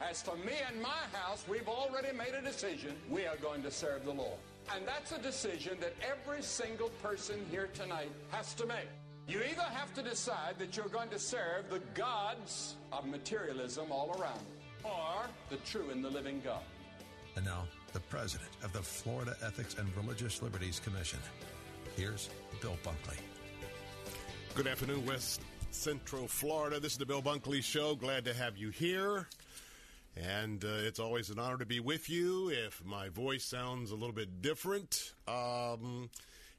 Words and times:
As 0.00 0.22
for 0.22 0.36
me 0.36 0.54
and 0.66 0.80
my 0.80 1.02
house, 1.12 1.44
we've 1.48 1.68
already 1.68 2.16
made 2.16 2.34
a 2.34 2.42
decision. 2.42 2.96
We 3.10 3.26
are 3.26 3.36
going 3.36 3.62
to 3.62 3.70
serve 3.70 4.06
the 4.06 4.12
Lord. 4.12 4.38
And 4.74 4.86
that's 4.86 5.12
a 5.12 5.18
decision 5.18 5.76
that 5.80 5.94
every 6.02 6.42
single 6.42 6.88
person 7.02 7.44
here 7.50 7.68
tonight 7.74 8.10
has 8.30 8.54
to 8.54 8.66
make. 8.66 8.88
You 9.28 9.40
either 9.42 9.62
have 9.62 9.92
to 9.94 10.02
decide 10.02 10.58
that 10.58 10.76
you're 10.76 10.88
going 10.88 11.10
to 11.10 11.18
serve 11.18 11.68
the 11.68 11.80
gods 11.94 12.76
of 12.92 13.06
materialism 13.06 13.92
all 13.92 14.16
around, 14.18 14.40
or 14.84 15.26
the 15.50 15.56
true 15.58 15.90
and 15.90 16.02
the 16.02 16.08
living 16.08 16.40
God. 16.42 16.62
And 17.36 17.44
now, 17.44 17.64
the 17.92 18.00
president 18.00 18.50
of 18.64 18.72
the 18.72 18.82
Florida 18.82 19.36
Ethics 19.44 19.76
and 19.78 19.94
Religious 19.96 20.42
Liberties 20.42 20.80
Commission. 20.80 21.18
Here's 21.94 22.30
Bill 22.60 22.76
Bunkley. 22.82 23.18
Good 24.54 24.66
afternoon, 24.66 25.04
West 25.04 25.42
Central 25.70 26.26
Florida. 26.26 26.80
This 26.80 26.92
is 26.92 26.98
the 26.98 27.06
Bill 27.06 27.22
Bunkley 27.22 27.62
Show. 27.62 27.94
Glad 27.94 28.24
to 28.24 28.34
have 28.34 28.56
you 28.56 28.70
here. 28.70 29.28
And 30.16 30.64
uh, 30.64 30.68
it's 30.68 30.98
always 30.98 31.30
an 31.30 31.38
honor 31.38 31.58
to 31.58 31.66
be 31.66 31.80
with 31.80 32.10
you. 32.10 32.50
If 32.50 32.84
my 32.84 33.08
voice 33.08 33.44
sounds 33.44 33.90
a 33.90 33.94
little 33.94 34.12
bit 34.14 34.42
different, 34.42 35.12
um, 35.28 36.10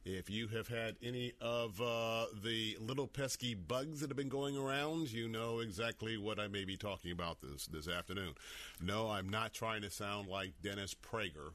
if 0.04 0.30
you 0.30 0.48
have 0.48 0.68
had 0.68 0.96
any 1.04 1.34
of 1.42 1.80
uh, 1.80 2.26
the 2.44 2.78
little 2.80 3.08
pesky 3.08 3.54
bugs 3.54 4.00
that 4.00 4.10
have 4.10 4.18
been 4.18 4.30
going 4.30 4.58
around, 4.58 5.12
you 5.12 5.28
know 5.28 5.60
exactly 5.60 6.18
what 6.18 6.40
I 6.40 6.48
may 6.48 6.66
be 6.66 6.78
talking 6.78 7.12
about 7.12 7.42
this 7.42 7.68
this 7.68 7.88
afternoon. 7.88 8.34
No, 8.82 9.10
I'm 9.10 9.30
not 9.30 9.54
trying 9.54 9.82
to 9.84 9.92
sound 9.92 10.28
like 10.28 10.54
Dennis 10.64 10.96
Prager 10.96 11.54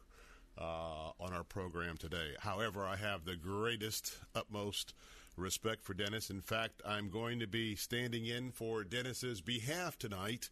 uh, 0.59 1.11
on 1.19 1.33
our 1.33 1.45
program 1.45 1.97
today. 1.97 2.35
However, 2.39 2.85
I 2.85 2.97
have 2.97 3.25
the 3.25 3.37
greatest, 3.37 4.17
utmost 4.35 4.95
respect 5.37 5.85
for 5.85 5.95
Dennis. 5.95 6.31
In 6.31 6.41
fact, 6.41 6.83
I'm 6.87 7.11
going 7.11 7.41
to 7.41 7.47
be 7.47 7.77
standing 7.77 8.27
in 8.27 8.51
for 8.53 8.85
Dennis's 8.85 9.41
behalf 9.41 9.99
tonight. 9.99 10.51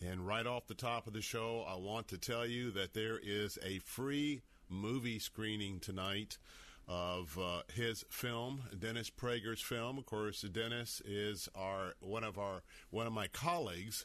And 0.00 0.26
right 0.26 0.46
off 0.46 0.66
the 0.66 0.74
top 0.74 1.06
of 1.06 1.12
the 1.12 1.22
show, 1.22 1.64
I 1.68 1.76
want 1.76 2.08
to 2.08 2.18
tell 2.18 2.46
you 2.46 2.70
that 2.72 2.94
there 2.94 3.18
is 3.22 3.58
a 3.64 3.78
free 3.80 4.42
movie 4.68 5.18
screening 5.18 5.78
tonight 5.80 6.38
of 6.86 7.38
uh, 7.40 7.62
his 7.72 8.04
film, 8.10 8.62
Dennis 8.78 9.10
Prager's 9.10 9.60
film. 9.60 9.98
Of 9.98 10.06
course, 10.06 10.42
Dennis 10.42 11.00
is 11.06 11.48
our 11.54 11.94
one 12.00 12.24
of 12.24 12.38
our 12.38 12.62
one 12.90 13.06
of 13.06 13.12
my 13.12 13.28
colleagues, 13.28 14.04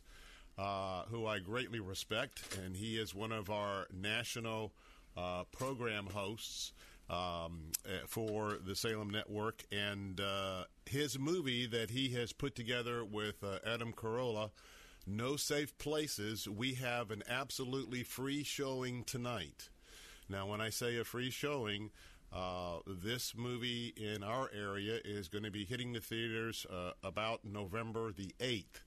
uh, 0.58 1.04
who 1.10 1.26
I 1.26 1.40
greatly 1.40 1.80
respect, 1.80 2.58
and 2.64 2.76
he 2.76 2.98
is 2.98 3.14
one 3.14 3.32
of 3.32 3.50
our 3.50 3.88
national 3.94 4.72
uh, 5.18 5.44
program 5.52 6.08
hosts 6.08 6.72
um, 7.10 7.72
for 8.08 8.58
the 8.66 8.76
Salem 8.76 9.10
Network. 9.10 9.64
And 9.72 10.20
uh, 10.20 10.66
his 10.86 11.18
movie 11.18 11.66
that 11.68 11.92
he 11.92 12.10
has 12.10 12.34
put 12.34 12.56
together 12.56 13.04
with 13.04 13.44
uh, 13.44 13.60
Adam 13.66 13.94
Carolla. 13.94 14.52
No 15.08 15.36
Safe 15.38 15.76
Places. 15.78 16.48
We 16.48 16.76
have 16.76 17.10
an 17.10 17.24
absolutely 17.28 18.04
free 18.04 18.44
showing 18.44 19.04
tonight. 19.04 19.70
Now, 20.30 20.46
when 20.46 20.62
I 20.62 20.70
say 20.70 20.98
a 20.98 21.04
free 21.04 21.32
showing, 21.32 21.90
uh, 22.32 22.78
this 22.86 23.34
movie 23.36 23.94
in 23.98 24.24
our 24.24 24.52
area 24.56 25.00
is 25.04 25.28
going 25.28 25.44
to 25.44 25.52
be 25.52 25.66
hitting 25.66 25.94
the 25.94 26.00
theaters 26.00 26.66
uh, 26.72 26.92
about 27.04 27.44
November 27.44 28.12
the 28.12 28.36
8th. 28.40 28.84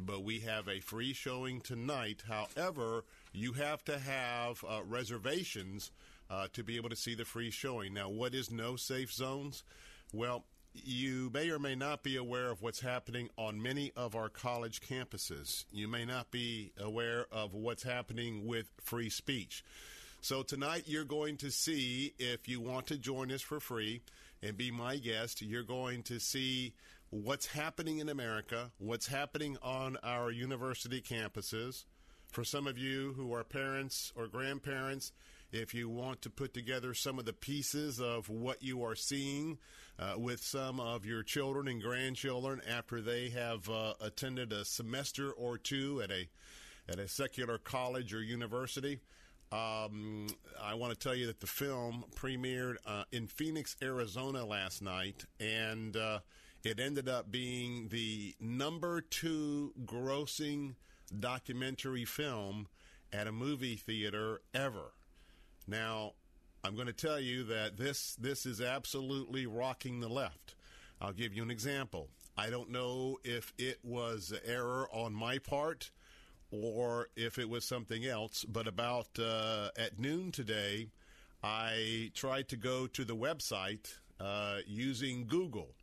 But 0.00 0.24
we 0.24 0.40
have 0.40 0.68
a 0.68 0.80
free 0.80 1.12
showing 1.12 1.60
tonight. 1.60 2.24
However, 2.28 3.04
you 3.32 3.52
have 3.52 3.84
to 3.84 3.98
have 3.98 4.64
uh, 4.68 4.80
reservations 4.84 5.92
uh, 6.30 6.46
to 6.52 6.62
be 6.62 6.76
able 6.76 6.88
to 6.90 6.96
see 6.96 7.14
the 7.14 7.24
free 7.24 7.50
showing. 7.50 7.92
Now, 7.92 8.08
what 8.08 8.34
is 8.34 8.50
no 8.50 8.76
safe 8.76 9.12
zones? 9.12 9.64
Well, 10.12 10.44
you 10.72 11.30
may 11.34 11.50
or 11.50 11.58
may 11.58 11.74
not 11.74 12.02
be 12.02 12.16
aware 12.16 12.50
of 12.50 12.62
what's 12.62 12.80
happening 12.80 13.28
on 13.36 13.60
many 13.60 13.92
of 13.96 14.14
our 14.14 14.28
college 14.28 14.80
campuses. 14.80 15.64
You 15.72 15.88
may 15.88 16.04
not 16.04 16.30
be 16.30 16.72
aware 16.78 17.26
of 17.32 17.54
what's 17.54 17.82
happening 17.82 18.46
with 18.46 18.70
free 18.80 19.10
speech. 19.10 19.64
So 20.20 20.42
tonight 20.42 20.84
you're 20.86 21.04
going 21.04 21.38
to 21.38 21.50
see, 21.50 22.14
if 22.18 22.46
you 22.46 22.60
want 22.60 22.86
to 22.88 22.98
join 22.98 23.32
us 23.32 23.40
for 23.40 23.58
free 23.58 24.02
and 24.42 24.56
be 24.56 24.70
my 24.70 24.96
guest, 24.96 25.42
you're 25.42 25.62
going 25.62 26.02
to 26.04 26.20
see 26.20 26.74
what's 27.08 27.46
happening 27.46 27.98
in 27.98 28.08
America, 28.08 28.70
what's 28.78 29.08
happening 29.08 29.56
on 29.62 29.96
our 30.02 30.30
university 30.30 31.00
campuses. 31.00 31.84
For 32.28 32.44
some 32.44 32.68
of 32.68 32.78
you 32.78 33.14
who 33.16 33.34
are 33.34 33.42
parents 33.42 34.12
or 34.14 34.28
grandparents, 34.28 35.10
if 35.52 35.74
you 35.74 35.88
want 35.88 36.22
to 36.22 36.30
put 36.30 36.54
together 36.54 36.94
some 36.94 37.18
of 37.18 37.24
the 37.24 37.32
pieces 37.32 38.00
of 38.00 38.28
what 38.28 38.62
you 38.62 38.84
are 38.84 38.94
seeing 38.94 39.58
uh, 39.98 40.14
with 40.16 40.42
some 40.42 40.80
of 40.80 41.04
your 41.04 41.22
children 41.22 41.68
and 41.68 41.82
grandchildren 41.82 42.60
after 42.68 43.00
they 43.00 43.30
have 43.30 43.68
uh, 43.68 43.94
attended 44.00 44.52
a 44.52 44.64
semester 44.64 45.30
or 45.32 45.58
two 45.58 46.00
at 46.02 46.10
a 46.10 46.28
at 46.88 46.98
a 46.98 47.06
secular 47.06 47.56
college 47.58 48.12
or 48.12 48.20
university, 48.20 48.98
um, 49.52 50.26
I 50.60 50.74
want 50.74 50.92
to 50.92 50.98
tell 50.98 51.14
you 51.14 51.26
that 51.26 51.40
the 51.40 51.46
film 51.46 52.04
premiered 52.16 52.76
uh, 52.86 53.04
in 53.12 53.26
Phoenix, 53.26 53.76
Arizona 53.82 54.44
last 54.44 54.82
night, 54.82 55.24
and 55.38 55.96
uh, 55.96 56.20
it 56.64 56.78
ended 56.78 57.08
up 57.08 57.30
being 57.30 57.88
the 57.88 58.34
number 58.40 59.00
two 59.00 59.72
grossing 59.84 60.74
documentary 61.18 62.04
film 62.04 62.68
at 63.12 63.26
a 63.26 63.32
movie 63.32 63.76
theater 63.76 64.40
ever. 64.54 64.92
Now, 65.70 66.14
I'm 66.64 66.74
going 66.74 66.88
to 66.88 66.92
tell 66.92 67.20
you 67.20 67.44
that 67.44 67.76
this 67.76 68.16
this 68.16 68.44
is 68.44 68.60
absolutely 68.60 69.46
rocking 69.46 70.00
the 70.00 70.08
left. 70.08 70.56
I'll 71.00 71.12
give 71.12 71.32
you 71.32 71.44
an 71.44 71.50
example. 71.50 72.08
I 72.36 72.50
don't 72.50 72.70
know 72.70 73.18
if 73.22 73.52
it 73.56 73.78
was 73.84 74.34
error 74.44 74.88
on 74.92 75.14
my 75.14 75.38
part 75.38 75.92
or 76.50 77.08
if 77.14 77.38
it 77.38 77.48
was 77.48 77.64
something 77.64 78.04
else. 78.04 78.44
But 78.44 78.66
about 78.66 79.16
uh, 79.18 79.68
at 79.78 80.00
noon 80.00 80.32
today, 80.32 80.88
I 81.42 82.10
tried 82.14 82.48
to 82.48 82.56
go 82.56 82.88
to 82.88 83.04
the 83.04 83.16
website 83.16 83.98
uh, 84.18 84.58
using 84.66 85.26
Google, 85.26 85.76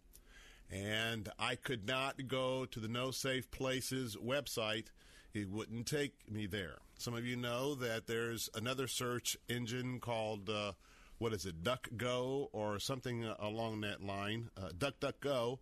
and 0.69 1.29
I 1.39 1.55
could 1.55 1.87
not 1.87 2.27
go 2.27 2.65
to 2.65 2.79
the 2.81 2.89
No 2.89 3.11
Safe 3.11 3.49
Places 3.51 4.17
website. 4.17 4.87
It 5.33 5.49
wouldn't 5.49 5.87
take 5.87 6.29
me 6.29 6.45
there. 6.45 6.79
Some 6.97 7.13
of 7.13 7.25
you 7.25 7.35
know 7.35 7.75
that 7.75 8.07
there's 8.07 8.49
another 8.55 8.87
search 8.87 9.37
engine 9.47 9.99
called. 9.99 10.49
Uh, 10.49 10.73
what 11.19 11.33
is 11.33 11.47
it, 11.47 11.63
DuckGo 11.63 12.47
or 12.51 12.77
something 12.77 13.23
along 13.39 13.81
that 13.81 14.03
line, 14.03 14.51
uh, 14.55 14.69
DuckDuckGo, 14.77 15.57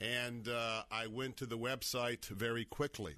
and 0.00 0.46
uh, 0.46 0.84
I 0.92 1.08
went 1.08 1.36
to 1.38 1.46
the 1.46 1.58
website 1.58 2.26
very 2.26 2.64
quickly. 2.64 3.16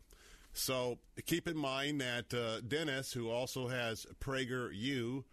So 0.54 0.98
keep 1.26 1.46
in 1.46 1.58
mind 1.58 2.00
that 2.00 2.32
uh, 2.32 2.60
Dennis, 2.66 3.12
who 3.12 3.28
also 3.28 3.68
has 3.68 4.06
PragerU, 4.18 5.24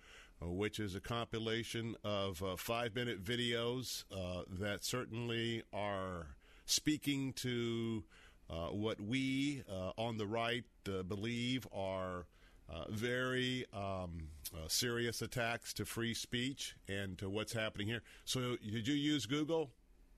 uh, 0.42 0.50
which 0.50 0.80
is 0.80 0.96
a 0.96 1.00
compilation 1.00 1.96
of 2.04 2.44
uh, 2.44 2.58
five 2.58 2.96
minute 2.96 3.24
videos 3.24 4.04
that 4.50 4.84
certainly 4.84 5.64
are 5.72 6.36
speaking 6.66 7.34
to 7.34 8.04
uh, 8.50 8.68
what 8.68 9.00
we 9.00 9.64
uh, 9.72 9.92
on 9.98 10.18
the 10.18 10.28
right 10.28 10.66
believe 10.84 11.68
are 11.72 12.26
uh, 12.70 12.86
very 12.90 13.66
um, 13.74 14.30
uh, 14.54 14.68
serious 14.68 15.22
attacks 15.22 15.74
to 15.74 15.86
free 15.86 16.14
speech 16.14 16.76
and 16.88 17.18
to 17.18 17.30
what's 17.30 17.54
happening 17.54 17.88
here. 17.88 18.02
So, 18.26 18.58
did 18.58 18.88
you 18.88 18.96
use 18.96 19.26
Google? 19.26 19.72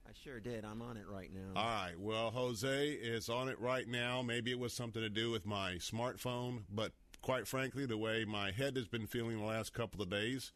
I 0.07 0.11
sure 0.23 0.39
did. 0.39 0.65
I'm 0.65 0.81
on 0.81 0.97
it 0.97 1.05
right 1.07 1.31
now. 1.33 1.59
All 1.59 1.65
right. 1.65 1.97
Well, 1.97 2.29
Jose 2.31 2.89
is 2.89 3.29
on 3.29 3.49
it 3.49 3.59
right 3.59 3.87
now. 3.87 4.21
Maybe 4.21 4.51
it 4.51 4.59
was 4.59 4.73
something 4.73 5.01
to 5.01 5.09
do 5.09 5.31
with 5.31 5.45
my 5.45 5.75
smartphone, 5.75 6.63
but 6.69 6.91
quite 7.21 7.47
frankly, 7.47 7.85
the 7.85 7.97
way 7.97 8.25
my 8.25 8.51
head 8.51 8.75
has 8.75 8.87
been 8.87 9.07
feeling 9.07 9.39
the 9.39 9.45
last 9.45 9.73
couple 9.73 10.01
of 10.01 10.09
days, 10.09 10.51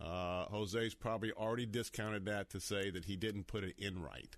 uh, 0.00 0.46
Jose's 0.46 0.94
probably 0.94 1.30
already 1.32 1.66
discounted 1.66 2.24
that 2.24 2.48
to 2.50 2.60
say 2.60 2.90
that 2.90 3.04
he 3.04 3.16
didn't 3.16 3.46
put 3.46 3.64
it 3.64 3.74
in 3.78 4.02
right 4.02 4.36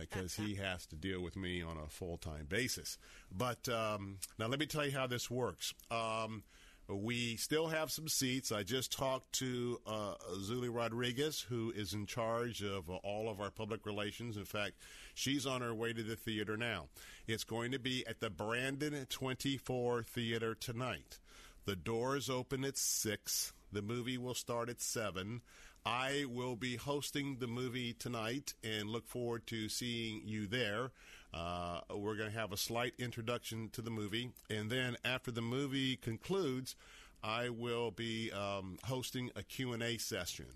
because 0.00 0.38
uh, 0.38 0.42
he 0.42 0.54
has 0.56 0.86
to 0.86 0.96
deal 0.96 1.22
with 1.22 1.36
me 1.36 1.62
on 1.62 1.76
a 1.76 1.88
full 1.88 2.18
time 2.18 2.46
basis. 2.48 2.98
But 3.30 3.68
um, 3.68 4.18
now 4.38 4.46
let 4.46 4.58
me 4.58 4.66
tell 4.66 4.84
you 4.84 4.92
how 4.92 5.06
this 5.06 5.30
works. 5.30 5.74
Um, 5.90 6.42
we 6.88 7.36
still 7.36 7.68
have 7.68 7.90
some 7.90 8.08
seats. 8.08 8.50
I 8.50 8.62
just 8.62 8.92
talked 8.92 9.32
to 9.34 9.80
uh, 9.86 10.14
Zuli 10.38 10.74
Rodriguez, 10.74 11.40
who 11.40 11.72
is 11.74 11.94
in 11.94 12.06
charge 12.06 12.62
of 12.62 12.90
uh, 12.90 12.94
all 13.04 13.28
of 13.28 13.40
our 13.40 13.50
public 13.50 13.86
relations. 13.86 14.36
In 14.36 14.44
fact, 14.44 14.72
she's 15.14 15.46
on 15.46 15.60
her 15.60 15.74
way 15.74 15.92
to 15.92 16.02
the 16.02 16.16
theater 16.16 16.56
now. 16.56 16.86
It's 17.26 17.44
going 17.44 17.72
to 17.72 17.78
be 17.78 18.04
at 18.06 18.20
the 18.20 18.30
Brandon 18.30 19.06
24 19.08 20.02
Theater 20.02 20.54
tonight. 20.54 21.18
The 21.64 21.76
doors 21.76 22.28
open 22.28 22.64
at 22.64 22.76
6. 22.76 23.52
The 23.72 23.82
movie 23.82 24.18
will 24.18 24.34
start 24.34 24.68
at 24.68 24.80
7. 24.80 25.42
I 25.84 26.24
will 26.28 26.56
be 26.56 26.76
hosting 26.76 27.36
the 27.38 27.46
movie 27.46 27.94
tonight 27.94 28.54
and 28.62 28.90
look 28.90 29.08
forward 29.08 29.46
to 29.48 29.68
seeing 29.68 30.22
you 30.24 30.46
there. 30.46 30.92
Uh, 31.32 31.80
we're 31.94 32.16
going 32.16 32.30
to 32.30 32.38
have 32.38 32.52
a 32.52 32.56
slight 32.56 32.94
introduction 32.98 33.70
to 33.70 33.80
the 33.80 33.90
movie, 33.90 34.30
and 34.50 34.70
then 34.70 34.96
after 35.04 35.30
the 35.30 35.40
movie 35.40 35.96
concludes, 35.96 36.76
I 37.22 37.48
will 37.48 37.90
be 37.90 38.30
um, 38.32 38.78
hosting 38.84 39.30
a 39.36 39.42
Q&A 39.42 39.96
session. 39.98 40.46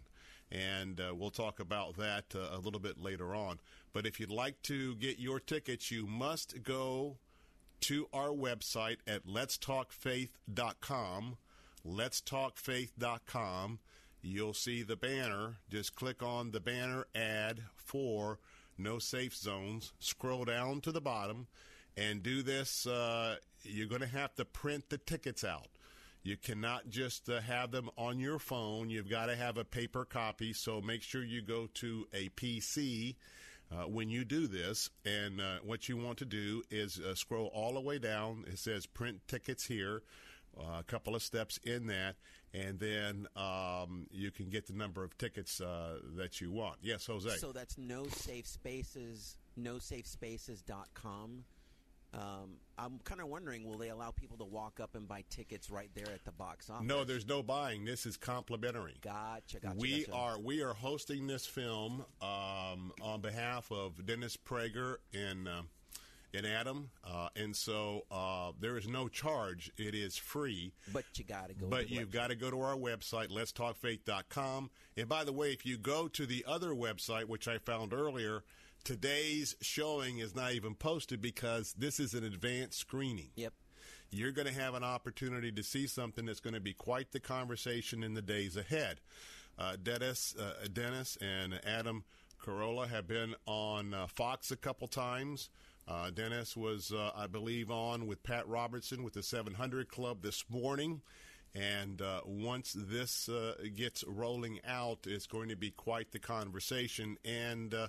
And 0.50 1.00
uh, 1.00 1.14
we'll 1.14 1.30
talk 1.30 1.60
about 1.60 1.96
that 1.96 2.24
uh, 2.34 2.48
a 2.52 2.58
little 2.58 2.80
bit 2.80 3.00
later 3.00 3.34
on. 3.34 3.60
But 3.92 4.06
if 4.06 4.20
you'd 4.20 4.30
like 4.30 4.60
to 4.62 4.94
get 4.96 5.18
your 5.18 5.40
tickets, 5.40 5.90
you 5.90 6.06
must 6.06 6.62
go 6.62 7.16
to 7.82 8.08
our 8.12 8.28
website 8.28 8.98
at 9.06 9.26
letstalkfaith.com. 9.26 11.36
Letstalkfaith.com 11.86 13.78
you'll 14.24 14.54
see 14.54 14.82
the 14.82 14.96
banner. 14.96 15.56
Just 15.70 15.94
click 15.94 16.22
on 16.22 16.50
the 16.50 16.60
banner 16.60 17.06
ad 17.14 17.60
for 17.76 18.38
No 18.78 18.98
Safe 18.98 19.34
Zones. 19.36 19.92
Scroll 19.98 20.46
down 20.46 20.80
to 20.80 20.92
the 20.92 21.00
bottom 21.00 21.46
and 21.96 22.22
do 22.22 22.42
this. 22.42 22.86
Uh, 22.86 23.36
you're 23.62 23.86
going 23.88 24.00
to 24.00 24.06
have 24.06 24.34
to 24.36 24.44
print 24.44 24.88
the 24.88 24.98
tickets 24.98 25.44
out. 25.44 25.68
You 26.22 26.38
cannot 26.38 26.88
just 26.88 27.28
uh, 27.28 27.40
have 27.42 27.70
them 27.70 27.90
on 27.98 28.18
your 28.18 28.38
phone. 28.38 28.88
You've 28.88 29.10
got 29.10 29.26
to 29.26 29.36
have 29.36 29.58
a 29.58 29.64
paper 29.64 30.06
copy. 30.06 30.54
So 30.54 30.80
make 30.80 31.02
sure 31.02 31.22
you 31.22 31.42
go 31.42 31.68
to 31.74 32.06
a 32.14 32.30
PC 32.30 33.16
uh, 33.70 33.82
when 33.82 34.08
you 34.08 34.24
do 34.24 34.46
this. 34.46 34.88
And 35.04 35.38
uh, 35.38 35.58
what 35.62 35.86
you 35.86 35.98
want 35.98 36.16
to 36.18 36.24
do 36.24 36.62
is 36.70 36.98
uh, 36.98 37.14
scroll 37.14 37.50
all 37.54 37.74
the 37.74 37.80
way 37.80 37.98
down. 37.98 38.44
It 38.46 38.58
says 38.58 38.86
print 38.86 39.20
tickets 39.28 39.66
here. 39.66 40.02
Uh, 40.58 40.78
a 40.78 40.84
couple 40.84 41.14
of 41.14 41.22
steps 41.22 41.58
in 41.64 41.88
that, 41.88 42.14
and 42.54 42.78
then 42.78 43.26
um, 43.36 44.06
you 44.12 44.30
can 44.30 44.48
get 44.48 44.66
the 44.66 44.72
number 44.72 45.02
of 45.02 45.18
tickets 45.18 45.60
uh, 45.60 45.98
that 46.16 46.40
you 46.40 46.52
want. 46.52 46.76
Yes, 46.82 47.06
Jose. 47.06 47.30
So 47.36 47.52
that's 47.52 47.76
no 47.76 48.06
safe 48.06 48.46
spaces, 48.46 49.36
nosafespaces.com. 49.60 51.44
Um, 52.14 52.58
I'm 52.78 53.00
kind 53.02 53.20
of 53.20 53.26
wondering, 53.26 53.64
will 53.64 53.76
they 53.76 53.88
allow 53.88 54.12
people 54.12 54.36
to 54.36 54.44
walk 54.44 54.78
up 54.78 54.94
and 54.94 55.08
buy 55.08 55.24
tickets 55.30 55.68
right 55.68 55.90
there 55.96 56.12
at 56.14 56.24
the 56.24 56.30
box 56.30 56.70
office? 56.70 56.86
No, 56.86 57.02
there's 57.02 57.26
no 57.26 57.42
buying. 57.42 57.84
This 57.84 58.06
is 58.06 58.16
complimentary. 58.16 58.94
Gotcha, 59.02 59.58
gotcha. 59.58 59.76
We 59.76 60.04
gotcha. 60.04 60.16
are 60.16 60.38
we 60.38 60.62
are 60.62 60.74
hosting 60.74 61.26
this 61.26 61.44
film 61.44 62.04
um, 62.22 62.92
on 63.02 63.20
behalf 63.20 63.72
of 63.72 64.06
Dennis 64.06 64.36
Prager 64.36 64.96
and. 65.12 65.48
Uh, 65.48 65.62
and 66.34 66.46
Adam, 66.46 66.90
uh, 67.04 67.28
and 67.36 67.54
so 67.54 68.04
uh, 68.10 68.52
there 68.60 68.76
is 68.76 68.88
no 68.88 69.08
charge. 69.08 69.70
It 69.76 69.94
is 69.94 70.16
free. 70.16 70.72
But 70.92 71.04
you 71.14 71.24
got 71.24 71.48
to 71.48 71.54
go. 71.54 71.66
But 71.66 71.90
you've 71.90 72.10
got 72.10 72.28
to 72.28 72.34
go 72.34 72.50
to 72.50 72.60
our 72.60 72.76
website, 72.76 73.28
letstalkfaith.com. 73.28 74.70
And 74.96 75.08
by 75.08 75.24
the 75.24 75.32
way, 75.32 75.52
if 75.52 75.64
you 75.64 75.78
go 75.78 76.08
to 76.08 76.26
the 76.26 76.44
other 76.46 76.70
website, 76.70 77.24
which 77.24 77.48
I 77.48 77.58
found 77.58 77.92
earlier, 77.92 78.42
today's 78.84 79.56
showing 79.60 80.18
is 80.18 80.34
not 80.34 80.52
even 80.52 80.74
posted 80.74 81.22
because 81.22 81.74
this 81.78 81.98
is 82.00 82.14
an 82.14 82.24
advanced 82.24 82.78
screening. 82.78 83.30
Yep. 83.36 83.52
You're 84.10 84.32
going 84.32 84.46
to 84.46 84.54
have 84.54 84.74
an 84.74 84.84
opportunity 84.84 85.50
to 85.52 85.62
see 85.62 85.86
something 85.86 86.26
that's 86.26 86.40
going 86.40 86.54
to 86.54 86.60
be 86.60 86.72
quite 86.72 87.12
the 87.12 87.20
conversation 87.20 88.04
in 88.04 88.14
the 88.14 88.22
days 88.22 88.56
ahead. 88.56 89.00
Uh, 89.58 89.76
Dennis, 89.82 90.34
uh, 90.38 90.66
Dennis 90.72 91.16
and 91.20 91.60
Adam 91.64 92.04
Carolla 92.44 92.88
have 92.88 93.06
been 93.06 93.34
on 93.46 93.94
uh, 93.94 94.06
Fox 94.06 94.50
a 94.50 94.56
couple 94.56 94.86
times. 94.86 95.48
Uh, 95.86 96.10
Dennis 96.10 96.56
was, 96.56 96.92
uh, 96.92 97.10
I 97.14 97.26
believe, 97.26 97.70
on 97.70 98.06
with 98.06 98.22
Pat 98.22 98.48
Robertson 98.48 99.02
with 99.02 99.14
the 99.14 99.22
700 99.22 99.88
Club 99.88 100.22
this 100.22 100.44
morning. 100.48 101.02
And 101.54 102.02
uh, 102.02 102.22
once 102.24 102.74
this 102.76 103.28
uh, 103.28 103.54
gets 103.76 104.02
rolling 104.06 104.60
out, 104.66 105.00
it's 105.06 105.26
going 105.26 105.50
to 105.50 105.56
be 105.56 105.70
quite 105.70 106.10
the 106.10 106.18
conversation. 106.18 107.16
And 107.24 107.72
uh, 107.74 107.88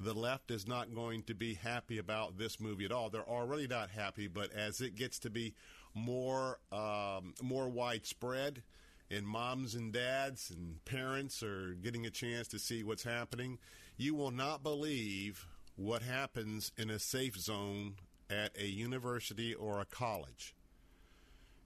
the 0.00 0.14
left 0.14 0.50
is 0.50 0.66
not 0.66 0.94
going 0.94 1.22
to 1.24 1.34
be 1.34 1.54
happy 1.54 1.98
about 1.98 2.38
this 2.38 2.58
movie 2.58 2.84
at 2.84 2.92
all. 2.92 3.10
They're 3.10 3.28
already 3.28 3.68
not 3.68 3.90
happy, 3.90 4.26
but 4.26 4.52
as 4.52 4.80
it 4.80 4.96
gets 4.96 5.18
to 5.20 5.30
be 5.30 5.54
more 5.94 6.58
um, 6.72 7.34
more 7.40 7.68
widespread, 7.68 8.62
and 9.10 9.26
moms 9.26 9.74
and 9.74 9.92
dads 9.92 10.50
and 10.50 10.84
parents 10.84 11.42
are 11.42 11.74
getting 11.74 12.06
a 12.06 12.10
chance 12.10 12.48
to 12.48 12.58
see 12.58 12.82
what's 12.82 13.04
happening, 13.04 13.58
you 13.96 14.14
will 14.14 14.32
not 14.32 14.62
believe 14.62 15.46
what 15.76 16.02
happens 16.02 16.72
in 16.76 16.90
a 16.90 16.98
safe 16.98 17.36
zone 17.36 17.94
at 18.30 18.56
a 18.58 18.66
university 18.66 19.54
or 19.54 19.80
a 19.80 19.84
college. 19.84 20.54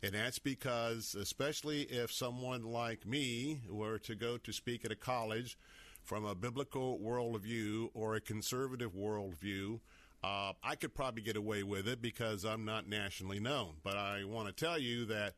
And 0.02 0.14
that's 0.14 0.38
because, 0.38 1.14
especially 1.14 1.82
if 1.82 2.12
someone 2.12 2.62
like 2.62 3.06
me 3.06 3.62
were 3.68 3.98
to 4.00 4.14
go 4.14 4.38
to 4.38 4.52
speak 4.52 4.84
at 4.84 4.92
a 4.92 4.96
college 4.96 5.58
from 6.04 6.24
a 6.24 6.34
biblical 6.34 6.98
worldview 7.00 7.90
or 7.94 8.14
a 8.14 8.20
conservative 8.20 8.94
worldview, 8.94 9.80
uh, 10.22 10.52
I 10.62 10.76
could 10.76 10.94
probably 10.94 11.22
get 11.22 11.36
away 11.36 11.62
with 11.62 11.88
it 11.88 12.00
because 12.00 12.44
I'm 12.44 12.64
not 12.64 12.88
nationally 12.88 13.40
known. 13.40 13.74
But 13.82 13.96
I 13.96 14.24
want 14.24 14.46
to 14.48 14.64
tell 14.64 14.78
you 14.78 15.04
that 15.06 15.34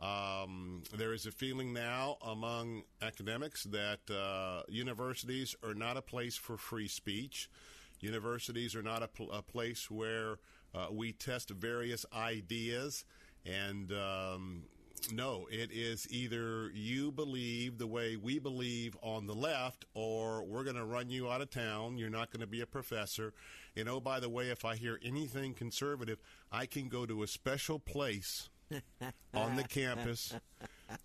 um, 0.00 0.82
there 0.96 1.12
is 1.12 1.26
a 1.26 1.32
feeling 1.32 1.72
now 1.72 2.16
among 2.22 2.82
academics 3.02 3.64
that 3.64 4.00
uh, 4.10 4.62
universities 4.68 5.56
are 5.62 5.74
not 5.74 5.96
a 5.96 6.02
place 6.02 6.36
for 6.36 6.56
free 6.56 6.88
speech. 6.88 7.48
Universities 8.04 8.74
are 8.76 8.82
not 8.82 9.02
a, 9.02 9.08
pl- 9.08 9.32
a 9.32 9.42
place 9.42 9.90
where 9.90 10.38
uh, 10.74 10.86
we 10.90 11.12
test 11.12 11.50
various 11.50 12.04
ideas. 12.14 13.04
And 13.46 13.92
um, 13.92 14.64
no, 15.12 15.46
it 15.50 15.70
is 15.72 16.06
either 16.10 16.70
you 16.72 17.12
believe 17.12 17.78
the 17.78 17.86
way 17.86 18.16
we 18.16 18.38
believe 18.38 18.96
on 19.02 19.26
the 19.26 19.34
left, 19.34 19.84
or 19.94 20.44
we're 20.44 20.64
going 20.64 20.76
to 20.76 20.84
run 20.84 21.10
you 21.10 21.30
out 21.30 21.40
of 21.40 21.50
town. 21.50 21.98
You're 21.98 22.10
not 22.10 22.30
going 22.30 22.40
to 22.40 22.46
be 22.46 22.60
a 22.60 22.66
professor. 22.66 23.32
And 23.76 23.88
oh, 23.88 24.00
by 24.00 24.20
the 24.20 24.28
way, 24.28 24.50
if 24.50 24.64
I 24.64 24.76
hear 24.76 24.98
anything 25.02 25.54
conservative, 25.54 26.18
I 26.50 26.66
can 26.66 26.88
go 26.88 27.06
to 27.06 27.22
a 27.22 27.26
special 27.26 27.78
place 27.78 28.48
on 29.34 29.56
the 29.56 29.64
campus 29.64 30.34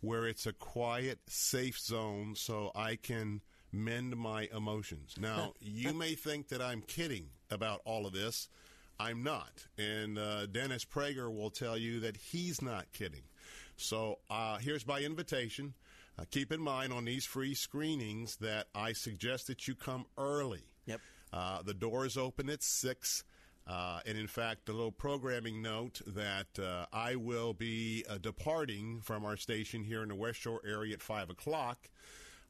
where 0.02 0.28
it's 0.28 0.46
a 0.46 0.54
quiet, 0.54 1.20
safe 1.28 1.80
zone 1.80 2.36
so 2.36 2.72
I 2.76 2.96
can 2.96 3.42
mend 3.72 4.16
my 4.18 4.48
emotions. 4.56 5.16
Now, 5.20 5.54
you 5.60 5.94
may 5.94 6.16
think 6.16 6.50
that 6.50 6.62
I'm 6.62 6.82
kidding 6.82 7.30
about 7.50 7.82
all 7.86 8.06
of 8.06 8.14
this. 8.14 8.50
I'm 9.00 9.24
not. 9.24 9.68
And 9.78 10.18
uh, 10.18 10.46
Dennis 10.48 10.84
Prager 10.84 11.34
will 11.34 11.50
tell 11.50 11.78
you 11.78 12.02
that 12.02 12.18
he's 12.18 12.62
not 12.62 12.92
kidding. 12.92 13.24
So 13.78 14.20
uh, 14.30 14.58
here's 14.58 14.86
my 14.86 15.00
invitation. 15.00 15.74
Uh, 16.18 16.26
keep 16.30 16.52
in 16.52 16.60
mind 16.60 16.92
on 16.92 17.06
these 17.06 17.26
free 17.26 17.54
screenings 17.54 18.36
that 18.38 18.68
I 18.76 18.92
suggest 18.92 19.48
that 19.48 19.68
you 19.68 19.76
come 19.76 20.06
early. 20.18 20.64
Yep. 20.86 21.00
Uh, 21.32 21.62
the 21.62 21.74
doors 21.74 22.18
open 22.18 22.50
at 22.50 22.62
6. 22.62 23.24
Uh, 23.66 24.00
and 24.06 24.18
in 24.18 24.28
fact, 24.28 24.68
a 24.68 24.74
little 24.74 24.92
programming 24.92 25.62
note 25.62 26.02
that 26.08 26.60
uh, 26.60 26.88
I 26.92 27.16
will 27.16 27.54
be 27.54 28.04
uh, 28.10 28.18
departing 28.18 29.00
from 29.02 29.24
our 29.24 29.38
station 29.38 29.84
here 29.84 30.02
in 30.02 30.10
the 30.10 30.16
West 30.16 30.40
Shore 30.40 30.60
area 30.68 30.96
at 30.96 31.04
5 31.04 31.30
o'clock. 31.30 31.88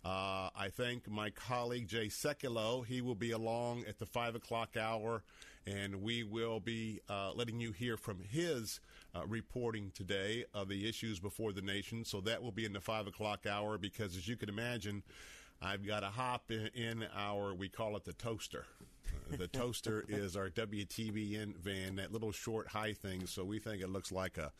Uh, 0.03 0.49
I 0.55 0.69
thank 0.71 1.09
my 1.09 1.29
colleague 1.29 1.87
Jay 1.87 2.07
Sekulow. 2.07 2.85
He 2.85 3.01
will 3.01 3.15
be 3.15 3.31
along 3.31 3.83
at 3.87 3.99
the 3.99 4.05
5 4.05 4.35
o'clock 4.35 4.77
hour, 4.77 5.23
and 5.67 6.01
we 6.01 6.23
will 6.23 6.61
be 6.61 7.01
uh, 7.09 7.31
letting 7.33 7.59
you 7.59 7.73
hear 7.73 7.97
from 7.97 8.19
his 8.21 8.79
uh, 9.13 9.25
reporting 9.27 9.91
today 9.93 10.45
of 10.53 10.69
the 10.69 10.87
issues 10.87 11.19
before 11.19 11.51
the 11.51 11.61
nation. 11.61 12.05
So 12.05 12.21
that 12.21 12.41
will 12.41 12.53
be 12.53 12.63
in 12.63 12.71
the 12.71 12.79
5 12.79 13.07
o'clock 13.07 13.45
hour 13.45 13.77
because, 13.77 14.15
as 14.15 14.25
you 14.25 14.37
can 14.37 14.47
imagine, 14.47 15.03
I've 15.61 15.85
got 15.85 16.03
a 16.03 16.09
hop 16.09 16.49
in, 16.49 16.67
in 16.73 17.05
our, 17.13 17.53
we 17.53 17.67
call 17.67 17.97
it 17.97 18.05
the 18.05 18.13
toaster. 18.13 18.65
Uh, 19.33 19.35
the 19.35 19.47
toaster 19.47 20.05
is 20.07 20.37
our 20.37 20.49
WTBN 20.49 21.57
van, 21.57 21.97
that 21.97 22.13
little 22.13 22.31
short 22.31 22.69
high 22.69 22.93
thing. 22.93 23.25
So 23.25 23.43
we 23.43 23.59
think 23.59 23.81
it 23.81 23.89
looks 23.89 24.13
like 24.13 24.37
a 24.37 24.53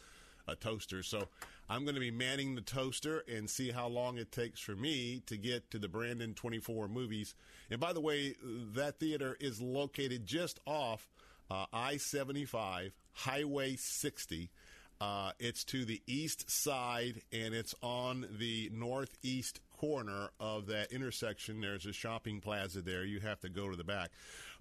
a 0.52 0.56
toaster. 0.56 1.04
So 1.04 1.28
I'm 1.70 1.84
going 1.84 1.96
to 1.96 2.02
be 2.02 2.12
manning 2.12 2.56
the 2.56 2.62
toaster 2.62 3.24
and 3.32 3.50
see 3.50 3.72
how 3.72 3.88
long 3.88 4.18
it 4.18 4.32
takes 4.32 4.60
for 4.60 4.76
me 4.76 5.22
to 5.28 5.38
get 5.38 5.70
to 5.72 5.80
the 5.80 5.88
Brandon 5.88 6.34
24 6.34 6.88
movies. 6.88 7.36
And 7.70 7.80
by 7.80 7.94
the 7.94 8.02
way, 8.02 8.36
that 8.74 9.00
theater 9.00 9.38
is 9.40 9.62
located 9.62 10.26
just 10.26 10.60
off 10.66 11.08
uh, 11.52 11.66
I 11.74 11.98
75, 11.98 12.94
Highway 13.14 13.76
60. 13.76 14.50
Uh, 15.02 15.32
it's 15.40 15.64
to 15.64 15.86
the 15.86 16.02
east 16.08 16.50
side 16.52 17.22
and 17.32 17.54
it's 17.54 17.74
on 17.82 18.28
the 18.38 18.70
northeast 18.74 19.62
corner 19.80 20.30
of 20.40 20.68
that 20.68 20.92
intersection. 20.92 21.62
There's 21.62 21.86
a 21.86 21.94
shopping 21.94 22.42
plaza 22.42 22.82
there. 22.82 23.06
You 23.06 23.22
have 23.22 23.40
to 23.42 23.50
go 23.50 23.70
to 23.70 23.78
the 23.78 23.84
back. 23.84 24.12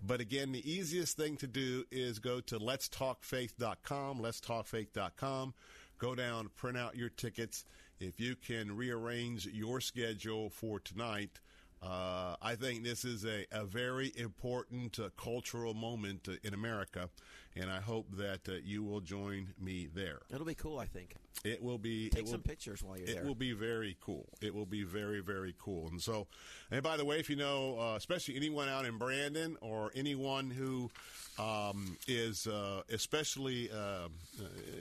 But 0.01 0.21
again, 0.21 0.53
the 0.53 0.71
easiest 0.71 1.17
thing 1.17 1.37
to 1.39 1.49
do 1.49 1.85
is 1.91 2.21
go 2.21 2.41
to 2.41 2.59
letstalkfaith.com, 2.59 4.21
letstalkfaith.com. 4.21 5.55
Go 5.99 6.15
down, 6.15 6.49
print 6.55 6.79
out 6.79 6.97
your 6.97 7.09
tickets. 7.09 7.65
If 7.99 8.21
you 8.21 8.37
can 8.37 8.77
rearrange 8.77 9.47
your 9.47 9.81
schedule 9.81 10.49
for 10.49 10.79
tonight, 10.79 11.41
uh, 11.83 12.35
I 12.43 12.57
think 12.57 12.83
this 12.83 13.05
is 13.05 13.25
a, 13.25 13.47
a 13.53 13.65
very 13.65 14.13
important 14.17 14.99
uh, 14.99 15.11
cultural 15.17 15.75
moment 15.75 16.29
uh, 16.29 16.33
in 16.43 16.53
America, 16.53 17.09
and 17.55 17.71
I 17.71 17.81
hope 17.81 18.07
that 18.17 18.49
uh, 18.49 18.55
you 18.65 18.83
will 18.83 19.01
join 19.01 19.55
me 19.61 19.89
there. 19.95 20.19
It'll 20.29 20.47
be 20.47 20.57
cool, 20.57 20.81
I 20.81 20.87
think. 20.87 21.15
It 21.45 21.63
will 21.63 21.79
be. 21.79 22.11
Take 22.11 22.25
will, 22.25 22.33
some 22.33 22.43
pictures 22.43 22.83
while 22.83 22.97
you're 22.97 23.09
it 23.09 23.15
there. 23.15 23.23
It 23.23 23.27
will 23.27 23.37
be 23.37 23.53
very 23.53 23.97
cool. 24.01 24.27
It 24.41 24.53
will 24.53 24.67
be 24.67 24.83
very, 24.83 25.21
very 25.21 25.55
cool. 25.57 25.87
And 25.89 26.03
so, 26.03 26.27
and 26.73 26.83
by 26.83 26.97
the 26.97 27.05
way, 27.05 27.21
if 27.21 27.31
you 27.31 27.37
know, 27.37 27.79
uh, 27.79 27.95
especially 27.97 28.35
anyone 28.35 28.69
out 28.69 28.85
in 28.85 28.99
Brandon 28.99 29.57
or 29.61 29.93
anyone 29.95 30.51
who 30.51 30.91
um, 31.39 31.97
is 32.09 32.49
uh, 32.49 32.83
especially, 32.93 33.71
uh, 33.71 34.09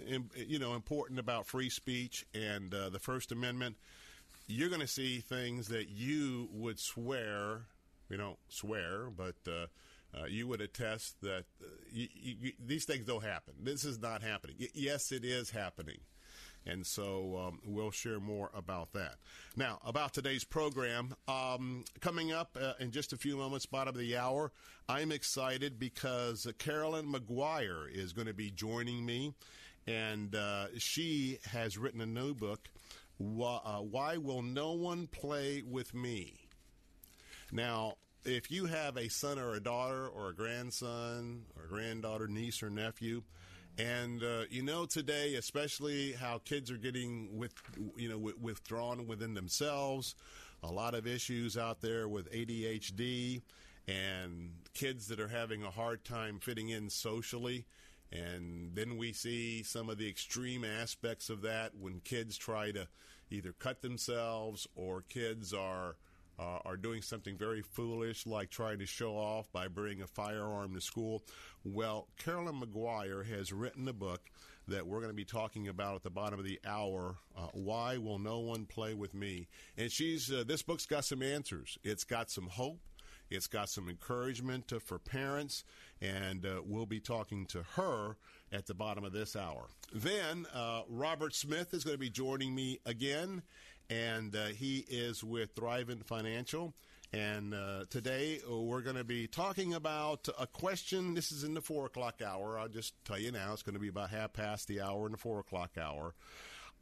in, 0.08 0.32
you 0.36 0.58
know, 0.58 0.74
important 0.74 1.20
about 1.20 1.46
free 1.46 1.70
speech 1.70 2.26
and 2.34 2.72
the 2.72 3.00
First 3.00 3.32
Amendment, 3.32 3.76
you're 4.48 4.70
going 4.70 4.82
to 4.82 4.88
see 4.88 5.20
things 5.20 5.68
that 5.68 5.90
you 5.90 6.50
would 6.52 6.80
swear, 6.80 7.62
you 8.10 8.18
know, 8.18 8.38
swear, 8.50 9.10
but 9.16 9.36
uh, 9.48 9.68
uh, 10.18 10.26
you 10.26 10.48
would 10.48 10.62
attest 10.62 11.20
that 11.22 11.46
uh, 11.62 11.68
you, 11.92 12.08
you, 12.14 12.52
these 12.66 12.86
things 12.86 13.06
don't 13.06 13.24
happen. 13.24 13.54
This 13.62 13.84
is 13.84 14.00
not 14.00 14.24
happening. 14.24 14.56
Yes, 14.74 15.12
it 15.12 15.26
is 15.26 15.52
happening. 15.52 16.00
And 16.66 16.86
so 16.86 17.48
um, 17.48 17.60
we'll 17.66 17.92
share 17.92 18.20
more 18.20 18.52
about 18.54 18.92
that. 18.94 19.16
Now, 19.56 19.80
about 19.86 20.14
today's 20.14 20.44
program, 20.44 21.16
um, 21.28 21.86
coming 22.02 22.34
up 22.34 22.58
uh, 22.62 22.74
in 22.80 22.92
just 22.92 23.14
a 23.14 23.18
few 23.18 23.38
moments, 23.38 23.66
bottom 23.66 23.96
of 23.96 24.00
the 24.00 24.18
hour, 24.18 24.52
I'm 24.90 25.12
excited 25.12 25.80
because 25.80 26.46
Carolyn 26.58 27.10
Maguire 27.10 27.88
is 27.90 28.12
going 28.12 28.28
to 28.28 28.34
be 28.34 28.52
joining 28.52 29.06
me. 29.06 29.34
And 29.86 30.36
uh, 30.36 30.68
she 30.78 31.40
has 31.52 31.78
written 31.78 32.02
a 32.02 32.06
new 32.06 32.34
book 32.34 32.68
why, 33.18 33.60
uh, 33.64 33.82
why 33.82 34.18
will 34.18 34.42
no 34.42 34.74
one 34.74 35.08
play 35.08 35.64
with 35.66 35.94
me? 35.94 36.48
Now, 37.52 37.96
if 38.26 38.52
you 38.52 38.66
have 38.66 38.98
a 38.98 39.10
son 39.10 39.40
or 39.40 39.54
a 39.54 39.60
daughter 39.60 40.08
or 40.08 40.30
a 40.30 40.36
grandson 40.36 41.44
or 41.56 41.66
a 41.66 41.68
granddaughter, 41.68 42.28
niece 42.28 42.62
or 42.62 42.70
nephew, 42.70 43.24
and 43.78 44.24
uh, 44.24 44.44
you 44.50 44.64
know 44.64 44.86
today, 44.86 45.36
especially 45.36 46.14
how 46.14 46.40
kids 46.40 46.72
are 46.72 46.78
getting 46.78 47.38
with 47.38 47.54
you 47.96 48.10
know 48.10 48.18
withdrawn 48.18 49.08
within 49.08 49.34
themselves, 49.34 50.16
a 50.64 50.72
lot 50.72 50.96
of 50.96 51.06
issues 51.08 51.58
out 51.58 51.82
there 51.82 52.08
with 52.08 52.32
ADHD 52.32 53.42
and 53.88 54.52
kids 54.74 55.08
that 55.08 55.20
are 55.20 55.28
having 55.30 55.64
a 55.64 55.72
hard 55.72 56.04
time 56.04 56.40
fitting 56.40 56.70
in 56.70 56.90
socially. 56.90 57.66
And 58.12 58.72
then 58.74 58.98
we 58.98 59.12
see 59.14 59.64
some 59.64 59.90
of 59.90 59.98
the 59.98 60.10
extreme 60.10 60.64
aspects 60.64 61.30
of 61.30 61.42
that 61.42 61.76
when 61.76 62.00
kids 62.00 62.38
try 62.38 62.72
to 62.72 62.88
either 63.30 63.54
cut 63.54 63.82
themselves 63.82 64.68
or 64.76 65.02
kids 65.02 65.54
are 65.54 65.98
uh, 66.40 66.60
are 66.66 66.78
doing 66.78 67.02
something 67.02 67.36
very 67.36 67.62
foolish 67.62 68.28
like 68.28 68.50
trying 68.50 68.78
to 68.80 68.86
show 68.86 69.14
off 69.14 69.52
by 69.52 69.68
bringing 69.68 70.04
a 70.04 70.08
firearm 70.08 70.74
to 70.76 70.82
school. 70.82 71.24
Well, 71.64 72.08
Carolyn 72.18 72.60
Maguire 72.60 73.24
has 73.24 73.52
written 73.52 73.88
a 73.88 73.94
book 73.94 74.22
that 74.68 74.86
we're 74.86 75.00
going 75.00 75.10
to 75.10 75.16
be 75.16 75.26
talking 75.26 75.68
about 75.68 75.96
at 75.96 76.04
the 76.04 76.10
bottom 76.10 76.38
of 76.40 76.46
the 76.46 76.60
hour. 76.66 77.16
Uh, 77.36 77.48
Why 77.54 77.98
will 77.98 78.20
no 78.20 78.40
one 78.40 78.66
play 78.66 78.94
with 78.94 79.14
me? 79.14 79.48
And 79.78 79.92
she's 79.92 80.32
uh, 80.32 80.44
this 80.46 80.62
book's 80.62 80.86
got 80.86 81.06
some 81.06 81.24
answers. 81.24 81.78
It's 81.84 82.04
got 82.04 82.30
some 82.30 82.48
hope. 82.48 82.82
It's 83.30 83.48
got 83.48 83.70
some 83.70 83.90
encouragement 83.90 84.72
uh, 84.72 84.80
for 84.80 85.00
parents, 85.00 85.64
and 86.02 86.46
uh, 86.46 86.62
we'll 86.66 86.86
be 86.86 87.00
talking 87.00 87.46
to 87.48 87.64
her 87.76 88.18
at 88.52 88.66
the 88.66 88.74
bottom 88.74 89.04
of 89.04 89.12
this 89.12 89.36
hour. 89.36 89.68
Then 89.94 90.46
uh, 90.54 90.82
Robert 90.90 91.36
Smith 91.36 91.74
is 91.74 91.84
going 91.84 91.96
to 91.96 92.00
be 92.00 92.10
joining 92.10 92.54
me 92.54 92.80
again, 92.86 93.42
and 93.90 94.36
uh, 94.36 94.48
he 94.48 94.86
is 94.90 95.24
with 95.24 95.56
Thrivent 95.56 96.06
Financial. 96.06 96.74
And 97.14 97.54
uh, 97.54 97.86
today 97.90 98.42
uh, 98.50 98.58
we're 98.58 98.82
going 98.82 98.98
to 98.98 99.06
be 99.06 99.28
talking 99.28 99.74
about 99.74 100.28
a 100.38 100.46
question. 100.46 101.14
This 101.14 101.32
is 101.32 101.44
in 101.44 101.54
the 101.54 101.62
four 101.62 101.86
o'clock 101.86 102.22
hour. 102.22 102.60
I'll 102.60 102.68
just 102.68 102.94
tell 103.06 103.18
you 103.18 103.32
now, 103.32 103.54
it's 103.54 103.64
going 103.64 103.76
to 103.76 103.80
be 103.80 103.88
about 103.88 104.10
half 104.10 104.34
past 104.34 104.68
the 104.68 104.82
hour 104.82 105.06
in 105.06 105.14
the 105.14 105.18
four 105.18 105.40
o'clock 105.40 105.72
hour. 105.80 106.16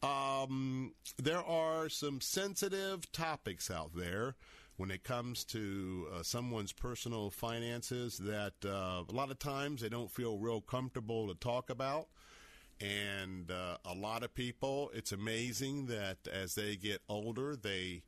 Um, 0.02 0.94
there 1.22 1.44
are 1.44 1.90
some 1.90 2.22
sensitive 2.22 3.12
topics 3.12 3.72
out 3.72 3.92
there 3.96 4.36
when 4.78 4.92
it 4.92 5.04
comes 5.04 5.44
to 5.46 6.08
uh, 6.14 6.24
someone's 6.24 6.74
personal 6.74 7.30
finances 7.30 8.18
that 8.18 8.54
uh, 8.66 9.04
a 9.08 9.14
lot 9.14 9.32
of 9.32 9.40
times 9.40 9.82
they 9.82 9.90
don't 9.90 10.12
feel 10.12 10.38
real 10.38 10.62
comfortable 10.62 11.28
to 11.28 11.36
talk 11.36 11.70
about. 11.70 12.08
And 12.82 13.50
uh, 13.52 13.78
a 13.86 13.94
lot 13.94 14.24
of 14.24 14.36
people, 14.36 14.92
it's 14.94 15.14
amazing 15.14 15.86
that 15.86 16.18
as 16.32 16.56
they 16.56 16.76
get 16.76 17.02
older, 17.08 17.56
they 17.56 18.04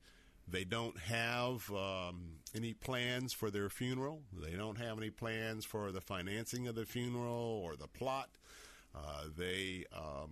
they 0.50 0.64
don't 0.64 0.98
have 1.00 1.70
um, 1.72 2.40
any 2.56 2.74
plans 2.74 3.34
for 3.34 3.50
their 3.50 3.70
funeral. 3.70 4.22
They 4.32 4.56
don't 4.56 4.78
have 4.78 4.98
any 4.98 5.10
plans 5.10 5.66
for 5.66 5.92
the 5.92 6.00
financing 6.00 6.68
of 6.68 6.76
the 6.76 6.86
funeral 6.86 7.62
or 7.64 7.76
the 7.76 7.88
plot. 7.88 8.30
Uh, 8.96 9.26
they 9.38 9.86
um, 9.94 10.30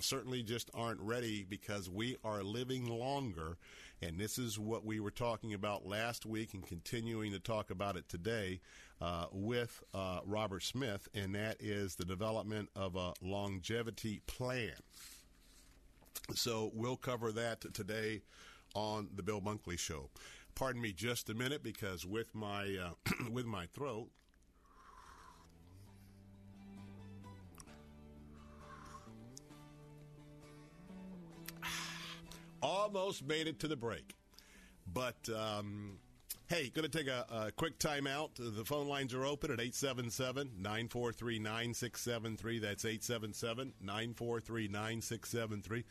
certainly 0.00 0.42
just 0.42 0.70
aren't 0.74 1.00
ready 1.00 1.44
because 1.48 1.88
we 1.88 2.16
are 2.24 2.42
living 2.42 2.86
longer. 2.86 3.56
And 4.02 4.18
this 4.18 4.36
is 4.36 4.58
what 4.58 4.84
we 4.84 4.98
were 4.98 5.12
talking 5.12 5.54
about 5.54 5.86
last 5.86 6.26
week 6.26 6.54
and 6.54 6.66
continuing 6.66 7.30
to 7.32 7.38
talk 7.38 7.70
about 7.70 7.96
it 7.96 8.08
today 8.08 8.60
uh, 9.00 9.26
with 9.30 9.82
uh, 9.94 10.20
Robert 10.26 10.64
Smith, 10.64 11.08
and 11.14 11.34
that 11.36 11.56
is 11.60 11.94
the 11.94 12.04
development 12.04 12.68
of 12.74 12.96
a 12.96 13.12
longevity 13.22 14.20
plan. 14.26 14.74
So 16.34 16.72
we'll 16.74 16.96
cover 16.96 17.30
that 17.32 17.72
today 17.72 18.22
on 18.74 19.08
the 19.14 19.22
Bill 19.22 19.40
Bunkley 19.40 19.78
Show. 19.78 20.10
Pardon 20.56 20.82
me 20.82 20.92
just 20.92 21.30
a 21.30 21.34
minute 21.34 21.62
because 21.62 22.04
with 22.04 22.34
my 22.34 22.76
uh, 22.76 23.12
with 23.30 23.46
my 23.46 23.66
throat, 23.66 24.08
almost 32.62 33.26
made 33.26 33.48
it 33.48 33.58
to 33.60 33.68
the 33.68 33.76
break. 33.76 34.14
But 34.92 35.28
um, 35.34 35.98
hey, 36.48 36.70
going 36.70 36.88
to 36.88 36.98
take 36.98 37.08
a, 37.08 37.26
a, 37.30 37.52
quick 37.52 37.78
timeout. 37.78 38.30
The 38.36 38.64
phone 38.64 38.88
lines 38.88 39.14
are 39.14 39.24
open 39.24 39.50
at 39.50 39.60
877 39.60 40.50
943 40.58 41.38
9673. 41.38 42.58
That's 42.58 42.84
877 42.84 43.72
943 43.80 44.68
9673. 44.68 45.84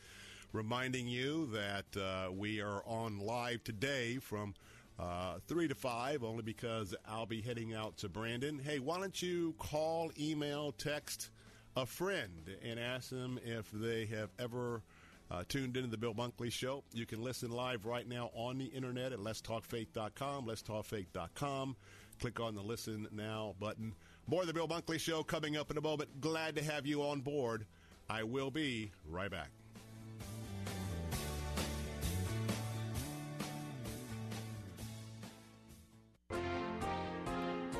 Reminding 0.54 1.08
you 1.08 1.50
that 1.54 1.98
uh, 1.98 2.32
we 2.32 2.62
are 2.62 2.84
on 2.86 3.20
live 3.20 3.63
today 3.63 4.18
from 4.18 4.54
uh, 5.00 5.36
3 5.48 5.70
to 5.70 5.75
5, 5.75 6.24
only 6.24 6.44
because 6.44 6.94
I'll 7.08 7.25
be 7.25 7.42
heading 7.42 7.74
out 7.74 7.98
to 7.98 8.10
Brandon. 8.10 8.60
Hey, 8.60 8.80
why 8.80 9.00
don't 9.00 9.20
you 9.22 9.56
call, 9.58 10.12
email, 10.20 10.74
text 10.74 11.30
a 11.75 11.86
friend 11.86 12.56
and 12.63 12.80
ask 12.80 13.10
them 13.10 13.40
if 13.44 13.72
they 13.72 14.06
have 14.08 14.30
ever 14.38 14.84
uh, 15.32 15.44
tuned 15.48 15.78
into 15.78 15.90
the 15.90 15.98
Bill 15.98 16.14
Bunkley 16.14 16.52
Show. 16.52 16.84
You 16.94 17.06
can 17.06 17.24
listen 17.24 17.52
live 17.52 17.86
right 17.86 18.08
now 18.08 18.32
on 18.34 18.58
the 18.58 18.66
internet 18.66 19.14
at 19.14 19.20
letstalkfaith.com, 19.20 20.46
letstalkfaith.com. 20.46 21.76
Click 22.20 22.40
on 22.40 22.56
the 22.56 22.62
Listen 22.62 23.08
Now 23.12 23.56
button. 23.60 23.96
More 24.28 24.42
of 24.42 24.48
the 24.48 24.54
Bill 24.54 24.68
Bunkley 24.68 25.00
Show 25.00 25.24
coming 25.24 25.58
up 25.58 25.72
in 25.72 25.78
a 25.78 25.82
moment. 25.82 26.22
Glad 26.22 26.56
to 26.58 26.64
have 26.64 26.86
you 26.86 27.04
on 27.04 27.22
board. 27.22 27.66
I 28.10 28.24
will 28.24 28.52
be 28.52 28.92
right 29.10 29.32
back. 29.32 29.50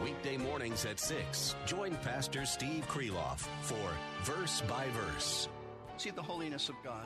Weekday 0.02 0.38
mornings 0.38 0.86
at 0.86 1.00
6. 1.00 1.56
Join 1.66 1.96
Pastor 1.98 2.46
Steve 2.46 2.88
Kreloff 2.88 3.46
for 3.62 3.76
Verse 4.24 4.62
by 4.62 4.88
Verse. 4.90 5.48
See 5.98 6.10
the 6.10 6.24
holiness 6.24 6.70
of 6.70 6.76
God. 6.84 7.06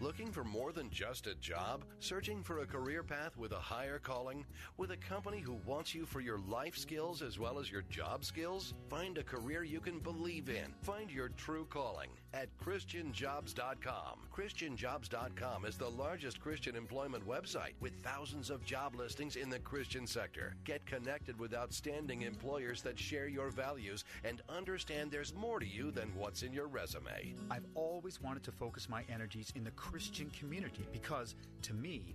Looking 0.00 0.30
for 0.30 0.44
more 0.44 0.70
than 0.70 0.90
just 0.90 1.26
a 1.26 1.34
job? 1.34 1.84
Searching 1.98 2.44
for 2.44 2.60
a 2.60 2.66
career 2.66 3.02
path 3.02 3.36
with 3.36 3.50
a 3.50 3.58
higher 3.58 3.98
calling? 3.98 4.44
With 4.76 4.92
a 4.92 4.96
company 4.96 5.40
who 5.40 5.58
wants 5.66 5.92
you 5.92 6.06
for 6.06 6.20
your 6.20 6.38
life 6.38 6.76
skills 6.76 7.20
as 7.20 7.36
well 7.36 7.58
as 7.58 7.68
your 7.68 7.82
job 7.82 8.24
skills? 8.24 8.74
Find 8.88 9.18
a 9.18 9.24
career 9.24 9.64
you 9.64 9.80
can 9.80 9.98
believe 9.98 10.50
in. 10.50 10.72
Find 10.82 11.10
your 11.10 11.30
true 11.30 11.66
calling 11.68 12.10
at 12.34 12.48
ChristianJobs.com. 12.58 14.18
ChristianJobs.com 14.34 15.64
is 15.64 15.76
the 15.76 15.90
largest 15.90 16.40
Christian 16.40 16.76
employment 16.76 17.26
website 17.26 17.72
with 17.80 17.92
thousands 18.02 18.50
of 18.50 18.64
job 18.64 18.94
listings 18.94 19.36
in 19.36 19.48
the 19.48 19.58
Christian 19.58 20.06
sector. 20.06 20.54
Get 20.64 20.84
connected 20.86 21.38
with 21.38 21.54
outstanding 21.54 22.22
employers 22.22 22.82
that 22.82 22.98
share 22.98 23.28
your 23.28 23.50
values 23.50 24.04
and 24.24 24.42
understand 24.48 25.10
there's 25.10 25.34
more 25.34 25.60
to 25.60 25.66
you 25.66 25.90
than 25.90 26.14
what's 26.16 26.42
in 26.42 26.52
your 26.52 26.68
resume. 26.68 27.34
I've 27.50 27.66
always 27.74 28.20
wanted 28.20 28.44
to 28.44 28.52
focus 28.52 28.88
my 28.88 29.04
energies 29.12 29.52
in 29.56 29.64
the 29.64 29.70
Christian 29.72 30.30
community 30.30 30.86
because, 30.92 31.34
to 31.62 31.74
me, 31.74 32.14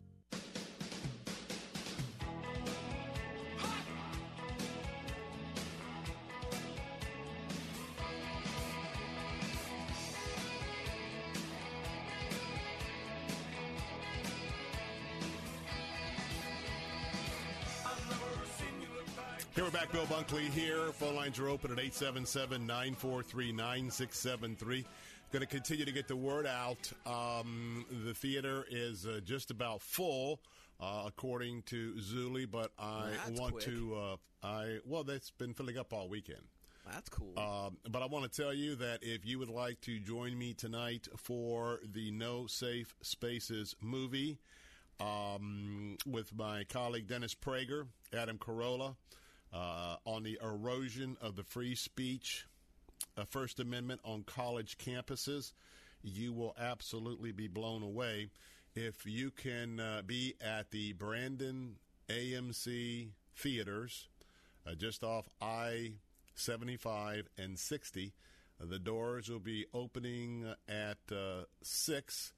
Bill 19.91 20.05
Bunkley 20.05 20.49
here. 20.49 20.91
Phone 20.93 21.15
lines 21.15 21.37
are 21.37 21.49
open 21.49 21.71
at 21.71 21.77
877 21.77 22.65
943 22.65 23.51
9673. 23.51 24.85
Going 25.33 25.41
to 25.41 25.45
continue 25.45 25.83
to 25.83 25.91
get 25.91 26.07
the 26.07 26.15
word 26.15 26.47
out. 26.47 26.91
Um, 27.05 27.85
the 28.05 28.13
theater 28.13 28.65
is 28.69 29.05
uh, 29.05 29.19
just 29.23 29.51
about 29.51 29.81
full, 29.81 30.39
uh, 30.79 31.03
according 31.07 31.63
to 31.63 31.93
Zuli, 31.95 32.49
but 32.49 32.71
I 32.79 33.09
That's 33.25 33.39
want 33.39 33.53
quick. 33.53 33.65
to. 33.65 33.95
Uh, 33.95 34.15
I 34.43 34.79
Well, 34.85 35.03
that's 35.03 35.31
been 35.31 35.53
filling 35.53 35.77
up 35.77 35.91
all 35.91 36.07
weekend. 36.07 36.43
That's 36.89 37.09
cool. 37.09 37.37
Um, 37.37 37.77
but 37.89 38.01
I 38.01 38.05
want 38.05 38.31
to 38.31 38.41
tell 38.41 38.53
you 38.53 38.75
that 38.77 38.99
if 39.01 39.25
you 39.25 39.39
would 39.39 39.49
like 39.49 39.81
to 39.81 39.99
join 39.99 40.37
me 40.37 40.53
tonight 40.53 41.07
for 41.17 41.79
the 41.83 42.11
No 42.11 42.47
Safe 42.47 42.95
Spaces 43.01 43.75
movie 43.81 44.39
um, 44.99 45.97
with 46.05 46.33
my 46.35 46.63
colleague 46.65 47.07
Dennis 47.07 47.35
Prager, 47.35 47.87
Adam 48.13 48.37
Carolla, 48.37 48.95
uh, 49.53 49.97
on 50.05 50.23
the 50.23 50.39
erosion 50.41 51.17
of 51.21 51.35
the 51.35 51.43
free 51.43 51.75
speech 51.75 52.45
uh, 53.17 53.25
First 53.25 53.59
Amendment 53.59 54.01
on 54.03 54.23
college 54.23 54.77
campuses, 54.77 55.53
you 56.03 56.33
will 56.33 56.55
absolutely 56.59 57.31
be 57.31 57.47
blown 57.47 57.83
away 57.83 58.29
if 58.75 59.05
you 59.05 59.31
can 59.31 59.79
uh, 59.79 60.01
be 60.05 60.35
at 60.41 60.71
the 60.71 60.93
Brandon 60.93 61.75
AMC 62.09 63.09
theaters 63.35 64.07
uh, 64.65 64.75
just 64.75 65.03
off 65.03 65.27
I 65.41 65.93
75 66.35 67.27
and 67.37 67.57
60. 67.57 68.13
Uh, 68.61 68.65
the 68.67 68.79
doors 68.79 69.29
will 69.29 69.39
be 69.39 69.65
opening 69.73 70.53
at 70.67 70.97
uh, 71.11 71.43
6. 71.61 72.33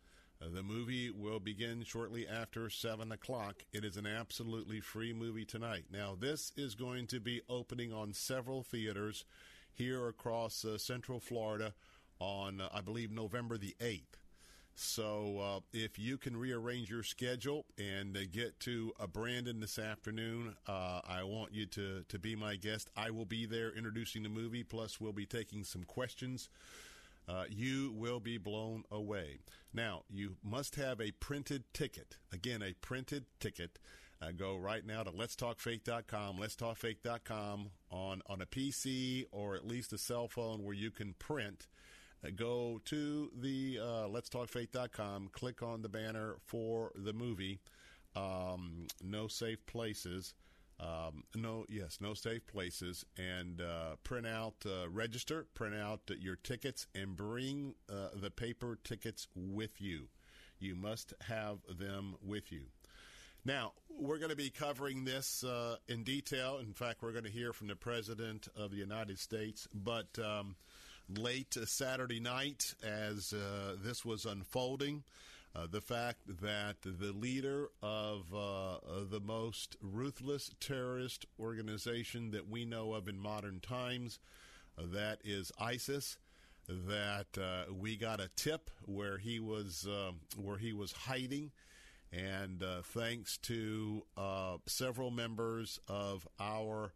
The 0.51 0.63
movie 0.63 1.09
will 1.09 1.39
begin 1.39 1.83
shortly 1.83 2.27
after 2.27 2.69
7 2.69 3.11
o'clock. 3.11 3.63
It 3.71 3.85
is 3.85 3.97
an 3.97 4.05
absolutely 4.05 4.79
free 4.79 5.13
movie 5.13 5.45
tonight. 5.45 5.85
Now, 5.91 6.15
this 6.19 6.51
is 6.57 6.75
going 6.75 7.07
to 7.07 7.19
be 7.19 7.41
opening 7.47 7.93
on 7.93 8.13
several 8.13 8.63
theaters 8.63 9.25
here 9.73 10.07
across 10.07 10.65
uh, 10.65 10.77
Central 10.77 11.19
Florida 11.19 11.73
on, 12.19 12.61
uh, 12.61 12.69
I 12.73 12.81
believe, 12.81 13.11
November 13.11 13.57
the 13.57 13.75
8th. 13.79 14.17
So 14.75 15.39
uh, 15.39 15.59
if 15.71 15.99
you 15.99 16.17
can 16.17 16.35
rearrange 16.35 16.89
your 16.89 17.03
schedule 17.03 17.65
and 17.77 18.17
uh, 18.17 18.21
get 18.31 18.59
to 18.61 18.91
uh, 18.99 19.07
Brandon 19.07 19.59
this 19.59 19.77
afternoon, 19.77 20.55
uh, 20.67 21.01
I 21.07 21.23
want 21.23 21.53
you 21.53 21.67
to, 21.67 22.03
to 22.09 22.19
be 22.19 22.35
my 22.35 22.55
guest. 22.55 22.89
I 22.97 23.11
will 23.11 23.25
be 23.25 23.45
there 23.45 23.71
introducing 23.71 24.23
the 24.23 24.29
movie, 24.29 24.63
plus 24.63 24.99
we'll 24.99 25.13
be 25.13 25.27
taking 25.27 25.63
some 25.63 25.83
questions. 25.83 26.49
Uh, 27.27 27.45
you 27.49 27.93
will 27.95 28.19
be 28.19 28.37
blown 28.37 28.83
away. 28.91 29.39
Now, 29.73 30.03
you 30.09 30.35
must 30.43 30.75
have 30.75 30.99
a 30.99 31.11
printed 31.11 31.63
ticket. 31.73 32.17
Again, 32.31 32.61
a 32.61 32.73
printed 32.73 33.25
ticket. 33.39 33.79
Uh, 34.21 34.31
go 34.31 34.55
right 34.55 34.85
now 34.85 35.03
to 35.03 35.11
letstalkfaith.com, 35.11 36.37
letstalkfaith.com 36.37 37.69
on, 37.91 38.21
on 38.27 38.41
a 38.41 38.45
PC 38.45 39.25
or 39.31 39.55
at 39.55 39.67
least 39.67 39.91
a 39.91 39.97
cell 39.97 40.27
phone 40.27 40.63
where 40.63 40.75
you 40.75 40.91
can 40.91 41.13
print. 41.19 41.67
Uh, 42.25 42.29
go 42.35 42.79
to 42.85 43.31
the 43.37 43.79
uh, 43.81 44.07
letstalkfaith.com, 44.07 45.29
click 45.33 45.61
on 45.61 45.81
the 45.81 45.89
banner 45.89 46.37
for 46.45 46.91
the 46.95 47.11
movie, 47.11 47.59
um, 48.15 48.87
No 49.03 49.27
Safe 49.27 49.65
Places. 49.65 50.33
Um, 50.83 51.23
no, 51.35 51.65
yes, 51.69 51.99
no 52.01 52.13
safe 52.13 52.45
places, 52.45 53.05
and 53.17 53.61
uh, 53.61 53.95
print 54.03 54.27
out, 54.27 54.55
uh, 54.65 54.89
register, 54.89 55.45
print 55.53 55.75
out 55.75 56.01
your 56.19 56.35
tickets, 56.35 56.87
and 56.93 57.15
bring 57.15 57.75
uh, 57.89 58.09
the 58.15 58.31
paper 58.31 58.77
tickets 58.83 59.27
with 59.35 59.79
you. 59.79 60.09
You 60.59 60.75
must 60.75 61.13
have 61.27 61.59
them 61.69 62.15
with 62.21 62.51
you. 62.51 62.63
Now, 63.45 63.73
we're 63.89 64.17
going 64.17 64.29
to 64.29 64.35
be 64.35 64.49
covering 64.49 65.05
this 65.05 65.43
uh, 65.43 65.75
in 65.87 66.03
detail. 66.03 66.59
In 66.59 66.73
fact, 66.73 67.01
we're 67.01 67.11
going 67.11 67.25
to 67.25 67.31
hear 67.31 67.53
from 67.53 67.67
the 67.67 67.75
President 67.75 68.47
of 68.55 68.71
the 68.71 68.77
United 68.77 69.19
States. 69.19 69.67
But 69.73 70.17
um, 70.17 70.55
late 71.09 71.57
Saturday 71.65 72.19
night, 72.19 72.73
as 72.83 73.33
uh, 73.33 73.75
this 73.83 74.05
was 74.05 74.25
unfolding, 74.25 75.03
uh, 75.55 75.67
the 75.69 75.81
fact 75.81 76.19
that 76.41 76.77
the 76.83 77.11
leader 77.11 77.69
of 77.81 78.33
uh, 78.33 78.77
the 79.09 79.19
most 79.19 79.75
ruthless 79.81 80.51
terrorist 80.59 81.25
organization 81.39 82.31
that 82.31 82.49
we 82.49 82.65
know 82.65 82.93
of 82.93 83.07
in 83.07 83.19
modern 83.19 83.59
times, 83.59 84.19
uh, 84.77 84.83
that 84.87 85.19
is 85.23 85.51
ISIS, 85.59 86.17
that 86.67 87.27
uh, 87.37 87.71
we 87.71 87.95
got 87.95 88.19
a 88.19 88.29
tip 88.35 88.69
where 88.85 89.17
he 89.17 89.39
was 89.39 89.85
uh, 89.87 90.11
where 90.41 90.57
he 90.57 90.73
was 90.73 90.91
hiding, 90.91 91.51
and 92.11 92.63
uh, 92.63 92.81
thanks 92.81 93.37
to 93.37 94.03
uh, 94.17 94.57
several 94.65 95.11
members 95.11 95.79
of 95.87 96.27
our 96.39 96.93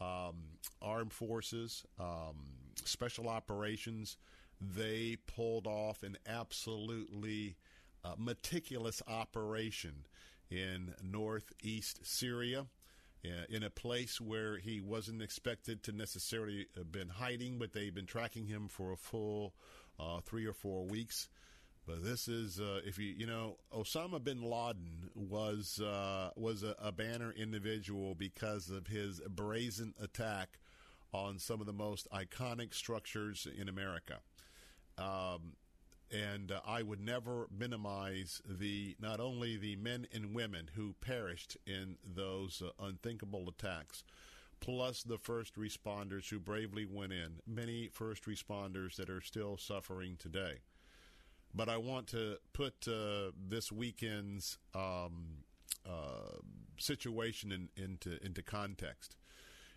um, 0.00 0.42
armed 0.82 1.12
forces, 1.12 1.84
um, 1.98 2.36
special 2.84 3.28
operations, 3.28 4.16
they 4.60 5.16
pulled 5.26 5.66
off 5.66 6.02
an 6.02 6.16
absolutely 6.26 7.56
uh, 8.04 8.14
meticulous 8.18 9.02
operation 9.08 10.06
in 10.50 10.94
northeast 11.02 12.00
Syria, 12.04 12.66
uh, 13.24 13.44
in 13.48 13.62
a 13.62 13.70
place 13.70 14.20
where 14.20 14.58
he 14.58 14.80
wasn't 14.80 15.22
expected 15.22 15.82
to 15.84 15.92
necessarily 15.92 16.66
have 16.76 16.92
been 16.92 17.08
hiding, 17.08 17.58
but 17.58 17.72
they've 17.72 17.94
been 17.94 18.06
tracking 18.06 18.46
him 18.46 18.68
for 18.68 18.92
a 18.92 18.96
full 18.96 19.54
uh, 19.98 20.20
three 20.20 20.46
or 20.46 20.52
four 20.52 20.84
weeks. 20.84 21.28
But 21.86 22.02
this 22.02 22.28
is, 22.28 22.60
uh, 22.60 22.80
if 22.84 22.98
you 22.98 23.14
you 23.16 23.26
know, 23.26 23.58
Osama 23.72 24.22
bin 24.22 24.42
Laden 24.42 25.10
was 25.14 25.80
uh, 25.80 26.30
was 26.34 26.62
a, 26.62 26.74
a, 26.78 26.92
banner 26.92 27.32
individual 27.36 28.14
because 28.14 28.70
of 28.70 28.86
his 28.86 29.20
brazen 29.28 29.92
attack 30.02 30.58
on 31.12 31.38
some 31.38 31.60
of 31.60 31.66
the 31.66 31.74
most 31.74 32.08
iconic 32.10 32.72
structures 32.72 33.46
in 33.58 33.68
America. 33.68 34.20
Um, 34.96 35.56
and 36.14 36.52
uh, 36.52 36.60
I 36.66 36.82
would 36.82 37.00
never 37.00 37.48
minimize 37.50 38.40
the 38.48 38.96
not 39.00 39.20
only 39.20 39.56
the 39.56 39.76
men 39.76 40.06
and 40.12 40.34
women 40.34 40.70
who 40.74 40.94
perished 41.00 41.56
in 41.66 41.96
those 42.04 42.62
uh, 42.64 42.70
unthinkable 42.82 43.48
attacks, 43.48 44.04
plus 44.60 45.02
the 45.02 45.18
first 45.18 45.56
responders 45.56 46.30
who 46.30 46.38
bravely 46.38 46.86
went 46.86 47.12
in. 47.12 47.40
Many 47.46 47.88
first 47.92 48.26
responders 48.26 48.96
that 48.96 49.10
are 49.10 49.20
still 49.20 49.56
suffering 49.56 50.16
today. 50.18 50.60
But 51.52 51.68
I 51.68 51.76
want 51.76 52.06
to 52.08 52.36
put 52.52 52.86
uh, 52.88 53.32
this 53.36 53.70
weekend's 53.70 54.58
um, 54.74 55.44
uh, 55.86 56.38
situation 56.78 57.52
in, 57.52 57.68
into 57.76 58.24
into 58.24 58.42
context. 58.42 59.16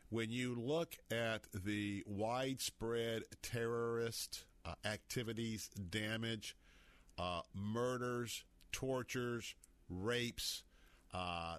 When 0.09 0.31
you 0.31 0.55
look 0.55 0.97
at 1.11 1.47
the 1.53 2.03
widespread 2.07 3.23
terrorist 3.41 4.45
uh, 4.67 4.87
activities, 4.87 5.69
damage, 5.89 6.55
uh, 7.17 7.41
murders, 7.53 8.43
tortures, 8.71 9.55
rapes, 9.89 10.63
uh, 11.13 11.57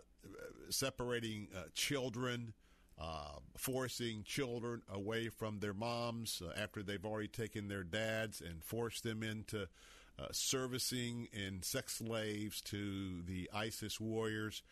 separating 0.69 1.49
uh, 1.57 1.63
children, 1.75 2.53
uh, 3.01 3.39
forcing 3.57 4.23
children 4.25 4.83
away 4.93 5.29
from 5.29 5.61
their 5.61 5.75
moms 5.75 6.43
uh, 6.45 6.53
after 6.61 6.83
they've 6.83 7.05
already 7.05 7.29
taken 7.29 7.69
their 7.69 7.85
dads 7.85 8.41
and 8.41 8.63
forced 8.63 9.03
them 9.03 9.23
into 9.23 9.67
servicing 10.33 11.29
and 11.33 11.65
sex 11.65 11.99
slaves 11.99 12.61
to 12.61 13.23
the 13.23 13.49
ISIS 13.55 14.01
warriors. 14.01 14.65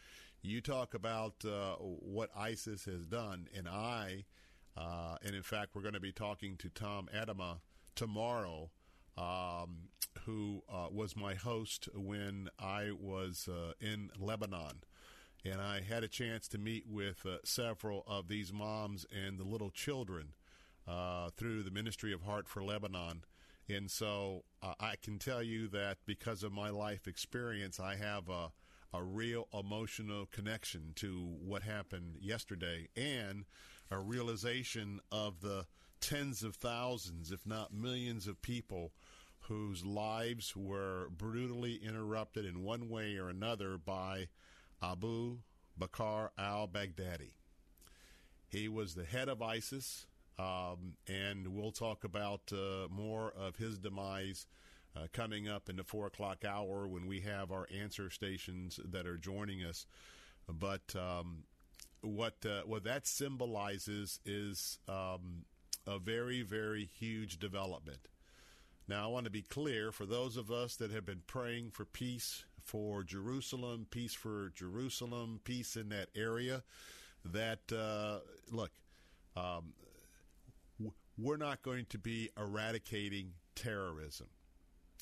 You 0.43 0.61
talk 0.61 0.93
about 0.93 1.45
what 1.79 2.31
ISIS 2.37 2.85
has 2.87 3.07
done, 3.07 3.47
and 3.57 3.69
I, 3.69 4.25
and 4.77 5.37
in 5.37 5.45
fact, 5.45 5.77
we're 5.77 5.83
going 5.83 5.95
to 5.95 6.01
be 6.01 6.11
talking 6.11 6.57
to 6.57 6.69
Tom 6.69 7.09
Atema 7.17 7.59
tomorrow, 7.97 8.71
um, 9.19 9.89
who 10.25 10.63
uh, 10.73 10.87
was 10.93 11.17
my 11.17 11.35
host 11.35 11.89
when 11.95 12.49
I 12.59 12.91
was 12.93 13.49
uh, 13.51 13.73
in 13.81 14.11
Lebanon. 14.19 14.83
And 15.45 15.61
I 15.61 15.81
had 15.81 16.05
a 16.05 16.09
chance 16.09 16.49
to 16.49 16.59
meet 16.59 16.87
with 16.89 17.25
uh, 17.25 17.39
several 17.45 18.05
of 18.07 18.29
these 18.29 18.53
moms 18.53 19.07
and 19.13 19.39
the 19.39 19.45
little 19.45 19.71
children 19.71 20.35
uh, 20.87 21.31
through 21.37 21.63
the 21.63 21.71
Ministry 21.71 22.13
of 22.13 22.23
Heart 22.23 22.49
for 22.49 22.63
Lebanon. 22.63 23.25
And 23.69 23.91
so 23.91 24.45
uh, 24.63 24.75
I 24.79 24.95
can 25.03 25.19
tell 25.19 25.43
you 25.43 25.69
that 25.69 25.99
because 26.07 26.43
of 26.43 26.53
my 26.53 26.71
life 26.71 27.07
experience, 27.07 27.81
I 27.81 27.97
have 27.97 28.29
a, 28.29 28.53
a 28.93 29.03
real 29.03 29.49
emotional 29.53 30.27
connection 30.27 30.93
to 30.97 31.37
what 31.45 31.63
happened 31.63 32.17
yesterday 32.21 32.89
and 32.97 33.45
a 33.91 33.99
realization 33.99 35.01
of 35.11 35.41
the 35.41 35.67
tens 36.01 36.43
of 36.43 36.57
thousands, 36.57 37.31
if 37.33 37.47
not 37.47 37.73
millions, 37.73 38.27
of 38.27 38.43
people 38.43 38.93
whose 39.41 39.85
lives 39.85 40.57
were 40.57 41.09
brutally 41.11 41.77
interrupted 41.77 42.45
in 42.45 42.63
one 42.63 42.89
way 42.89 43.17
or 43.17 43.29
another 43.29 43.79
by 43.79 44.29
Abu 44.83 45.39
Bakr 45.79 46.31
al 46.39 46.69
Baghdadi. 46.69 47.35
He 48.49 48.69
was 48.69 48.95
the 48.95 49.05
head 49.05 49.29
of 49.29 49.43
ISIS, 49.43 50.07
um, 50.39 50.95
and 51.07 51.49
we'll 51.49 51.73
talk 51.73 52.05
about 52.05 52.53
uh, 52.53 52.89
more 52.91 53.33
of 53.37 53.57
his 53.57 53.79
demise 53.79 54.47
uh, 54.97 55.07
coming 55.13 55.49
up 55.49 55.69
in 55.69 55.77
the 55.77 55.85
four 55.85 56.07
o'clock 56.07 56.45
hour 56.45 56.87
when 56.89 57.07
we 57.07 57.21
have 57.21 57.53
our 57.53 57.67
answer 57.75 58.09
stations 58.11 58.81
that 58.85 59.07
are 59.07 59.19
joining 59.19 59.65
us. 59.65 59.87
But 60.49 60.95
um, 60.97 61.45
what 62.01 62.37
uh, 62.47 62.63
what 62.65 62.85
that 62.85 63.07
symbolizes 63.07 64.21
is 64.25 64.79
um, 64.89 65.45
a 65.87 65.99
very, 65.99 66.43
very 66.43 66.89
huge 66.99 67.39
development. 67.39 68.09
Now, 68.89 69.05
I 69.05 69.07
want 69.09 69.25
to 69.25 69.31
be 69.31 69.43
clear 69.43 69.91
for 69.91 70.07
those 70.07 70.37
of 70.37 70.51
us 70.51 70.77
that 70.77 70.91
have 70.91 71.05
been 71.05 71.23
praying 71.27 71.71
for 71.71 71.85
peace 71.85 72.45
for 72.63 73.03
Jerusalem, 73.03 73.87
peace 73.91 74.15
for 74.15 74.53
Jerusalem, 74.55 75.41
peace 75.45 75.77
in 75.77 75.89
that 75.91 76.09
area, 76.15 76.63
that, 77.25 77.73
uh, 77.73 78.19
look, 78.51 78.71
um, 79.37 79.73
we're 81.19 81.37
not 81.37 81.63
going 81.63 81.87
to 81.87 81.99
be 81.99 82.31
eradicating 82.37 83.33
terrorism. 83.55 84.27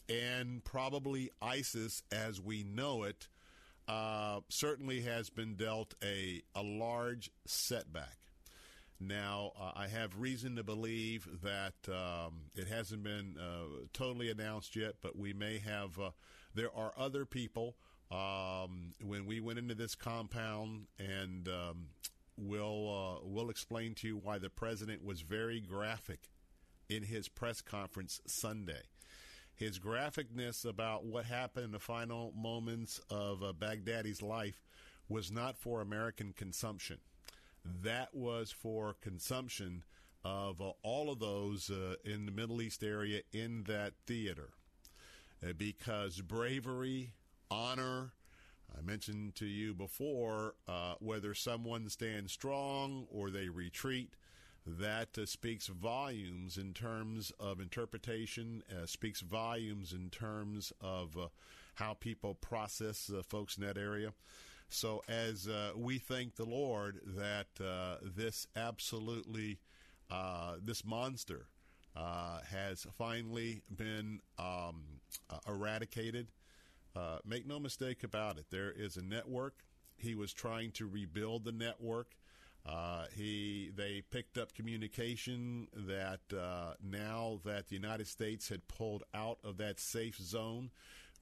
And 0.09 0.63
probably 0.65 1.31
ISIS, 1.41 2.03
as 2.13 2.41
we 2.41 2.63
know 2.63 3.05
it, 3.05 3.29
uh, 3.89 4.41
certainly 4.49 5.03
has 5.03 5.31
been 5.31 5.55
dealt 5.55 5.95
a, 6.03 6.43
a 6.55 6.63
large 6.63 7.31
setback. 7.47 8.17
Now, 9.07 9.53
uh, 9.61 9.73
I 9.75 9.89
have 9.89 10.19
reason 10.19 10.57
to 10.57 10.63
believe 10.63 11.29
that 11.43 11.75
um, 11.89 12.51
it 12.55 12.69
hasn't 12.69 13.03
been 13.03 13.37
uh, 13.39 13.87
totally 13.93 14.31
announced 14.31 14.77
yet, 14.77 14.95
but 15.03 15.17
we 15.19 15.33
may 15.33 15.59
have. 15.59 15.99
Uh, 15.99 16.11
there 16.55 16.75
are 16.75 16.93
other 16.97 17.25
people. 17.25 17.77
Um, 18.11 18.93
when 19.03 19.27
we 19.27 19.41
went 19.41 19.59
into 19.59 19.75
this 19.75 19.95
compound, 19.95 20.87
and 20.99 21.49
um, 21.49 21.87
we'll 22.37 22.89
uh, 22.89 23.21
we'll 23.25 23.51
explain 23.51 23.95
to 23.97 24.09
you 24.09 24.17
why 24.17 24.39
the 24.39 24.51
president 24.51 25.05
was 25.05 25.21
very 25.23 25.61
graphic 25.61 26.29
in 26.89 27.03
his 27.03 27.29
press 27.29 27.61
conference 27.61 28.21
Sunday. 28.27 28.83
His 29.55 29.79
graphicness 29.79 30.65
about 30.65 31.05
what 31.05 31.25
happened 31.25 31.67
in 31.67 31.73
the 31.73 31.79
final 31.79 32.33
moments 32.37 33.01
of 33.11 33.43
uh, 33.43 33.53
Baghdadi's 33.53 34.23
life 34.23 34.65
was 35.09 35.31
not 35.31 35.57
for 35.57 35.81
American 35.81 36.33
consumption 36.33 36.99
that 37.65 38.15
was 38.15 38.51
for 38.51 38.97
consumption 39.01 39.85
of 40.25 40.61
uh, 40.61 40.73
all 40.83 41.11
of 41.11 41.19
those 41.19 41.71
uh, 41.71 41.97
in 42.05 42.27
the 42.27 42.33
Middle 42.33 42.63
East 42.63 42.83
area 42.83 43.21
in 43.33 43.65
that 43.65 43.93
theater. 44.07 44.51
Uh, 45.43 45.53
because 45.57 46.21
bravery, 46.21 47.13
honor, 47.51 48.13
I 48.77 48.81
mentioned 48.81 49.35
to 49.37 49.47
you 49.47 49.75
before, 49.75 50.55
uh, 50.67 50.95
whether 50.99 51.35
someone 51.35 51.89
stands 51.91 52.33
strong 52.33 53.07
or 53.11 53.31
they 53.31 53.49
retreat, 53.49 54.15
that 54.67 55.19
uh, 55.19 55.27
speaks 55.27 55.67
volumes 55.67 56.57
in 56.57 56.73
terms 56.73 57.31
of 57.39 57.61
interpretation, 57.61 58.63
uh, 58.71 58.87
speaks 58.87 59.21
volumes 59.21 59.93
in 59.93 60.09
terms 60.09 60.73
of 60.81 61.17
how 61.75 61.95
people 61.95 62.35
process 62.35 63.11
folks 63.29 63.59
in 63.59 63.67
that 63.67 63.77
area. 63.77 64.13
So 64.75 65.03
as 65.09 65.47
uh, 65.47 65.71
we 65.77 65.99
thank 65.99 66.35
the 66.35 66.45
Lord 66.45 67.01
that 67.17 67.47
uh, 67.65 67.99
this 68.03 68.49
absolutely 68.57 69.61
uh, 70.11 70.57
this 70.61 70.85
monster 70.85 71.47
uh, 71.97 72.41
has 72.51 72.85
finally 72.99 73.63
been 73.75 74.21
um, 74.37 74.83
uh, 75.31 75.39
eradicated. 75.47 76.33
Uh, 76.97 77.19
make 77.25 77.47
no 77.47 77.61
mistake 77.61 78.03
about 78.03 78.37
it. 78.37 78.47
There 78.51 78.73
is 78.73 78.97
a 78.97 79.03
network. 79.03 79.55
He 79.97 80.17
was 80.17 80.33
trying 80.33 80.73
to 80.73 80.89
rebuild 80.89 81.45
the 81.45 81.53
network. 81.53 82.17
he 83.15 83.71
they 83.77 84.03
picked 84.11 84.37
up 84.37 84.55
communication 84.55 85.69
that 85.73 86.21
now 86.83 87.39
that 87.45 87.69
the 87.69 87.77
United 87.77 88.09
States 88.09 88.49
had 88.49 88.67
pulled 88.67 89.05
out 89.15 89.39
of 89.45 89.57
that 89.59 89.79
safe 89.79 90.17
zone, 90.17 90.71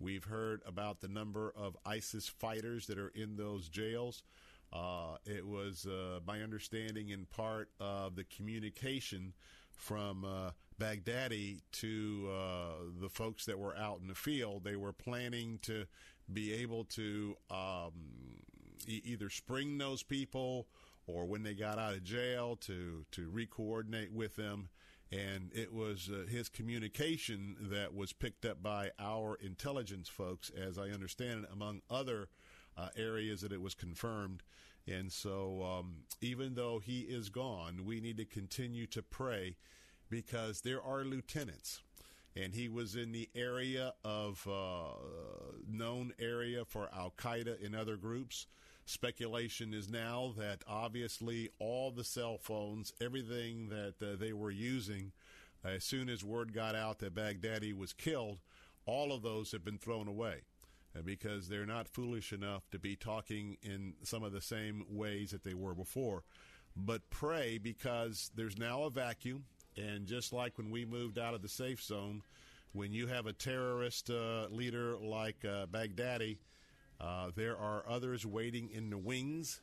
We've 0.02 0.24
heard 0.24 0.62
about 0.66 1.00
the 1.00 1.06
number 1.06 1.52
of 1.56 1.76
ISIS 1.86 2.28
fighters 2.28 2.88
that 2.88 2.98
are 2.98 3.12
in 3.14 3.36
those 3.36 3.68
jails. 3.68 4.24
Uh, 4.72 5.16
it 5.24 5.46
was 5.46 5.86
uh, 5.86 6.18
my 6.26 6.42
understanding 6.42 7.10
in 7.10 7.24
part 7.26 7.68
of 7.78 8.16
the 8.16 8.24
communication 8.24 9.32
from 9.76 10.24
uh, 10.24 10.50
Baghdadi 10.80 11.60
to 11.72 12.28
uh, 12.32 13.00
the 13.00 13.08
folks 13.08 13.44
that 13.46 13.56
were 13.56 13.76
out 13.76 14.00
in 14.00 14.08
the 14.08 14.14
field. 14.16 14.64
They 14.64 14.74
were 14.74 14.92
planning 14.92 15.60
to 15.62 15.84
be 16.32 16.52
able 16.52 16.82
to 16.84 17.36
um, 17.48 17.92
e- 18.88 19.02
either 19.04 19.30
spring 19.30 19.78
those 19.78 20.02
people 20.02 20.66
or 21.06 21.26
when 21.26 21.44
they 21.44 21.54
got 21.54 21.78
out 21.78 21.94
of 21.94 22.02
jail 22.02 22.56
to 22.62 23.04
to 23.12 23.28
re-coordinate 23.28 24.12
with 24.12 24.34
them 24.34 24.68
and 25.12 25.50
it 25.54 25.72
was 25.72 26.08
uh, 26.10 26.26
his 26.26 26.48
communication 26.48 27.56
that 27.70 27.94
was 27.94 28.14
picked 28.14 28.46
up 28.46 28.62
by 28.62 28.90
our 28.98 29.36
intelligence 29.36 30.08
folks, 30.08 30.50
as 30.50 30.78
I 30.78 30.88
understand 30.88 31.44
it, 31.44 31.50
among 31.52 31.82
other 31.90 32.28
uh, 32.78 32.88
areas 32.96 33.42
that 33.42 33.52
it 33.52 33.60
was 33.60 33.74
confirmed. 33.74 34.42
And 34.88 35.12
so, 35.12 35.62
um, 35.62 36.04
even 36.22 36.54
though 36.54 36.80
he 36.82 37.00
is 37.00 37.28
gone, 37.28 37.84
we 37.84 38.00
need 38.00 38.16
to 38.16 38.24
continue 38.24 38.86
to 38.86 39.02
pray 39.02 39.56
because 40.08 40.62
there 40.62 40.82
are 40.82 41.04
lieutenants. 41.04 41.82
And 42.34 42.54
he 42.54 42.70
was 42.70 42.96
in 42.96 43.12
the 43.12 43.28
area 43.34 43.92
of 44.02 44.48
uh, 44.50 44.94
known 45.68 46.14
area 46.18 46.64
for 46.64 46.88
Al 46.96 47.12
Qaeda 47.18 47.64
and 47.64 47.76
other 47.76 47.96
groups. 47.96 48.46
Speculation 48.92 49.72
is 49.72 49.88
now 49.88 50.34
that 50.36 50.62
obviously 50.68 51.48
all 51.58 51.90
the 51.90 52.04
cell 52.04 52.36
phones, 52.36 52.92
everything 53.00 53.70
that 53.70 53.94
uh, 54.02 54.16
they 54.16 54.34
were 54.34 54.50
using, 54.50 55.12
as 55.64 55.82
soon 55.82 56.10
as 56.10 56.22
word 56.22 56.52
got 56.52 56.74
out 56.74 56.98
that 56.98 57.14
Baghdadi 57.14 57.74
was 57.74 57.94
killed, 57.94 58.40
all 58.84 59.10
of 59.10 59.22
those 59.22 59.50
have 59.52 59.64
been 59.64 59.78
thrown 59.78 60.08
away 60.08 60.42
uh, 60.94 61.00
because 61.00 61.48
they're 61.48 61.64
not 61.64 61.88
foolish 61.88 62.34
enough 62.34 62.68
to 62.70 62.78
be 62.78 62.94
talking 62.94 63.56
in 63.62 63.94
some 64.02 64.22
of 64.22 64.32
the 64.32 64.42
same 64.42 64.84
ways 64.90 65.30
that 65.30 65.42
they 65.42 65.54
were 65.54 65.74
before. 65.74 66.22
But 66.76 67.08
pray 67.08 67.56
because 67.56 68.30
there's 68.36 68.58
now 68.58 68.82
a 68.82 68.90
vacuum. 68.90 69.44
And 69.74 70.06
just 70.06 70.34
like 70.34 70.58
when 70.58 70.70
we 70.70 70.84
moved 70.84 71.18
out 71.18 71.32
of 71.32 71.40
the 71.40 71.48
safe 71.48 71.82
zone, 71.82 72.20
when 72.74 72.92
you 72.92 73.06
have 73.06 73.24
a 73.24 73.32
terrorist 73.32 74.10
uh, 74.10 74.48
leader 74.50 74.98
like 74.98 75.46
uh, 75.46 75.64
Baghdadi, 75.64 76.36
uh, 77.02 77.30
there 77.34 77.56
are 77.56 77.84
others 77.88 78.24
waiting 78.24 78.70
in 78.72 78.90
the 78.90 78.98
wings. 78.98 79.60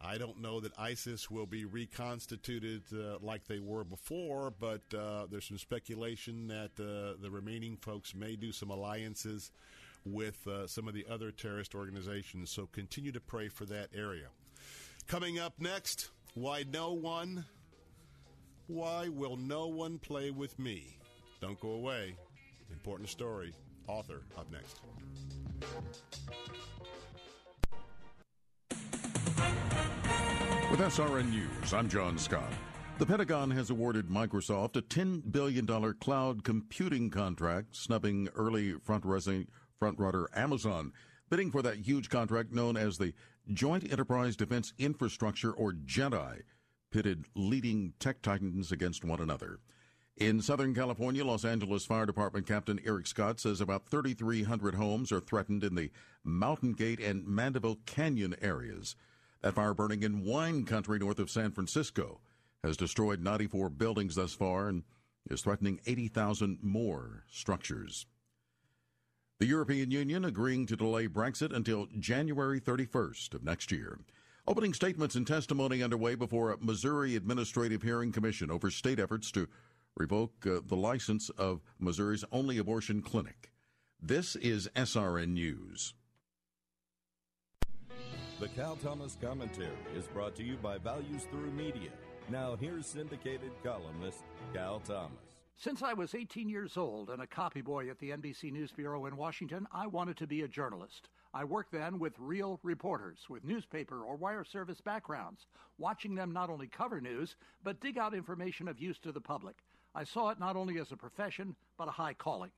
I 0.00 0.18
don't 0.18 0.42
know 0.42 0.60
that 0.60 0.78
ISIS 0.78 1.30
will 1.30 1.46
be 1.46 1.64
reconstituted 1.64 2.82
uh, 2.92 3.18
like 3.22 3.46
they 3.46 3.58
were 3.58 3.84
before, 3.84 4.52
but 4.58 4.82
uh, 4.94 5.26
there's 5.30 5.46
some 5.46 5.56
speculation 5.56 6.48
that 6.48 6.72
uh, 6.78 7.20
the 7.22 7.30
remaining 7.30 7.78
folks 7.78 8.14
may 8.14 8.36
do 8.36 8.52
some 8.52 8.70
alliances 8.70 9.50
with 10.04 10.46
uh, 10.46 10.66
some 10.66 10.88
of 10.88 10.94
the 10.94 11.06
other 11.10 11.30
terrorist 11.30 11.74
organizations. 11.74 12.50
So 12.50 12.68
continue 12.72 13.12
to 13.12 13.20
pray 13.20 13.48
for 13.48 13.64
that 13.66 13.88
area. 13.94 14.26
Coming 15.06 15.38
up 15.38 15.54
next, 15.58 16.10
why 16.34 16.64
no 16.70 16.92
one? 16.92 17.46
Why 18.66 19.08
will 19.08 19.36
no 19.36 19.68
one 19.68 19.98
play 19.98 20.30
with 20.30 20.58
me? 20.58 20.98
Don't 21.40 21.60
go 21.60 21.70
away. 21.70 22.16
Important 22.70 23.08
story. 23.08 23.54
Author 23.86 24.22
up 24.36 24.50
next. 24.50 24.80
With 30.70 30.80
SRN 30.80 31.30
News, 31.30 31.72
I'm 31.72 31.88
John 31.88 32.18
Scott. 32.18 32.52
The 32.98 33.06
Pentagon 33.06 33.50
has 33.50 33.70
awarded 33.70 34.08
Microsoft 34.08 34.76
a 34.76 34.82
$10 34.82 35.32
billion 35.32 35.66
cloud 35.94 36.44
computing 36.44 37.10
contract, 37.10 37.74
snubbing 37.76 38.28
early 38.34 38.74
front-runner 38.82 40.28
Amazon, 40.34 40.92
bidding 41.28 41.50
for 41.50 41.62
that 41.62 41.78
huge 41.78 42.08
contract 42.08 42.52
known 42.52 42.76
as 42.76 42.98
the 42.98 43.14
Joint 43.52 43.90
Enterprise 43.90 44.36
Defense 44.36 44.72
Infrastructure, 44.78 45.52
or 45.52 45.72
JEDI, 45.72 46.42
pitted 46.90 47.24
leading 47.34 47.92
tech 47.98 48.22
titans 48.22 48.70
against 48.70 49.04
one 49.04 49.20
another. 49.20 49.58
In 50.16 50.40
Southern 50.40 50.74
California, 50.74 51.24
Los 51.24 51.44
Angeles 51.44 51.84
Fire 51.84 52.06
Department 52.06 52.46
Captain 52.46 52.78
Eric 52.86 53.08
Scott 53.08 53.40
says 53.40 53.60
about 53.60 53.88
3,300 53.88 54.76
homes 54.76 55.10
are 55.10 55.18
threatened 55.18 55.64
in 55.64 55.74
the 55.74 55.90
Mountain 56.22 56.74
Gate 56.74 57.00
and 57.00 57.26
Mandeville 57.26 57.78
Canyon 57.84 58.36
areas. 58.40 58.94
That 59.44 59.56
fire 59.56 59.74
burning 59.74 60.02
in 60.04 60.24
wine 60.24 60.64
country 60.64 60.98
north 60.98 61.18
of 61.18 61.28
San 61.28 61.50
Francisco 61.50 62.22
has 62.62 62.78
destroyed 62.78 63.22
94 63.22 63.68
buildings 63.68 64.14
thus 64.14 64.32
far 64.32 64.70
and 64.70 64.84
is 65.28 65.42
threatening 65.42 65.80
80,000 65.84 66.60
more 66.62 67.24
structures. 67.30 68.06
The 69.40 69.46
European 69.46 69.90
Union 69.90 70.24
agreeing 70.24 70.64
to 70.64 70.76
delay 70.76 71.08
Brexit 71.08 71.54
until 71.54 71.88
January 71.98 72.58
31st 72.58 73.34
of 73.34 73.44
next 73.44 73.70
year. 73.70 73.98
Opening 74.48 74.72
statements 74.72 75.14
and 75.14 75.26
testimony 75.26 75.82
underway 75.82 76.14
before 76.14 76.50
a 76.50 76.64
Missouri 76.64 77.14
Administrative 77.14 77.82
Hearing 77.82 78.12
Commission 78.12 78.50
over 78.50 78.70
state 78.70 78.98
efforts 78.98 79.30
to 79.32 79.46
revoke 79.94 80.46
uh, 80.46 80.60
the 80.64 80.74
license 80.74 81.28
of 81.28 81.60
Missouri's 81.78 82.24
only 82.32 82.56
abortion 82.56 83.02
clinic. 83.02 83.52
This 84.00 84.36
is 84.36 84.70
SRN 84.74 85.34
News. 85.34 85.92
The 88.40 88.48
Cal 88.48 88.74
Thomas 88.74 89.16
Commentary 89.20 89.68
is 89.96 90.08
brought 90.08 90.34
to 90.36 90.42
you 90.42 90.56
by 90.56 90.76
Values 90.76 91.22
Through 91.30 91.52
Media. 91.52 91.90
Now, 92.28 92.56
here's 92.56 92.84
syndicated 92.84 93.52
columnist 93.62 94.24
Cal 94.52 94.80
Thomas. 94.80 95.12
Since 95.56 95.82
I 95.82 95.92
was 95.92 96.16
18 96.16 96.48
years 96.48 96.76
old 96.76 97.10
and 97.10 97.22
a 97.22 97.28
copy 97.28 97.60
boy 97.60 97.88
at 97.88 98.00
the 98.00 98.10
NBC 98.10 98.50
News 98.50 98.72
Bureau 98.72 99.06
in 99.06 99.16
Washington, 99.16 99.68
I 99.70 99.86
wanted 99.86 100.16
to 100.16 100.26
be 100.26 100.42
a 100.42 100.48
journalist. 100.48 101.10
I 101.32 101.44
worked 101.44 101.70
then 101.70 102.00
with 102.00 102.18
real 102.18 102.58
reporters 102.64 103.20
with 103.30 103.44
newspaper 103.44 104.02
or 104.02 104.16
wire 104.16 104.44
service 104.44 104.80
backgrounds, 104.80 105.46
watching 105.78 106.16
them 106.16 106.32
not 106.32 106.50
only 106.50 106.66
cover 106.66 107.00
news, 107.00 107.36
but 107.62 107.80
dig 107.80 107.98
out 107.98 108.14
information 108.14 108.66
of 108.66 108.80
use 108.80 108.98
to 108.98 109.12
the 109.12 109.20
public. 109.20 109.58
I 109.94 110.02
saw 110.02 110.30
it 110.30 110.40
not 110.40 110.56
only 110.56 110.80
as 110.80 110.90
a 110.90 110.96
profession, 110.96 111.54
but 111.78 111.86
a 111.86 111.92
high 111.92 112.14
calling. 112.14 112.50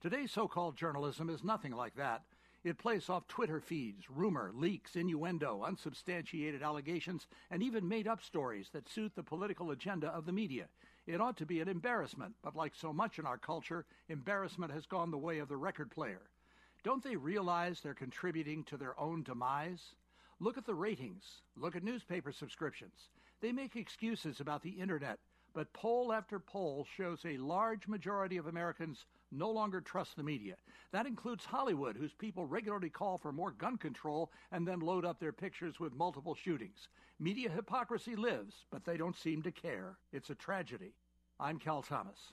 Today's 0.00 0.32
so 0.32 0.48
called 0.48 0.76
journalism 0.76 1.30
is 1.30 1.44
nothing 1.44 1.72
like 1.72 1.94
that. 1.94 2.22
It 2.62 2.76
plays 2.76 3.08
off 3.08 3.26
Twitter 3.26 3.58
feeds, 3.58 4.10
rumor, 4.10 4.52
leaks, 4.54 4.94
innuendo, 4.94 5.62
unsubstantiated 5.62 6.62
allegations, 6.62 7.26
and 7.50 7.62
even 7.62 7.88
made 7.88 8.06
up 8.06 8.22
stories 8.22 8.68
that 8.72 8.88
suit 8.88 9.14
the 9.14 9.22
political 9.22 9.70
agenda 9.70 10.08
of 10.08 10.26
the 10.26 10.32
media. 10.32 10.68
It 11.06 11.22
ought 11.22 11.38
to 11.38 11.46
be 11.46 11.60
an 11.60 11.68
embarrassment, 11.68 12.34
but 12.42 12.54
like 12.54 12.74
so 12.74 12.92
much 12.92 13.18
in 13.18 13.24
our 13.24 13.38
culture, 13.38 13.86
embarrassment 14.08 14.72
has 14.72 14.84
gone 14.84 15.10
the 15.10 15.16
way 15.16 15.38
of 15.38 15.48
the 15.48 15.56
record 15.56 15.90
player. 15.90 16.20
Don't 16.82 17.02
they 17.02 17.16
realize 17.16 17.80
they're 17.80 17.94
contributing 17.94 18.64
to 18.64 18.76
their 18.76 18.98
own 19.00 19.22
demise? 19.22 19.94
Look 20.38 20.58
at 20.58 20.66
the 20.66 20.74
ratings. 20.74 21.42
Look 21.56 21.76
at 21.76 21.82
newspaper 21.82 22.30
subscriptions. 22.30 23.08
They 23.40 23.52
make 23.52 23.76
excuses 23.76 24.40
about 24.40 24.62
the 24.62 24.70
internet, 24.70 25.18
but 25.54 25.72
poll 25.72 26.12
after 26.12 26.38
poll 26.38 26.86
shows 26.96 27.24
a 27.24 27.38
large 27.38 27.88
majority 27.88 28.36
of 28.36 28.46
Americans 28.46 29.06
no 29.32 29.50
longer 29.50 29.80
trust 29.80 30.16
the 30.16 30.22
media. 30.22 30.56
That 30.92 31.06
includes 31.06 31.44
Hollywood, 31.44 31.96
whose 31.96 32.12
people 32.12 32.46
regularly 32.46 32.90
call 32.90 33.18
for 33.18 33.32
more 33.32 33.52
gun 33.52 33.76
control 33.76 34.30
and 34.52 34.66
then 34.66 34.80
load 34.80 35.04
up 35.04 35.20
their 35.20 35.32
pictures 35.32 35.78
with 35.78 35.94
multiple 35.94 36.34
shootings. 36.34 36.88
Media 37.18 37.50
hypocrisy 37.50 38.16
lives, 38.16 38.66
but 38.70 38.84
they 38.84 38.96
don't 38.96 39.16
seem 39.16 39.42
to 39.42 39.52
care. 39.52 39.98
It's 40.12 40.30
a 40.30 40.34
tragedy. 40.34 40.94
I'm 41.38 41.58
Cal 41.58 41.82
Thomas. 41.82 42.32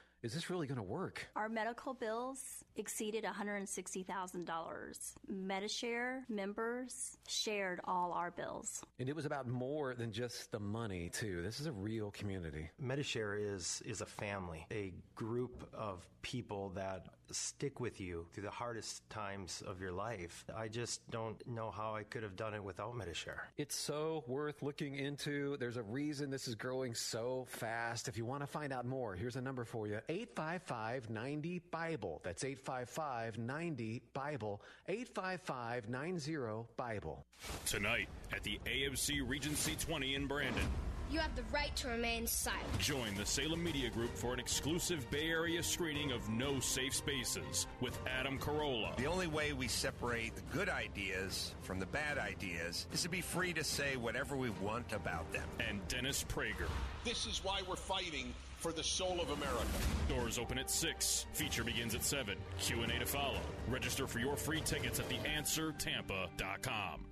is 0.23 0.33
this 0.33 0.49
really 0.49 0.67
going 0.67 0.77
to 0.77 0.83
work? 0.83 1.27
Our 1.35 1.49
medical 1.49 1.93
bills 1.93 2.63
exceeded 2.75 3.23
$160,000. 3.23 5.13
MediShare 5.31 6.21
members 6.29 7.17
shared 7.27 7.81
all 7.85 8.13
our 8.13 8.29
bills. 8.29 8.83
And 8.99 9.09
it 9.09 9.15
was 9.15 9.25
about 9.25 9.47
more 9.47 9.95
than 9.95 10.11
just 10.11 10.51
the 10.51 10.59
money, 10.59 11.09
too. 11.09 11.41
This 11.41 11.59
is 11.59 11.65
a 11.65 11.71
real 11.71 12.11
community. 12.11 12.69
MediShare 12.81 13.55
is 13.55 13.81
is 13.85 14.01
a 14.01 14.05
family, 14.05 14.65
a 14.71 14.93
group 15.15 15.67
of 15.73 16.07
people 16.21 16.69
that 16.75 17.07
stick 17.33 17.79
with 17.79 17.99
you 17.99 18.25
through 18.33 18.43
the 18.43 18.49
hardest 18.49 19.09
times 19.09 19.63
of 19.65 19.79
your 19.79 19.91
life. 19.91 20.45
I 20.55 20.67
just 20.67 21.09
don't 21.09 21.45
know 21.47 21.71
how 21.71 21.95
I 21.95 22.03
could 22.03 22.23
have 22.23 22.35
done 22.35 22.53
it 22.53 22.63
without 22.63 22.93
MediShare. 22.93 23.39
It's 23.57 23.75
so 23.75 24.23
worth 24.27 24.61
looking 24.61 24.95
into. 24.95 25.57
There's 25.57 25.77
a 25.77 25.83
reason 25.83 26.29
this 26.29 26.47
is 26.47 26.55
growing 26.55 26.93
so 26.95 27.45
fast. 27.49 28.07
If 28.07 28.17
you 28.17 28.25
want 28.25 28.41
to 28.41 28.47
find 28.47 28.73
out 28.73 28.85
more, 28.85 29.15
here's 29.15 29.35
a 29.35 29.41
number 29.41 29.65
for 29.65 29.87
you 29.87 29.99
855 30.09 31.09
90 31.09 31.59
Bible. 31.71 32.21
That's 32.23 32.43
855 32.43 33.37
90 33.37 34.01
Bible. 34.13 34.61
855 34.87 35.89
90 35.89 36.65
Bible. 36.77 37.25
Tonight 37.65 38.09
at 38.33 38.43
the 38.43 38.59
AMC 38.65 39.21
Regency 39.27 39.75
20 39.75 40.15
in 40.15 40.27
Brandon. 40.27 40.67
You 41.11 41.19
have 41.19 41.35
the 41.35 41.43
right 41.53 41.75
to 41.75 41.89
remain 41.89 42.25
silent. 42.25 42.79
Join 42.79 43.13
the 43.15 43.25
Salem 43.25 43.61
Media 43.61 43.89
Group 43.89 44.15
for 44.15 44.33
an 44.33 44.39
exclusive 44.39 45.11
Bay 45.11 45.27
Area 45.27 45.61
screening 45.61 46.13
of 46.13 46.29
No 46.29 46.61
Safe 46.61 46.95
Spaces 46.95 47.67
with 47.81 47.99
Adam 48.07 48.39
Carolla. 48.39 48.95
The 48.95 49.07
only 49.07 49.27
way 49.27 49.51
we 49.51 49.67
separate 49.67 50.33
the 50.35 50.41
good 50.53 50.69
ideas 50.69 51.53
from 51.63 51.79
the 51.79 51.85
bad 51.85 52.17
ideas 52.17 52.87
is 52.93 53.01
to 53.01 53.09
be 53.09 53.19
free 53.19 53.51
to 53.51 53.63
say 53.63 53.97
whatever 53.97 54.37
we 54.37 54.51
want 54.61 54.93
about 54.93 55.29
them. 55.33 55.43
And 55.59 55.85
Dennis 55.89 56.23
Prager. 56.23 56.69
This 57.03 57.25
is 57.25 57.43
why 57.43 57.59
we're 57.67 57.75
fighting 57.75 58.33
for 58.55 58.71
the 58.71 58.83
soul 58.83 59.19
of 59.19 59.31
America. 59.31 59.67
Doors 60.07 60.39
open 60.39 60.57
at 60.59 60.69
6. 60.69 61.25
Feature 61.33 61.65
begins 61.65 61.93
at 61.93 62.05
7. 62.05 62.37
Q&A 62.57 62.87
to 62.87 63.05
follow. 63.05 63.41
Register 63.67 64.07
for 64.07 64.19
your 64.19 64.37
free 64.37 64.61
tickets 64.61 65.01
at 65.01 65.09
theanswertampa.com. 65.09 67.05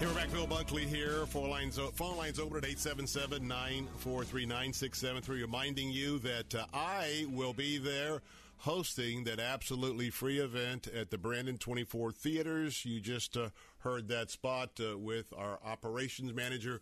Hey, 0.00 0.06
we're 0.06 0.14
back. 0.14 0.32
Bill 0.32 0.46
Bunkley 0.46 0.86
here. 0.86 1.26
Phone 1.26 1.50
lines, 1.50 1.78
phone 1.92 2.16
lines 2.16 2.38
open 2.38 2.56
at 2.56 2.64
877 2.64 3.46
943 3.46 4.46
9673. 4.46 5.42
Reminding 5.42 5.90
you 5.90 6.18
that 6.20 6.54
uh, 6.54 6.64
I 6.72 7.26
will 7.28 7.52
be 7.52 7.76
there 7.76 8.22
hosting 8.60 9.24
that 9.24 9.38
absolutely 9.38 10.08
free 10.08 10.38
event 10.38 10.88
at 10.88 11.10
the 11.10 11.18
Brandon 11.18 11.58
24 11.58 12.12
Theaters. 12.12 12.82
You 12.86 12.98
just 13.00 13.36
uh, 13.36 13.50
heard 13.80 14.08
that 14.08 14.30
spot 14.30 14.80
uh, 14.80 14.96
with 14.96 15.34
our 15.36 15.58
operations 15.62 16.32
manager. 16.32 16.80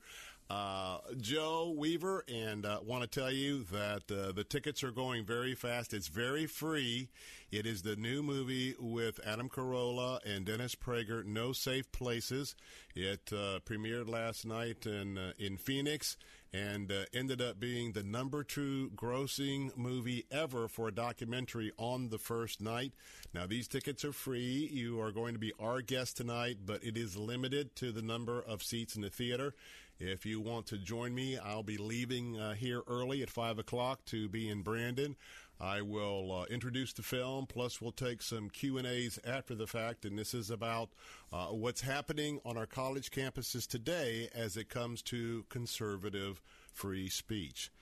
Uh, 0.51 0.99
Joe 1.21 1.75
Weaver, 1.77 2.25
and 2.27 2.65
uh, 2.65 2.81
want 2.83 3.03
to 3.03 3.21
tell 3.21 3.31
you 3.31 3.65
that 3.65 4.11
uh, 4.11 4.33
the 4.33 4.45
tickets 4.45 4.83
are 4.83 4.91
going 4.91 5.27
very 5.27 5.55
fast. 5.55 5.93
It's 5.93 6.09
very 6.09 6.47
free. 6.47 7.11
It 7.51 7.67
is 7.67 7.83
the 7.83 7.97
new 7.97 8.23
movie 8.23 8.75
with 8.79 9.21
Adam 9.27 9.51
Carolla 9.51 10.21
and 10.25 10.47
Dennis 10.47 10.75
Prager, 10.75 11.23
No 11.23 11.53
Safe 11.53 11.91
Places. 11.93 12.57
It 12.95 13.31
uh, 13.31 13.61
premiered 13.67 14.09
last 14.09 14.47
night 14.47 14.87
in 14.87 15.19
uh, 15.19 15.33
in 15.39 15.59
Phoenix 15.59 16.17
and 16.53 16.91
uh, 16.91 17.05
ended 17.13 17.43
up 17.43 17.61
being 17.61 17.93
the 17.93 18.03
number 18.03 18.43
two 18.43 18.91
grossing 18.97 19.77
movie 19.77 20.25
ever 20.31 20.67
for 20.67 20.89
a 20.89 20.95
documentary 20.95 21.73
on 21.77 22.09
the 22.09 22.19
first 22.19 22.61
night. 22.61 22.93
Now, 23.35 23.47
these 23.47 23.69
tickets 23.69 24.05
are 24.05 24.13
free. 24.13 24.69
You 24.73 25.01
are 25.01 25.13
going 25.13 25.35
to 25.35 25.39
be 25.39 25.53
our 25.61 25.83
guest 25.83 26.17
tonight, 26.17 26.59
but 26.65 26.83
it 26.83 26.97
is 26.97 27.17
limited 27.17 27.77
to 27.77 27.93
the 27.93 28.03
number 28.03 28.41
of 28.41 28.63
seats 28.63 28.97
in 28.97 29.03
the 29.03 29.11
theater. 29.11 29.55
If 30.01 30.25
you 30.25 30.41
want 30.41 30.67
to 30.67 30.79
join 30.79 31.13
me, 31.13 31.39
I'll 31.39 31.65
be 31.65 31.77
leaving 31.77 32.39
uh, 32.39 32.55
here 32.55 32.83
early 32.87 33.21
at 33.21 33.31
5 33.31 33.59
o'clock 33.59 34.05
to 34.07 34.29
be 34.29 34.49
in 34.49 34.63
Brandon. 34.63 35.17
I 35.61 35.83
will 35.83 36.31
uh, 36.33 36.45
introduce 36.45 36.93
the 36.93 37.03
film, 37.03 37.47
plus 37.47 37.81
we'll 37.81 37.91
take 37.91 38.23
some 38.23 38.49
Q&As 38.49 39.19
after 39.27 39.57
the 39.57 39.67
fact, 39.67 40.05
and 40.05 40.17
this 40.17 40.35
is 40.35 40.51
about 40.51 40.91
uh, 41.33 41.47
what's 41.47 41.81
happening 41.81 42.41
on 42.45 42.57
our 42.57 42.67
college 42.67 43.11
campuses 43.11 43.67
today 43.67 44.29
as 44.33 44.57
it 44.57 44.69
comes 44.69 45.03
to 45.03 45.45
conservative 45.49 46.41
free 46.73 47.09
speech. 47.09 47.73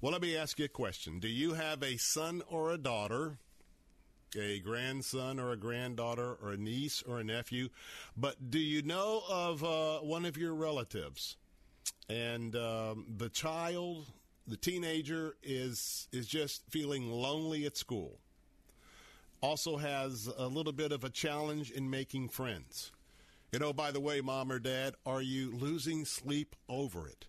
Well, 0.00 0.12
let 0.12 0.22
me 0.22 0.34
ask 0.34 0.58
you 0.58 0.64
a 0.64 0.68
question. 0.68 1.20
Do 1.20 1.28
you 1.28 1.52
have 1.52 1.82
a 1.82 1.98
son 1.98 2.40
or 2.48 2.72
a 2.72 2.78
daughter 2.78 3.36
a 4.36 4.58
grandson 4.60 5.38
or 5.38 5.52
a 5.52 5.56
granddaughter 5.56 6.36
or 6.42 6.52
a 6.52 6.56
niece 6.56 7.02
or 7.06 7.20
a 7.20 7.24
nephew, 7.24 7.68
but 8.16 8.50
do 8.50 8.58
you 8.58 8.82
know 8.82 9.22
of 9.30 9.64
uh, 9.64 9.98
one 10.00 10.26
of 10.26 10.36
your 10.36 10.52
relatives 10.52 11.36
and 12.08 12.54
um, 12.56 13.06
the 13.16 13.28
child, 13.28 14.06
the 14.46 14.56
teenager, 14.56 15.36
is 15.42 16.08
is 16.12 16.26
just 16.26 16.62
feeling 16.70 17.10
lonely 17.10 17.66
at 17.66 17.76
school. 17.76 18.18
Also 19.40 19.76
has 19.76 20.28
a 20.38 20.46
little 20.46 20.72
bit 20.72 20.92
of 20.92 21.04
a 21.04 21.10
challenge 21.10 21.70
in 21.70 21.90
making 21.90 22.28
friends. 22.28 22.92
You 23.52 23.58
know, 23.58 23.72
by 23.72 23.90
the 23.90 24.00
way, 24.00 24.20
mom 24.20 24.50
or 24.50 24.58
dad, 24.58 24.94
are 25.04 25.22
you 25.22 25.54
losing 25.54 26.04
sleep 26.04 26.56
over 26.68 27.06
it? 27.06 27.26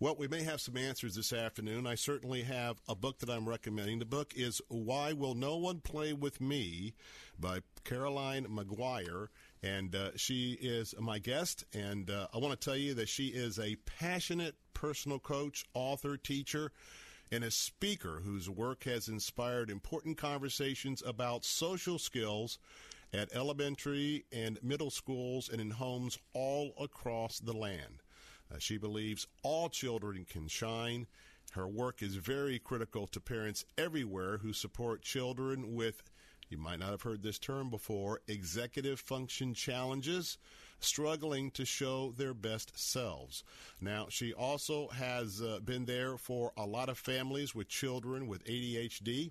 Well, 0.00 0.14
we 0.16 0.28
may 0.28 0.44
have 0.44 0.60
some 0.60 0.76
answers 0.76 1.16
this 1.16 1.32
afternoon. 1.32 1.84
I 1.84 1.96
certainly 1.96 2.42
have 2.42 2.80
a 2.88 2.94
book 2.94 3.18
that 3.18 3.28
I'm 3.28 3.48
recommending. 3.48 3.98
The 3.98 4.04
book 4.04 4.32
is 4.36 4.62
Why 4.68 5.12
Will 5.12 5.34
No 5.34 5.56
One 5.56 5.80
Play 5.80 6.12
With 6.12 6.40
Me 6.40 6.94
by 7.38 7.60
Caroline 7.82 8.46
Maguire 8.48 9.30
and 9.62 9.94
uh, 9.94 10.10
she 10.16 10.52
is 10.60 10.94
my 10.98 11.18
guest. 11.18 11.64
And 11.72 12.10
uh, 12.10 12.28
I 12.32 12.38
want 12.38 12.58
to 12.58 12.64
tell 12.64 12.76
you 12.76 12.94
that 12.94 13.08
she 13.08 13.28
is 13.28 13.58
a 13.58 13.76
passionate 13.86 14.54
personal 14.74 15.18
coach, 15.18 15.64
author, 15.74 16.16
teacher, 16.16 16.72
and 17.30 17.44
a 17.44 17.50
speaker 17.50 18.20
whose 18.24 18.48
work 18.48 18.84
has 18.84 19.08
inspired 19.08 19.70
important 19.70 20.16
conversations 20.16 21.02
about 21.04 21.44
social 21.44 21.98
skills 21.98 22.58
at 23.12 23.34
elementary 23.34 24.24
and 24.32 24.58
middle 24.62 24.90
schools 24.90 25.48
and 25.48 25.60
in 25.60 25.70
homes 25.70 26.18
all 26.34 26.72
across 26.80 27.38
the 27.38 27.52
land. 27.52 28.02
Uh, 28.52 28.56
she 28.58 28.78
believes 28.78 29.26
all 29.42 29.68
children 29.68 30.26
can 30.28 30.48
shine. 30.48 31.06
Her 31.52 31.66
work 31.66 32.02
is 32.02 32.16
very 32.16 32.58
critical 32.58 33.06
to 33.08 33.20
parents 33.20 33.64
everywhere 33.76 34.38
who 34.38 34.52
support 34.52 35.02
children 35.02 35.74
with 35.74 36.02
you 36.50 36.58
might 36.58 36.78
not 36.78 36.90
have 36.90 37.02
heard 37.02 37.22
this 37.22 37.38
term 37.38 37.70
before, 37.70 38.20
executive 38.26 39.00
function 39.00 39.54
challenges, 39.54 40.38
struggling 40.80 41.50
to 41.52 41.64
show 41.64 42.12
their 42.16 42.34
best 42.34 42.78
selves. 42.78 43.44
Now, 43.80 44.06
she 44.08 44.32
also 44.32 44.88
has 44.88 45.42
uh, 45.42 45.60
been 45.64 45.84
there 45.84 46.16
for 46.16 46.52
a 46.56 46.66
lot 46.66 46.88
of 46.88 46.98
families 46.98 47.54
with 47.54 47.68
children 47.68 48.26
with 48.26 48.44
ADHD. 48.44 49.30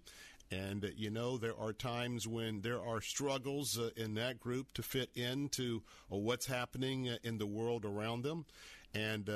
And 0.52 0.86
uh, 0.86 0.90
you 0.96 1.10
know, 1.10 1.38
there 1.38 1.58
are 1.58 1.74
times 1.74 2.28
when 2.28 2.62
there 2.62 2.82
are 2.82 3.02
struggles 3.02 3.78
uh, 3.78 3.90
in 3.96 4.14
that 4.16 4.40
group 4.40 4.72
to 4.74 4.84
fit 4.84 5.10
into 5.16 5.82
uh, 6.12 6.18
what's 6.18 6.46
happening 6.46 7.10
uh, 7.10 7.18
in 7.24 7.38
the 7.38 7.46
world 7.46 7.86
around 7.86 8.24
them. 8.24 8.46
And 8.94 9.30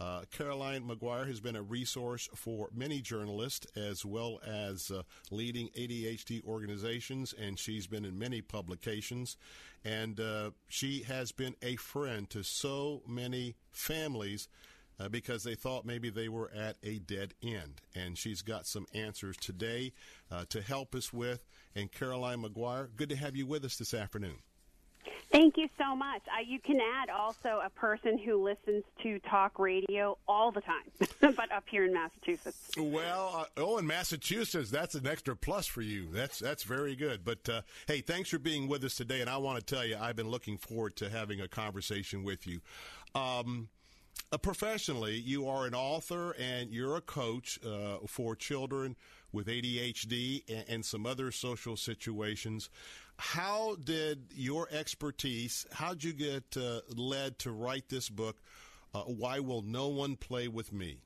uh, 0.00 0.22
Caroline 0.30 0.86
Maguire 0.86 1.26
has 1.26 1.40
been 1.40 1.56
a 1.56 1.62
resource 1.62 2.28
for 2.34 2.70
many 2.74 3.02
journalists 3.02 3.66
as 3.76 4.04
well 4.04 4.40
as 4.46 4.90
uh, 4.90 5.02
leading 5.30 5.68
ADHD 5.76 6.42
organizations, 6.44 7.34
and 7.38 7.58
she's 7.58 7.86
been 7.86 8.06
in 8.06 8.18
many 8.18 8.40
publications. 8.40 9.36
And 9.84 10.18
uh, 10.18 10.52
she 10.68 11.02
has 11.02 11.32
been 11.32 11.54
a 11.62 11.76
friend 11.76 12.28
to 12.30 12.42
so 12.42 13.02
many 13.06 13.56
families. 13.72 14.48
Uh, 14.98 15.08
because 15.08 15.44
they 15.44 15.54
thought 15.54 15.86
maybe 15.86 16.10
they 16.10 16.28
were 16.28 16.50
at 16.54 16.76
a 16.82 16.98
dead 16.98 17.32
end. 17.42 17.80
And 17.94 18.18
she's 18.18 18.42
got 18.42 18.66
some 18.66 18.84
answers 18.92 19.34
today 19.38 19.94
uh, 20.30 20.44
to 20.50 20.60
help 20.60 20.94
us 20.94 21.10
with. 21.10 21.42
And 21.74 21.90
Caroline 21.90 22.42
Maguire, 22.42 22.90
good 22.94 23.08
to 23.08 23.16
have 23.16 23.34
you 23.34 23.46
with 23.46 23.64
us 23.64 23.76
this 23.76 23.94
afternoon. 23.94 24.40
Thank 25.32 25.56
you 25.56 25.68
so 25.78 25.94
much. 25.94 26.22
I, 26.32 26.40
you 26.40 26.58
can 26.58 26.80
add 26.80 27.08
also 27.08 27.60
a 27.64 27.70
person 27.70 28.18
who 28.18 28.42
listens 28.42 28.82
to 29.04 29.20
talk 29.20 29.60
radio 29.60 30.18
all 30.26 30.50
the 30.50 30.60
time, 30.60 30.90
but 31.20 31.52
up 31.52 31.64
here 31.70 31.84
in 31.84 31.94
Massachusetts. 31.94 32.70
Well, 32.76 33.46
uh, 33.56 33.60
oh, 33.62 33.78
in 33.78 33.86
Massachusetts, 33.86 34.70
that's 34.70 34.96
an 34.96 35.06
extra 35.06 35.36
plus 35.36 35.68
for 35.68 35.82
you. 35.82 36.08
That's 36.10 36.40
that's 36.40 36.64
very 36.64 36.96
good. 36.96 37.24
But 37.24 37.48
uh, 37.48 37.62
hey, 37.86 38.00
thanks 38.00 38.30
for 38.30 38.40
being 38.40 38.66
with 38.66 38.82
us 38.82 38.96
today. 38.96 39.20
And 39.20 39.30
I 39.30 39.36
want 39.36 39.64
to 39.64 39.74
tell 39.74 39.84
you, 39.84 39.96
I've 40.00 40.16
been 40.16 40.30
looking 40.30 40.58
forward 40.58 40.96
to 40.96 41.08
having 41.08 41.40
a 41.40 41.48
conversation 41.48 42.24
with 42.24 42.44
you. 42.48 42.60
Um, 43.14 43.68
uh, 44.32 44.38
professionally, 44.38 45.14
you 45.14 45.48
are 45.48 45.66
an 45.66 45.74
author 45.74 46.32
and 46.38 46.70
you're 46.70 46.96
a 46.96 47.00
coach 47.00 47.58
uh, 47.64 47.98
for 48.06 48.34
children 48.36 48.96
with 49.32 49.46
ADHD 49.46 50.42
and, 50.48 50.64
and, 50.68 50.84
some 50.84 51.06
other 51.06 51.30
social 51.30 51.76
situations 51.76 52.68
how 53.20 53.76
did 53.84 54.32
your 54.34 54.66
expertise, 54.72 55.66
how 55.72 55.90
did 55.90 56.04
you 56.04 56.12
get 56.14 56.56
uh, 56.56 56.80
led 56.96 57.38
to 57.40 57.52
write 57.52 57.88
this 57.90 58.08
book, 58.08 58.40
uh, 58.94 59.02
Why 59.02 59.40
Will 59.40 59.60
No 59.60 59.88
One 59.88 60.16
Play 60.16 60.48
With 60.48 60.72
Me? 60.72 61.02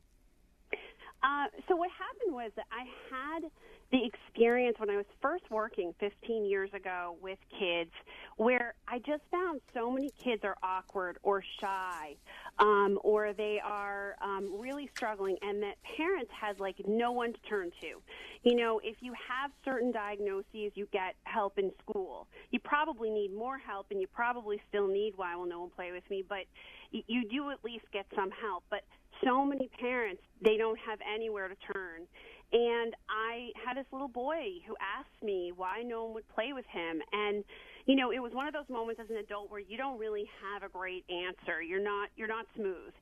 Uh, 1.24 1.46
so 1.66 1.74
what 1.74 1.90
happened 1.90 2.35
was 2.35 2.53
that 2.55 2.66
I 2.70 2.85
had 3.11 3.50
the 3.90 4.05
experience 4.05 4.79
when 4.79 4.90
I 4.90 4.97
was 4.97 5.07
first 5.20 5.44
working 5.51 5.94
15 6.01 6.44
years 6.44 6.70
ago 6.73 7.16
with 7.23 7.38
kids 7.59 7.90
where 8.37 8.75
I 8.88 8.99
just 8.99 9.23
found 9.31 9.61
so 9.73 9.90
many 9.90 10.11
kids 10.23 10.42
are 10.44 10.57
awkward 10.62 11.18
or 11.23 11.42
shy 11.61 12.16
um, 12.59 12.99
or 13.03 13.33
they 13.33 13.61
are 13.64 14.16
um, 14.23 14.51
really 14.59 14.90
struggling 14.97 15.37
and 15.42 15.62
that 15.62 15.77
parents 15.97 16.31
had 16.38 16.61
like 16.61 16.77
no 16.87 17.12
one 17.12 17.33
to 17.33 17.38
turn 17.49 17.70
to. 17.83 18.01
You 18.42 18.57
know, 18.57 18.81
if 18.83 18.97
you 19.01 19.12
have 19.29 19.51
certain 19.64 19.92
diagnoses, 19.92 20.73
you 20.75 20.87
get 20.92 21.14
help 21.25 21.59
in 21.59 21.70
school. 21.81 22.27
You 22.51 22.61
probably 22.61 23.11
need 23.11 23.35
more 23.35 23.59
help 23.59 23.87
and 23.90 24.01
you 24.01 24.07
probably 24.07 24.61
still 24.68 24.88
need 24.88 25.12
Why 25.16 25.37
Will 25.37 25.47
No 25.47 25.61
One 25.61 25.70
Play 25.70 25.92
With 25.92 26.09
Me, 26.11 26.25
but 26.29 26.44
you 26.90 27.29
do 27.29 27.51
at 27.51 27.64
least 27.64 27.85
get 27.92 28.07
some 28.14 28.31
help. 28.31 28.64
But 28.70 28.85
so 29.25 29.44
many 29.44 29.68
parents, 29.81 30.23
they 30.40 30.57
don't 30.57 30.79
have 30.79 30.99
anywhere 31.12 31.49
to 31.49 31.57
turn. 31.73 32.03
And 32.52 32.94
I 33.09 33.50
had 33.66 33.76
this 33.76 33.87
little 33.92 34.09
boy 34.09 34.62
who 34.66 34.76
asked 34.80 35.22
me 35.22 35.52
why 35.54 35.83
no 35.85 36.04
one 36.04 36.14
would 36.14 36.28
play 36.35 36.52
with 36.52 36.66
him. 36.66 37.00
And, 37.12 37.44
you 37.87 37.96
know, 37.96 38.12
it 38.12 38.20
was 38.20 38.33
one 38.33 38.46
of 38.46 38.54
those 38.54 38.68
moments 38.68 39.00
as 39.02 39.11
an 39.11 39.16
adult 39.16 39.50
where 39.50 39.61
you 39.61 39.76
don't 39.76 39.98
really 39.98 40.24
have 40.42 40.62
a 40.62 40.68
great 40.72 41.04
answer. 41.11 41.62
You're 41.62 41.83
not, 41.83 42.11
you're 42.16 42.28
not 42.28 42.46
smooth. 42.54 42.92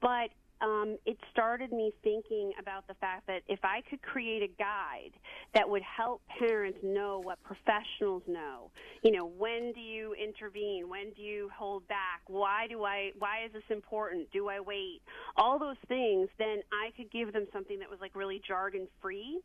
But 0.00 0.30
um, 0.60 0.96
it 1.06 1.16
started 1.30 1.72
me 1.72 1.92
thinking 2.02 2.52
about 2.60 2.86
the 2.86 2.94
fact 2.94 3.26
that 3.26 3.42
if 3.48 3.60
I 3.62 3.82
could 3.88 4.02
create 4.02 4.42
a 4.42 4.48
guide 4.58 5.12
that 5.54 5.68
would 5.68 5.82
help 5.82 6.22
parents 6.38 6.78
know 6.82 7.20
what 7.22 7.38
professionals 7.42 8.22
know, 8.26 8.70
you 9.02 9.12
know, 9.12 9.26
when 9.26 9.72
do 9.72 9.80
you 9.80 10.14
intervene? 10.14 10.88
When 10.88 11.12
do 11.12 11.22
you 11.22 11.50
hold 11.56 11.86
back? 11.88 12.22
Why 12.26 12.66
do 12.68 12.84
I, 12.84 13.12
why 13.18 13.44
is 13.46 13.52
this 13.52 13.62
important? 13.70 14.30
Do 14.32 14.48
I 14.48 14.60
wait? 14.60 15.00
All 15.36 15.58
those 15.58 15.76
things, 15.86 16.28
then 16.38 16.62
I 16.72 16.90
could 16.96 17.10
give 17.10 17.32
them 17.32 17.46
something 17.52 17.78
that 17.78 17.90
was 17.90 18.00
like 18.00 18.14
really 18.14 18.40
jargon 18.46 18.88
free 19.00 19.40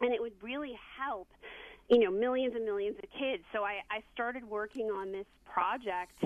and 0.00 0.12
it 0.12 0.20
would 0.20 0.34
really 0.42 0.74
help 0.98 1.28
you 1.88 1.98
know 1.98 2.10
millions 2.10 2.54
and 2.54 2.64
millions 2.64 2.96
of 3.02 3.08
kids 3.10 3.42
so 3.52 3.64
i 3.64 3.80
i 3.90 4.02
started 4.12 4.44
working 4.48 4.86
on 4.86 5.12
this 5.12 5.26
project 5.44 6.24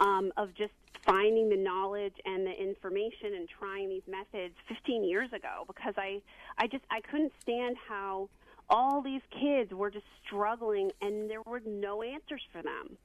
um, 0.00 0.32
of 0.36 0.54
just 0.54 0.72
finding 1.04 1.48
the 1.48 1.56
knowledge 1.56 2.14
and 2.24 2.46
the 2.46 2.52
information 2.52 3.34
and 3.34 3.48
trying 3.48 3.88
these 3.88 4.02
methods 4.06 4.54
15 4.68 5.04
years 5.04 5.32
ago 5.32 5.64
because 5.66 5.94
I 5.96 6.20
I 6.58 6.66
just 6.66 6.84
I 6.90 7.00
couldn't 7.00 7.32
stand 7.40 7.76
how 7.88 8.28
all 8.70 9.02
these 9.02 9.22
kids 9.30 9.72
were 9.72 9.90
just 9.90 10.06
struggling 10.24 10.92
and 11.00 11.28
there 11.28 11.42
were 11.42 11.60
no 11.66 12.02
answers 12.02 12.42
for 12.52 12.62
them. 12.62 12.96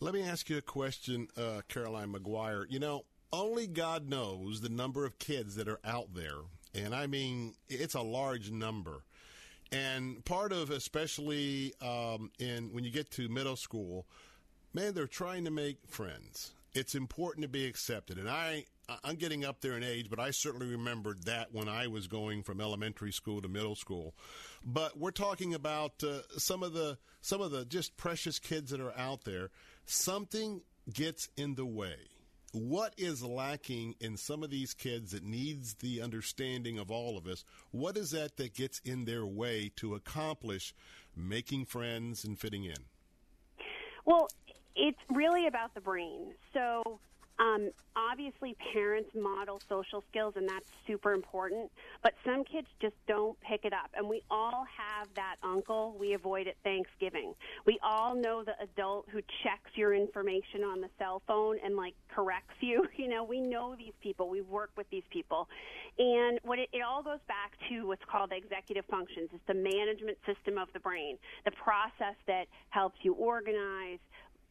Let 0.00 0.14
me 0.14 0.22
ask 0.22 0.48
you 0.48 0.56
a 0.56 0.62
question, 0.62 1.28
uh, 1.36 1.60
Caroline 1.68 2.10
Maguire. 2.10 2.66
You 2.68 2.78
know, 2.78 3.04
only 3.32 3.66
God 3.66 4.08
knows 4.08 4.62
the 4.62 4.70
number 4.70 5.04
of 5.04 5.18
kids 5.18 5.56
that 5.56 5.68
are 5.68 5.80
out 5.84 6.14
there, 6.14 6.38
and 6.74 6.94
I 6.94 7.06
mean, 7.06 7.54
it's 7.68 7.94
a 7.94 8.00
large 8.00 8.50
number. 8.50 9.04
And 9.72 10.24
part 10.24 10.52
of, 10.52 10.70
especially 10.70 11.72
um, 11.80 12.30
in 12.38 12.72
when 12.72 12.84
you 12.84 12.90
get 12.90 13.10
to 13.12 13.28
middle 13.28 13.56
school, 13.56 14.06
man, 14.74 14.94
they're 14.94 15.06
trying 15.06 15.44
to 15.44 15.50
make 15.50 15.78
friends. 15.86 16.52
It's 16.74 16.94
important 16.94 17.42
to 17.42 17.48
be 17.48 17.66
accepted, 17.66 18.18
and 18.18 18.28
I 18.28 18.64
I'm 19.04 19.16
getting 19.16 19.44
up 19.44 19.60
there 19.60 19.76
in 19.76 19.84
age, 19.84 20.08
but 20.10 20.18
I 20.18 20.30
certainly 20.30 20.66
remembered 20.66 21.24
that 21.24 21.52
when 21.52 21.68
I 21.68 21.86
was 21.86 22.06
going 22.06 22.42
from 22.42 22.60
elementary 22.60 23.12
school 23.12 23.40
to 23.42 23.48
middle 23.48 23.76
school. 23.76 24.14
But 24.64 24.98
we're 24.98 25.10
talking 25.10 25.54
about 25.54 26.02
uh, 26.02 26.20
some 26.36 26.62
of 26.62 26.72
the 26.72 26.98
some 27.20 27.40
of 27.40 27.50
the 27.50 27.64
just 27.64 27.96
precious 27.96 28.38
kids 28.38 28.70
that 28.70 28.80
are 28.80 28.96
out 28.96 29.24
there. 29.24 29.50
Something 29.84 30.62
gets 30.92 31.28
in 31.36 31.54
the 31.54 31.66
way. 31.66 31.96
What 32.52 32.94
is 32.96 33.22
lacking 33.22 33.94
in 34.00 34.16
some 34.16 34.42
of 34.42 34.50
these 34.50 34.74
kids 34.74 35.12
that 35.12 35.22
needs 35.22 35.74
the 35.74 36.02
understanding 36.02 36.78
of 36.78 36.90
all 36.90 37.16
of 37.16 37.26
us? 37.26 37.44
What 37.70 37.96
is 37.96 38.10
that 38.10 38.36
that 38.38 38.54
gets 38.54 38.80
in 38.84 39.04
their 39.04 39.24
way 39.24 39.70
to 39.76 39.94
accomplish 39.94 40.74
making 41.16 41.66
friends 41.66 42.24
and 42.24 42.38
fitting 42.38 42.64
in? 42.64 42.74
Well, 44.04 44.26
it's 44.74 44.98
really 45.08 45.46
about 45.46 45.74
the 45.74 45.80
brain. 45.80 46.34
So 46.52 46.98
um, 47.40 47.70
obviously, 47.96 48.54
parents 48.72 49.08
model 49.14 49.62
social 49.66 50.04
skills, 50.10 50.34
and 50.36 50.46
that's 50.46 50.68
super 50.86 51.14
important. 51.14 51.70
But 52.02 52.12
some 52.22 52.44
kids 52.44 52.66
just 52.82 52.94
don't 53.08 53.40
pick 53.40 53.64
it 53.64 53.72
up. 53.72 53.90
And 53.96 54.08
we 54.08 54.22
all 54.30 54.66
have 54.76 55.08
that 55.16 55.36
uncle 55.42 55.96
we 55.98 56.12
avoid 56.12 56.46
at 56.48 56.56
Thanksgiving. 56.62 57.32
We 57.64 57.78
all 57.82 58.14
know 58.14 58.44
the 58.44 58.52
adult 58.62 59.06
who 59.10 59.20
checks 59.42 59.70
your 59.74 59.94
information 59.94 60.64
on 60.64 60.82
the 60.82 60.90
cell 60.98 61.22
phone 61.26 61.56
and, 61.64 61.76
like, 61.76 61.94
corrects 62.14 62.56
you. 62.60 62.86
You 63.00 63.08
know, 63.08 63.24
we 63.24 63.40
know 63.40 63.74
these 63.78 63.94
people. 64.02 64.28
We 64.28 64.42
work 64.42 64.72
with 64.76 64.86
these 64.90 65.04
people. 65.10 65.48
And 65.98 66.38
what 66.42 66.58
it, 66.58 66.68
it 66.70 66.82
all 66.82 67.02
goes 67.02 67.20
back 67.26 67.52
to 67.70 67.86
what's 67.86 68.04
called 68.04 68.30
the 68.30 68.36
executive 68.36 68.84
functions. 68.90 69.30
It's 69.32 69.46
the 69.46 69.54
management 69.54 70.18
system 70.26 70.58
of 70.58 70.68
the 70.74 70.80
brain, 70.80 71.16
the 71.46 71.50
process 71.52 72.16
that 72.26 72.44
helps 72.68 72.98
you 73.02 73.14
organize, 73.14 74.00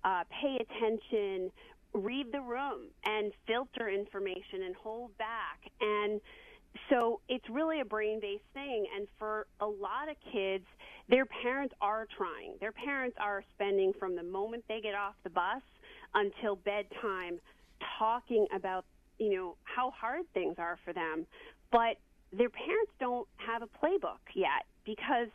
uh, 0.04 0.24
pay 0.32 0.58
attention, 0.60 1.52
read 1.94 2.32
the 2.32 2.42
room 2.42 2.88
and 3.06 3.32
filter 3.48 3.90
information 3.90 4.64
and 4.66 4.76
hold 4.76 5.18
back. 5.18 5.60
And 5.82 6.22
so 6.90 7.20
it's 7.28 7.46
really 7.50 7.82
a 7.82 7.86
brain 7.86 8.20
based 8.20 8.44
thing. 8.54 8.86
And 8.96 9.08
for 9.18 9.48
a 9.60 9.66
lot 9.66 10.10
of 10.10 10.16
kids, 10.32 10.66
their 11.10 11.26
parents 11.26 11.74
are 11.82 12.08
trying. 12.16 12.54
Their 12.60 12.72
parents 12.72 13.18
are 13.20 13.44
spending 13.56 13.94
from 14.00 14.16
the 14.16 14.24
moment 14.24 14.64
they 14.68 14.82
get 14.82 14.96
off 14.96 15.16
the 15.24 15.30
bus 15.30 15.62
until 16.14 16.56
bedtime 16.56 17.40
talking 17.98 18.46
about, 18.54 18.86
you 19.18 19.36
know, 19.36 19.56
how 19.64 19.92
hard 19.92 20.22
things 20.34 20.56
are 20.58 20.78
for 20.86 20.94
them. 20.94 21.26
But 21.72 21.98
their 22.32 22.50
parents 22.50 22.92
don't 23.00 23.28
have 23.38 23.64
a 23.64 23.68
playbook 23.68 24.22
yet 24.36 24.66
because 24.86 25.30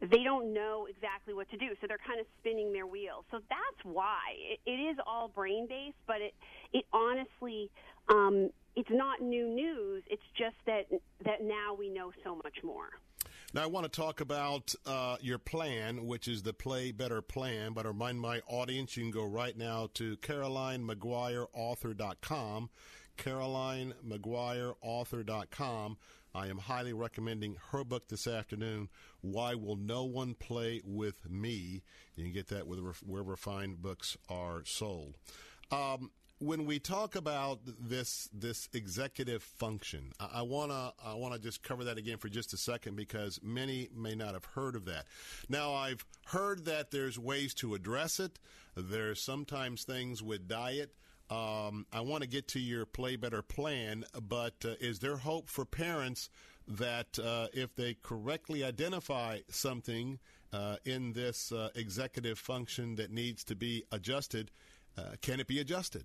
they 0.00 0.22
don't 0.22 0.52
know 0.52 0.86
exactly 0.88 1.32
what 1.32 1.48
to 1.50 1.56
do, 1.56 1.68
so 1.80 1.86
they're 1.86 1.98
kind 2.06 2.20
of 2.20 2.26
spinning 2.40 2.72
their 2.72 2.86
wheels. 2.86 3.24
So 3.30 3.38
that's 3.48 3.84
why 3.84 4.18
it, 4.36 4.60
it 4.66 4.76
is 4.76 4.96
all 5.06 5.28
brain 5.28 5.66
based, 5.68 5.96
but 6.06 6.20
it 6.20 6.34
it 6.72 6.84
honestly 6.92 7.70
um, 8.08 8.50
it's 8.74 8.90
not 8.90 9.22
new 9.22 9.48
news. 9.48 10.02
It's 10.08 10.22
just 10.36 10.56
that 10.66 10.86
that 11.24 11.42
now 11.42 11.74
we 11.78 11.88
know 11.88 12.12
so 12.22 12.34
much 12.36 12.62
more. 12.62 12.90
Now, 13.54 13.62
I 13.62 13.66
want 13.66 13.90
to 13.90 14.00
talk 14.00 14.20
about 14.20 14.74
uh, 14.84 15.16
your 15.20 15.38
plan, 15.38 16.06
which 16.06 16.28
is 16.28 16.42
the 16.42 16.52
Play 16.52 16.92
Better 16.92 17.22
Plan. 17.22 17.72
But 17.72 17.86
remind 17.86 18.20
my 18.20 18.42
audience, 18.48 18.94
you 18.96 19.04
can 19.04 19.12
go 19.12 19.24
right 19.24 19.56
now 19.56 19.88
to 19.94 20.18
CarolineMaguireAuthor.com. 20.18 22.70
CarolineMaguireAuthor.com. 23.16 25.96
I 26.36 26.48
am 26.48 26.58
highly 26.58 26.92
recommending 26.92 27.56
her 27.70 27.82
book 27.82 28.08
this 28.08 28.26
afternoon, 28.26 28.90
Why 29.22 29.54
Will 29.54 29.76
No 29.76 30.04
One 30.04 30.34
Play 30.34 30.82
With 30.84 31.30
Me? 31.30 31.82
You 32.14 32.24
can 32.24 32.32
get 32.32 32.48
that 32.48 32.66
wherever 32.68 33.36
fine 33.36 33.76
books 33.76 34.18
are 34.28 34.62
sold. 34.66 35.16
Um, 35.70 36.10
when 36.38 36.66
we 36.66 36.78
talk 36.78 37.16
about 37.16 37.60
this 37.64 38.28
this 38.34 38.68
executive 38.74 39.42
function, 39.42 40.12
I 40.20 40.42
want 40.42 40.70
to 40.70 40.92
I 41.02 41.14
want 41.14 41.32
to 41.32 41.40
just 41.40 41.62
cover 41.62 41.84
that 41.84 41.96
again 41.96 42.18
for 42.18 42.28
just 42.28 42.52
a 42.52 42.58
second 42.58 42.96
because 42.96 43.40
many 43.42 43.88
may 43.96 44.14
not 44.14 44.34
have 44.34 44.44
heard 44.44 44.76
of 44.76 44.84
that. 44.84 45.06
Now 45.48 45.72
I've 45.72 46.04
heard 46.26 46.66
that 46.66 46.90
there's 46.90 47.18
ways 47.18 47.54
to 47.54 47.74
address 47.74 48.20
it. 48.20 48.38
There's 48.76 49.22
sometimes 49.22 49.84
things 49.84 50.22
with 50.22 50.46
diet 50.46 50.94
um, 51.30 51.86
I 51.92 52.00
want 52.00 52.22
to 52.22 52.28
get 52.28 52.48
to 52.48 52.60
your 52.60 52.86
play 52.86 53.16
better 53.16 53.42
plan, 53.42 54.04
but 54.28 54.54
uh, 54.64 54.74
is 54.80 55.00
there 55.00 55.16
hope 55.16 55.48
for 55.48 55.64
parents 55.64 56.28
that 56.68 57.18
uh, 57.18 57.48
if 57.52 57.74
they 57.74 57.94
correctly 58.02 58.64
identify 58.64 59.40
something 59.48 60.18
uh, 60.52 60.76
in 60.84 61.12
this 61.12 61.52
uh, 61.52 61.70
executive 61.74 62.38
function 62.38 62.94
that 62.96 63.10
needs 63.10 63.44
to 63.44 63.56
be 63.56 63.84
adjusted, 63.90 64.50
uh, 64.96 65.02
can 65.20 65.40
it 65.40 65.46
be 65.46 65.58
adjusted? 65.58 66.04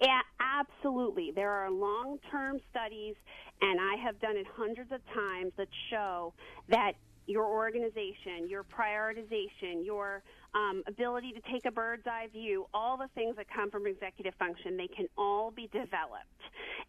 Yeah, 0.00 0.20
absolutely. 0.40 1.32
There 1.34 1.50
are 1.50 1.70
long 1.70 2.18
term 2.30 2.60
studies, 2.70 3.14
and 3.60 3.80
I 3.80 3.96
have 4.02 4.20
done 4.20 4.36
it 4.36 4.46
hundreds 4.56 4.92
of 4.92 5.00
times 5.12 5.52
that 5.56 5.68
show 5.90 6.34
that 6.68 6.92
your 7.26 7.46
organization, 7.46 8.48
your 8.48 8.64
prioritization, 8.64 9.84
your 9.84 10.22
um, 10.54 10.82
ability 10.86 11.32
to 11.32 11.40
take 11.52 11.64
a 11.66 11.70
bird's 11.70 12.06
eye 12.06 12.28
view, 12.32 12.66
all 12.72 12.96
the 12.96 13.08
things 13.14 13.36
that 13.36 13.46
come 13.48 13.70
from 13.70 13.86
executive 13.86 14.34
function, 14.34 14.76
they 14.76 14.88
can 14.88 15.06
all 15.16 15.50
be 15.50 15.68
developed. 15.72 16.24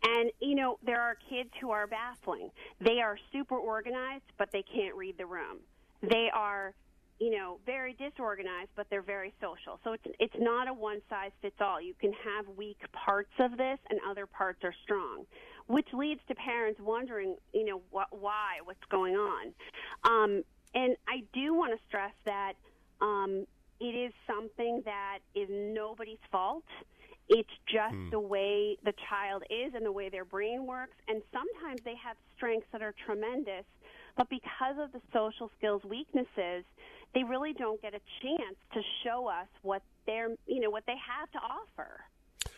And, 0.04 0.30
you 0.40 0.56
know, 0.56 0.78
there 0.86 1.02
are 1.02 1.16
kids 1.30 1.50
who 1.60 1.72
are 1.72 1.88
baffling. 1.88 2.52
They 2.80 3.00
are 3.02 3.18
super 3.32 3.56
organized, 3.58 4.26
but 4.38 4.52
they 4.52 4.64
can't 4.64 4.96
read 4.96 5.18
the 5.18 5.26
room. 5.26 5.60
They 6.02 6.30
are 6.34 6.74
you 7.20 7.32
know, 7.32 7.60
very 7.66 7.94
disorganized, 7.94 8.70
but 8.76 8.88
they're 8.90 9.02
very 9.02 9.34
social. 9.40 9.80
So 9.84 9.94
it's 9.94 10.04
it's 10.20 10.36
not 10.38 10.68
a 10.68 10.74
one 10.74 11.02
size 11.10 11.32
fits 11.42 11.56
all. 11.62 11.82
You 11.82 11.94
can 12.00 12.12
have 12.12 12.46
weak 12.58 12.78
parts 12.92 13.32
of 13.40 13.58
this, 13.58 13.80
and 13.90 14.00
other 14.10 14.26
parts 14.26 14.60
are 14.64 14.74
strong, 14.84 15.26
which 15.68 15.88
leads 15.94 16.22
to 16.28 16.36
parents 16.36 16.80
wondering, 16.80 17.36
you 17.54 17.66
know, 17.66 17.82
wh- 17.92 18.14
why, 18.14 18.60
what's 18.64 18.84
going 18.90 19.16
on. 19.16 19.54
Um, 20.04 20.44
and 20.74 20.96
I 21.08 21.24
do 21.34 21.54
want 21.54 21.74
to 21.74 21.80
stress 21.88 22.14
that 22.26 22.54
um, 23.02 23.46
it 23.80 23.86
is 23.86 24.14
something 24.28 24.82
that 24.86 25.20
is 25.34 25.50
nobody's 25.50 26.20
fault. 26.32 26.64
It's 27.28 27.50
just 27.68 27.96
hmm. 27.96 28.10
the 28.12 28.20
way 28.20 28.78
the 28.84 28.94
child 29.10 29.44
is 29.50 29.74
and 29.74 29.86
the 29.86 29.92
way 29.92 30.10
their 30.10 30.26
brain 30.26 30.68
works. 30.68 30.96
And 31.08 31.22
sometimes 31.34 31.82
they 31.84 31.96
have 31.96 32.18
strengths 32.36 32.68
that 32.72 32.82
are 32.82 32.94
tremendous, 33.06 33.66
but 34.16 34.30
because 34.30 34.76
of 34.80 34.92
the 34.92 35.02
social 35.12 35.50
skills 35.58 35.84
weaknesses, 35.84 36.64
they 37.16 37.24
really 37.24 37.54
don't 37.54 37.82
get 37.82 37.94
a 37.94 38.02
chance 38.22 38.58
to 38.74 38.82
show 39.04 39.28
us 39.28 39.48
what 39.62 39.82
they're, 40.06 40.30
you 40.46 40.60
know, 40.60 40.70
what 40.70 40.84
they 40.86 40.98
have 41.00 41.32
to 41.32 41.40
offer. 41.40 42.02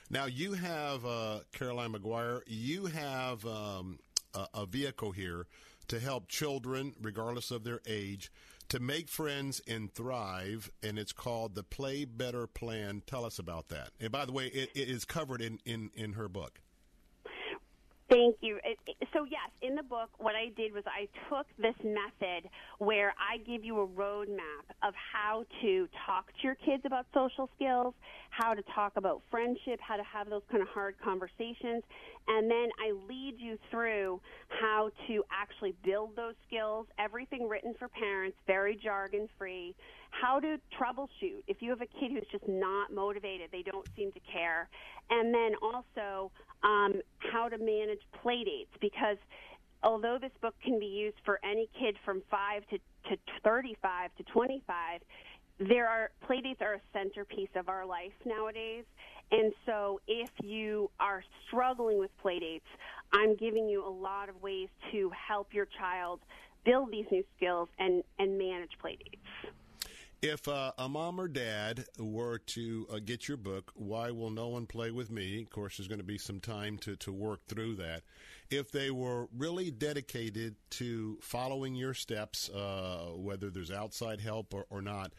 Now 0.10 0.26
you 0.26 0.54
have 0.54 1.06
uh, 1.06 1.40
Caroline 1.52 1.92
Maguire. 1.92 2.42
You 2.48 2.86
have 2.86 3.46
um, 3.46 4.00
a, 4.34 4.48
a 4.54 4.66
vehicle 4.66 5.12
here 5.12 5.48
to 5.90 6.00
help 6.00 6.28
children, 6.28 6.94
regardless 7.02 7.52
of 7.52 7.64
their 7.64 7.82
age, 7.86 8.32
to 8.70 8.80
make 8.80 9.08
friends 9.10 9.62
and 9.68 9.94
thrive, 9.94 10.70
and 10.84 11.00
it's 11.00 11.14
called 11.14 11.56
the 11.56 11.64
Play 11.64 12.06
Better 12.06 12.48
Plan. 12.48 13.02
Tell 13.06 13.24
us 13.24 13.40
about 13.40 13.70
that. 13.70 13.92
And 14.00 14.12
by 14.12 14.26
the 14.26 14.34
way, 14.34 14.48
it, 14.48 14.72
it 14.76 14.90
is 14.90 15.06
covered 15.06 15.42
in, 15.42 15.60
in, 15.66 15.92
in 15.94 16.14
her 16.14 16.28
book. 16.28 16.60
Thank 18.10 18.38
you. 18.40 18.60
So, 19.12 19.26
yes, 19.26 19.50
in 19.62 19.76
the 19.76 19.84
book, 19.84 20.10
what 20.18 20.34
I 20.34 20.48
did 20.56 20.74
was 20.74 20.84
I 20.88 21.10
took 21.28 21.46
this 21.58 21.76
method 21.84 22.50
where 22.80 23.14
I 23.20 23.38
give 23.40 23.66
you 23.66 23.82
a 23.82 23.88
roadmap 23.88 24.64
of 24.82 24.94
how 24.96 25.44
to 25.62 25.90
talk 26.06 26.28
to 26.28 26.40
your 26.42 26.56
kids 26.56 26.84
about 26.86 27.06
social 27.14 27.50
skills, 27.56 27.94
how 28.30 28.54
to 28.54 28.62
talk 28.74 28.94
about 28.96 29.24
friendship, 29.30 29.82
how 29.82 29.98
to 29.98 30.04
have 30.04 30.30
those 30.30 30.44
kind 30.50 30.62
of 30.62 30.70
hard 30.70 30.96
conversations, 31.04 31.84
and 32.30 32.50
then 32.50 32.70
I 32.80 32.92
lead 33.10 33.36
you 33.40 33.58
through 33.70 34.22
how 34.48 34.90
to 35.08 35.24
actually 35.32 35.76
build 35.84 36.16
those 36.16 36.36
skills, 36.48 36.88
everything 36.98 37.48
written 37.50 37.74
for 37.78 37.90
parents, 37.90 38.38
very 38.48 38.76
jargon 38.82 39.28
free, 39.38 39.76
how 40.22 40.40
to 40.40 40.58
troubleshoot 40.80 41.44
if 41.48 41.62
you 41.62 41.70
have 41.70 41.82
a 41.82 41.86
kid 41.86 42.12
who's 42.12 42.28
just 42.32 42.48
not 42.48 42.94
motivated, 42.94 43.50
they 43.52 43.62
don't 43.62 43.88
seem 43.96 44.12
to 44.12 44.20
care, 44.32 44.70
and 45.10 45.34
then 45.34 45.52
also 45.62 46.32
um, 46.64 46.94
how 47.20 47.50
to 47.50 47.58
manage 47.58 48.02
play 48.22 48.44
dates 48.44 48.72
because 48.82 49.18
although 49.84 50.18
this 50.20 50.32
book 50.42 50.56
can 50.64 50.80
be 50.80 50.86
used 50.86 51.18
for 51.24 51.40
any 51.44 51.70
kid 51.80 51.96
from 52.04 52.22
5 52.30 52.64
to, 52.70 52.78
to 53.10 53.18
35 53.44 54.12
to 54.18 54.24
25, 54.24 55.02
there 55.60 55.88
are 55.88 56.12
play 56.26 56.42
dates 56.42 56.62
are 56.62 56.76
a 56.76 56.82
centerpiece 56.94 57.50
of 57.56 57.70
our 57.70 57.86
life 57.86 58.14
nowadays. 58.26 58.86
And 59.32 59.52
so 59.66 60.00
if 60.08 60.30
you 60.42 60.90
are 61.00 61.24
struggling 61.48 62.00
with 62.00 62.12
play 62.22 62.40
dates, 62.40 62.66
I'm 63.12 63.36
giving 63.36 63.68
you 63.68 63.86
a 63.86 63.90
lot 63.90 64.30
of 64.30 64.42
ways 64.42 64.70
to 64.92 65.12
help 65.28 65.54
your 65.54 65.68
child 65.80 66.22
build 66.64 66.92
these 66.92 67.06
new 67.12 67.24
skills 67.36 67.70
and, 67.80 68.04
and 68.20 68.38
manage 68.38 68.72
play 68.80 68.98
dates. 68.98 69.54
If 70.22 70.48
uh, 70.48 70.72
a 70.80 70.90
mom 70.90 71.22
or 71.22 71.28
dad 71.28 71.86
were 72.00 72.40
to 72.40 72.88
uh, 72.92 72.98
get 73.06 73.28
your 73.28 73.38
book, 73.38 73.72
Why 73.76 74.10
Will 74.10 74.32
No 74.32 74.48
One 74.48 74.66
Play 74.66 74.90
With 74.90 75.12
Me? 75.12 75.44
Of 75.44 75.52
course, 75.52 75.78
there's 75.78 75.88
going 75.88 76.00
to 76.00 76.04
be 76.04 76.18
some 76.18 76.40
time 76.40 76.80
to, 76.80 76.96
to 76.96 77.12
work 77.12 77.46
through 77.48 77.76
that. 77.76 78.02
If 78.50 78.72
they 78.72 78.90
were 78.90 79.28
really 79.38 79.70
dedicated 79.70 80.56
to 80.72 81.20
following 81.22 81.76
your 81.76 81.94
steps, 81.94 82.50
uh, 82.50 83.12
whether 83.16 83.52
there's 83.52 83.70
outside 83.70 84.20
help 84.20 84.56
or, 84.56 84.66
or 84.72 84.82
not, 84.82 85.14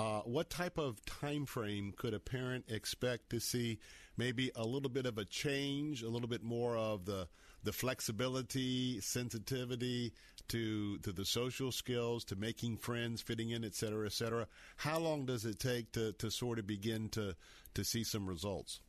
uh, 0.00 0.22
what 0.22 0.50
type 0.50 0.78
of 0.78 1.04
time 1.04 1.46
frame 1.46 1.94
could 1.96 2.12
a 2.12 2.18
parent 2.18 2.64
expect 2.68 3.30
to 3.30 3.38
see 3.38 3.78
maybe 4.16 4.50
a 4.56 4.64
little 4.64 4.90
bit 4.90 5.06
of 5.06 5.16
a 5.16 5.24
change, 5.24 6.02
a 6.02 6.08
little 6.08 6.28
bit 6.28 6.42
more 6.42 6.76
of 6.76 7.04
the 7.04 7.28
the 7.62 7.72
flexibility, 7.72 9.00
sensitivity 9.00 10.12
to 10.48 10.98
to 10.98 11.12
the 11.12 11.24
social 11.24 11.70
skills, 11.72 12.24
to 12.24 12.36
making 12.36 12.76
friends, 12.78 13.20
fitting 13.22 13.50
in, 13.50 13.64
et 13.64 13.74
cetera, 13.74 14.06
et 14.06 14.12
cetera. 14.12 14.46
How 14.76 14.98
long 14.98 15.26
does 15.26 15.44
it 15.44 15.58
take 15.58 15.92
to, 15.92 16.12
to 16.12 16.30
sort 16.30 16.58
of 16.58 16.66
begin 16.66 17.08
to 17.10 17.36
to 17.74 17.84
see 17.84 18.04
some 18.04 18.26
results? 18.28 18.80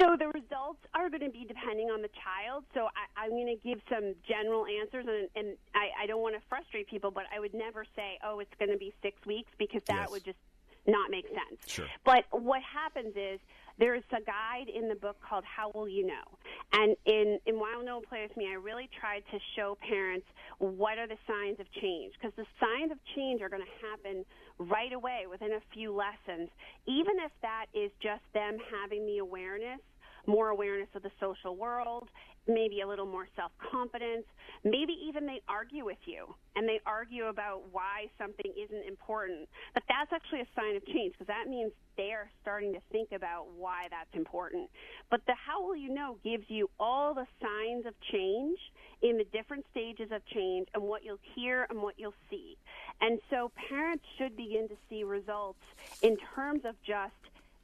So 0.00 0.16
the 0.18 0.28
results 0.28 0.80
are 0.94 1.10
going 1.10 1.22
to 1.22 1.30
be 1.30 1.44
depending 1.46 1.88
on 1.90 2.00
the 2.02 2.08
child. 2.08 2.64
So 2.74 2.86
I, 2.86 3.22
I'm 3.24 3.30
going 3.30 3.46
to 3.46 3.68
give 3.68 3.78
some 3.90 4.14
general 4.26 4.64
answers, 4.66 5.04
and, 5.06 5.28
and 5.36 5.56
I, 5.74 6.04
I 6.04 6.06
don't 6.06 6.22
want 6.22 6.34
to 6.34 6.40
frustrate 6.48 6.88
people, 6.88 7.10
but 7.10 7.24
I 7.34 7.38
would 7.38 7.54
never 7.54 7.84
say, 7.94 8.18
"Oh, 8.24 8.40
it's 8.40 8.54
going 8.58 8.70
to 8.70 8.78
be 8.78 8.92
six 9.02 9.24
weeks," 9.26 9.50
because 9.58 9.82
that 9.88 10.08
Yes. 10.08 10.10
would 10.10 10.24
just 10.24 10.38
not 10.86 11.10
make 11.10 11.26
sense. 11.28 11.60
Sure. 11.66 11.86
But 12.04 12.24
what 12.30 12.62
happens 12.62 13.14
is 13.16 13.38
there's 13.82 14.04
a 14.12 14.22
guide 14.22 14.70
in 14.72 14.88
the 14.88 14.94
book 14.94 15.16
called 15.28 15.42
How 15.42 15.72
Will 15.74 15.88
You 15.88 16.06
Know? 16.06 16.38
And 16.72 16.94
in, 17.04 17.40
in 17.46 17.58
Why 17.58 17.74
Will 17.76 17.84
No 17.84 17.96
One 17.96 18.04
Play 18.08 18.22
With 18.22 18.36
Me, 18.36 18.46
I 18.48 18.54
really 18.54 18.88
tried 19.00 19.24
to 19.32 19.38
show 19.56 19.76
parents 19.82 20.24
what 20.58 20.98
are 20.98 21.08
the 21.08 21.18
signs 21.26 21.58
of 21.58 21.66
change. 21.82 22.14
Because 22.14 22.32
the 22.36 22.46
signs 22.62 22.92
of 22.92 22.98
change 23.16 23.42
are 23.42 23.48
going 23.48 23.64
to 23.66 23.74
happen 23.82 24.24
right 24.60 24.92
away 24.92 25.26
within 25.28 25.54
a 25.54 25.62
few 25.74 25.90
lessons, 25.90 26.48
even 26.86 27.18
if 27.26 27.32
that 27.42 27.66
is 27.74 27.90
just 28.00 28.22
them 28.34 28.56
having 28.70 29.04
the 29.04 29.18
awareness, 29.18 29.80
more 30.28 30.50
awareness 30.50 30.88
of 30.94 31.02
the 31.02 31.10
social 31.18 31.56
world, 31.56 32.06
maybe 32.46 32.80
a 32.80 32.88
little 32.88 33.06
more 33.06 33.26
self 33.36 33.52
confidence, 33.70 34.24
maybe 34.64 34.94
even 35.06 35.26
they 35.26 35.40
argue 35.48 35.84
with 35.84 35.98
you 36.04 36.34
and 36.56 36.68
they 36.68 36.80
argue 36.86 37.26
about 37.26 37.62
why 37.70 38.06
something 38.18 38.52
isn't 38.56 38.86
important. 38.86 39.48
But 39.74 39.84
that's 39.88 40.12
actually 40.12 40.40
a 40.40 40.48
sign 40.54 40.76
of 40.76 40.84
change 40.86 41.12
because 41.12 41.28
that 41.28 41.48
means 41.48 41.72
they're 41.96 42.30
starting 42.42 42.72
to 42.74 42.80
think 42.90 43.12
about 43.12 43.46
why 43.56 43.86
that's 43.90 44.14
important. 44.14 44.70
But 45.10 45.20
the 45.26 45.34
how 45.34 45.64
will 45.64 45.76
you 45.76 45.92
know 45.92 46.18
gives 46.24 46.44
you 46.48 46.68
all 46.80 47.14
the 47.14 47.26
signs 47.40 47.86
of 47.86 47.94
change 48.10 48.58
in 49.02 49.18
the 49.18 49.24
different 49.24 49.64
stages 49.70 50.10
of 50.12 50.24
change 50.26 50.68
and 50.74 50.82
what 50.82 51.04
you'll 51.04 51.18
hear 51.34 51.66
and 51.70 51.82
what 51.82 51.94
you'll 51.98 52.14
see. 52.30 52.56
And 53.00 53.18
so 53.30 53.50
parents 53.68 54.04
should 54.18 54.36
begin 54.36 54.68
to 54.68 54.76
see 54.88 55.04
results 55.04 55.62
in 56.02 56.16
terms 56.34 56.64
of 56.64 56.74
just 56.86 57.12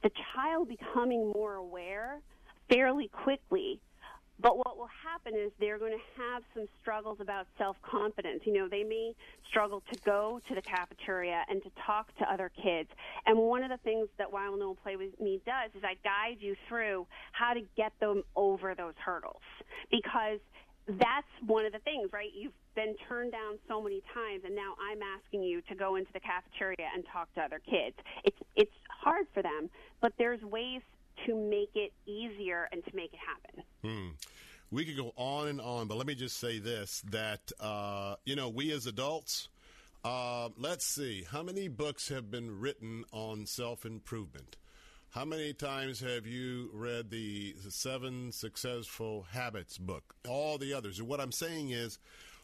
the 0.03 0.11
child 0.33 0.69
becoming 0.69 1.31
more 1.33 1.55
aware 1.55 2.19
fairly 2.69 3.07
quickly 3.07 3.79
but 4.41 4.57
what 4.57 4.77
will 4.77 4.89
happen 5.03 5.33
is 5.35 5.51
they're 5.59 5.77
going 5.77 5.91
to 5.91 6.21
have 6.21 6.43
some 6.53 6.65
struggles 6.81 7.17
about 7.19 7.47
self 7.57 7.75
confidence. 7.81 8.41
You 8.45 8.53
know, 8.53 8.67
they 8.69 8.83
may 8.83 9.13
struggle 9.49 9.83
to 9.91 9.99
go 10.05 10.39
to 10.47 10.55
the 10.55 10.61
cafeteria 10.61 11.43
and 11.49 11.61
to 11.63 11.69
talk 11.85 12.15
to 12.17 12.31
other 12.31 12.51
kids. 12.61 12.89
And 13.25 13.37
one 13.37 13.63
of 13.63 13.69
the 13.69 13.77
things 13.77 14.07
that 14.17 14.31
Will 14.31 14.57
No 14.57 14.75
Play 14.75 14.95
With 14.95 15.19
Me 15.19 15.41
does 15.45 15.71
is 15.75 15.83
I 15.83 15.95
guide 16.03 16.37
you 16.39 16.55
through 16.67 17.05
how 17.31 17.53
to 17.53 17.61
get 17.75 17.91
them 17.99 18.23
over 18.35 18.75
those 18.75 18.93
hurdles. 19.03 19.41
Because 19.91 20.39
that's 20.87 21.27
one 21.45 21.65
of 21.65 21.73
the 21.73 21.79
things, 21.79 22.09
right? 22.11 22.29
You've 22.33 22.53
been 22.75 22.95
turned 23.07 23.31
down 23.31 23.59
so 23.67 23.81
many 23.81 24.01
times, 24.13 24.43
and 24.45 24.55
now 24.55 24.73
I'm 24.89 24.99
asking 25.01 25.43
you 25.43 25.61
to 25.69 25.75
go 25.75 25.95
into 25.97 26.11
the 26.13 26.19
cafeteria 26.19 26.89
and 26.95 27.03
talk 27.11 27.31
to 27.35 27.41
other 27.41 27.59
kids. 27.59 27.95
It's 28.23 28.37
it's 28.55 28.71
hard 28.89 29.27
for 29.33 29.43
them, 29.43 29.69
but 30.01 30.13
there's 30.17 30.41
ways 30.41 30.81
to 31.25 31.35
make 31.35 31.71
it 31.75 31.91
easier 32.05 32.69
and 32.71 32.83
to 32.85 32.95
make 32.95 33.13
it 33.13 33.19
happen. 33.19 33.63
Hmm. 33.83 34.09
We 34.71 34.85
could 34.85 34.97
go 34.97 35.13
on 35.15 35.47
and 35.47 35.59
on, 35.59 35.87
but 35.87 35.97
let 35.97 36.05
me 36.05 36.15
just 36.15 36.37
say 36.37 36.59
this: 36.59 37.01
that 37.09 37.51
uh, 37.59 38.15
you 38.25 38.35
know, 38.35 38.49
we 38.49 38.71
as 38.71 38.85
adults, 38.85 39.49
uh, 40.03 40.49
let's 40.57 40.85
see, 40.85 41.25
how 41.29 41.43
many 41.43 41.67
books 41.67 42.09
have 42.09 42.29
been 42.29 42.59
written 42.59 43.03
on 43.11 43.45
self 43.45 43.85
improvement? 43.85 44.57
How 45.11 45.25
many 45.25 45.53
times 45.53 46.01
have 46.01 46.27
you 46.27 46.69
read 46.71 47.09
the 47.09 47.55
Seven 47.69 48.31
Successful 48.31 49.25
Habits 49.31 49.79
book? 49.79 50.13
All 50.27 50.59
the 50.59 50.75
others. 50.75 50.99
And 50.99 51.07
what 51.07 51.19
I'm 51.19 51.31
saying 51.31 51.71
is, 51.71 51.97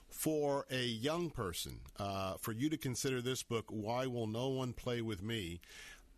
for 0.09 0.65
a 0.71 0.83
young 0.83 1.29
person, 1.29 1.79
uh, 1.99 2.35
for 2.41 2.53
you 2.53 2.69
to 2.69 2.77
consider 2.77 3.21
this 3.21 3.43
book, 3.43 3.65
Why 3.69 4.07
Will 4.07 4.25
No 4.25 4.49
One 4.49 4.73
Play 4.73 5.01
With 5.01 5.21
Me, 5.21 5.61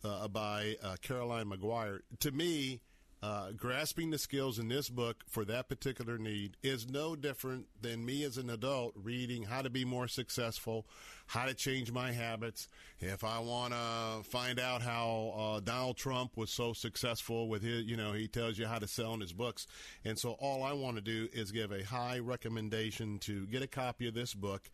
uh, 0.03 0.27
by 0.27 0.75
uh, 0.83 0.95
Caroline 1.01 1.47
Maguire, 1.47 2.01
to 2.19 2.31
me, 2.31 2.81
uh, 3.21 3.51
grasping 3.51 4.11
the 4.11 4.17
skills 4.17 4.59
in 4.59 4.67
this 4.67 4.89
book 4.89 5.23
for 5.27 5.43
that 5.45 5.67
particular 5.67 6.17
need 6.17 6.55
is 6.61 6.87
no 6.87 7.15
different 7.15 7.65
than 7.81 8.05
me 8.05 8.23
as 8.23 8.37
an 8.37 8.49
adult 8.49 8.93
reading 8.95 9.43
how 9.43 9.61
to 9.61 9.69
be 9.69 9.83
more 9.83 10.07
successful, 10.07 10.85
how 11.27 11.45
to 11.45 11.53
change 11.53 11.91
my 11.91 12.11
habits. 12.11 12.67
If 12.99 13.23
I 13.23 13.39
want 13.39 13.73
to 13.73 14.29
find 14.29 14.59
out 14.59 14.81
how 14.81 15.33
uh, 15.37 15.59
Donald 15.59 15.97
Trump 15.97 16.35
was 16.35 16.49
so 16.49 16.73
successful 16.73 17.47
with 17.47 17.61
his, 17.61 17.85
you 17.85 17.95
know, 17.95 18.13
he 18.13 18.27
tells 18.27 18.57
you 18.57 18.65
how 18.65 18.79
to 18.79 18.87
sell 18.87 19.13
in 19.13 19.19
his 19.19 19.33
books. 19.33 19.67
And 20.03 20.17
so 20.17 20.31
all 20.31 20.63
I 20.63 20.73
want 20.73 20.95
to 20.95 21.01
do 21.01 21.27
is 21.33 21.51
give 21.51 21.71
a 21.71 21.83
high 21.83 22.19
recommendation 22.19 23.19
to 23.19 23.45
get 23.47 23.61
a 23.61 23.67
copy 23.67 24.07
of 24.07 24.13
this 24.13 24.33
book 24.33 24.69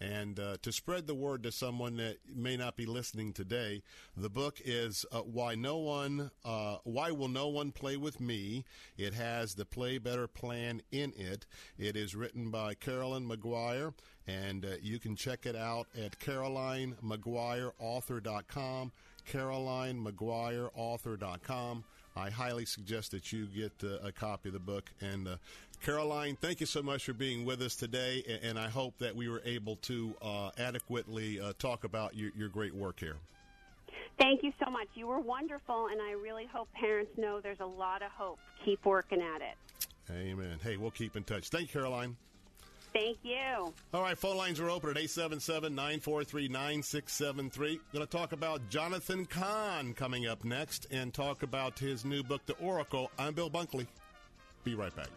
and 0.00 0.38
uh, 0.38 0.56
to 0.62 0.72
spread 0.72 1.06
the 1.06 1.14
word 1.14 1.42
to 1.42 1.52
someone 1.52 1.96
that 1.96 2.18
may 2.32 2.56
not 2.56 2.76
be 2.76 2.86
listening 2.86 3.32
today. 3.32 3.82
The 4.16 4.30
book 4.30 4.60
is 4.64 5.04
uh, 5.10 5.20
"Why 5.20 5.54
No 5.54 5.78
One, 5.78 6.30
uh, 6.44 6.76
Why 6.84 7.10
Will 7.10 7.28
No 7.28 7.48
One 7.48 7.72
Play 7.72 7.96
with 7.96 8.20
Me." 8.20 8.64
It 8.96 9.14
has 9.14 9.54
the 9.54 9.64
Play 9.64 9.98
Better 9.98 10.28
plan 10.28 10.82
in 10.92 11.12
it. 11.16 11.46
It 11.78 11.96
is 11.96 12.14
written 12.14 12.50
by 12.50 12.74
Carolyn 12.74 13.26
Maguire, 13.26 13.92
and 14.28 14.64
uh, 14.64 14.68
you 14.82 14.98
can 15.00 15.16
check 15.16 15.46
it 15.46 15.56
out 15.56 15.86
at 16.00 16.16
CarolineMaguireAuthor.com. 16.20 18.92
CarolineMaguireAuthor.com. 19.30 21.84
I 22.16 22.30
highly 22.30 22.64
suggest 22.64 23.10
that 23.12 23.32
you 23.32 23.46
get 23.46 23.72
uh, 23.84 23.98
a 24.06 24.10
copy 24.12 24.48
of 24.48 24.52
the 24.52 24.58
book. 24.58 24.90
And 25.00 25.28
uh, 25.28 25.36
Caroline, 25.84 26.36
thank 26.40 26.58
you 26.60 26.66
so 26.66 26.82
much 26.82 27.04
for 27.04 27.12
being 27.12 27.44
with 27.44 27.62
us 27.62 27.76
today. 27.76 28.24
a- 28.28 28.44
And 28.44 28.58
I 28.58 28.68
hope 28.68 28.94
that 28.98 29.14
we 29.14 29.28
were 29.28 29.40
able 29.44 29.76
to 29.82 30.14
uh, 30.20 30.50
adequately 30.58 31.40
uh, 31.40 31.52
talk 31.58 31.84
about 31.84 32.16
your, 32.16 32.30
your 32.36 32.48
great 32.48 32.74
work 32.74 32.98
here. 33.00 33.16
Thank 34.18 34.42
you 34.42 34.52
so 34.62 34.68
much. 34.70 34.88
You 34.94 35.06
were 35.06 35.20
wonderful, 35.20 35.86
and 35.92 36.02
I 36.02 36.10
really 36.12 36.46
hope 36.52 36.68
parents 36.72 37.12
know 37.16 37.40
there's 37.40 37.60
a 37.60 37.66
lot 37.66 38.02
of 38.02 38.10
hope. 38.10 38.38
Keep 38.64 38.84
working 38.84 39.22
at 39.22 39.40
it. 39.40 39.54
Amen. 40.10 40.58
Hey, 40.62 40.76
we'll 40.76 40.90
keep 40.90 41.14
in 41.16 41.22
touch. 41.22 41.50
Thank 41.50 41.72
you, 41.72 41.80
Caroline. 41.80 42.16
Thank 42.92 43.18
you. 43.22 43.72
All 43.92 44.02
right, 44.02 44.16
phone 44.16 44.36
lines 44.36 44.60
are 44.60 44.70
open 44.70 44.90
at 44.90 44.96
877 44.96 45.74
943 45.74 46.48
9673. 46.48 47.80
Going 47.92 48.06
to 48.06 48.10
talk 48.10 48.32
about 48.32 48.68
Jonathan 48.70 49.26
Cahn 49.26 49.94
coming 49.94 50.26
up 50.26 50.44
next 50.44 50.86
and 50.90 51.12
talk 51.12 51.42
about 51.42 51.78
his 51.78 52.04
new 52.04 52.22
book, 52.22 52.44
The 52.46 52.54
Oracle. 52.54 53.10
I'm 53.18 53.34
Bill 53.34 53.50
Bunkley. 53.50 53.86
Be 54.64 54.74
right 54.74 54.94
back. 54.94 55.08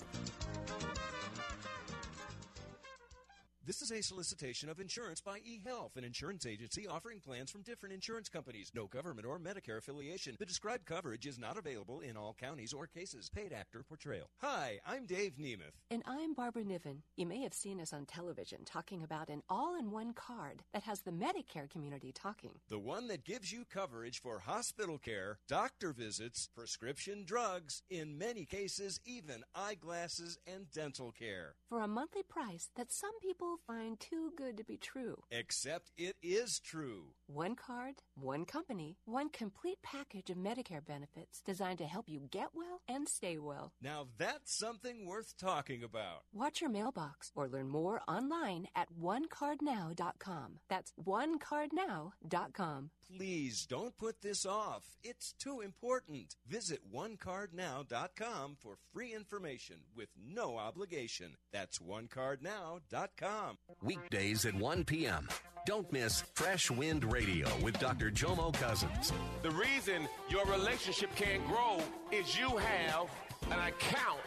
This 3.64 3.84
is 3.84 3.92
a 3.92 4.02
solicitation 4.02 4.70
of 4.70 4.80
insurance 4.80 5.22
by 5.22 5.38
eHealth, 5.40 5.96
an 5.96 6.04
insurance 6.04 6.48
agency 6.48 6.88
offering 6.88 7.20
plans 7.20 7.52
from 7.52 7.62
different 7.62 7.94
insurance 7.94 8.28
companies. 8.28 8.72
No 8.74 8.88
government 8.88 9.28
or 9.28 9.38
Medicare 9.38 9.78
affiliation. 9.78 10.36
The 10.40 10.48
described 10.48 10.88
coverage 10.88 11.28
is 11.28 11.38
not 11.38 11.60
available 11.60 12.00
in 12.00 12.18
all 12.18 12.36
counties 12.40 12.74
or 12.74 12.88
cases. 12.88 13.30
Paid 13.30 13.54
actor 13.54 13.84
portrayal. 13.88 14.32
Hi, 14.40 14.80
I'm 14.84 15.06
Dave 15.06 15.34
Nemeth. 15.40 15.78
And 15.92 16.02
I'm 16.08 16.34
Barbara 16.34 16.64
Niven. 16.64 17.04
You 17.16 17.28
may 17.28 17.44
have 17.44 17.54
seen 17.54 17.80
us 17.80 17.94
on 17.94 18.08
television 18.08 18.66
talking 18.66 19.04
about 19.04 19.30
an 19.30 19.44
all 19.48 19.78
in 19.78 19.92
one 19.92 20.14
card 20.14 20.64
that 20.74 20.84
has 20.84 21.02
the 21.02 21.12
Medicare 21.12 21.70
community 21.70 22.12
talking. 22.12 22.54
The 22.68 22.80
one 22.80 23.10
that 23.10 23.26
gives 23.26 23.52
you 23.52 23.66
coverage 23.72 24.24
for 24.24 24.40
hospital 24.40 24.98
care, 24.98 25.38
doctor 25.48 25.94
visits, 25.94 26.50
prescription 26.56 27.26
drugs, 27.26 27.84
in 27.92 28.18
many 28.18 28.46
cases, 28.46 29.00
even 29.06 29.44
eyeglasses 29.54 30.40
and 30.48 30.72
dental 30.72 31.12
care. 31.12 31.54
For 31.70 31.82
a 31.82 31.88
monthly 31.88 32.24
price 32.24 32.70
that 32.76 32.92
some 32.92 33.20
people 33.20 33.52
find 33.68 34.00
too 34.00 34.32
good 34.38 34.58
to 34.58 34.64
be 34.64 34.78
true. 34.78 35.24
Except 35.32 35.92
it 35.98 36.16
is 36.22 36.60
true. 36.60 37.14
One 37.28 37.56
card, 37.56 37.96
one 38.16 38.46
company, 38.46 38.98
one 39.06 39.30
complete 39.30 39.78
package 39.84 40.30
of 40.30 40.38
Medicare 40.38 40.86
benefits 40.86 41.42
designed 41.46 41.78
to 41.80 41.86
help 41.86 42.10
you 42.10 42.28
get 42.32 42.50
well 42.54 42.82
and 42.88 43.08
stay 43.08 43.38
well. 43.38 43.74
Now 43.82 44.08
that's 44.18 44.58
something 44.58 45.06
worth 45.06 45.36
talking 45.38 45.84
about. 45.84 46.24
Watch 46.34 46.62
your 46.62 46.70
mailbox 46.70 47.32
or 47.36 47.48
learn 47.48 47.70
more 47.70 48.02
online 48.08 48.68
at 48.76 48.88
onecardnow.com. 49.02 50.60
That's 50.70 50.94
onecardnow.com. 51.06 52.92
Please 53.18 53.66
don't 53.66 53.98
put 53.98 54.22
this 54.22 54.46
off. 54.46 54.84
It's 55.04 55.34
too 55.34 55.62
important. 55.62 56.36
Visit 56.48 56.80
onecardnow.com 56.94 58.58
for 58.60 58.76
free 58.94 59.14
information 59.14 59.78
with 59.96 60.10
no 60.18 60.58
obligation. 60.58 61.36
That's 61.52 61.80
onecardnow.com. 61.80 63.58
Weekdays 63.84 64.46
at 64.46 64.56
1 64.56 64.84
p.m. 64.86 65.28
Don't 65.66 65.92
miss 65.92 66.22
Fresh 66.34 66.72
Wind 66.72 67.12
Radio 67.12 67.48
with 67.62 67.78
Dr. 67.80 68.12
Jomo 68.12 68.54
Cousins. 68.54 69.12
The 69.44 69.52
reason 69.52 70.08
your 70.30 70.46
relationship 70.46 71.14
can't 71.16 71.46
grow 71.46 71.80
is 72.12 72.38
you 72.38 72.58
have 72.58 73.08
an 73.52 73.60
account 73.68 74.22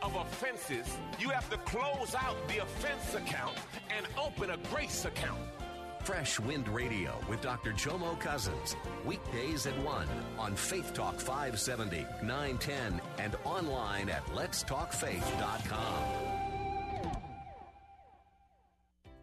of 0.00 0.14
offenses. 0.14 0.86
You 1.18 1.30
have 1.30 1.50
to 1.50 1.58
close 1.58 2.14
out 2.14 2.36
the 2.48 2.58
offense 2.58 3.14
account 3.14 3.56
and 3.96 4.06
open 4.16 4.50
a 4.50 4.56
grace 4.70 5.04
account. 5.04 5.40
Fresh 6.08 6.40
Wind 6.40 6.66
Radio 6.68 7.12
with 7.28 7.42
Dr. 7.42 7.72
Jomo 7.72 8.18
Cousins. 8.18 8.76
Weekdays 9.04 9.66
at 9.66 9.78
1 9.82 10.06
on 10.38 10.56
Faith 10.56 10.94
Talk 10.94 11.20
570, 11.20 12.06
910, 12.22 12.98
and 13.18 13.36
online 13.44 14.08
at 14.08 14.24
letstalkfaith.com. 14.28 16.04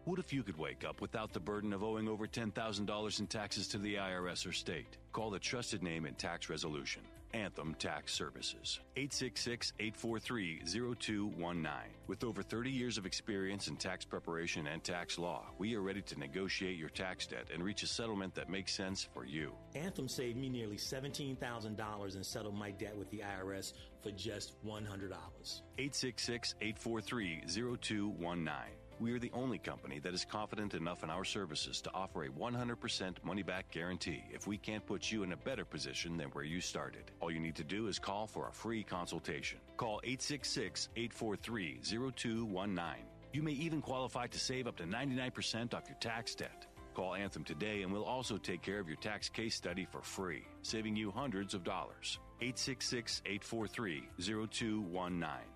What 0.04 0.20
if 0.20 0.32
you 0.32 0.44
could 0.44 0.56
wake 0.58 0.84
up 0.88 1.00
without 1.00 1.32
the 1.32 1.40
burden 1.40 1.72
of 1.72 1.82
owing 1.82 2.06
over 2.06 2.28
$10,000 2.28 3.18
in 3.18 3.26
taxes 3.26 3.66
to 3.66 3.78
the 3.78 3.96
IRS 3.96 4.46
or 4.46 4.52
state? 4.52 4.96
Call 5.12 5.30
the 5.30 5.40
trusted 5.40 5.82
name 5.82 6.06
in 6.06 6.14
tax 6.14 6.48
resolution. 6.48 7.02
Anthem 7.32 7.74
Tax 7.74 8.12
Services. 8.12 8.80
866 8.96 9.72
843 9.78 10.62
0219. 10.64 11.72
With 12.06 12.24
over 12.24 12.42
30 12.42 12.70
years 12.70 12.98
of 12.98 13.06
experience 13.06 13.68
in 13.68 13.76
tax 13.76 14.04
preparation 14.04 14.66
and 14.66 14.82
tax 14.82 15.18
law, 15.18 15.46
we 15.58 15.74
are 15.74 15.82
ready 15.82 16.02
to 16.02 16.18
negotiate 16.18 16.78
your 16.78 16.88
tax 16.88 17.26
debt 17.26 17.48
and 17.52 17.62
reach 17.62 17.82
a 17.82 17.86
settlement 17.86 18.34
that 18.34 18.48
makes 18.48 18.74
sense 18.74 19.08
for 19.12 19.24
you. 19.24 19.52
Anthem 19.74 20.08
saved 20.08 20.36
me 20.36 20.48
nearly 20.48 20.76
$17,000 20.76 22.14
and 22.14 22.24
settled 22.26 22.54
my 22.54 22.70
debt 22.70 22.96
with 22.96 23.10
the 23.10 23.18
IRS 23.18 23.72
for 24.02 24.10
just 24.12 24.54
$100. 24.64 25.10
866 25.78 26.54
843 26.60 27.42
0219. 27.46 28.52
We 28.98 29.12
are 29.12 29.18
the 29.18 29.30
only 29.34 29.58
company 29.58 29.98
that 29.98 30.14
is 30.14 30.24
confident 30.24 30.72
enough 30.72 31.04
in 31.04 31.10
our 31.10 31.24
services 31.24 31.82
to 31.82 31.90
offer 31.92 32.24
a 32.24 32.30
100% 32.30 33.22
money 33.22 33.42
back 33.42 33.70
guarantee 33.70 34.24
if 34.32 34.46
we 34.46 34.56
can't 34.56 34.86
put 34.86 35.12
you 35.12 35.22
in 35.22 35.32
a 35.32 35.36
better 35.36 35.66
position 35.66 36.16
than 36.16 36.28
where 36.28 36.44
you 36.44 36.62
started. 36.62 37.10
All 37.20 37.30
you 37.30 37.38
need 37.38 37.56
to 37.56 37.64
do 37.64 37.88
is 37.88 37.98
call 37.98 38.26
for 38.26 38.48
a 38.48 38.52
free 38.52 38.82
consultation. 38.82 39.58
Call 39.76 40.00
866 40.02 40.88
843 40.96 41.80
0219. 41.82 43.04
You 43.34 43.42
may 43.42 43.52
even 43.52 43.82
qualify 43.82 44.28
to 44.28 44.38
save 44.38 44.66
up 44.66 44.76
to 44.76 44.84
99% 44.84 45.74
off 45.74 45.88
your 45.88 45.98
tax 46.00 46.34
debt. 46.34 46.66
Call 46.94 47.14
Anthem 47.14 47.44
today 47.44 47.82
and 47.82 47.92
we'll 47.92 48.04
also 48.04 48.38
take 48.38 48.62
care 48.62 48.80
of 48.80 48.88
your 48.88 48.96
tax 48.96 49.28
case 49.28 49.54
study 49.54 49.84
for 49.84 50.00
free, 50.00 50.46
saving 50.62 50.96
you 50.96 51.10
hundreds 51.10 51.52
of 51.52 51.64
dollars. 51.64 52.18
866 52.40 53.20
843 53.26 54.08
0219. 54.18 55.55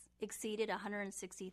exceeded 0.21 0.69
$160,000. 0.69 1.51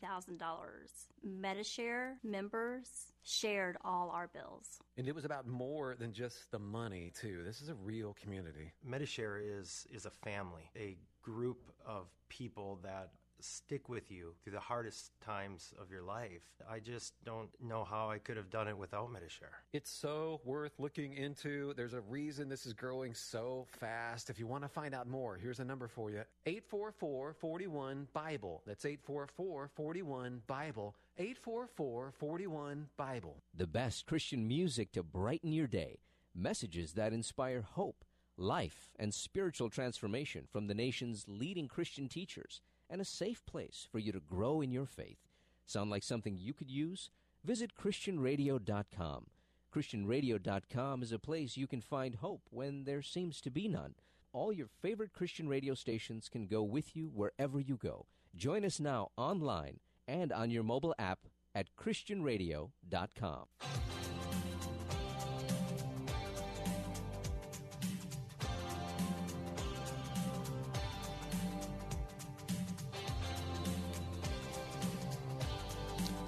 MediShare 1.26 2.12
members 2.22 2.88
shared 3.24 3.76
all 3.84 4.10
our 4.10 4.28
bills. 4.28 4.78
And 4.96 5.08
it 5.08 5.14
was 5.14 5.24
about 5.24 5.46
more 5.46 5.96
than 5.98 6.12
just 6.12 6.50
the 6.50 6.58
money, 6.58 7.12
too. 7.18 7.42
This 7.44 7.60
is 7.60 7.68
a 7.68 7.74
real 7.74 8.14
community. 8.20 8.72
MediShare 8.88 9.40
is 9.60 9.86
is 9.92 10.06
a 10.06 10.10
family, 10.10 10.70
a 10.76 10.96
group 11.22 11.70
of 11.86 12.06
people 12.28 12.80
that 12.82 13.10
stick 13.40 13.88
with 13.88 14.10
you 14.10 14.34
through 14.42 14.52
the 14.52 14.60
hardest 14.60 15.12
times 15.20 15.72
of 15.80 15.90
your 15.90 16.02
life. 16.02 16.42
I 16.70 16.80
just 16.80 17.14
don't 17.24 17.48
know 17.60 17.84
how 17.84 18.10
I 18.10 18.18
could 18.18 18.36
have 18.36 18.50
done 18.50 18.68
it 18.68 18.76
without 18.76 19.10
MediShare. 19.10 19.54
It's 19.72 19.90
so 19.90 20.40
worth 20.44 20.72
looking 20.78 21.14
into. 21.14 21.74
There's 21.74 21.94
a 21.94 22.00
reason 22.00 22.48
this 22.48 22.66
is 22.66 22.72
growing 22.72 23.14
so 23.14 23.66
fast. 23.78 24.30
If 24.30 24.38
you 24.38 24.46
want 24.46 24.64
to 24.64 24.68
find 24.68 24.94
out 24.94 25.08
more, 25.08 25.36
here's 25.36 25.60
a 25.60 25.64
number 25.64 25.88
for 25.88 26.10
you 26.10 26.22
844 26.46 27.34
41 27.34 28.08
Bible. 28.12 28.62
That's 28.66 28.84
844 28.84 29.70
41 29.74 30.42
Bible. 30.46 30.94
844 31.18 32.12
41 32.18 32.86
Bible. 32.96 33.36
The 33.54 33.66
best 33.66 34.06
Christian 34.06 34.46
music 34.46 34.92
to 34.92 35.02
brighten 35.02 35.52
your 35.52 35.66
day. 35.66 35.98
Messages 36.34 36.92
that 36.92 37.12
inspire 37.12 37.62
hope, 37.62 38.04
life, 38.36 38.92
and 38.98 39.12
spiritual 39.12 39.68
transformation 39.70 40.44
from 40.50 40.68
the 40.68 40.74
nation's 40.74 41.24
leading 41.26 41.66
Christian 41.66 42.08
teachers 42.08 42.60
and 42.90 43.00
a 43.00 43.04
safe 43.04 43.44
place 43.46 43.86
for 43.90 43.98
you 43.98 44.12
to 44.12 44.20
grow 44.20 44.60
in 44.60 44.70
your 44.70 44.86
faith. 44.86 45.18
Sound 45.66 45.90
like 45.90 46.02
something 46.02 46.36
you 46.38 46.54
could 46.54 46.70
use? 46.70 47.10
Visit 47.44 47.72
ChristianRadio.com. 47.76 49.26
ChristianRadio.com 49.74 51.02
is 51.02 51.12
a 51.12 51.18
place 51.18 51.56
you 51.56 51.66
can 51.66 51.80
find 51.80 52.16
hope 52.16 52.42
when 52.50 52.84
there 52.84 53.02
seems 53.02 53.40
to 53.42 53.50
be 53.50 53.68
none. 53.68 53.94
All 54.32 54.52
your 54.52 54.66
favorite 54.66 55.12
Christian 55.12 55.48
radio 55.48 55.74
stations 55.74 56.28
can 56.28 56.46
go 56.46 56.62
with 56.62 56.96
you 56.96 57.10
wherever 57.12 57.60
you 57.60 57.76
go. 57.76 58.06
Join 58.34 58.64
us 58.64 58.80
now 58.80 59.10
online 59.16 59.80
and 60.06 60.32
on 60.32 60.50
your 60.50 60.62
mobile 60.62 60.94
app 60.98 61.20
at 61.54 61.68
ChristianRadio.com. 61.76 63.46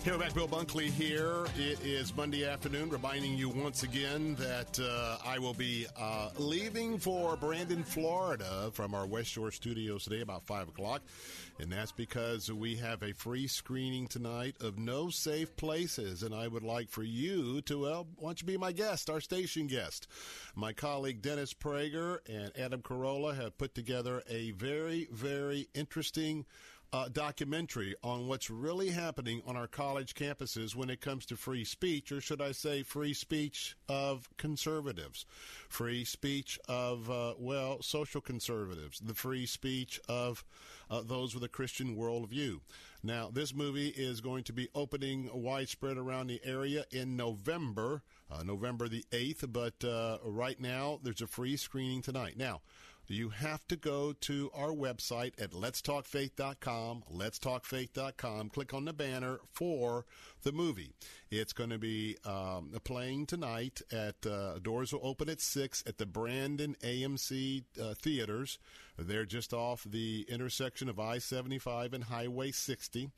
Hello 0.02 0.18
back, 0.18 0.32
Bill 0.32 0.48
Bunkley 0.48 0.88
here. 0.88 1.44
It 1.58 1.84
is 1.84 2.16
Monday 2.16 2.46
afternoon, 2.46 2.88
reminding 2.88 3.36
you 3.36 3.50
once 3.50 3.82
again 3.82 4.34
that 4.36 4.80
uh, 4.80 5.18
I 5.22 5.38
will 5.38 5.52
be 5.52 5.86
uh, 5.94 6.30
leaving 6.38 6.96
for 6.96 7.36
Brandon, 7.36 7.84
Florida 7.84 8.70
from 8.72 8.94
our 8.94 9.06
West 9.06 9.28
Shore 9.28 9.50
studios 9.50 10.04
today 10.04 10.22
about 10.22 10.46
5 10.46 10.68
o'clock. 10.68 11.02
And 11.58 11.70
that's 11.70 11.92
because 11.92 12.50
we 12.50 12.76
have 12.76 13.02
a 13.02 13.12
free 13.12 13.46
screening 13.46 14.06
tonight 14.06 14.56
of 14.62 14.78
No 14.78 15.10
Safe 15.10 15.54
Places. 15.56 16.22
And 16.22 16.34
I 16.34 16.48
would 16.48 16.64
like 16.64 16.88
for 16.88 17.02
you 17.02 17.60
to, 17.62 17.82
well, 17.82 18.06
why 18.16 18.30
don't 18.30 18.40
you 18.40 18.46
be 18.46 18.56
my 18.56 18.72
guest, 18.72 19.10
our 19.10 19.20
station 19.20 19.66
guest? 19.66 20.08
My 20.56 20.72
colleague 20.72 21.20
Dennis 21.20 21.52
Prager 21.52 22.20
and 22.26 22.56
Adam 22.58 22.80
Carolla 22.80 23.36
have 23.36 23.58
put 23.58 23.74
together 23.74 24.22
a 24.30 24.52
very, 24.52 25.08
very 25.12 25.68
interesting 25.74 26.46
uh, 26.92 27.08
documentary 27.08 27.94
on 28.02 28.26
what's 28.26 28.50
really 28.50 28.90
happening 28.90 29.42
on 29.46 29.56
our 29.56 29.66
college 29.68 30.14
campuses 30.14 30.74
when 30.74 30.90
it 30.90 31.00
comes 31.00 31.24
to 31.26 31.36
free 31.36 31.64
speech, 31.64 32.10
or 32.10 32.20
should 32.20 32.42
I 32.42 32.52
say, 32.52 32.82
free 32.82 33.14
speech 33.14 33.76
of 33.88 34.28
conservatives, 34.36 35.24
free 35.68 36.04
speech 36.04 36.58
of, 36.68 37.10
uh, 37.10 37.34
well, 37.38 37.80
social 37.82 38.20
conservatives, 38.20 38.98
the 39.00 39.14
free 39.14 39.46
speech 39.46 40.00
of 40.08 40.44
uh, 40.90 41.02
those 41.02 41.34
with 41.34 41.44
a 41.44 41.48
Christian 41.48 41.96
worldview. 41.96 42.60
Now, 43.02 43.30
this 43.32 43.54
movie 43.54 43.88
is 43.88 44.20
going 44.20 44.44
to 44.44 44.52
be 44.52 44.68
opening 44.74 45.30
widespread 45.32 45.96
around 45.96 46.26
the 46.26 46.40
area 46.44 46.84
in 46.90 47.16
November, 47.16 48.02
uh, 48.30 48.42
November 48.42 48.88
the 48.88 49.04
8th, 49.10 49.50
but 49.52 49.84
uh, 49.84 50.18
right 50.24 50.60
now 50.60 50.98
there's 51.02 51.22
a 51.22 51.26
free 51.26 51.56
screening 51.56 52.02
tonight. 52.02 52.36
Now, 52.36 52.60
you 53.10 53.30
have 53.30 53.66
to 53.68 53.76
go 53.76 54.12
to 54.12 54.50
our 54.54 54.70
website 54.70 55.32
at 55.40 55.52
letstalkfaith.com, 55.52 57.04
letstalkfaith.com, 57.12 58.48
click 58.50 58.74
on 58.74 58.84
the 58.84 58.92
banner 58.92 59.40
for 59.52 60.06
the 60.42 60.52
movie. 60.52 60.92
It's 61.30 61.52
going 61.52 61.70
to 61.70 61.78
be 61.78 62.16
um, 62.24 62.72
playing 62.84 63.26
tonight 63.26 63.82
at, 63.92 64.26
uh, 64.26 64.58
doors 64.58 64.92
will 64.92 65.00
open 65.06 65.28
at 65.28 65.40
6 65.40 65.84
at 65.86 65.98
the 65.98 66.06
Brandon 66.06 66.76
AMC 66.82 67.64
uh, 67.80 67.94
Theaters. 67.94 68.58
They're 68.98 69.24
just 69.24 69.54
off 69.54 69.84
the 69.84 70.26
intersection 70.28 70.88
of 70.88 70.98
I-75 70.98 71.92
and 71.94 72.04
Highway 72.04 72.50
60. 72.50 73.10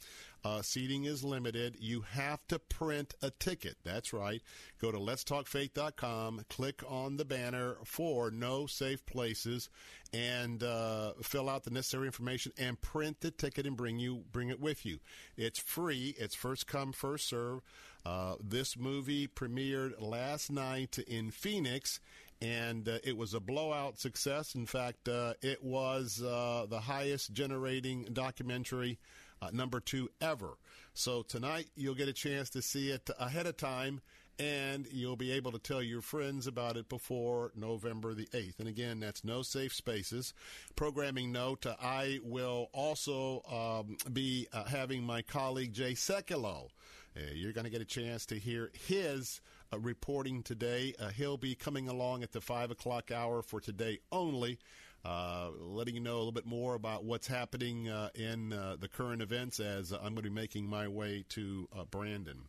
Uh, 0.44 0.60
seating 0.60 1.04
is 1.04 1.22
limited. 1.22 1.76
You 1.78 2.00
have 2.00 2.46
to 2.48 2.58
print 2.58 3.14
a 3.22 3.30
ticket. 3.30 3.76
That's 3.84 4.12
right. 4.12 4.42
Go 4.80 4.90
to 4.90 4.98
letstalkfaith.com, 4.98 6.44
click 6.48 6.82
on 6.88 7.16
the 7.16 7.24
banner 7.24 7.76
for 7.84 8.30
No 8.30 8.66
Safe 8.66 9.04
Places, 9.06 9.68
and 10.12 10.62
uh, 10.62 11.12
fill 11.22 11.48
out 11.48 11.64
the 11.64 11.70
necessary 11.70 12.06
information 12.06 12.52
and 12.58 12.80
print 12.80 13.20
the 13.20 13.30
ticket 13.30 13.66
and 13.66 13.76
bring 13.76 13.98
you 13.98 14.24
bring 14.32 14.48
it 14.48 14.60
with 14.60 14.84
you. 14.84 14.98
It's 15.36 15.60
free. 15.60 16.14
It's 16.18 16.34
first 16.34 16.66
come 16.66 16.92
first 16.92 17.11
serve. 17.18 17.60
Uh, 18.04 18.34
this 18.42 18.76
movie 18.76 19.28
premiered 19.28 19.92
last 20.00 20.50
night 20.50 20.98
in 20.98 21.30
Phoenix 21.30 22.00
and 22.40 22.88
uh, 22.88 22.98
it 23.04 23.16
was 23.16 23.34
a 23.34 23.40
blowout 23.40 24.00
success. 24.00 24.56
In 24.56 24.66
fact, 24.66 25.08
uh, 25.08 25.34
it 25.42 25.62
was 25.62 26.20
uh, 26.20 26.66
the 26.68 26.80
highest 26.80 27.32
generating 27.32 28.08
documentary, 28.12 28.98
uh, 29.40 29.50
number 29.52 29.78
two 29.78 30.10
ever. 30.20 30.56
So 30.92 31.22
tonight 31.22 31.68
you'll 31.76 31.94
get 31.94 32.08
a 32.08 32.12
chance 32.12 32.50
to 32.50 32.60
see 32.62 32.90
it 32.90 33.08
ahead 33.18 33.46
of 33.46 33.56
time. 33.56 34.00
and 34.38 34.86
you'll 34.90 35.14
be 35.14 35.30
able 35.32 35.52
to 35.52 35.58
tell 35.58 35.82
your 35.82 36.00
friends 36.00 36.46
about 36.46 36.76
it 36.76 36.88
before 36.88 37.52
November 37.54 38.14
the 38.14 38.26
8th. 38.32 38.58
And 38.58 38.66
again, 38.66 38.98
that's 38.98 39.22
No 39.24 39.42
Safe 39.42 39.74
Spaces. 39.74 40.32
Programming 40.74 41.30
note, 41.32 41.66
I 41.66 42.18
will 42.24 42.68
also 42.72 43.42
um, 43.48 43.98
be 44.12 44.48
uh, 44.52 44.64
having 44.64 45.04
my 45.04 45.22
colleague 45.22 45.74
Jay 45.74 45.92
Sekulow. 45.92 46.70
Uh, 47.16 47.20
you're 47.34 47.52
going 47.52 47.64
to 47.64 47.70
get 47.70 47.80
a 47.80 47.86
chance 47.86 48.26
to 48.26 48.38
hear 48.38 48.70
his 48.86 49.40
uh, 49.72 49.78
reporting 49.78 50.42
today. 50.42 50.94
Uh, 50.98 51.08
he'll 51.08 51.36
be 51.36 51.54
coming 51.54 51.88
along 51.88 52.22
at 52.22 52.32
the 52.32 52.40
5 52.40 52.70
o'clock 52.70 53.10
hour 53.10 53.42
for 53.42 53.60
today 53.60 53.98
only. 54.10 54.58
Uh, 55.04 55.48
letting 55.58 55.94
you 55.94 56.00
know 56.00 56.14
a 56.14 56.18
little 56.18 56.32
bit 56.32 56.46
more 56.46 56.74
about 56.74 57.04
what's 57.04 57.26
happening 57.26 57.88
uh, 57.88 58.08
in 58.14 58.52
uh, 58.52 58.76
the 58.78 58.86
current 58.86 59.20
events 59.20 59.58
as 59.58 59.90
I'm 59.90 60.14
going 60.14 60.16
to 60.16 60.22
be 60.22 60.30
making 60.30 60.68
my 60.68 60.86
way 60.86 61.24
to 61.30 61.68
Brandon. 61.90 62.44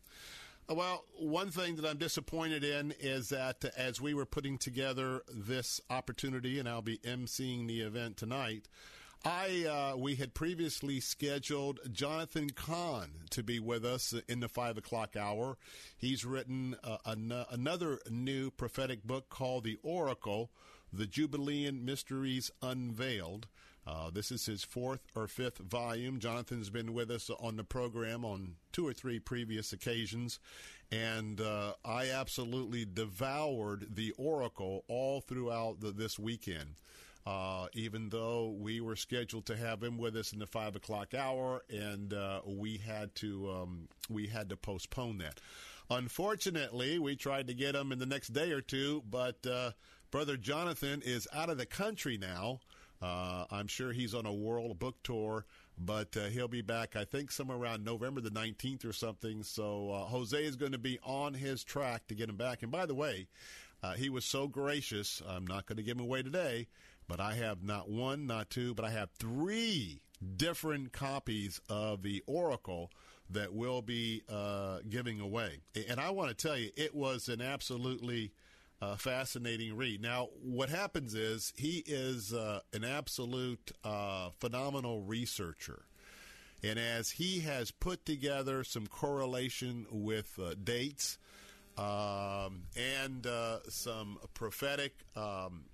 Well, 0.69 1.03
one 1.17 1.49
thing 1.49 1.75
that 1.75 1.85
I'm 1.85 1.97
disappointed 1.97 2.63
in 2.63 2.93
is 2.99 3.29
that 3.29 3.65
as 3.75 3.99
we 3.99 4.13
were 4.13 4.25
putting 4.25 4.57
together 4.57 5.23
this 5.27 5.81
opportunity, 5.89 6.57
and 6.57 6.69
I'll 6.69 6.81
be 6.81 6.99
emceeing 6.99 7.67
the 7.67 7.81
event 7.81 8.17
tonight, 8.17 8.69
I 9.25 9.65
uh, 9.93 9.97
we 9.97 10.15
had 10.15 10.33
previously 10.33 10.99
scheduled 10.99 11.79
Jonathan 11.93 12.49
Cahn 12.49 13.09
to 13.29 13.41
be 13.41 13.57
with 13.57 13.85
us 13.85 14.13
in 14.27 14.41
the 14.41 14.49
five 14.49 14.77
o'clock 14.77 15.15
hour. 15.15 15.57
He's 15.97 16.25
written 16.25 16.75
uh, 16.83 16.97
an- 17.05 17.45
another 17.49 17.99
new 18.09 18.51
prophetic 18.51 19.03
book 19.05 19.29
called 19.29 19.63
The 19.63 19.77
Oracle: 19.81 20.51
The 20.91 21.05
Jubilean 21.05 21.85
Mysteries 21.85 22.51
Unveiled. 22.61 23.47
Uh, 23.87 24.09
this 24.09 24.31
is 24.31 24.45
his 24.45 24.63
fourth 24.63 25.01
or 25.15 25.27
fifth 25.27 25.57
volume. 25.57 26.19
Jonathan's 26.19 26.69
been 26.69 26.93
with 26.93 27.09
us 27.09 27.29
on 27.39 27.55
the 27.55 27.63
program 27.63 28.23
on 28.25 28.55
two 28.71 28.85
or 28.87 28.93
three 28.93 29.19
previous 29.19 29.71
occasions, 29.71 30.39
and 30.91 31.39
uh, 31.39 31.73
I 31.83 32.09
absolutely 32.09 32.85
devoured 32.85 33.95
the 33.95 34.13
Oracle 34.17 34.83
all 34.87 35.21
throughout 35.21 35.79
the, 35.79 35.91
this 35.91 36.19
weekend. 36.19 36.75
Uh, 37.25 37.67
even 37.73 38.09
though 38.09 38.53
we 38.59 38.81
were 38.81 38.97
scheduled 38.97 39.45
to 39.45 39.55
have 39.55 39.81
him 39.81 39.97
with 39.97 40.15
us 40.17 40.33
in 40.33 40.39
the 40.39 40.45
five 40.45 40.75
o'clock 40.75 41.13
hour, 41.13 41.63
and 41.69 42.13
uh, 42.13 42.41
we 42.45 42.77
had 42.77 43.15
to 43.15 43.49
um, 43.49 43.87
we 44.09 44.27
had 44.27 44.49
to 44.49 44.57
postpone 44.57 45.17
that. 45.19 45.39
Unfortunately, 45.89 46.99
we 46.99 47.15
tried 47.15 47.47
to 47.47 47.53
get 47.53 47.75
him 47.75 47.91
in 47.93 47.99
the 47.99 48.05
next 48.05 48.29
day 48.29 48.51
or 48.51 48.59
two, 48.59 49.03
but 49.09 49.45
uh, 49.47 49.71
brother 50.11 50.35
Jonathan 50.35 51.01
is 51.05 51.27
out 51.33 51.49
of 51.49 51.57
the 51.57 51.65
country 51.65 52.17
now. 52.17 52.59
Uh, 53.01 53.45
I'm 53.51 53.67
sure 53.67 53.93
he's 53.93 54.13
on 54.13 54.25
a 54.25 54.33
world 54.33 54.79
book 54.79 54.95
tour, 55.03 55.45
but 55.77 56.15
uh, 56.17 56.25
he'll 56.25 56.47
be 56.47 56.61
back, 56.61 56.95
I 56.95 57.05
think, 57.05 57.31
somewhere 57.31 57.57
around 57.57 57.83
November 57.85 58.21
the 58.21 58.29
19th 58.31 58.85
or 58.85 58.93
something. 58.93 59.43
So 59.43 59.91
uh, 59.91 60.05
Jose 60.05 60.41
is 60.41 60.55
going 60.55 60.71
to 60.71 60.77
be 60.77 60.99
on 61.03 61.33
his 61.33 61.63
track 61.63 62.07
to 62.07 62.15
get 62.15 62.29
him 62.29 62.37
back. 62.37 62.63
And 62.63 62.71
by 62.71 62.85
the 62.85 62.95
way, 62.95 63.27
he 63.97 64.09
was 64.09 64.23
so 64.23 64.47
gracious. 64.47 65.21
I'm 65.27 65.45
not 65.45 65.65
going 65.65 65.75
to 65.75 65.83
give 65.83 65.97
him 65.97 66.05
away 66.05 66.23
today, 66.23 66.67
but 67.07 67.19
I 67.19 67.35
have 67.35 67.63
not 67.63 67.89
one, 67.89 68.27
not 68.27 68.49
two, 68.49 68.73
but 68.73 68.85
I 68.85 68.91
have 68.91 69.09
three 69.11 70.01
different 70.37 70.91
copies 70.91 71.59
of 71.69 72.01
the 72.01 72.23
Oracle 72.27 72.91
that 73.29 73.53
we'll 73.53 73.81
be 73.81 74.23
uh, 74.29 74.79
giving 74.89 75.19
away. 75.19 75.61
And 75.89 75.99
I 75.99 76.11
want 76.11 76.29
to 76.29 76.35
tell 76.35 76.57
you, 76.57 76.69
it 76.75 76.93
was 76.93 77.29
an 77.29 77.41
absolutely 77.41 78.31
uh, 78.81 78.95
fascinating 78.95 79.75
read. 79.75 80.01
Now, 80.01 80.29
what 80.41 80.69
happens 80.69 81.13
is 81.13 81.53
he 81.55 81.83
is 81.85 82.33
uh, 82.33 82.59
an 82.73 82.83
absolute 82.83 83.71
uh, 83.83 84.29
phenomenal 84.39 85.01
researcher. 85.01 85.83
And 86.63 86.79
as 86.79 87.11
he 87.11 87.41
has 87.41 87.71
put 87.71 88.05
together 88.05 88.63
some 88.63 88.87
correlation 88.87 89.85
with 89.91 90.39
uh, 90.41 90.55
dates 90.61 91.17
um, 91.77 92.63
and 92.75 93.25
uh, 93.25 93.59
some 93.69 94.17
prophetic 94.33 94.93
um, 95.15 95.65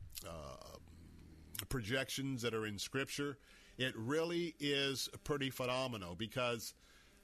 projections 1.65 2.41
that 2.41 2.53
are 2.53 2.65
in 2.65 2.79
Scripture, 2.79 3.37
it 3.77 3.93
really 3.95 4.55
is 4.59 5.09
pretty 5.23 5.49
phenomenal 5.49 6.15
because 6.15 6.73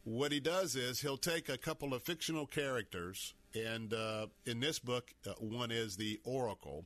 what 0.03 0.31
he 0.31 0.39
does 0.39 0.75
is 0.75 1.01
he'll 1.01 1.17
take 1.17 1.49
a 1.49 1.57
couple 1.57 1.93
of 1.93 2.03
fictional 2.03 2.45
characters, 2.45 3.33
and 3.53 3.93
uh, 3.93 4.27
in 4.45 4.59
this 4.59 4.79
book, 4.79 5.13
uh, 5.27 5.33
one 5.39 5.71
is 5.71 5.97
the 5.97 6.19
Oracle, 6.23 6.85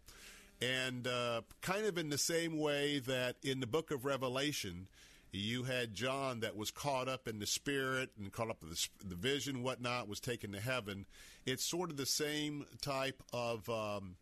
and 0.62 1.06
uh, 1.06 1.42
kind 1.62 1.86
of 1.86 1.98
in 1.98 2.10
the 2.10 2.18
same 2.18 2.58
way 2.58 3.00
that 3.00 3.36
in 3.44 3.60
the 3.60 3.68
book 3.68 3.92
of 3.92 4.06
Revelation, 4.06 4.88
you 5.32 5.64
had 5.64 5.94
John 5.94 6.40
that 6.40 6.56
was 6.56 6.72
caught 6.72 7.08
up 7.08 7.28
in 7.28 7.40
the 7.40 7.46
spirit 7.46 8.10
and 8.18 8.32
caught 8.32 8.50
up 8.50 8.64
in 8.64 8.70
the, 8.70 8.88
the 9.06 9.16
vision, 9.16 9.64
whatnot, 9.64 10.08
was 10.08 10.20
taken 10.20 10.52
to 10.54 10.60
heaven. 10.60 11.06
It's 11.46 11.64
sort 11.64 11.92
of 11.92 11.98
the 11.98 12.06
same 12.06 12.66
type 12.82 13.22
of 13.32 13.70
um, 13.70 14.16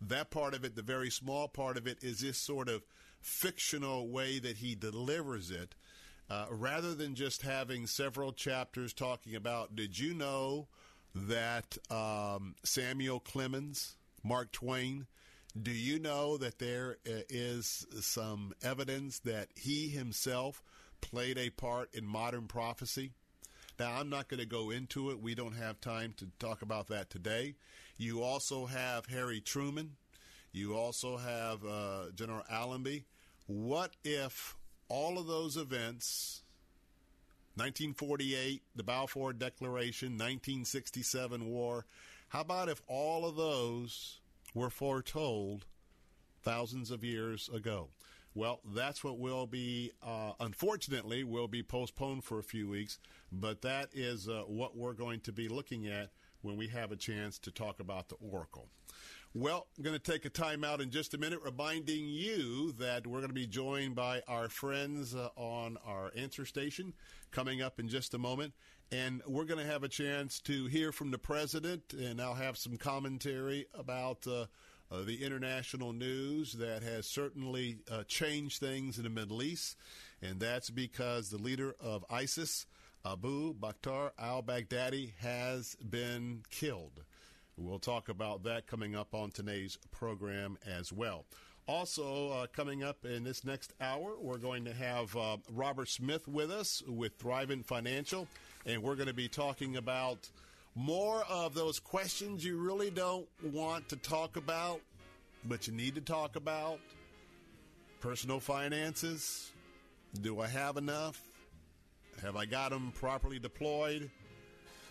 that 0.00 0.30
part 0.30 0.54
of 0.54 0.64
it. 0.64 0.76
The 0.76 0.82
very 0.82 1.10
small 1.10 1.48
part 1.48 1.76
of 1.76 1.86
it 1.86 1.98
is 2.02 2.20
this 2.20 2.38
sort 2.38 2.68
of 2.68 2.82
fictional 3.20 4.08
way 4.08 4.38
that 4.38 4.58
he 4.58 4.74
delivers 4.74 5.50
it. 5.50 5.74
Uh, 6.28 6.46
rather 6.48 6.94
than 6.94 7.14
just 7.16 7.42
having 7.42 7.86
several 7.86 8.32
chapters 8.32 8.92
talking 8.92 9.34
about, 9.34 9.74
did 9.74 9.98
you 9.98 10.14
know 10.14 10.68
that 11.14 11.76
um, 11.90 12.54
Samuel 12.62 13.18
Clemens, 13.18 13.96
Mark 14.22 14.52
Twain, 14.52 15.06
do 15.60 15.72
you 15.72 15.98
know 15.98 16.36
that 16.36 16.60
there 16.60 16.98
uh, 17.04 17.60
some 17.60 18.52
evidence 18.62 19.18
that 19.20 19.48
he 19.56 19.88
himself 19.88 20.62
played 21.00 21.36
a 21.36 21.50
part 21.50 21.92
in 21.92 22.06
modern 22.06 22.46
prophecy? 22.46 23.10
Now, 23.80 23.94
I'm 23.98 24.08
not 24.10 24.28
going 24.28 24.40
to 24.40 24.46
go 24.46 24.70
into 24.70 25.10
it. 25.10 25.20
We 25.20 25.34
don't 25.34 25.56
have 25.56 25.80
time 25.80 26.14
to 26.18 26.28
talk 26.38 26.62
about 26.62 26.88
that 26.88 27.10
today. 27.10 27.54
You 28.00 28.22
also 28.22 28.64
have 28.64 29.04
Harry 29.06 29.42
Truman. 29.42 29.96
You 30.52 30.74
also 30.74 31.18
have 31.18 31.62
uh, 31.66 32.10
General 32.14 32.44
Allenby. 32.50 33.04
What 33.46 33.90
if 34.02 34.56
all 34.88 35.18
of 35.18 35.26
those 35.26 35.58
events 35.58 36.42
1948, 37.56 38.62
the 38.74 38.82
Balfour 38.82 39.34
Declaration, 39.34 40.12
1967 40.12 41.44
war. 41.44 41.84
How 42.28 42.40
about 42.40 42.70
if 42.70 42.80
all 42.86 43.26
of 43.26 43.36
those 43.36 44.20
were 44.54 44.70
foretold 44.70 45.66
thousands 46.42 46.90
of 46.90 47.04
years 47.04 47.50
ago? 47.52 47.88
Well, 48.34 48.60
that's 48.74 49.04
what 49.04 49.18
will 49.18 49.46
be, 49.46 49.92
uh, 50.02 50.32
unfortunately, 50.40 51.22
will 51.22 51.48
be 51.48 51.62
postponed 51.62 52.24
for 52.24 52.38
a 52.38 52.44
few 52.44 52.66
weeks, 52.66 52.98
but 53.30 53.60
that 53.60 53.90
is 53.92 54.26
uh, 54.26 54.44
what 54.46 54.74
we're 54.74 54.94
going 54.94 55.20
to 55.20 55.32
be 55.32 55.48
looking 55.48 55.86
at 55.86 56.08
when 56.42 56.56
we 56.56 56.68
have 56.68 56.92
a 56.92 56.96
chance 56.96 57.38
to 57.40 57.50
talk 57.50 57.80
about 57.80 58.08
the 58.08 58.16
Oracle. 58.16 58.68
Well, 59.32 59.68
I'm 59.78 59.84
going 59.84 59.98
to 59.98 60.12
take 60.12 60.24
a 60.24 60.30
time 60.30 60.64
out 60.64 60.80
in 60.80 60.90
just 60.90 61.14
a 61.14 61.18
minute, 61.18 61.38
reminding 61.44 62.08
you 62.08 62.72
that 62.72 63.06
we're 63.06 63.20
going 63.20 63.28
to 63.28 63.34
be 63.34 63.46
joined 63.46 63.94
by 63.94 64.22
our 64.26 64.48
friends 64.48 65.14
uh, 65.14 65.28
on 65.36 65.76
our 65.86 66.10
answer 66.16 66.44
station 66.44 66.94
coming 67.30 67.62
up 67.62 67.78
in 67.78 67.88
just 67.88 68.12
a 68.14 68.18
moment. 68.18 68.54
And 68.90 69.22
we're 69.28 69.44
going 69.44 69.64
to 69.64 69.70
have 69.70 69.84
a 69.84 69.88
chance 69.88 70.40
to 70.40 70.66
hear 70.66 70.90
from 70.90 71.12
the 71.12 71.18
president, 71.18 71.92
and 71.92 72.20
I'll 72.20 72.34
have 72.34 72.58
some 72.58 72.76
commentary 72.76 73.66
about 73.72 74.26
uh, 74.26 74.46
uh, 74.90 75.02
the 75.04 75.22
international 75.24 75.92
news 75.92 76.54
that 76.54 76.82
has 76.82 77.06
certainly 77.06 77.78
uh, 77.88 78.02
changed 78.08 78.58
things 78.58 78.98
in 78.98 79.04
the 79.04 79.10
Middle 79.10 79.44
East. 79.44 79.76
And 80.20 80.40
that's 80.40 80.70
because 80.70 81.30
the 81.30 81.38
leader 81.38 81.76
of 81.80 82.04
ISIS, 82.10 82.66
Abu 83.04 83.54
Bakr 83.54 84.10
al 84.18 84.42
Baghdadi, 84.42 85.12
has 85.18 85.76
been 85.76 86.42
killed. 86.50 87.04
We'll 87.56 87.78
talk 87.78 88.08
about 88.08 88.42
that 88.44 88.66
coming 88.66 88.94
up 88.94 89.14
on 89.14 89.30
today's 89.30 89.78
program 89.90 90.58
as 90.66 90.92
well. 90.92 91.24
Also, 91.66 92.30
uh, 92.30 92.46
coming 92.48 92.82
up 92.82 93.04
in 93.04 93.22
this 93.22 93.44
next 93.44 93.72
hour, 93.80 94.16
we're 94.20 94.38
going 94.38 94.64
to 94.64 94.74
have 94.74 95.16
uh, 95.16 95.36
Robert 95.52 95.88
Smith 95.88 96.26
with 96.26 96.50
us 96.50 96.82
with 96.86 97.12
Thriving 97.18 97.62
Financial, 97.62 98.26
and 98.66 98.82
we're 98.82 98.96
going 98.96 99.08
to 99.08 99.14
be 99.14 99.28
talking 99.28 99.76
about 99.76 100.28
more 100.74 101.22
of 101.28 101.54
those 101.54 101.78
questions 101.78 102.44
you 102.44 102.58
really 102.58 102.90
don't 102.90 103.28
want 103.42 103.88
to 103.88 103.96
talk 103.96 104.36
about, 104.36 104.80
but 105.44 105.66
you 105.66 105.72
need 105.72 105.94
to 105.94 106.00
talk 106.00 106.36
about. 106.36 106.80
Personal 108.00 108.40
finances. 108.40 109.52
Do 110.22 110.40
I 110.40 110.48
have 110.48 110.76
enough? 110.76 111.29
Have 112.22 112.36
I 112.36 112.44
got 112.44 112.70
them 112.70 112.92
properly 112.94 113.38
deployed? 113.38 114.10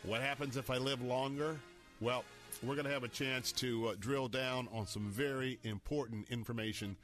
What 0.04 0.22
happens 0.22 0.58
if 0.58 0.70
I 0.70 0.78
live 0.78 1.02
longer? 1.02 1.60
Well, 2.02 2.24
we're 2.64 2.76
going 2.76 2.86
to 2.86 2.92
have 2.92 3.04
a 3.04 3.10
chance 3.10 3.52
to 3.54 3.90
uh, 3.90 3.96
drill 4.00 4.28
down 4.28 4.68
on 4.74 4.88
some 4.88 5.10
very 5.10 5.60
important 5.64 6.28
information 6.30 6.96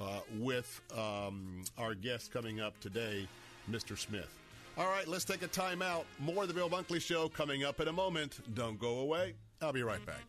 uh, 0.00 0.20
with 0.38 0.80
um, 0.96 1.64
our 1.76 1.94
guest 1.94 2.32
coming 2.32 2.60
up 2.60 2.78
today, 2.80 3.26
Mr. 3.70 3.98
Smith. 3.98 4.30
All 4.76 4.86
right, 4.86 5.06
let's 5.08 5.24
take 5.24 5.42
a 5.42 5.48
time 5.48 5.82
out. 5.82 6.04
More 6.18 6.42
of 6.42 6.48
the 6.48 6.54
Bill 6.54 6.68
Bunkley 6.68 7.00
Show 7.00 7.28
coming 7.28 7.64
up 7.64 7.80
in 7.80 7.88
a 7.88 7.92
moment. 7.92 8.40
Don't 8.54 8.78
go 8.78 8.98
away. 8.98 9.34
I'll 9.60 9.72
be 9.72 9.82
right 9.82 10.04
back. 10.04 10.22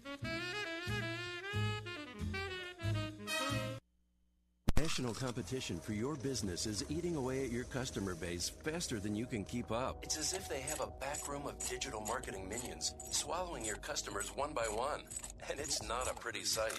National 4.85 5.15
competition 5.15 5.79
for 5.79 5.93
your 5.93 6.15
business 6.15 6.67
is 6.67 6.85
eating 6.89 7.15
away 7.15 7.43
at 7.43 7.51
your 7.51 7.63
customer 7.63 8.13
base 8.13 8.51
faster 8.63 8.99
than 8.99 9.15
you 9.15 9.25
can 9.25 9.43
keep 9.43 9.71
up. 9.71 9.97
It's 10.03 10.15
as 10.15 10.31
if 10.33 10.47
they 10.47 10.59
have 10.59 10.79
a 10.79 10.85
back 11.01 11.27
room 11.27 11.47
of 11.47 11.57
digital 11.67 12.01
marketing 12.01 12.47
minions, 12.47 12.93
swallowing 13.09 13.65
your 13.65 13.77
customers 13.77 14.27
one 14.35 14.53
by 14.53 14.65
one. 14.65 15.01
And 15.49 15.59
it's 15.59 15.81
not 15.87 16.07
a 16.07 16.13
pretty 16.13 16.43
sight. 16.43 16.77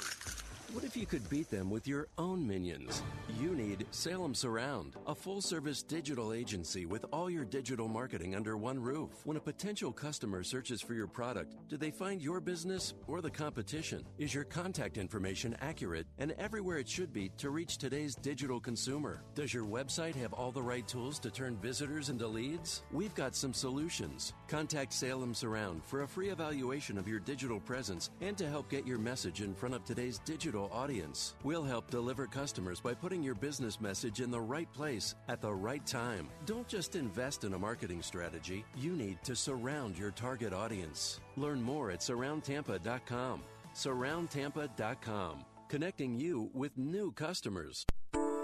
What 0.72 0.84
if 0.84 0.96
you 0.96 1.06
could 1.06 1.28
beat 1.30 1.48
them 1.48 1.70
with 1.70 1.86
your 1.86 2.08
own 2.18 2.46
minions? 2.46 3.02
You 3.40 3.54
need 3.54 3.86
Salem 3.92 4.34
Surround, 4.34 4.96
a 5.06 5.14
full 5.14 5.40
service 5.40 5.82
digital 5.82 6.32
agency 6.32 6.86
with 6.86 7.04
all 7.12 7.30
your 7.30 7.44
digital 7.44 7.88
marketing 7.88 8.34
under 8.34 8.56
one 8.56 8.78
roof. 8.80 9.10
When 9.24 9.36
a 9.36 9.40
potential 9.40 9.92
customer 9.92 10.42
searches 10.42 10.82
for 10.82 10.94
your 10.94 11.06
product, 11.06 11.54
do 11.68 11.76
they 11.76 11.90
find 11.90 12.20
your 12.20 12.40
business 12.40 12.94
or 13.06 13.20
the 13.20 13.30
competition? 13.30 14.04
Is 14.18 14.34
your 14.34 14.44
contact 14.44 14.98
information 14.98 15.56
accurate 15.60 16.06
and 16.18 16.32
everywhere 16.32 16.78
it 16.78 16.88
should 16.88 17.12
be 17.12 17.30
to 17.38 17.50
reach 17.50 17.78
today's 17.78 18.16
digital 18.16 18.58
consumer? 18.58 19.22
Does 19.34 19.54
your 19.54 19.64
website 19.64 20.16
have 20.16 20.32
all 20.32 20.50
the 20.50 20.62
right 20.62 20.86
tools 20.86 21.18
to 21.20 21.30
turn 21.30 21.56
visitors 21.56 22.10
into 22.10 22.26
leads? 22.26 22.82
We've 22.90 23.14
got 23.14 23.36
some 23.36 23.54
solutions. 23.54 24.34
Contact 24.48 24.92
Salem 24.92 25.32
Surround 25.32 25.84
for 25.84 26.02
a 26.02 26.08
free 26.08 26.30
evaluation 26.30 26.98
of 26.98 27.08
your 27.08 27.20
digital 27.20 27.60
presence 27.60 28.10
and 28.20 28.36
to 28.36 28.48
help 28.48 28.68
get 28.68 28.86
your 28.86 28.98
message 28.98 29.42
in 29.42 29.54
front 29.54 29.74
of 29.74 29.84
today's 29.84 30.18
digital 30.24 30.55
audience. 30.64 31.34
We'll 31.44 31.64
help 31.64 31.90
deliver 31.90 32.26
customers 32.26 32.80
by 32.80 32.94
putting 32.94 33.22
your 33.22 33.34
business 33.34 33.80
message 33.80 34.20
in 34.20 34.30
the 34.30 34.40
right 34.40 34.72
place 34.72 35.14
at 35.28 35.40
the 35.40 35.52
right 35.52 35.86
time. 35.86 36.28
Don't 36.44 36.66
just 36.68 36.96
invest 36.96 37.44
in 37.44 37.54
a 37.54 37.58
marketing 37.58 38.02
strategy, 38.02 38.64
you 38.76 38.92
need 38.92 39.22
to 39.24 39.36
surround 39.36 39.98
your 39.98 40.10
target 40.10 40.52
audience. 40.52 41.20
Learn 41.36 41.62
more 41.62 41.90
at 41.90 42.00
surroundtampa.com. 42.00 43.42
Surroundtampa.com, 43.74 45.44
connecting 45.68 46.18
you 46.18 46.50
with 46.54 46.76
new 46.76 47.12
customers. 47.12 47.84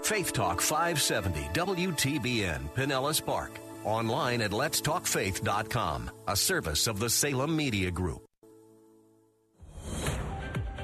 Faith 0.03 0.33
Talk 0.33 0.61
570 0.61 1.41
WTBN 1.53 2.69
Pinellas 2.75 3.25
Park. 3.25 3.51
Online 3.85 4.41
at 4.41 4.51
letstalkfaith.com, 4.51 6.11
a 6.27 6.35
service 6.35 6.87
of 6.87 6.99
the 6.99 7.09
Salem 7.09 7.55
Media 7.55 7.91
Group. 7.91 8.25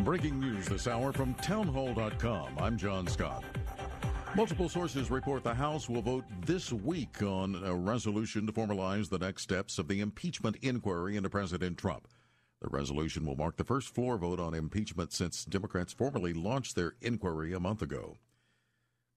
Breaking 0.09 0.39
news 0.39 0.65
this 0.65 0.87
hour 0.87 1.13
from 1.13 1.35
townhall.com. 1.35 2.57
I'm 2.57 2.79
John 2.79 3.05
Scott. 3.05 3.43
Multiple 4.33 4.67
sources 4.67 5.11
report 5.11 5.43
the 5.43 5.53
House 5.53 5.87
will 5.87 6.01
vote 6.01 6.23
this 6.47 6.73
week 6.73 7.21
on 7.21 7.53
a 7.63 7.75
resolution 7.75 8.47
to 8.47 8.51
formalize 8.51 9.07
the 9.07 9.19
next 9.19 9.43
steps 9.43 9.77
of 9.77 9.87
the 9.87 9.99
impeachment 9.99 10.55
inquiry 10.63 11.15
into 11.15 11.29
President 11.29 11.77
Trump. 11.77 12.07
The 12.59 12.69
resolution 12.69 13.23
will 13.23 13.35
mark 13.35 13.57
the 13.57 13.63
first 13.63 13.93
floor 13.93 14.17
vote 14.17 14.39
on 14.39 14.55
impeachment 14.55 15.13
since 15.13 15.45
Democrats 15.45 15.93
formally 15.93 16.33
launched 16.33 16.75
their 16.75 16.95
inquiry 17.03 17.53
a 17.53 17.59
month 17.59 17.83
ago. 17.83 18.17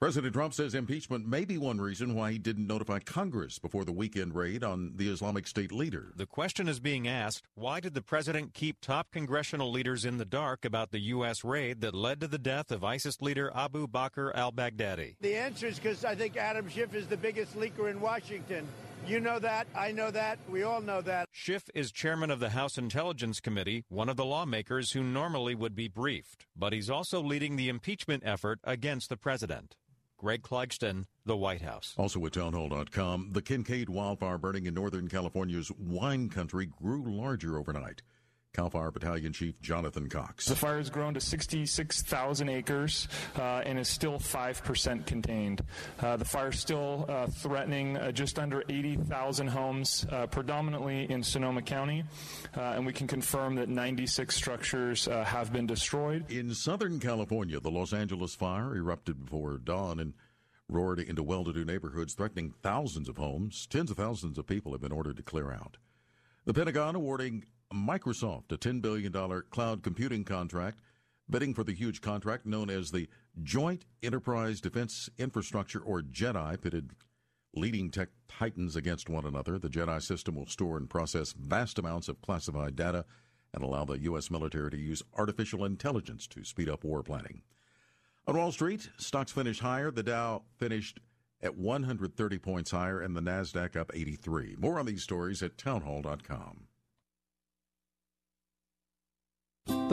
President 0.02 0.34
Trump 0.34 0.52
says 0.52 0.74
impeachment 0.74 1.28
may 1.28 1.44
be 1.44 1.56
one 1.56 1.80
reason 1.80 2.16
why 2.16 2.32
he 2.32 2.38
didn't 2.38 2.66
notify 2.66 2.98
Congress 2.98 3.60
before 3.60 3.84
the 3.84 3.92
weekend 3.92 4.34
raid 4.34 4.64
on 4.64 4.94
the 4.96 5.08
Islamic 5.08 5.46
State 5.46 5.70
leader. 5.70 6.12
The 6.16 6.26
question 6.26 6.66
is 6.66 6.80
being 6.80 7.06
asked 7.06 7.46
why 7.54 7.78
did 7.78 7.94
the 7.94 8.02
president 8.02 8.52
keep 8.52 8.80
top 8.80 9.12
congressional 9.12 9.70
leaders 9.70 10.04
in 10.04 10.18
the 10.18 10.24
dark 10.24 10.64
about 10.64 10.90
the 10.90 10.98
U.S. 10.98 11.44
raid 11.44 11.82
that 11.82 11.94
led 11.94 12.20
to 12.20 12.26
the 12.26 12.36
death 12.36 12.72
of 12.72 12.82
ISIS 12.82 13.22
leader 13.22 13.52
Abu 13.54 13.86
Bakr 13.86 14.34
al 14.34 14.50
Baghdadi? 14.50 15.14
The 15.20 15.36
answer 15.36 15.68
is 15.68 15.78
because 15.78 16.04
I 16.04 16.16
think 16.16 16.36
Adam 16.36 16.68
Schiff 16.68 16.96
is 16.96 17.06
the 17.06 17.16
biggest 17.16 17.56
leaker 17.56 17.88
in 17.88 18.00
Washington. 18.00 18.66
You 19.06 19.20
know 19.20 19.38
that. 19.38 19.68
I 19.72 19.92
know 19.92 20.10
that. 20.10 20.40
We 20.50 20.64
all 20.64 20.80
know 20.80 21.00
that. 21.02 21.28
Schiff 21.30 21.70
is 21.76 21.92
chairman 21.92 22.32
of 22.32 22.40
the 22.40 22.50
House 22.50 22.76
Intelligence 22.76 23.38
Committee, 23.38 23.84
one 23.88 24.08
of 24.08 24.16
the 24.16 24.24
lawmakers 24.24 24.90
who 24.90 25.04
normally 25.04 25.54
would 25.54 25.76
be 25.76 25.86
briefed. 25.86 26.46
But 26.56 26.72
he's 26.72 26.90
also 26.90 27.22
leading 27.22 27.54
the 27.54 27.68
impeachment 27.68 28.24
effort 28.26 28.58
against 28.64 29.08
the 29.08 29.16
president. 29.16 29.76
Greg 30.22 30.42
Clugston, 30.42 31.06
the 31.26 31.36
White 31.36 31.62
House. 31.62 31.94
Also 31.98 32.24
at 32.24 32.34
townhall.com, 32.34 33.30
the 33.32 33.42
Kincade 33.42 33.88
wildfire 33.88 34.38
burning 34.38 34.66
in 34.66 34.74
Northern 34.74 35.08
California's 35.08 35.72
wine 35.76 36.28
country 36.28 36.66
grew 36.66 37.12
larger 37.12 37.58
overnight. 37.58 38.02
Cal 38.52 38.68
Fire 38.68 38.90
Battalion 38.90 39.32
Chief 39.32 39.58
Jonathan 39.62 40.10
Cox. 40.10 40.44
The 40.44 40.54
fire 40.54 40.76
has 40.76 40.90
grown 40.90 41.14
to 41.14 41.20
66,000 41.20 42.48
acres 42.50 43.08
uh, 43.38 43.62
and 43.64 43.78
is 43.78 43.88
still 43.88 44.18
5% 44.18 45.06
contained. 45.06 45.62
Uh, 45.98 46.18
the 46.18 46.24
fire 46.24 46.48
is 46.48 46.60
still 46.60 47.06
uh, 47.08 47.28
threatening 47.28 47.96
uh, 47.96 48.12
just 48.12 48.38
under 48.38 48.62
80,000 48.68 49.46
homes, 49.46 50.06
uh, 50.12 50.26
predominantly 50.26 51.10
in 51.10 51.22
Sonoma 51.22 51.62
County, 51.62 52.04
uh, 52.54 52.60
and 52.60 52.84
we 52.84 52.92
can 52.92 53.06
confirm 53.06 53.54
that 53.54 53.70
96 53.70 54.34
structures 54.34 55.06
have 55.06 55.50
been 55.50 55.66
destroyed. 55.66 56.30
In 56.30 56.54
Southern 56.54 57.00
California, 57.00 57.58
the 57.58 57.70
Los 57.70 57.94
Angeles 57.94 58.34
fire 58.34 58.76
erupted 58.76 59.24
before 59.24 59.56
dawn 59.56 59.98
and 59.98 60.12
roared 60.68 61.00
into 61.00 61.22
well 61.22 61.44
to 61.44 61.54
do 61.54 61.64
neighborhoods, 61.64 62.12
threatening 62.12 62.52
thousands 62.62 63.08
of 63.08 63.16
homes. 63.16 63.66
Tens 63.66 63.90
of 63.90 63.96
thousands 63.96 64.36
of 64.36 64.46
people 64.46 64.72
have 64.72 64.80
been 64.80 64.92
ordered 64.92 65.16
to 65.16 65.22
clear 65.22 65.50
out. 65.52 65.78
The 66.44 66.52
Pentagon 66.52 66.96
awarding 66.96 67.44
Microsoft 67.72 68.52
a 68.52 68.56
$10 68.56 68.82
billion 68.82 69.12
cloud 69.50 69.82
computing 69.82 70.24
contract, 70.24 70.80
bidding 71.28 71.54
for 71.54 71.64
the 71.64 71.74
huge 71.74 72.00
contract 72.00 72.46
known 72.46 72.70
as 72.70 72.90
the 72.90 73.08
Joint 73.42 73.84
Enterprise 74.02 74.60
Defense 74.60 75.08
Infrastructure, 75.18 75.80
or 75.80 76.02
JEDI, 76.02 76.60
pitted 76.60 76.90
leading 77.54 77.90
tech 77.90 78.08
titans 78.28 78.76
against 78.76 79.08
one 79.08 79.26
another. 79.26 79.58
The 79.58 79.68
JEDI 79.68 80.02
system 80.02 80.36
will 80.36 80.46
store 80.46 80.76
and 80.76 80.88
process 80.88 81.32
vast 81.32 81.78
amounts 81.78 82.08
of 82.08 82.22
classified 82.22 82.76
data 82.76 83.04
and 83.54 83.62
allow 83.62 83.84
the 83.84 83.98
U.S. 84.00 84.30
military 84.30 84.70
to 84.70 84.78
use 84.78 85.02
artificial 85.14 85.64
intelligence 85.64 86.26
to 86.28 86.44
speed 86.44 86.68
up 86.68 86.84
war 86.84 87.02
planning. 87.02 87.42
On 88.26 88.36
Wall 88.36 88.52
Street, 88.52 88.88
stocks 88.98 89.32
finished 89.32 89.60
higher. 89.60 89.90
The 89.90 90.02
Dow 90.02 90.42
finished 90.56 91.00
at 91.42 91.56
130 91.56 92.38
points 92.38 92.70
higher 92.70 93.00
and 93.00 93.16
the 93.16 93.20
NASDAQ 93.20 93.76
up 93.76 93.90
83. 93.92 94.56
More 94.58 94.78
on 94.78 94.86
these 94.86 95.02
stories 95.02 95.42
at 95.42 95.58
townhall.com. 95.58 96.68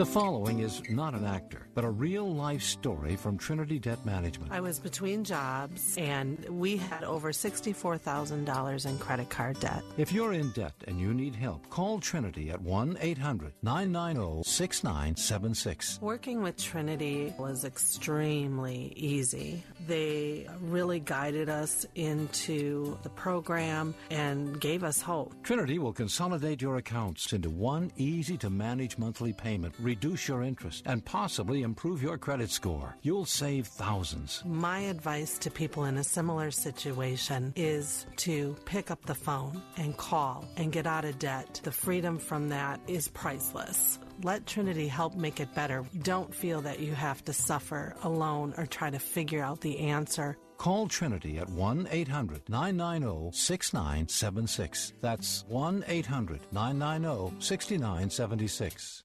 The 0.00 0.06
following 0.06 0.60
is 0.60 0.80
not 0.88 1.12
an 1.12 1.26
actor, 1.26 1.68
but 1.74 1.84
a 1.84 1.90
real 1.90 2.34
life 2.34 2.62
story 2.62 3.16
from 3.16 3.36
Trinity 3.36 3.78
Debt 3.78 4.02
Management. 4.06 4.50
I 4.50 4.62
was 4.62 4.78
between 4.78 5.24
jobs 5.24 5.94
and 5.98 6.42
we 6.48 6.78
had 6.78 7.04
over 7.04 7.32
$64,000 7.32 8.86
in 8.86 8.98
credit 8.98 9.28
card 9.28 9.60
debt. 9.60 9.82
If 9.98 10.10
you're 10.10 10.32
in 10.32 10.52
debt 10.52 10.72
and 10.88 10.98
you 10.98 11.12
need 11.12 11.34
help, 11.34 11.68
call 11.68 12.00
Trinity 12.00 12.48
at 12.48 12.62
1 12.62 12.96
800 12.98 13.52
990 13.62 14.42
6976. 14.42 15.98
Working 16.00 16.42
with 16.42 16.56
Trinity 16.56 17.34
was 17.36 17.66
extremely 17.66 18.94
easy. 18.96 19.62
They 19.86 20.48
really 20.62 21.00
guided 21.00 21.50
us 21.50 21.84
into 21.94 22.96
the 23.02 23.10
program 23.10 23.94
and 24.10 24.58
gave 24.58 24.82
us 24.82 25.02
hope. 25.02 25.34
Trinity 25.42 25.78
will 25.78 25.92
consolidate 25.92 26.62
your 26.62 26.78
accounts 26.78 27.34
into 27.34 27.50
one 27.50 27.92
easy 27.98 28.38
to 28.38 28.48
manage 28.48 28.96
monthly 28.96 29.34
payment 29.34 29.59
reduce 29.78 30.28
your 30.28 30.42
interest, 30.42 30.84
and 30.86 31.04
possibly 31.04 31.62
improve 31.62 32.02
your 32.02 32.18
credit 32.18 32.50
score. 32.50 32.96
You'll 33.02 33.24
save 33.24 33.66
thousands. 33.66 34.42
My 34.46 34.80
advice 34.80 35.38
to 35.38 35.50
people 35.50 35.84
in 35.84 35.98
a 35.98 36.04
similar 36.04 36.50
situation 36.50 37.52
is 37.56 38.06
to 38.16 38.56
pick 38.64 38.90
up 38.90 39.04
the 39.06 39.14
phone 39.14 39.62
and 39.76 39.96
call 39.96 40.46
and 40.56 40.72
get 40.72 40.86
out 40.86 41.04
of 41.04 41.18
debt. 41.18 41.60
The 41.62 41.72
freedom 41.72 42.18
from 42.18 42.48
that 42.48 42.80
is 42.86 43.08
priceless. 43.08 43.98
Let 44.22 44.46
Trinity 44.46 44.86
help 44.86 45.14
make 45.14 45.40
it 45.40 45.54
better. 45.54 45.84
Don't 46.02 46.34
feel 46.34 46.60
that 46.62 46.80
you 46.80 46.92
have 46.92 47.24
to 47.24 47.32
suffer 47.32 47.94
alone 48.02 48.54
or 48.56 48.66
try 48.66 48.90
to 48.90 48.98
figure 48.98 49.42
out 49.42 49.60
the 49.60 49.78
answer. 49.78 50.36
Call 50.58 50.88
Trinity 50.88 51.38
at 51.38 51.48
1 51.48 51.88
800 51.90 52.46
990 52.50 53.30
6976. 53.34 54.92
That's 55.00 55.44
1 55.48 55.84
800 55.88 56.40
990 56.52 57.40
6976. 57.40 59.04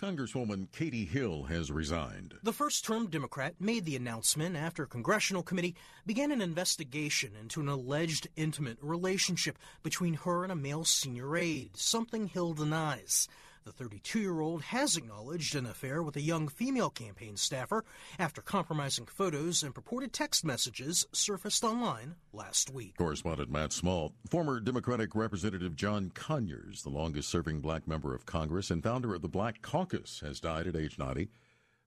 Congresswoman 0.00 0.70
Katie 0.72 1.04
Hill 1.04 1.44
has 1.44 1.70
resigned. 1.70 2.34
The 2.42 2.52
first 2.52 2.84
term 2.84 3.06
Democrat 3.06 3.54
made 3.60 3.84
the 3.84 3.94
announcement 3.94 4.56
after 4.56 4.82
a 4.82 4.88
congressional 4.88 5.44
committee 5.44 5.76
began 6.04 6.32
an 6.32 6.42
investigation 6.42 7.30
into 7.40 7.60
an 7.60 7.68
alleged 7.68 8.26
intimate 8.34 8.78
relationship 8.82 9.56
between 9.84 10.14
her 10.14 10.42
and 10.42 10.50
a 10.50 10.56
male 10.56 10.84
senior 10.84 11.36
aide, 11.36 11.76
something 11.76 12.26
Hill 12.26 12.54
denies. 12.54 13.28
The 13.64 13.72
32 13.72 14.20
year 14.20 14.40
old 14.40 14.60
has 14.60 14.98
acknowledged 14.98 15.54
an 15.54 15.64
affair 15.64 16.02
with 16.02 16.16
a 16.16 16.20
young 16.20 16.48
female 16.48 16.90
campaign 16.90 17.38
staffer 17.38 17.82
after 18.18 18.42
compromising 18.42 19.06
photos 19.06 19.62
and 19.62 19.74
purported 19.74 20.12
text 20.12 20.44
messages 20.44 21.06
surfaced 21.12 21.64
online 21.64 22.16
last 22.34 22.68
week. 22.68 22.98
Correspondent 22.98 23.50
Matt 23.50 23.72
Small, 23.72 24.12
former 24.28 24.60
Democratic 24.60 25.14
Representative 25.14 25.76
John 25.76 26.10
Conyers, 26.10 26.82
the 26.82 26.90
longest 26.90 27.30
serving 27.30 27.62
black 27.62 27.88
member 27.88 28.14
of 28.14 28.26
Congress 28.26 28.70
and 28.70 28.82
founder 28.82 29.14
of 29.14 29.22
the 29.22 29.28
Black 29.28 29.62
Caucus, 29.62 30.20
has 30.20 30.40
died 30.40 30.66
at 30.66 30.76
age 30.76 30.98
90. 30.98 31.30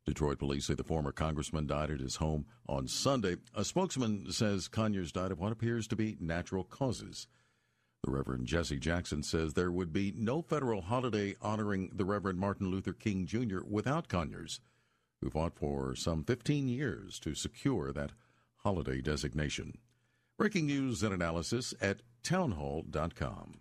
Detroit 0.03 0.39
police 0.39 0.65
say 0.65 0.73
the 0.73 0.83
former 0.83 1.11
congressman 1.11 1.67
died 1.67 1.91
at 1.91 1.99
his 1.99 2.15
home 2.15 2.47
on 2.67 2.87
Sunday. 2.87 3.35
A 3.53 3.63
spokesman 3.63 4.31
says 4.31 4.67
Conyers 4.67 5.11
died 5.11 5.31
of 5.31 5.39
what 5.39 5.51
appears 5.51 5.85
to 5.89 5.95
be 5.95 6.17
natural 6.19 6.63
causes. 6.63 7.27
The 8.03 8.11
Reverend 8.11 8.45
Jesse 8.45 8.77
Jackson 8.77 9.23
says 9.23 9.53
there 9.53 9.71
would 9.71 9.91
be 9.91 10.13
no 10.15 10.41
federal 10.41 10.81
holiday 10.81 11.35
honoring 11.41 11.91
the 11.93 12.05
Reverend 12.05 12.39
Martin 12.39 12.69
Luther 12.69 12.93
King 12.93 13.25
Jr. 13.25 13.59
without 13.67 14.07
Conyers, 14.07 14.59
who 15.19 15.29
fought 15.29 15.55
for 15.55 15.95
some 15.95 16.23
15 16.23 16.67
years 16.67 17.19
to 17.19 17.33
secure 17.33 17.91
that 17.91 18.11
holiday 18.57 19.01
designation. 19.01 19.79
Breaking 20.37 20.67
news 20.67 21.01
and 21.01 21.13
analysis 21.13 21.73
at 21.81 22.01
townhall.com. 22.23 23.59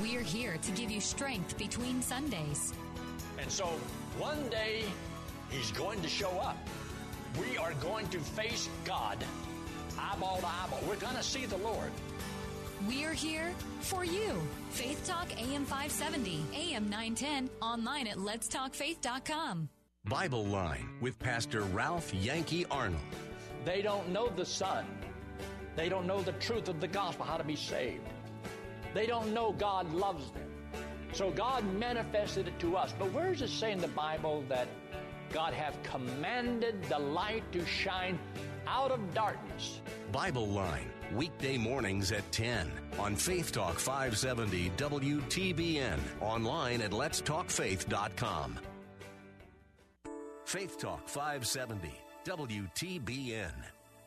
We're 0.00 0.22
here 0.22 0.56
to 0.60 0.72
give 0.72 0.90
you 0.90 1.00
strength 1.00 1.56
between 1.56 2.02
Sundays. 2.02 2.74
And 3.38 3.50
so 3.50 3.66
one 4.18 4.48
day 4.48 4.82
he's 5.50 5.70
going 5.70 6.02
to 6.02 6.08
show 6.08 6.30
up. 6.40 6.58
We 7.40 7.56
are 7.56 7.74
going 7.74 8.08
to 8.08 8.18
face 8.18 8.68
God 8.84 9.24
eyeball 9.98 10.38
to 10.38 10.46
eyeball. 10.46 10.80
We're 10.88 10.96
going 10.96 11.16
to 11.16 11.22
see 11.22 11.46
the 11.46 11.56
Lord. 11.58 11.90
We're 12.86 13.14
here 13.14 13.50
for 13.80 14.04
you. 14.04 14.42
Faith 14.70 15.06
Talk 15.06 15.28
AM 15.40 15.64
570, 15.64 16.42
AM 16.54 16.90
910, 16.90 17.48
online 17.62 18.06
at 18.06 18.18
letstalkfaith.com. 18.18 19.70
Bible 20.04 20.44
Line 20.44 20.90
with 21.00 21.18
Pastor 21.18 21.62
Ralph 21.62 22.12
Yankee 22.12 22.66
Arnold. 22.70 23.00
They 23.64 23.80
don't 23.80 24.10
know 24.10 24.28
the 24.28 24.44
Son. 24.44 24.84
They 25.76 25.88
don't 25.88 26.06
know 26.06 26.20
the 26.20 26.32
truth 26.32 26.68
of 26.68 26.80
the 26.80 26.88
gospel, 26.88 27.24
how 27.24 27.38
to 27.38 27.44
be 27.44 27.56
saved. 27.56 28.02
They 28.92 29.06
don't 29.06 29.32
know 29.32 29.52
God 29.52 29.90
loves 29.94 30.30
them. 30.32 30.42
So 31.12 31.30
God 31.30 31.64
manifested 31.78 32.48
it 32.48 32.58
to 32.58 32.76
us. 32.76 32.92
But 32.98 33.12
where 33.12 33.32
does 33.32 33.40
it 33.40 33.48
say 33.48 33.72
in 33.72 33.78
the 33.78 33.88
Bible 33.88 34.44
that 34.50 34.68
God 35.32 35.54
have 35.54 35.82
commanded 35.84 36.82
the 36.84 36.98
light 36.98 37.50
to 37.52 37.64
shine 37.64 38.18
out 38.66 38.90
of 38.90 39.14
darkness? 39.14 39.80
Bible 40.14 40.46
Line, 40.46 40.88
weekday 41.12 41.58
mornings 41.58 42.12
at 42.12 42.30
10 42.30 42.70
on 43.00 43.16
Faith 43.16 43.50
Talk 43.50 43.80
570 43.80 44.70
WTBN, 44.76 45.98
online 46.20 46.82
at 46.82 46.92
letstalkfaith.com. 46.92 48.60
Faith 50.44 50.78
Talk 50.78 51.08
570 51.08 51.92
WTBN, 52.24 53.54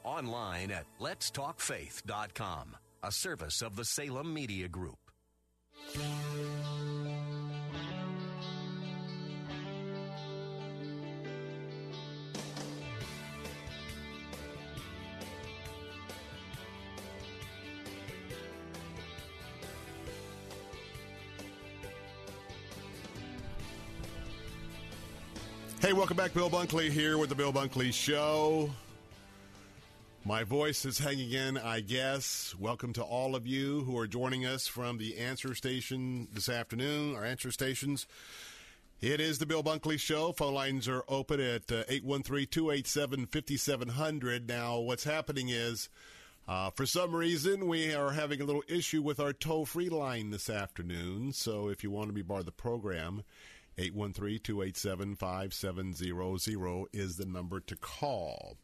online 0.05 0.71
at 0.71 0.85
letstalkfaith.com, 1.01 2.77
a 3.03 3.11
service 3.11 3.61
of 3.61 3.75
the 3.75 3.83
Salem 3.83 4.33
Media 4.33 4.69
Group. 4.69 4.99
Hey, 25.87 25.93
welcome 25.93 26.17
back. 26.17 26.33
Bill 26.33 26.49
Bunkley 26.49 26.89
here 26.89 27.17
with 27.17 27.29
the 27.29 27.35
Bill 27.35 27.53
Bunkley 27.53 27.93
Show. 27.93 28.69
My 30.25 30.43
voice 30.43 30.83
is 30.83 30.99
hanging 30.99 31.31
in, 31.31 31.57
I 31.57 31.79
guess. 31.79 32.53
Welcome 32.59 32.91
to 32.91 33.03
all 33.03 33.37
of 33.37 33.47
you 33.47 33.85
who 33.85 33.97
are 33.97 34.05
joining 34.05 34.45
us 34.45 34.67
from 34.67 34.97
the 34.97 35.17
answer 35.17 35.55
station 35.55 36.27
this 36.33 36.49
afternoon, 36.49 37.15
our 37.15 37.23
answer 37.23 37.51
stations. 37.51 38.05
It 38.99 39.21
is 39.21 39.39
the 39.39 39.45
Bill 39.45 39.63
Bunkley 39.63 39.97
Show. 39.97 40.33
Phone 40.33 40.53
lines 40.53 40.89
are 40.89 41.05
open 41.07 41.39
at 41.39 41.71
813 41.71 42.47
287 42.47 43.27
5700. 43.27 44.45
Now, 44.45 44.79
what's 44.79 45.05
happening 45.05 45.47
is, 45.47 45.87
uh, 46.49 46.69
for 46.71 46.85
some 46.85 47.15
reason, 47.15 47.65
we 47.65 47.93
are 47.93 48.11
having 48.11 48.41
a 48.41 48.45
little 48.45 48.63
issue 48.67 49.01
with 49.01 49.21
our 49.21 49.31
toll 49.31 49.65
free 49.65 49.87
line 49.87 50.31
this 50.31 50.49
afternoon. 50.49 51.31
So, 51.31 51.69
if 51.69 51.81
you 51.81 51.91
want 51.91 52.09
to 52.09 52.13
be 52.13 52.23
part 52.23 52.41
of 52.41 52.45
the 52.45 52.51
program, 52.51 53.23
813 53.77 54.39
287 54.39 55.15
5700 55.15 56.87
is 56.93 57.17
the 57.17 57.25
number 57.25 57.59
to 57.59 57.75
call. 57.75 58.57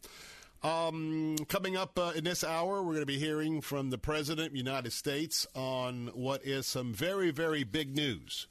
Um, 0.64 1.36
coming 1.50 1.76
up 1.76 2.00
uh, 2.00 2.14
in 2.16 2.24
this 2.24 2.44
hour, 2.44 2.82
we're 2.82 2.94
going 2.94 3.02
to 3.02 3.06
be 3.06 3.20
hearing 3.20 3.60
from 3.60 3.90
the 3.90 3.98
President 3.98 4.48
of 4.48 4.54
the 4.54 4.60
United 4.60 4.94
States 4.94 5.46
on 5.54 6.10
what 6.14 6.46
is 6.46 6.66
some 6.66 6.94
very, 6.94 7.32
very 7.32 7.66
big 7.66 7.96
news. 7.96 8.48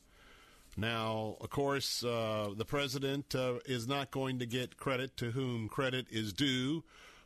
Now, 0.77 1.37
of 1.41 1.51
course, 1.51 2.05
uh, 2.05 2.51
the 2.55 2.67
President 2.67 3.35
uh, 3.35 3.55
is 3.65 3.89
not 3.89 4.11
going 4.11 4.39
to 4.41 4.47
get 4.47 4.77
credit 4.77 5.17
to 5.19 5.31
whom 5.31 5.69
credit 5.69 6.07
is 6.11 6.33
due. 6.33 6.85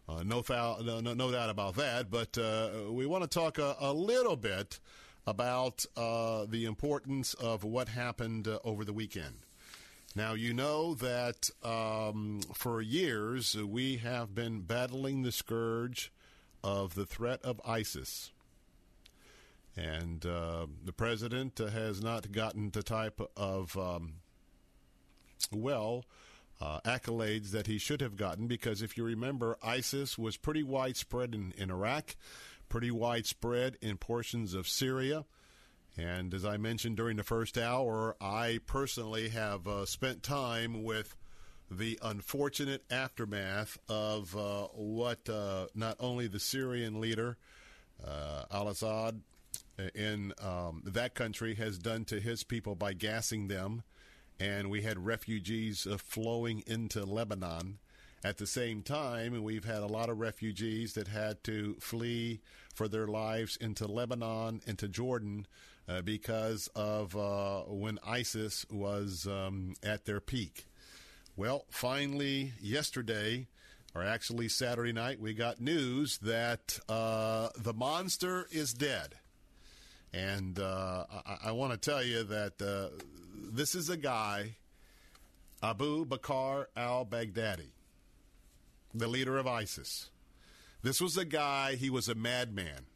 Uh, 0.09 0.23
no, 0.23 0.43
foul, 0.43 0.83
no, 0.83 1.01
no, 1.01 1.33
doubt 1.33 1.51
about 1.51 1.75
that. 1.77 2.11
But 2.11 2.39
uh, 2.39 2.91
we 2.91 3.07
want 3.07 3.25
to 3.25 3.29
talk 3.29 3.59
a, 3.59 3.77
a 3.81 3.93
little 3.93 4.37
bit 4.37 4.79
about 5.27 5.85
uh, 5.97 6.47
the 6.49 6.65
importance 6.65 7.35
of 7.35 7.65
what 7.65 7.89
happened 7.89 8.47
uh, 8.47 8.59
over 8.65 8.85
the 8.85 8.93
weekend. 8.93 9.37
Now, 10.15 10.33
you 10.33 10.55
know 10.55 10.95
that 10.95 11.51
um, 11.63 12.41
for 12.55 12.81
years 12.81 13.55
we 13.57 13.97
have 13.99 14.35
been 14.35 14.63
battling 14.63 15.23
the 15.23 15.33
scourge 15.33 16.11
of 16.65 16.95
the 16.95 17.05
threat 17.05 17.43
of 17.43 17.61
ISIS. 17.67 18.31
And 19.77 20.25
uh, 20.25 20.69
the 20.83 20.93
president 20.93 21.59
has 21.59 22.03
not 22.03 22.33
gotten 22.33 22.71
the 22.71 22.83
type 22.83 23.21
of, 23.37 23.77
um, 23.77 24.15
well, 25.53 26.07
uh, 26.61 26.81
accolades 26.87 27.51
that 27.51 27.67
he 27.67 27.77
should 27.77 28.01
have 28.01 28.17
gotten 28.17 28.47
because 28.47 28.81
if 28.81 28.97
you 28.97 29.05
remember, 29.05 29.59
ISIS 29.63 30.17
was 30.17 30.39
pretty 30.39 30.63
widespread 30.63 31.35
in, 31.35 31.53
in 31.59 31.71
Iraq 31.71 32.17
pretty 32.69 32.91
widespread 32.91 33.77
in 33.81 33.97
portions 33.97 34.55
of 34.55 34.69
Syria. 34.69 35.25
And 35.97 36.35
as 36.35 36.45
I 36.45 36.57
mentioned 36.59 36.97
during 36.97 37.17
the 37.17 37.23
first 37.23 37.57
hour, 37.57 38.17
I 38.21 38.61
personally 38.67 39.31
have 39.31 39.67
uh, 39.67 39.87
spent 39.87 40.23
time 40.23 40.83
with 40.83 41.17
the 41.71 41.99
unfortunate 42.03 42.85
aftermath 42.91 43.79
of 43.89 44.37
uh, 44.37 44.69
what 44.75 45.29
uh, 45.29 45.67
not 45.75 45.97
only 45.99 46.29
the 46.29 46.39
Syrian 46.39 47.01
leader, 47.01 47.39
uh, 48.07 48.45
al 48.51 48.69
Assad, 48.69 49.23
in 49.95 50.33
um, 50.43 50.83
that 50.85 51.15
country 51.15 51.55
has 51.55 51.79
done 51.79 52.05
to 52.07 52.21
his 52.21 52.45
people 52.45 52.75
by 52.75 52.93
gassing 52.93 53.49
them. 53.49 53.83
And 54.39 54.69
we 54.69 54.83
had 54.83 55.05
refugees 55.05 55.87
uh, 55.87 55.97
flowing 55.97 56.63
into 56.67 57.05
Lebanon. 57.05 57.79
At 58.25 58.39
the 58.39 58.47
same 58.47 58.83
time, 58.83 59.43
we've 59.43 59.65
had 59.65 59.83
a 59.83 59.87
lot 59.87 60.09
of 60.09 60.19
refugees 60.19 60.95
that 60.95 61.09
had 61.09 61.45
to 61.45 61.77
flee 61.81 62.41
for 62.75 62.89
their 62.89 63.07
lives 63.07 63.57
into 63.57 63.87
Lebanon, 63.87 64.63
into 64.67 64.89
Jordan, 64.89 65.47
uh, 65.89 66.03
because 66.03 66.69
of 66.75 67.17
uh, 67.17 67.61
when 67.69 67.99
ISIS 68.07 68.67
was 68.71 69.27
um, 69.27 69.75
at 69.83 70.07
their 70.07 70.21
peak. 70.21 70.67
Well, 71.37 71.67
finally, 71.71 72.55
yesterday, 72.61 73.47
or 73.95 74.03
actually 74.03 74.49
Saturday 74.49 74.93
night, 74.93 75.21
we 75.21 75.35
got 75.35 75.61
news 75.61 76.19
that 76.19 76.81
uh, 76.89 77.51
the 77.57 77.75
monster 77.75 78.47
is 78.51 78.73
dead. 78.73 79.15
And 80.13 80.59
uh, 80.59 81.05
I, 81.27 81.49
I 81.49 81.53
want 81.53 81.73
to 81.73 81.79
tell 81.79 82.03
you 82.03 82.25
that 82.25 82.61
uh, 82.61 82.97
this 83.35 83.75
is 83.75 83.91
a 83.91 83.97
guy, 83.97 84.57
Abu 85.63 86.07
Bakr 86.07 86.67
al 86.77 87.05
Baghdadi 87.05 87.71
the 88.99 89.09
leader 89.09 89.39
of 89.39 89.47
ISIS. 89.47 90.11
This 90.83 91.01
was 91.01 91.17
a 91.17 91.25
guy, 91.25 91.75
he 91.75 91.91
was 91.91 92.09
a 92.09 92.15
madman. 92.15 92.87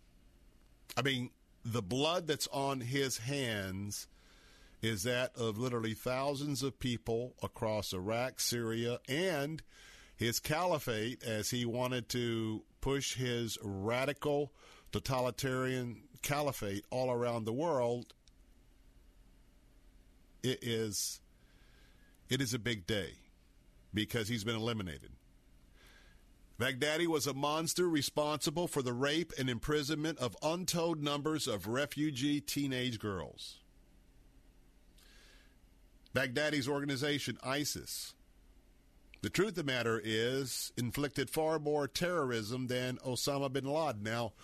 I 0.97 1.03
mean, 1.03 1.31
the 1.65 1.83
blood 1.83 2.27
that's 2.27 2.49
on 2.49 2.81
his 2.81 3.19
hands 3.19 4.07
is 4.83 5.03
that 5.03 5.33
of 5.37 5.59
literally 5.59 5.95
thousands 5.95 6.63
of 6.63 6.79
people 6.79 7.35
across 7.43 7.93
Iraq, 7.93 8.41
Syria, 8.41 8.99
and 9.09 9.63
his 10.17 10.41
caliphate 10.41 11.23
as 11.23 11.51
he 11.51 11.65
wanted 11.65 12.09
to 12.11 12.63
push 12.81 13.15
his 13.15 13.59
radical 13.63 14.53
totalitarian 14.93 16.03
caliphate 16.23 16.85
all 16.91 17.11
around 17.11 17.45
the 17.45 17.53
world. 17.53 18.13
It 20.43 20.59
is 20.63 21.21
it 22.29 22.41
is 22.41 22.55
a 22.55 22.59
big 22.59 22.87
day 22.87 23.15
because 23.93 24.29
he's 24.29 24.45
been 24.45 24.57
eliminated. 24.57 25.11
Baghdadi 26.61 27.07
was 27.07 27.27
a 27.27 27.33
monster 27.33 27.89
responsible 27.89 28.69
for 28.69 28.83
the 28.83 28.93
rape 28.93 29.33
and 29.39 29.49
imprisonment 29.49 30.19
of 30.19 30.37
untold 30.43 31.03
numbers 31.03 31.49
of 31.49 31.67
refugee 31.67 32.39
teenage 32.39 32.99
girls. 32.99 33.61
Baghdadi's 36.15 36.69
organization, 36.69 37.39
ISIS, 37.43 38.15
the 39.23 39.31
truth 39.31 39.49
of 39.51 39.55
the 39.55 39.65
matter 39.65 40.03
is, 40.05 40.71
inflicted 40.77 41.31
far 41.31 41.59
more 41.59 41.89
terrorism 41.89 42.67
than 42.67 42.99
Osama 42.99 43.51
bin 43.51 43.65
Laden. 43.65 44.03
Now, 44.03 44.35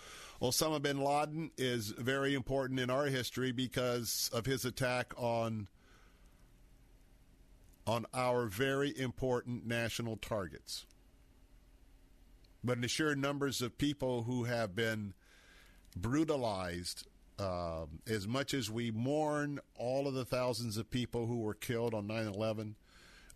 Osama 0.41 0.81
bin 0.81 0.99
Laden 0.99 1.51
is 1.55 1.89
very 1.89 2.33
important 2.33 2.79
in 2.79 2.89
our 2.89 3.05
history 3.05 3.51
because 3.51 4.31
of 4.33 4.47
his 4.47 4.65
attack 4.65 5.13
on 5.17 5.67
on 7.85 8.07
our 8.11 8.47
very 8.47 8.97
important 8.97 9.67
national 9.67 10.17
targets 10.17 10.86
but 12.63 12.81
the 12.81 12.87
sheer 12.87 13.15
numbers 13.15 13.61
of 13.61 13.77
people 13.77 14.23
who 14.23 14.45
have 14.45 14.75
been 14.75 15.13
brutalized, 15.95 17.07
uh, 17.39 17.85
as 18.07 18.27
much 18.27 18.53
as 18.53 18.69
we 18.69 18.91
mourn 18.91 19.59
all 19.75 20.07
of 20.07 20.13
the 20.13 20.25
thousands 20.25 20.77
of 20.77 20.89
people 20.89 21.27
who 21.27 21.39
were 21.39 21.53
killed 21.53 21.93
on 21.93 22.07
9 22.07 22.27
11, 22.27 22.75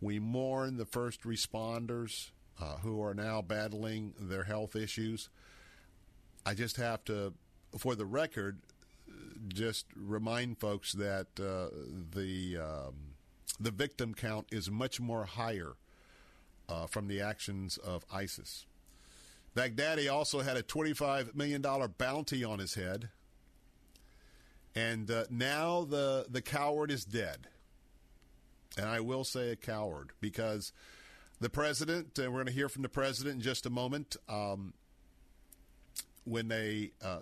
We 0.02 0.20
mourn 0.20 0.78
the 0.78 0.86
first 0.86 1.22
responders 1.24 2.32
uh, 2.60 2.78
who 2.78 3.02
are 3.04 3.14
now 3.14 3.42
battling 3.42 4.14
their 4.20 4.44
health 4.44 4.76
issues. 4.76 5.30
I 6.46 6.56
just 6.56 6.78
have 6.78 7.04
to, 7.06 7.34
for 7.78 7.96
the 7.96 8.06
record, 8.06 8.62
just 9.48 9.86
remind 9.96 10.60
folks 10.60 10.94
that 10.94 11.28
uh, 11.40 11.76
the 12.14 12.58
um, 12.58 12.96
the 13.60 13.72
victim 13.72 14.14
count 14.14 14.48
is 14.52 14.72
much 14.72 15.00
more 15.00 15.26
higher 15.26 15.74
uh, 16.68 16.88
from 16.88 17.08
the 17.08 17.22
actions 17.22 17.78
of 17.78 18.06
ISIS. 18.12 18.66
Baghdadi 19.56 20.12
also 20.12 20.40
had 20.40 20.58
a 20.58 20.64
$25 20.64 21.36
million 21.36 21.62
bounty 21.98 22.44
on 22.44 22.60
his 22.60 22.76
head. 22.76 23.10
And 24.76 25.12
uh, 25.12 25.26
now 25.30 25.84
the, 25.84 26.26
the 26.30 26.42
coward 26.42 26.92
is 26.92 27.04
dead. 27.04 27.48
And 28.78 28.88
I 28.88 29.02
will 29.02 29.26
say 29.26 29.52
a 29.52 29.56
coward 29.58 30.12
because 30.22 30.72
the 31.42 31.50
president, 31.50 32.18
and 32.18 32.30
we're 32.30 32.40
going 32.40 32.46
to 32.46 32.54
hear 32.54 32.70
from 32.70 32.84
the 32.84 32.90
president 32.90 33.36
in 33.36 33.42
just 33.42 33.66
a 33.66 33.70
moment, 33.70 34.16
um, 34.30 34.74
when 36.24 36.48
they 36.48 36.92
uh, 37.04 37.20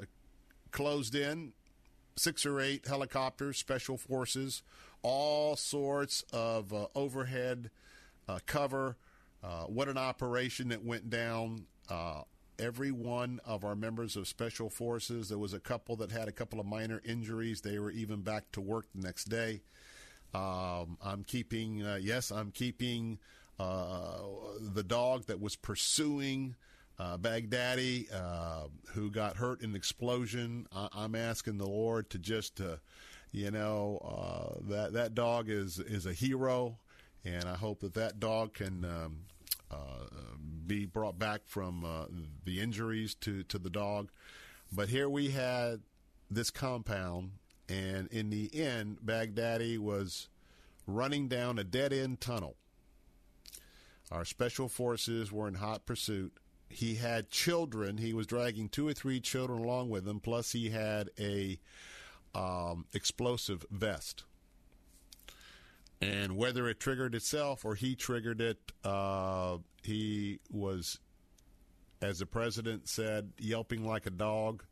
closed 0.71 1.15
in, 1.15 1.53
six 2.15 2.45
or 2.45 2.59
eight 2.59 2.85
helicopters, 2.85 3.57
special 3.57 3.97
forces, 3.97 4.61
all 5.01 5.55
sorts 5.55 6.23
of 6.33 6.73
uh, 6.73 6.87
overhead 6.93 7.71
uh, 8.27 8.39
cover. 8.45 8.97
Uh, 9.41 9.63
what 9.63 9.87
an 9.87 9.97
operation 9.97 10.67
that 10.69 10.83
went 10.83 11.09
down. 11.09 11.65
Uh, 11.89 12.21
every 12.57 12.91
one 12.91 13.39
of 13.45 13.63
our 13.63 13.75
members 13.75 14.15
of 14.15 14.27
special 14.27 14.69
forces, 14.69 15.29
there 15.29 15.37
was 15.37 15.53
a 15.53 15.59
couple 15.59 15.95
that 15.97 16.11
had 16.11 16.27
a 16.27 16.31
couple 16.31 16.59
of 16.59 16.65
minor 16.65 17.01
injuries. 17.05 17.61
They 17.61 17.79
were 17.79 17.91
even 17.91 18.21
back 18.21 18.51
to 18.53 18.61
work 18.61 18.87
the 18.93 19.01
next 19.01 19.25
day. 19.25 19.61
Um, 20.33 20.97
I'm 21.03 21.23
keeping, 21.23 21.83
uh, 21.83 21.99
yes, 22.01 22.31
I'm 22.31 22.51
keeping 22.51 23.19
uh, 23.57 24.19
the 24.59 24.83
dog 24.83 25.25
that 25.25 25.39
was 25.41 25.55
pursuing 25.55 26.55
uh, 26.99 27.17
Baghdadi, 27.17 28.13
uh, 28.13 28.67
who 28.93 29.09
got 29.09 29.37
hurt 29.37 29.61
in 29.61 29.71
the 29.71 29.77
explosion. 29.77 30.67
I- 30.71 31.05
am 31.05 31.15
asking 31.15 31.57
the 31.57 31.67
Lord 31.67 32.09
to 32.11 32.19
just, 32.19 32.59
uh, 32.59 32.77
you 33.31 33.51
know, 33.51 33.99
uh, 34.03 34.59
that 34.69 34.93
that 34.93 35.15
dog 35.15 35.49
is 35.49 35.79
is 35.79 36.05
a 36.05 36.13
hero, 36.13 36.77
and 37.23 37.45
I 37.45 37.55
hope 37.55 37.79
that 37.81 37.93
that 37.93 38.19
dog 38.19 38.53
can. 38.53 38.83
Um, 38.83 39.19
be 40.65 40.85
brought 40.85 41.17
back 41.17 41.41
from 41.45 41.83
uh, 41.83 42.05
the 42.45 42.59
injuries 42.59 43.15
to, 43.15 43.43
to 43.43 43.57
the 43.57 43.69
dog. 43.69 44.09
But 44.71 44.89
here 44.89 45.09
we 45.09 45.29
had 45.29 45.81
this 46.29 46.51
compound, 46.51 47.31
and 47.67 48.07
in 48.09 48.29
the 48.29 48.49
end, 48.53 48.99
Baghdadi 49.03 49.79
was 49.79 50.29
running 50.85 51.27
down 51.27 51.57
a 51.57 51.63
dead 51.63 51.91
end 51.91 52.21
tunnel. 52.21 52.55
Our 54.11 54.25
special 54.25 54.69
forces 54.69 55.31
were 55.31 55.47
in 55.47 55.55
hot 55.55 55.85
pursuit 55.85 56.33
he 56.69 56.95
had 56.95 57.29
children. 57.29 57.97
He 57.97 58.13
was 58.13 58.27
dragging 58.27 58.69
two 58.69 58.87
or 58.87 58.93
three 58.93 59.19
children 59.19 59.59
along 59.59 59.89
with 59.89 60.07
him. 60.07 60.19
Plus, 60.19 60.51
he 60.51 60.69
had 60.69 61.09
a 61.19 61.59
um, 62.35 62.85
explosive 62.93 63.65
vest. 63.71 64.23
And 66.01 66.37
whether 66.37 66.67
it 66.69 66.79
triggered 66.79 67.13
itself 67.13 67.65
or 67.65 67.75
he 67.75 67.95
triggered 67.95 68.39
it, 68.39 68.71
uh, 68.83 69.57
he 69.83 70.39
was, 70.49 70.99
as 72.01 72.19
the 72.19 72.25
president 72.25 72.87
said, 72.87 73.33
yelping 73.37 73.85
like 73.85 74.05
a 74.05 74.11
dog. 74.11 74.63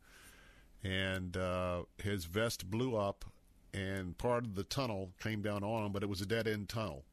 And 0.83 1.35
uh, 1.35 1.83
his 2.01 2.25
vest 2.25 2.69
blew 2.69 2.95
up, 2.95 3.25
and 3.73 4.17
part 4.17 4.45
of 4.45 4.55
the 4.55 4.63
tunnel 4.63 5.11
came 5.21 5.41
down 5.41 5.63
on 5.63 5.87
him, 5.87 5.91
but 5.91 6.03
it 6.03 6.09
was 6.09 6.21
a 6.21 6.25
dead 6.25 6.47
end 6.47 6.69
tunnel 6.69 7.03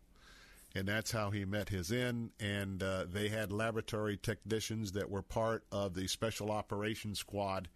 and 0.75 0.89
that's 0.89 1.13
how 1.13 1.31
he 1.31 1.45
met 1.45 1.69
his 1.69 1.93
end. 1.93 2.31
And 2.41 2.83
uh, 2.83 3.05
they 3.11 3.29
had 3.29 3.53
laboratory 3.53 4.17
technicians 4.17 4.93
that 4.93 5.09
were 5.09 5.23
part 5.23 5.65
of 5.71 5.95
the 5.95 6.09
special 6.09 6.51
operations 6.51 7.21
squad, 7.21 7.69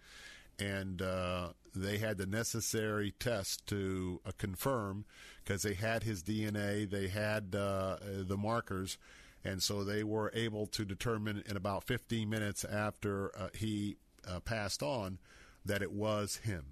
and 0.59 1.03
uh, 1.03 1.51
they 1.75 1.99
had 1.99 2.19
the 2.19 2.27
necessary 2.27 3.15
tests 3.19 3.59
to 3.67 4.21
uh, 4.27 4.33
confirm 4.39 5.05
because 5.45 5.63
they 5.63 5.75
had 5.75 6.03
his 6.03 6.23
DNA, 6.23 6.89
they 6.89 7.09
had 7.09 7.55
uh, 7.55 7.97
the 8.03 8.37
markers. 8.37 8.99
And 9.45 9.63
so 9.63 9.85
they 9.85 10.03
were 10.03 10.33
able 10.35 10.67
to 10.67 10.85
determine 10.85 11.43
in 11.49 11.57
about 11.57 11.85
15 11.85 12.29
minutes 12.29 12.65
after 12.65 13.31
uh, 13.39 13.49
he 13.55 13.97
uh, 14.29 14.41
passed 14.41 14.83
on 14.83 15.19
that 15.65 15.81
it 15.81 15.93
was 15.93 16.37
him. 16.37 16.65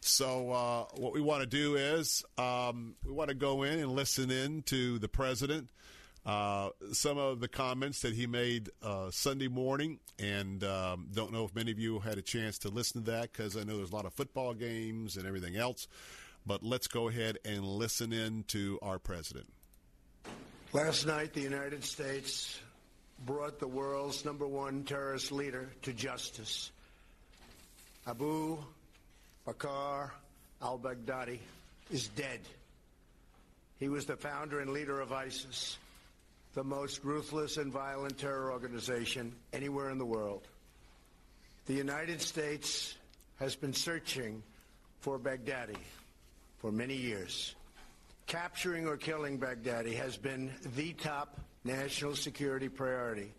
So 0.00 0.50
uh, 0.50 0.84
what 0.96 1.14
we 1.14 1.20
want 1.20 1.40
to 1.42 1.46
do 1.46 1.76
is 1.76 2.24
um, 2.36 2.94
we 3.04 3.12
want 3.12 3.28
to 3.28 3.34
go 3.34 3.62
in 3.62 3.78
and 3.78 3.92
listen 3.92 4.30
in 4.30 4.62
to 4.64 4.98
the 4.98 5.08
president. 5.08 5.68
Uh, 6.26 6.70
some 6.92 7.18
of 7.18 7.40
the 7.40 7.48
comments 7.48 8.00
that 8.00 8.14
he 8.14 8.26
made 8.26 8.70
uh, 8.82 9.10
Sunday 9.10 9.48
morning, 9.48 9.98
and 10.18 10.64
um, 10.64 11.08
don't 11.12 11.32
know 11.32 11.44
if 11.44 11.54
many 11.54 11.70
of 11.70 11.78
you 11.78 11.98
had 11.98 12.16
a 12.16 12.22
chance 12.22 12.58
to 12.58 12.68
listen 12.70 13.04
to 13.04 13.10
that 13.10 13.32
because 13.32 13.56
I 13.56 13.64
know 13.64 13.76
there's 13.76 13.90
a 13.90 13.94
lot 13.94 14.06
of 14.06 14.14
football 14.14 14.54
games 14.54 15.16
and 15.16 15.26
everything 15.26 15.56
else. 15.56 15.86
But 16.46 16.62
let's 16.62 16.88
go 16.88 17.08
ahead 17.08 17.38
and 17.44 17.64
listen 17.64 18.12
in 18.12 18.44
to 18.48 18.78
our 18.82 18.98
president. 18.98 19.46
Last 20.72 21.06
night, 21.06 21.32
the 21.32 21.40
United 21.40 21.84
States 21.84 22.58
brought 23.24 23.58
the 23.58 23.68
world's 23.68 24.24
number 24.24 24.46
one 24.46 24.84
terrorist 24.84 25.30
leader 25.30 25.70
to 25.82 25.92
justice. 25.92 26.70
Abu 28.06 28.58
Bakr 29.46 30.10
al 30.60 30.78
Baghdadi 30.78 31.38
is 31.90 32.08
dead. 32.08 32.40
He 33.78 33.88
was 33.88 34.06
the 34.06 34.16
founder 34.16 34.60
and 34.60 34.70
leader 34.70 35.00
of 35.00 35.12
ISIS, 35.12 35.78
the 36.54 36.64
most 36.64 37.02
ruthless 37.02 37.56
and 37.56 37.72
violent 37.72 38.16
terror 38.18 38.52
organization 38.52 39.34
anywhere 39.52 39.90
in 39.90 39.98
the 39.98 40.06
world. 40.06 40.46
The 41.66 41.74
United 41.74 42.22
States 42.22 42.94
has 43.40 43.56
been 43.56 43.72
searching 43.72 44.42
for 45.00 45.18
Baghdadi 45.18 45.76
for 46.58 46.70
many 46.70 46.94
years. 46.94 47.54
Capturing 48.26 48.86
or 48.86 48.96
killing 48.96 49.38
Baghdadi 49.38 49.94
has 49.96 50.16
been 50.16 50.52
the 50.76 50.92
top 50.92 51.40
national 51.64 52.14
security 52.14 52.68
priority 52.68 53.32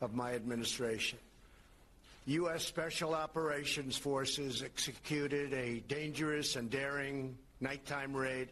of 0.00 0.14
my 0.14 0.34
administration. 0.34 1.18
U.S. 2.26 2.64
Special 2.64 3.14
Operations 3.14 3.96
Forces 3.96 4.62
executed 4.62 5.52
a 5.52 5.80
dangerous 5.88 6.56
and 6.56 6.70
daring 6.70 7.36
nighttime 7.60 8.14
raid 8.14 8.48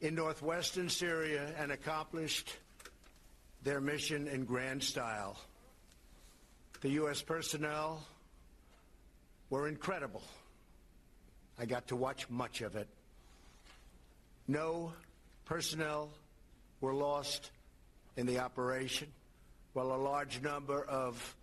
in 0.00 0.14
northwestern 0.14 0.88
Syria 0.88 1.52
and 1.58 1.72
accomplished 1.72 2.54
their 3.62 3.80
mission 3.80 4.28
in 4.28 4.44
grand 4.44 4.82
style. 4.82 5.36
The 6.80 6.90
U.S. 6.90 7.22
personnel 7.22 8.04
were 9.50 9.68
incredible. 9.68 10.22
I 11.58 11.64
got 11.64 11.88
to 11.88 11.96
watch 11.96 12.28
much 12.28 12.60
of 12.60 12.76
it. 12.76 12.88
No 14.46 14.92
personnel 15.46 16.10
were 16.80 16.94
lost 16.94 17.50
in 18.16 18.26
the 18.26 18.38
operation, 18.38 19.08
while 19.72 19.92
a 19.92 19.96
large 19.96 20.40
number 20.42 20.84
of 20.84 21.36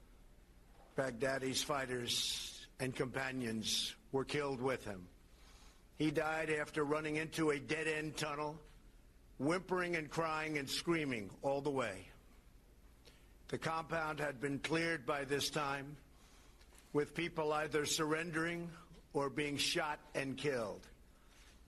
Baghdadi's 0.96 1.64
fighters 1.64 2.68
and 2.80 2.96
companions 2.96 3.96
were 4.12 4.24
killed 4.24 4.62
with 4.62 4.86
him. 4.86 5.08
He 5.98 6.12
died 6.12 6.50
after 6.50 6.84
running 6.84 7.16
into 7.16 7.52
a 7.52 7.60
dead 7.60 7.88
end 7.88 8.18
tunnel, 8.18 8.58
whimpering 9.38 9.96
and 9.96 10.10
crying 10.10 10.58
and 10.58 10.70
screaming 10.70 11.30
all 11.42 11.62
the 11.62 11.70
way. 11.70 12.08
The 13.50 13.58
compound 13.58 14.20
had 14.20 14.42
been 14.42 14.60
cleared 14.60 15.06
by 15.06 15.26
this 15.26 15.50
time, 15.50 15.96
with 16.92 17.16
people 17.16 17.54
either 17.54 17.86
surrendering 17.86 18.70
or 19.14 19.30
being 19.30 19.58
shot 19.58 20.00
and 20.16 20.38
killed. 20.38 20.82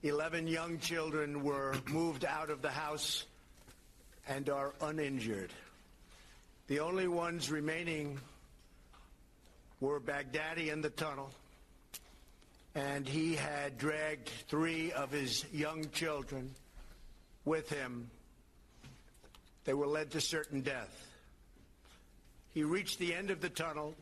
Eleven 0.02 0.46
young 0.46 0.78
children 0.78 1.42
were 1.42 1.74
moved 1.88 2.24
out 2.24 2.50
of 2.50 2.62
the 2.62 2.70
house 2.70 3.24
and 4.28 4.48
are 4.48 4.74
uninjured. 4.80 5.52
The 6.66 6.80
only 6.80 7.06
ones 7.06 7.50
remaining 7.50 8.18
were 9.80 10.00
Baghdadi 10.00 10.70
in 10.70 10.80
the 10.80 10.90
tunnel, 10.90 11.30
and 12.74 13.06
he 13.06 13.34
had 13.34 13.78
dragged 13.78 14.28
three 14.48 14.90
of 14.92 15.12
his 15.12 15.44
young 15.52 15.88
children 15.90 16.54
with 17.46 17.70
him. 17.70 18.10
They 19.64 19.72
were 19.72 19.86
led 19.86 20.10
to 20.10 20.20
certain 20.20 20.60
death. 20.60 21.10
He 22.52 22.62
reached 22.62 22.98
the 22.98 23.14
end 23.14 23.30
of 23.30 23.40
the 23.40 23.48
tunnel 23.48 23.94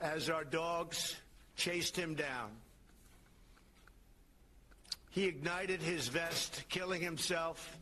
as 0.00 0.28
our 0.28 0.42
dogs 0.42 1.14
chased 1.54 1.96
him 1.96 2.16
down. 2.16 2.50
He 5.10 5.26
ignited 5.26 5.80
his 5.80 6.08
vest, 6.08 6.64
killing 6.68 7.00
himself 7.00 7.78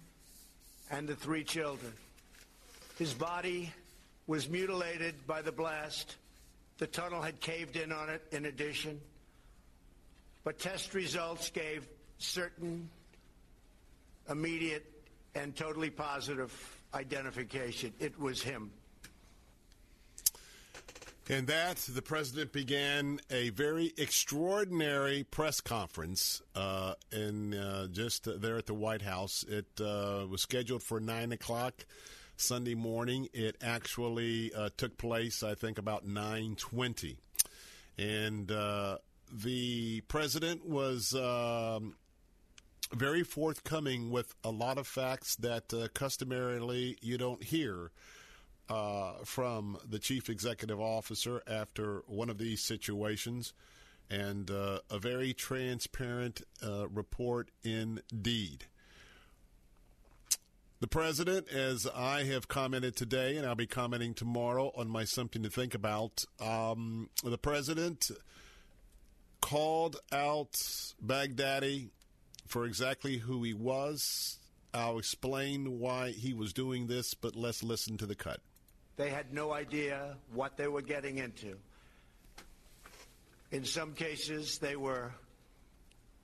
and 0.90 1.08
the 1.08 1.16
three 1.16 1.44
children. 1.44 1.92
His 2.98 3.14
body 3.14 3.72
was 4.26 4.50
mutilated 4.50 5.14
by 5.26 5.40
the 5.40 5.52
blast 5.52 6.16
the 6.80 6.86
tunnel 6.86 7.20
had 7.20 7.40
caved 7.40 7.76
in 7.76 7.92
on 7.92 8.08
it 8.08 8.22
in 8.32 8.46
addition. 8.46 8.98
But 10.44 10.58
test 10.58 10.94
results 10.94 11.50
gave 11.50 11.86
certain 12.16 12.88
immediate 14.31 14.86
and 15.35 15.55
totally 15.55 15.90
positive 15.90 16.52
identification. 16.94 17.93
It 17.98 18.19
was 18.19 18.43
him. 18.43 18.70
And 21.28 21.47
that, 21.47 21.77
the 21.77 22.02
president 22.02 22.52
began 22.52 23.20
a 23.31 23.51
very 23.51 23.93
extraordinary 23.97 25.23
press 25.23 25.61
conference 25.61 26.43
uh, 26.57 26.94
in 27.12 27.55
uh, 27.55 27.86
just 27.86 28.28
there 28.40 28.57
at 28.57 28.66
the 28.66 28.74
White 28.74 29.02
House. 29.02 29.44
It 29.48 29.69
uh, 29.81 30.27
was 30.28 30.43
scheduled 30.43 30.82
for 30.82 30.98
9 30.98 31.31
o'clock 31.31 31.86
Sunday 32.36 32.74
morning. 32.74 33.28
It 33.32 33.57
actually 33.62 34.52
uh, 34.52 34.70
took 34.77 34.98
place, 34.98 35.44
I 35.44 35.55
think, 35.55 35.78
about 35.78 36.05
9.20. 36.05 37.16
And 37.97 38.51
uh, 38.51 38.98
the 39.32 40.01
president 40.09 40.66
was 40.66 41.15
um, 41.15 41.94
very 42.92 43.22
forthcoming 43.22 44.10
with 44.10 44.34
a 44.42 44.50
lot 44.50 44.78
of 44.78 44.86
facts 44.86 45.36
that 45.36 45.72
uh, 45.72 45.88
customarily 45.94 46.96
you 47.00 47.16
don't 47.18 47.42
hear 47.42 47.90
uh, 48.68 49.12
from 49.24 49.78
the 49.88 49.98
chief 49.98 50.28
executive 50.28 50.80
officer 50.80 51.42
after 51.46 52.02
one 52.06 52.30
of 52.30 52.38
these 52.38 52.62
situations, 52.62 53.52
and 54.08 54.50
uh, 54.50 54.78
a 54.90 54.98
very 54.98 55.32
transparent 55.32 56.42
uh, 56.64 56.88
report 56.88 57.50
indeed. 57.62 58.64
The 60.80 60.86
president, 60.86 61.48
as 61.52 61.86
I 61.94 62.24
have 62.24 62.48
commented 62.48 62.96
today, 62.96 63.36
and 63.36 63.46
I'll 63.46 63.54
be 63.54 63.66
commenting 63.66 64.14
tomorrow 64.14 64.72
on 64.74 64.88
my 64.88 65.04
Something 65.04 65.42
to 65.42 65.50
Think 65.50 65.74
About, 65.74 66.24
um, 66.40 67.10
the 67.22 67.36
president 67.36 68.10
called 69.42 69.96
out 70.10 70.54
Baghdadi 71.04 71.90
for 72.51 72.64
exactly 72.64 73.16
who 73.16 73.44
he 73.44 73.55
was. 73.55 74.39
I'll 74.74 74.98
explain 74.98 75.78
why 75.78 76.10
he 76.10 76.35
was 76.35 76.52
doing 76.52 76.89
this, 76.89 77.14
but 77.14 77.36
let's 77.36 77.62
listen 77.62 77.97
to 77.98 78.06
the 78.06 78.16
cut. 78.16 78.40
They 78.97 79.09
had 79.09 79.32
no 79.32 79.52
idea 79.52 80.16
what 80.35 80.56
they 80.56 80.66
were 80.66 80.82
getting 80.82 81.18
into. 81.18 81.56
In 83.52 83.64
some 83.64 83.94
cases, 83.94 84.59
they 84.59 84.74
were 84.74 85.12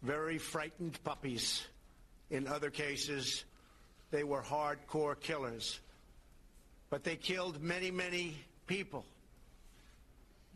very 0.02 0.38
frightened 0.38 1.02
puppies. 1.04 1.64
In 2.30 2.48
other 2.48 2.70
cases, 2.70 3.44
they 4.10 4.24
were 4.24 4.42
hardcore 4.42 5.18
killers. 5.18 5.78
But 6.90 7.04
they 7.04 7.16
killed 7.16 7.62
many, 7.62 7.92
many 7.92 8.36
people. 8.66 9.04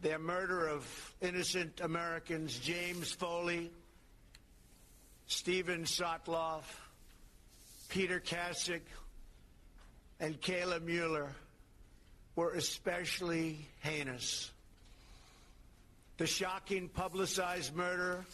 Their 0.03 0.19
murder 0.19 0.67
of 0.67 1.15
innocent 1.21 1.81
Americans, 1.81 2.59
James 2.59 3.13
Foley, 3.13 3.71
Steven 5.31 5.85
Sotloff, 5.85 6.65
Peter 7.89 8.19
Kassig, 8.19 8.81
and 10.19 10.41
Kayla 10.41 10.83
Mueller 10.83 11.29
were 12.35 12.55
especially 12.55 13.65
heinous. 13.79 14.51
The 16.19 16.27
shocking 16.27 16.89
publicized 16.89 17.77
murder 17.77 18.25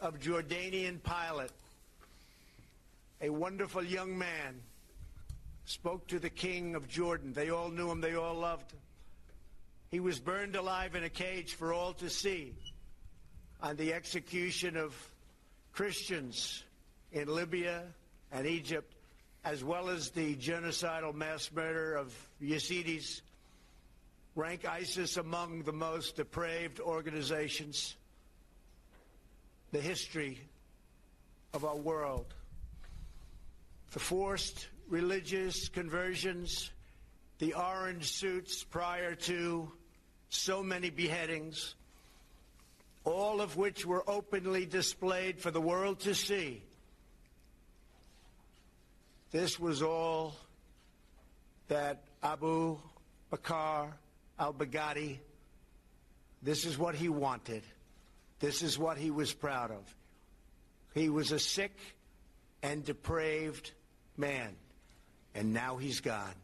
of 0.00 0.18
Jordanian 0.18 1.02
pilot, 1.02 1.52
a 3.20 3.28
wonderful 3.28 3.84
young 3.84 4.16
man, 4.16 4.62
spoke 5.66 6.06
to 6.06 6.18
the 6.18 6.30
king 6.30 6.74
of 6.74 6.88
Jordan. 6.88 7.34
They 7.34 7.50
all 7.50 7.68
knew 7.68 7.90
him, 7.90 8.00
they 8.00 8.14
all 8.14 8.34
loved 8.34 8.72
him. 8.72 8.80
He 9.90 10.00
was 10.00 10.18
burned 10.20 10.56
alive 10.56 10.94
in 10.94 11.04
a 11.04 11.10
cage 11.10 11.52
for 11.52 11.74
all 11.74 11.92
to 11.94 12.08
see 12.08 12.54
on 13.62 13.76
the 13.76 13.92
execution 13.92 14.78
of 14.78 14.96
Christians 15.74 16.62
in 17.12 17.26
Libya 17.28 17.82
and 18.30 18.46
Egypt 18.46 18.94
as 19.44 19.62
well 19.62 19.88
as 19.90 20.10
the 20.10 20.34
genocidal 20.36 21.14
mass 21.14 21.50
murder 21.52 21.96
of 21.96 22.14
Yazidis, 22.42 23.20
rank 24.34 24.64
ISIS 24.64 25.16
among 25.16 25.62
the 25.62 25.72
most 25.72 26.16
depraved 26.16 26.80
organizations 26.80 27.96
the 29.72 29.80
history 29.80 30.40
of 31.52 31.64
our 31.64 31.76
world. 31.76 32.32
The 33.92 33.98
forced 33.98 34.68
religious 34.88 35.68
conversions, 35.68 36.70
the 37.38 37.54
orange 37.54 38.12
suits 38.12 38.62
prior 38.62 39.16
to 39.16 39.70
so 40.30 40.62
many 40.62 40.90
beheadings, 40.90 41.74
all 43.04 43.40
of 43.40 43.56
which 43.56 43.84
were 43.84 44.08
openly 44.08 44.66
displayed 44.66 45.40
for 45.40 45.50
the 45.50 45.60
world 45.60 46.00
to 46.00 46.14
see 46.14 46.62
this 49.34 49.58
was 49.58 49.82
all 49.82 50.36
that 51.66 52.04
Abu 52.22 52.78
Bakr 53.32 53.92
al 54.38 54.54
Baghdadi, 54.54 55.18
this 56.40 56.64
is 56.64 56.78
what 56.78 56.94
he 56.94 57.08
wanted. 57.08 57.64
This 58.38 58.62
is 58.62 58.78
what 58.78 58.96
he 58.96 59.10
was 59.10 59.34
proud 59.34 59.72
of. 59.72 59.96
He 60.94 61.08
was 61.08 61.32
a 61.32 61.40
sick 61.40 61.76
and 62.62 62.84
depraved 62.84 63.72
man, 64.16 64.54
and 65.34 65.52
now 65.52 65.78
he's 65.78 65.98
gone. 65.98 66.36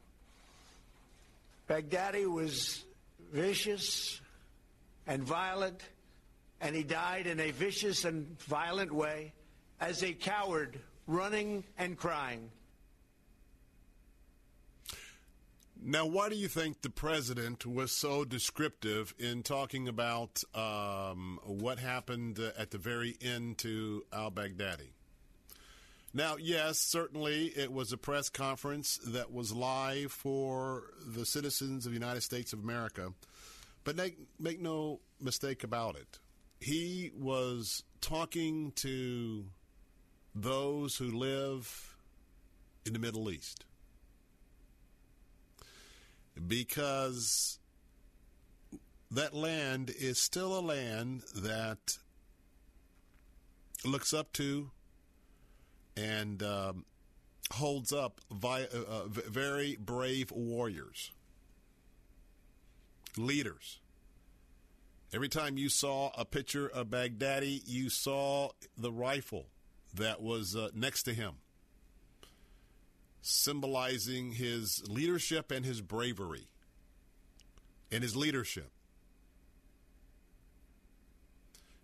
Baghdadi 1.68 2.26
was 2.26 2.84
vicious 3.32 4.20
and 5.06 5.22
violent, 5.22 5.80
and 6.60 6.76
he 6.76 6.82
died 6.82 7.26
in 7.26 7.40
a 7.40 7.50
vicious 7.50 8.04
and 8.04 8.38
violent 8.42 8.92
way 8.92 9.32
as 9.80 10.02
a 10.02 10.12
coward 10.12 10.78
running 11.06 11.64
and 11.78 11.96
crying. 11.96 12.50
Now, 15.82 16.04
why 16.04 16.28
do 16.28 16.36
you 16.36 16.48
think 16.48 16.82
the 16.82 16.90
president 16.90 17.64
was 17.64 17.90
so 17.90 18.26
descriptive 18.26 19.14
in 19.18 19.42
talking 19.42 19.88
about 19.88 20.42
um, 20.54 21.40
what 21.42 21.78
happened 21.78 22.38
at 22.38 22.70
the 22.70 22.76
very 22.76 23.16
end 23.22 23.56
to 23.58 24.04
al 24.12 24.30
Baghdadi? 24.30 24.90
Now, 26.12 26.36
yes, 26.38 26.78
certainly 26.78 27.46
it 27.46 27.72
was 27.72 27.92
a 27.92 27.96
press 27.96 28.28
conference 28.28 28.98
that 29.06 29.32
was 29.32 29.52
live 29.52 30.12
for 30.12 30.90
the 31.06 31.24
citizens 31.24 31.86
of 31.86 31.92
the 31.92 31.98
United 31.98 32.22
States 32.22 32.52
of 32.52 32.58
America, 32.58 33.14
but 33.84 33.96
make, 33.96 34.18
make 34.38 34.60
no 34.60 35.00
mistake 35.18 35.64
about 35.64 35.96
it. 35.96 36.18
He 36.60 37.10
was 37.18 37.82
talking 38.00 38.72
to 38.76 39.46
those 40.34 40.96
who 40.96 41.10
live 41.10 41.96
in 42.84 42.92
the 42.92 42.98
Middle 42.98 43.30
East 43.30 43.64
because 46.46 47.58
that 49.10 49.34
land 49.34 49.90
is 49.98 50.18
still 50.18 50.58
a 50.58 50.60
land 50.60 51.22
that 51.34 51.98
looks 53.84 54.12
up 54.12 54.32
to 54.34 54.70
and 55.96 56.42
um, 56.42 56.84
holds 57.52 57.92
up 57.92 58.20
uh, 58.44 58.60
uh, 58.72 59.02
very 59.08 59.76
brave 59.76 60.30
warriors, 60.30 61.10
leaders. 63.16 63.79
Every 65.12 65.28
time 65.28 65.58
you 65.58 65.68
saw 65.68 66.12
a 66.16 66.24
picture 66.24 66.68
of 66.68 66.88
Baghdadi, 66.88 67.62
you 67.66 67.90
saw 67.90 68.50
the 68.76 68.92
rifle 68.92 69.46
that 69.94 70.22
was 70.22 70.54
uh, 70.54 70.68
next 70.74 71.02
to 71.04 71.14
him 71.14 71.34
symbolizing 73.22 74.32
his 74.32 74.82
leadership 74.88 75.50
and 75.50 75.64
his 75.64 75.80
bravery 75.80 76.48
and 77.92 78.02
his 78.02 78.16
leadership. 78.16 78.70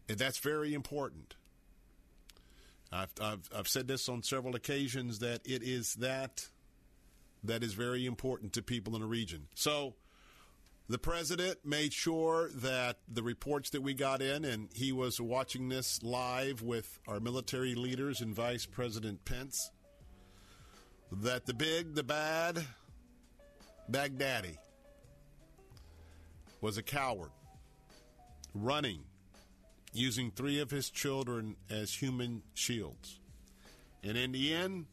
And 0.08 0.18
that's 0.18 0.38
very 0.38 0.72
important. 0.72 1.34
I've, 2.92 3.10
I've, 3.20 3.50
I've 3.54 3.68
said 3.68 3.88
this 3.88 4.08
on 4.08 4.22
several 4.22 4.54
occasions 4.54 5.18
that 5.18 5.40
it 5.44 5.62
is 5.62 5.94
that 5.96 6.48
that 7.44 7.62
is 7.62 7.74
very 7.74 8.06
important 8.06 8.52
to 8.54 8.62
people 8.62 8.94
in 8.94 9.00
the 9.00 9.06
region. 9.06 9.48
So 9.54 9.94
the 10.88 10.98
president 10.98 11.58
made 11.64 11.92
sure 11.92 12.50
that 12.54 12.98
the 13.08 13.22
reports 13.22 13.70
that 13.70 13.82
we 13.82 13.92
got 13.92 14.22
in, 14.22 14.44
and 14.44 14.68
he 14.72 14.92
was 14.92 15.20
watching 15.20 15.68
this 15.68 16.02
live 16.02 16.62
with 16.62 16.98
our 17.08 17.18
military 17.18 17.74
leaders 17.74 18.20
and 18.20 18.34
Vice 18.34 18.66
President 18.66 19.24
Pence, 19.24 19.70
that 21.10 21.46
the 21.46 21.54
big, 21.54 21.94
the 21.94 22.04
bad 22.04 22.64
Baghdadi 23.90 24.56
was 26.60 26.78
a 26.78 26.82
coward, 26.82 27.30
running, 28.54 29.00
using 29.92 30.30
three 30.30 30.60
of 30.60 30.70
his 30.70 30.90
children 30.90 31.56
as 31.70 31.92
human 31.92 32.42
shields. 32.54 33.18
And 34.04 34.16
in 34.16 34.32
the 34.32 34.54
end, 34.54 34.86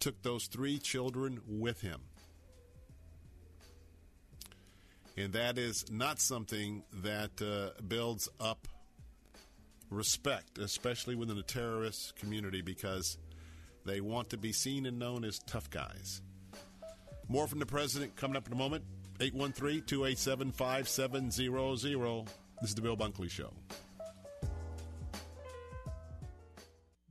took 0.00 0.22
those 0.22 0.46
three 0.46 0.78
children 0.78 1.40
with 1.46 1.80
him. 1.80 2.00
And 5.18 5.32
that 5.32 5.58
is 5.58 5.90
not 5.90 6.20
something 6.20 6.84
that 7.02 7.42
uh, 7.42 7.80
builds 7.82 8.28
up 8.38 8.68
respect, 9.90 10.58
especially 10.58 11.16
within 11.16 11.36
the 11.36 11.42
terrorist 11.42 12.14
community, 12.14 12.62
because 12.62 13.18
They 13.84 14.00
want 14.00 14.30
to 14.30 14.36
be 14.36 14.52
seen 14.52 14.86
and 14.86 14.98
known 14.98 15.24
as 15.24 15.38
tough 15.40 15.70
guys. 15.70 16.20
More 17.26 17.46
from 17.48 17.58
the 17.58 17.66
president 17.66 18.14
coming 18.16 18.36
up 18.36 18.46
in 18.46 18.52
a 18.52 18.56
moment. 18.56 18.84
813 19.18 19.82
287 19.86 20.52
5700. 20.52 22.26
This 22.60 22.70
is 22.70 22.74
the 22.74 22.82
Bill 22.82 22.96
Bunkley 22.96 23.30
Show. 23.30 23.52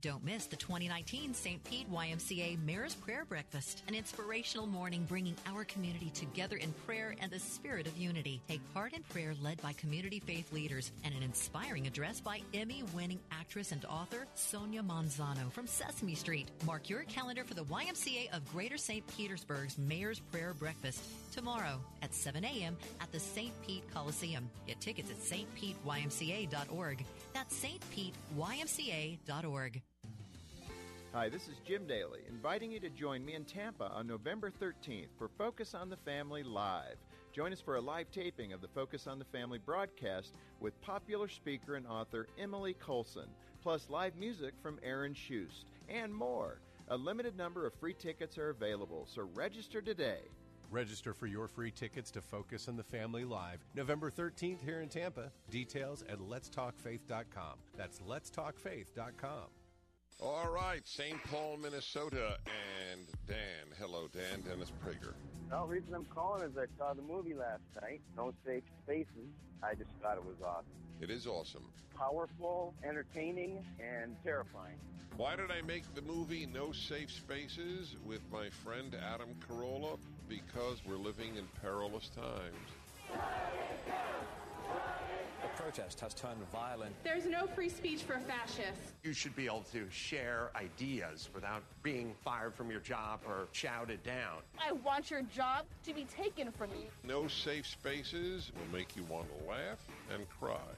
Don't 0.08 0.24
miss 0.24 0.46
the 0.46 0.56
2019 0.56 1.34
St. 1.34 1.62
Pete 1.64 1.92
YMCA 1.92 2.58
Mayor's 2.64 2.94
Prayer 2.94 3.26
Breakfast, 3.26 3.82
an 3.88 3.94
inspirational 3.94 4.66
morning 4.66 5.04
bringing 5.06 5.36
our 5.46 5.64
community 5.64 6.08
together 6.14 6.56
in 6.56 6.72
prayer 6.86 7.14
and 7.20 7.30
the 7.30 7.38
spirit 7.38 7.86
of 7.86 7.94
unity. 7.94 8.40
Take 8.48 8.62
part 8.72 8.94
in 8.94 9.02
prayer 9.02 9.34
led 9.42 9.60
by 9.60 9.74
community 9.74 10.18
faith 10.18 10.50
leaders 10.50 10.92
and 11.04 11.14
an 11.14 11.22
inspiring 11.22 11.86
address 11.86 12.22
by 12.22 12.40
Emmy 12.54 12.84
winning 12.94 13.20
actress 13.30 13.70
and 13.70 13.84
author 13.84 14.26
Sonia 14.34 14.82
Manzano 14.82 15.52
from 15.52 15.66
Sesame 15.66 16.14
Street. 16.14 16.48
Mark 16.64 16.88
your 16.88 17.02
calendar 17.02 17.44
for 17.44 17.52
the 17.52 17.64
YMCA 17.64 18.34
of 18.34 18.50
Greater 18.50 18.78
St. 18.78 19.06
Petersburg's 19.14 19.76
Mayor's 19.76 20.20
Prayer 20.20 20.54
Breakfast 20.54 21.04
tomorrow 21.34 21.78
at 22.00 22.14
7 22.14 22.46
a.m. 22.46 22.78
at 23.02 23.12
the 23.12 23.20
St. 23.20 23.52
Pete 23.60 23.84
Coliseum. 23.92 24.48
Get 24.66 24.80
tickets 24.80 25.10
at 25.10 25.18
stpetymca.org. 25.18 27.04
That's 27.34 27.62
stpetymca.org. 27.62 29.82
Hi, 31.18 31.28
this 31.28 31.48
is 31.48 31.56
Jim 31.66 31.84
Daly, 31.88 32.20
inviting 32.28 32.70
you 32.70 32.78
to 32.78 32.88
join 32.88 33.24
me 33.24 33.34
in 33.34 33.44
Tampa 33.44 33.90
on 33.92 34.06
November 34.06 34.52
13th 34.52 35.08
for 35.18 35.26
Focus 35.26 35.74
on 35.74 35.90
the 35.90 35.96
Family 35.96 36.44
Live. 36.44 36.94
Join 37.32 37.52
us 37.52 37.60
for 37.60 37.74
a 37.74 37.80
live 37.80 38.08
taping 38.12 38.52
of 38.52 38.60
the 38.60 38.68
Focus 38.68 39.08
on 39.08 39.18
the 39.18 39.24
Family 39.24 39.58
broadcast 39.58 40.36
with 40.60 40.80
popular 40.80 41.26
speaker 41.26 41.74
and 41.74 41.88
author 41.88 42.28
Emily 42.38 42.72
Colson, 42.74 43.26
plus 43.64 43.90
live 43.90 44.14
music 44.14 44.54
from 44.62 44.78
Aaron 44.84 45.12
Shust, 45.12 45.64
and 45.88 46.14
more. 46.14 46.60
A 46.86 46.96
limited 46.96 47.36
number 47.36 47.66
of 47.66 47.74
free 47.74 47.94
tickets 47.94 48.38
are 48.38 48.50
available, 48.50 49.04
so 49.12 49.28
register 49.34 49.82
today. 49.82 50.20
Register 50.70 51.14
for 51.14 51.26
your 51.26 51.48
free 51.48 51.72
tickets 51.72 52.12
to 52.12 52.20
Focus 52.20 52.68
on 52.68 52.76
the 52.76 52.84
Family 52.84 53.24
Live 53.24 53.58
November 53.74 54.08
13th 54.08 54.62
here 54.64 54.82
in 54.82 54.88
Tampa. 54.88 55.32
Details 55.50 56.04
at 56.08 56.20
letstalkfaith.com. 56.20 57.54
That's 57.76 57.98
letstalkfaith.com. 58.08 59.57
All 60.20 60.48
right, 60.48 60.84
St. 60.84 61.22
Paul, 61.30 61.58
Minnesota, 61.62 62.38
and 62.90 63.06
Dan. 63.28 63.36
Hello, 63.78 64.08
Dan. 64.12 64.42
Dennis 64.42 64.72
Prager. 64.84 65.14
The 65.48 65.64
reason 65.64 65.94
I'm 65.94 66.06
calling 66.06 66.42
is 66.42 66.50
I 66.58 66.66
saw 66.76 66.92
the 66.92 67.02
movie 67.02 67.34
last 67.34 67.62
night, 67.80 68.00
No 68.16 68.32
Safe 68.44 68.64
Spaces. 68.82 69.30
I 69.62 69.74
just 69.74 69.90
thought 70.02 70.16
it 70.16 70.24
was 70.24 70.34
awesome. 70.44 70.66
It 71.00 71.10
is 71.10 71.28
awesome. 71.28 71.62
Powerful, 71.96 72.74
entertaining, 72.84 73.64
and 73.78 74.16
terrifying. 74.24 74.78
Why 75.16 75.36
did 75.36 75.52
I 75.52 75.62
make 75.62 75.84
the 75.94 76.02
movie 76.02 76.46
No 76.52 76.72
Safe 76.72 77.12
Spaces 77.12 77.94
with 78.04 78.22
my 78.32 78.50
friend 78.50 78.96
Adam 79.00 79.28
Carolla? 79.48 79.98
Because 80.28 80.82
we're 80.84 80.96
living 80.96 81.36
in 81.36 81.46
perilous 81.62 82.10
times. 82.10 83.20
The 85.58 85.64
protest 85.64 86.00
has 86.00 86.14
turned 86.14 86.40
violent. 86.52 86.94
There's 87.02 87.26
no 87.26 87.46
free 87.48 87.68
speech 87.68 88.02
for 88.02 88.20
fascists. 88.20 88.92
You 89.02 89.12
should 89.12 89.34
be 89.34 89.46
able 89.46 89.64
to 89.72 89.86
share 89.90 90.50
ideas 90.54 91.30
without 91.34 91.62
being 91.82 92.14
fired 92.24 92.54
from 92.54 92.70
your 92.70 92.80
job 92.80 93.20
or 93.26 93.48
shouted 93.50 94.02
down. 94.04 94.38
I 94.64 94.72
want 94.72 95.10
your 95.10 95.22
job 95.22 95.64
to 95.84 95.92
be 95.92 96.04
taken 96.04 96.52
from 96.52 96.70
you. 96.70 96.86
No 97.02 97.26
Safe 97.26 97.66
Spaces 97.66 98.52
will 98.54 98.78
make 98.78 98.94
you 98.94 99.02
want 99.04 99.26
to 99.28 99.50
laugh 99.50 99.84
and 100.14 100.28
cry. 100.38 100.70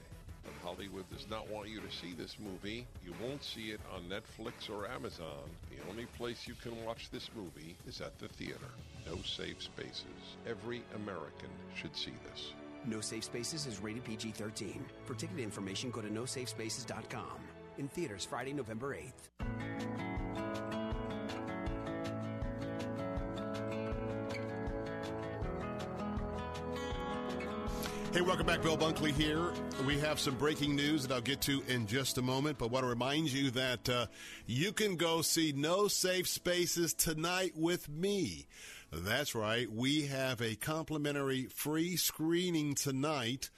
But 0.43 0.53
Hollywood 0.63 1.07
does 1.11 1.27
not 1.29 1.47
want 1.47 1.69
you 1.69 1.79
to 1.79 1.91
see 1.91 2.13
this 2.13 2.37
movie. 2.39 2.87
You 3.05 3.13
won't 3.21 3.43
see 3.43 3.69
it 3.69 3.81
on 3.93 4.01
Netflix 4.09 4.67
or 4.69 4.87
Amazon. 4.87 5.47
The 5.69 5.89
only 5.91 6.07
place 6.17 6.47
you 6.47 6.55
can 6.55 6.83
watch 6.83 7.11
this 7.11 7.29
movie 7.35 7.75
is 7.87 8.01
at 8.01 8.17
the 8.17 8.29
theater. 8.29 8.71
No 9.05 9.17
Safe 9.21 9.61
Spaces. 9.61 10.37
Every 10.47 10.81
American 10.95 11.49
should 11.75 11.95
see 11.95 12.13
this. 12.31 12.53
No 12.85 13.01
Safe 13.01 13.23
Spaces 13.23 13.65
is 13.67 13.79
rated 13.81 14.03
PG 14.03 14.31
13. 14.31 14.83
For 15.05 15.13
ticket 15.13 15.39
information, 15.39 15.91
go 15.91 16.01
to 16.01 16.09
nosafespaces.com. 16.09 17.39
In 17.77 17.87
theaters 17.87 18.25
Friday, 18.25 18.53
November 18.53 18.95
8th. 18.95 19.51
Hey, 28.13 28.19
welcome 28.19 28.45
back. 28.45 28.61
Bill 28.61 28.77
Bunkley 28.77 29.13
here. 29.13 29.53
We 29.87 29.97
have 29.99 30.19
some 30.19 30.35
breaking 30.35 30.75
news 30.75 31.07
that 31.07 31.13
I'll 31.13 31.21
get 31.21 31.39
to 31.43 31.63
in 31.69 31.87
just 31.87 32.17
a 32.17 32.21
moment, 32.21 32.57
but 32.57 32.69
want 32.69 32.83
to 32.83 32.89
remind 32.89 33.31
you 33.31 33.51
that 33.51 33.87
uh, 33.87 34.07
you 34.45 34.73
can 34.73 34.97
go 34.97 35.21
see 35.21 35.53
No 35.55 35.87
Safe 35.87 36.27
Spaces 36.27 36.93
tonight 36.93 37.53
with 37.55 37.87
me. 37.87 38.47
That's 38.91 39.35
right. 39.35 39.71
We 39.71 40.07
have 40.07 40.41
a 40.41 40.55
complimentary 40.55 41.45
free 41.45 41.95
screening 41.95 42.75
tonight. 42.75 43.49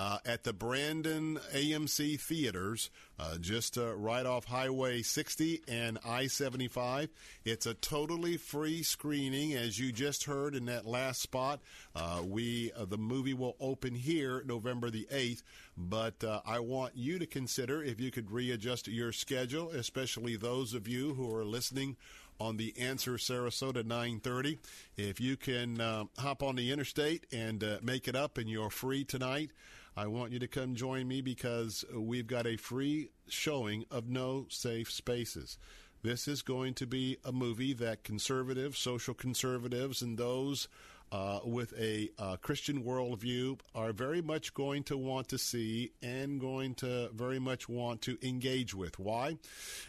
Uh, 0.00 0.18
at 0.24 0.44
the 0.44 0.52
Brandon 0.52 1.40
AMC 1.52 2.20
Theaters, 2.20 2.88
uh, 3.18 3.36
just 3.38 3.76
uh, 3.76 3.96
right 3.96 4.24
off 4.24 4.44
Highway 4.44 5.02
60 5.02 5.62
and 5.66 5.98
I 6.06 6.28
75. 6.28 7.08
It's 7.44 7.66
a 7.66 7.74
totally 7.74 8.36
free 8.36 8.84
screening, 8.84 9.54
as 9.54 9.80
you 9.80 9.90
just 9.90 10.22
heard 10.22 10.54
in 10.54 10.66
that 10.66 10.86
last 10.86 11.20
spot. 11.20 11.58
Uh, 11.96 12.22
we 12.24 12.70
the 12.80 12.96
movie 12.96 13.34
will 13.34 13.56
open 13.58 13.96
here 13.96 14.44
November 14.46 14.88
the 14.88 15.08
8th, 15.10 15.42
but 15.76 16.22
uh, 16.22 16.42
I 16.46 16.60
want 16.60 16.96
you 16.96 17.18
to 17.18 17.26
consider 17.26 17.82
if 17.82 17.98
you 17.98 18.12
could 18.12 18.30
readjust 18.30 18.86
your 18.86 19.10
schedule, 19.10 19.70
especially 19.70 20.36
those 20.36 20.74
of 20.74 20.86
you 20.86 21.14
who 21.14 21.34
are 21.34 21.44
listening 21.44 21.96
on 22.40 22.56
the 22.56 22.78
Answer 22.78 23.12
Sarasota 23.12 23.84
930. 23.84 24.58
If 24.96 25.20
you 25.20 25.36
can 25.36 25.80
uh, 25.80 26.04
hop 26.18 26.42
on 26.42 26.56
the 26.56 26.70
interstate 26.70 27.26
and 27.32 27.62
uh, 27.62 27.78
make 27.82 28.08
it 28.08 28.16
up 28.16 28.38
and 28.38 28.48
you're 28.48 28.70
free 28.70 29.04
tonight, 29.04 29.50
I 29.96 30.06
want 30.06 30.32
you 30.32 30.38
to 30.38 30.48
come 30.48 30.74
join 30.74 31.08
me 31.08 31.20
because 31.20 31.84
we've 31.92 32.26
got 32.26 32.46
a 32.46 32.56
free 32.56 33.10
showing 33.28 33.84
of 33.90 34.08
No 34.08 34.46
Safe 34.48 34.90
Spaces. 34.90 35.58
This 36.02 36.28
is 36.28 36.42
going 36.42 36.74
to 36.74 36.86
be 36.86 37.16
a 37.24 37.32
movie 37.32 37.72
that 37.72 38.04
conservatives, 38.04 38.78
social 38.78 39.14
conservatives, 39.14 40.00
and 40.00 40.16
those 40.16 40.68
uh, 41.12 41.40
with 41.44 41.72
a 41.78 42.10
uh, 42.18 42.36
Christian 42.36 42.84
worldview 42.84 43.58
are 43.74 43.92
very 43.92 44.22
much 44.22 44.54
going 44.54 44.82
to 44.84 44.96
want 44.96 45.28
to 45.28 45.38
see 45.38 45.92
and 46.02 46.40
going 46.40 46.74
to 46.76 47.10
very 47.14 47.38
much 47.38 47.68
want 47.68 48.02
to 48.02 48.18
engage 48.22 48.74
with. 48.74 48.98
Why? 48.98 49.38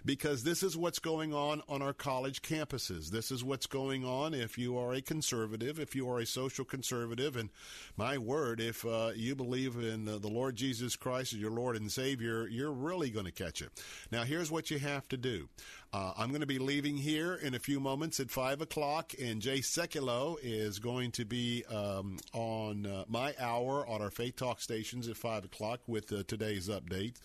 Because 0.05 0.43
this 0.43 0.63
is 0.63 0.77
what's 0.77 0.99
going 0.99 1.33
on 1.33 1.61
on 1.67 1.81
our 1.81 1.93
college 1.93 2.41
campuses. 2.41 3.09
This 3.09 3.31
is 3.31 3.43
what's 3.43 3.67
going 3.67 4.05
on 4.05 4.33
if 4.33 4.57
you 4.57 4.77
are 4.77 4.93
a 4.93 5.01
conservative, 5.01 5.79
if 5.79 5.95
you 5.95 6.09
are 6.09 6.19
a 6.19 6.25
social 6.25 6.65
conservative, 6.65 7.35
and 7.35 7.49
my 7.97 8.17
word, 8.17 8.59
if 8.59 8.85
uh, 8.85 9.11
you 9.15 9.35
believe 9.35 9.75
in 9.75 10.05
the 10.05 10.17
Lord 10.19 10.55
Jesus 10.55 10.95
Christ 10.95 11.33
as 11.33 11.39
your 11.39 11.51
Lord 11.51 11.75
and 11.75 11.91
Savior, 11.91 12.47
you're 12.47 12.71
really 12.71 13.09
going 13.09 13.25
to 13.25 13.31
catch 13.31 13.61
it. 13.61 13.69
Now, 14.11 14.23
here's 14.23 14.51
what 14.51 14.71
you 14.71 14.79
have 14.79 15.07
to 15.09 15.17
do. 15.17 15.49
Uh, 15.91 16.13
I'm 16.15 16.29
going 16.29 16.41
to 16.41 16.47
be 16.47 16.59
leaving 16.59 16.97
here 16.97 17.33
in 17.33 17.55
a 17.55 17.59
few 17.59 17.79
moments 17.79 18.19
at 18.19 18.29
5 18.29 18.61
o'clock, 18.61 19.13
and 19.19 19.41
Jay 19.41 19.57
Sekulow 19.57 20.37
is 20.39 20.77
going 20.77 21.09
to 21.13 21.25
be 21.25 21.63
um, 21.65 22.19
on 22.31 22.85
uh, 22.85 23.05
my 23.07 23.33
hour 23.39 23.87
on 23.87 23.99
our 23.99 24.11
Faith 24.11 24.35
Talk 24.35 24.61
stations 24.61 25.07
at 25.07 25.17
5 25.17 25.45
o'clock 25.45 25.79
with 25.87 26.13
uh, 26.13 26.21
today's 26.27 26.69
update. 26.69 27.15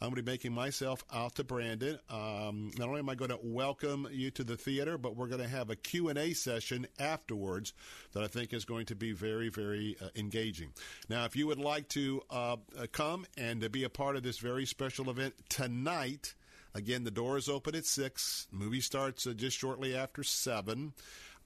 I'm 0.00 0.08
going 0.08 0.16
to 0.16 0.22
be 0.24 0.32
making 0.32 0.52
myself 0.52 1.04
out 1.12 1.36
to 1.36 1.44
Brandon. 1.44 2.00
Um, 2.10 2.72
not 2.76 2.88
only 2.88 2.98
am 2.98 3.08
I 3.08 3.14
going 3.14 3.30
to 3.30 3.38
welcome 3.40 4.08
you 4.10 4.32
to 4.32 4.42
the 4.42 4.56
theater, 4.56 4.98
but 4.98 5.14
we're 5.14 5.28
going 5.28 5.42
to 5.42 5.48
have 5.48 5.70
a 5.70 5.76
Q&A 5.76 6.32
session 6.32 6.88
afterwards 6.98 7.72
that 8.14 8.24
I 8.24 8.26
think 8.26 8.52
is 8.52 8.64
going 8.64 8.86
to 8.86 8.96
be 8.96 9.12
very, 9.12 9.48
very 9.48 9.96
uh, 10.02 10.08
engaging. 10.16 10.72
Now, 11.08 11.24
if 11.24 11.36
you 11.36 11.46
would 11.46 11.60
like 11.60 11.88
to 11.90 12.22
uh, 12.30 12.56
come 12.90 13.26
and 13.36 13.60
to 13.60 13.70
be 13.70 13.84
a 13.84 13.88
part 13.88 14.16
of 14.16 14.24
this 14.24 14.38
very 14.38 14.66
special 14.66 15.08
event 15.08 15.34
tonight, 15.48 16.34
Again, 16.78 17.02
the 17.02 17.10
doors 17.10 17.48
open 17.48 17.74
at 17.74 17.84
6. 17.86 18.46
Movie 18.52 18.80
starts 18.80 19.26
uh, 19.26 19.32
just 19.32 19.58
shortly 19.58 19.96
after 19.96 20.22
7 20.22 20.92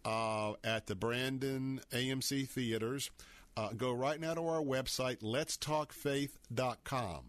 uh, 0.04 0.52
at 0.62 0.88
the 0.88 0.94
Brandon 0.94 1.80
AMC 1.90 2.46
Theaters. 2.46 3.10
Uh, 3.56 3.70
go 3.74 3.94
right 3.94 4.20
now 4.20 4.34
to 4.34 4.46
our 4.46 4.60
website, 4.60 5.22
letstalkfaith.com. 5.22 7.20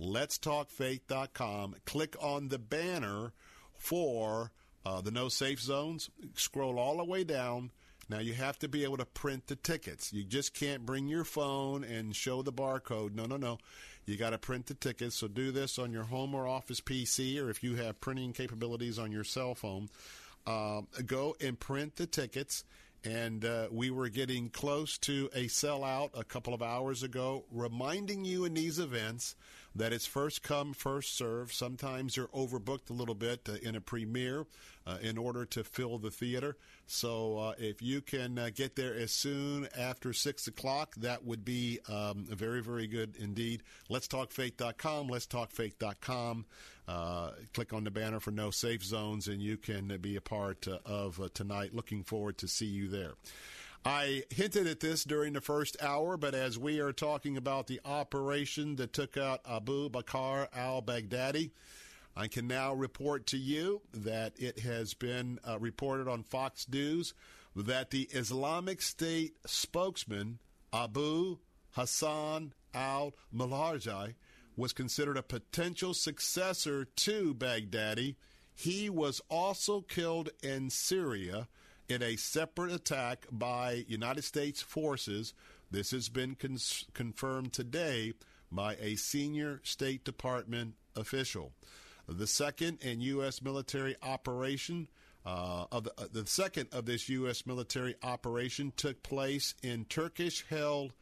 Letstalkfaith.com. 0.00 1.74
Click 1.84 2.16
on 2.22 2.48
the 2.48 2.58
banner 2.58 3.34
for 3.74 4.52
uh, 4.86 5.02
the 5.02 5.10
no 5.10 5.28
safe 5.28 5.60
zones. 5.60 6.08
Scroll 6.34 6.78
all 6.78 6.96
the 6.96 7.04
way 7.04 7.22
down. 7.22 7.70
Now 8.08 8.20
you 8.20 8.32
have 8.32 8.58
to 8.60 8.68
be 8.68 8.82
able 8.84 8.96
to 8.96 9.04
print 9.04 9.48
the 9.48 9.56
tickets. 9.56 10.10
You 10.10 10.24
just 10.24 10.54
can't 10.54 10.86
bring 10.86 11.06
your 11.06 11.24
phone 11.24 11.84
and 11.84 12.16
show 12.16 12.40
the 12.40 12.52
barcode. 12.52 13.14
No, 13.14 13.26
no, 13.26 13.36
no. 13.36 13.58
You 14.04 14.16
got 14.16 14.30
to 14.30 14.38
print 14.38 14.66
the 14.66 14.74
tickets. 14.74 15.16
So 15.16 15.28
do 15.28 15.52
this 15.52 15.78
on 15.78 15.92
your 15.92 16.04
home 16.04 16.34
or 16.34 16.46
office 16.46 16.80
PC, 16.80 17.40
or 17.40 17.50
if 17.50 17.62
you 17.62 17.76
have 17.76 18.00
printing 18.00 18.32
capabilities 18.32 18.98
on 18.98 19.12
your 19.12 19.24
cell 19.24 19.54
phone, 19.54 19.88
uh, 20.46 20.82
go 21.06 21.36
and 21.40 21.58
print 21.58 21.96
the 21.96 22.06
tickets. 22.06 22.64
and 23.04 23.44
uh, 23.44 23.66
we 23.70 23.90
were 23.90 24.08
getting 24.08 24.48
close 24.48 24.96
to 24.98 25.28
a 25.34 25.46
sellout 25.46 26.10
a 26.14 26.22
couple 26.24 26.54
of 26.54 26.62
hours 26.62 27.02
ago, 27.02 27.44
reminding 27.50 28.24
you 28.24 28.44
in 28.44 28.54
these 28.54 28.78
events 28.78 29.34
that 29.74 29.92
it's 29.92 30.06
first 30.06 30.42
come, 30.42 30.72
first 30.72 31.16
serve. 31.16 31.52
Sometimes 31.52 32.16
you're 32.16 32.28
overbooked 32.28 32.90
a 32.90 32.92
little 32.92 33.14
bit 33.14 33.48
uh, 33.48 33.54
in 33.62 33.74
a 33.74 33.80
premiere 33.80 34.46
uh, 34.86 34.98
in 35.00 35.16
order 35.16 35.44
to 35.46 35.64
fill 35.64 35.98
the 35.98 36.10
theater. 36.10 36.56
So 36.86 37.38
uh, 37.38 37.54
if 37.58 37.80
you 37.80 38.00
can 38.00 38.38
uh, 38.38 38.50
get 38.54 38.76
there 38.76 38.94
as 38.94 39.12
soon 39.12 39.68
after 39.76 40.12
6 40.12 40.46
o'clock, 40.46 40.94
that 40.96 41.24
would 41.24 41.44
be 41.44 41.80
um, 41.88 42.26
very, 42.28 42.62
very 42.62 42.86
good 42.86 43.16
indeed. 43.18 43.62
Let's 43.88 44.08
talkfaith.com, 44.08 45.08
let's 45.08 45.26
talkfaith.com. 45.26 46.46
Uh, 46.88 47.30
click 47.54 47.72
on 47.72 47.84
the 47.84 47.90
banner 47.90 48.18
for 48.18 48.32
no 48.32 48.50
safe 48.50 48.84
zones, 48.84 49.28
and 49.28 49.40
you 49.40 49.56
can 49.56 49.96
be 50.00 50.16
a 50.16 50.20
part 50.20 50.66
uh, 50.66 50.78
of 50.84 51.32
tonight. 51.32 51.74
Looking 51.74 52.02
forward 52.02 52.38
to 52.38 52.48
see 52.48 52.66
you 52.66 52.88
there. 52.88 53.12
I 53.84 54.22
hinted 54.30 54.68
at 54.68 54.78
this 54.78 55.02
during 55.02 55.32
the 55.32 55.40
first 55.40 55.76
hour, 55.82 56.16
but 56.16 56.34
as 56.34 56.56
we 56.56 56.78
are 56.78 56.92
talking 56.92 57.36
about 57.36 57.66
the 57.66 57.80
operation 57.84 58.76
that 58.76 58.92
took 58.92 59.16
out 59.16 59.40
Abu 59.48 59.90
Bakr 59.90 60.46
al 60.54 60.82
Baghdadi, 60.82 61.50
I 62.14 62.28
can 62.28 62.46
now 62.46 62.74
report 62.74 63.26
to 63.28 63.38
you 63.38 63.82
that 63.92 64.34
it 64.36 64.60
has 64.60 64.94
been 64.94 65.40
uh, 65.46 65.58
reported 65.58 66.06
on 66.06 66.22
Fox 66.22 66.68
News 66.68 67.12
that 67.56 67.90
the 67.90 68.08
Islamic 68.12 68.82
State 68.82 69.34
spokesman, 69.46 70.38
Abu 70.72 71.38
Hassan 71.72 72.52
al 72.72 73.14
Muhajir, 73.34 74.14
was 74.56 74.72
considered 74.72 75.16
a 75.16 75.22
potential 75.22 75.92
successor 75.92 76.84
to 76.84 77.34
Baghdadi. 77.34 78.14
He 78.54 78.88
was 78.88 79.20
also 79.28 79.80
killed 79.80 80.30
in 80.40 80.70
Syria 80.70 81.48
in 81.92 82.02
a 82.02 82.16
separate 82.16 82.72
attack 82.72 83.26
by 83.30 83.84
United 83.86 84.22
States 84.22 84.62
forces. 84.62 85.34
This 85.70 85.90
has 85.90 86.08
been 86.08 86.34
cons- 86.34 86.86
confirmed 86.94 87.52
today 87.52 88.14
by 88.50 88.76
a 88.80 88.96
senior 88.96 89.60
State 89.62 90.02
Department 90.04 90.74
official. 90.96 91.52
The 92.08 92.26
second 92.26 92.78
in 92.82 93.00
U.S. 93.02 93.42
military 93.42 93.94
operation 94.02 94.88
uh, 95.24 95.66
of 95.70 95.84
the, 95.84 95.92
uh, 95.98 96.06
the, 96.12 96.26
second 96.26 96.68
of 96.72 96.86
this 96.86 97.08
U.S. 97.10 97.46
military 97.46 97.94
operation 98.02 98.72
took 98.76 99.02
place 99.02 99.54
in 99.62 99.84
Turkish-held 99.84 100.94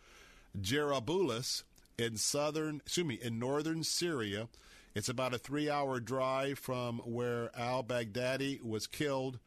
Jarablus 0.60 1.62
in 1.98 2.16
southern, 2.16 2.76
excuse 2.84 3.06
me, 3.06 3.18
in 3.22 3.38
northern 3.38 3.82
Syria. 3.82 4.48
It's 4.94 5.08
about 5.08 5.34
a 5.34 5.38
three-hour 5.38 6.00
drive 6.00 6.58
from 6.58 6.98
where 6.98 7.50
al-Baghdadi 7.56 8.62
was 8.62 8.86
killed 8.86 9.38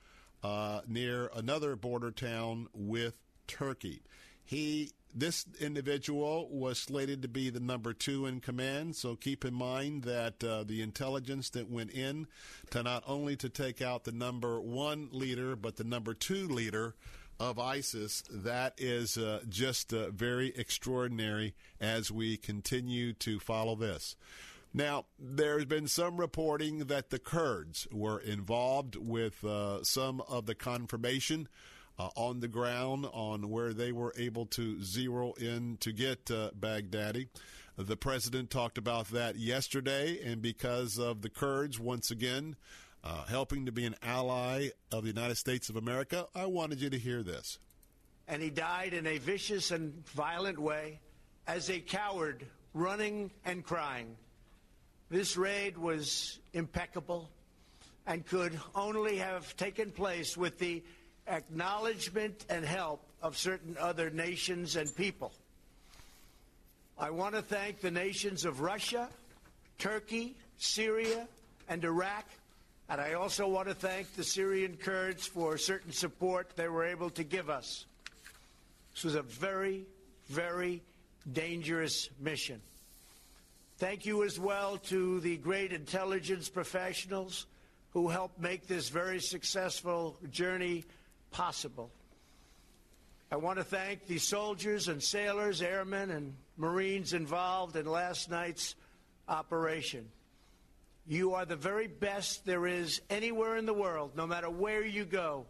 uh, 0.43 0.81
near 0.87 1.29
another 1.35 1.75
border 1.75 2.11
town 2.11 2.67
with 2.73 3.15
Turkey. 3.47 4.01
He 4.43 4.91
this 5.15 5.45
individual 5.59 6.49
was 6.49 6.79
slated 6.79 7.21
to 7.21 7.27
be 7.27 7.51
the 7.51 7.59
number 7.59 7.93
two 7.93 8.25
in 8.25 8.39
command, 8.39 8.95
so 8.95 9.15
keep 9.15 9.45
in 9.45 9.53
mind 9.53 10.03
that 10.03 10.43
uh, 10.43 10.63
the 10.63 10.81
intelligence 10.81 11.51
that 11.51 11.69
went 11.69 11.91
in 11.91 12.25
to 12.71 12.81
not 12.81 13.03
only 13.05 13.35
to 13.35 13.47
take 13.47 13.79
out 13.81 14.05
the 14.05 14.11
number 14.11 14.59
one 14.59 15.09
leader, 15.11 15.55
but 15.55 15.75
the 15.75 15.83
number 15.83 16.15
two 16.15 16.47
leader 16.47 16.95
of 17.39 17.59
ISIS, 17.59 18.23
that 18.29 18.73
is 18.77 19.17
uh, 19.17 19.41
just 19.47 19.93
uh, 19.93 20.09
very 20.09 20.53
extraordinary 20.55 21.53
as 21.79 22.11
we 22.11 22.37
continue 22.37 23.13
to 23.13 23.39
follow 23.39 23.75
this. 23.75 24.15
Now, 24.73 25.05
there's 25.19 25.65
been 25.65 25.87
some 25.87 26.17
reporting 26.17 26.79
that 26.85 27.11
the 27.11 27.19
Kurds 27.19 27.87
were 27.91 28.19
involved 28.19 28.95
with 28.95 29.43
uh, 29.43 29.83
some 29.83 30.21
of 30.21 30.47
the 30.47 30.55
confirmation 30.55 31.47
uh, 31.99 32.09
on 32.15 32.39
the 32.39 32.47
ground 32.47 33.05
on 33.13 33.49
where 33.49 33.71
they 33.73 33.91
were 33.91 34.13
able 34.17 34.47
to 34.47 34.83
zero 34.83 35.33
in 35.33 35.77
to 35.81 35.91
get 35.91 36.31
uh, 36.31 36.49
Baghdadi. 36.59 37.27
The 37.77 37.97
president 37.97 38.49
talked 38.49 38.79
about 38.79 39.09
that 39.09 39.35
yesterday, 39.35 40.19
and 40.23 40.41
because 40.41 40.97
of 40.97 41.21
the 41.21 41.29
Kurds, 41.29 41.79
once 41.79 42.09
again, 42.09 42.55
uh, 43.03 43.25
helping 43.25 43.67
to 43.67 43.71
be 43.71 43.85
an 43.85 43.95
ally 44.01 44.69
of 44.91 45.03
the 45.03 45.09
United 45.09 45.35
States 45.35 45.69
of 45.69 45.75
America, 45.75 46.27
I 46.33 46.47
wanted 46.47 46.81
you 46.81 46.89
to 46.89 46.97
hear 46.97 47.21
this. 47.21 47.59
And 48.27 48.41
he 48.41 48.49
died 48.49 48.93
in 48.93 49.05
a 49.05 49.17
vicious 49.17 49.71
and 49.71 50.05
violent 50.07 50.57
way 50.57 50.99
as 51.45 51.69
a 51.69 51.79
coward, 51.79 52.45
running 52.73 53.29
and 53.45 53.63
crying. 53.63 54.15
This 55.13 55.37
raid 55.37 55.77
was 55.77 56.39
impeccable 56.53 57.29
and 58.07 58.25
could 58.25 58.59
only 58.73 59.17
have 59.17 59.55
taken 59.57 59.91
place 59.91 60.35
with 60.35 60.57
the 60.57 60.81
acknowledgement 61.27 62.47
and 62.49 62.65
help 62.65 63.05
of 63.21 63.37
certain 63.37 63.77
other 63.79 64.09
nations 64.09 64.75
and 64.75 64.93
people. 64.95 65.31
I 66.97 67.11
want 67.11 67.35
to 67.35 67.43
thank 67.43 67.79
the 67.79 67.91
nations 67.91 68.43
of 68.43 68.61
Russia, 68.61 69.07
Turkey, 69.77 70.35
Syria, 70.57 71.27
and 71.69 71.83
Iraq. 71.83 72.25
And 72.89 72.99
I 72.99 73.13
also 73.13 73.47
want 73.47 73.67
to 73.67 73.75
thank 73.75 74.15
the 74.15 74.23
Syrian 74.23 74.77
Kurds 74.77 75.27
for 75.27 75.59
certain 75.59 75.91
support 75.91 76.55
they 76.55 76.69
were 76.69 76.85
able 76.85 77.11
to 77.11 77.23
give 77.23 77.51
us. 77.51 77.85
This 78.95 79.03
was 79.03 79.13
a 79.13 79.21
very, 79.21 79.85
very 80.29 80.81
dangerous 81.31 82.09
mission. 82.19 82.59
Thank 83.83 84.05
you 84.05 84.23
as 84.23 84.39
well 84.39 84.77
to 84.77 85.19
the 85.19 85.35
great 85.35 85.73
intelligence 85.73 86.47
professionals 86.47 87.47
who 87.91 88.07
helped 88.07 88.39
make 88.39 88.65
this 88.65 88.87
very 88.87 89.19
successful 89.19 90.17
journey 90.31 90.85
possible. 91.31 91.91
I 93.29 93.35
want 93.35 93.57
to 93.57 93.63
thank 93.65 94.07
the 94.07 94.19
soldiers 94.19 94.87
and 94.87 95.03
sailors, 95.03 95.61
airmen, 95.61 96.11
and 96.11 96.33
Marines 96.55 97.11
involved 97.11 97.75
in 97.75 97.85
last 97.85 98.31
night's 98.31 98.75
operation. 99.27 100.07
You 101.05 101.33
are 101.33 101.45
the 101.45 101.57
very 101.57 101.87
best 101.87 102.45
there 102.45 102.65
is 102.65 103.01
anywhere 103.09 103.57
in 103.57 103.65
the 103.65 103.73
world, 103.73 104.11
no 104.15 104.25
matter 104.25 104.49
where 104.49 104.85
you 104.85 105.03
go. 105.03 105.45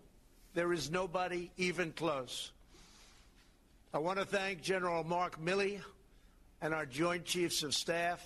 There 0.55 0.73
is 0.73 0.89
nobody 0.89 1.51
even 1.57 1.91
close. 1.91 2.51
I 3.93 3.99
want 3.99 4.17
to 4.17 4.25
thank 4.25 4.63
General 4.63 5.03
Mark 5.03 5.39
Milley 5.39 5.81
and 6.63 6.73
our 6.73 6.85
Joint 6.85 7.25
Chiefs 7.25 7.61
of 7.63 7.75
Staff. 7.75 8.25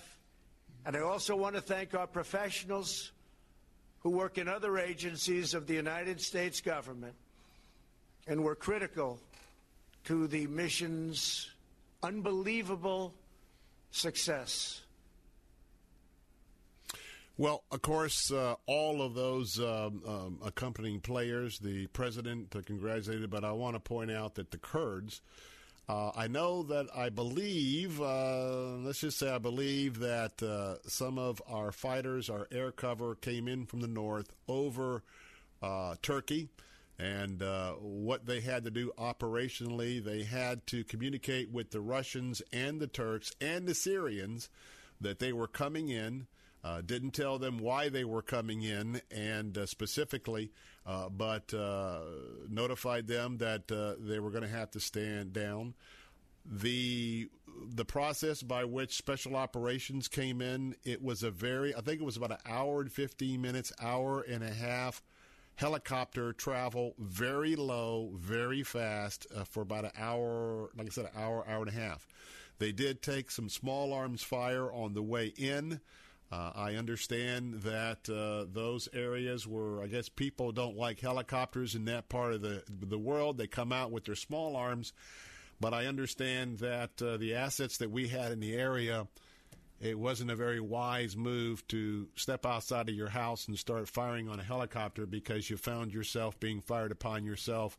And 0.86 0.96
I 0.96 1.00
also 1.00 1.34
want 1.34 1.56
to 1.56 1.60
thank 1.60 1.94
our 1.94 2.06
professionals 2.06 3.10
who 3.98 4.10
work 4.10 4.38
in 4.38 4.46
other 4.46 4.78
agencies 4.78 5.54
of 5.54 5.66
the 5.66 5.74
United 5.74 6.20
States 6.20 6.60
government 6.60 7.14
and 8.28 8.44
were 8.44 8.54
critical 8.54 9.18
to 10.04 10.28
the 10.28 10.46
mission's 10.46 11.50
unbelievable 12.00 13.12
success. 13.90 14.82
Well, 17.36 17.64
of 17.72 17.82
course, 17.82 18.30
uh, 18.30 18.54
all 18.66 19.02
of 19.02 19.14
those 19.14 19.58
um, 19.58 20.02
um, 20.06 20.38
accompanying 20.44 21.00
players, 21.00 21.58
the 21.58 21.88
president 21.88 22.54
uh, 22.54 22.60
congratulated, 22.64 23.30
but 23.30 23.42
I 23.42 23.50
want 23.50 23.74
to 23.74 23.80
point 23.80 24.12
out 24.12 24.36
that 24.36 24.52
the 24.52 24.58
Kurds 24.58 25.22
uh, 25.88 26.10
I 26.14 26.28
know 26.28 26.62
that 26.64 26.86
I 26.94 27.08
believe, 27.08 28.00
uh, 28.00 28.76
let's 28.76 29.00
just 29.00 29.18
say 29.18 29.30
I 29.30 29.38
believe 29.38 30.00
that 30.00 30.42
uh, 30.42 30.76
some 30.86 31.18
of 31.18 31.40
our 31.48 31.72
fighters, 31.72 32.28
our 32.28 32.46
air 32.52 32.70
cover, 32.70 33.14
came 33.14 33.48
in 33.48 33.64
from 33.64 33.80
the 33.80 33.88
north 33.88 34.30
over 34.46 35.02
uh, 35.62 35.94
Turkey. 36.02 36.50
And 36.98 37.42
uh, 37.42 37.74
what 37.74 38.26
they 38.26 38.40
had 38.40 38.64
to 38.64 38.70
do 38.70 38.92
operationally, 38.98 40.04
they 40.04 40.24
had 40.24 40.66
to 40.66 40.84
communicate 40.84 41.50
with 41.50 41.70
the 41.70 41.80
Russians 41.80 42.42
and 42.52 42.80
the 42.80 42.88
Turks 42.88 43.32
and 43.40 43.66
the 43.66 43.74
Syrians 43.74 44.50
that 45.00 45.20
they 45.20 45.32
were 45.32 45.46
coming 45.46 45.88
in. 45.88 46.26
Uh, 46.64 46.82
didn't 46.82 47.12
tell 47.12 47.38
them 47.38 47.58
why 47.58 47.88
they 47.88 48.04
were 48.04 48.20
coming 48.20 48.62
in, 48.62 49.00
and 49.12 49.56
specifically, 49.66 50.50
uh, 50.88 51.10
but 51.10 51.52
uh, 51.52 52.00
notified 52.48 53.06
them 53.06 53.36
that 53.38 53.70
uh, 53.70 53.94
they 54.00 54.18
were 54.18 54.30
going 54.30 54.42
to 54.42 54.48
have 54.48 54.70
to 54.70 54.80
stand 54.80 55.34
down. 55.34 55.74
The 56.46 57.28
the 57.74 57.84
process 57.84 58.42
by 58.42 58.64
which 58.64 58.96
special 58.96 59.36
operations 59.36 60.08
came 60.08 60.40
in, 60.40 60.76
it 60.84 61.02
was 61.02 61.22
a 61.22 61.30
very, 61.30 61.74
I 61.74 61.80
think 61.80 62.00
it 62.00 62.04
was 62.04 62.16
about 62.16 62.30
an 62.30 62.38
hour 62.46 62.80
and 62.80 62.90
fifteen 62.90 63.42
minutes, 63.42 63.70
hour 63.80 64.22
and 64.22 64.42
a 64.42 64.52
half 64.52 65.02
helicopter 65.56 66.32
travel, 66.32 66.94
very 66.98 67.56
low, 67.56 68.12
very 68.14 68.62
fast 68.62 69.26
uh, 69.36 69.42
for 69.42 69.60
about 69.62 69.84
an 69.84 69.90
hour, 69.98 70.70
like 70.76 70.86
I 70.86 70.90
said, 70.90 71.06
an 71.06 71.20
hour, 71.20 71.44
hour 71.48 71.62
and 71.62 71.76
a 71.76 71.80
half. 71.80 72.06
They 72.58 72.72
did 72.72 73.02
take 73.02 73.30
some 73.30 73.48
small 73.48 73.92
arms 73.92 74.22
fire 74.22 74.72
on 74.72 74.94
the 74.94 75.02
way 75.02 75.34
in. 75.36 75.80
Uh, 76.30 76.52
I 76.54 76.74
understand 76.74 77.62
that 77.62 78.08
uh, 78.10 78.46
those 78.52 78.88
areas 78.92 79.46
where 79.46 79.82
I 79.82 79.86
guess 79.86 80.10
people 80.10 80.52
don't 80.52 80.76
like 80.76 81.00
helicopters 81.00 81.74
in 81.74 81.86
that 81.86 82.10
part 82.10 82.34
of 82.34 82.42
the 82.42 82.62
the 82.68 82.98
world, 82.98 83.38
they 83.38 83.46
come 83.46 83.72
out 83.72 83.90
with 83.90 84.04
their 84.04 84.14
small 84.14 84.54
arms. 84.54 84.92
But 85.60 85.74
I 85.74 85.86
understand 85.86 86.58
that 86.58 87.02
uh, 87.02 87.16
the 87.16 87.34
assets 87.34 87.78
that 87.78 87.90
we 87.90 88.08
had 88.08 88.30
in 88.30 88.40
the 88.40 88.54
area, 88.54 89.08
it 89.80 89.98
wasn't 89.98 90.30
a 90.30 90.36
very 90.36 90.60
wise 90.60 91.16
move 91.16 91.66
to 91.68 92.08
step 92.14 92.44
outside 92.46 92.88
of 92.88 92.94
your 92.94 93.08
house 93.08 93.48
and 93.48 93.58
start 93.58 93.88
firing 93.88 94.28
on 94.28 94.38
a 94.38 94.44
helicopter 94.44 95.06
because 95.06 95.48
you 95.48 95.56
found 95.56 95.92
yourself 95.92 96.38
being 96.38 96.60
fired 96.60 96.92
upon 96.92 97.24
yourself 97.24 97.78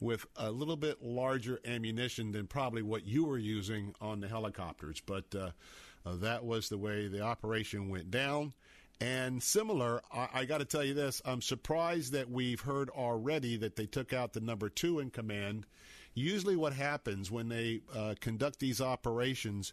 with 0.00 0.26
a 0.36 0.50
little 0.50 0.76
bit 0.76 1.02
larger 1.02 1.60
ammunition 1.64 2.32
than 2.32 2.46
probably 2.46 2.82
what 2.82 3.06
you 3.06 3.24
were 3.24 3.38
using 3.38 3.94
on 4.00 4.20
the 4.20 4.28
helicopters. 4.28 5.00
But 5.00 5.34
uh, 6.06 6.16
that 6.16 6.44
was 6.44 6.68
the 6.68 6.78
way 6.78 7.08
the 7.08 7.20
operation 7.20 7.88
went 7.88 8.10
down. 8.10 8.52
And 9.00 9.42
similar, 9.42 10.02
I, 10.12 10.28
I 10.32 10.44
got 10.44 10.58
to 10.58 10.64
tell 10.64 10.84
you 10.84 10.94
this 10.94 11.20
I'm 11.24 11.42
surprised 11.42 12.12
that 12.12 12.30
we've 12.30 12.60
heard 12.60 12.90
already 12.90 13.56
that 13.58 13.76
they 13.76 13.86
took 13.86 14.12
out 14.12 14.32
the 14.32 14.40
number 14.40 14.68
two 14.68 15.00
in 15.00 15.10
command. 15.10 15.66
Usually, 16.14 16.56
what 16.56 16.72
happens 16.72 17.30
when 17.30 17.48
they 17.48 17.80
uh, 17.94 18.14
conduct 18.20 18.60
these 18.60 18.80
operations, 18.80 19.72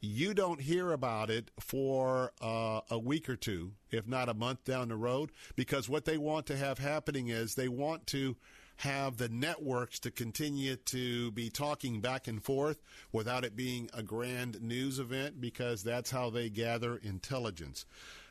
you 0.00 0.34
don't 0.34 0.60
hear 0.60 0.92
about 0.92 1.30
it 1.30 1.50
for 1.58 2.32
uh, 2.42 2.80
a 2.90 2.98
week 2.98 3.28
or 3.28 3.36
two, 3.36 3.72
if 3.90 4.06
not 4.06 4.28
a 4.28 4.34
month 4.34 4.64
down 4.64 4.88
the 4.88 4.96
road, 4.96 5.32
because 5.56 5.88
what 5.88 6.04
they 6.04 6.18
want 6.18 6.46
to 6.46 6.56
have 6.56 6.78
happening 6.78 7.28
is 7.28 7.54
they 7.54 7.68
want 7.68 8.06
to 8.08 8.36
have 8.78 9.16
the 9.16 9.28
networks 9.28 9.98
to 9.98 10.10
continue 10.10 10.76
to 10.76 11.30
be 11.32 11.50
talking 11.50 12.00
back 12.00 12.28
and 12.28 12.42
forth 12.42 12.80
without 13.12 13.44
it 13.44 13.56
being 13.56 13.90
a 13.92 14.02
grand 14.02 14.62
news 14.62 14.98
event 15.00 15.40
because 15.40 15.82
that's 15.82 16.10
how 16.10 16.30
they 16.30 16.48
gather 16.48 16.96
intelligence. 16.96 17.86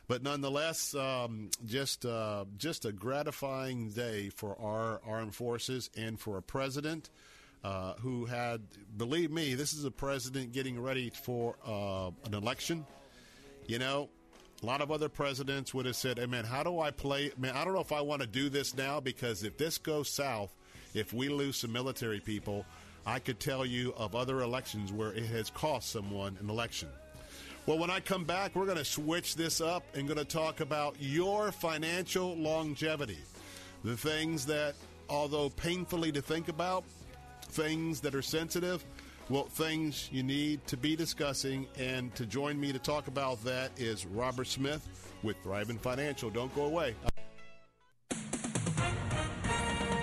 But 0.08 0.22
nonetheless, 0.22 0.94
um, 0.94 1.50
just 1.66 2.06
uh, 2.06 2.46
just 2.56 2.86
a 2.86 2.92
gratifying 2.92 3.90
day 3.90 4.30
for 4.30 4.58
our 4.58 5.02
armed 5.06 5.34
forces 5.34 5.90
and 5.94 6.18
for 6.18 6.38
a 6.38 6.42
president 6.42 7.10
uh, 7.62 7.92
who 8.00 8.24
had, 8.24 8.62
believe 8.96 9.30
me, 9.30 9.54
this 9.54 9.74
is 9.74 9.84
a 9.84 9.90
president 9.90 10.52
getting 10.52 10.80
ready 10.80 11.10
for 11.10 11.56
uh, 11.66 12.10
an 12.24 12.32
election. 12.32 12.86
You 13.66 13.78
know, 13.78 14.08
a 14.62 14.66
lot 14.66 14.80
of 14.80 14.90
other 14.90 15.08
presidents 15.08 15.72
would 15.72 15.86
have 15.86 15.96
said, 15.96 16.18
hey, 16.18 16.26
man, 16.26 16.44
how 16.44 16.62
do 16.62 16.80
I 16.80 16.90
play? 16.90 17.30
Man, 17.38 17.56
I 17.56 17.64
don't 17.64 17.74
know 17.74 17.80
if 17.80 17.92
I 17.92 18.00
want 18.00 18.22
to 18.22 18.26
do 18.26 18.48
this 18.48 18.76
now 18.76 18.98
because 18.98 19.44
if 19.44 19.56
this 19.56 19.78
goes 19.78 20.08
south, 20.08 20.52
if 20.94 21.12
we 21.12 21.28
lose 21.28 21.58
some 21.58 21.72
military 21.72 22.20
people, 22.20 22.66
I 23.06 23.20
could 23.20 23.38
tell 23.38 23.64
you 23.64 23.94
of 23.96 24.14
other 24.14 24.40
elections 24.40 24.92
where 24.92 25.12
it 25.12 25.26
has 25.26 25.50
cost 25.50 25.90
someone 25.90 26.36
an 26.40 26.50
election. 26.50 26.88
Well, 27.66 27.78
when 27.78 27.90
I 27.90 28.00
come 28.00 28.24
back, 28.24 28.56
we're 28.56 28.64
going 28.64 28.78
to 28.78 28.84
switch 28.84 29.36
this 29.36 29.60
up 29.60 29.84
and 29.94 30.08
going 30.08 30.18
to 30.18 30.24
talk 30.24 30.60
about 30.60 30.96
your 30.98 31.52
financial 31.52 32.34
longevity. 32.36 33.18
The 33.84 33.96
things 33.96 34.46
that, 34.46 34.74
although 35.08 35.50
painfully 35.50 36.10
to 36.12 36.22
think 36.22 36.48
about, 36.48 36.84
things 37.42 38.00
that 38.00 38.14
are 38.14 38.22
sensitive, 38.22 38.84
well, 39.30 39.44
things 39.44 40.08
you 40.10 40.22
need 40.22 40.66
to 40.66 40.76
be 40.76 40.96
discussing. 40.96 41.66
And 41.78 42.14
to 42.14 42.26
join 42.26 42.58
me 42.58 42.72
to 42.72 42.78
talk 42.78 43.08
about 43.08 43.42
that 43.44 43.70
is 43.76 44.06
Robert 44.06 44.46
Smith 44.46 44.86
with 45.22 45.36
Thriving 45.42 45.78
Financial. 45.78 46.30
Don't 46.30 46.54
go 46.54 46.64
away. 46.64 46.94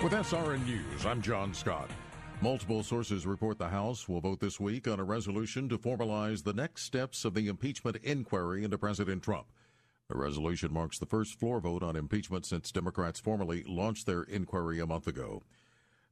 With 0.02 0.12
SRN 0.12 0.64
News, 0.66 1.04
I'm 1.04 1.20
John 1.20 1.52
Scott. 1.52 1.90
Multiple 2.42 2.82
sources 2.82 3.26
report 3.26 3.58
the 3.58 3.68
House 3.68 4.08
will 4.08 4.20
vote 4.20 4.40
this 4.40 4.60
week 4.60 4.86
on 4.86 5.00
a 5.00 5.04
resolution 5.04 5.68
to 5.70 5.78
formalize 5.78 6.44
the 6.44 6.52
next 6.52 6.82
steps 6.82 7.24
of 7.24 7.34
the 7.34 7.48
impeachment 7.48 7.96
inquiry 8.04 8.62
into 8.62 8.76
President 8.76 9.22
Trump. 9.22 9.46
The 10.08 10.16
resolution 10.16 10.72
marks 10.72 10.98
the 10.98 11.06
first 11.06 11.40
floor 11.40 11.60
vote 11.60 11.82
on 11.82 11.96
impeachment 11.96 12.46
since 12.46 12.70
Democrats 12.70 13.18
formally 13.18 13.64
launched 13.66 14.06
their 14.06 14.22
inquiry 14.22 14.78
a 14.78 14.86
month 14.86 15.08
ago. 15.08 15.42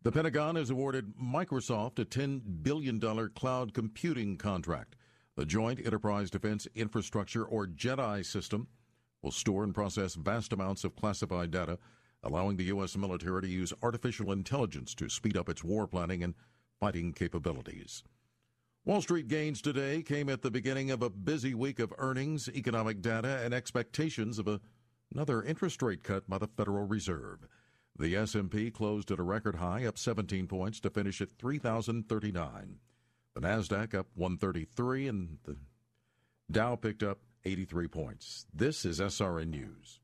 The 0.05 0.13
Pentagon 0.13 0.57
has 0.57 0.69
awarded 0.69 1.15
Microsoft 1.17 1.99
a 1.99 2.05
$10 2.05 2.63
billion 2.63 3.01
cloud 3.31 3.73
computing 3.73 4.37
contract. 4.37 4.97
The 5.35 5.47
Joint 5.47 5.81
Enterprise 5.83 6.29
Defense 6.29 6.69
Infrastructure, 6.75 7.43
or 7.43 7.67
JEDI 7.67 8.23
system, 8.27 8.69
will 9.23 9.31
store 9.31 9.65
and 9.65 9.75
process 9.75 10.15
vast 10.15 10.53
amounts 10.53 10.85
of 10.85 10.95
classified 10.95 11.51
data, 11.51 11.79
allowing 12.23 12.59
the 12.59 12.65
U.S. 12.65 12.99
military 12.99 13.41
to 13.41 13.49
use 13.49 13.73
artificial 13.83 14.31
intelligence 14.31 14.95
to 14.97 15.09
speed 15.09 15.39
up 15.39 15.49
its 15.49 15.65
war 15.65 15.87
planning 15.87 16.23
and 16.23 16.35
fighting 16.79 17.15
capabilities. 17.15 18.05
Wall 18.85 19.01
Street 19.01 19.27
gains 19.27 19.63
today 19.63 20.03
came 20.03 20.29
at 20.29 20.43
the 20.43 20.51
beginning 20.51 20.91
of 20.91 21.01
a 21.01 21.09
busy 21.09 21.55
week 21.55 21.79
of 21.79 21.95
earnings, 21.97 22.51
economic 22.51 23.01
data, 23.01 23.41
and 23.43 23.55
expectations 23.55 24.39
of 24.39 24.49
a, 24.49 24.61
another 25.15 25.43
interest 25.43 25.81
rate 25.81 26.03
cut 26.03 26.29
by 26.29 26.37
the 26.37 26.47
Federal 26.47 26.87
Reserve. 26.87 27.49
The 27.97 28.17
S&P 28.17 28.71
closed 28.73 29.13
at 29.13 29.21
a 29.21 29.23
record 29.23 29.57
high, 29.57 29.85
up 29.87 29.99
17 29.99 30.49
points 30.49 30.81
to 30.81 30.91
finish 30.91 31.21
at 31.21 31.31
3,039. 31.39 32.77
The 33.35 33.41
Nasdaq 33.41 33.95
up 33.95 34.09
133, 34.15 35.09
and 35.09 35.39
the 35.45 35.57
Dow 36.51 36.75
picked 36.75 37.03
up 37.05 37.19
83 37.45 37.89
points. 37.89 38.47
This 38.53 38.85
is 38.85 39.01
SRN 39.01 39.49
News. 39.49 40.01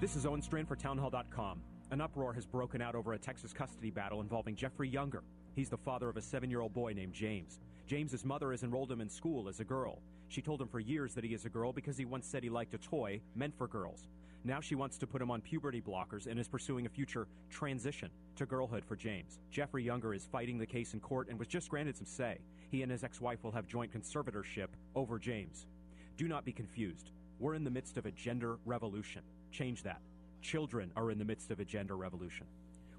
This 0.00 0.16
is 0.16 0.26
Owen 0.26 0.42
Strachan 0.42 0.66
for 0.66 0.76
Townhall.com. 0.76 1.60
An 1.92 2.00
uproar 2.00 2.32
has 2.32 2.46
broken 2.46 2.82
out 2.82 2.96
over 2.96 3.12
a 3.12 3.18
Texas 3.18 3.52
custody 3.52 3.90
battle 3.90 4.20
involving 4.20 4.56
Jeffrey 4.56 4.88
Younger. 4.88 5.22
He's 5.54 5.68
the 5.68 5.76
father 5.76 6.08
of 6.08 6.16
a 6.16 6.22
seven 6.22 6.50
year 6.50 6.60
old 6.60 6.74
boy 6.74 6.92
named 6.94 7.12
James. 7.12 7.60
James's 7.86 8.24
mother 8.24 8.50
has 8.50 8.64
enrolled 8.64 8.90
him 8.90 9.00
in 9.00 9.08
school 9.08 9.48
as 9.48 9.60
a 9.60 9.64
girl. 9.64 10.00
She 10.34 10.42
told 10.42 10.60
him 10.60 10.66
for 10.66 10.80
years 10.80 11.14
that 11.14 11.22
he 11.22 11.32
is 11.32 11.44
a 11.44 11.48
girl 11.48 11.72
because 11.72 11.96
he 11.96 12.04
once 12.04 12.26
said 12.26 12.42
he 12.42 12.50
liked 12.50 12.74
a 12.74 12.78
toy 12.78 13.20
meant 13.36 13.56
for 13.56 13.68
girls. 13.68 14.08
Now 14.42 14.60
she 14.60 14.74
wants 14.74 14.98
to 14.98 15.06
put 15.06 15.22
him 15.22 15.30
on 15.30 15.40
puberty 15.40 15.80
blockers 15.80 16.26
and 16.26 16.40
is 16.40 16.48
pursuing 16.48 16.86
a 16.86 16.88
future 16.88 17.28
transition 17.50 18.10
to 18.34 18.44
girlhood 18.44 18.84
for 18.84 18.96
James. 18.96 19.38
Jeffrey 19.52 19.84
Younger 19.84 20.12
is 20.12 20.26
fighting 20.26 20.58
the 20.58 20.66
case 20.66 20.92
in 20.92 20.98
court 20.98 21.28
and 21.28 21.38
was 21.38 21.46
just 21.46 21.68
granted 21.68 21.96
some 21.96 22.04
say. 22.04 22.38
He 22.72 22.82
and 22.82 22.90
his 22.90 23.04
ex 23.04 23.20
wife 23.20 23.44
will 23.44 23.52
have 23.52 23.68
joint 23.68 23.92
conservatorship 23.92 24.66
over 24.96 25.20
James. 25.20 25.68
Do 26.16 26.26
not 26.26 26.44
be 26.44 26.52
confused. 26.52 27.12
We're 27.38 27.54
in 27.54 27.62
the 27.62 27.70
midst 27.70 27.96
of 27.96 28.04
a 28.04 28.10
gender 28.10 28.58
revolution. 28.66 29.22
Change 29.52 29.84
that. 29.84 30.00
Children 30.42 30.90
are 30.96 31.12
in 31.12 31.18
the 31.20 31.24
midst 31.24 31.52
of 31.52 31.60
a 31.60 31.64
gender 31.64 31.96
revolution. 31.96 32.46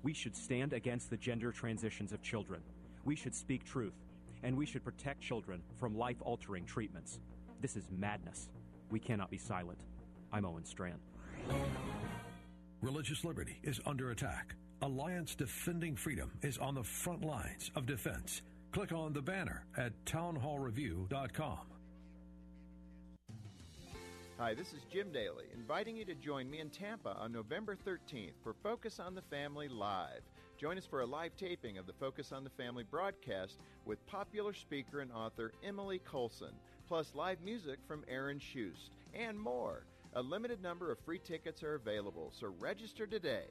We 0.04 0.14
should 0.14 0.38
stand 0.38 0.72
against 0.72 1.10
the 1.10 1.18
gender 1.18 1.52
transitions 1.52 2.14
of 2.14 2.22
children. 2.22 2.62
We 3.04 3.18
should 3.18 3.36
speak 3.36 3.66
truth 3.66 4.05
and 4.46 4.56
we 4.56 4.66
should 4.66 4.84
protect 4.84 5.22
children 5.22 5.62
from 5.80 5.98
life 5.98 6.22
altering 6.22 6.66
treatments. 6.66 7.20
This 7.62 7.76
is 7.76 7.90
madness. 7.92 8.50
We 8.92 9.00
cannot 9.00 9.32
be 9.32 9.40
silent. 9.40 9.80
I'm 10.32 10.46
Owen 10.46 10.64
Strachan. 10.64 11.00
Religious 12.82 13.26
liberty 13.26 13.60
is 13.64 13.82
under 13.88 14.12
attack. 14.12 14.54
Alliance 14.84 15.34
Defending 15.34 15.96
Freedom 15.96 16.32
is 16.44 16.60
on 16.60 16.76
the 16.76 16.84
front 16.84 17.26
lines 17.26 17.72
of 17.76 17.88
defense. 17.88 18.44
Click 18.72 18.92
on 18.92 19.14
the 19.14 19.22
banner 19.22 19.66
at 19.78 19.94
townhallreview.com. 20.06 21.60
Hi, 24.38 24.54
this 24.54 24.74
is 24.74 24.82
Jim 24.92 25.12
Daly, 25.12 25.46
inviting 25.56 25.96
you 25.96 26.06
to 26.06 26.14
join 26.14 26.52
me 26.52 26.60
in 26.60 26.70
Tampa 26.70 27.16
on 27.18 27.32
November 27.32 27.76
13th 27.76 28.34
for 28.44 28.54
Focus 28.62 29.00
on 29.00 29.16
the 29.16 29.22
Family 29.24 29.70
Live. 29.70 30.22
Join 30.58 30.78
us 30.78 30.86
for 30.86 31.02
a 31.02 31.06
live 31.06 31.36
taping 31.36 31.78
of 31.78 31.86
the 31.86 31.94
Focus 31.94 32.32
on 32.32 32.46
the 32.46 32.50
Family 32.50 32.86
broadcast 32.90 33.60
with 33.86 34.06
popular 34.08 34.54
speaker 34.54 35.02
and 35.02 35.12
author 35.12 35.52
Emily 35.62 36.00
Colson, 36.00 36.54
plus 36.88 37.14
live 37.14 37.42
music 37.44 37.80
from 37.86 38.06
Aaron 38.08 38.40
Shust, 38.40 38.92
and 39.14 39.38
more. 39.38 39.86
A 40.14 40.22
limited 40.22 40.64
number 40.64 40.94
of 40.94 41.00
free 41.00 41.20
tickets 41.20 41.62
are 41.62 41.76
available, 41.76 42.32
so 42.34 42.54
register 42.58 43.06
today. 43.06 43.48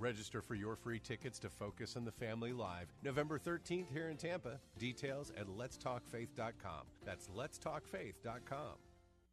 Register 0.00 0.42
for 0.42 0.56
your 0.56 0.74
free 0.74 0.98
tickets 0.98 1.38
to 1.40 1.48
Focus 1.48 1.96
on 1.96 2.04
the 2.04 2.10
Family 2.10 2.52
Live 2.52 2.88
November 3.04 3.38
13th 3.38 3.92
here 3.92 4.08
in 4.08 4.16
Tampa. 4.16 4.58
Details 4.78 5.32
at 5.38 5.46
letstalkfaith.com. 5.46 6.86
That's 7.04 7.28
letstalkfaith.com. 7.28 8.74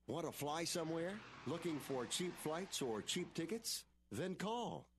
Want 0.07 0.25
to 0.27 0.31
fly 0.31 0.63
somewhere? 0.63 1.13
Looking 1.47 1.79
for 1.79 2.05
cheap 2.05 2.37
flights 2.43 2.83
or 2.83 3.01
cheap 3.01 3.33
tickets? 3.33 3.83
Then 4.11 4.35
call. 4.35 4.85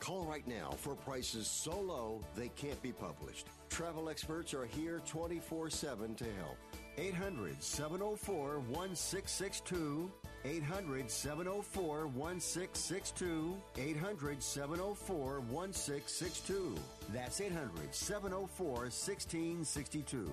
Call 0.00 0.24
right 0.24 0.46
now 0.46 0.70
for 0.76 0.94
prices 0.94 1.46
so 1.46 1.78
low 1.78 2.20
they 2.36 2.48
can't 2.50 2.80
be 2.82 2.92
published. 2.92 3.46
Travel 3.70 4.08
experts 4.08 4.54
are 4.54 4.66
here 4.66 5.00
24 5.06 5.70
7 5.70 6.14
to 6.14 6.24
help. 6.24 6.56
800 6.98 7.62
704 7.62 8.60
1662. 8.60 10.10
800 10.44 11.10
704 11.10 12.06
1662. 12.06 13.56
800 13.76 14.42
704 14.42 15.40
1662. 15.40 16.74
That's 17.12 17.40
800 17.40 17.94
704 17.94 18.68
1662. 18.68 20.30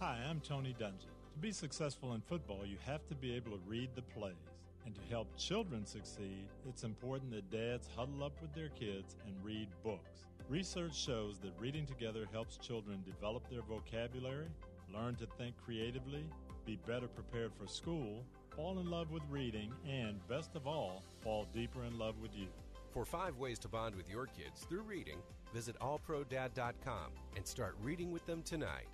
Hi, 0.00 0.18
I'm 0.28 0.40
Tony 0.40 0.76
Dungy. 0.78 1.08
To 1.32 1.38
be 1.40 1.50
successful 1.52 2.14
in 2.14 2.20
football, 2.20 2.64
you 2.64 2.76
have 2.86 3.06
to 3.08 3.14
be 3.14 3.34
able 3.34 3.52
to 3.52 3.60
read 3.66 3.90
the 3.94 4.02
plays. 4.02 4.34
And 4.86 4.94
to 4.94 5.00
help 5.10 5.28
children 5.36 5.84
succeed, 5.84 6.48
it's 6.68 6.84
important 6.84 7.30
that 7.32 7.50
dads 7.50 7.88
huddle 7.94 8.24
up 8.24 8.32
with 8.40 8.54
their 8.54 8.70
kids 8.70 9.16
and 9.26 9.34
read 9.44 9.68
books. 9.84 10.26
Research 10.48 10.96
shows 10.96 11.38
that 11.40 11.52
reading 11.58 11.84
together 11.84 12.26
helps 12.32 12.56
children 12.56 13.02
develop 13.04 13.48
their 13.50 13.62
vocabulary, 13.62 14.48
learn 14.94 15.14
to 15.16 15.26
think 15.36 15.54
creatively, 15.62 16.24
be 16.64 16.78
better 16.86 17.08
prepared 17.08 17.52
for 17.54 17.66
school, 17.66 18.24
fall 18.56 18.78
in 18.78 18.90
love 18.90 19.10
with 19.10 19.22
reading, 19.30 19.70
and, 19.86 20.26
best 20.26 20.56
of 20.56 20.66
all, 20.66 21.02
fall 21.22 21.46
deeper 21.52 21.84
in 21.84 21.98
love 21.98 22.14
with 22.20 22.34
you. 22.34 22.48
For 22.92 23.04
five 23.04 23.36
ways 23.36 23.58
to 23.60 23.68
bond 23.68 23.94
with 23.94 24.10
your 24.10 24.26
kids 24.26 24.66
through 24.68 24.82
reading, 24.82 25.18
visit 25.54 25.78
allprodad.com 25.80 27.12
and 27.36 27.46
start 27.46 27.76
reading 27.82 28.10
with 28.10 28.24
them 28.26 28.42
tonight. 28.42 28.88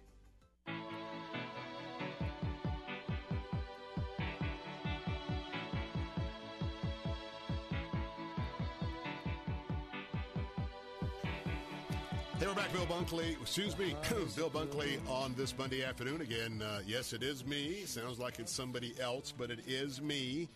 Bill 12.75 12.87
Bunkley. 12.87 13.41
Excuse 13.41 13.79
me, 13.79 13.95
Bill 14.37 14.51
Bunkley 14.51 14.99
on 15.09 15.33
this 15.37 15.57
Monday 15.57 15.85
afternoon 15.85 16.23
again. 16.23 16.61
Uh, 16.61 16.81
yes, 16.85 17.13
it 17.13 17.23
is 17.23 17.47
me. 17.47 17.85
Sounds 17.87 18.19
like 18.19 18.41
it's 18.41 18.51
somebody 18.51 18.95
else, 19.01 19.33
but 19.39 19.49
it 19.49 19.61
is 19.69 20.03
me. 20.03 20.49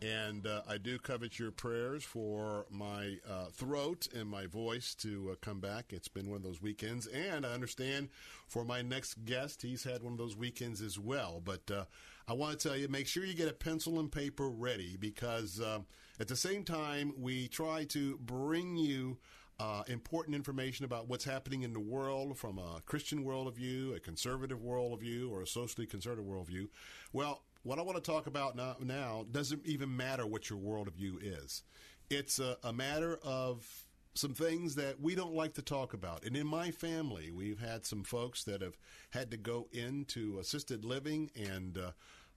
And 0.00 0.46
uh, 0.46 0.62
I 0.68 0.78
do 0.78 1.00
covet 1.00 1.36
your 1.36 1.50
prayers 1.50 2.04
for 2.04 2.66
my 2.70 3.16
uh, 3.28 3.46
throat 3.46 4.06
and 4.14 4.28
my 4.28 4.46
voice 4.46 4.94
to 5.00 5.30
uh, 5.32 5.34
come 5.40 5.58
back. 5.58 5.86
It's 5.92 6.06
been 6.06 6.28
one 6.28 6.36
of 6.36 6.44
those 6.44 6.62
weekends. 6.62 7.08
And 7.08 7.44
I 7.44 7.50
understand 7.54 8.10
for 8.46 8.64
my 8.64 8.80
next 8.80 9.24
guest, 9.24 9.62
he's 9.62 9.82
had 9.82 10.04
one 10.04 10.12
of 10.12 10.18
those 10.18 10.36
weekends 10.36 10.80
as 10.80 10.96
well. 10.96 11.42
But 11.44 11.68
uh, 11.72 11.84
I 12.28 12.34
want 12.34 12.56
to 12.56 12.68
tell 12.68 12.76
you 12.76 12.86
make 12.86 13.08
sure 13.08 13.24
you 13.24 13.34
get 13.34 13.48
a 13.48 13.52
pencil 13.52 13.98
and 13.98 14.12
paper 14.12 14.48
ready 14.48 14.96
because 14.96 15.60
uh, 15.60 15.80
at 16.20 16.28
the 16.28 16.36
same 16.36 16.62
time, 16.62 17.14
we 17.18 17.48
try 17.48 17.82
to 17.86 18.16
bring 18.18 18.76
you. 18.76 19.18
Uh, 19.60 19.82
important 19.88 20.36
information 20.36 20.84
about 20.84 21.08
what's 21.08 21.24
happening 21.24 21.62
in 21.62 21.72
the 21.72 21.80
world 21.80 22.38
from 22.38 22.58
a 22.58 22.80
Christian 22.86 23.24
worldview, 23.24 23.96
a 23.96 23.98
conservative 23.98 24.60
worldview, 24.60 25.28
or 25.32 25.42
a 25.42 25.46
socially 25.48 25.84
conservative 25.84 26.24
worldview. 26.24 26.68
Well, 27.12 27.42
what 27.64 27.80
I 27.80 27.82
want 27.82 28.02
to 28.02 28.10
talk 28.10 28.28
about 28.28 28.54
now, 28.54 28.76
now 28.80 29.26
doesn't 29.32 29.66
even 29.66 29.96
matter 29.96 30.26
what 30.26 30.48
your 30.48 30.60
worldview 30.60 31.16
is. 31.20 31.64
It's 32.08 32.38
a, 32.38 32.56
a 32.62 32.72
matter 32.72 33.18
of 33.24 33.66
some 34.14 34.32
things 34.32 34.76
that 34.76 35.00
we 35.00 35.16
don't 35.16 35.34
like 35.34 35.54
to 35.54 35.62
talk 35.62 35.92
about. 35.92 36.24
And 36.24 36.36
in 36.36 36.46
my 36.46 36.70
family, 36.70 37.32
we've 37.32 37.58
had 37.60 37.84
some 37.84 38.04
folks 38.04 38.44
that 38.44 38.62
have 38.62 38.78
had 39.10 39.30
to 39.32 39.36
go 39.36 39.66
into 39.72 40.38
assisted 40.38 40.84
living 40.84 41.30
and. 41.34 41.78
Uh, 41.78 41.90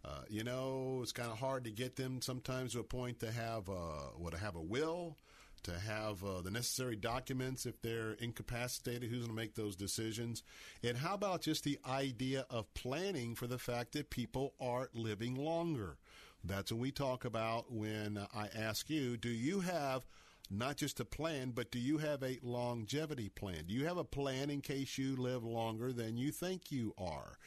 uh, 0.04 0.24
you 0.30 0.44
know, 0.44 1.00
it's 1.04 1.12
kind 1.12 1.30
of 1.30 1.38
hard 1.38 1.64
to 1.64 1.70
get 1.70 1.96
them 1.96 2.24
sometimes 2.24 2.74
to 2.74 2.80
a 2.80 2.84
point 2.84 3.20
to 3.20 3.32
have 3.32 3.70
uh, 3.70 4.10
what 4.18 4.34
to 4.34 4.40
have 4.40 4.56
a 4.56 4.62
will, 4.62 5.16
to 5.64 5.80
have 5.80 6.24
uh, 6.24 6.42
the 6.42 6.52
necessary 6.52 6.96
documents 6.96 7.66
if 7.66 7.82
they're 7.82 8.14
incapacitated. 8.14 9.10
Who's 9.10 9.26
going 9.26 9.30
to 9.30 9.36
make 9.36 9.56
those 9.56 9.76
decisions? 9.76 10.44
And 10.84 10.98
how 10.98 11.14
about 11.14 11.42
just 11.42 11.64
the 11.64 11.80
idea 11.88 12.46
of 12.50 12.74
planning 12.74 13.36
for 13.36 13.48
the 13.48 13.58
fact 13.58 13.94
that 13.94 14.10
people 14.10 14.54
are 14.60 14.90
living 14.94 15.36
longer? 15.36 15.98
That's 16.44 16.72
what 16.72 16.82
we 16.82 16.92
talk 16.92 17.26
about 17.26 17.72
when 17.72 18.20
I 18.34 18.50
ask 18.56 18.90
you, 18.90 19.18
do 19.18 19.30
you 19.30 19.60
have 19.60 20.06
not 20.50 20.76
just 20.76 21.00
a 21.00 21.06
plan, 21.06 21.52
but 21.52 21.72
do 21.72 21.80
you 21.80 22.00
have 22.00 22.24
a 22.24 22.40
longevity 22.44 23.30
plan? 23.30 23.66
Do 23.68 23.74
you 23.74 23.86
have 23.86 23.98
a 23.98 24.04
plan 24.04 24.50
in 24.50 24.62
case 24.62 24.98
you 24.98 25.16
live 25.16 25.44
longer 25.44 25.94
than 25.94 26.18
you 26.18 26.32
think 26.32 26.72
you 26.72 26.94
are? 26.98 27.38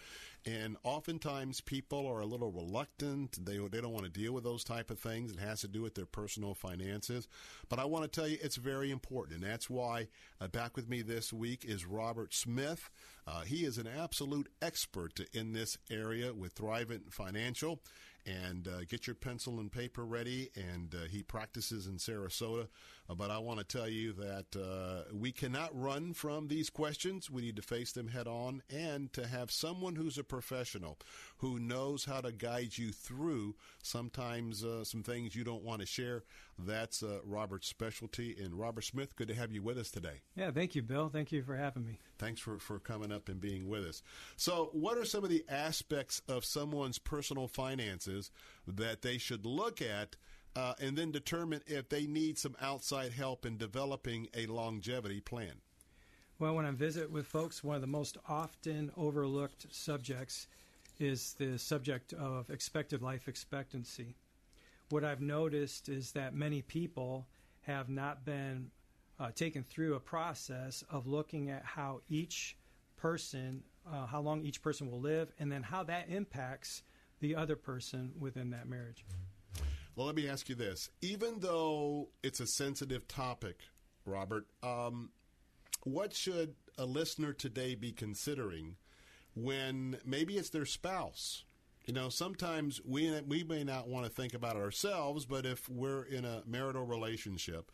And 0.47 0.77
oftentimes 0.83 1.62
people 1.62 2.07
are 2.07 2.21
a 2.21 2.27
little 2.27 2.51
reluctant. 2.51 3.45
They, 3.45 3.57
they 3.57 3.81
don't 3.81 3.93
want 3.93 4.05
to 4.05 4.11
deal 4.11 4.33
with 4.33 4.45
those 4.45 4.62
type 4.62 4.91
of 4.91 4.99
things. 4.99 5.33
It 5.33 5.39
has 5.39 5.62
to 5.62 5.69
do 5.69 5.81
with 5.81 5.95
their 5.95 6.07
personal 6.07 6.53
finances. 6.53 7.29
But 7.71 7.79
I 7.79 7.87
want 7.87 8.05
to 8.05 8.21
tell 8.21 8.29
you 8.29 8.37
it's 8.43 8.57
very 8.57 8.91
important. 8.91 9.43
And 9.43 9.51
that's 9.51 9.71
why 9.71 10.09
uh, 10.41 10.49
back 10.49 10.77
with 10.77 10.89
me 10.89 11.01
this 11.01 11.33
week 11.33 11.65
is 11.65 11.87
Robert 11.87 12.35
Smith. 12.35 12.91
Uh, 13.27 13.41
he 13.43 13.65
is 13.65 13.79
an 13.79 13.89
absolute 13.89 14.51
expert 14.61 15.19
in 15.33 15.55
this 15.55 15.79
area 15.91 16.35
with 16.35 16.55
Thrivent 16.55 17.11
Financial 17.11 17.81
and 18.27 18.69
uh, 18.69 18.85
get 18.89 19.07
your 19.07 19.15
pencil 19.15 19.61
and 19.61 19.71
paper 19.73 20.05
ready. 20.05 20.51
And 20.55 20.95
uh, 20.95 21.07
he 21.11 21.23
practices 21.23 21.87
in 21.87 21.97
Sarasota. 21.97 22.69
But 23.09 23.31
I 23.31 23.39
want 23.39 23.59
to 23.59 23.64
tell 23.64 23.89
you 23.89 24.12
that 24.14 24.56
uh, 24.56 25.12
we 25.12 25.31
cannot 25.31 25.78
run 25.78 26.14
from 26.14 26.48
these 26.48 26.70
questions. 26.70 27.31
We 27.31 27.43
need 27.43 27.56
to 27.56 27.62
face 27.62 27.93
them 27.93 28.09
head 28.09 28.26
on 28.26 28.62
and 28.70 29.12
to 29.12 29.26
have 29.26 29.51
someone 29.51 29.97
who's 29.97 30.16
a 30.16 30.24
professional 30.24 30.98
who 31.39 31.59
knows 31.59 32.06
how 32.06 32.22
to 32.22 32.32
guide 32.32 32.78
you 32.78 32.93
through 32.93 33.56
sometimes 33.82 34.64
uh, 34.64 34.85
some 34.85 35.02
things 35.02 35.36
you 35.36 35.44
don't 35.44 35.62
want 35.62 35.81
to 35.81 35.86
share. 35.86 36.24
That's 36.59 37.02
uh, 37.02 37.18
Robert's 37.24 37.68
specialty. 37.68 38.36
And 38.43 38.55
Robert 38.55 38.85
Smith, 38.85 39.16
good 39.16 39.28
to 39.28 39.35
have 39.35 39.52
you 39.52 39.62
with 39.62 39.76
us 39.76 39.90
today. 39.90 40.22
Yeah, 40.35 40.51
thank 40.51 40.74
you, 40.74 40.82
Bill. 40.82 41.09
Thank 41.09 41.32
you 41.32 41.43
for 41.43 41.56
having 41.56 41.85
me. 41.85 41.98
Thanks 42.18 42.40
for, 42.40 42.59
for 42.59 42.78
coming 42.78 43.12
up 43.12 43.28
and 43.28 43.40
being 43.40 43.68
with 43.68 43.85
us. 43.85 44.02
So, 44.36 44.70
what 44.72 44.97
are 44.97 45.05
some 45.05 45.24
of 45.24 45.31
the 45.31 45.44
aspects 45.48 46.22
of 46.28 46.44
someone's 46.44 46.98
personal 46.98 47.48
finances 47.48 48.31
that 48.66 49.02
they 49.02 49.18
should 49.18 49.44
look 49.44 49.82
at? 49.82 50.16
Uh, 50.56 50.74
and 50.81 50.97
then 50.97 51.10
determine 51.10 51.60
if 51.66 51.89
they 51.89 52.06
need 52.06 52.39
some 52.39 52.55
outside 52.60 53.12
help 53.12 53.44
in 53.44 53.56
developing 53.56 54.28
a 54.35 54.47
longevity 54.47 55.20
plan. 55.20 55.55
Well, 56.39 56.55
when 56.55 56.64
I 56.66 56.70
visit 56.70 57.10
with 57.10 57.26
folks, 57.26 57.64
one 57.64 57.74
of 57.74 57.81
the 57.81 57.86
most 57.86 58.18
often 58.28 58.93
overlooked 58.97 59.66
subjects 59.70 60.47
is 60.98 61.35
the 61.35 61.59
subject 61.59 62.12
of 62.12 62.51
expected 62.51 63.02
life 63.02 63.28
expectancy. 63.28 64.14
What 64.90 65.05
I've 65.05 65.20
noticed 65.20 65.89
is 65.89 66.12
that 66.12 66.35
many 66.35 66.62
people 66.62 67.26
have 67.62 67.89
not 67.89 68.24
been 68.24 68.70
uh, 69.18 69.31
taken 69.35 69.62
through 69.64 69.94
a 69.94 70.01
process 70.01 70.85
of 70.90 71.06
looking 71.06 71.51
at 71.51 71.64
how 71.64 72.01
each 72.09 72.56
person, 72.97 73.62
uh, 73.90 74.06
how 74.06 74.20
long 74.20 74.43
each 74.43 74.62
person 74.62 74.90
will 74.90 75.01
live, 75.01 75.32
and 75.39 75.51
then 75.51 75.62
how 75.62 75.82
that 75.85 76.09
impacts 76.09 76.82
the 77.20 77.35
other 77.35 77.56
person 77.56 78.12
within 78.18 78.51
that 78.51 78.68
marriage. 78.68 79.05
Well, 79.97 80.07
let 80.07 80.16
me 80.16 80.29
ask 80.29 80.49
you 80.49 80.55
this. 80.55 80.91
Even 81.01 81.39
though 81.39 82.09
it's 82.23 82.41
a 82.41 82.47
sensitive 82.47 83.07
topic, 83.07 83.61
Robert, 84.05 84.47
um, 84.62 85.11
what 85.85 86.15
should 86.15 86.55
a 86.77 86.85
listener 86.85 87.33
today 87.33 87.75
be 87.77 87.93
considering 87.93 88.77
when 89.35 89.99
maybe 90.05 90.37
it's 90.37 90.51
their 90.51 90.66
spouse? 90.66 91.45
You 91.87 91.95
know, 91.95 92.09
sometimes 92.09 92.81
we 92.85 93.21
we 93.21 93.45
may 93.45 93.62
not 93.62 93.89
want 93.89 94.07
to 94.07 94.11
think 94.11 94.35
about 94.35 94.57
ourselves, 94.57 95.27
but 95.27 95.47
if 95.47 95.69
we're 95.69 96.05
in 96.05 96.25
a 96.25 96.43
marital 96.47 96.87
relationship 96.87 97.71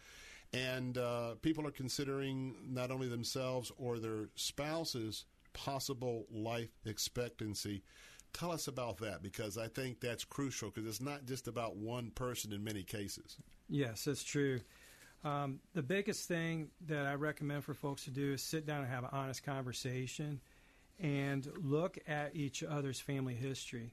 and 0.53 0.99
uh, 0.99 1.37
people 1.43 1.67
are 1.67 1.71
considering 1.71 2.57
not 2.69 2.91
only 2.91 3.09
themselves 3.09 3.71
or 3.79 3.99
their 3.99 4.29
spouse's 4.35 5.25
possible 5.53 6.27
life 6.31 6.71
expectancy, 6.85 7.83
Tell 8.33 8.53
us 8.53 8.69
about 8.69 8.99
that 8.99 9.23
because 9.23 9.59
I 9.59 9.69
think 9.69 10.01
that's 10.01 10.25
crucial 10.25 10.71
because 10.71 10.89
it's 10.89 11.01
not 11.01 11.27
just 11.27 11.49
about 11.49 11.77
one 11.77 12.11
person 12.11 12.53
in 12.53 12.63
many 12.63 12.83
cases. 12.83 13.37
Yes, 13.69 14.05
that's 14.05 14.25
true. 14.25 14.61
Um, 15.23 15.61
the 15.75 15.83
biggest 15.83 16.27
thing 16.29 16.69
that 16.87 17.07
I 17.07 17.15
recommend 17.15 17.65
for 17.65 17.75
folks 17.75 18.05
to 18.05 18.11
do 18.11 18.33
is 18.33 18.43
sit 18.43 18.67
down 18.67 18.83
and 18.83 18.91
have 18.91 19.05
an 19.05 19.11
honest 19.13 19.43
conversation 19.43 20.41
and 20.99 21.47
look 21.57 21.99
at 22.07 22.35
each 22.35 22.63
other's 22.63 23.01
family 23.01 23.35
history. 23.35 23.93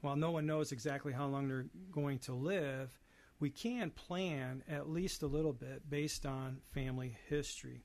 While 0.00 0.16
no 0.16 0.30
one 0.30 0.46
knows 0.46 0.72
exactly 0.72 1.12
how 1.12 1.26
long 1.26 1.48
they're 1.48 1.66
going 1.90 2.18
to 2.20 2.32
live, 2.32 2.98
we 3.40 3.50
can 3.50 3.90
plan 3.90 4.62
at 4.68 4.88
least 4.88 5.22
a 5.22 5.26
little 5.26 5.52
bit 5.52 5.88
based 5.88 6.24
on 6.24 6.60
family 6.72 7.16
history. 7.28 7.84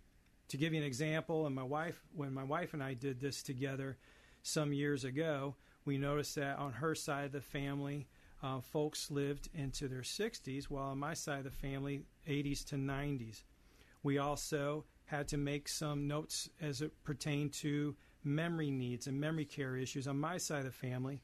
To 0.50 0.58
give 0.58 0.74
you 0.74 0.82
an 0.82 0.86
example, 0.86 1.46
and 1.46 1.56
my 1.56 1.64
wife, 1.64 2.02
when 2.14 2.34
my 2.34 2.44
wife 2.44 2.74
and 2.74 2.84
I 2.84 2.94
did 2.94 3.20
this 3.20 3.42
together, 3.42 3.98
some 4.44 4.74
years 4.74 5.04
ago, 5.04 5.56
we 5.86 5.98
noticed 5.98 6.36
that 6.36 6.58
on 6.58 6.74
her 6.74 6.96
side 6.96 7.26
of 7.26 7.32
the 7.32 7.42
family, 7.42 8.08
uh, 8.44 8.60
folks 8.62 9.12
lived 9.12 9.50
into 9.54 9.88
their 9.88 10.02
60s, 10.02 10.66
while 10.66 10.90
on 10.90 10.98
my 10.98 11.14
side 11.14 11.40
of 11.40 11.44
the 11.46 11.52
family, 11.52 12.04
80s 12.28 12.66
to 12.66 12.76
90s. 12.76 13.44
We 14.04 14.18
also 14.18 14.86
had 15.06 15.28
to 15.30 15.38
make 15.38 15.68
some 15.68 16.08
notes 16.08 16.50
as 16.60 16.82
it 16.82 16.92
pertained 17.04 17.54
to 17.54 17.96
memory 18.24 18.72
needs 18.72 19.08
and 19.08 19.20
memory 19.20 19.46
care 19.46 19.76
issues 19.76 20.08
on 20.08 20.20
my 20.20 20.38
side 20.38 20.60
of 20.60 20.66
the 20.66 20.72
family, 20.72 21.22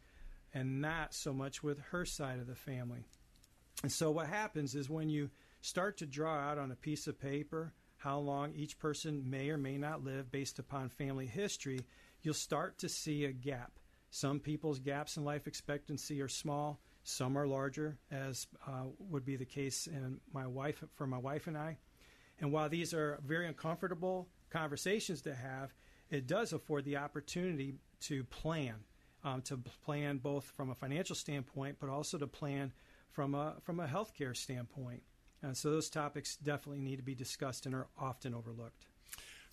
and 0.53 0.81
not 0.81 1.13
so 1.13 1.33
much 1.33 1.63
with 1.63 1.79
her 1.91 2.05
side 2.05 2.39
of 2.39 2.47
the 2.47 2.55
family. 2.55 3.05
And 3.83 3.91
so, 3.91 4.11
what 4.11 4.27
happens 4.27 4.75
is 4.75 4.89
when 4.89 5.09
you 5.09 5.29
start 5.61 5.97
to 5.97 6.05
draw 6.05 6.35
out 6.35 6.57
on 6.57 6.71
a 6.71 6.75
piece 6.75 7.07
of 7.07 7.19
paper 7.19 7.73
how 7.97 8.19
long 8.19 8.53
each 8.53 8.77
person 8.77 9.27
may 9.29 9.49
or 9.49 9.57
may 9.57 9.77
not 9.77 10.03
live 10.03 10.31
based 10.31 10.59
upon 10.59 10.89
family 10.89 11.25
history, 11.25 11.85
you'll 12.21 12.33
start 12.33 12.77
to 12.79 12.89
see 12.89 13.25
a 13.25 13.31
gap. 13.31 13.79
Some 14.09 14.39
people's 14.39 14.79
gaps 14.79 15.17
in 15.17 15.25
life 15.25 15.47
expectancy 15.47 16.21
are 16.21 16.27
small, 16.27 16.79
some 17.03 17.37
are 17.37 17.47
larger, 17.47 17.97
as 18.11 18.47
uh, 18.65 18.85
would 18.99 19.25
be 19.25 19.35
the 19.35 19.45
case 19.45 19.87
in 19.87 20.19
my 20.33 20.47
wife 20.47 20.83
for 20.95 21.07
my 21.07 21.17
wife 21.17 21.47
and 21.47 21.57
I. 21.57 21.77
And 22.39 22.51
while 22.51 22.69
these 22.69 22.93
are 22.93 23.19
very 23.25 23.47
uncomfortable 23.47 24.27
conversations 24.49 25.21
to 25.21 25.33
have, 25.33 25.73
it 26.09 26.27
does 26.27 26.53
afford 26.53 26.85
the 26.85 26.97
opportunity 26.97 27.75
to 28.01 28.23
plan. 28.25 28.75
um, 29.23 29.41
to 29.41 29.57
plan 29.57 30.17
both 30.17 30.45
from 30.55 30.69
a 30.69 30.75
financial 30.75 31.15
standpoint, 31.15 31.77
but 31.79 31.89
also 31.89 32.17
to 32.17 32.27
plan 32.27 32.71
from 33.11 33.35
a 33.35 33.55
from 33.63 33.79
a 33.79 33.87
healthcare 33.87 34.35
standpoint. 34.35 35.03
And 35.41 35.55
so 35.55 35.71
those 35.71 35.89
topics 35.89 36.37
definitely 36.37 36.81
need 36.81 36.97
to 36.97 37.03
be 37.03 37.15
discussed 37.15 37.65
and 37.65 37.75
are 37.75 37.87
often 37.99 38.33
overlooked. 38.33 38.85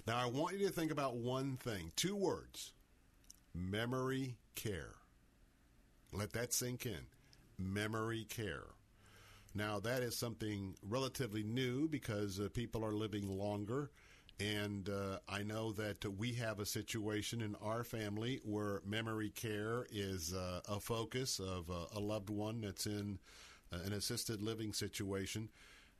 Now, 0.07 0.19
I 0.19 0.27
want 0.27 0.59
you 0.59 0.67
to 0.67 0.73
think 0.73 0.91
about 0.91 1.17
one 1.17 1.57
thing 1.57 1.93
two 1.97 2.17
words 2.17 2.73
memory 3.55 4.37
care. 4.55 4.95
Let 6.13 6.33
that 6.33 6.53
sink 6.53 6.87
in. 6.87 7.07
Memory 7.59 8.27
care. 8.29 8.67
Now, 9.55 9.79
that 9.81 10.03
is 10.03 10.17
something 10.17 10.75
relatively 10.83 11.43
new 11.43 11.89
because 11.89 12.41
uh, 12.41 12.49
people 12.53 12.85
are 12.85 12.93
living 12.93 13.39
longer. 13.39 13.91
And 14.41 14.89
uh, 14.89 15.19
I 15.29 15.45
know 15.45 15.71
that 15.73 16.05
we 16.19 16.33
have 16.35 16.59
a 16.59 16.67
situation 16.67 17.41
in 17.41 17.55
our 17.63 17.85
family 17.85 18.41
where 18.45 18.83
memory 18.85 19.31
care 19.31 19.87
is 19.93 20.35
uh, 20.35 20.61
a 20.69 20.81
focus 20.81 21.39
of 21.39 21.71
a 21.95 22.01
loved 22.01 22.31
one 22.31 22.61
that's 22.61 22.87
in 22.87 23.21
uh, 23.73 23.79
an 23.87 23.93
assisted 23.93 24.43
living 24.43 24.73
situation. 24.73 25.49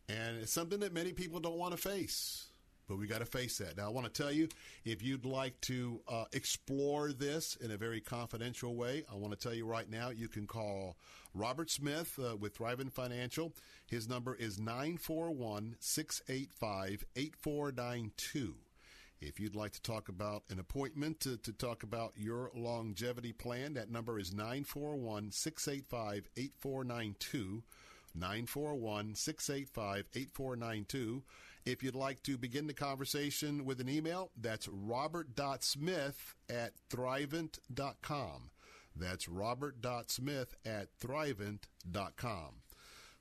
And 0.09 0.39
it's 0.39 0.53
something 0.53 0.81
that 0.81 0.93
many 0.93 1.13
people 1.13 1.39
don't 1.39 1.59
want 1.59 1.73
to 1.73 1.81
face. 1.81 2.47
But 2.89 2.99
we 2.99 3.07
got 3.07 3.21
to 3.21 3.27
face 3.27 3.59
that. 3.59 3.77
Now, 3.77 3.87
I 3.87 3.89
want 3.89 4.13
to 4.13 4.23
tell 4.23 4.33
you 4.33 4.49
if 4.85 5.03
you'd 5.03 5.25
like 5.25 5.59
to 5.63 6.01
uh, 6.07 6.25
explore 6.33 7.13
this 7.13 7.57
in 7.57 7.71
a 7.71 7.77
very 7.77 8.01
confidential 8.01 8.75
way, 8.75 9.05
I 9.11 9.17
want 9.17 9.33
to 9.33 9.39
tell 9.39 9.55
you 9.55 9.67
right 9.67 9.89
now 9.89 10.11
you 10.11 10.29
can 10.29 10.47
call 10.47 10.97
Robert 11.35 11.71
Smith 11.71 12.19
uh, 12.23 12.37
with 12.37 12.57
Thrivent 12.57 12.93
Financial. 12.93 13.53
His 13.87 14.09
number 14.09 14.35
is 14.35 14.59
941 14.59 15.77
685 15.81 17.05
8492. 17.17 18.55
If 19.21 19.41
you'd 19.41 19.55
like 19.55 19.73
to 19.73 19.83
talk 19.83 20.11
about 20.11 20.43
an 20.51 20.59
appointment 20.59 21.21
to, 21.21 21.39
to 21.39 21.53
talk 21.53 21.83
about 21.83 22.13
your 22.17 22.51
longevity 22.55 23.33
plan, 23.33 23.75
that 23.75 23.91
number 23.91 24.19
is 24.19 24.35
941 24.35 25.31
685 25.33 26.29
8492. 26.37 27.63
941 28.15 29.15
685 29.15 30.07
8492. 30.15 31.23
If 31.67 31.83
you'd 31.83 31.95
like 31.95 32.23
to 32.25 32.37
begin 32.37 32.67
the 32.67 32.75
conversation 32.75 33.65
with 33.65 33.81
an 33.81 33.89
email, 33.89 34.31
that's 34.39 34.69
robert.smith 34.69 36.35
at 36.51 36.73
thrivent.com. 36.91 38.51
That's 38.97 39.29
robert.smith 39.29 40.55
at 40.67 40.89
thrivent.com. 41.01 42.55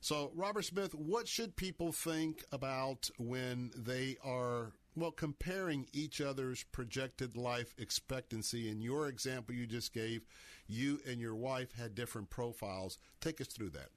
So, 0.00 0.30
Robert 0.34 0.66
Smith, 0.66 0.94
what 0.94 1.26
should 1.26 1.56
people 1.56 1.90
think 1.90 2.44
about 2.52 3.08
when 3.16 3.70
they 3.74 4.18
are, 4.22 4.72
well, 4.94 5.10
comparing 5.10 5.86
each 5.94 6.20
other's 6.20 6.64
projected 6.64 7.38
life 7.38 7.74
expectancy? 7.78 8.68
In 8.68 8.82
your 8.82 9.08
example 9.08 9.54
you 9.54 9.66
just 9.66 9.94
gave, 9.94 10.26
you 10.66 11.00
and 11.06 11.18
your 11.18 11.34
wife 11.34 11.72
had 11.78 11.94
different 11.94 12.28
profiles. 12.28 12.98
Take 13.22 13.40
us 13.40 13.46
through 13.46 13.70
that. 13.70 13.88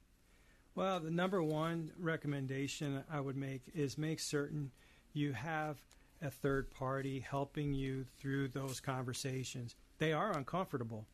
Well, 0.78 1.00
the 1.00 1.10
number 1.10 1.42
one 1.42 1.90
recommendation 1.98 3.02
I 3.10 3.18
would 3.18 3.36
make 3.36 3.62
is 3.74 3.98
make 3.98 4.20
certain 4.20 4.70
you 5.12 5.32
have 5.32 5.76
a 6.22 6.30
third 6.30 6.70
party 6.70 7.18
helping 7.18 7.74
you 7.74 8.06
through 8.20 8.50
those 8.50 8.78
conversations. 8.78 9.74
They 9.98 10.12
are 10.12 10.30
uncomfortable. 10.30 11.04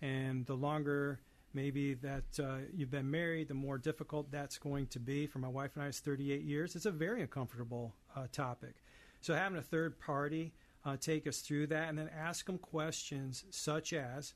And 0.00 0.46
the 0.46 0.54
longer 0.54 1.20
maybe 1.52 1.92
that 1.92 2.24
uh, 2.42 2.60
you've 2.72 2.90
been 2.90 3.10
married, 3.10 3.48
the 3.48 3.52
more 3.52 3.76
difficult 3.76 4.30
that's 4.30 4.56
going 4.56 4.86
to 4.86 5.00
be. 5.00 5.26
For 5.26 5.38
my 5.38 5.48
wife 5.48 5.72
and 5.74 5.84
I, 5.84 5.88
it's 5.88 6.00
38 6.00 6.40
years. 6.40 6.74
It's 6.74 6.86
a 6.86 6.90
very 6.90 7.20
uncomfortable 7.20 7.94
uh, 8.16 8.28
topic. 8.32 8.76
So 9.20 9.34
having 9.34 9.58
a 9.58 9.62
third 9.62 10.00
party 10.00 10.54
uh, 10.82 10.96
take 10.98 11.26
us 11.26 11.40
through 11.40 11.66
that 11.66 11.90
and 11.90 11.98
then 11.98 12.08
ask 12.08 12.46
them 12.46 12.56
questions 12.56 13.44
such 13.50 13.92
as 13.92 14.32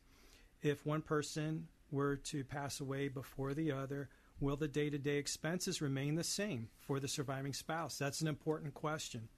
if 0.61 0.85
one 0.85 1.01
person 1.01 1.69
were 1.91 2.17
to 2.17 2.45
pass 2.45 2.81
away 2.81 3.09
before 3.09 3.55
the 3.55 3.73
other, 3.73 4.11
Will 4.41 4.57
the 4.57 4.69
day 4.69 4.89
to 4.89 4.99
day 4.99 5.17
expenses 5.17 5.83
remain 5.83 6.15
the 6.15 6.23
same 6.23 6.69
for 6.79 7.01
the 7.01 7.09
surviving 7.09 7.53
spouse? 7.53 7.99
That's 7.99 8.21
an 8.21 8.29
important 8.29 8.73
question. 8.73 9.29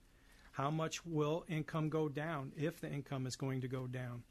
How 0.53 0.71
much 0.71 1.07
will 1.07 1.45
income 1.49 1.89
go 1.89 2.09
down 2.09 2.53
if 2.57 2.81
the 2.81 2.91
income 2.91 3.27
is 3.27 3.35
going 3.35 3.63
to 3.63 3.69
go 3.69 3.87
down? 3.87 4.25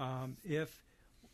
Um, 0.00 0.36
if 0.42 0.84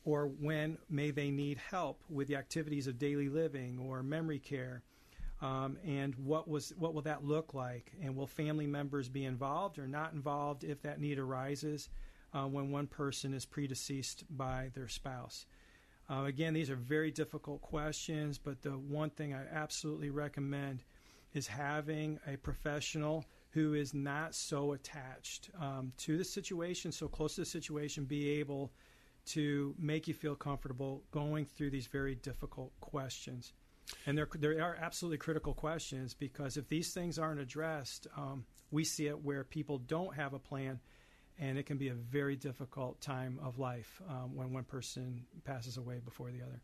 or 0.05 0.27
when 0.27 0.77
may 0.90 1.11
they 1.11 1.31
need 1.31 1.59
help 1.59 2.03
with 2.11 2.28
the 2.28 2.36
activities 2.36 2.86
of 2.86 2.98
daily 2.98 3.28
living 3.28 3.78
or 3.78 4.03
memory 4.03 4.39
care? 4.39 4.82
Um, 5.40 5.78
and 5.85 6.15
what 6.16 6.47
was 6.47 6.74
what 6.78 6.93
will 6.93 7.03
that 7.03 7.24
look 7.24 7.55
like? 7.55 7.93
And 8.03 8.15
will 8.15 8.27
family 8.27 8.66
members 8.66 9.09
be 9.09 9.24
involved 9.24 9.78
or 9.78 9.86
not 9.86 10.12
involved 10.12 10.65
if 10.65 10.82
that 10.82 11.01
need 11.01 11.19
arises 11.19 11.89
uh, 12.35 12.44
when 12.44 12.70
one 12.70 12.86
person 12.86 13.32
is 13.32 13.47
predeceased 13.47 14.24
by 14.28 14.70
their 14.74 14.89
spouse? 14.89 15.47
Uh, 16.09 16.24
again, 16.24 16.55
these 16.55 16.70
are 16.70 16.77
very 16.77 17.11
difficult 17.11 17.61
questions, 17.62 18.39
but 18.39 18.62
the 18.62 18.70
one 18.70 19.11
thing 19.11 19.35
I 19.35 19.45
absolutely 19.53 20.11
recommend 20.11 20.85
is 21.35 21.47
having 21.47 22.19
a 22.27 22.37
professional 22.37 23.24
who 23.51 23.74
is 23.74 23.93
not 23.93 24.35
so 24.35 24.73
attached 24.73 25.51
um, 25.61 25.93
to 25.97 26.16
the 26.16 26.24
situation, 26.24 26.93
so 26.93 27.09
close 27.09 27.35
to 27.35 27.41
the 27.41 27.47
situation, 27.47 28.05
be 28.05 28.28
able 28.39 28.73
to 29.27 29.74
make 29.78 30.07
you 30.07 30.15
feel 30.15 30.37
comfortable 30.37 31.03
going 31.11 31.45
through 31.45 31.70
these 31.70 31.89
very 31.89 32.15
difficult 32.15 32.73
questions. 32.81 33.53
And 34.07 34.16
there, 34.16 34.28
there 34.39 34.62
are 34.62 34.77
absolutely 34.81 35.19
critical 35.19 35.55
questions 35.55 36.15
because 36.15 36.57
if 36.57 36.69
these 36.69 36.93
things 36.93 37.19
aren't 37.19 37.41
addressed, 37.41 38.07
um, 38.16 38.45
we 38.70 38.85
see 38.85 39.07
it 39.07 39.24
where 39.24 39.45
people 39.45 39.78
don't 39.78 40.15
have 40.15 40.33
a 40.33 40.39
plan 40.39 40.81
and 41.39 41.59
it 41.59 41.67
can 41.67 41.77
be 41.77 41.89
a 41.89 41.95
very 41.95 42.37
difficult 42.37 43.01
time 43.01 43.39
of 43.43 43.59
life 43.59 44.01
um, 44.09 44.35
when 44.35 44.53
one 44.53 44.65
person 44.65 45.25
passes 45.45 45.77
away 45.77 46.01
before 46.05 46.31
the 46.31 46.43
other. 46.43 46.61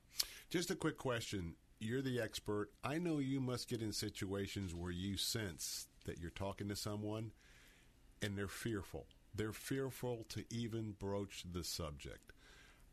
Just 0.51 0.71
a 0.71 0.75
quick 0.75 0.99
question. 0.99 1.55
You're 1.79 2.03
the 2.03 2.21
expert. 2.21 2.71
I 2.85 2.99
know 2.99 3.19
you 3.19 3.41
must 3.41 3.69
get 3.69 3.83
in 3.83 3.93
situations 3.93 4.75
where 4.75 4.93
you 4.93 5.17
sense 5.17 5.89
that 6.05 6.19
you're 6.19 6.31
talking 6.31 6.69
to 6.69 6.77
someone 6.77 7.33
and 8.23 8.37
they're 8.37 8.49
fearful. 8.49 9.07
They're 9.35 9.53
fearful 9.53 10.27
to 10.31 10.45
even 10.51 10.95
broach 10.99 11.45
the 11.51 11.65
subject. 11.65 12.33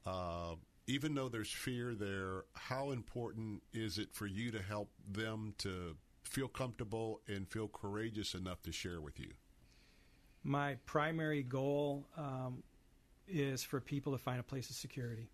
Uh, 0.06 0.56
even 0.88 1.14
though 1.14 1.30
there's 1.30 1.52
fear 1.52 1.94
there, 1.94 2.46
how 2.56 2.92
important 2.92 3.62
is 3.74 4.00
it 4.00 4.10
for 4.12 4.26
you 4.26 4.52
to 4.52 4.62
help 4.62 4.90
them 5.08 5.54
to 5.60 5.96
feel 6.24 6.48
comfortable 6.48 7.22
and 7.28 7.48
feel 7.48 7.68
courageous 7.68 8.34
enough 8.34 8.62
to 8.64 8.72
share 8.72 9.02
with 9.02 9.20
you? 9.20 9.34
My 10.44 10.76
primary 10.86 11.44
goal 11.44 12.06
um, 12.18 12.64
is 13.28 13.64
for 13.64 13.80
people 13.80 14.14
to 14.14 14.18
find 14.18 14.40
a 14.40 14.44
place 14.44 14.70
of 14.70 14.76
security. 14.76 15.30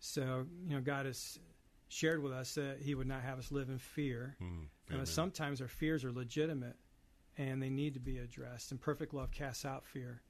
So, 0.00 0.46
you 0.66 0.74
know, 0.74 0.80
God 0.80 1.06
has 1.06 1.38
shared 1.88 2.22
with 2.22 2.32
us 2.32 2.54
that 2.54 2.78
He 2.80 2.94
would 2.94 3.06
not 3.06 3.22
have 3.22 3.38
us 3.38 3.52
live 3.52 3.68
in 3.68 3.78
fear. 3.78 4.36
Mm, 4.42 4.66
sometimes 5.04 5.60
our 5.60 5.68
fears 5.68 6.04
are 6.04 6.12
legitimate 6.12 6.76
and 7.38 7.62
they 7.62 7.70
need 7.70 7.94
to 7.94 8.00
be 8.00 8.18
addressed, 8.18 8.70
and 8.70 8.80
perfect 8.80 9.14
love 9.14 9.30
casts 9.30 9.64
out 9.64 9.84
fear. 9.84 10.20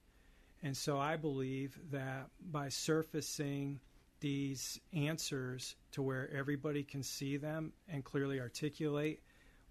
And 0.63 0.77
so 0.77 0.99
I 0.99 1.17
believe 1.17 1.79
that 1.91 2.29
by 2.53 2.69
surfacing 2.69 3.81
these 4.21 4.79
answers 4.93 5.77
to 5.93 6.03
where 6.03 6.31
everybody 6.33 6.83
can 6.83 7.03
see 7.03 7.39
them 7.39 7.73
and 7.89 8.05
clearly 8.05 8.39
articulate 8.39 9.23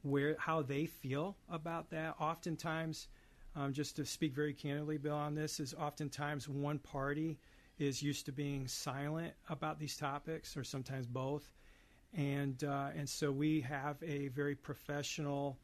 where 0.01 0.35
how 0.39 0.61
they 0.61 0.85
feel 0.85 1.35
about 1.49 1.91
that, 1.91 2.15
oftentimes 2.19 3.07
um, 3.55 3.73
just 3.73 3.95
to 3.95 4.05
speak 4.05 4.33
very 4.33 4.53
candidly, 4.53 4.97
Bill, 4.97 5.15
on 5.15 5.35
this, 5.35 5.59
is 5.59 5.73
oftentimes 5.73 6.47
one 6.47 6.79
party 6.79 7.37
is 7.79 8.03
used 8.03 8.25
to 8.25 8.31
being 8.31 8.67
silent 8.67 9.33
about 9.49 9.79
these 9.79 9.97
topics, 9.97 10.55
or 10.55 10.63
sometimes 10.63 11.07
both, 11.07 11.53
and 12.15 12.63
uh, 12.63 12.89
and 12.95 13.07
so 13.07 13.31
we 13.31 13.61
have 13.61 13.97
a 14.03 14.27
very 14.29 14.55
professional 14.55 15.57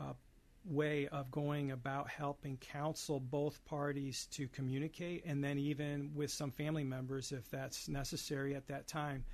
uh, 0.00 0.12
way 0.64 1.08
of 1.08 1.30
going 1.30 1.72
about 1.72 2.08
helping 2.08 2.56
counsel 2.58 3.20
both 3.20 3.64
parties 3.64 4.26
to 4.32 4.48
communicate, 4.48 5.24
and 5.26 5.42
then 5.42 5.58
even 5.58 6.10
with 6.14 6.30
some 6.30 6.50
family 6.50 6.84
members, 6.84 7.32
if 7.32 7.50
that's 7.50 7.88
necessary 7.88 8.54
at 8.54 8.66
that 8.66 8.86
time, 8.86 9.24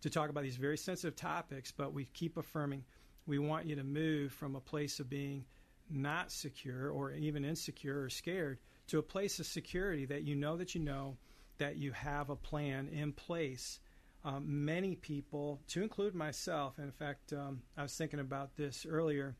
to 0.00 0.10
talk 0.10 0.30
about 0.30 0.42
these 0.42 0.56
very 0.56 0.76
sensitive 0.76 1.16
topics. 1.16 1.70
But 1.70 1.92
we 1.92 2.06
keep 2.06 2.36
affirming 2.36 2.84
we 3.26 3.38
want 3.38 3.66
you 3.66 3.76
to 3.76 3.84
move 3.84 4.32
from 4.32 4.56
a 4.56 4.60
place 4.60 5.00
of 5.00 5.08
being 5.08 5.44
not 5.90 6.32
secure 6.32 6.90
or 6.90 7.12
even 7.12 7.44
insecure 7.44 8.02
or 8.02 8.10
scared 8.10 8.58
to 8.88 8.98
a 8.98 9.02
place 9.02 9.38
of 9.38 9.46
security 9.46 10.04
that 10.06 10.22
you 10.22 10.34
know 10.34 10.56
that 10.56 10.74
you 10.74 10.80
know 10.80 11.16
that 11.58 11.76
you 11.76 11.92
have 11.92 12.30
a 12.30 12.36
plan 12.36 12.88
in 12.88 13.12
place. 13.12 13.80
Um, 14.24 14.64
many 14.64 14.96
people, 14.96 15.60
to 15.68 15.82
include 15.82 16.14
myself, 16.14 16.78
in 16.78 16.90
fact, 16.90 17.32
um, 17.32 17.60
I 17.76 17.82
was 17.82 17.94
thinking 17.94 18.20
about 18.20 18.56
this 18.56 18.86
earlier 18.88 19.36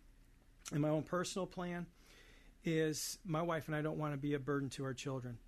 in 0.73 0.81
my 0.81 0.91
own 0.91 1.03
personal 1.03 1.47
plan, 1.47 1.87
is 2.65 3.19
my 3.25 3.43
wife 3.43 3.67
and 3.67 3.77
I 3.77 3.83
don't 3.83 3.99
want 3.99 4.13
to 4.13 4.19
be 4.19 4.35
a 4.35 4.39
burden 4.39 4.69
to 4.71 4.85
our 4.85 4.95
children. 4.95 5.39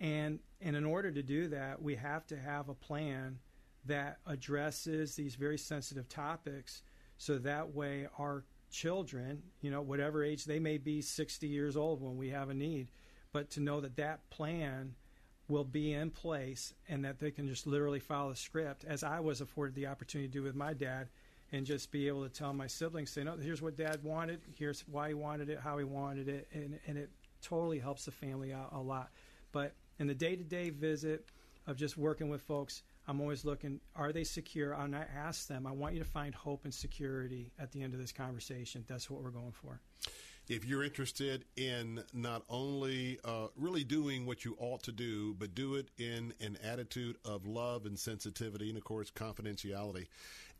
And, 0.00 0.40
and 0.60 0.76
in 0.76 0.84
order 0.84 1.10
to 1.10 1.22
do 1.22 1.48
that, 1.48 1.80
we 1.80 1.96
have 1.96 2.26
to 2.28 2.36
have 2.36 2.68
a 2.68 2.74
plan 2.74 3.38
that 3.86 4.18
addresses 4.26 5.14
these 5.14 5.34
very 5.34 5.58
sensitive 5.58 6.08
topics 6.08 6.82
so 7.18 7.38
that 7.38 7.74
way 7.74 8.08
our 8.18 8.44
children, 8.74 9.40
you 9.60 9.70
know, 9.70 9.80
whatever 9.80 10.24
age 10.24 10.44
they 10.44 10.58
may 10.58 10.78
be, 10.78 11.00
60 11.00 11.46
years 11.46 11.76
old 11.76 12.02
when 12.02 12.16
we 12.16 12.30
have 12.30 12.50
a 12.50 12.54
need, 12.54 12.88
but 13.32 13.48
to 13.50 13.60
know 13.60 13.80
that 13.80 13.96
that 13.96 14.28
plan 14.30 14.94
will 15.46 15.64
be 15.64 15.92
in 15.92 16.10
place 16.10 16.74
and 16.88 17.04
that 17.04 17.20
they 17.20 17.30
can 17.30 17.46
just 17.46 17.66
literally 17.66 18.00
follow 18.00 18.30
the 18.30 18.36
script 18.36 18.84
as 18.84 19.04
I 19.04 19.20
was 19.20 19.40
afforded 19.40 19.76
the 19.76 19.86
opportunity 19.86 20.28
to 20.28 20.32
do 20.32 20.42
with 20.42 20.56
my 20.56 20.72
dad 20.72 21.08
and 21.52 21.64
just 21.64 21.92
be 21.92 22.08
able 22.08 22.24
to 22.24 22.28
tell 22.28 22.52
my 22.52 22.66
siblings, 22.66 23.10
say, 23.10 23.22
no, 23.22 23.36
here's 23.36 23.62
what 23.62 23.76
dad 23.76 24.02
wanted, 24.02 24.40
here's 24.58 24.80
why 24.88 25.08
he 25.08 25.14
wanted 25.14 25.50
it, 25.50 25.60
how 25.60 25.78
he 25.78 25.84
wanted 25.84 26.28
it, 26.28 26.48
and, 26.52 26.80
and 26.88 26.98
it 26.98 27.10
totally 27.42 27.78
helps 27.78 28.06
the 28.06 28.10
family 28.10 28.52
out 28.52 28.70
a 28.72 28.80
lot. 28.80 29.10
But 29.52 29.74
in 30.00 30.08
the 30.08 30.14
day 30.14 30.34
to 30.34 30.42
day 30.42 30.70
visit 30.70 31.26
of 31.68 31.76
just 31.76 31.96
working 31.96 32.28
with 32.28 32.42
folks, 32.42 32.82
I'm 33.06 33.20
always 33.20 33.44
looking, 33.44 33.80
are 33.94 34.12
they 34.12 34.24
secure? 34.24 34.72
And 34.72 34.96
I 34.96 35.04
ask 35.14 35.46
them, 35.46 35.66
I 35.66 35.72
want 35.72 35.94
you 35.94 36.00
to 36.00 36.08
find 36.08 36.34
hope 36.34 36.64
and 36.64 36.72
security 36.72 37.52
at 37.58 37.70
the 37.72 37.82
end 37.82 37.94
of 37.94 38.00
this 38.00 38.12
conversation. 38.12 38.84
That's 38.88 39.10
what 39.10 39.22
we're 39.22 39.30
going 39.30 39.52
for 39.52 39.80
if 40.48 40.64
you're 40.64 40.84
interested 40.84 41.44
in 41.56 42.02
not 42.12 42.42
only 42.50 43.18
uh, 43.24 43.46
really 43.56 43.84
doing 43.84 44.26
what 44.26 44.44
you 44.44 44.54
ought 44.58 44.82
to 44.82 44.92
do, 44.92 45.34
but 45.34 45.54
do 45.54 45.74
it 45.76 45.90
in 45.98 46.34
an 46.40 46.58
attitude 46.62 47.16
of 47.24 47.46
love 47.46 47.86
and 47.86 47.98
sensitivity 47.98 48.68
and, 48.68 48.76
of 48.76 48.84
course, 48.84 49.10
confidentiality, 49.10 50.06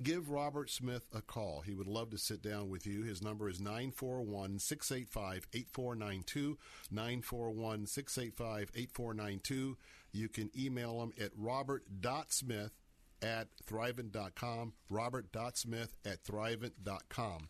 give 0.03 0.31
Robert 0.31 0.71
Smith 0.71 1.07
a 1.15 1.21
call. 1.21 1.61
He 1.61 1.75
would 1.75 1.87
love 1.87 2.11
to 2.11 2.19
sit 2.19 2.43
down 2.43 2.71
with 2.71 2.87
you. 2.87 3.03
His 3.03 3.23
number 3.23 3.49
is 3.49 3.61
941 3.61 4.59
685 4.59 5.47
8492. 5.53 6.59
941 6.91 7.87
685 7.87 8.71
8492. 8.75 9.77
You 10.15 10.29
can 10.29 10.51
email 10.57 11.01
them 11.01 11.13
at 11.21 11.33
robert.smith 11.37 12.73
at 13.21 13.49
thrivent.com. 13.67 14.73
Robert.smith 14.89 15.97
at 16.05 16.25
thrivent.com. 16.25 17.49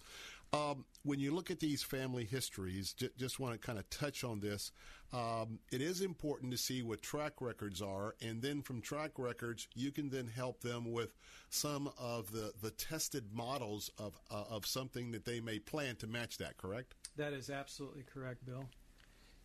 Um, 0.55 0.85
when 1.03 1.19
you 1.19 1.35
look 1.35 1.51
at 1.51 1.59
these 1.59 1.83
family 1.83 2.25
histories, 2.25 2.93
j- 2.93 3.11
just 3.19 3.41
want 3.41 3.61
to 3.61 3.67
kind 3.67 3.79
of 3.79 3.91
touch 3.91 4.23
on 4.23 4.39
this. 4.39 4.71
Um, 5.13 5.59
it 5.73 5.81
is 5.81 6.01
important 6.01 6.53
to 6.53 6.57
see 6.57 6.83
what 6.83 7.03
track 7.03 7.35
records 7.41 7.83
are, 7.83 8.15
and 8.23 8.41
then 8.41 8.63
from 8.63 8.81
track 8.81 9.13
records, 9.19 9.67
you 9.75 9.91
can 9.91 10.11
then 10.11 10.29
help 10.29 10.61
them 10.61 10.93
with 10.93 11.15
some 11.51 11.91
of 11.99 12.31
the, 12.31 12.53
the 12.63 12.71
tested 12.71 13.33
models 13.33 13.91
of 13.99 14.17
uh, 14.31 14.45
of 14.49 14.65
something 14.65 15.11
that 15.11 15.25
they 15.25 15.41
may 15.41 15.59
plan 15.59 15.97
to 15.97 16.07
match 16.07 16.39
that. 16.39 16.57
Correct? 16.57 16.95
That 17.17 17.33
is 17.33 17.51
absolutely 17.51 18.05
correct, 18.05 18.47
Bill. 18.47 18.65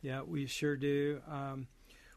Yeah, 0.02 0.22
we 0.22 0.46
sure 0.46 0.78
do. 0.78 1.22
Um, 1.28 1.68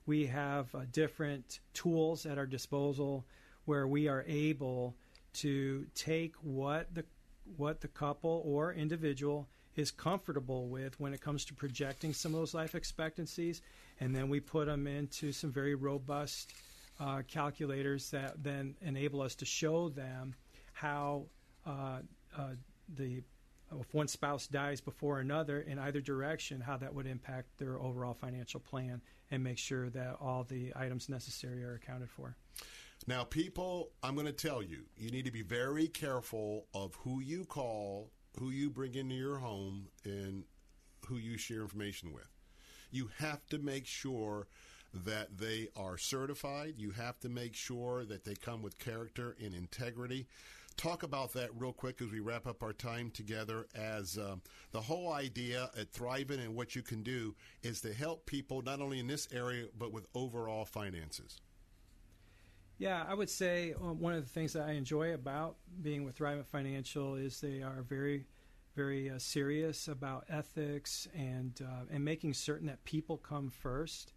we 0.07 0.27
have 0.27 0.75
uh, 0.75 0.81
different 0.93 1.61
tools 1.75 2.27
at 2.27 2.39
our 2.39 2.47
disposal 2.47 3.25
where 3.65 3.87
we 3.87 4.09
are 4.09 4.25
able 4.27 4.95
to 5.35 5.87
take 5.95 6.35
what 6.43 6.93
the 6.95 7.05
what 7.57 7.81
the 7.81 7.89
couple 7.89 8.43
or 8.45 8.73
individual 8.73 9.49
is 9.77 9.91
comfortable 9.91 10.69
with 10.69 10.99
when 11.01 11.13
it 11.15 11.21
comes 11.21 11.45
to 11.47 11.55
projecting 11.55 12.13
some 12.13 12.35
of 12.35 12.41
those 12.41 12.55
life 12.55 12.75
expectancies, 12.75 13.63
and 14.01 14.15
then 14.15 14.29
we 14.29 14.39
put 14.39 14.67
them 14.67 14.87
into 14.87 15.33
some 15.33 15.51
very 15.51 15.75
robust 15.75 16.53
uh, 17.01 17.23
calculators 17.27 18.11
that 18.11 18.43
then 18.43 18.75
enable 18.83 19.21
us 19.21 19.35
to 19.35 19.45
show 19.45 19.89
them 19.89 20.35
how 20.73 21.25
uh, 21.67 21.99
uh, 22.37 22.51
the 22.97 23.23
if 23.81 23.93
one 23.95 24.09
spouse 24.09 24.47
dies 24.47 24.81
before 24.81 25.21
another 25.21 25.61
in 25.61 25.79
either 25.79 26.01
direction, 26.01 26.61
how 26.61 26.77
that 26.79 26.95
would 26.95 27.07
impact 27.07 27.59
their 27.59 27.81
overall 27.81 28.15
financial 28.15 28.61
plan, 28.61 29.01
and 29.31 29.43
make 29.43 29.59
sure 29.59 29.89
that 29.91 30.17
all 30.21 30.45
the 30.45 30.73
items 30.77 31.09
necessary 31.09 31.65
are 31.65 31.75
accounted 31.75 32.11
for. 32.11 32.37
Now, 33.07 33.25
people, 33.25 33.91
I'm 34.03 34.15
going 34.15 34.27
to 34.27 34.33
tell 34.33 34.63
you, 34.63 34.85
you 34.97 35.11
need 35.11 35.25
to 35.25 35.33
be 35.33 35.43
very 35.43 35.89
careful 35.89 36.67
of 36.73 36.95
who 36.97 37.21
you 37.21 37.45
call, 37.45 38.11
who 38.39 38.51
you 38.51 38.71
bring 38.71 38.95
into 38.95 39.15
your 39.15 39.39
home, 39.39 39.89
and 40.05 40.45
who 41.07 41.17
you 41.17 41.37
share 41.37 41.63
information 41.63 42.13
with. 42.13 42.29
You 42.91 43.11
have 43.19 43.45
to 43.49 43.59
make 43.59 43.87
sure 43.87 44.47
that 44.95 45.39
they 45.39 45.69
are 45.75 45.97
certified. 45.97 46.75
You 46.77 46.91
have 46.91 47.19
to 47.21 47.29
make 47.29 47.55
sure 47.55 48.05
that 48.05 48.25
they 48.25 48.35
come 48.35 48.63
with 48.63 48.79
character 48.79 49.35
and 49.43 49.55
integrity. 49.55 50.27
Talk 50.77 51.03
about 51.03 51.33
that 51.35 51.51
real 51.55 51.73
quick 51.73 52.01
as 52.03 52.11
we 52.11 52.21
wrap 52.21 52.47
up 52.47 52.63
our 52.63 52.73
time 52.73 53.11
together. 53.11 53.67
As 53.75 54.19
um, 54.19 54.43
the 54.73 54.81
whole 54.81 55.13
idea 55.13 55.71
at 55.77 55.93
Thrivent 55.93 56.41
and 56.41 56.55
what 56.55 56.75
you 56.75 56.83
can 56.83 57.03
do 57.03 57.35
is 57.63 57.81
to 57.83 57.93
help 57.93 58.27
people 58.27 58.63
not 58.63 58.81
only 58.81 58.99
in 58.99 59.07
this 59.07 59.29
area 59.33 59.67
but 59.79 59.93
with 59.93 60.07
overall 60.15 60.65
finances. 60.65 61.41
Yeah, 62.79 63.05
I 63.09 63.15
would 63.15 63.31
say 63.31 63.75
um, 63.81 64.01
one 64.01 64.15
of 64.15 64.25
the 64.25 64.29
things 64.29 64.53
that 64.55 64.65
I 64.65 64.73
enjoy 64.73 65.15
about 65.15 65.57
being 65.83 66.05
with 66.05 66.19
Thrivent 66.19 66.47
Financial 66.47 67.15
is 67.15 67.41
they 67.41 67.63
are 67.63 67.85
very, 67.89 68.27
very 68.75 69.09
uh, 69.09 69.19
serious 69.19 69.87
about 69.87 70.25
ethics 70.29 71.07
and 71.15 71.61
uh, 71.63 71.85
and 71.93 72.05
making 72.05 72.35
certain 72.35 72.67
that 72.67 72.83
people 72.85 73.19
come 73.19 73.51
first. 73.51 74.15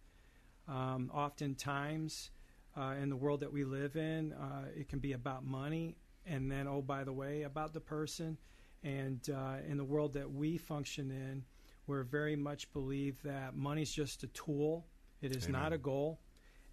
Um, 0.66 1.12
oftentimes, 1.14 2.30
uh, 2.76 2.94
in 3.00 3.08
the 3.08 3.16
world 3.16 3.40
that 3.40 3.52
we 3.52 3.62
live 3.64 3.94
in, 3.94 4.32
uh, 4.32 4.64
it 4.76 4.88
can 4.88 4.98
be 4.98 5.12
about 5.12 5.44
money, 5.44 5.96
and 6.26 6.50
then 6.50 6.66
oh 6.66 6.82
by 6.82 7.04
the 7.04 7.12
way, 7.12 7.42
about 7.42 7.72
the 7.72 7.80
person. 7.80 8.36
And 8.82 9.20
uh, 9.30 9.56
in 9.68 9.76
the 9.78 9.84
world 9.84 10.12
that 10.14 10.30
we 10.30 10.58
function 10.58 11.10
in, 11.10 11.44
we're 11.86 12.04
very 12.04 12.36
much 12.36 12.72
believe 12.72 13.20
that 13.22 13.56
money's 13.56 13.90
just 13.90 14.22
a 14.22 14.28
tool. 14.28 14.86
It 15.22 15.34
is 15.34 15.48
Amen. 15.48 15.62
not 15.62 15.72
a 15.72 15.78
goal 15.78 16.20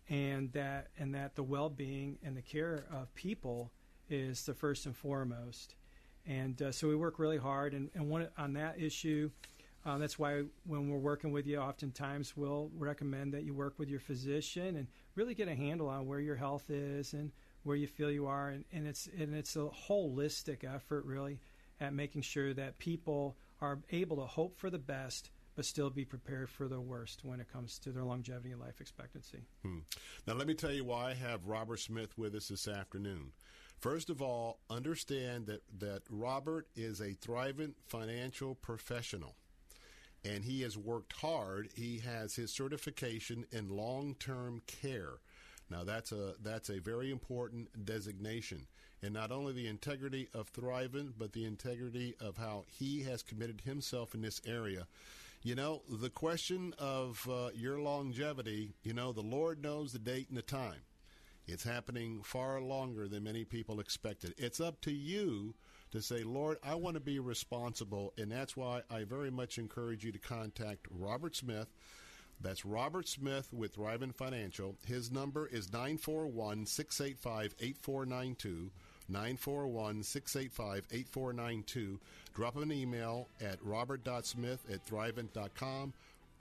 and 0.10 0.52
that 0.52 0.88
and 0.98 1.16
that 1.16 1.36
the 1.36 1.44
well-being 1.44 2.18
and 2.24 2.36
the 2.36 2.42
care 2.42 2.86
of 2.92 3.14
people 3.16 3.72
is 4.10 4.46
the 4.46 4.54
first 4.54 4.86
and 4.86 4.96
foremost. 4.96 5.76
And 6.26 6.62
uh, 6.62 6.72
so 6.72 6.88
we 6.88 6.96
work 6.96 7.20
really 7.20 7.38
hard, 7.38 7.74
and, 7.74 7.90
and 7.96 8.10
one, 8.10 8.30
on 8.38 8.54
that 8.54 8.80
issue, 8.80 9.30
uh, 9.86 9.98
that's 9.98 10.18
why 10.18 10.44
when 10.66 10.90
we're 10.90 10.98
working 10.98 11.32
with 11.34 11.46
you, 11.46 11.58
oftentimes 11.58 12.38
we'll 12.38 12.72
recommend 12.78 13.34
that 13.34 13.44
you 13.44 13.54
work 13.54 13.78
with 13.78 13.90
your 13.90 14.00
physician 14.00 14.78
and 14.78 14.88
really 15.16 15.36
get 15.36 15.50
a 15.50 15.56
handle 15.56 15.90
on 15.90 16.08
where 16.08 16.22
your 16.22 16.38
health 16.38 16.70
is 16.70 17.14
and 17.14 17.32
where 17.64 17.76
you 17.76 17.88
feel 17.88 18.12
you 18.12 18.28
are, 18.28 18.50
and, 18.50 18.66
and 18.72 18.88
it's 18.88 19.08
and 19.18 19.34
it's 19.34 19.56
a 19.56 19.70
holistic 19.88 20.64
effort 20.64 21.06
really 21.06 21.40
at 21.80 21.94
making 21.94 22.22
sure 22.22 22.54
that 22.54 22.78
people 22.80 23.36
are 23.62 23.80
able 23.92 24.18
to 24.18 24.26
hope 24.26 24.58
for 24.58 24.70
the 24.70 24.80
best 24.80 25.30
but 25.56 25.66
still 25.66 25.90
be 25.90 26.06
prepared 26.06 26.50
for 26.50 26.68
the 26.68 26.80
worst 26.82 27.24
when 27.24 27.40
it 27.40 27.52
comes 27.52 27.78
to 27.78 27.92
their 27.92 28.04
longevity 28.04 28.52
and 28.52 28.60
life 28.60 28.82
expectancy. 28.82 29.40
Hmm. 29.62 29.80
Now, 30.26 30.34
let 30.34 30.48
me 30.48 30.56
tell 30.56 30.72
you 30.72 30.84
why 30.84 31.12
I 31.12 31.14
have 31.14 31.46
Robert 31.46 31.80
Smith 31.80 32.18
with 32.18 32.34
us 32.34 32.48
this 32.48 32.68
afternoon. 32.68 33.34
First 33.80 34.10
of 34.10 34.22
all, 34.22 34.60
understand 34.70 35.46
that, 35.48 35.62
that 35.78 36.02
Robert 36.10 36.68
is 36.76 37.02
a 37.02 37.14
Thrivent 37.14 37.74
Financial 37.86 38.56
professional 38.56 39.36
and 40.26 40.44
he 40.46 40.62
has 40.62 40.78
worked 40.78 41.14
hard. 41.14 41.70
He 41.76 42.00
has 42.00 42.36
his 42.36 42.52
certification 42.52 43.46
in 43.52 43.70
long 43.70 44.16
term 44.16 44.62
care. 44.68 45.16
Now 45.70 45.84
that's 45.84 46.12
a 46.12 46.36
that's 46.42 46.70
a 46.70 46.80
very 46.80 47.12
important 47.12 47.86
designation, 47.86 48.68
and 49.02 49.14
not 49.14 49.32
only 49.32 49.54
the 49.54 49.68
integrity 49.68 50.30
of 50.34 50.52
Thrivent, 50.54 51.14
but 51.18 51.34
the 51.34 51.46
integrity 51.46 52.16
of 52.20 52.38
how 52.38 52.66
he 52.68 53.04
has 53.04 53.24
committed 53.24 53.62
himself 53.62 54.14
in 54.14 54.22
this 54.22 54.42
area. 54.46 54.88
You 55.42 55.56
know, 55.56 55.82
the 55.90 56.10
question 56.10 56.74
of 56.80 57.28
uh, 57.30 57.50
your 57.54 57.80
longevity, 57.80 58.76
you 58.84 58.94
know, 58.94 59.12
the 59.12 59.22
Lord 59.22 59.62
knows 59.62 59.92
the 59.92 60.00
date 60.00 60.30
and 60.30 60.38
the 60.38 60.42
time. 60.42 60.80
It's 61.48 61.66
happening 61.66 62.22
far 62.24 62.62
longer 62.62 63.10
than 63.10 63.26
many 63.26 63.44
people 63.44 63.82
expected. 63.82 64.34
It's 64.38 64.62
up 64.62 64.80
to 64.82 64.92
you 64.92 65.56
to 65.92 66.02
say, 66.02 66.24
Lord, 66.24 66.58
I 66.64 66.76
want 66.76 66.96
to 66.96 67.02
be 67.02 67.20
responsible. 67.20 68.14
And 68.18 68.32
that's 68.32 68.56
why 68.56 68.84
I 68.90 69.04
very 69.04 69.30
much 69.30 69.58
encourage 69.58 70.06
you 70.06 70.14
to 70.14 70.20
contact 70.20 70.88
Robert 70.90 71.36
Smith. 71.36 71.68
That's 72.44 72.66
Robert 72.66 73.08
Smith 73.08 73.48
with 73.54 73.76
Thrivent 73.76 74.16
Financial. 74.16 74.76
His 74.86 75.10
number 75.12 75.48
is 75.48 75.72
941 75.72 76.66
685 76.66 77.56
8492. 77.60 78.70
941 79.08 80.04
685 80.04 80.88
8492. 80.92 82.00
Drop 82.34 82.56
him 82.56 82.64
an 82.64 82.72
email 82.72 83.30
at 83.42 83.64
robert.smith 83.64 84.66
at 84.70 84.86
thrivent.com. 84.86 85.94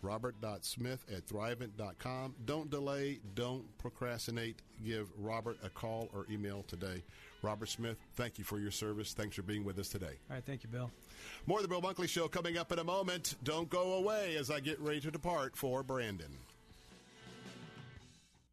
Robert.smith 0.02 1.04
at 1.14 1.26
thrivent.com. 1.26 2.34
Don't 2.44 2.70
delay, 2.70 3.20
don't 3.34 3.64
procrastinate. 3.78 4.62
Give 4.84 5.08
Robert 5.16 5.58
a 5.64 5.68
call 5.68 6.08
or 6.12 6.26
email 6.30 6.64
today. 6.66 7.02
Robert 7.42 7.68
Smith, 7.68 7.96
thank 8.14 8.38
you 8.38 8.44
for 8.44 8.58
your 8.58 8.70
service. 8.70 9.14
Thanks 9.14 9.36
for 9.36 9.42
being 9.42 9.64
with 9.64 9.78
us 9.78 9.88
today. 9.88 10.18
All 10.28 10.36
right, 10.36 10.44
thank 10.44 10.62
you, 10.62 10.68
Bill. 10.68 10.90
More 11.46 11.58
of 11.58 11.62
the 11.62 11.68
Bill 11.68 11.82
Bunkley 11.82 12.08
Show 12.08 12.28
coming 12.28 12.58
up 12.58 12.72
in 12.72 12.78
a 12.78 12.84
moment. 12.84 13.36
Don't 13.42 13.68
go 13.68 13.94
away 13.94 14.36
as 14.36 14.50
I 14.50 14.60
get 14.60 14.78
ready 14.80 15.00
to 15.00 15.10
depart 15.10 15.56
for 15.56 15.82
Brandon. 15.82 16.30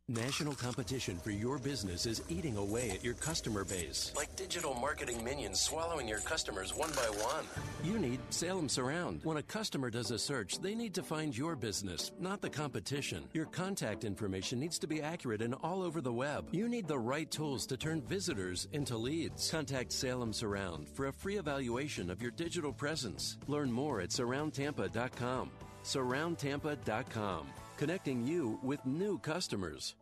National 0.09 0.55
competition 0.55 1.19
for 1.19 1.29
your 1.29 1.59
business 1.59 2.07
is 2.07 2.23
eating 2.29 2.57
away 2.57 2.89
at 2.89 3.03
your 3.03 3.13
customer 3.13 3.63
base. 3.63 4.11
Like 4.15 4.35
digital 4.35 4.73
marketing 4.73 5.23
minions 5.23 5.61
swallowing 5.61 6.07
your 6.07 6.19
customers 6.21 6.75
one 6.75 6.89
by 6.93 7.07
one. 7.21 7.45
You 7.83 7.99
need 7.99 8.19
Salem 8.31 8.69
Surround. 8.69 9.21
When 9.23 9.37
a 9.37 9.43
customer 9.43 9.91
does 9.91 10.09
a 10.09 10.17
search, 10.17 10.61
they 10.61 10.73
need 10.73 10.95
to 10.95 11.03
find 11.03 11.37
your 11.37 11.55
business, 11.55 12.11
not 12.19 12.41
the 12.41 12.49
competition. 12.49 13.23
Your 13.33 13.45
contact 13.45 14.03
information 14.03 14.59
needs 14.59 14.79
to 14.79 14.87
be 14.87 14.99
accurate 14.99 15.43
and 15.43 15.53
all 15.61 15.83
over 15.83 16.01
the 16.01 16.11
web. 16.11 16.47
You 16.49 16.67
need 16.67 16.87
the 16.87 16.97
right 16.97 17.29
tools 17.29 17.67
to 17.67 17.77
turn 17.77 18.01
visitors 18.01 18.67
into 18.73 18.97
leads. 18.97 19.51
Contact 19.51 19.91
Salem 19.91 20.33
Surround 20.33 20.89
for 20.89 21.09
a 21.09 21.13
free 21.13 21.37
evaluation 21.37 22.09
of 22.09 22.19
your 22.19 22.31
digital 22.31 22.73
presence. 22.73 23.37
Learn 23.45 23.71
more 23.71 24.01
at 24.01 24.09
surroundtampa.com. 24.09 25.51
Surroundtampa.com. 25.83 27.45
connecting 27.79 28.27
you 28.27 28.59
with 28.61 28.85
new 28.85 29.17
customers. 29.19 29.95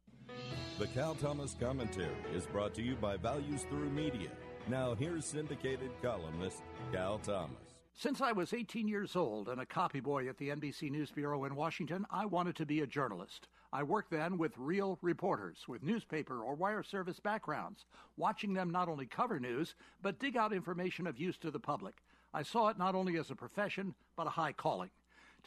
The 0.80 0.88
Cal 0.88 1.14
Thomas 1.14 1.56
Commentary 1.60 2.10
is 2.34 2.48
brought 2.48 2.74
to 2.74 2.82
you 2.82 2.96
by 2.96 3.18
Values 3.18 3.68
Through 3.70 3.92
Media. 3.92 4.30
Now, 4.68 4.96
here's 4.96 5.26
syndicated 5.26 5.92
columnist 6.02 6.64
Cal 6.92 7.20
Thomas. 7.20 7.84
Since 7.94 8.20
I 8.20 8.32
was 8.32 8.52
18 8.52 8.88
years 8.88 9.16
old 9.16 9.48
and 9.48 9.62
a 9.62 9.66
copy 9.66 10.00
boy 10.00 10.28
at 10.28 10.40
the 10.40 10.50
NBC 10.50 10.90
News 10.90 11.12
Bureau 11.12 11.46
in 11.46 11.56
Washington, 11.56 12.08
I 12.10 12.26
wanted 12.26 12.56
to 12.56 12.66
be 12.66 12.82
a 12.82 12.88
journalist. 12.88 13.48
I 13.72 13.84
worked 13.84 14.10
then 14.10 14.40
with 14.40 14.58
real 14.58 14.98
reporters 15.04 15.66
with 15.68 15.84
newspaper 15.84 16.42
or 16.42 16.56
wire 16.56 16.82
service 16.82 17.20
backgrounds, 17.20 17.86
watching 18.16 18.56
them 18.56 18.72
not 18.72 18.90
only 18.90 19.06
cover 19.06 19.40
news, 19.40 19.76
but 20.02 20.20
dig 20.20 20.36
out 20.36 20.52
information 20.52 21.06
of 21.06 21.20
use 21.20 21.38
to 21.38 21.52
the 21.52 21.60
public. 21.60 21.98
I 22.34 22.42
saw 22.42 22.70
it 22.70 22.80
not 22.80 22.96
only 22.96 23.18
as 23.20 23.30
a 23.30 23.36
profession, 23.36 23.94
but 24.16 24.26
a 24.26 24.32
high 24.32 24.54
calling. 24.54 24.90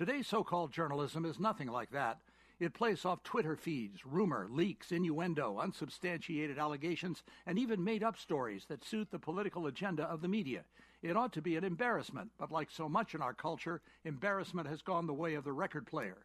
Today's 0.01 0.27
so 0.27 0.43
called 0.43 0.73
journalism 0.73 1.27
is 1.27 1.39
nothing 1.39 1.69
like 1.69 1.91
that. 1.91 2.21
It 2.59 2.73
plays 2.73 3.05
off 3.05 3.23
Twitter 3.23 3.55
feeds, 3.55 4.07
rumor, 4.07 4.49
leaks, 4.51 4.93
innuendo, 4.93 5.59
unsubstantiated 5.59 6.59
allegations, 6.59 7.23
and 7.45 7.59
even 7.59 7.85
made 7.85 8.03
up 8.03 8.17
stories 8.17 8.65
that 8.71 8.83
suit 8.83 9.11
the 9.11 9.19
political 9.19 9.67
agenda 9.67 10.05
of 10.05 10.23
the 10.23 10.29
media. 10.29 10.65
It 11.03 11.19
ought 11.19 11.35
to 11.35 11.43
be 11.43 11.57
an 11.57 11.65
embarrassment, 11.65 12.31
but 12.39 12.51
like 12.51 12.71
so 12.71 12.89
much 12.89 13.15
in 13.15 13.21
our 13.21 13.35
culture, 13.35 13.83
embarrassment 14.07 14.69
has 14.69 14.81
gone 14.81 15.07
the 15.07 15.13
way 15.13 15.35
of 15.35 15.45
the 15.45 15.53
record 15.53 15.87
player. 15.87 16.25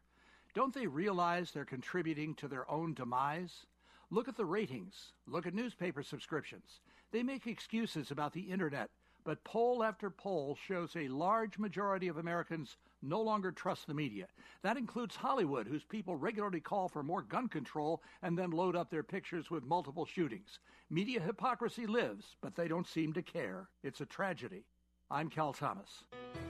Don't 0.54 0.74
they 0.74 0.88
realize 0.88 1.52
they're 1.52 1.66
contributing 1.66 2.34
to 2.36 2.48
their 2.48 2.72
own 2.72 2.94
demise? 2.94 3.66
Look 4.10 4.30
at 4.30 4.38
the 4.38 4.46
ratings. 4.46 5.12
Look 5.28 5.46
at 5.46 5.54
newspaper 5.54 6.02
subscriptions. 6.02 6.80
They 7.12 7.24
make 7.24 7.46
excuses 7.46 8.10
about 8.10 8.32
the 8.32 8.40
internet, 8.40 8.90
but 9.26 9.44
poll 9.44 9.84
after 9.84 10.10
poll 10.12 10.56
shows 10.66 10.96
a 10.96 11.08
large 11.08 11.58
majority 11.58 12.08
of 12.08 12.18
Americans 12.18 12.78
no 13.02 13.22
longer 13.22 13.52
trust 13.52 13.88
the 13.88 13.94
media. 13.94 14.28
That 14.64 14.78
includes 14.78 15.16
Hollywood, 15.16 15.68
whose 15.68 15.84
people 15.84 16.16
regularly 16.16 16.60
call 16.60 16.88
for 16.88 17.04
more 17.04 17.22
gun 17.22 17.48
control 17.48 18.02
and 18.22 18.38
then 18.38 18.52
load 18.52 18.76
up 18.76 18.90
their 18.90 19.04
pictures 19.04 19.52
with 19.52 19.66
multiple 19.66 20.06
shootings. 20.06 20.60
Media 20.90 21.20
hypocrisy 21.20 21.86
lives, 21.86 22.36
but 22.42 22.56
they 22.56 22.68
don't 22.68 22.88
seem 22.88 23.14
to 23.14 23.22
care. 23.22 23.70
It's 23.84 24.02
a 24.02 24.06
tragedy. 24.06 24.66
I'm 25.12 25.30
Cal 25.30 25.54
Thomas. 25.54 26.04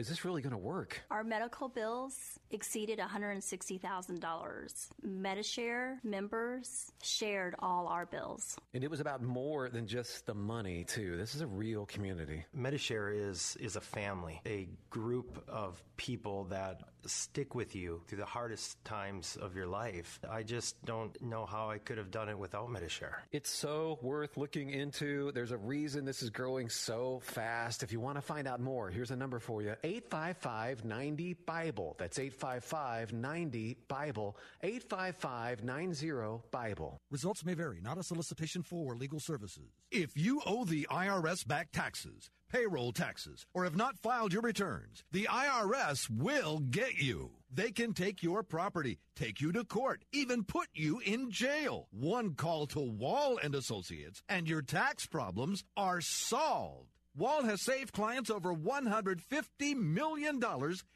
is 0.00 0.08
this 0.08 0.24
really 0.24 0.40
going 0.40 0.52
to 0.52 0.56
work? 0.56 1.02
Our 1.10 1.22
medical 1.22 1.68
bills 1.68 2.14
exceeded 2.50 2.98
$160,000. 2.98 4.88
MediShare 5.06 5.96
members 6.02 6.90
shared 7.02 7.54
all 7.58 7.86
our 7.86 8.06
bills. 8.06 8.56
And 8.72 8.82
it 8.82 8.90
was 8.90 9.00
about 9.00 9.20
more 9.22 9.68
than 9.68 9.86
just 9.86 10.24
the 10.24 10.32
money, 10.32 10.84
too. 10.84 11.18
This 11.18 11.34
is 11.34 11.42
a 11.42 11.46
real 11.46 11.84
community. 11.84 12.46
MediShare 12.56 13.14
is 13.14 13.58
is 13.60 13.76
a 13.76 13.80
family, 13.82 14.40
a 14.46 14.70
group 14.88 15.44
of 15.46 15.82
people 15.98 16.44
that 16.44 16.80
stick 17.08 17.54
with 17.54 17.74
you 17.74 18.02
through 18.06 18.18
the 18.18 18.24
hardest 18.24 18.82
times 18.84 19.36
of 19.40 19.56
your 19.56 19.66
life. 19.66 20.20
I 20.28 20.42
just 20.42 20.82
don't 20.84 21.20
know 21.22 21.46
how 21.46 21.70
I 21.70 21.78
could 21.78 21.98
have 21.98 22.10
done 22.10 22.28
it 22.28 22.38
without 22.38 22.68
MediShare. 22.68 23.14
It's 23.32 23.50
so 23.50 23.98
worth 24.02 24.36
looking 24.36 24.70
into. 24.70 25.32
There's 25.32 25.52
a 25.52 25.56
reason 25.56 26.04
this 26.04 26.22
is 26.22 26.30
growing 26.30 26.68
so 26.68 27.20
fast. 27.22 27.82
If 27.82 27.92
you 27.92 28.00
want 28.00 28.16
to 28.16 28.22
find 28.22 28.46
out 28.46 28.60
more, 28.60 28.90
here's 28.90 29.10
a 29.10 29.16
number 29.16 29.38
for 29.38 29.62
you 29.62 29.74
855 29.82 30.84
90 30.84 31.34
Bible. 31.46 31.96
That's 31.98 32.18
855 32.18 33.12
90 33.12 33.76
Bible. 33.88 34.36
855 34.62 35.64
90 35.64 36.10
Bible. 36.50 37.00
Results 37.10 37.44
may 37.44 37.54
vary, 37.54 37.80
not 37.80 37.98
a 37.98 38.02
solicitation 38.02 38.62
for 38.62 38.96
legal 38.96 39.20
services. 39.20 39.70
If 39.90 40.16
you 40.16 40.40
owe 40.46 40.64
the 40.64 40.86
IRS 40.90 41.46
back 41.46 41.72
taxes, 41.72 42.30
payroll 42.50 42.92
taxes, 42.92 43.46
or 43.54 43.64
have 43.64 43.76
not 43.76 43.98
filed 43.98 44.32
your 44.32 44.42
returns, 44.42 45.02
the 45.12 45.28
IRS 45.30 46.10
will 46.10 46.58
get 46.58 46.98
you. 46.98 47.30
They 47.52 47.70
can 47.70 47.94
take 47.94 48.22
your 48.22 48.42
property, 48.42 48.98
take 49.16 49.40
you 49.40 49.52
to 49.52 49.64
court, 49.64 50.04
even 50.12 50.44
put 50.44 50.68
you 50.74 51.00
in 51.00 51.30
jail. 51.30 51.88
One 51.90 52.34
call 52.34 52.66
to 52.68 52.80
Wall 52.80 53.38
and 53.42 53.54
Associates 53.54 54.22
and 54.28 54.48
your 54.48 54.62
tax 54.62 55.06
problems 55.06 55.64
are 55.76 56.00
solved. 56.00 56.90
Wall 57.16 57.42
has 57.42 57.60
saved 57.60 57.92
clients 57.92 58.30
over 58.30 58.54
$150 58.54 59.76
million 59.76 60.40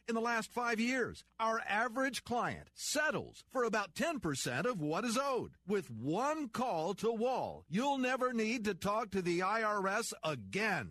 in 0.09 0.15
the 0.15 0.21
last 0.21 0.53
five 0.53 0.79
years. 0.79 1.25
Our 1.41 1.61
average 1.69 2.23
client 2.23 2.69
settles 2.75 3.43
for 3.51 3.65
about 3.65 3.95
10% 3.95 4.65
of 4.65 4.81
what 4.81 5.05
is 5.05 5.19
owed. 5.21 5.53
With 5.67 5.91
one 5.91 6.49
call 6.49 6.95
to 6.95 7.11
Wall, 7.11 7.65
you'll 7.69 7.99
never 7.99 8.33
need 8.33 8.65
to 8.65 8.75
talk 8.75 9.11
to 9.11 9.23
the 9.23 9.41
IRS 9.41 10.13
again. 10.23 10.91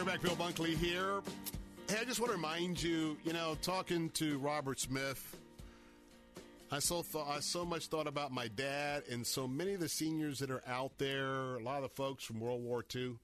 Here 0.00 0.06
back, 0.06 0.22
Bill 0.22 0.34
Bunkley 0.34 0.78
here. 0.78 1.20
Hey, 1.86 1.98
I 2.00 2.04
just 2.04 2.20
want 2.20 2.32
to 2.32 2.36
remind 2.38 2.82
you, 2.82 3.18
you 3.22 3.34
know, 3.34 3.54
talking 3.60 4.08
to 4.14 4.38
Robert 4.38 4.80
Smith, 4.80 5.36
I 6.70 6.78
so 6.78 7.02
thought 7.02 7.28
I 7.28 7.40
so 7.40 7.66
much 7.66 7.88
thought 7.88 8.06
about 8.06 8.32
my 8.32 8.48
dad 8.48 9.02
and 9.10 9.26
so 9.26 9.46
many 9.46 9.74
of 9.74 9.80
the 9.80 9.90
seniors 9.90 10.38
that 10.38 10.50
are 10.50 10.62
out 10.66 10.96
there, 10.96 11.56
a 11.56 11.62
lot 11.62 11.76
of 11.76 11.82
the 11.82 11.88
folks 11.90 12.24
from 12.24 12.40
World 12.40 12.62
War 12.62 12.82
II. 12.96 13.16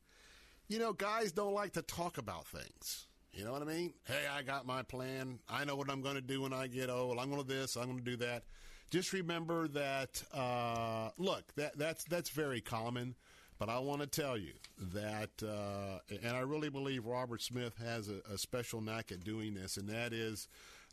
You 0.68 0.78
know, 0.78 0.92
guys 0.92 1.32
don't 1.32 1.54
like 1.54 1.72
to 1.72 1.82
talk 1.82 2.18
about 2.18 2.46
things. 2.46 3.06
You 3.32 3.46
know 3.46 3.52
what 3.52 3.62
I 3.62 3.64
mean? 3.64 3.94
Hey, 4.04 4.26
I 4.30 4.42
got 4.42 4.66
my 4.66 4.82
plan. 4.82 5.38
I 5.48 5.64
know 5.64 5.76
what 5.76 5.90
I'm 5.90 6.02
going 6.02 6.16
to 6.16 6.20
do 6.20 6.42
when 6.42 6.52
I 6.52 6.66
get 6.66 6.90
old. 6.90 7.18
I'm 7.18 7.30
going 7.30 7.40
to 7.40 7.48
this. 7.48 7.76
I'm 7.76 7.86
going 7.86 8.00
to 8.00 8.04
do 8.04 8.16
that. 8.18 8.42
Just 8.90 9.14
remember 9.14 9.66
that. 9.68 10.22
Uh, 10.30 11.08
look, 11.16 11.54
that 11.54 11.78
that's 11.78 12.04
that's 12.04 12.28
very 12.28 12.60
common. 12.60 13.14
But 13.58 13.70
I 13.70 13.78
want 13.78 14.02
to 14.02 14.06
tell 14.06 14.36
you 14.36 14.52
that, 14.92 15.30
uh, 15.42 16.00
and 16.22 16.36
I 16.36 16.40
really 16.40 16.68
believe 16.68 17.06
Robert 17.06 17.40
Smith 17.40 17.78
has 17.78 18.08
a, 18.08 18.20
a, 18.32 18.36
special 18.36 18.82
knack 18.82 19.10
at 19.10 19.24
doing 19.24 19.54
this, 19.54 19.78
and 19.78 19.88
that 19.88 20.12
is 20.12 20.46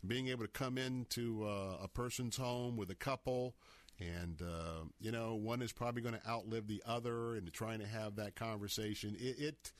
being 0.06 0.30
able 0.30 0.46
to 0.46 0.52
come 0.52 0.78
into 0.78 1.46
uh, 1.46 1.84
a 1.84 1.90
person's 1.90 2.38
home 2.38 2.78
with 2.78 2.90
a 2.90 2.96
couple, 2.96 3.56
and 4.00 4.42
uh, 4.42 4.86
you 5.02 5.12
know, 5.12 5.36
one 5.36 5.62
is 5.62 5.74
probably 5.74 6.02
going 6.02 6.16
to 6.16 6.30
outlive 6.30 6.68
the 6.68 6.82
other, 6.86 7.36
and 7.36 7.52
trying 7.52 7.80
to 7.80 7.88
have 7.88 8.16
that 8.16 8.36
conversation. 8.36 9.16
It, 9.20 9.40
it 9.40 9.72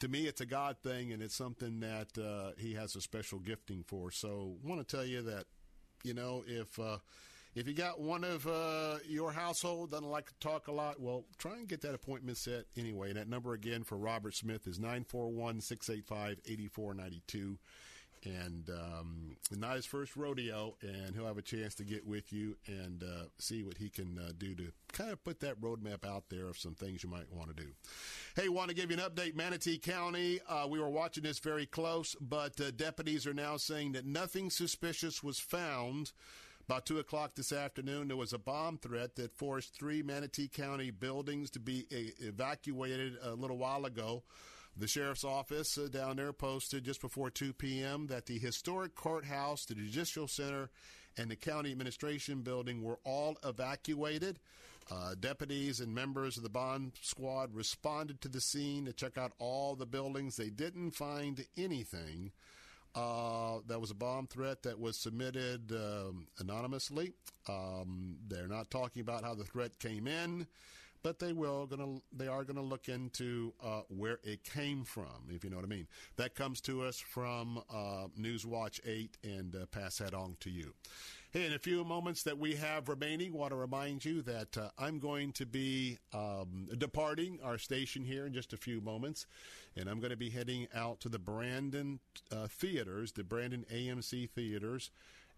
to 0.00 0.08
me, 0.08 0.26
it's 0.26 0.42
a 0.42 0.46
God 0.46 0.76
thing, 0.82 1.12
and 1.12 1.22
it's 1.22 1.34
something 1.34 1.80
that 1.80 2.18
uh, 2.18 2.52
he 2.58 2.74
has 2.74 2.96
a 2.96 3.00
special 3.00 3.38
gifting 3.38 3.82
for. 3.82 4.10
So, 4.10 4.56
want 4.62 4.86
to 4.86 4.96
tell 4.96 5.06
you 5.06 5.22
that, 5.22 5.46
you 6.04 6.12
know, 6.12 6.44
if 6.46 6.78
uh, 6.78 6.98
if 7.56 7.66
you 7.66 7.72
got 7.74 7.98
one 8.00 8.22
of 8.22 8.46
uh, 8.46 8.98
your 9.08 9.32
household 9.32 9.90
doesn't 9.90 10.08
like 10.10 10.26
to 10.26 10.34
talk 10.40 10.68
a 10.68 10.72
lot, 10.72 11.00
well, 11.00 11.24
try 11.38 11.56
and 11.56 11.66
get 11.66 11.80
that 11.80 11.94
appointment 11.94 12.36
set 12.36 12.66
anyway. 12.76 13.08
And 13.08 13.16
that 13.16 13.28
number 13.28 13.54
again 13.54 13.82
for 13.82 13.96
Robert 13.96 14.34
Smith 14.34 14.66
is 14.66 14.78
941 14.78 15.62
685 15.62 16.38
8492. 16.46 17.58
and 18.24 18.70
um, 18.70 19.36
not 19.56 19.76
his 19.76 19.86
first 19.86 20.16
rodeo, 20.16 20.76
and 20.82 21.14
he'll 21.14 21.26
have 21.26 21.38
a 21.38 21.42
chance 21.42 21.74
to 21.76 21.84
get 21.84 22.06
with 22.06 22.32
you 22.32 22.56
and 22.66 23.02
uh, 23.02 23.24
see 23.38 23.62
what 23.62 23.78
he 23.78 23.88
can 23.88 24.18
uh, 24.18 24.32
do 24.36 24.54
to 24.54 24.72
kind 24.92 25.10
of 25.10 25.22
put 25.24 25.40
that 25.40 25.60
roadmap 25.60 26.04
out 26.04 26.24
there 26.28 26.46
of 26.46 26.58
some 26.58 26.74
things 26.74 27.02
you 27.04 27.08
might 27.10 27.30
want 27.32 27.56
to 27.56 27.62
do. 27.62 27.70
Hey, 28.34 28.48
want 28.48 28.68
to 28.68 28.74
give 28.74 28.90
you 28.90 28.96
an 28.98 29.02
update, 29.02 29.34
Manatee 29.34 29.78
County. 29.78 30.40
Uh, 30.48 30.66
we 30.68 30.80
were 30.80 30.90
watching 30.90 31.22
this 31.22 31.38
very 31.38 31.66
close, 31.66 32.16
but 32.20 32.60
uh, 32.60 32.70
deputies 32.72 33.26
are 33.26 33.34
now 33.34 33.56
saying 33.56 33.92
that 33.92 34.04
nothing 34.06 34.50
suspicious 34.50 35.22
was 35.22 35.38
found. 35.38 36.12
About 36.68 36.84
2 36.84 36.98
o'clock 36.98 37.36
this 37.36 37.52
afternoon, 37.52 38.08
there 38.08 38.16
was 38.16 38.32
a 38.32 38.38
bomb 38.38 38.76
threat 38.78 39.14
that 39.14 39.32
forced 39.32 39.72
three 39.72 40.02
Manatee 40.02 40.48
County 40.48 40.90
buildings 40.90 41.48
to 41.50 41.60
be 41.60 41.86
evacuated 42.18 43.18
a 43.22 43.34
little 43.34 43.56
while 43.56 43.84
ago. 43.84 44.24
The 44.76 44.88
sheriff's 44.88 45.22
office 45.22 45.78
uh, 45.78 45.86
down 45.88 46.16
there 46.16 46.32
posted 46.32 46.82
just 46.82 47.00
before 47.00 47.30
2 47.30 47.52
p.m. 47.52 48.08
that 48.08 48.26
the 48.26 48.40
historic 48.40 48.96
courthouse, 48.96 49.64
the 49.64 49.76
judicial 49.76 50.26
center, 50.26 50.68
and 51.16 51.30
the 51.30 51.36
county 51.36 51.70
administration 51.70 52.42
building 52.42 52.82
were 52.82 52.98
all 53.04 53.36
evacuated. 53.44 54.40
Uh, 54.90 55.14
deputies 55.18 55.78
and 55.78 55.94
members 55.94 56.36
of 56.36 56.42
the 56.42 56.48
bomb 56.48 56.92
squad 57.00 57.54
responded 57.54 58.20
to 58.20 58.28
the 58.28 58.40
scene 58.40 58.86
to 58.86 58.92
check 58.92 59.16
out 59.16 59.32
all 59.38 59.76
the 59.76 59.86
buildings. 59.86 60.36
They 60.36 60.50
didn't 60.50 60.90
find 60.90 61.46
anything. 61.56 62.32
Uh, 62.96 63.58
that 63.66 63.80
was 63.80 63.90
a 63.90 63.94
bomb 63.94 64.26
threat 64.26 64.62
that 64.62 64.80
was 64.80 64.96
submitted 64.96 65.70
um, 65.72 66.26
anonymously. 66.38 67.12
Um, 67.48 68.16
they're 68.26 68.48
not 68.48 68.70
talking 68.70 69.02
about 69.02 69.22
how 69.22 69.34
the 69.34 69.44
threat 69.44 69.78
came 69.78 70.06
in 70.06 70.46
but 71.06 71.20
they 71.20 71.32
will 71.32 71.66
gonna 71.66 72.00
they 72.12 72.26
are 72.26 72.42
gonna 72.42 72.60
look 72.60 72.88
into 72.88 73.52
uh, 73.64 73.82
where 73.86 74.18
it 74.24 74.42
came 74.42 74.82
from, 74.82 75.28
if 75.30 75.44
you 75.44 75.50
know 75.50 75.54
what 75.54 75.64
I 75.64 75.68
mean. 75.68 75.86
That 76.16 76.34
comes 76.34 76.60
to 76.62 76.82
us 76.82 76.98
from 76.98 77.62
uh, 77.72 78.08
Newswatch 78.18 78.80
eight, 78.84 79.16
and 79.22 79.54
uh, 79.54 79.66
pass 79.66 79.98
that 79.98 80.14
on 80.14 80.36
to 80.40 80.50
you. 80.50 80.74
In 81.36 81.52
a 81.52 81.58
few 81.58 81.84
moments 81.84 82.22
that 82.22 82.38
we 82.38 82.54
have 82.54 82.88
remaining, 82.88 83.34
want 83.34 83.50
to 83.50 83.56
remind 83.56 84.06
you 84.06 84.22
that 84.22 84.56
uh, 84.56 84.70
I'm 84.78 84.98
going 84.98 85.32
to 85.32 85.44
be 85.44 85.98
um, 86.14 86.66
departing 86.78 87.40
our 87.44 87.58
station 87.58 88.06
here 88.06 88.24
in 88.24 88.32
just 88.32 88.54
a 88.54 88.56
few 88.56 88.80
moments, 88.80 89.26
and 89.76 89.86
I'm 89.86 90.00
going 90.00 90.12
to 90.12 90.16
be 90.16 90.30
heading 90.30 90.66
out 90.74 90.98
to 91.00 91.10
the 91.10 91.18
Brandon 91.18 92.00
uh, 92.32 92.46
theaters, 92.48 93.12
the 93.12 93.22
Brandon 93.22 93.66
AMC 93.70 94.30
theaters 94.30 94.90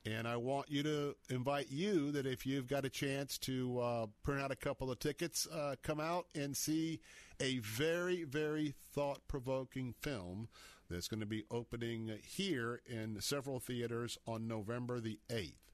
and 0.06 0.28
I 0.28 0.36
want 0.36 0.70
you 0.70 0.84
to 0.84 1.16
invite 1.28 1.70
you 1.70 2.12
that 2.12 2.24
if 2.24 2.46
you've 2.46 2.68
got 2.68 2.84
a 2.84 2.88
chance 2.88 3.36
to 3.38 3.80
uh, 3.80 4.06
print 4.22 4.40
out 4.40 4.52
a 4.52 4.56
couple 4.56 4.92
of 4.92 5.00
tickets, 5.00 5.48
uh, 5.48 5.74
come 5.82 5.98
out 5.98 6.26
and 6.36 6.56
see 6.56 7.00
a 7.40 7.58
very, 7.58 8.22
very 8.22 8.74
thought 8.94 9.18
provoking 9.26 9.92
film 10.00 10.48
that's 10.88 11.08
going 11.08 11.20
to 11.20 11.26
be 11.26 11.44
opening 11.50 12.12
here 12.24 12.80
in 12.86 13.20
several 13.20 13.58
theaters 13.58 14.16
on 14.24 14.46
November 14.46 15.00
the 15.00 15.18
8th. 15.28 15.67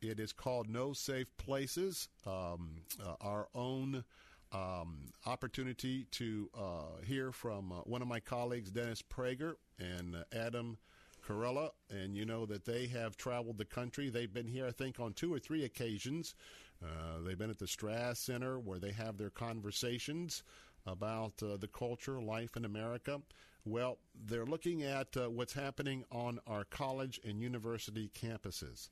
It 0.00 0.20
is 0.20 0.32
called 0.32 0.68
No 0.68 0.92
Safe 0.92 1.26
Spaces, 1.40 2.08
um, 2.26 2.82
uh, 3.04 3.14
our 3.20 3.48
own. 3.54 4.04
Um, 4.50 5.10
opportunity 5.26 6.06
to 6.12 6.48
uh, 6.56 7.04
hear 7.04 7.32
from 7.32 7.70
uh, 7.70 7.80
one 7.84 8.00
of 8.00 8.08
my 8.08 8.18
colleagues, 8.18 8.70
Dennis 8.70 9.02
Prager 9.02 9.56
and 9.78 10.16
uh, 10.16 10.24
Adam 10.34 10.78
Carolla, 11.22 11.72
and 11.90 12.16
you 12.16 12.24
know 12.24 12.46
that 12.46 12.64
they 12.64 12.86
have 12.86 13.18
traveled 13.18 13.58
the 13.58 13.66
country. 13.66 14.08
They've 14.08 14.32
been 14.32 14.46
here, 14.46 14.66
I 14.66 14.70
think, 14.70 15.00
on 15.00 15.12
two 15.12 15.34
or 15.34 15.38
three 15.38 15.64
occasions. 15.64 16.34
Uh, 16.82 17.20
they've 17.24 17.38
been 17.38 17.50
at 17.50 17.58
the 17.58 17.66
Straz 17.66 18.16
Center 18.16 18.58
where 18.58 18.78
they 18.78 18.92
have 18.92 19.18
their 19.18 19.28
conversations 19.28 20.42
about 20.86 21.34
uh, 21.42 21.56
the 21.58 21.68
culture, 21.68 22.20
life 22.20 22.56
in 22.56 22.64
America. 22.64 23.20
Well, 23.64 23.98
they're 24.26 24.46
looking 24.46 24.82
at 24.82 25.14
uh, 25.16 25.28
what's 25.28 25.52
happening 25.52 26.04
on 26.10 26.38
our 26.46 26.64
college 26.64 27.20
and 27.24 27.42
university 27.42 28.10
campuses. 28.18 28.88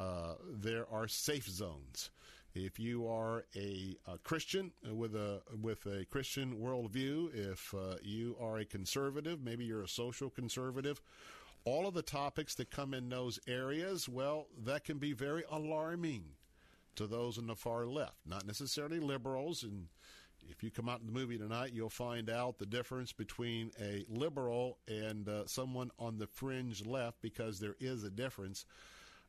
Uh, 0.00 0.34
there 0.50 0.86
are 0.90 1.06
safe 1.06 1.46
zones. 1.46 2.10
If 2.54 2.80
you 2.80 3.06
are 3.06 3.44
a, 3.54 3.96
a, 4.08 4.18
Christian 4.18 4.72
with 4.92 5.14
a 5.14 5.42
with 5.60 5.84
a 5.86 6.06
Christian 6.06 6.56
worldview, 6.56 7.34
if 7.34 7.74
uh, 7.74 7.96
you 8.02 8.34
are 8.40 8.58
a 8.58 8.64
conservative, 8.64 9.42
maybe 9.42 9.64
you're 9.64 9.82
a 9.82 9.88
social 9.88 10.30
conservative, 10.30 11.00
all 11.64 11.86
of 11.86 11.94
the 11.94 12.02
topics 12.02 12.54
that 12.56 12.70
come 12.70 12.94
in 12.94 13.08
those 13.08 13.38
areas, 13.46 14.08
well, 14.08 14.46
that 14.64 14.84
can 14.84 14.98
be 14.98 15.12
very 15.12 15.44
alarming 15.50 16.24
to 16.96 17.06
those 17.06 17.38
in 17.38 17.46
the 17.46 17.54
far 17.54 17.86
left, 17.86 18.16
not 18.26 18.46
necessarily 18.46 18.98
liberals. 18.98 19.62
And 19.62 19.88
if 20.48 20.62
you 20.62 20.70
come 20.70 20.88
out 20.88 21.00
in 21.00 21.06
the 21.06 21.12
movie 21.12 21.38
tonight, 21.38 21.72
you'll 21.72 21.90
find 21.90 22.30
out 22.30 22.58
the 22.58 22.66
difference 22.66 23.12
between 23.12 23.70
a 23.80 24.04
liberal 24.08 24.78
and 24.88 25.28
uh, 25.28 25.46
someone 25.46 25.90
on 25.98 26.18
the 26.18 26.26
fringe 26.26 26.84
left 26.86 27.20
because 27.20 27.60
there 27.60 27.76
is 27.78 28.02
a 28.02 28.10
difference. 28.10 28.64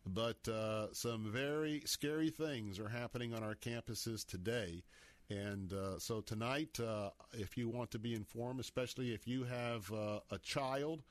But 0.06 0.48
uh, 0.48 0.94
some 0.94 1.32
very 1.32 1.84
scary 1.86 2.30
things 2.32 2.80
are 2.80 2.90
happening 2.90 3.34
on 3.34 3.44
our 3.44 3.56
campuses 3.56 4.26
today. 4.26 4.84
And 5.30 5.72
uh, 5.72 6.00
so 6.00 6.22
tonight, 6.22 6.80
uh, 6.80 7.12
if 7.34 7.58
you 7.58 7.70
want 7.70 7.92
to 7.92 8.00
be 8.00 8.16
informed, 8.16 8.60
especially 8.60 9.14
if 9.14 9.28
you 9.28 9.44
have 9.44 9.92
uh, 9.94 10.20
a 10.32 10.40
child, 10.40 11.04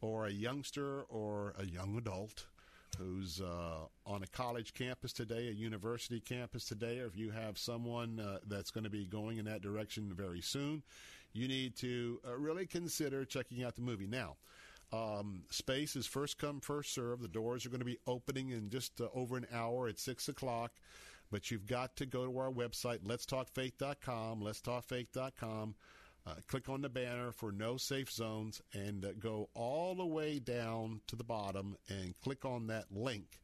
or 0.00 0.26
a 0.26 0.30
youngster 0.30 1.02
or 1.08 1.54
a 1.58 1.66
young 1.66 1.96
adult 1.98 2.46
who's 2.98 3.40
uh, 3.40 3.86
on 4.06 4.22
a 4.22 4.26
college 4.28 4.72
campus 4.72 5.12
today, 5.12 5.48
a 5.48 5.52
university 5.52 6.20
campus 6.20 6.64
today, 6.64 7.00
or 7.00 7.06
if 7.06 7.16
you 7.16 7.30
have 7.30 7.58
someone 7.58 8.20
uh, 8.20 8.38
that's 8.46 8.70
going 8.70 8.84
to 8.84 8.90
be 8.90 9.04
going 9.04 9.38
in 9.38 9.44
that 9.44 9.60
direction 9.60 10.12
very 10.14 10.40
soon, 10.40 10.82
you 11.32 11.46
need 11.46 11.76
to 11.76 12.18
really 12.38 12.66
consider 12.66 13.24
checking 13.24 13.62
out 13.62 13.74
the 13.74 13.82
movie. 13.82 14.06
Now, 14.06 14.36
um, 14.92 15.42
space 15.50 15.96
is 15.96 16.06
first 16.06 16.38
come, 16.38 16.60
first 16.60 16.94
serve. 16.94 17.20
The 17.20 17.28
doors 17.28 17.66
are 17.66 17.70
going 17.70 17.80
to 17.80 17.84
be 17.84 17.98
opening 18.06 18.50
in 18.50 18.70
just 18.70 19.00
uh, 19.00 19.08
over 19.14 19.36
an 19.36 19.46
hour 19.52 19.88
at 19.88 19.98
6 19.98 20.28
o'clock. 20.28 20.72
But 21.30 21.50
you've 21.50 21.66
got 21.66 21.96
to 21.96 22.06
go 22.06 22.24
to 22.24 22.38
our 22.38 22.50
website, 22.50 23.00
letstalkfaith.com, 23.00 24.40
letstalkfaith.com. 24.40 25.74
Uh, 26.26 26.34
click 26.46 26.68
on 26.68 26.82
the 26.82 26.88
banner 26.88 27.32
for 27.32 27.52
no 27.52 27.76
safe 27.76 28.10
zones 28.10 28.60
and 28.72 29.04
uh, 29.04 29.12
go 29.18 29.48
all 29.54 29.94
the 29.94 30.06
way 30.06 30.38
down 30.38 31.00
to 31.06 31.16
the 31.16 31.24
bottom 31.24 31.76
and 31.88 32.14
click 32.22 32.44
on 32.44 32.66
that 32.66 32.84
link 32.90 33.40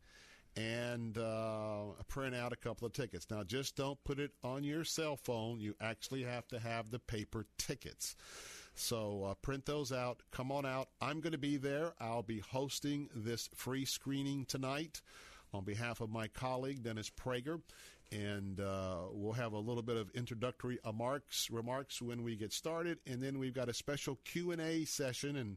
and 0.56 1.18
uh, 1.18 1.84
print 2.08 2.34
out 2.34 2.52
a 2.52 2.56
couple 2.56 2.86
of 2.86 2.92
tickets. 2.92 3.26
Now, 3.30 3.42
just 3.42 3.76
don't 3.76 4.02
put 4.04 4.18
it 4.18 4.32
on 4.42 4.64
your 4.64 4.84
cell 4.84 5.16
phone. 5.16 5.60
You 5.60 5.74
actually 5.80 6.22
have 6.24 6.46
to 6.48 6.58
have 6.58 6.90
the 6.90 6.98
paper 6.98 7.46
tickets. 7.58 8.16
So 8.74 9.24
uh, 9.24 9.34
print 9.34 9.66
those 9.66 9.92
out. 9.92 10.22
Come 10.30 10.50
on 10.50 10.66
out. 10.66 10.88
I'm 11.00 11.20
going 11.20 11.32
to 11.32 11.38
be 11.38 11.56
there. 11.56 11.94
I'll 12.00 12.22
be 12.22 12.40
hosting 12.40 13.08
this 13.14 13.48
free 13.54 13.84
screening 13.84 14.44
tonight 14.46 15.00
on 15.52 15.64
behalf 15.64 16.00
of 16.00 16.10
my 16.10 16.26
colleague 16.28 16.82
Dennis 16.82 17.10
Prager 17.10 17.60
and 18.12 18.60
uh, 18.60 18.98
we'll 19.12 19.32
have 19.32 19.52
a 19.52 19.58
little 19.58 19.82
bit 19.82 19.96
of 19.96 20.10
introductory 20.10 20.78
remarks 20.84 21.50
remarks 21.50 22.00
when 22.00 22.22
we 22.22 22.36
get 22.36 22.52
started, 22.52 22.98
and 23.06 23.22
then 23.22 23.38
we've 23.38 23.54
got 23.54 23.68
a 23.68 23.74
special 23.74 24.18
Q 24.24 24.52
and 24.52 24.60
A 24.60 24.84
session 24.84 25.36
and 25.36 25.56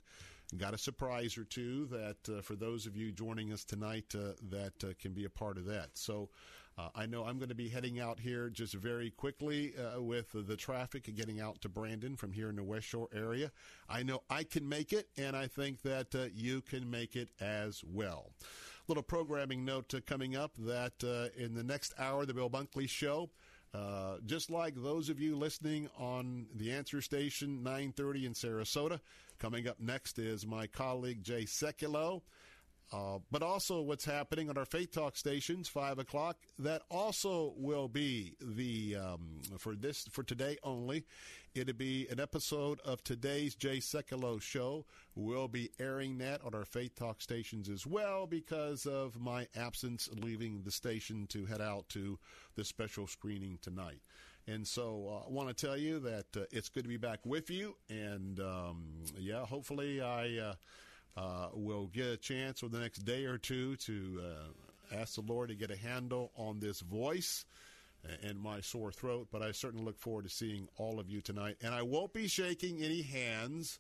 got 0.58 0.74
a 0.74 0.78
surprise 0.78 1.38
or 1.38 1.44
two 1.44 1.86
that 1.88 2.38
uh, 2.38 2.42
for 2.42 2.56
those 2.56 2.86
of 2.86 2.96
you 2.96 3.12
joining 3.12 3.52
us 3.52 3.64
tonight 3.64 4.16
uh, 4.16 4.32
that 4.50 4.84
uh, 4.84 4.94
can 5.00 5.12
be 5.12 5.26
a 5.26 5.30
part 5.30 5.58
of 5.58 5.66
that. 5.66 5.90
So. 5.94 6.30
Uh, 6.78 6.90
I 6.94 7.06
know 7.08 7.26
I'm 7.26 7.38
going 7.38 7.50
to 7.50 7.56
be 7.56 7.70
heading 7.70 8.00
out 8.00 8.20
here 8.20 8.50
just 8.50 8.76
very 8.76 9.10
quickly 9.10 9.74
uh, 9.78 10.02
with 10.02 10.28
the 10.34 10.56
traffic 10.56 11.14
getting 11.16 11.42
out 11.42 11.62
to 11.62 11.70
Brandon 11.70 12.16
from 12.16 12.34
here 12.34 12.50
in 12.50 12.56
the 12.56 12.64
West 12.64 12.86
Shore 12.86 13.10
area. 13.14 13.52
I 13.90 14.04
know 14.04 14.22
I 14.30 14.44
can 14.44 14.70
make 14.70 14.94
it, 14.94 15.10
and 15.18 15.36
I 15.36 15.48
think 15.48 15.82
that 15.82 16.32
you 16.36 16.62
can 16.62 16.90
make 16.90 17.16
it 17.16 17.30
as 17.42 17.84
well 17.84 18.32
little 18.88 19.04
programming 19.04 19.66
note 19.66 19.94
uh, 19.94 20.00
coming 20.06 20.36
up 20.36 20.54
that 20.58 20.94
uh, 21.04 21.28
in 21.42 21.54
the 21.54 21.64
next 21.64 21.94
hour, 22.00 22.26
the 22.26 22.34
Bill 22.34 22.50
Bunkley 22.50 22.88
Show, 22.88 23.30
uh, 23.74 24.18
just 24.26 24.50
like 24.50 24.76
those 24.76 25.10
of 25.10 25.20
you 25.20 25.36
listening 25.36 25.90
on 25.98 26.48
the 26.56 26.72
answer 26.72 27.02
station 27.02 27.64
930 27.64 28.26
in 28.26 28.34
Sarasota, 28.34 29.00
coming 29.40 29.68
up 29.68 29.80
next 29.80 30.20
is 30.20 30.48
my 30.48 30.68
colleague 30.68 31.22
Jay 31.22 31.44
Sekulow. 31.44 32.22
Uh, 32.92 33.20
but 33.32 33.44
also 33.44 33.82
what's 33.82 34.06
happening 34.06 34.50
on 34.50 34.58
our 34.58 34.66
Faith 34.66 34.92
Talk 34.92 35.18
stations, 35.18 35.68
five 35.68 36.00
o'clock. 36.00 36.38
That 36.58 36.84
also 36.90 37.54
will 37.58 37.90
be 37.90 38.36
the 38.42 38.96
um, 38.96 39.42
for 39.58 39.76
this 39.76 40.08
for 40.12 40.24
today 40.24 40.58
only. 40.64 41.06
It'll 41.54 41.74
be 41.74 42.08
an 42.10 42.20
episode 42.20 42.80
of 42.82 43.04
today's 43.04 43.56
Jay 43.56 43.78
Sekulow 43.78 44.40
show. 44.40 44.86
We'll 45.16 45.48
be 45.48 45.72
airing 45.80 46.20
that 46.20 46.42
on 46.46 46.54
our 46.54 46.66
Faith 46.66 46.96
Talk 46.96 47.22
stations 47.22 47.68
as 47.68 47.86
well 47.86 48.28
because 48.28 48.86
of 48.86 49.20
my 49.20 49.48
absence 49.56 50.08
leaving 50.14 50.62
the 50.64 50.72
station 50.72 51.26
to 51.28 51.46
head 51.46 51.62
out 51.62 51.90
to 51.90 52.20
the 52.56 52.64
special 52.64 53.08
screening 53.08 53.58
tonight. 53.62 54.02
And 54.48 54.66
so 54.66 55.08
uh, 55.10 55.28
I 55.28 55.32
want 55.32 55.50
to 55.50 55.66
tell 55.66 55.76
you 55.76 56.00
that 56.00 56.26
uh, 56.38 56.46
it's 56.52 56.70
good 56.70 56.84
to 56.84 56.90
be 56.90 56.98
back 56.98 57.20
with 57.26 57.50
you. 57.50 57.76
And 57.90 58.40
um, 58.40 58.86
yeah, 59.18 59.46
hopefully 59.46 60.02
I 60.02 60.54
uh, 61.18 61.48
we'll 61.54 61.88
get 61.88 62.06
a 62.06 62.18
chance 62.18 62.64
over 62.64 62.76
the 62.76 62.82
next 62.82 63.00
day 63.00 63.26
or 63.26 63.38
two 63.38 63.76
to 63.78 64.22
uh, 64.24 64.96
ask 65.02 65.16
the 65.16 65.22
Lord 65.22 65.50
to 65.50 65.56
get 65.56 65.72
a 65.72 65.78
handle 65.78 66.32
on 66.38 66.60
this 66.60 66.80
voice 66.82 67.46
and 68.24 68.40
my 68.40 68.62
sore 68.62 68.92
throat, 68.92 69.28
but 69.32 69.42
I 69.42 69.52
certainly 69.52 69.84
look 69.84 69.98
forward 69.98 70.24
to 70.24 70.30
seeing 70.30 70.68
all 70.78 71.00
of 71.00 71.10
you 71.10 71.20
tonight. 71.20 71.58
And 71.62 71.74
I 71.74 71.82
won't 71.82 72.14
be 72.14 72.28
shaking 72.28 72.82
any 72.82 73.02
hands. 73.02 73.80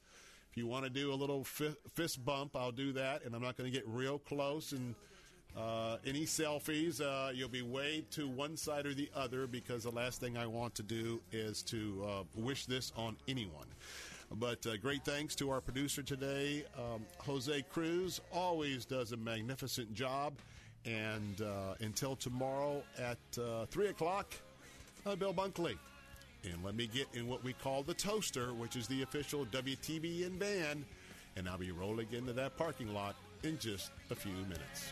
If 0.52 0.58
If 0.58 0.64
you 0.64 0.68
want 0.68 0.86
to 0.86 0.90
do 0.90 1.14
a 1.14 1.16
little 1.16 1.44
fist 1.44 2.26
bump, 2.26 2.56
I'll 2.56 2.72
do 2.72 2.94
that, 2.94 3.24
and 3.24 3.36
I'm 3.36 3.44
not 3.44 3.58
going 3.58 3.72
to 3.72 3.78
get 3.78 3.88
real 3.88 4.18
close 4.18 4.72
and. 4.72 4.96
Uh, 5.56 5.98
any 6.06 6.22
selfies, 6.22 7.02
uh, 7.02 7.32
you'll 7.32 7.50
be 7.50 7.64
way 7.64 8.06
to 8.12 8.28
one 8.28 8.56
side 8.56 8.86
or 8.86 8.94
the 8.94 9.10
other 9.16 9.48
because 9.48 9.84
the 9.84 9.90
last 9.90 10.20
thing 10.20 10.38
I 10.38 10.46
want 10.46 10.76
to 10.76 10.84
do 10.84 11.20
is 11.32 11.64
to 11.64 12.06
uh, 12.08 12.24
wish 12.36 12.68
this 12.68 12.92
on 12.96 13.18
anyone. 13.28 13.66
But 14.32 14.66
uh, 14.68 14.78
great 14.78 15.06
thanks 15.06 15.36
to 15.36 15.50
our 15.50 15.62
producer 15.62 16.04
today, 16.04 16.66
um, 16.78 17.06
Jose 17.20 17.64
Cruz. 17.72 18.20
Always 18.34 18.86
does 18.86 19.12
a 19.14 19.18
magnificent 19.18 19.94
job. 19.94 20.34
And 20.86 21.42
uh, 21.42 21.76
until 21.80 22.16
tomorrow 22.16 22.84
at 22.98 23.18
uh, 23.42 23.66
3 23.66 23.88
o'clock, 23.88 24.34
Bill 25.18 25.34
Bunkley. 25.34 25.78
And 26.44 26.64
let 26.64 26.76
me 26.76 26.88
get 26.88 27.08
in 27.14 27.28
what 27.28 27.44
we 27.44 27.54
call 27.54 27.84
the 27.84 27.94
toaster, 27.94 28.54
which 28.54 28.76
is 28.76 28.88
the 28.88 29.02
official 29.02 29.46
WTBN 29.48 30.38
van. 30.38 30.86
And 31.36 31.48
I'll 31.48 31.58
be 31.58 31.72
rolling 31.72 32.08
into 32.12 32.34
that 32.34 32.58
parking 32.58 32.94
lot 32.94 33.16
in 33.44 33.58
just 33.60 33.92
a 34.12 34.16
few 34.16 34.34
minutes. 34.34 34.92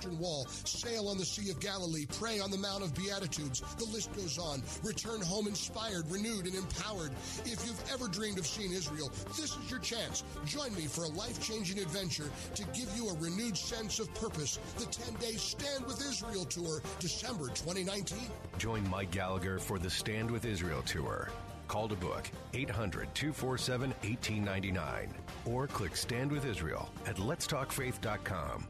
Western 0.00 0.18
Wall, 0.18 0.46
sail 0.64 1.08
on 1.08 1.18
the 1.18 1.26
Sea 1.26 1.50
of 1.50 1.60
Galilee, 1.60 2.06
pray 2.18 2.40
on 2.40 2.50
the 2.50 2.56
Mount 2.56 2.82
of 2.82 2.94
Beatitudes. 2.94 3.60
The 3.76 3.84
list 3.84 4.10
goes 4.16 4.38
on. 4.38 4.62
Return 4.82 5.20
home 5.20 5.46
inspired, 5.46 6.10
renewed, 6.10 6.46
and 6.46 6.54
empowered. 6.54 7.10
If 7.44 7.66
you've 7.66 7.82
ever 7.92 8.08
dreamed 8.08 8.38
of 8.38 8.46
seeing 8.46 8.72
Israel, 8.72 9.12
this 9.36 9.56
is 9.58 9.70
your 9.70 9.80
chance. 9.80 10.24
Join 10.46 10.74
me 10.74 10.86
for 10.86 11.04
a 11.04 11.08
life 11.08 11.38
changing 11.46 11.80
adventure 11.80 12.30
to 12.54 12.64
give 12.72 12.90
you 12.96 13.10
a 13.10 13.14
renewed 13.18 13.58
sense 13.58 13.98
of 14.00 14.12
purpose. 14.14 14.58
The 14.78 14.86
10 14.86 15.14
day 15.16 15.32
Stand 15.32 15.84
with 15.84 16.00
Israel 16.00 16.46
Tour, 16.46 16.80
December 16.98 17.48
2019. 17.48 18.18
Join 18.56 18.88
Mike 18.88 19.10
Gallagher 19.10 19.58
for 19.58 19.78
the 19.78 19.90
Stand 19.90 20.30
with 20.30 20.46
Israel 20.46 20.80
Tour. 20.82 21.28
Call 21.68 21.88
to 21.88 21.94
book 21.94 22.30
800 22.54 23.14
247 23.14 23.90
1899 23.90 25.14
or 25.44 25.66
click 25.66 25.94
Stand 25.94 26.32
with 26.32 26.46
Israel 26.46 26.88
at 27.06 27.16
letstalkfaith.com. 27.16 28.66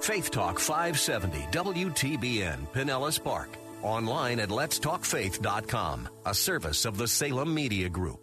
Faith 0.00 0.30
Talk 0.30 0.58
570 0.58 1.38
WTBN 1.50 2.68
Pinellas 2.72 3.22
Park. 3.22 3.50
Online 3.82 4.40
at 4.40 4.48
letstalkfaith.com, 4.48 6.08
a 6.26 6.34
service 6.34 6.84
of 6.84 6.98
the 6.98 7.06
Salem 7.06 7.54
Media 7.54 7.88
Group. 7.88 8.22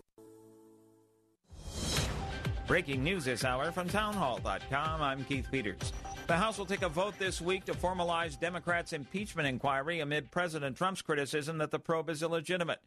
Breaking 2.68 3.04
news 3.04 3.26
this 3.26 3.46
hour 3.46 3.72
from 3.72 3.88
townhall.com. 3.88 5.02
I'm 5.02 5.24
Keith 5.26 5.48
Peters. 5.52 5.94
The 6.26 6.36
House 6.36 6.58
will 6.58 6.66
take 6.66 6.82
a 6.82 6.90
vote 6.90 7.14
this 7.20 7.40
week 7.40 7.66
to 7.66 7.74
formalize 7.74 8.40
Democrats' 8.40 8.94
impeachment 8.94 9.48
inquiry 9.48 10.00
amid 10.00 10.32
President 10.32 10.76
Trump's 10.76 11.04
criticism 11.04 11.60
that 11.60 11.70
the 11.70 11.78
probe 11.78 12.10
is 12.10 12.24
illegitimate. 12.24 12.80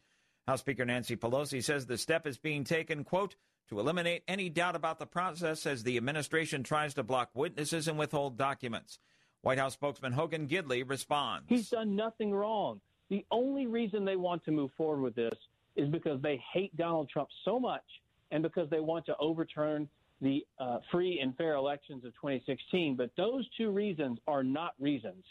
House 0.47 0.59
Speaker 0.59 0.83
Nancy 0.83 1.15
Pelosi 1.15 1.63
says 1.63 1.85
the 1.85 1.97
step 1.97 2.27
is 2.27 2.37
being 2.37 2.65
taken, 2.65 3.05
quote, 3.05 3.35
to 3.69 3.79
eliminate 3.79 4.23
any 4.27 4.49
doubt 4.49 4.75
about 4.75 4.99
the 4.99 5.05
process 5.05 5.65
as 5.65 5.83
the 5.83 5.95
administration 5.95 6.63
tries 6.63 6.93
to 6.95 7.03
block 7.03 7.29
witnesses 7.33 7.87
and 7.87 7.97
withhold 7.97 8.37
documents. 8.37 8.99
White 9.41 9.59
House 9.59 9.73
spokesman 9.73 10.11
Hogan 10.11 10.47
Gidley 10.47 10.87
responds. 10.87 11.45
He's 11.47 11.69
done 11.69 11.95
nothing 11.95 12.33
wrong. 12.33 12.81
The 13.09 13.25
only 13.31 13.67
reason 13.67 14.05
they 14.05 14.15
want 14.15 14.43
to 14.45 14.51
move 14.51 14.71
forward 14.75 15.01
with 15.01 15.15
this 15.15 15.33
is 15.75 15.87
because 15.87 16.21
they 16.21 16.41
hate 16.51 16.75
Donald 16.75 17.09
Trump 17.09 17.29
so 17.45 17.59
much 17.59 17.83
and 18.31 18.43
because 18.43 18.69
they 18.69 18.79
want 18.79 19.05
to 19.05 19.15
overturn 19.19 19.87
the 20.21 20.45
uh, 20.59 20.79
free 20.91 21.19
and 21.21 21.35
fair 21.37 21.53
elections 21.53 22.03
of 22.03 22.11
2016. 22.15 22.95
But 22.95 23.11
those 23.15 23.47
two 23.55 23.69
reasons 23.69 24.19
are 24.27 24.43
not 24.43 24.73
reasons 24.79 25.23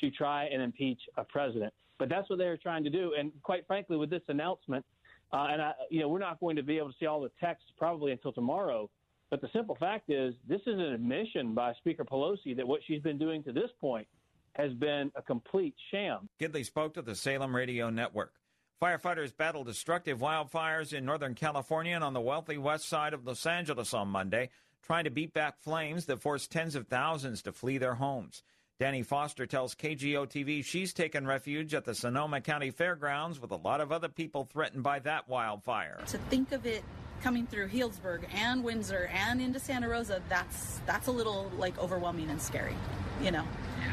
to 0.00 0.10
try 0.10 0.46
and 0.46 0.60
impeach 0.60 1.00
a 1.16 1.24
president. 1.24 1.72
But 1.98 2.08
that's 2.08 2.28
what 2.28 2.38
they're 2.38 2.56
trying 2.56 2.84
to 2.84 2.90
do. 2.90 3.12
And 3.16 3.30
quite 3.42 3.66
frankly, 3.66 3.96
with 3.96 4.10
this 4.10 4.22
announcement, 4.28 4.84
uh, 5.32 5.48
and 5.50 5.62
I, 5.62 5.72
you 5.90 6.00
know, 6.00 6.08
we're 6.08 6.18
not 6.18 6.40
going 6.40 6.56
to 6.56 6.62
be 6.62 6.76
able 6.78 6.90
to 6.90 6.94
see 6.98 7.06
all 7.06 7.20
the 7.20 7.30
text 7.40 7.64
probably 7.78 8.12
until 8.12 8.32
tomorrow. 8.32 8.90
But 9.30 9.40
the 9.40 9.48
simple 9.52 9.76
fact 9.76 10.10
is, 10.10 10.34
this 10.46 10.60
is 10.66 10.74
an 10.74 10.80
admission 10.80 11.54
by 11.54 11.72
Speaker 11.74 12.04
Pelosi 12.04 12.54
that 12.56 12.68
what 12.68 12.80
she's 12.86 13.00
been 13.00 13.16
doing 13.16 13.42
to 13.44 13.52
this 13.52 13.70
point 13.80 14.06
has 14.52 14.72
been 14.74 15.10
a 15.16 15.22
complete 15.22 15.74
sham. 15.90 16.28
Gidley 16.38 16.66
spoke 16.66 16.92
to 16.94 17.02
the 17.02 17.14
Salem 17.14 17.56
Radio 17.56 17.88
Network. 17.88 18.34
Firefighters 18.82 19.34
battled 19.34 19.68
destructive 19.68 20.18
wildfires 20.18 20.92
in 20.92 21.06
Northern 21.06 21.34
California 21.34 21.94
and 21.94 22.04
on 22.04 22.12
the 22.12 22.20
wealthy 22.20 22.58
west 22.58 22.88
side 22.88 23.14
of 23.14 23.24
Los 23.24 23.46
Angeles 23.46 23.94
on 23.94 24.08
Monday, 24.08 24.50
trying 24.82 25.04
to 25.04 25.10
beat 25.10 25.32
back 25.32 25.58
flames 25.60 26.06
that 26.06 26.20
forced 26.20 26.50
tens 26.50 26.74
of 26.74 26.88
thousands 26.88 27.42
to 27.42 27.52
flee 27.52 27.78
their 27.78 27.94
homes. 27.94 28.42
Danny 28.82 29.04
Foster 29.04 29.46
tells 29.46 29.76
KGO 29.76 30.26
TV 30.26 30.64
she's 30.64 30.92
taken 30.92 31.24
refuge 31.24 31.72
at 31.72 31.84
the 31.84 31.94
Sonoma 31.94 32.40
County 32.40 32.72
Fairgrounds 32.72 33.40
with 33.40 33.52
a 33.52 33.56
lot 33.56 33.80
of 33.80 33.92
other 33.92 34.08
people 34.08 34.44
threatened 34.44 34.82
by 34.82 34.98
that 34.98 35.28
wildfire. 35.28 36.00
To 36.08 36.18
think 36.18 36.50
of 36.50 36.66
it 36.66 36.82
coming 37.22 37.46
through 37.46 37.68
Healdsburg 37.68 38.24
and 38.34 38.64
Windsor 38.64 39.08
and 39.14 39.40
into 39.40 39.60
Santa 39.60 39.88
Rosa, 39.88 40.20
that's 40.28 40.80
that's 40.84 41.06
a 41.06 41.12
little 41.12 41.48
like 41.58 41.78
overwhelming 41.78 42.28
and 42.28 42.42
scary, 42.42 42.74
you 43.22 43.30
know, 43.30 43.44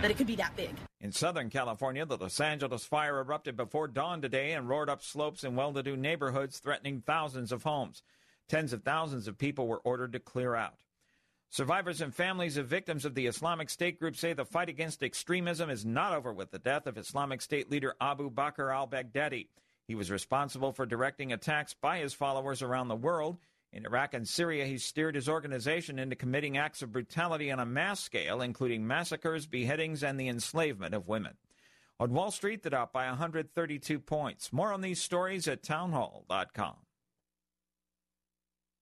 that 0.02 0.10
it 0.10 0.18
could 0.18 0.26
be 0.26 0.38
that 0.38 0.56
big. 0.56 0.72
In 1.00 1.12
Southern 1.12 1.52
California, 1.52 2.04
the 2.04 2.18
Los 2.18 2.40
Angeles 2.40 2.84
fire 2.84 3.20
erupted 3.20 3.56
before 3.56 3.88
dawn 3.88 4.24
today 4.24 4.54
and 4.54 4.68
roared 4.68 4.90
up 4.90 5.04
slopes 5.04 5.44
in 5.44 5.56
well-to-do 5.56 5.98
neighborhoods, 5.98 6.58
threatening 6.58 7.04
thousands 7.06 7.52
of 7.52 7.62
homes. 7.62 8.02
Tens 8.48 8.74
of 8.74 8.82
thousands 8.82 9.28
of 9.28 9.38
people 9.38 9.68
were 9.68 9.82
ordered 9.84 10.14
to 10.14 10.20
clear 10.20 10.56
out. 10.56 10.80
Survivors 11.52 12.00
and 12.02 12.14
families 12.14 12.58
of 12.58 12.68
victims 12.68 13.06
of 13.06 13.16
the 13.16 13.26
Islamic 13.26 13.72
State 13.72 14.00
group 14.00 14.16
say 14.16 14.34
the 14.34 14.46
fight 14.46 14.70
against 14.70 15.02
extremism 15.02 15.72
is 15.72 15.84
not 15.84 16.14
over 16.14 16.32
with 16.32 16.52
the 16.52 16.60
death 16.60 16.86
of 16.86 16.96
Islamic 16.96 17.42
State 17.42 17.72
leader 17.72 17.96
Abu 18.00 18.30
Bakr 18.30 18.72
al 18.72 18.88
Baghdadi. 18.88 19.48
He 19.88 19.96
was 19.96 20.12
responsible 20.12 20.72
for 20.72 20.86
directing 20.86 21.34
attacks 21.34 21.74
by 21.74 21.98
his 21.98 22.14
followers 22.14 22.62
around 22.62 22.88
the 22.88 22.96
world. 22.96 23.40
In 23.74 23.84
Iraq 23.84 24.14
and 24.14 24.28
Syria, 24.28 24.68
he 24.68 24.78
steered 24.78 25.16
his 25.16 25.28
organization 25.28 25.98
into 25.98 26.16
committing 26.16 26.56
acts 26.56 26.84
of 26.84 26.92
brutality 26.92 27.52
on 27.52 27.60
a 27.60 27.66
mass 27.66 28.00
scale, 28.00 28.42
including 28.42 28.86
massacres, 28.86 29.48
beheadings, 29.48 30.04
and 30.04 30.20
the 30.20 30.28
enslavement 30.28 30.94
of 30.94 31.08
women. 31.08 31.34
On 32.00 32.14
Wall 32.14 32.30
Street, 32.30 32.62
the 32.62 32.70
Dow 32.70 32.88
by 32.94 33.08
132 33.08 34.00
points. 34.00 34.54
More 34.54 34.72
on 34.72 34.82
these 34.82 35.02
stories 35.02 35.48
at 35.48 35.64
townhall.com. 35.64 36.76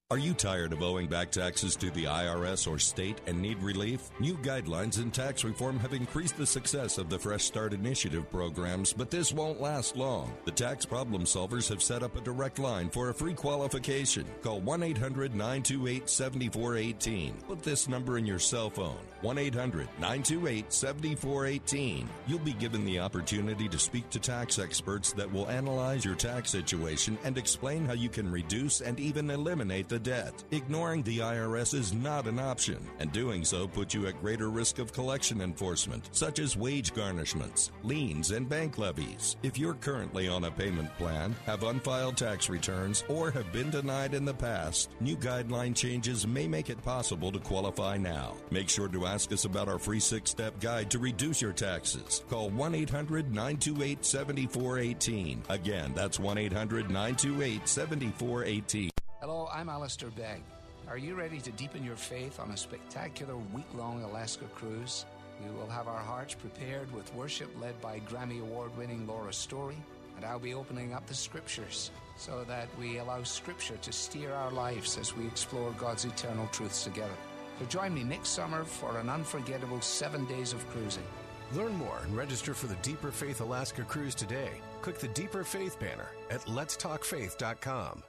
Are 0.10 0.18
you 0.18 0.34
tired 0.34 0.72
of 0.72 0.82
owing 0.84 1.08
back 1.08 1.32
taxes 1.32 1.76
to 1.76 1.92
the 1.92 2.06
IRS 2.06 2.66
or 2.66 2.80
state 2.80 3.20
and 3.28 3.42
need 3.42 3.62
relief? 3.62 4.10
New 4.22 4.38
guidelines 4.38 5.02
in 5.02 5.12
tax 5.12 5.44
reform 5.44 5.78
have 5.80 5.92
increased 5.92 6.38
the 6.38 6.46
success 6.46 6.98
of 6.98 7.10
the 7.10 7.20
Fresh 7.20 7.44
Start 7.44 7.74
Initiative 7.74 8.32
programs, 8.32 8.94
but 8.94 9.12
this 9.12 9.34
won't 9.34 9.60
last 9.60 9.98
long. 9.98 10.32
The 10.46 10.52
tax 10.52 10.86
problem 10.86 11.26
solvers 11.26 11.68
have 11.68 11.84
set 11.84 12.04
up 12.04 12.16
a 12.16 12.22
direct 12.22 12.58
line 12.58 12.90
for 12.90 13.10
a 13.10 13.14
free 13.14 13.34
qualification. 13.34 14.24
Call 14.42 14.62
1 14.62 14.82
800 14.82 15.36
928 15.36 16.10
7418. 16.10 17.34
Put 17.46 17.62
this 17.62 17.90
number 17.90 18.18
in 18.18 18.26
your 18.26 18.40
cell 18.40 18.70
phone 18.70 18.96
1 19.24 19.38
800 19.38 19.90
928 20.00 20.72
7418. 20.72 22.08
You'll 22.28 22.40
be 22.40 22.54
given 22.54 22.86
the 22.86 23.00
opportunity 23.00 23.68
to 23.68 23.78
speak 23.78 24.10
to 24.12 24.20
tax 24.20 24.58
experts 24.58 25.12
that 25.12 25.30
will 25.30 25.50
analyze 25.50 26.06
your 26.06 26.16
tax 26.16 26.50
situation 26.50 27.18
and 27.26 27.38
explain 27.38 27.86
how 27.86 27.92
you 27.92 28.08
can 28.08 28.32
reduce 28.32 28.80
and 28.80 29.02
even 29.02 29.30
eliminate 29.32 29.90
the 29.90 29.97
debt. 30.00 30.44
Ignoring 30.52 31.04
the 31.04 31.20
IRS 31.20 31.74
is 31.74 31.94
not 31.94 32.28
an 32.28 32.40
option, 32.40 32.80
and 33.00 33.12
doing 33.12 33.44
so 33.44 33.68
puts 33.68 33.94
you 33.94 34.08
at 34.08 34.20
greater 34.22 34.50
risk 34.50 34.80
of 34.80 34.94
collection 34.94 35.42
enforcement, 35.42 36.10
such 36.12 36.40
as 36.40 36.58
wage 36.58 36.94
garnishments, 36.94 37.72
liens, 37.84 38.32
and 38.32 38.48
bank 38.48 38.78
levies. 38.78 39.38
If 39.44 39.58
you're 39.58 39.74
currently 39.76 40.28
on 40.28 40.46
a 40.46 40.52
payment 40.52 40.96
plan, 40.98 41.36
have 41.46 41.64
unfiled 41.64 42.18
tax 42.18 42.50
returns, 42.50 43.04
or 43.08 43.32
have 43.32 43.52
been 43.52 43.70
denied 43.70 44.14
in 44.14 44.26
the 44.26 44.34
past, 44.34 44.90
new 45.00 45.16
guideline 45.16 45.76
changes 45.76 46.28
may 46.28 46.48
make 46.48 46.70
it 46.70 46.84
possible 46.84 47.32
to 47.32 47.40
qualify 47.40 47.98
now. 47.98 48.36
Make 48.52 48.70
sure 48.70 48.88
to 48.88 49.06
ask 49.06 49.32
us 49.32 49.46
about 49.46 49.68
our 49.68 49.80
free 49.80 50.00
six 50.00 50.32
step 50.32 50.60
guide 50.60 50.92
to 50.92 51.00
reduce 51.00 51.42
your 51.42 51.54
taxes. 51.54 52.24
Call 52.30 52.50
1 52.50 52.76
800 52.76 53.34
928 53.34 54.06
7418. 54.06 55.44
Again, 55.50 55.92
that's 55.96 56.20
1 56.20 56.38
800 56.38 56.90
928 56.90 57.68
7418. 57.68 58.90
Hello, 59.20 59.50
I'm 59.52 59.68
Alistair 59.68 60.12
Begg. 60.12 60.44
Are 60.88 60.98
you 60.98 61.16
ready 61.16 61.42
to 61.42 61.52
deepen 61.54 61.84
your 61.84 61.96
faith 61.96 62.40
on 62.40 62.52
a 62.52 62.58
spectacular 62.58 63.36
week 63.36 63.66
long 63.74 64.04
Alaska 64.04 64.46
cruise? 64.54 65.08
We 65.44 65.50
will 65.58 65.68
have 65.70 65.88
our 65.88 66.04
hearts 66.04 66.36
prepared 66.36 66.94
with 66.94 67.12
worship 67.16 67.50
led 67.60 67.82
by 67.82 68.00
Grammy 68.02 68.42
Award 68.42 68.78
winning 68.78 69.08
Laura 69.08 69.34
Story, 69.34 69.78
And 70.18 70.24
I'll 70.24 70.38
be 70.38 70.54
opening 70.54 70.94
up 70.94 71.08
the 71.08 71.16
scriptures 71.16 71.90
so 72.16 72.44
that 72.44 72.68
we 72.80 73.00
allow 73.00 73.24
scripture 73.24 73.78
to 73.78 73.92
steer 73.92 74.34
our 74.36 74.52
lives 74.52 75.00
as 75.00 75.18
we 75.18 75.26
explore 75.26 75.72
God's 75.72 76.06
eternal 76.06 76.48
truths 76.52 76.84
together. 76.84 77.18
So 77.58 77.66
join 77.66 77.96
me 77.96 78.04
next 78.04 78.30
summer 78.30 78.66
for 78.66 79.00
an 79.00 79.10
unforgettable 79.10 79.82
seven 79.82 80.26
days 80.26 80.54
of 80.54 80.70
cruising. 80.70 81.08
Learn 81.54 81.76
more 81.76 81.98
and 82.04 82.16
register 82.16 82.54
for 82.54 82.68
the 82.68 82.76
Deeper 82.84 83.10
Faith 83.10 83.42
Alaska 83.42 83.82
cruise 83.82 84.14
today. 84.14 84.62
Click 84.82 85.00
the 85.00 85.08
Deeper 85.08 85.44
Faith 85.44 85.80
banner 85.80 86.10
at 86.30 86.42
letstalkfaith.com. 86.42 88.04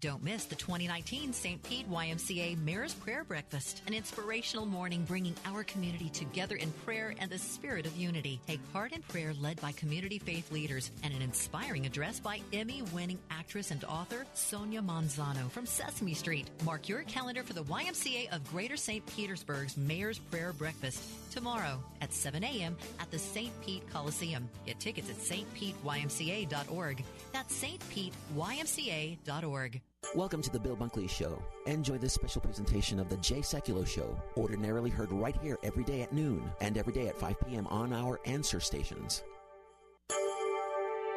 Don't 0.00 0.24
miss 0.24 0.46
the 0.46 0.54
2019 0.54 1.34
St. 1.34 1.62
Pete 1.62 1.90
YMCA 1.90 2.56
Mayor's 2.64 2.94
Prayer 2.94 3.22
Breakfast, 3.22 3.82
an 3.86 3.92
inspirational 3.92 4.64
morning 4.64 5.04
bringing 5.04 5.34
our 5.44 5.62
community 5.62 6.08
together 6.08 6.56
in 6.56 6.72
prayer 6.86 7.12
and 7.18 7.30
the 7.30 7.36
spirit 7.36 7.84
of 7.84 7.94
unity. 7.98 8.40
Take 8.46 8.60
part 8.72 8.92
in 8.92 9.02
prayer 9.02 9.34
led 9.38 9.60
by 9.60 9.72
community 9.72 10.18
faith 10.18 10.50
leaders 10.50 10.90
and 11.02 11.12
an 11.12 11.20
inspiring 11.20 11.84
address 11.84 12.18
by 12.18 12.40
Emmy 12.50 12.80
winning 12.94 13.18
actress 13.30 13.72
and 13.72 13.84
author 13.84 14.24
Sonia 14.32 14.80
Manzano 14.80 15.50
from 15.50 15.66
Sesame 15.66 16.14
Street. 16.14 16.48
Mark 16.64 16.88
your 16.88 17.02
calendar 17.02 17.42
for 17.42 17.52
the 17.52 17.64
YMCA 17.64 18.34
of 18.34 18.50
Greater 18.50 18.78
St. 18.78 19.04
Petersburg's 19.04 19.76
Mayor's 19.76 20.18
Prayer 20.18 20.54
Breakfast 20.54 21.02
tomorrow 21.30 21.78
at 22.00 22.14
7 22.14 22.42
a.m. 22.42 22.74
at 23.00 23.10
the 23.10 23.18
St. 23.18 23.52
Pete 23.60 23.82
Coliseum. 23.92 24.48
Get 24.64 24.80
tickets 24.80 25.10
at 25.10 25.16
stpetymca.org. 25.16 27.04
That's 27.34 27.62
stpetymca.org. 27.62 29.82
Welcome 30.16 30.42
to 30.42 30.50
the 30.50 30.58
Bill 30.58 30.76
Bunkley 30.76 31.08
Show. 31.08 31.40
Enjoy 31.66 31.96
this 31.96 32.14
special 32.14 32.40
presentation 32.40 32.98
of 32.98 33.08
the 33.08 33.16
Jay 33.18 33.42
Sekulow 33.42 33.86
Show, 33.86 34.18
ordinarily 34.36 34.90
heard 34.90 35.12
right 35.12 35.36
here 35.40 35.56
every 35.62 35.84
day 35.84 36.02
at 36.02 36.12
noon 36.12 36.50
and 36.60 36.76
every 36.76 36.92
day 36.92 37.06
at 37.06 37.16
5 37.16 37.36
p.m. 37.46 37.68
on 37.68 37.92
our 37.92 38.18
answer 38.24 38.58
stations. 38.58 39.22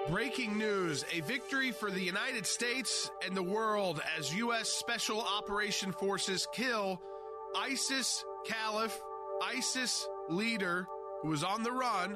Breaking 0.09 0.59
news 0.59 1.05
a 1.11 1.21
victory 1.21 1.71
for 1.71 1.89
the 1.89 2.01
United 2.01 2.45
States 2.45 3.09
and 3.25 3.35
the 3.35 3.41
world 3.41 3.99
as 4.15 4.35
U.S. 4.35 4.69
Special 4.69 5.21
Operation 5.21 5.91
Forces 5.91 6.47
kill 6.53 7.01
ISIS 7.57 8.23
Caliph, 8.45 8.95
ISIS 9.41 10.07
leader 10.29 10.85
who 11.23 11.29
was 11.29 11.43
on 11.43 11.63
the 11.63 11.71
run, 11.71 12.15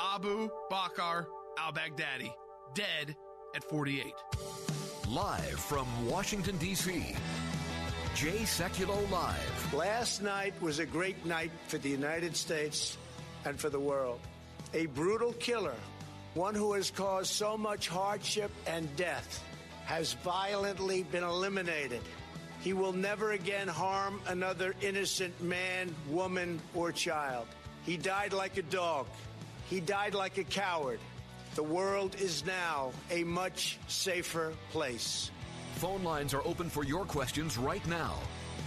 Abu 0.00 0.48
Bakr 0.72 1.26
al 1.56 1.72
Baghdadi, 1.72 2.32
dead 2.74 3.14
at 3.54 3.62
48. 3.62 4.12
Live 5.10 5.60
from 5.60 5.86
Washington, 6.10 6.56
D.C., 6.56 7.14
Jay 8.16 8.38
Sekulow 8.38 9.08
Live. 9.08 9.72
Last 9.72 10.20
night 10.20 10.52
was 10.60 10.80
a 10.80 10.86
great 10.86 11.24
night 11.24 11.52
for 11.68 11.78
the 11.78 11.88
United 11.88 12.34
States 12.34 12.98
and 13.44 13.56
for 13.58 13.70
the 13.70 13.78
world. 13.78 14.18
A 14.74 14.86
brutal 14.86 15.32
killer, 15.34 15.76
one 16.34 16.56
who 16.56 16.72
has 16.72 16.90
caused 16.90 17.30
so 17.30 17.56
much 17.56 17.86
hardship 17.86 18.50
and 18.66 18.94
death, 18.96 19.44
has 19.84 20.14
violently 20.14 21.04
been 21.04 21.22
eliminated. 21.22 22.02
He 22.60 22.72
will 22.72 22.92
never 22.92 23.30
again 23.30 23.68
harm 23.68 24.20
another 24.26 24.74
innocent 24.80 25.40
man, 25.40 25.94
woman, 26.10 26.60
or 26.74 26.90
child. 26.90 27.46
He 27.84 27.96
died 27.96 28.32
like 28.32 28.56
a 28.56 28.62
dog. 28.62 29.06
He 29.70 29.78
died 29.78 30.14
like 30.14 30.38
a 30.38 30.44
coward. 30.44 30.98
The 31.56 31.62
world 31.62 32.16
is 32.20 32.44
now 32.44 32.92
a 33.10 33.24
much 33.24 33.78
safer 33.88 34.52
place. 34.72 35.30
Phone 35.76 36.04
lines 36.04 36.34
are 36.34 36.46
open 36.46 36.68
for 36.68 36.84
your 36.84 37.06
questions 37.06 37.56
right 37.56 37.84
now. 37.86 38.18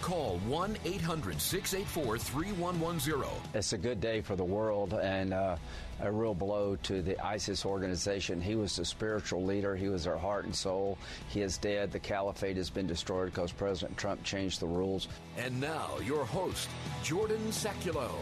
Call 0.02 0.40
1 0.48 0.76
800 0.84 1.40
684 1.40 2.18
3110. 2.18 3.30
It's 3.54 3.74
a 3.74 3.78
good 3.78 4.02
day 4.02 4.22
for 4.22 4.36
the 4.36 4.44
world 4.44 4.96
and 4.96 5.36
uh, 5.36 5.58
a 6.02 6.12
real 6.12 6.34
blow 6.34 6.78
to 6.78 7.04
the 7.04 7.24
ISIS 7.24 7.64
organization. 7.64 8.42
He 8.42 8.56
was 8.56 8.76
the 8.76 8.86
spiritual 8.86 9.44
leader, 9.44 9.76
he 9.76 9.90
was 9.90 10.06
their 10.06 10.18
heart 10.18 10.46
and 10.46 10.56
soul. 10.56 10.98
He 11.28 11.42
is 11.44 11.60
dead. 11.60 11.92
The 11.92 12.00
caliphate 12.00 12.58
has 12.58 12.72
been 12.72 12.88
destroyed 12.88 13.28
because 13.28 13.52
President 13.52 14.00
Trump 14.00 14.24
changed 14.24 14.62
the 14.62 14.68
rules. 14.68 15.10
And 15.38 15.62
now, 15.62 16.00
your 16.04 16.26
host, 16.26 16.68
Jordan 17.04 17.52
Sekulow. 17.52 18.16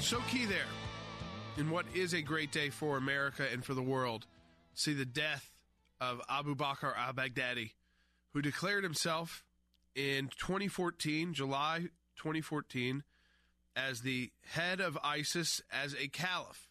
So 0.00 0.18
key 0.28 0.44
there 0.44 0.66
in 1.56 1.70
what 1.70 1.86
is 1.94 2.12
a 2.12 2.22
great 2.22 2.52
day 2.52 2.70
for 2.70 2.96
America 2.96 3.44
and 3.52 3.64
for 3.64 3.74
the 3.74 3.82
world. 3.82 4.26
See 4.74 4.92
the 4.92 5.04
death 5.04 5.50
of 6.00 6.20
Abu 6.28 6.54
Bakr 6.54 6.96
al 6.96 7.12
Baghdadi, 7.12 7.72
who 8.32 8.42
declared 8.42 8.84
himself 8.84 9.44
in 9.94 10.28
2014, 10.38 11.34
July 11.34 11.88
2014, 12.16 13.02
as 13.76 14.00
the 14.00 14.30
head 14.46 14.80
of 14.80 14.98
ISIS 15.02 15.60
as 15.72 15.94
a 15.94 16.08
caliph, 16.08 16.68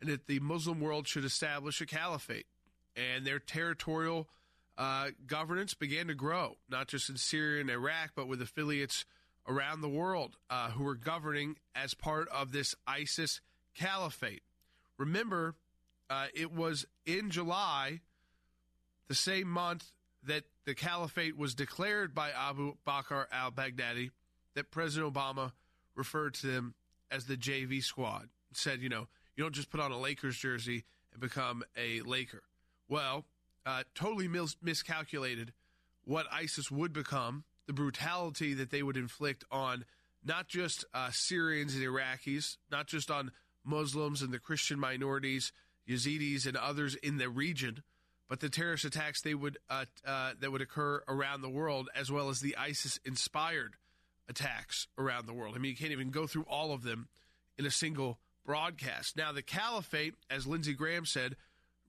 and 0.00 0.10
that 0.10 0.26
the 0.26 0.40
Muslim 0.40 0.80
world 0.80 1.08
should 1.08 1.24
establish 1.24 1.80
a 1.80 1.86
caliphate. 1.86 2.46
And 2.96 3.26
their 3.26 3.38
territorial 3.38 4.28
uh, 4.78 5.08
governance 5.26 5.74
began 5.74 6.06
to 6.08 6.14
grow, 6.14 6.56
not 6.68 6.88
just 6.88 7.08
in 7.08 7.16
Syria 7.16 7.60
and 7.60 7.70
Iraq, 7.70 8.12
but 8.14 8.28
with 8.28 8.40
affiliates 8.40 9.04
around 9.46 9.80
the 9.80 9.88
world 9.88 10.36
uh, 10.48 10.70
who 10.70 10.84
were 10.84 10.94
governing 10.94 11.56
as 11.74 11.94
part 11.94 12.28
of 12.28 12.52
this 12.52 12.74
ISIS 12.86 13.40
caliphate. 13.74 14.42
Remember, 14.98 15.54
uh, 16.10 16.26
it 16.34 16.52
was 16.52 16.86
in 17.06 17.30
July, 17.30 18.00
the 19.08 19.14
same 19.14 19.48
month 19.48 19.84
that 20.22 20.44
the 20.64 20.74
caliphate 20.74 21.36
was 21.36 21.54
declared 21.54 22.14
by 22.14 22.30
Abu 22.30 22.74
Bakr 22.86 23.26
al 23.30 23.50
Baghdadi, 23.50 24.10
that 24.54 24.70
President 24.70 25.12
Obama 25.12 25.52
referred 25.94 26.34
to 26.34 26.46
them 26.46 26.74
as 27.10 27.26
the 27.26 27.36
JV 27.36 27.82
squad. 27.82 28.28
Said, 28.52 28.80
you 28.80 28.88
know, 28.88 29.08
you 29.36 29.42
don't 29.42 29.54
just 29.54 29.70
put 29.70 29.80
on 29.80 29.90
a 29.90 29.98
Lakers 29.98 30.36
jersey 30.36 30.84
and 31.12 31.20
become 31.20 31.64
a 31.76 32.00
Laker. 32.02 32.42
Well, 32.88 33.24
uh, 33.66 33.82
totally 33.94 34.28
mis- 34.28 34.56
miscalculated 34.62 35.52
what 36.04 36.26
ISIS 36.32 36.70
would 36.70 36.92
become, 36.92 37.44
the 37.66 37.72
brutality 37.72 38.54
that 38.54 38.70
they 38.70 38.82
would 38.82 38.96
inflict 38.96 39.44
on 39.50 39.84
not 40.24 40.48
just 40.48 40.84
uh, 40.94 41.10
Syrians 41.12 41.74
and 41.74 41.84
Iraqis, 41.84 42.56
not 42.70 42.86
just 42.86 43.10
on 43.10 43.30
Muslims 43.64 44.22
and 44.22 44.32
the 44.32 44.38
Christian 44.38 44.78
minorities, 44.78 45.52
Yazidis 45.88 46.46
and 46.46 46.56
others 46.56 46.94
in 46.96 47.18
the 47.18 47.28
region, 47.28 47.82
but 48.28 48.40
the 48.40 48.48
terrorist 48.48 48.84
attacks 48.84 49.20
they 49.20 49.34
would 49.34 49.58
uh, 49.68 49.84
uh, 50.06 50.32
that 50.40 50.50
would 50.50 50.62
occur 50.62 51.02
around 51.08 51.42
the 51.42 51.50
world, 51.50 51.88
as 51.94 52.10
well 52.10 52.28
as 52.28 52.40
the 52.40 52.56
ISIS-inspired 52.56 53.74
attacks 54.28 54.86
around 54.98 55.26
the 55.26 55.34
world. 55.34 55.54
I 55.54 55.58
mean, 55.58 55.70
you 55.70 55.76
can't 55.76 55.92
even 55.92 56.10
go 56.10 56.26
through 56.26 56.46
all 56.48 56.72
of 56.72 56.82
them 56.82 57.08
in 57.58 57.66
a 57.66 57.70
single 57.70 58.18
broadcast. 58.44 59.16
Now, 59.16 59.32
the 59.32 59.42
caliphate, 59.42 60.14
as 60.30 60.46
Lindsey 60.46 60.74
Graham 60.74 61.06
said, 61.06 61.36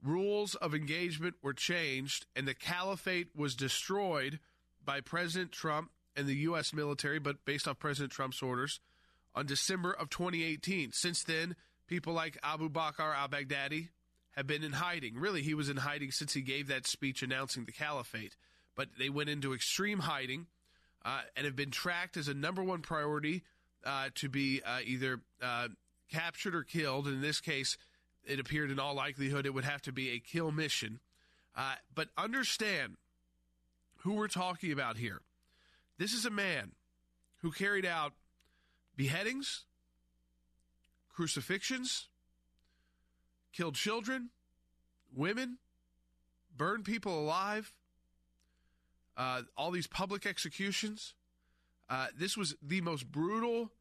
rules 0.03 0.55
of 0.55 0.75
engagement 0.75 1.35
were 1.41 1.53
changed, 1.53 2.25
and 2.35 2.47
the 2.47 2.53
caliphate 2.53 3.29
was 3.35 3.55
destroyed 3.55 4.39
by 4.83 5.01
President 5.01 5.51
Trump 5.51 5.91
and 6.15 6.27
the 6.27 6.35
U.S. 6.35 6.73
military, 6.73 7.19
but 7.19 7.43
based 7.45 7.67
off 7.67 7.79
President 7.79 8.11
Trump's 8.11 8.41
orders 8.41 8.79
on 9.35 9.45
December 9.45 9.91
of 9.91 10.09
2018. 10.09 10.91
Since 10.93 11.23
then, 11.23 11.55
people 11.87 12.13
like 12.13 12.37
Abu 12.41 12.69
Bakr 12.69 13.15
al 13.15 13.27
Baghdadi 13.27 13.89
have 14.31 14.47
been 14.47 14.63
in 14.63 14.71
hiding. 14.73 15.15
Really, 15.17 15.41
he 15.41 15.53
was 15.53 15.69
in 15.69 15.77
hiding 15.77 16.11
since 16.11 16.33
he 16.33 16.41
gave 16.41 16.67
that 16.67 16.87
speech 16.87 17.21
announcing 17.21 17.65
the 17.65 17.71
caliphate. 17.71 18.35
But 18.75 18.89
they 18.97 19.09
went 19.09 19.29
into 19.29 19.53
extreme 19.53 19.99
hiding 19.99 20.47
uh, 21.03 21.21
and 21.35 21.45
have 21.45 21.55
been 21.55 21.71
tracked 21.71 22.17
as 22.17 22.27
a 22.27 22.33
number 22.33 22.63
one 22.63 22.81
priority 22.81 23.43
uh, 23.85 24.09
to 24.15 24.29
be 24.29 24.61
uh, 24.65 24.79
either 24.83 25.19
uh, 25.41 25.67
captured 26.11 26.55
or 26.55 26.63
killed. 26.63 27.07
In 27.07 27.21
this 27.21 27.39
case, 27.39 27.77
it 28.25 28.39
appeared 28.39 28.71
in 28.71 28.79
all 28.79 28.95
likelihood 28.95 29.45
it 29.45 29.53
would 29.53 29.65
have 29.65 29.81
to 29.83 29.91
be 29.91 30.11
a 30.11 30.19
kill 30.19 30.51
mission. 30.51 30.99
Uh, 31.55 31.75
but 31.93 32.09
understand 32.17 32.95
who 33.99 34.13
we're 34.13 34.27
talking 34.27 34.71
about 34.71 34.97
here. 34.97 35.21
This 35.97 36.13
is 36.13 36.25
a 36.25 36.29
man 36.29 36.71
who 37.41 37.51
carried 37.51 37.85
out 37.85 38.13
beheadings, 38.95 39.63
crucifixions, 41.15 42.07
killed 43.53 43.75
children, 43.75 44.29
women, 45.13 45.57
burned 46.55 46.85
people 46.85 47.19
alive, 47.19 47.73
uh, 49.17 49.41
all 49.57 49.71
these 49.71 49.87
public 49.87 50.25
executions. 50.25 51.13
Uh, 51.89 52.07
this 52.17 52.35
was 52.35 52.55
the 52.61 52.81
most 52.81 53.11
brutal 53.11 53.71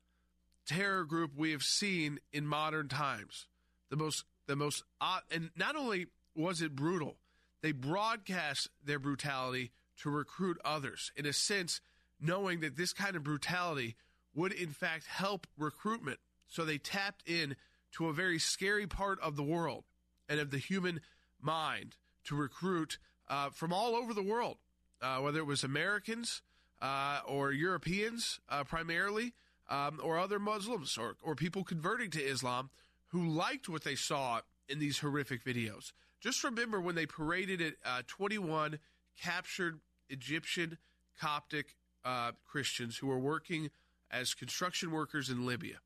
terror 0.66 1.04
group 1.04 1.32
we 1.36 1.50
have 1.50 1.62
seen 1.62 2.20
in 2.32 2.46
modern 2.46 2.88
times. 2.88 3.46
The 3.90 3.96
most, 3.96 4.24
the 4.46 4.56
most, 4.56 4.82
uh, 5.00 5.20
and 5.30 5.50
not 5.56 5.76
only 5.76 6.06
was 6.34 6.62
it 6.62 6.74
brutal, 6.74 7.16
they 7.62 7.72
broadcast 7.72 8.68
their 8.84 8.98
brutality 8.98 9.72
to 10.02 10.10
recruit 10.10 10.58
others. 10.64 11.12
In 11.16 11.26
a 11.26 11.32
sense, 11.32 11.80
knowing 12.20 12.60
that 12.60 12.76
this 12.76 12.92
kind 12.92 13.16
of 13.16 13.22
brutality 13.22 13.96
would 14.34 14.52
in 14.52 14.70
fact 14.70 15.06
help 15.06 15.46
recruitment. 15.56 16.18
So 16.48 16.64
they 16.64 16.78
tapped 16.78 17.28
in 17.28 17.56
to 17.92 18.08
a 18.08 18.12
very 18.12 18.38
scary 18.38 18.86
part 18.86 19.20
of 19.20 19.36
the 19.36 19.42
world 19.42 19.84
and 20.28 20.40
of 20.40 20.50
the 20.50 20.58
human 20.58 21.00
mind 21.40 21.96
to 22.24 22.34
recruit 22.34 22.98
uh, 23.28 23.50
from 23.50 23.72
all 23.72 23.94
over 23.94 24.12
the 24.12 24.22
world, 24.22 24.58
uh, 25.00 25.18
whether 25.18 25.38
it 25.38 25.46
was 25.46 25.64
Americans 25.64 26.42
uh, 26.82 27.20
or 27.26 27.52
Europeans 27.52 28.40
uh, 28.48 28.64
primarily, 28.64 29.32
um, 29.68 30.00
or 30.02 30.18
other 30.18 30.38
Muslims 30.38 30.98
or, 30.98 31.16
or 31.22 31.34
people 31.34 31.64
converting 31.64 32.10
to 32.10 32.22
Islam 32.22 32.70
who 33.08 33.26
liked 33.26 33.68
what 33.68 33.84
they 33.84 33.94
saw 33.94 34.40
in 34.68 34.78
these 34.78 34.98
horrific 34.98 35.44
videos. 35.44 35.92
Just 36.20 36.42
remember 36.42 36.80
when 36.80 36.94
they 36.94 37.06
paraded 37.06 37.60
at 37.60 37.74
uh, 37.84 38.02
21 38.06 38.78
captured 39.20 39.80
Egyptian 40.08 40.78
Coptic 41.20 41.76
uh, 42.04 42.32
Christians 42.44 42.98
who 42.98 43.06
were 43.06 43.18
working 43.18 43.70
as 44.14 44.32
construction 44.32 44.92
workers 44.92 45.28
in 45.28 45.44
Libya. 45.44 45.76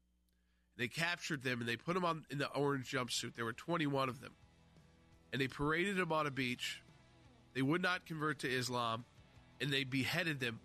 They 0.76 0.86
captured 0.86 1.42
them 1.42 1.60
and 1.60 1.68
they 1.68 1.76
put 1.76 1.94
them 1.94 2.04
on 2.04 2.24
in 2.30 2.38
the 2.38 2.48
orange 2.48 2.90
jumpsuit. 2.90 3.34
There 3.34 3.44
were 3.44 3.52
21 3.52 4.08
of 4.08 4.20
them. 4.20 4.32
And 5.32 5.40
they 5.40 5.48
paraded 5.48 5.96
them 5.96 6.12
on 6.12 6.26
a 6.26 6.30
beach. 6.30 6.82
They 7.54 7.62
would 7.62 7.82
not 7.82 8.06
convert 8.06 8.40
to 8.40 8.48
Islam 8.48 9.04
and 9.60 9.70
they 9.70 9.84
beheaded 9.84 10.38
them 10.38 10.60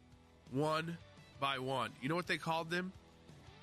one 0.52 0.98
by 1.40 1.58
one. 1.58 1.92
You 2.02 2.10
know 2.10 2.16
what 2.16 2.28
they 2.28 2.38
called 2.38 2.70
them? 2.70 2.92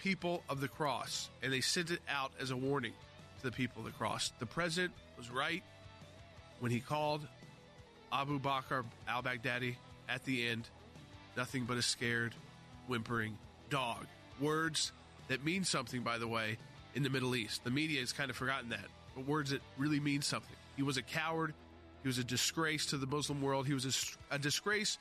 People 0.03 0.43
of 0.49 0.61
the 0.61 0.69
cross. 0.69 1.29
And 1.43 1.53
they 1.53 1.61
sent 1.61 1.91
it 1.91 2.01
out 2.09 2.33
as 2.41 2.51
a 2.51 2.57
warning 2.57 2.93
to 3.39 3.45
the 3.45 3.53
people 3.53 3.81
of 3.81 3.87
the 3.87 3.97
cross. 3.97 4.33
The 4.39 4.47
president 4.47 4.93
was 5.17 5.31
right 5.31 5.63
when 6.59 6.73
he 6.73 6.81
called 6.81 7.27
Abu 8.13 8.41
Bakr 8.41 8.85
al 9.07 9.23
Baghdadi 9.23 9.77
at 10.09 10.25
the 10.25 10.49
end 10.49 10.69
nothing 11.37 11.65
but 11.65 11.77
a 11.77 11.83
scared, 11.83 12.35
whimpering 12.89 13.39
dog. 13.71 14.07
Words 14.41 14.93
that 15.29 15.45
mean 15.45 15.65
something, 15.65 16.03
by 16.03 16.19
the 16.19 16.29
way, 16.29 16.59
in 16.95 17.03
the 17.03 17.11
Middle 17.11 17.35
East. 17.37 17.65
The 17.65 17.71
media 17.71 18.01
has 18.01 18.13
kind 18.13 18.31
of 18.31 18.37
forgotten 18.37 18.71
that, 18.71 18.87
but 19.15 19.27
words 19.27 19.51
that 19.51 19.63
really 19.79 20.01
mean 20.01 20.23
something. 20.23 20.57
He 20.77 20.83
was 20.83 20.97
a 20.97 21.03
coward. 21.03 21.55
He 22.03 22.09
was 22.09 22.19
a 22.19 22.25
disgrace 22.25 22.87
to 22.87 22.97
the 22.97 23.07
Muslim 23.07 23.43
world. 23.43 23.67
He 23.67 23.75
was 23.75 24.17
a, 24.31 24.35
a 24.35 24.39
disgrace 24.39 24.99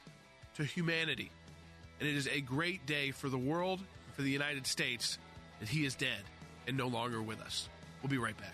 to 0.55 0.63
humanity. 0.63 1.31
And 1.99 2.07
it 2.07 2.15
is 2.15 2.27
a 2.27 2.41
great 2.41 2.85
day 2.85 3.11
for 3.11 3.29
the 3.29 3.37
world, 3.37 3.79
for 4.15 4.21
the 4.21 4.29
United 4.29 4.67
States, 4.67 5.17
that 5.59 5.69
he 5.69 5.85
is 5.85 5.95
dead 5.95 6.21
and 6.67 6.77
no 6.77 6.87
longer 6.87 7.21
with 7.21 7.41
us. 7.41 7.69
We'll 8.01 8.09
be 8.09 8.17
right 8.17 8.37
back. 8.37 8.53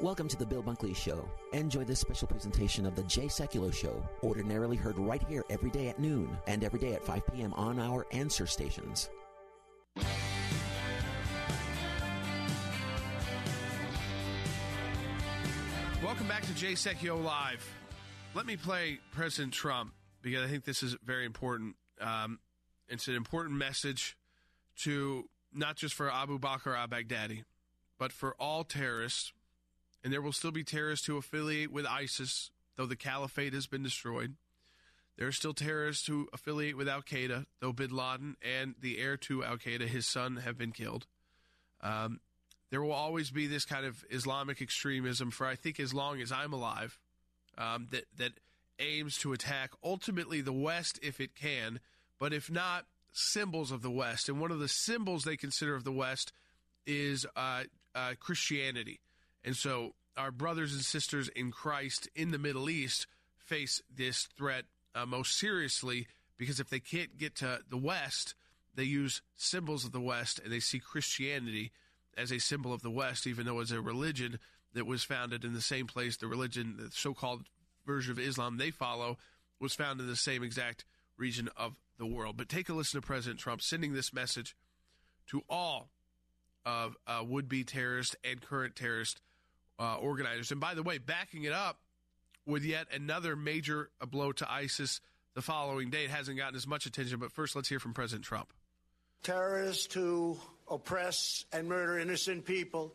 Welcome 0.00 0.28
to 0.28 0.36
the 0.36 0.46
Bill 0.46 0.62
Bunkley 0.62 0.94
Show. 0.94 1.28
Enjoy 1.52 1.84
this 1.84 2.00
special 2.00 2.28
presentation 2.28 2.86
of 2.86 2.94
the 2.94 3.02
Jay 3.04 3.26
Sekulow 3.26 3.72
Show, 3.72 4.02
ordinarily 4.22 4.76
heard 4.76 4.98
right 4.98 5.22
here 5.28 5.44
every 5.50 5.70
day 5.70 5.88
at 5.88 5.98
noon 5.98 6.36
and 6.46 6.62
every 6.64 6.78
day 6.78 6.94
at 6.94 7.04
5 7.04 7.22
p.m. 7.32 7.52
on 7.54 7.78
our 7.78 8.06
answer 8.12 8.46
stations. 8.46 9.10
Welcome 16.02 16.28
back 16.28 16.42
to 16.46 16.54
Jay 16.54 16.72
Sekulow 16.72 17.22
Live. 17.22 17.68
Let 18.34 18.46
me 18.46 18.56
play 18.56 19.00
President 19.12 19.52
Trump 19.52 19.92
because 20.22 20.44
I 20.44 20.48
think 20.48 20.64
this 20.64 20.82
is 20.82 20.96
very 21.04 21.24
important. 21.24 21.76
Um, 22.00 22.38
it's 22.88 23.08
an 23.08 23.14
important 23.14 23.56
message 23.56 24.16
to 24.82 25.24
not 25.52 25.76
just 25.76 25.94
for 25.94 26.12
Abu 26.12 26.38
Bakr 26.38 26.78
al 26.78 26.88
Baghdadi, 26.88 27.44
but 27.98 28.12
for 28.12 28.34
all 28.38 28.64
terrorists 28.64 29.32
and 30.02 30.12
there 30.12 30.22
will 30.22 30.32
still 30.32 30.50
be 30.50 30.64
terrorists 30.64 31.06
who 31.06 31.16
affiliate 31.16 31.72
with 31.72 31.86
ISIS, 31.86 32.50
though 32.76 32.86
the 32.86 32.96
caliphate 32.96 33.52
has 33.52 33.66
been 33.66 33.82
destroyed. 33.82 34.34
There 35.16 35.26
are 35.26 35.32
still 35.32 35.54
terrorists 35.54 36.06
who 36.06 36.28
affiliate 36.32 36.76
with 36.76 36.88
Al 36.88 37.02
Qaeda, 37.02 37.46
though 37.60 37.72
bin 37.72 37.90
Laden 37.90 38.36
and 38.40 38.76
the 38.80 38.98
heir 38.98 39.16
to 39.16 39.44
Al 39.44 39.56
Qaeda, 39.56 39.88
his 39.88 40.06
son, 40.06 40.36
have 40.36 40.56
been 40.56 40.70
killed. 40.70 41.06
Um, 41.80 42.20
there 42.70 42.82
will 42.82 42.92
always 42.92 43.30
be 43.30 43.46
this 43.46 43.64
kind 43.64 43.84
of 43.84 44.04
Islamic 44.10 44.60
extremism 44.60 45.30
for 45.30 45.46
I 45.46 45.56
think 45.56 45.80
as 45.80 45.94
long 45.94 46.20
as 46.20 46.30
I'm 46.30 46.52
alive 46.52 46.98
um, 47.56 47.88
that 47.90 48.04
that 48.18 48.32
aims 48.78 49.18
to 49.18 49.32
attack 49.32 49.72
ultimately 49.82 50.40
the 50.40 50.52
West 50.52 50.98
if 51.02 51.20
it 51.20 51.34
can, 51.34 51.80
but 52.18 52.32
if 52.32 52.50
not, 52.50 52.84
symbols 53.12 53.72
of 53.72 53.82
the 53.82 53.90
West. 53.90 54.28
And 54.28 54.40
one 54.40 54.52
of 54.52 54.60
the 54.60 54.68
symbols 54.68 55.24
they 55.24 55.36
consider 55.36 55.74
of 55.74 55.84
the 55.84 55.92
West 55.92 56.32
is 56.86 57.26
uh, 57.36 57.64
uh, 57.94 58.14
Christianity. 58.20 59.00
And 59.48 59.56
so 59.56 59.94
our 60.14 60.30
brothers 60.30 60.74
and 60.74 60.82
sisters 60.82 61.28
in 61.28 61.52
Christ 61.52 62.06
in 62.14 62.32
the 62.32 62.38
Middle 62.38 62.68
East 62.68 63.06
face 63.38 63.80
this 63.90 64.28
threat 64.36 64.64
uh, 64.94 65.06
most 65.06 65.38
seriously 65.38 66.06
because 66.36 66.60
if 66.60 66.68
they 66.68 66.80
can't 66.80 67.16
get 67.16 67.36
to 67.36 67.60
the 67.70 67.78
West, 67.78 68.34
they 68.74 68.82
use 68.82 69.22
symbols 69.36 69.86
of 69.86 69.92
the 69.92 70.02
West 70.02 70.38
and 70.38 70.52
they 70.52 70.60
see 70.60 70.78
Christianity 70.78 71.72
as 72.14 72.30
a 72.30 72.38
symbol 72.38 72.74
of 72.74 72.82
the 72.82 72.90
West, 72.90 73.26
even 73.26 73.46
though 73.46 73.60
it's 73.60 73.70
a 73.70 73.80
religion 73.80 74.38
that 74.74 74.86
was 74.86 75.02
founded 75.02 75.46
in 75.46 75.54
the 75.54 75.62
same 75.62 75.86
place. 75.86 76.18
The 76.18 76.26
religion, 76.26 76.74
the 76.76 76.90
so 76.90 77.14
called 77.14 77.44
version 77.86 78.12
of 78.12 78.18
Islam 78.18 78.58
they 78.58 78.70
follow, 78.70 79.16
was 79.58 79.72
found 79.72 79.98
in 79.98 80.08
the 80.08 80.14
same 80.14 80.42
exact 80.42 80.84
region 81.16 81.48
of 81.56 81.74
the 81.96 82.04
world. 82.04 82.36
But 82.36 82.50
take 82.50 82.68
a 82.68 82.74
listen 82.74 83.00
to 83.00 83.06
President 83.06 83.40
Trump 83.40 83.62
sending 83.62 83.94
this 83.94 84.12
message 84.12 84.54
to 85.28 85.40
all 85.48 85.88
of 86.66 86.98
uh, 87.06 87.24
would 87.26 87.48
be 87.48 87.64
terrorists 87.64 88.14
and 88.22 88.42
current 88.42 88.76
terrorist 88.76 89.22
uh, 89.78 89.96
organizers. 89.96 90.50
And 90.50 90.60
by 90.60 90.74
the 90.74 90.82
way, 90.82 90.98
backing 90.98 91.44
it 91.44 91.52
up 91.52 91.78
with 92.46 92.64
yet 92.64 92.88
another 92.92 93.36
major 93.36 93.90
blow 94.10 94.32
to 94.32 94.50
ISIS 94.50 95.00
the 95.34 95.42
following 95.42 95.90
day. 95.90 96.04
It 96.04 96.10
hasn't 96.10 96.36
gotten 96.36 96.56
as 96.56 96.66
much 96.66 96.86
attention, 96.86 97.18
but 97.18 97.32
first 97.32 97.54
let's 97.54 97.68
hear 97.68 97.78
from 97.78 97.94
President 97.94 98.24
Trump. 98.24 98.52
Terrorists 99.22 99.92
who 99.92 100.38
oppress 100.70 101.44
and 101.52 101.68
murder 101.68 101.98
innocent 101.98 102.44
people 102.44 102.92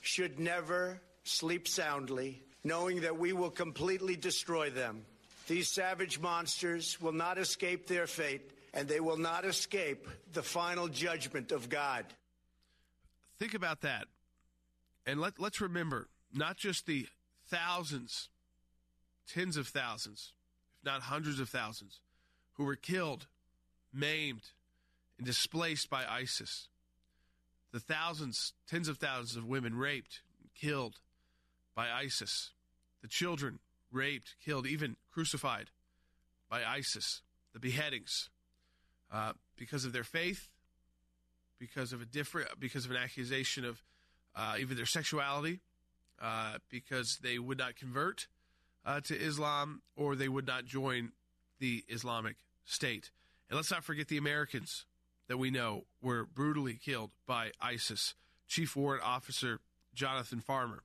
should 0.00 0.38
never 0.38 1.00
sleep 1.24 1.68
soundly, 1.68 2.42
knowing 2.64 3.02
that 3.02 3.18
we 3.18 3.32
will 3.32 3.50
completely 3.50 4.16
destroy 4.16 4.70
them. 4.70 5.04
These 5.46 5.68
savage 5.68 6.20
monsters 6.20 7.00
will 7.00 7.12
not 7.12 7.38
escape 7.38 7.86
their 7.86 8.06
fate, 8.06 8.50
and 8.74 8.86
they 8.86 9.00
will 9.00 9.16
not 9.16 9.44
escape 9.44 10.06
the 10.32 10.42
final 10.42 10.88
judgment 10.88 11.52
of 11.52 11.68
God. 11.68 12.04
Think 13.38 13.54
about 13.54 13.82
that. 13.82 14.06
And 15.06 15.20
let, 15.20 15.38
let's 15.38 15.60
remember 15.60 16.08
not 16.32 16.56
just 16.56 16.86
the 16.86 17.06
thousands, 17.48 18.28
tens 19.26 19.56
of 19.56 19.68
thousands, 19.68 20.32
if 20.78 20.84
not 20.84 21.02
hundreds 21.02 21.40
of 21.40 21.48
thousands, 21.48 22.00
who 22.54 22.64
were 22.64 22.76
killed, 22.76 23.26
maimed, 23.92 24.50
and 25.16 25.26
displaced 25.26 25.90
by 25.90 26.04
ISIS. 26.04 26.68
The 27.72 27.80
thousands, 27.80 28.54
tens 28.68 28.88
of 28.88 28.98
thousands 28.98 29.36
of 29.36 29.46
women 29.46 29.76
raped, 29.76 30.22
killed 30.54 30.96
by 31.74 31.90
ISIS. 31.90 32.50
The 33.02 33.08
children 33.08 33.58
raped, 33.92 34.36
killed, 34.44 34.66
even 34.66 34.96
crucified 35.12 35.70
by 36.50 36.64
ISIS. 36.64 37.22
The 37.52 37.60
beheadings 37.60 38.30
uh, 39.12 39.32
because 39.56 39.84
of 39.84 39.92
their 39.92 40.04
faith, 40.04 40.48
because 41.58 41.92
of 41.92 42.00
a 42.00 42.04
different, 42.04 42.48
because 42.58 42.84
of 42.84 42.90
an 42.90 42.96
accusation 42.96 43.64
of 43.64 43.82
uh, 44.36 44.56
either 44.58 44.74
their 44.74 44.86
sexuality, 44.86 45.60
uh, 46.20 46.58
because 46.70 47.18
they 47.22 47.38
would 47.38 47.58
not 47.58 47.76
convert 47.76 48.26
uh, 48.84 49.00
to 49.00 49.16
Islam 49.16 49.82
or 49.96 50.16
they 50.16 50.28
would 50.28 50.46
not 50.46 50.64
join 50.64 51.12
the 51.58 51.84
Islamic 51.88 52.36
State. 52.64 53.10
And 53.48 53.56
let's 53.56 53.70
not 53.70 53.84
forget 53.84 54.08
the 54.08 54.16
Americans 54.16 54.84
that 55.28 55.38
we 55.38 55.50
know 55.50 55.84
were 56.02 56.24
brutally 56.24 56.74
killed 56.74 57.10
by 57.26 57.52
ISIS. 57.60 58.14
Chief 58.46 58.74
Warrant 58.74 59.04
Officer 59.04 59.60
Jonathan 59.94 60.40
Farmer, 60.40 60.84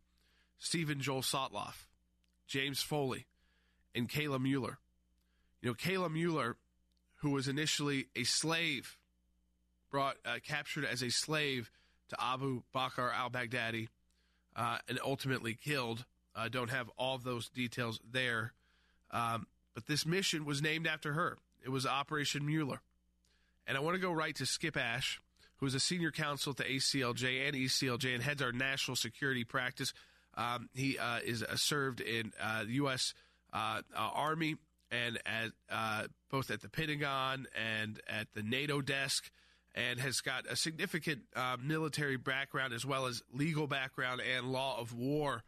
Steven 0.57 0.99
Joel 0.99 1.21
Sotloff, 1.21 1.87
James 2.47 2.81
Foley, 2.81 3.27
and 3.93 4.09
Kayla 4.09 4.41
Mueller. 4.41 4.79
You 5.61 5.69
know, 5.69 5.75
Kayla 5.75 6.11
Mueller, 6.11 6.57
who 7.17 7.31
was 7.31 7.47
initially 7.47 8.07
a 8.15 8.23
slave, 8.23 8.97
brought 9.91 10.17
uh, 10.25 10.39
captured 10.45 10.83
as 10.83 11.03
a 11.03 11.11
slave 11.11 11.69
to 12.09 12.17
Abu 12.19 12.63
Bakr 12.75 13.13
al-Baghdadi, 13.13 13.87
uh, 14.55 14.77
and 14.87 14.99
ultimately 15.03 15.53
killed. 15.53 16.05
I 16.35 16.45
uh, 16.45 16.49
don't 16.49 16.69
have 16.69 16.89
all 16.97 17.17
those 17.17 17.49
details 17.49 17.99
there. 18.09 18.53
Um, 19.11 19.47
but 19.73 19.87
this 19.87 20.05
mission 20.05 20.45
was 20.45 20.61
named 20.61 20.87
after 20.87 21.13
her. 21.13 21.37
It 21.63 21.69
was 21.69 21.85
Operation 21.85 22.45
Mueller. 22.45 22.81
And 23.65 23.77
I 23.77 23.79
want 23.79 23.95
to 23.95 24.01
go 24.01 24.11
right 24.11 24.35
to 24.35 24.45
Skip 24.45 24.75
Ash, 24.75 25.21
who 25.57 25.65
is 25.65 25.73
a 25.73 25.79
senior 25.79 26.11
counsel 26.11 26.51
at 26.51 26.57
the 26.57 26.63
ACLJ 26.63 27.47
and 27.47 27.55
ECLJ 27.55 28.15
and 28.15 28.23
heads 28.23 28.41
our 28.41 28.51
national 28.51 28.95
security 28.95 29.43
practice. 29.43 29.93
Um, 30.35 30.69
he 30.73 30.97
uh, 30.97 31.19
is 31.23 31.43
uh, 31.43 31.55
served 31.55 32.01
in 32.01 32.33
uh, 32.41 32.63
the 32.63 32.73
U.S. 32.73 33.13
Uh, 33.51 33.81
Army 33.95 34.55
and 34.91 35.19
at 35.25 35.51
both 36.29 36.51
at 36.51 36.61
the 36.61 36.69
Pentagon 36.69 37.47
and 37.55 37.99
at 38.07 38.27
the 38.33 38.43
NATO 38.43 38.81
desk 38.81 39.29
and 39.75 39.99
has 39.99 40.21
got 40.21 40.45
a 40.49 40.55
significant 40.55 41.21
uh, 41.35 41.57
military 41.61 42.17
background 42.17 42.73
as 42.73 42.85
well 42.85 43.05
as 43.05 43.21
legal 43.33 43.67
background 43.67 44.21
and 44.21 44.51
law 44.51 44.79
of 44.79 44.93
war 44.93 45.43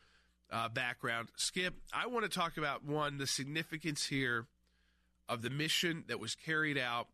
uh, 0.51 0.69
background. 0.69 1.29
Skip, 1.35 1.73
I 1.93 2.07
want 2.07 2.23
to 2.23 2.29
talk 2.29 2.57
about 2.57 2.83
one 2.83 3.17
the 3.17 3.27
significance 3.27 4.05
here 4.05 4.47
of 5.27 5.41
the 5.41 5.49
mission 5.49 6.03
that 6.07 6.19
was 6.19 6.35
carried 6.35 6.77
out 6.77 7.07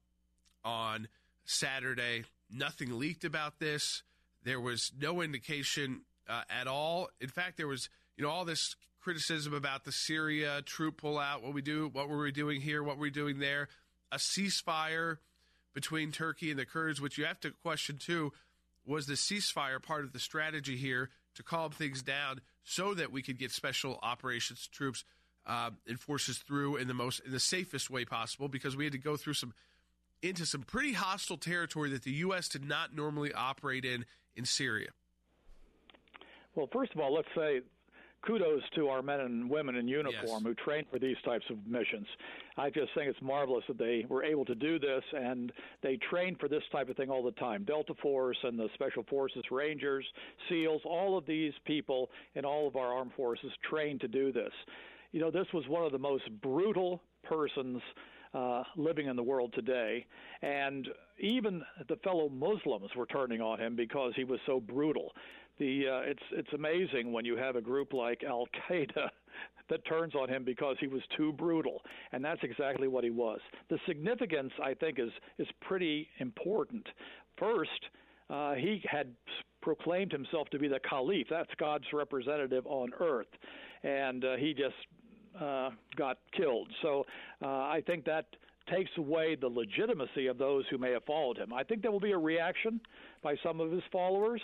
on 0.64 1.08
Saturday. 1.46 2.24
Nothing 2.50 2.98
leaked 2.98 3.24
about 3.24 3.60
this. 3.60 4.04
There 4.44 4.60
was 4.60 4.92
no 5.00 5.22
indication 5.22 6.02
uh, 6.30 6.44
at 6.50 6.68
all. 6.68 7.10
In 7.20 7.30
fact, 7.30 7.58
there 7.58 7.68
was 7.68 7.90
you 8.18 8.24
know 8.24 8.30
all 8.30 8.46
this 8.46 8.76
criticism 9.02 9.54
about 9.54 9.84
the 9.84 9.92
Syria 9.92 10.62
troop 10.66 11.02
pullout. 11.02 11.42
What 11.42 11.54
we 11.54 11.62
do, 11.62 11.90
what 11.92 12.08
were 12.08 12.20
we 12.20 12.32
doing 12.32 12.62
here? 12.62 12.84
What 12.84 12.98
were 12.98 13.04
we 13.04 13.10
doing 13.10 13.40
there? 13.40 13.68
A 14.12 14.18
ceasefire 14.18 15.18
between 15.74 16.12
Turkey 16.12 16.50
and 16.50 16.60
the 16.60 16.66
Kurds, 16.66 17.02
which 17.02 17.18
you 17.18 17.26
have 17.26 17.40
to 17.42 17.52
question 17.52 17.98
too. 17.98 18.32
Was 18.86 19.06
the 19.06 19.14
ceasefire 19.14 19.82
part 19.82 20.04
of 20.04 20.12
the 20.12 20.20
strategy 20.20 20.76
here 20.76 21.10
to 21.36 21.44
calm 21.44 21.72
things 21.72 22.02
down 22.02 22.42
so 22.64 22.94
that 22.96 23.12
we 23.12 23.22
could 23.22 23.38
get 23.38 23.52
special 23.52 24.00
operations 24.02 24.68
troops 24.68 25.04
uh, 25.46 25.70
and 25.88 26.00
forces 26.00 26.40
through 26.40 26.78
in 26.78 26.88
the 26.88 26.94
most 26.94 27.20
in 27.26 27.32
the 27.32 27.40
safest 27.40 27.90
way 27.90 28.06
possible? 28.06 28.48
Because 28.48 28.76
we 28.76 28.84
had 28.84 28.94
to 28.94 29.00
go 29.00 29.18
through 29.18 29.36
some 29.36 29.54
into 30.24 30.46
some 30.46 30.62
pretty 30.62 30.94
hostile 30.94 31.38
territory 31.38 31.90
that 31.92 32.04
the 32.04 32.12
U.S. 32.12 32.48
did 32.48 32.66
not 32.66 32.96
normally 32.96 33.34
operate 33.34 33.86
in 33.86 34.06
in 34.36 34.46
Syria. 34.46 34.90
Well, 36.56 36.68
first 36.74 36.94
of 36.94 37.00
all, 37.00 37.14
let's 37.14 37.30
say 37.36 37.62
kudos 38.26 38.62
to 38.76 38.88
our 38.90 39.02
men 39.02 39.20
and 39.22 39.50
women 39.50 39.76
in 39.76 39.88
uniform 39.88 40.22
Yes. 40.24 40.44
who 40.44 40.54
train 40.56 40.86
for 40.92 41.00
these 41.00 41.18
types 41.26 41.46
of 41.50 41.58
missions. 41.68 42.08
I 42.58 42.70
just 42.70 42.94
think 42.94 43.10
it's 43.10 43.22
marvelous 43.22 43.64
that 43.68 43.78
they 43.78 44.06
were 44.10 44.24
able 44.24 44.46
to 44.46 44.56
do 44.56 44.78
this 44.80 45.04
and 45.14 45.52
they 45.82 45.98
train 45.98 46.36
for 46.36 46.48
this 46.48 46.64
type 46.72 46.90
of 46.90 46.98
thing 46.98 47.10
all 47.10 47.24
the 47.24 47.32
time. 47.34 47.64
Delta 47.64 47.94
Force 48.02 48.38
and 48.44 48.58
the 48.60 48.70
Special 48.76 49.04
Forces 49.10 49.44
Rangers, 49.52 50.06
SEALs, 50.50 50.82
all 50.86 51.18
of 51.18 51.26
these 51.26 51.54
people 51.66 52.10
in 52.36 52.46
all 52.46 52.68
of 52.68 52.76
our 52.76 52.94
armed 52.94 53.14
forces 53.14 53.52
train 53.70 53.98
to 54.00 54.08
do 54.08 54.32
this. 54.32 54.54
You 55.12 55.20
know, 55.20 55.32
this 55.32 55.48
was 55.54 55.68
one 55.68 55.84
of 55.84 55.92
the 55.92 56.00
most 56.00 56.24
brutal 56.42 57.02
persons 57.24 57.82
uh, 58.34 58.64
living 58.78 59.08
in 59.08 59.16
the 59.16 59.24
world 59.24 59.54
today, 59.54 60.06
and 60.42 60.88
even 61.20 61.62
the 61.88 61.98
fellow 61.98 62.30
Muslims 62.30 62.90
were 62.96 63.06
turning 63.06 63.42
on 63.42 63.60
him 63.60 63.76
because 63.76 64.14
he 64.16 64.24
was 64.24 64.40
so 64.46 64.60
brutal. 64.60 65.12
The 65.60 65.88
uh, 65.88 66.10
it's 66.10 66.24
it's 66.32 66.54
amazing 66.54 67.12
when 67.12 67.26
you 67.26 67.36
have 67.36 67.56
a 67.56 67.62
group 67.62 67.94
like 67.94 68.24
Al 68.24 68.48
Qaeda 68.70 69.10
that 69.70 69.86
turns 69.86 70.16
on 70.16 70.30
him 70.30 70.44
because 70.44 70.78
he 70.80 70.88
was 70.88 71.02
too 71.18 71.34
brutal, 71.34 71.82
and 72.14 72.24
that's 72.24 72.42
exactly 72.44 72.88
what 72.88 73.04
he 73.04 73.10
was. 73.10 73.40
The 73.70 73.78
significance, 73.86 74.54
I 74.64 74.74
think, 74.74 74.98
is 74.98 75.12
is 75.38 75.48
pretty 75.62 76.08
important. 76.20 76.88
First, 77.38 77.70
uh, 78.30 78.54
he 78.54 78.82
had 78.90 79.14
proclaimed 79.62 80.12
himself 80.12 80.50
to 80.50 80.60
be 80.60 80.68
the 80.68 80.80
Caliph. 80.90 81.28
That's 81.30 81.52
God's 81.60 81.86
representative 81.94 82.66
on 82.66 82.92
earth, 83.00 83.28
and 83.84 84.24
uh, 84.24 84.36
he 84.38 84.54
just 84.54 84.76
uh, 85.40 85.70
got 85.96 86.18
killed. 86.36 86.68
So 86.82 87.06
uh, 87.42 87.48
I 87.48 87.84
think 87.86 88.06
that 88.06 88.26
takes 88.70 88.92
away 88.98 89.36
the 89.36 89.48
legitimacy 89.48 90.28
of 90.28 90.38
those 90.38 90.64
who 90.70 90.78
may 90.78 90.92
have 90.92 91.04
followed 91.06 91.38
him. 91.38 91.54
I 91.54 91.64
think 91.64 91.82
there 91.82 91.92
will 91.92 92.00
be 92.00 92.12
a 92.12 92.18
reaction 92.18 92.80
by 93.24 93.36
some 93.44 93.60
of 93.60 93.72
his 93.72 93.84
followers, 93.92 94.42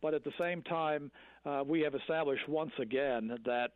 but 0.00 0.14
at 0.14 0.24
the 0.24 0.32
same 0.38 0.62
time, 0.62 1.10
uh, 1.44 1.62
we 1.66 1.80
have 1.80 1.94
established 1.94 2.48
once 2.48 2.72
again 2.80 3.38
that 3.44 3.72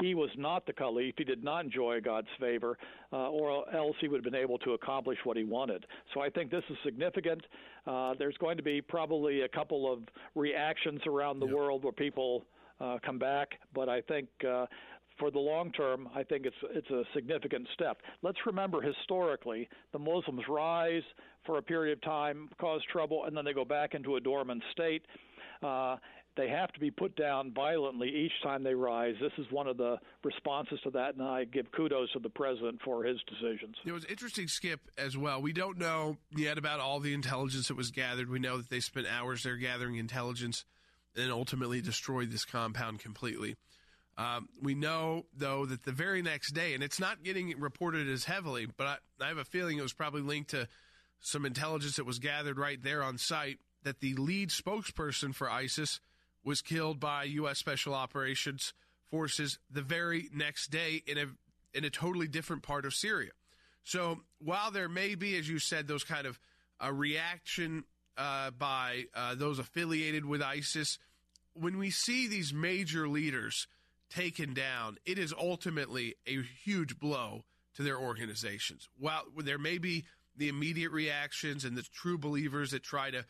he 0.00 0.14
was 0.14 0.30
not 0.36 0.66
the 0.66 0.72
caliph. 0.72 1.14
He 1.16 1.24
did 1.24 1.44
not 1.44 1.64
enjoy 1.64 2.00
God's 2.00 2.28
favor, 2.40 2.76
uh, 3.12 3.28
or 3.30 3.64
else 3.74 3.96
he 4.00 4.08
would 4.08 4.24
have 4.24 4.32
been 4.32 4.40
able 4.40 4.58
to 4.58 4.72
accomplish 4.72 5.18
what 5.24 5.36
he 5.36 5.44
wanted. 5.44 5.86
So 6.12 6.20
I 6.20 6.30
think 6.30 6.50
this 6.50 6.64
is 6.68 6.76
significant. 6.84 7.42
Uh, 7.86 8.14
there's 8.18 8.36
going 8.38 8.56
to 8.56 8.62
be 8.62 8.80
probably 8.80 9.42
a 9.42 9.48
couple 9.48 9.92
of 9.92 10.00
reactions 10.34 11.00
around 11.06 11.38
the 11.38 11.46
world 11.46 11.84
where 11.84 11.92
people 11.92 12.44
uh, 12.80 12.98
come 13.04 13.18
back, 13.18 13.48
but 13.74 13.88
I 13.88 14.00
think. 14.00 14.28
Uh, 14.46 14.66
for 15.18 15.30
the 15.30 15.38
long 15.38 15.72
term, 15.72 16.08
I 16.14 16.22
think 16.22 16.46
it's 16.46 16.56
it's 16.70 16.90
a 16.90 17.02
significant 17.14 17.68
step. 17.74 17.98
Let's 18.22 18.38
remember 18.46 18.80
historically, 18.80 19.68
the 19.92 19.98
Muslims 19.98 20.42
rise 20.48 21.02
for 21.46 21.58
a 21.58 21.62
period 21.62 21.98
of 21.98 22.02
time, 22.02 22.48
cause 22.60 22.80
trouble, 22.90 23.24
and 23.24 23.36
then 23.36 23.44
they 23.44 23.52
go 23.52 23.64
back 23.64 23.94
into 23.94 24.16
a 24.16 24.20
dormant 24.20 24.62
state. 24.72 25.02
Uh, 25.62 25.96
they 26.36 26.48
have 26.48 26.72
to 26.72 26.80
be 26.80 26.90
put 26.90 27.14
down 27.16 27.52
violently 27.54 28.08
each 28.08 28.32
time 28.42 28.64
they 28.64 28.74
rise. 28.74 29.14
This 29.20 29.32
is 29.38 29.46
one 29.52 29.68
of 29.68 29.76
the 29.76 29.98
responses 30.24 30.80
to 30.82 30.90
that, 30.90 31.14
and 31.14 31.22
I 31.22 31.44
give 31.44 31.70
kudos 31.70 32.12
to 32.12 32.18
the 32.18 32.28
president 32.28 32.80
for 32.84 33.04
his 33.04 33.18
decisions. 33.28 33.76
It 33.84 33.92
was 33.92 34.04
interesting, 34.06 34.48
Skip, 34.48 34.80
as 34.98 35.16
well. 35.16 35.40
We 35.40 35.52
don't 35.52 35.78
know 35.78 36.16
yet 36.34 36.58
about 36.58 36.80
all 36.80 36.98
the 36.98 37.14
intelligence 37.14 37.68
that 37.68 37.76
was 37.76 37.90
gathered. 37.92 38.28
We 38.28 38.40
know 38.40 38.56
that 38.56 38.68
they 38.68 38.80
spent 38.80 39.06
hours 39.06 39.44
there 39.44 39.56
gathering 39.56 39.96
intelligence 39.96 40.64
and 41.16 41.30
ultimately 41.30 41.80
destroyed 41.80 42.32
this 42.32 42.44
compound 42.44 42.98
completely. 42.98 43.54
Um, 44.16 44.48
we 44.62 44.74
know, 44.74 45.26
though, 45.36 45.66
that 45.66 45.82
the 45.82 45.92
very 45.92 46.22
next 46.22 46.52
day, 46.52 46.74
and 46.74 46.82
it's 46.84 47.00
not 47.00 47.24
getting 47.24 47.58
reported 47.58 48.08
as 48.08 48.24
heavily, 48.24 48.66
but 48.76 48.86
I, 48.86 49.24
I 49.24 49.28
have 49.28 49.38
a 49.38 49.44
feeling 49.44 49.78
it 49.78 49.82
was 49.82 49.92
probably 49.92 50.22
linked 50.22 50.50
to 50.50 50.68
some 51.20 51.44
intelligence 51.44 51.96
that 51.96 52.04
was 52.04 52.18
gathered 52.18 52.58
right 52.58 52.80
there 52.82 53.02
on 53.02 53.18
site, 53.18 53.58
that 53.82 54.00
the 54.00 54.14
lead 54.14 54.50
spokesperson 54.50 55.34
for 55.34 55.50
ISIS 55.50 56.00
was 56.44 56.60
killed 56.60 57.00
by 57.00 57.24
U.S. 57.24 57.58
Special 57.58 57.94
Operations 57.94 58.72
Forces 59.10 59.58
the 59.70 59.82
very 59.82 60.28
next 60.34 60.68
day 60.72 61.02
in 61.06 61.18
a 61.18 61.26
in 61.72 61.84
a 61.84 61.90
totally 61.90 62.26
different 62.26 62.62
part 62.62 62.84
of 62.84 62.94
Syria. 62.94 63.30
So 63.84 64.20
while 64.38 64.70
there 64.70 64.88
may 64.88 65.14
be, 65.14 65.36
as 65.36 65.48
you 65.48 65.58
said, 65.58 65.86
those 65.86 66.04
kind 66.04 66.26
of 66.26 66.38
a 66.80 66.92
reaction 66.92 67.84
uh, 68.16 68.50
by 68.50 69.04
uh, 69.14 69.34
those 69.36 69.58
affiliated 69.58 70.24
with 70.24 70.42
ISIS, 70.42 70.98
when 71.52 71.78
we 71.78 71.90
see 71.90 72.26
these 72.26 72.52
major 72.52 73.06
leaders 73.08 73.68
taken 74.14 74.54
down, 74.54 74.98
it 75.04 75.18
is 75.18 75.32
ultimately 75.32 76.14
a 76.26 76.42
huge 76.64 76.98
blow 76.98 77.44
to 77.76 77.82
their 77.82 77.98
organizations. 77.98 78.88
While 78.98 79.24
there 79.36 79.58
may 79.58 79.78
be 79.78 80.04
the 80.36 80.48
immediate 80.48 80.92
reactions 80.92 81.64
and 81.64 81.76
the 81.76 81.82
true 81.82 82.18
believers 82.18 82.70
that 82.70 82.82
try 82.82 83.10
to 83.10 83.24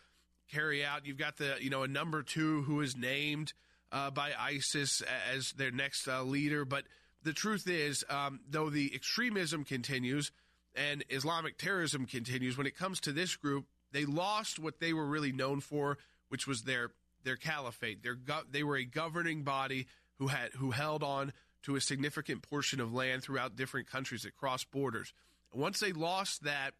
carry 0.50 0.84
out, 0.84 1.06
you've 1.06 1.18
got 1.18 1.36
the 1.36 1.56
you 1.60 1.70
know 1.70 1.82
a 1.82 1.88
number 1.88 2.22
two 2.22 2.62
who 2.62 2.80
is 2.80 2.96
named 2.96 3.52
uh, 3.92 4.10
by 4.10 4.32
ISIS 4.38 5.02
as 5.32 5.52
their 5.52 5.70
next 5.70 6.08
uh, 6.08 6.22
leader, 6.22 6.64
but 6.64 6.84
the 7.22 7.32
truth 7.32 7.68
is, 7.68 8.04
um, 8.10 8.40
though 8.50 8.68
the 8.68 8.92
extremism 8.94 9.64
continues 9.64 10.30
and 10.74 11.04
Islamic 11.08 11.56
terrorism 11.56 12.04
continues, 12.04 12.58
when 12.58 12.66
it 12.66 12.76
comes 12.76 13.00
to 13.00 13.12
this 13.12 13.36
group, 13.36 13.66
they 13.92 14.04
lost 14.04 14.58
what 14.58 14.80
they 14.80 14.92
were 14.92 15.06
really 15.06 15.32
known 15.32 15.60
for, 15.60 15.98
which 16.28 16.46
was 16.46 16.62
their 16.62 16.90
their 17.22 17.36
caliphate. 17.36 18.02
Their 18.02 18.16
go- 18.16 18.42
they 18.50 18.62
were 18.62 18.76
a 18.76 18.84
governing 18.84 19.42
body 19.44 19.86
who 20.18 20.28
had 20.28 20.50
who 20.52 20.70
held 20.70 21.02
on 21.02 21.32
to 21.62 21.76
a 21.76 21.80
significant 21.80 22.42
portion 22.42 22.80
of 22.80 22.92
land 22.92 23.22
throughout 23.22 23.56
different 23.56 23.90
countries 23.90 24.22
that 24.22 24.36
crossed 24.36 24.70
borders. 24.70 25.12
Once 25.52 25.80
they 25.80 25.92
lost 25.92 26.44
that, 26.44 26.72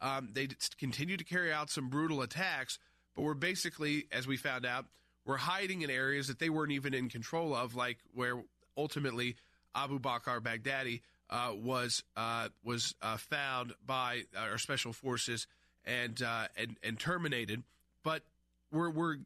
um, 0.00 0.30
they 0.32 0.48
continued 0.78 1.18
to 1.18 1.24
carry 1.24 1.52
out 1.52 1.70
some 1.70 1.88
brutal 1.88 2.22
attacks, 2.22 2.78
but 3.14 3.22
were 3.22 3.34
basically, 3.34 4.06
as 4.12 4.26
we 4.26 4.36
found 4.36 4.66
out, 4.66 4.86
were 5.24 5.36
hiding 5.36 5.82
in 5.82 5.90
areas 5.90 6.28
that 6.28 6.38
they 6.38 6.50
weren't 6.50 6.72
even 6.72 6.92
in 6.92 7.08
control 7.08 7.54
of, 7.54 7.74
like 7.74 7.98
where 8.14 8.42
ultimately 8.76 9.36
Abu 9.74 9.98
Bakr 9.98 10.40
Baghdadi 10.40 11.00
uh, 11.30 11.52
was 11.54 12.02
uh, 12.16 12.48
was 12.64 12.94
uh, 13.02 13.16
found 13.16 13.72
by 13.86 14.22
our 14.36 14.58
special 14.58 14.92
forces 14.92 15.46
and 15.84 16.20
uh, 16.22 16.48
and 16.56 16.76
and 16.82 16.98
terminated. 16.98 17.62
But 18.02 18.22
we're 18.72 18.90
we're 18.90 19.18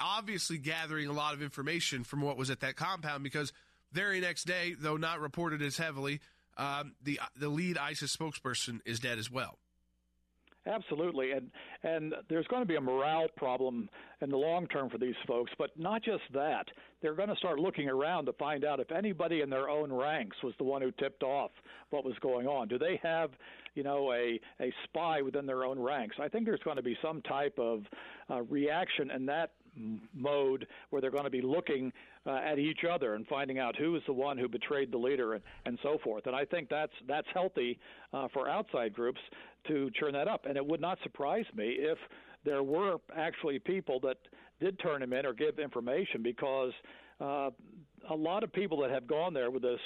obviously 0.00 0.58
gathering 0.58 1.08
a 1.08 1.12
lot 1.12 1.34
of 1.34 1.42
information 1.42 2.04
from 2.04 2.20
what 2.20 2.36
was 2.36 2.50
at 2.50 2.60
that 2.60 2.76
compound 2.76 3.22
because 3.24 3.52
very 3.92 4.20
next 4.20 4.44
day, 4.44 4.74
though 4.78 4.96
not 4.96 5.20
reported 5.20 5.62
as 5.62 5.76
heavily, 5.76 6.20
um, 6.56 6.94
the 7.02 7.20
the 7.36 7.48
lead 7.48 7.78
ISIS 7.78 8.14
spokesperson 8.16 8.80
is 8.84 9.00
dead 9.00 9.18
as 9.18 9.30
well. 9.30 9.58
Absolutely, 10.64 11.32
and 11.32 11.50
and 11.82 12.14
there's 12.28 12.46
going 12.46 12.62
to 12.62 12.66
be 12.66 12.76
a 12.76 12.80
morale 12.80 13.26
problem 13.36 13.88
in 14.20 14.30
the 14.30 14.36
long 14.36 14.68
term 14.68 14.88
for 14.88 14.98
these 14.98 15.16
folks. 15.26 15.50
But 15.58 15.70
not 15.76 16.04
just 16.04 16.22
that, 16.34 16.66
they're 17.00 17.16
going 17.16 17.30
to 17.30 17.36
start 17.36 17.58
looking 17.58 17.88
around 17.88 18.26
to 18.26 18.32
find 18.34 18.64
out 18.64 18.78
if 18.78 18.92
anybody 18.92 19.40
in 19.40 19.50
their 19.50 19.68
own 19.68 19.92
ranks 19.92 20.36
was 20.44 20.54
the 20.58 20.64
one 20.64 20.80
who 20.80 20.92
tipped 20.92 21.24
off 21.24 21.50
what 21.90 22.04
was 22.04 22.14
going 22.20 22.46
on. 22.46 22.68
Do 22.68 22.78
they 22.78 23.00
have, 23.02 23.30
you 23.74 23.82
know, 23.82 24.12
a 24.12 24.38
a 24.60 24.72
spy 24.84 25.20
within 25.20 25.46
their 25.46 25.64
own 25.64 25.80
ranks? 25.80 26.16
I 26.20 26.28
think 26.28 26.44
there's 26.44 26.62
going 26.62 26.76
to 26.76 26.82
be 26.82 26.96
some 27.02 27.22
type 27.22 27.58
of 27.58 27.82
uh, 28.30 28.42
reaction 28.42 29.10
in 29.10 29.26
that 29.26 29.50
mode 30.14 30.66
where 30.90 31.00
they're 31.00 31.10
going 31.10 31.24
to 31.24 31.30
be 31.30 31.42
looking 31.42 31.92
uh, 32.26 32.36
at 32.36 32.58
each 32.58 32.80
other 32.90 33.14
and 33.14 33.26
finding 33.26 33.58
out 33.58 33.76
who 33.76 33.96
is 33.96 34.02
the 34.06 34.12
one 34.12 34.36
who 34.38 34.48
betrayed 34.48 34.92
the 34.92 34.98
leader 34.98 35.34
and, 35.34 35.42
and 35.64 35.78
so 35.82 35.98
forth. 36.04 36.26
And 36.26 36.36
I 36.36 36.44
think 36.44 36.68
that's 36.68 36.92
that's 37.08 37.26
healthy 37.32 37.78
uh, 38.12 38.28
for 38.32 38.48
outside 38.48 38.92
groups 38.92 39.20
to 39.68 39.90
churn 39.98 40.12
that 40.12 40.28
up. 40.28 40.46
And 40.46 40.56
it 40.56 40.66
would 40.66 40.80
not 40.80 40.98
surprise 41.02 41.46
me 41.54 41.76
if 41.78 41.98
there 42.44 42.62
were 42.62 42.96
actually 43.16 43.58
people 43.58 44.00
that 44.00 44.18
did 44.60 44.78
turn 44.80 45.02
him 45.02 45.12
in 45.12 45.26
or 45.26 45.32
give 45.32 45.58
information 45.58 46.22
because 46.22 46.72
uh, 47.20 47.50
a 48.10 48.14
lot 48.14 48.42
of 48.42 48.52
people 48.52 48.80
that 48.80 48.90
have 48.90 49.06
gone 49.06 49.32
there 49.32 49.50
with 49.50 49.62
this 49.62 49.80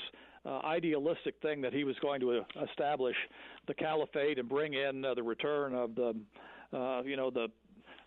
uh, 0.45 0.61
idealistic 0.65 1.35
thing 1.43 1.61
that 1.61 1.73
he 1.73 1.85
was 1.85 1.97
going 2.01 2.21
to 2.21 2.39
uh, 2.39 2.65
establish 2.71 3.17
the 3.67 3.75
caliphate 3.75 4.39
and 4.39 4.49
bring 4.49 4.75
in 4.75 5.05
uh, 5.05 5.15
the 5.15 5.23
return 5.23 5.75
of 5.75 5.95
the, 5.95 6.15
uh, 6.73 7.03
you 7.03 7.17
know, 7.17 7.31
the 7.31 7.49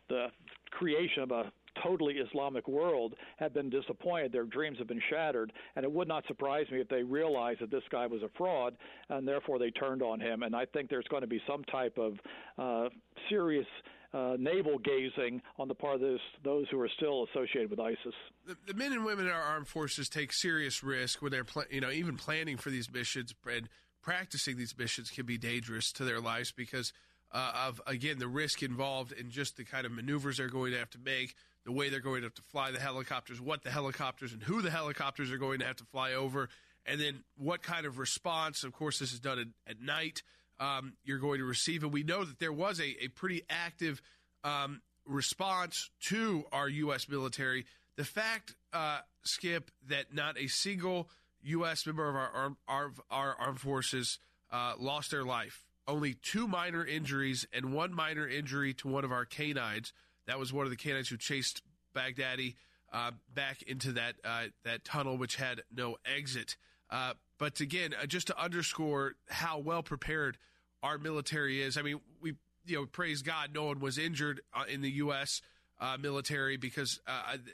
the 0.10 0.28
creation 0.72 1.22
of 1.24 1.32
a 1.32 1.52
totally 1.84 2.16
Islamic 2.16 2.68
world 2.68 3.16
have 3.38 3.54
been 3.54 3.70
disappointed. 3.70 4.32
Their 4.32 4.46
dreams 4.46 4.78
have 4.80 4.88
been 4.88 5.02
shattered, 5.10 5.52
and 5.76 5.84
it 5.84 5.92
would 5.92 6.08
not 6.08 6.26
surprise 6.28 6.66
me 6.72 6.80
if 6.80 6.90
they 6.90 7.04
realized 7.04 7.62
that 7.62 7.72
this 7.72 7.84
guy 7.92 8.08
was 8.08 8.22
a 8.24 8.30
fraud, 8.38 8.76
and 9.10 9.28
therefore 9.28 9.60
they 9.60 9.72
turned 9.72 10.02
on 10.02 10.20
him. 10.20 10.44
And 10.44 10.56
I 10.56 10.66
think 10.66 10.90
there's 10.90 11.08
going 11.10 11.22
to 11.22 11.28
be 11.28 11.42
some 11.48 11.64
type 11.66 11.98
of 11.98 12.14
uh, 12.58 12.90
serious 13.30 13.68
uh, 14.14 14.36
navel 14.40 14.80
gazing 14.80 15.42
on 15.58 15.68
the 15.68 15.76
part 15.76 15.96
of 15.96 16.02
this, 16.02 16.20
those 16.44 16.66
who 16.72 16.80
are 16.80 16.90
still 16.98 17.28
associated 17.32 17.70
with 17.70 17.80
ISIS. 17.80 18.14
The, 18.46 18.58
the, 18.68 18.74
men 18.74 18.92
and 18.92 19.06
women 19.06 19.26
in 19.26 19.32
our 19.32 19.42
armed 19.42 19.68
forces 19.68 20.10
take 20.10 20.34
serious 20.34 20.84
risk 20.84 21.22
when 21.22 21.32
they're, 21.32 21.44
pl- 21.44 21.66
you 21.70 21.80
know, 21.80 21.92
even 21.92 22.18
planning 22.18 22.58
for 22.58 22.72
these 22.72 22.92
missions 22.92 23.34
and 23.48 23.70
practicing 24.02 24.58
these 24.58 24.76
missions 24.78 25.12
can 25.12 25.26
be 25.26 25.38
dangerous 25.38 25.92
to 25.92 26.04
their 26.04 26.20
lives 26.20 26.52
because 26.52 26.94
uh, 27.32 27.52
of 27.68 27.82
again 27.86 28.18
the 28.18 28.28
risk 28.28 28.64
involved 28.64 29.12
in 29.12 29.30
just 29.30 29.58
the 29.58 29.64
kind 29.64 29.86
of 29.86 29.92
maneuvers 29.92 30.38
they're 30.38 30.48
going 30.48 30.72
to 30.72 30.80
have 30.80 30.90
to 30.90 31.00
make, 31.00 31.36
the 31.66 31.72
way 31.72 31.90
they're 31.90 32.00
going 32.00 32.22
to 32.22 32.28
have 32.28 32.34
to 32.36 32.42
fly 32.44 32.72
the 32.72 32.80
helicopters, 32.80 33.40
what 33.40 33.64
the 33.64 33.72
helicopters 33.72 34.34
and 34.34 34.42
who 34.42 34.62
the 34.62 34.72
helicopters 34.72 35.32
are 35.32 35.38
going 35.38 35.60
to 35.60 35.66
have 35.66 35.76
to 35.78 35.86
fly 35.86 36.14
over, 36.14 36.50
and 36.86 37.00
then 37.00 37.24
what 37.38 37.62
kind 37.62 37.86
of 37.86 37.98
response. 38.00 38.64
Of 38.64 38.74
course, 38.74 39.00
this 39.00 39.14
is 39.14 39.20
done 39.20 39.40
at, 39.40 39.72
at 39.72 39.82
night 39.82 40.24
um, 40.60 40.94
you're 41.04 41.20
going 41.20 41.40
to 41.40 41.46
receive. 41.46 41.84
And 41.84 41.94
we 41.94 42.04
know 42.04 42.24
that 42.24 42.40
there 42.40 42.54
was 42.54 42.80
a, 42.80 43.04
a 43.04 43.08
pretty 43.10 43.44
active 43.50 44.02
um, 44.44 44.82
response 45.06 45.90
to 46.08 46.46
our 46.52 46.68
U.S. 46.70 47.08
military. 47.10 47.66
The 47.96 48.04
fact, 48.04 48.56
uh, 48.74 49.00
Skip, 49.24 49.72
that 49.88 50.14
not 50.14 50.38
a 50.38 50.48
single 50.48 51.10
U.S. 51.44 51.86
member 51.86 52.08
of 52.08 52.16
our, 52.16 52.56
our, 52.68 52.92
our 53.10 53.36
armed 53.40 53.60
forces 53.60 54.20
uh, 54.52 54.74
lost 54.78 55.12
their 55.12 55.24
life. 55.24 55.66
Only 55.88 56.14
two 56.14 56.48
minor 56.48 56.86
injuries 56.86 57.48
and 57.52 57.74
one 57.74 57.94
minor 57.94 58.28
injury 58.28 58.74
to 58.76 58.88
one 58.88 59.04
of 59.04 59.12
our 59.12 59.26
canines. 59.26 59.92
That 60.30 60.38
was 60.38 60.54
one 60.54 60.66
of 60.66 60.70
the 60.70 60.78
canines 60.78 61.10
who 61.10 61.18
chased 61.18 61.64
Baghdadi 61.96 62.54
uh, 62.94 63.12
back 63.34 63.64
into 63.64 63.94
that 63.94 64.16
uh, 64.24 64.46
that 64.64 64.86
tunnel, 64.86 65.18
which 65.18 65.36
had 65.38 65.64
no 65.76 65.98
exit. 66.06 66.56
Uh, 66.92 67.14
but 67.40 67.60
again, 67.60 67.96
uh, 68.00 68.06
just 68.06 68.28
to 68.28 68.40
underscore 68.40 69.16
how 69.28 69.58
well 69.58 69.82
prepared 69.82 70.38
our 70.84 71.00
military 71.00 71.62
is. 71.64 71.78
I 71.78 71.82
mean, 71.82 72.00
we 72.22 72.36
you 72.66 72.78
know 72.78 72.86
praise 72.86 73.24
God, 73.24 73.50
no 73.56 73.66
one 73.66 73.80
was 73.80 73.98
injured 73.98 74.42
uh, 74.54 74.66
in 74.70 74.82
the 74.82 74.92
U.S. 74.92 75.42
Uh, 75.80 75.98
military 76.00 76.58
because 76.58 77.00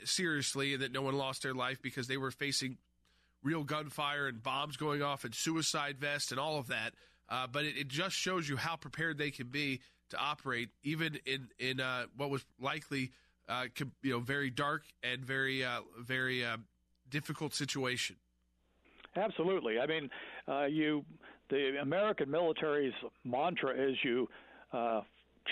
seriously, 0.04 0.74
and 0.74 0.82
that 0.82 0.92
no 0.92 1.00
one 1.00 1.16
lost 1.16 1.42
their 1.42 1.54
life 1.54 1.80
because 1.80 2.08
they 2.08 2.18
were 2.18 2.30
facing 2.30 2.76
real 3.42 3.64
gunfire 3.64 4.26
and 4.26 4.42
bombs 4.42 4.76
going 4.76 5.02
off 5.02 5.24
and 5.24 5.34
suicide 5.34 5.98
vests 5.98 6.30
and 6.30 6.38
all 6.38 6.58
of 6.58 6.66
that. 6.66 6.92
Uh, 7.28 7.46
but 7.46 7.64
it, 7.64 7.76
it, 7.76 7.88
just 7.88 8.14
shows 8.14 8.48
you 8.48 8.56
how 8.56 8.76
prepared 8.76 9.18
they 9.18 9.30
can 9.30 9.48
be 9.48 9.80
to 10.10 10.16
operate, 10.18 10.70
even 10.82 11.18
in 11.26 11.48
in 11.58 11.80
uh, 11.80 12.06
what 12.16 12.30
was 12.30 12.44
likely 12.60 13.12
you 14.02 14.12
know 14.12 14.20
very 14.20 14.50
dark 14.50 14.82
and 15.02 15.24
very 15.24 15.64
very 15.98 16.44
difficult 17.10 17.54
situation. 17.54 18.16
Absolutely. 19.16 19.78
I 19.78 19.86
mean, 19.86 20.10
you 20.68 21.04
the 21.50 21.78
American 21.80 22.30
military's 22.30 22.94
mantra 23.24 23.72
is 23.72 23.96
you 24.02 24.28
uh, 24.72 25.00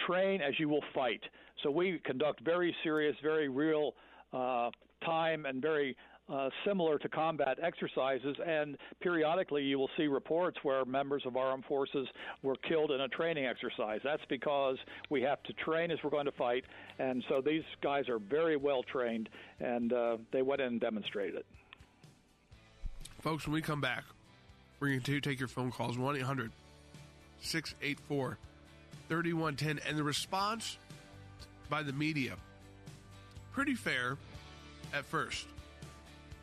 train 0.06 0.40
as 0.40 0.58
you 0.58 0.68
will 0.68 0.84
fight. 0.94 1.22
So 1.62 1.70
we 1.70 2.00
conduct 2.04 2.40
very 2.44 2.74
serious, 2.82 3.16
very 3.22 3.48
real 3.48 3.94
uh, 4.32 4.70
time 5.04 5.46
and 5.46 5.62
very 5.62 5.96
uh, 6.32 6.48
similar 6.66 6.98
to 6.98 7.08
combat 7.08 7.58
exercises, 7.62 8.36
and 8.44 8.78
periodically 9.00 9.62
you 9.62 9.78
will 9.78 9.90
see 9.96 10.06
reports 10.06 10.58
where 10.62 10.84
members 10.84 11.22
of 11.26 11.36
our 11.36 11.48
armed 11.48 11.64
forces 11.66 12.08
were 12.42 12.56
killed 12.68 12.90
in 12.90 13.00
a 13.02 13.08
training 13.08 13.46
exercise. 13.46 14.00
That's 14.02 14.24
because 14.28 14.78
we 15.10 15.22
have 15.22 15.42
to 15.44 15.52
train 15.52 15.90
as 15.90 15.98
we're 16.02 16.10
going 16.10 16.26
to 16.26 16.32
fight, 16.32 16.64
and 16.98 17.22
so 17.28 17.40
these 17.40 17.64
guys 17.82 18.08
are 18.08 18.18
very 18.18 18.56
well 18.56 18.82
trained, 18.82 19.28
and 19.60 19.92
uh, 19.92 20.16
they 20.32 20.42
went 20.42 20.60
in 20.60 20.68
and 20.68 20.80
demonstrated 20.80 21.36
it. 21.36 21.46
Folks, 23.20 23.46
when 23.46 23.54
we 23.54 23.62
come 23.62 23.80
back, 23.80 24.04
we're 24.80 24.88
going 24.88 25.00
to 25.00 25.20
take 25.20 25.38
your 25.38 25.48
phone 25.48 25.70
calls 25.70 25.96
1 25.96 26.16
800 26.16 26.52
684 27.40 28.38
3110. 29.08 29.88
And 29.88 29.98
the 29.98 30.02
response 30.02 30.78
by 31.70 31.82
the 31.82 31.92
media, 31.92 32.34
pretty 33.52 33.74
fair 33.74 34.16
at 34.92 35.04
first. 35.04 35.46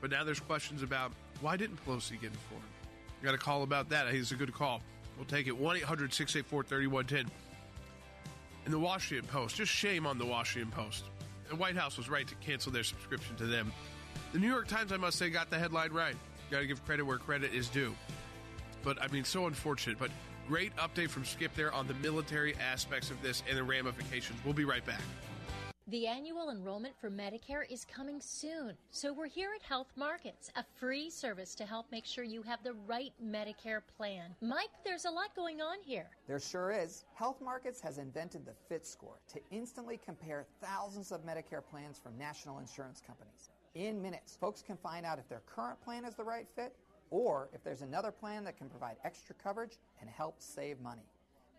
But 0.02 0.10
now 0.10 0.24
there's 0.24 0.40
questions 0.40 0.84
about 0.84 1.12
why 1.40 1.56
didn't 1.56 1.84
Pelosi 1.86 2.20
get 2.20 2.32
informed? 2.32 2.66
You 3.22 3.26
got 3.26 3.36
a 3.36 3.38
call 3.38 3.64
about 3.64 3.90
that. 3.90 4.08
I 4.08 4.12
think 4.12 4.24
it's 4.24 4.32
a 4.32 4.36
good 4.36 4.54
call. 4.54 4.82
We'll 5.16 5.26
take 5.26 5.48
it 5.48 5.56
1 5.56 5.78
800 5.78 6.14
684 6.14 6.64
3110. 6.64 7.32
And 8.66 8.74
the 8.74 8.80
Washington 8.80 9.28
Post, 9.28 9.56
just 9.56 9.72
shame 9.72 10.06
on 10.06 10.18
the 10.18 10.26
Washington 10.26 10.72
Post. 10.72 11.06
The 11.50 11.56
White 11.56 11.76
House 11.76 11.98
was 11.98 12.10
right 12.10 12.28
to 12.28 12.36
cancel 12.36 12.72
their 12.72 12.84
subscription 12.84 13.36
to 13.38 13.46
them. 13.46 13.72
The 14.34 14.40
New 14.40 14.50
York 14.50 14.68
Times, 14.68 14.92
I 14.92 14.98
must 14.98 15.18
say, 15.18 15.30
got 15.30 15.50
the 15.50 15.60
headline 15.60 15.92
right. 15.92 16.16
Got 16.50 16.60
to 16.60 16.68
give 16.68 16.84
credit 16.86 17.04
where 17.04 17.18
credit 17.18 17.54
is 17.54 17.70
due. 17.70 17.94
But 18.84 19.02
I 19.02 19.08
mean, 19.08 19.24
so 19.24 19.48
unfortunate. 19.48 20.00
But 20.00 20.12
great 20.48 20.76
update 20.78 21.10
from 21.10 21.26
Skip 21.26 21.54
there 21.56 21.74
on 21.74 21.88
the 21.88 21.94
military 21.96 22.56
aspects 22.56 23.12
of 23.12 23.22
this 23.22 23.44
and 23.48 23.58
the 23.58 23.64
ramifications. 23.64 24.40
We'll 24.44 24.54
be 24.54 24.66
right 24.66 24.86
back. 24.86 25.02
The 25.92 26.08
annual 26.08 26.52
enrollment 26.52 26.96
for 27.02 27.12
Medicare 27.12 27.70
is 27.70 27.84
coming 27.84 28.22
soon, 28.22 28.78
so 28.92 29.12
we're 29.12 29.28
here 29.28 29.50
at 29.54 29.62
Health 29.62 29.92
Markets, 29.98 30.50
a 30.56 30.64
free 30.80 31.10
service 31.10 31.54
to 31.56 31.66
help 31.66 31.86
make 31.92 32.06
sure 32.06 32.24
you 32.24 32.42
have 32.44 32.64
the 32.64 32.76
right 32.88 33.12
Medicare 33.22 33.82
plan. 33.98 34.34
Mike, 34.40 34.70
there's 34.86 35.04
a 35.04 35.12
lot 35.12 35.36
going 35.36 35.60
on 35.60 35.80
here. 35.84 36.08
There 36.30 36.40
sure 36.40 36.72
is. 36.72 37.04
Health 37.14 37.42
Markets 37.42 37.82
has 37.82 37.98
invented 37.98 38.46
the 38.46 38.54
FIT 38.70 38.88
score 38.88 39.20
to 39.34 39.42
instantly 39.52 40.00
compare 40.06 40.46
thousands 40.62 41.12
of 41.12 41.26
Medicare 41.26 41.62
plans 41.62 42.00
from 42.00 42.18
national 42.18 42.60
insurance 42.60 43.02
companies. 43.06 43.50
In 43.76 44.02
minutes, 44.02 44.38
folks 44.40 44.62
can 44.62 44.78
find 44.78 45.06
out 45.06 45.20
if 45.20 45.28
their 45.28 45.42
current 45.46 45.82
plan 45.82 46.06
is 46.06 46.16
the 46.16 46.24
right 46.24 46.48
fit 46.56 46.74
or 47.10 47.50
if 47.54 47.66
there's 47.66 47.82
another 47.82 48.12
plan 48.12 48.46
that 48.46 48.56
can 48.56 48.70
provide 48.70 48.96
extra 49.04 49.36
coverage 49.36 49.78
and 50.00 50.10
help 50.10 50.36
save 50.40 50.80
money. 50.80 51.10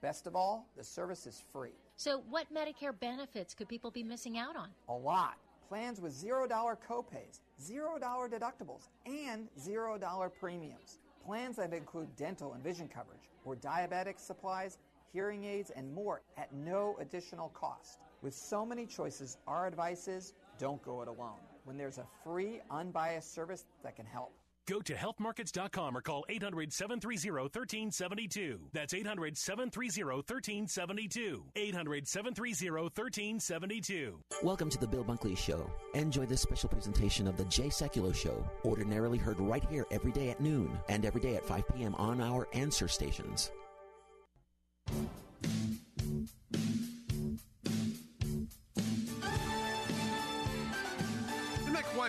Best 0.01 0.27
of 0.27 0.35
all, 0.35 0.71
the 0.75 0.83
service 0.83 1.27
is 1.27 1.45
free. 1.53 1.77
So, 2.03 2.25
what 2.31 2.53
Medicare 2.53 2.99
benefits 2.99 3.55
could 3.55 3.69
people 3.69 3.93
be 3.93 4.03
missing 4.03 4.37
out 4.37 4.57
on? 4.57 4.71
A 4.89 4.93
lot. 4.93 5.37
Plans 5.69 6.01
with 6.01 6.13
$0 6.13 6.49
copays, 6.51 7.39
$0 7.65 8.01
deductibles, 8.29 8.89
and 9.07 9.49
$0 9.65 10.31
premiums. 10.41 10.99
Plans 11.25 11.55
that 11.59 11.73
include 11.73 12.09
dental 12.17 12.55
and 12.55 12.65
vision 12.65 12.89
coverage, 12.89 13.31
or 13.45 13.55
diabetic 13.55 14.19
supplies, 14.19 14.79
hearing 15.13 15.45
aids, 15.45 15.71
and 15.71 15.95
more 15.95 16.23
at 16.37 16.53
no 16.53 16.97
additional 16.99 17.51
cost. 17.51 18.01
With 18.21 18.35
so 18.35 18.67
many 18.67 18.85
choices, 18.85 19.39
our 19.47 19.69
advice 19.69 20.09
is 20.09 20.35
don't 20.59 20.83
go 20.83 21.03
it 21.03 21.09
alone 21.09 21.39
when 21.63 21.79
there's 21.79 21.99
a 21.99 22.07
free, 22.25 22.61
unbiased 22.69 23.33
service 23.33 23.65
that 23.85 23.95
can 23.95 24.07
help. 24.07 24.33
Go 24.69 24.81
to 24.81 24.95
healthmarkets.com 24.95 25.97
or 25.97 26.01
call 26.01 26.25
800 26.29 26.73
730 26.73 27.31
1372. 27.31 28.61
That's 28.73 28.95
800 28.95 29.37
730 29.37 30.05
1372. 30.05 31.45
800 31.57 32.09
730 32.09 32.71
1372. 32.71 34.21
Welcome 34.43 34.71
to 34.71 34.79
the 34.79 34.87
Bill 34.87 35.05
Bunkley 35.05 35.37
Show. 35.37 35.69
Enjoy 35.95 36.27
this 36.27 36.41
special 36.41 36.69
presentation 36.69 37.27
of 37.27 37.37
the 37.37 37.45
Jay 37.47 37.69
Sekulow 37.69 38.15
Show, 38.15 38.45
ordinarily 38.65 39.19
heard 39.19 39.41
right 39.41 39.65
here 39.69 39.87
every 39.91 40.13
day 40.13 40.31
at 40.31 40.41
noon 40.41 40.79
and 40.89 41.05
every 41.05 41.21
day 41.21 41.35
at 41.35 41.45
5 41.45 41.65
p.m. 41.75 41.95
on 41.97 42.21
our 42.21 42.47
answer 42.53 42.87
stations. 42.87 43.51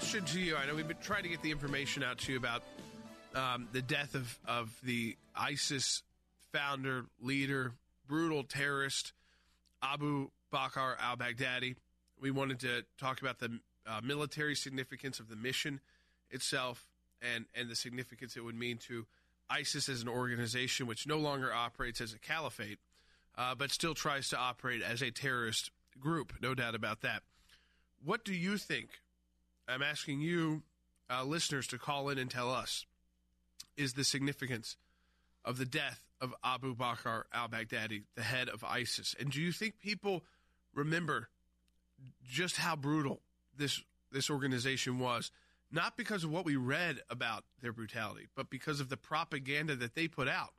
Question 0.04 0.26
to 0.26 0.38
you. 0.42 0.58
I 0.58 0.66
know 0.66 0.76
we've 0.76 0.86
been 0.86 0.98
trying 1.02 1.24
to 1.24 1.30
get 1.30 1.42
the 1.42 1.50
information 1.50 2.04
out 2.04 2.18
to 2.18 2.34
you 2.34 2.38
about 2.38 2.62
um, 3.36 3.70
the 3.72 3.82
death 3.82 4.16
of, 4.16 4.38
of 4.46 4.78
the 4.84 5.16
ISIS 5.34 6.04
founder, 6.52 7.06
leader, 7.22 7.72
brutal 8.06 8.44
terrorist, 8.44 9.14
Abu 9.82 10.30
Bakr 10.54 10.98
al 11.00 11.16
Baghdadi. 11.16 11.78
We 12.20 12.32
wanted 12.32 12.60
to 12.60 12.84
talk 13.00 13.22
about 13.22 13.40
the 13.40 13.60
uh, 13.88 14.02
military 14.04 14.56
significance 14.56 15.22
of 15.22 15.30
the 15.30 15.38
mission 15.38 15.80
itself 16.32 16.86
and, 17.22 17.46
and 17.56 17.70
the 17.70 17.76
significance 17.76 18.36
it 18.36 18.44
would 18.44 18.60
mean 18.60 18.80
to 18.90 19.06
ISIS 19.50 19.88
as 19.88 20.02
an 20.02 20.10
organization, 20.10 20.86
which 20.86 21.08
no 21.08 21.18
longer 21.18 21.54
operates 21.54 22.02
as 22.02 22.14
a 22.14 22.20
caliphate, 22.20 22.80
uh, 23.38 23.56
but 23.56 23.72
still 23.72 23.94
tries 23.94 24.28
to 24.28 24.38
operate 24.38 24.82
as 24.82 25.02
a 25.02 25.12
terrorist 25.12 25.72
group. 25.98 26.34
No 26.42 26.54
doubt 26.54 26.76
about 26.76 27.04
that. 27.04 27.24
What 28.04 28.26
do 28.26 28.34
you 28.34 28.58
think 28.58 28.90
I'm 29.68 29.82
asking 29.82 30.22
you, 30.22 30.64
uh, 31.10 31.24
listeners, 31.24 31.68
to 31.68 31.78
call 31.78 32.10
in 32.10 32.18
and 32.18 32.30
tell 32.30 32.52
us 32.52 32.86
is 33.76 33.94
the 33.94 34.04
significance 34.04 34.78
of 35.44 35.58
the 35.58 35.66
death 35.66 36.02
of 36.22 36.34
Abu 36.44 36.76
Bakr 36.76 37.24
al 37.34 37.50
Baghdadi, 37.50 38.04
the 38.16 38.24
head 38.24 38.50
of 38.50 38.64
ISIS. 38.64 39.16
And 39.20 39.32
do 39.32 39.42
you 39.42 39.52
think 39.52 39.80
people 39.80 40.24
remember 40.74 41.30
just 42.24 42.58
how 42.58 42.76
brutal 42.76 43.22
this, 43.58 43.82
this 44.12 44.30
organization 44.30 45.00
was? 45.00 45.32
Not 45.72 45.98
because 45.98 46.24
of 46.24 46.32
what 46.32 46.46
we 46.46 46.56
read 46.56 47.00
about 47.10 47.44
their 47.62 47.74
brutality, 47.74 48.28
but 48.36 48.50
because 48.50 48.80
of 48.80 48.90
the 48.90 48.98
propaganda 48.98 49.76
that 49.76 49.96
they 49.96 50.08
put 50.08 50.28
out. 50.28 50.54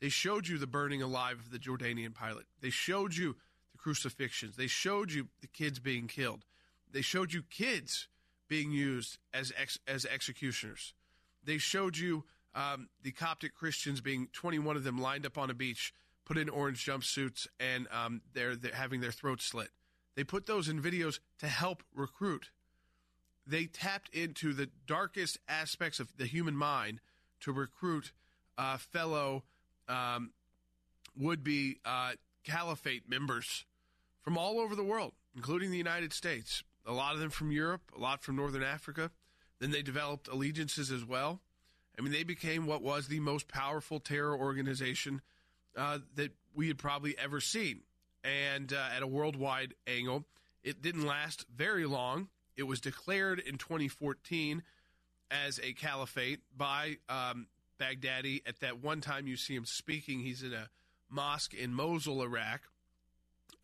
They 0.00 0.10
showed 0.10 0.46
you 0.48 0.58
the 0.58 0.66
burning 0.66 1.00
alive 1.00 1.38
of 1.38 1.50
the 1.50 1.58
Jordanian 1.58 2.12
pilot. 2.12 2.44
They 2.60 2.70
showed 2.70 3.14
you 3.14 3.36
the 3.72 3.78
crucifixions. 3.78 4.56
They 4.56 4.66
showed 4.66 5.12
you 5.12 5.28
the 5.40 5.46
kids 5.46 5.78
being 5.78 6.06
killed 6.06 6.44
they 6.92 7.02
showed 7.02 7.32
you 7.32 7.42
kids 7.42 8.08
being 8.52 8.70
used 8.70 9.16
as 9.32 9.50
ex, 9.58 9.78
as 9.88 10.04
executioners. 10.04 10.92
They 11.42 11.56
showed 11.56 11.96
you 11.96 12.24
um, 12.54 12.90
the 13.02 13.10
Coptic 13.10 13.54
Christians 13.54 14.02
being 14.02 14.28
21 14.34 14.76
of 14.76 14.84
them 14.84 15.00
lined 15.00 15.24
up 15.24 15.38
on 15.38 15.48
a 15.48 15.54
beach, 15.54 15.94
put 16.26 16.36
in 16.36 16.50
orange 16.50 16.84
jumpsuits, 16.84 17.46
and 17.58 17.88
um, 17.90 18.20
they're, 18.34 18.54
they're 18.54 18.74
having 18.74 19.00
their 19.00 19.10
throats 19.10 19.46
slit. 19.46 19.70
They 20.16 20.24
put 20.24 20.44
those 20.44 20.68
in 20.68 20.82
videos 20.82 21.18
to 21.38 21.46
help 21.46 21.82
recruit. 21.94 22.50
They 23.46 23.64
tapped 23.64 24.14
into 24.14 24.52
the 24.52 24.68
darkest 24.86 25.38
aspects 25.48 25.98
of 25.98 26.14
the 26.18 26.26
human 26.26 26.54
mind 26.54 27.00
to 27.40 27.52
recruit 27.52 28.12
uh, 28.58 28.76
fellow 28.76 29.44
um, 29.88 30.32
would 31.18 31.42
be 31.42 31.78
uh, 31.86 32.12
caliphate 32.44 33.08
members 33.08 33.64
from 34.20 34.36
all 34.36 34.60
over 34.60 34.76
the 34.76 34.84
world, 34.84 35.12
including 35.34 35.70
the 35.70 35.78
United 35.78 36.12
States. 36.12 36.62
A 36.86 36.92
lot 36.92 37.14
of 37.14 37.20
them 37.20 37.30
from 37.30 37.52
Europe, 37.52 37.82
a 37.96 38.00
lot 38.00 38.22
from 38.22 38.36
Northern 38.36 38.62
Africa. 38.62 39.10
Then 39.60 39.70
they 39.70 39.82
developed 39.82 40.28
allegiances 40.28 40.90
as 40.90 41.04
well. 41.04 41.40
I 41.98 42.02
mean, 42.02 42.12
they 42.12 42.24
became 42.24 42.66
what 42.66 42.82
was 42.82 43.08
the 43.08 43.20
most 43.20 43.48
powerful 43.48 44.00
terror 44.00 44.36
organization 44.36 45.20
uh, 45.76 45.98
that 46.16 46.32
we 46.54 46.68
had 46.68 46.78
probably 46.78 47.16
ever 47.18 47.40
seen. 47.40 47.80
And 48.24 48.72
uh, 48.72 48.96
at 48.96 49.02
a 49.02 49.06
worldwide 49.06 49.74
angle, 49.86 50.24
it 50.62 50.82
didn't 50.82 51.06
last 51.06 51.46
very 51.54 51.86
long. 51.86 52.28
It 52.56 52.64
was 52.64 52.80
declared 52.80 53.38
in 53.38 53.58
2014 53.58 54.62
as 55.30 55.58
a 55.62 55.72
caliphate 55.72 56.40
by 56.56 56.98
um, 57.08 57.46
Baghdadi. 57.80 58.42
At 58.46 58.60
that 58.60 58.82
one 58.82 59.00
time, 59.00 59.26
you 59.26 59.36
see 59.36 59.54
him 59.54 59.64
speaking. 59.64 60.20
He's 60.20 60.42
in 60.42 60.52
a 60.52 60.68
mosque 61.08 61.54
in 61.54 61.74
Mosul, 61.74 62.22
Iraq. 62.22 62.62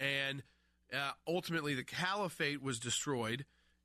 And 0.01 0.43
uh, 0.93 1.13
ultimately, 1.27 1.75
the 1.75 1.85
caliphate 1.85 2.63
was 2.63 2.79
destroyed 2.79 3.45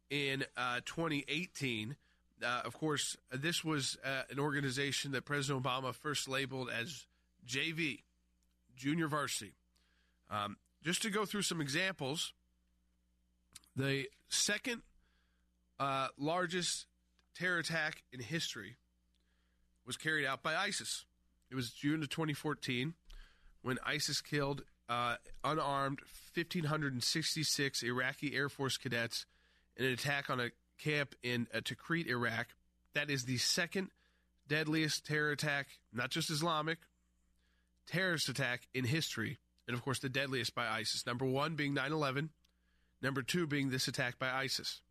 in 0.09 0.45
uh, 0.55 0.79
2018. 0.85 1.95
Uh, 2.43 2.61
of 2.65 2.73
course, 2.73 3.17
this 3.31 3.63
was 3.63 3.97
uh, 4.03 4.23
an 4.29 4.39
organization 4.39 5.11
that 5.11 5.25
President 5.25 5.63
Obama 5.63 5.93
first 5.93 6.27
labeled 6.27 6.69
as 6.69 7.05
JV, 7.47 8.03
Junior 8.75 9.07
Varsity. 9.07 9.53
Um, 10.29 10.57
just 10.83 11.01
to 11.03 11.09
go 11.09 11.25
through 11.25 11.43
some 11.43 11.61
examples, 11.61 12.33
the 13.75 14.07
second 14.29 14.81
uh, 15.79 16.07
largest 16.17 16.85
terror 17.35 17.59
attack 17.59 18.03
in 18.11 18.19
history 18.19 18.77
was 19.85 19.97
carried 19.97 20.25
out 20.25 20.43
by 20.43 20.55
ISIS. 20.55 21.05
It 21.49 21.55
was 21.55 21.71
June 21.71 22.01
of 22.01 22.09
2014 22.09 22.93
when 23.61 23.77
ISIS 23.85 24.21
killed 24.21 24.63
uh, 24.93 25.15
unarmed 25.43 25.99
1,566 26.35 27.83
Iraqi 27.83 28.35
Air 28.35 28.49
Force 28.49 28.77
cadets 28.77 29.25
in 29.75 29.85
an 29.85 29.91
attack 29.91 30.29
on 30.29 30.39
a 30.39 30.49
camp 30.77 31.15
in 31.23 31.47
uh, 31.53 31.59
Tikrit, 31.59 32.07
Iraq. 32.07 32.47
That 32.93 33.09
is 33.09 33.25
the 33.25 33.37
second 33.37 33.89
deadliest 34.47 35.05
terror 35.05 35.31
attack, 35.31 35.67
not 35.91 36.11
just 36.11 36.29
Islamic, 36.29 36.77
terrorist 37.87 38.29
attack 38.29 38.67
in 38.73 38.85
history. 38.85 39.39
And 39.67 39.75
of 39.75 39.83
course, 39.83 39.99
the 39.99 40.09
deadliest 40.09 40.53
by 40.53 40.67
ISIS. 40.67 41.05
Number 41.07 41.25
one 41.25 41.55
being 41.55 41.73
9 41.73 41.91
11, 41.91 42.29
number 43.01 43.23
two 43.23 43.47
being 43.47 43.69
this 43.69 43.87
attack 43.87 44.19
by 44.19 44.29
ISIS. 44.29 44.81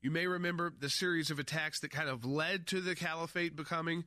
You 0.00 0.10
may 0.10 0.26
remember 0.26 0.72
the 0.78 0.88
series 0.88 1.30
of 1.30 1.38
attacks 1.38 1.80
that 1.80 1.90
kind 1.90 2.08
of 2.08 2.24
led 2.24 2.66
to 2.68 2.80
the 2.80 2.94
caliphate 2.94 3.56
becoming, 3.56 4.04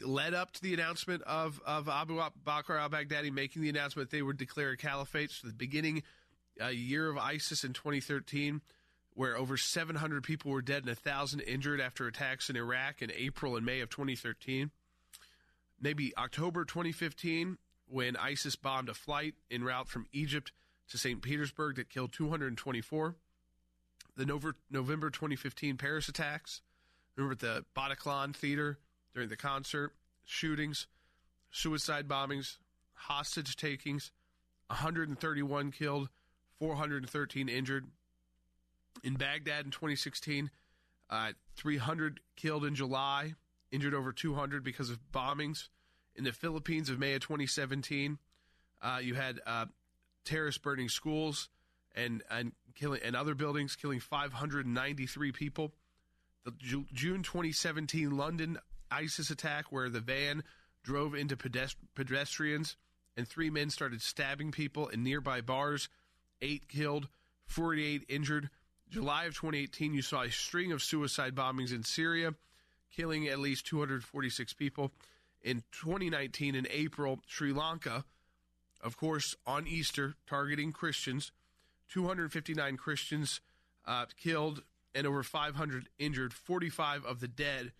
led 0.00 0.34
up 0.34 0.52
to 0.52 0.62
the 0.62 0.74
announcement 0.74 1.22
of, 1.22 1.60
of 1.64 1.88
Abu 1.88 2.20
Bakr 2.46 2.80
al 2.80 2.90
Baghdadi 2.90 3.32
making 3.32 3.62
the 3.62 3.68
announcement 3.68 4.10
they 4.10 4.22
would 4.22 4.36
declare 4.36 4.70
a 4.70 4.76
caliphate. 4.76 5.30
So 5.30 5.48
the 5.48 5.54
beginning 5.54 6.02
a 6.60 6.72
year 6.72 7.08
of 7.08 7.18
ISIS 7.18 7.64
in 7.64 7.72
2013 7.72 8.60
where 9.14 9.36
over 9.36 9.56
700 9.56 10.24
people 10.24 10.50
were 10.50 10.62
dead 10.62 10.78
and 10.78 10.88
1,000 10.88 11.40
injured 11.40 11.80
after 11.80 12.06
attacks 12.06 12.50
in 12.50 12.56
Iraq 12.56 13.00
in 13.00 13.12
April 13.12 13.56
and 13.56 13.64
May 13.64 13.80
of 13.80 13.88
2013. 13.88 14.70
Maybe 15.80 16.12
October 16.16 16.64
2015, 16.64 17.58
when 17.86 18.16
ISIS 18.16 18.56
bombed 18.56 18.88
a 18.88 18.94
flight 18.94 19.34
en 19.50 19.62
route 19.62 19.88
from 19.88 20.06
Egypt 20.12 20.50
to 20.88 20.98
St. 20.98 21.22
Petersburg 21.22 21.76
that 21.76 21.88
killed 21.88 22.12
224. 22.12 23.14
The 24.16 24.52
November 24.70 25.10
2015 25.10 25.76
Paris 25.76 26.08
attacks. 26.08 26.60
Remember 27.16 27.34
the 27.34 27.64
Bataclan 27.76 28.34
Theater 28.34 28.78
during 29.14 29.28
the 29.28 29.36
concert, 29.36 29.92
shootings, 30.24 30.86
suicide 31.50 32.08
bombings, 32.08 32.58
hostage 32.94 33.56
takings, 33.56 34.10
131 34.68 35.70
killed, 35.70 36.08
413 36.58 37.48
injured, 37.48 37.86
in 39.02 39.14
Baghdad 39.14 39.64
in 39.64 39.70
2016. 39.70 40.50
Uh, 41.10 41.32
300 41.56 42.20
killed 42.36 42.64
in 42.64 42.74
July, 42.74 43.34
injured 43.70 43.94
over 43.94 44.12
200 44.12 44.64
because 44.64 44.90
of 44.90 44.98
bombings. 45.12 45.68
In 46.16 46.24
the 46.24 46.32
Philippines 46.32 46.88
of 46.88 46.98
May 46.98 47.14
of 47.14 47.20
2017, 47.20 48.18
uh, 48.82 49.00
you 49.02 49.14
had 49.14 49.40
uh, 49.46 49.66
terrorists 50.24 50.60
burning 50.60 50.88
schools 50.88 51.48
and 51.94 52.22
and 52.30 52.52
killing 52.74 53.00
and 53.04 53.14
other 53.14 53.34
buildings, 53.34 53.76
killing 53.76 54.00
593 54.00 55.32
people. 55.32 55.72
The 56.44 56.52
Ju- 56.58 56.86
June 56.92 57.22
2017 57.22 58.16
London 58.16 58.58
ISIS 58.90 59.30
attack, 59.30 59.70
where 59.70 59.88
the 59.88 60.00
van 60.00 60.42
drove 60.82 61.14
into 61.14 61.36
pedest- 61.36 61.76
pedestrians 61.94 62.76
and 63.16 63.26
three 63.26 63.50
men 63.50 63.70
started 63.70 64.02
stabbing 64.02 64.52
people 64.52 64.88
in 64.88 65.02
nearby 65.02 65.40
bars, 65.40 65.88
eight 66.42 66.68
killed, 66.68 67.08
48 67.46 68.04
injured. 68.08 68.50
July 68.90 69.24
of 69.24 69.34
2018, 69.34 69.94
you 69.94 70.02
saw 70.02 70.22
a 70.22 70.30
string 70.30 70.72
of 70.72 70.82
suicide 70.82 71.34
bombings 71.34 71.72
in 71.72 71.82
Syria, 71.82 72.34
killing 72.94 73.28
at 73.28 73.38
least 73.38 73.66
246 73.66 74.52
people. 74.54 74.92
In 75.42 75.62
2019, 75.72 76.54
in 76.54 76.66
April, 76.70 77.20
Sri 77.26 77.52
Lanka, 77.52 78.04
of 78.82 78.96
course, 78.96 79.36
on 79.46 79.66
Easter, 79.66 80.14
targeting 80.26 80.72
Christians, 80.72 81.32
259 81.88 82.76
Christians 82.76 83.40
uh, 83.86 84.06
killed 84.20 84.62
and 84.94 85.06
over 85.06 85.22
500 85.22 85.88
injured. 85.98 86.32
45 86.32 87.04
of 87.04 87.20
the 87.20 87.28
dead 87.28 87.72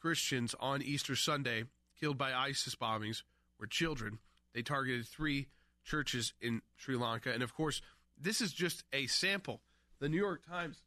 Christians 0.00 0.54
on 0.58 0.82
Easter 0.82 1.14
Sunday 1.14 1.64
killed 1.98 2.18
by 2.18 2.32
ISIS 2.32 2.74
bombings 2.74 3.22
were 3.58 3.66
children. 3.66 4.18
They 4.54 4.62
targeted 4.62 5.06
three 5.06 5.48
churches 5.84 6.32
in 6.40 6.62
Sri 6.76 6.96
Lanka. 6.96 7.32
And 7.32 7.42
of 7.42 7.54
course, 7.54 7.82
this 8.18 8.40
is 8.40 8.52
just 8.52 8.84
a 8.92 9.06
sample 9.06 9.60
the 10.00 10.08
New 10.08 10.16
York 10.16 10.44
Times 10.46 10.82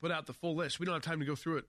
put 0.00 0.10
out 0.10 0.26
the 0.26 0.32
full 0.32 0.54
list. 0.54 0.80
We 0.80 0.86
don't 0.86 0.94
have 0.94 1.02
time 1.02 1.20
to 1.20 1.26
go 1.26 1.36
through 1.36 1.58
it 1.58 1.64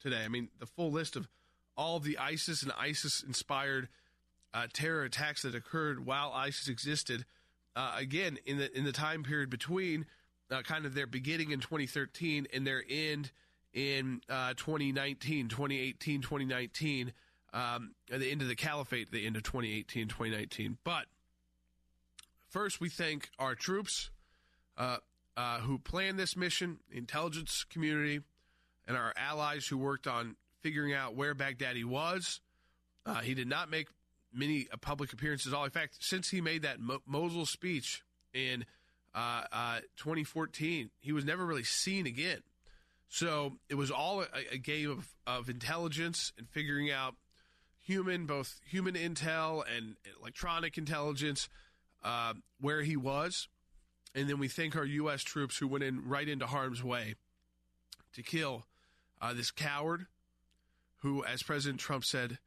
today. 0.00 0.22
I 0.24 0.28
mean, 0.28 0.48
the 0.58 0.66
full 0.66 0.90
list 0.90 1.16
of 1.16 1.28
all 1.76 2.00
the 2.00 2.18
ISIS 2.18 2.62
and 2.62 2.72
ISIS 2.72 3.22
inspired 3.22 3.88
uh, 4.52 4.66
terror 4.72 5.04
attacks 5.04 5.42
that 5.42 5.54
occurred 5.54 6.04
while 6.04 6.32
ISIS 6.32 6.68
existed. 6.68 7.24
Uh, 7.76 7.94
again, 7.96 8.38
in 8.46 8.58
the 8.58 8.76
in 8.76 8.84
the 8.84 8.92
time 8.92 9.22
period 9.22 9.50
between 9.50 10.06
uh, 10.50 10.62
kind 10.62 10.86
of 10.86 10.94
their 10.94 11.06
beginning 11.06 11.50
in 11.50 11.60
2013 11.60 12.46
and 12.52 12.66
their 12.66 12.82
end 12.88 13.30
in 13.72 14.20
uh, 14.28 14.54
2019, 14.56 15.48
2018, 15.48 16.22
2019, 16.22 17.12
um, 17.52 17.94
at 18.10 18.20
the 18.20 18.30
end 18.30 18.42
of 18.42 18.48
the 18.48 18.56
caliphate, 18.56 19.10
the 19.10 19.26
end 19.26 19.36
of 19.36 19.42
2018, 19.42 20.08
2019. 20.08 20.78
But 20.84 21.06
first, 22.48 22.80
we 22.80 22.88
thank 22.88 23.30
our 23.38 23.54
troops. 23.54 24.10
Uh, 24.76 24.98
uh, 25.38 25.60
who 25.60 25.78
planned 25.78 26.18
this 26.18 26.36
mission, 26.36 26.80
the 26.90 26.98
intelligence 26.98 27.64
community, 27.70 28.20
and 28.88 28.96
our 28.96 29.12
allies 29.16 29.66
who 29.68 29.78
worked 29.78 30.08
on 30.08 30.34
figuring 30.62 30.92
out 30.92 31.14
where 31.14 31.32
Baghdadi 31.32 31.84
was. 31.84 32.40
Uh, 33.06 33.20
he 33.20 33.34
did 33.34 33.46
not 33.46 33.70
make 33.70 33.86
many 34.34 34.66
uh, 34.72 34.76
public 34.76 35.12
appearances. 35.12 35.54
All 35.54 35.64
in 35.64 35.70
fact, 35.70 35.98
since 36.00 36.30
he 36.30 36.40
made 36.40 36.62
that 36.62 36.80
Mo- 36.80 37.02
Mosul 37.06 37.46
speech 37.46 38.02
in 38.34 38.64
uh, 39.14 39.78
2014, 39.96 40.90
he 40.98 41.12
was 41.12 41.24
never 41.24 41.46
really 41.46 41.62
seen 41.62 42.04
again. 42.04 42.42
So 43.08 43.54
it 43.68 43.74
was 43.74 43.90
all 43.90 44.22
a, 44.22 44.26
a 44.52 44.58
game 44.58 44.90
of, 44.90 45.08
of 45.26 45.48
intelligence 45.48 46.32
and 46.38 46.48
figuring 46.48 46.90
out 46.90 47.14
human, 47.80 48.26
both 48.26 48.60
human 48.66 48.94
intel 48.94 49.64
and 49.74 49.96
electronic 50.20 50.76
intelligence, 50.76 51.48
uh, 52.04 52.34
where 52.60 52.82
he 52.82 52.96
was 52.96 53.48
and 54.14 54.28
then 54.28 54.38
we 54.38 54.48
thank 54.48 54.76
our 54.76 54.84
U.S. 54.84 55.22
troops 55.22 55.58
who 55.58 55.68
went 55.68 55.84
in 55.84 56.08
right 56.08 56.28
into 56.28 56.46
harm's 56.46 56.82
way 56.82 57.14
to 58.14 58.22
kill 58.22 58.64
uh, 59.20 59.32
this 59.32 59.50
coward 59.50 60.06
who, 61.02 61.24
as 61.24 61.42
President 61.42 61.78
Trump 61.78 62.04
said, 62.04 62.38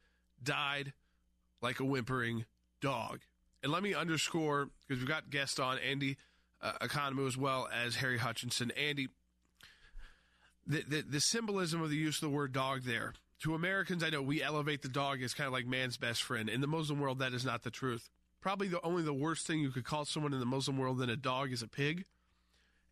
died 0.42 0.92
like 1.60 1.80
a 1.80 1.84
whimpering 1.84 2.44
dog. 2.80 3.20
And 3.62 3.72
let 3.72 3.82
me 3.82 3.94
underscore, 3.94 4.68
because 4.86 5.00
we've 5.00 5.08
got 5.08 5.30
guests 5.30 5.58
on, 5.58 5.78
Andy 5.78 6.18
uh, 6.60 6.72
Ekonomou 6.82 7.26
as 7.26 7.36
well 7.36 7.68
as 7.72 7.96
Harry 7.96 8.18
Hutchison. 8.18 8.70
Andy, 8.72 9.08
the, 10.66 10.82
the, 10.86 11.02
the 11.02 11.20
symbolism 11.20 11.82
of 11.82 11.90
the 11.90 11.96
use 11.96 12.16
of 12.16 12.30
the 12.30 12.36
word 12.36 12.52
dog 12.52 12.82
there. 12.82 13.14
To 13.40 13.54
Americans, 13.54 14.04
I 14.04 14.10
know 14.10 14.22
we 14.22 14.42
elevate 14.42 14.82
the 14.82 14.88
dog 14.88 15.20
as 15.22 15.34
kind 15.34 15.48
of 15.48 15.52
like 15.52 15.66
man's 15.66 15.96
best 15.96 16.22
friend. 16.22 16.48
In 16.48 16.60
the 16.60 16.68
Muslim 16.68 17.00
world, 17.00 17.18
that 17.18 17.32
is 17.32 17.44
not 17.44 17.64
the 17.64 17.70
truth 17.70 18.08
probably 18.42 18.68
the 18.68 18.82
only 18.82 19.02
the 19.02 19.14
worst 19.14 19.46
thing 19.46 19.60
you 19.60 19.70
could 19.70 19.84
call 19.84 20.04
someone 20.04 20.34
in 20.34 20.40
the 20.40 20.44
Muslim 20.46 20.76
world 20.76 20.98
than 20.98 21.08
a 21.08 21.16
dog 21.16 21.52
is 21.52 21.62
a 21.62 21.68
pig. 21.68 22.04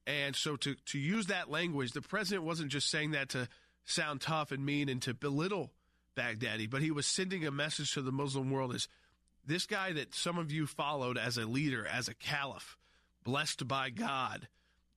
And 0.06 0.34
so 0.34 0.56
to, 0.56 0.74
to 0.86 0.98
use 0.98 1.26
that 1.26 1.50
language, 1.50 1.92
the 1.92 2.00
president 2.00 2.46
wasn't 2.46 2.70
just 2.70 2.88
saying 2.88 3.10
that 3.10 3.28
to 3.30 3.48
sound 3.84 4.22
tough 4.22 4.52
and 4.52 4.64
mean 4.64 4.88
and 4.88 5.02
to 5.02 5.12
belittle 5.12 5.72
Baghdadi, 6.16 6.70
but 6.70 6.80
he 6.80 6.90
was 6.90 7.06
sending 7.06 7.44
a 7.44 7.50
message 7.50 7.92
to 7.94 8.02
the 8.02 8.12
Muslim 8.12 8.50
world 8.50 8.74
is 8.74 8.88
this 9.44 9.66
guy 9.66 9.92
that 9.92 10.14
some 10.14 10.38
of 10.38 10.50
you 10.50 10.66
followed 10.66 11.18
as 11.18 11.36
a 11.36 11.46
leader, 11.46 11.86
as 11.86 12.08
a 12.08 12.14
caliph, 12.14 12.76
blessed 13.24 13.66
by 13.66 13.90
God, 13.90 14.48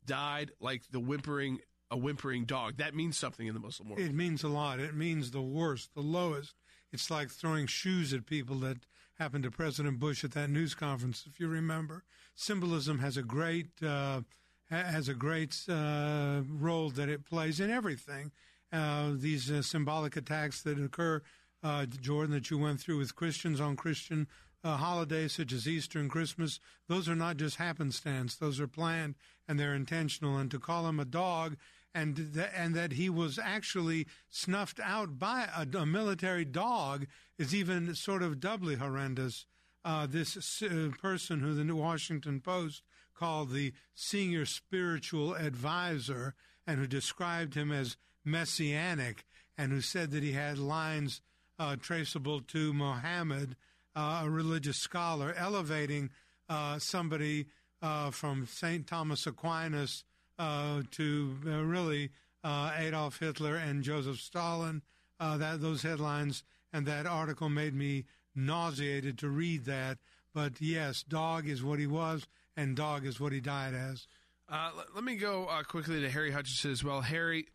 died 0.05 0.51
like 0.59 0.83
the 0.91 0.99
whimpering 0.99 1.59
a 1.93 1.97
whimpering 1.97 2.45
dog. 2.45 2.77
That 2.77 2.95
means 2.95 3.17
something 3.17 3.45
in 3.45 3.53
the 3.53 3.59
Muslim 3.59 3.89
world. 3.89 4.01
It 4.01 4.13
means 4.13 4.43
a 4.43 4.47
lot. 4.47 4.79
It 4.79 4.95
means 4.95 5.31
the 5.31 5.41
worst, 5.41 5.93
the 5.93 6.01
lowest. 6.01 6.55
It's 6.91 7.09
like 7.09 7.29
throwing 7.29 7.67
shoes 7.67 8.13
at 8.13 8.25
people 8.25 8.55
that 8.57 8.77
happened 9.19 9.43
to 9.43 9.51
President 9.51 9.99
Bush 9.99 10.23
at 10.23 10.31
that 10.31 10.49
news 10.49 10.73
conference, 10.73 11.25
if 11.27 11.39
you 11.39 11.47
remember. 11.47 12.03
Symbolism 12.35 12.99
has 12.99 13.15
a 13.15 13.23
great 13.23 13.67
uh, 13.85 14.21
has 14.69 15.07
a 15.07 15.13
great 15.13 15.55
uh, 15.69 16.41
role 16.49 16.89
that 16.89 17.09
it 17.09 17.25
plays 17.25 17.59
in 17.59 17.69
everything. 17.69 18.31
Uh, 18.71 19.11
these 19.13 19.51
uh, 19.51 19.61
symbolic 19.61 20.15
attacks 20.17 20.63
that 20.63 20.83
occur, 20.83 21.21
uh, 21.61 21.85
Jordan, 21.85 22.33
that 22.33 22.49
you 22.49 22.57
went 22.57 22.79
through 22.79 22.97
with 22.97 23.15
Christians 23.15 23.61
on 23.61 23.75
Christian 23.75 24.27
uh, 24.63 24.77
holidays 24.77 25.33
such 25.33 25.51
as 25.51 25.67
Easter 25.67 25.99
and 25.99 26.09
Christmas, 26.09 26.59
those 26.87 27.09
are 27.09 27.15
not 27.15 27.37
just 27.37 27.57
happenstance. 27.57 28.35
Those 28.35 28.59
are 28.59 28.67
planned 28.67 29.15
and 29.47 29.59
they're 29.59 29.75
intentional. 29.75 30.37
And 30.37 30.49
to 30.51 30.59
call 30.59 30.87
him 30.87 30.99
a 30.99 31.05
dog 31.05 31.57
and 31.93 32.33
th- 32.33 32.49
and 32.55 32.75
that 32.75 32.93
he 32.93 33.09
was 33.09 33.37
actually 33.37 34.07
snuffed 34.29 34.79
out 34.79 35.19
by 35.19 35.47
a, 35.55 35.77
a 35.77 35.85
military 35.85 36.45
dog 36.45 37.07
is 37.37 37.53
even 37.53 37.93
sort 37.95 38.23
of 38.23 38.39
doubly 38.39 38.75
horrendous. 38.75 39.45
Uh, 39.85 40.07
this 40.07 40.61
uh, 40.63 40.89
person 41.01 41.41
who 41.41 41.53
the 41.53 41.63
New 41.63 41.75
Washington 41.75 42.39
Post 42.39 42.83
called 43.13 43.51
the 43.51 43.73
senior 43.93 44.45
spiritual 44.45 45.33
advisor 45.35 46.35
and 46.65 46.79
who 46.79 46.87
described 46.87 47.53
him 47.53 47.71
as 47.71 47.97
messianic 48.25 49.25
and 49.57 49.71
who 49.71 49.81
said 49.81 50.11
that 50.11 50.23
he 50.23 50.31
had 50.31 50.57
lines 50.57 51.21
uh, 51.59 51.75
traceable 51.75 52.41
to 52.41 52.73
Mohammed, 52.73 53.55
uh, 53.95 54.21
a 54.23 54.29
religious 54.29 54.77
scholar, 54.77 55.33
elevating 55.37 56.09
uh, 56.49 56.79
somebody 56.79 57.47
uh, 57.81 58.09
from 58.11 58.47
St. 58.47 58.87
Thomas 58.87 59.27
Aquinas 59.27 60.03
uh, 60.39 60.81
to 60.91 61.37
uh, 61.45 61.63
really 61.63 62.11
Adolf 62.43 63.19
Hitler 63.19 63.55
and 63.55 63.83
Joseph 63.83 64.19
Stalin. 64.19 64.81
that 65.19 65.61
those 65.61 65.83
headlines 65.83 66.43
and 66.71 66.85
that 66.87 67.05
article 67.05 67.49
made 67.49 67.75
me 67.75 68.05
nauseated 68.35 69.17
to 69.19 69.29
read 69.29 69.65
that. 69.65 69.99
But 70.33 70.59
yes, 70.59 71.03
dog 71.03 71.47
is 71.47 71.63
what 71.63 71.79
he 71.79 71.87
was, 71.87 72.27
and 72.57 72.75
dog 72.75 73.05
is 73.05 73.19
what 73.19 73.31
he 73.31 73.39
died 73.39 73.75
as. 73.75 74.07
Uh, 74.49 74.71
let, 74.75 74.95
let, 74.95 75.03
me 75.03 75.15
go 75.15 75.45
uh, 75.45 75.63
quickly 75.63 76.01
to 76.01 76.09
Harry 76.09 76.31
Hutchison 76.31 76.71
as 76.71 76.83
well. 76.83 77.01
Harry, 77.01 77.47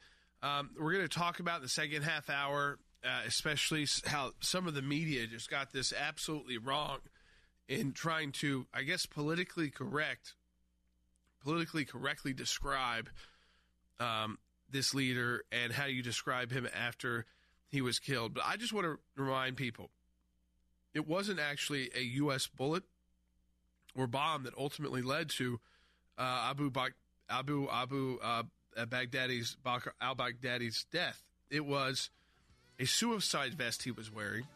um, 0.43 0.71
we're 0.79 0.93
going 0.93 1.07
to 1.07 1.19
talk 1.19 1.41
about 1.41 1.61
the 1.61 1.69
second 1.69 2.03
half 2.03 2.31
hour, 2.31 2.79
uh, 3.05 3.23
especially 3.27 3.87
how 4.07 4.33
some 4.41 4.67
of 4.67 4.75
the 4.75 4.83
media 4.83 5.27
just 5.27 5.51
got 5.51 5.73
this 5.73 5.93
absolutely 5.93 6.57
wrong 6.57 6.99
in 7.69 7.93
trying 7.93 8.33
to, 8.33 8.67
I 8.73 8.83
guess, 8.83 9.07
politically 9.07 9.71
correct, 9.71 10.35
politically 11.43 11.85
correctly 11.85 12.33
describe 12.33 13.09
um, 14.01 14.39
this 14.71 14.95
leader 14.95 15.43
and 15.51 15.73
how 15.73 15.87
you 15.87 16.03
describe 16.03 16.51
him 16.51 16.69
after 16.75 17.27
he 17.69 17.81
was 17.81 17.99
killed. 17.99 18.35
But 18.35 18.45
I 18.47 18.57
just 18.57 18.73
want 18.73 18.87
to 18.87 18.99
remind 19.23 19.57
people 19.57 19.91
it 20.95 21.07
wasn't 21.07 21.41
actually 21.41 21.91
a 21.95 22.01
U.S. 22.01 22.47
bullet 22.47 22.83
or 23.95 24.07
bomb 24.07 24.45
that 24.45 24.55
ultimately 24.57 25.03
led 25.03 25.29
to 25.31 25.61
uh, 26.19 26.49
Abu 26.51 26.71
ba- 26.71 26.95
Abu 27.31 27.69
Abu 27.71 28.19
uh, 28.23 28.43
Baghdadi's 28.87 29.57
al 30.01 30.15
Baghdadi's 30.15 30.87
death. 30.93 31.23
It 31.51 31.65
was 31.65 32.11
a 32.79 32.85
suicide 32.85 33.55
vest 33.55 33.83
he 33.83 33.91
was 33.91 34.11
wearing, 34.11 34.47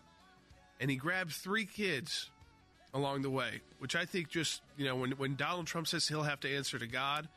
and 0.81 0.91
he 0.91 0.97
grabbed 0.97 1.33
three 1.33 1.65
kids 1.65 2.31
along 2.95 3.23
the 3.23 3.31
way, 3.31 3.61
which 3.79 3.97
I 3.97 4.05
think 4.05 4.29
just 4.29 4.62
you 4.77 4.85
know 4.85 4.97
when 4.97 5.12
when 5.12 5.37
Donald 5.37 5.67
Trump 5.67 5.89
says 5.89 6.07
he'll 6.09 6.23
have 6.23 6.41
to 6.41 6.55
answer 6.55 6.79
to 6.79 6.87
God, 6.87 7.29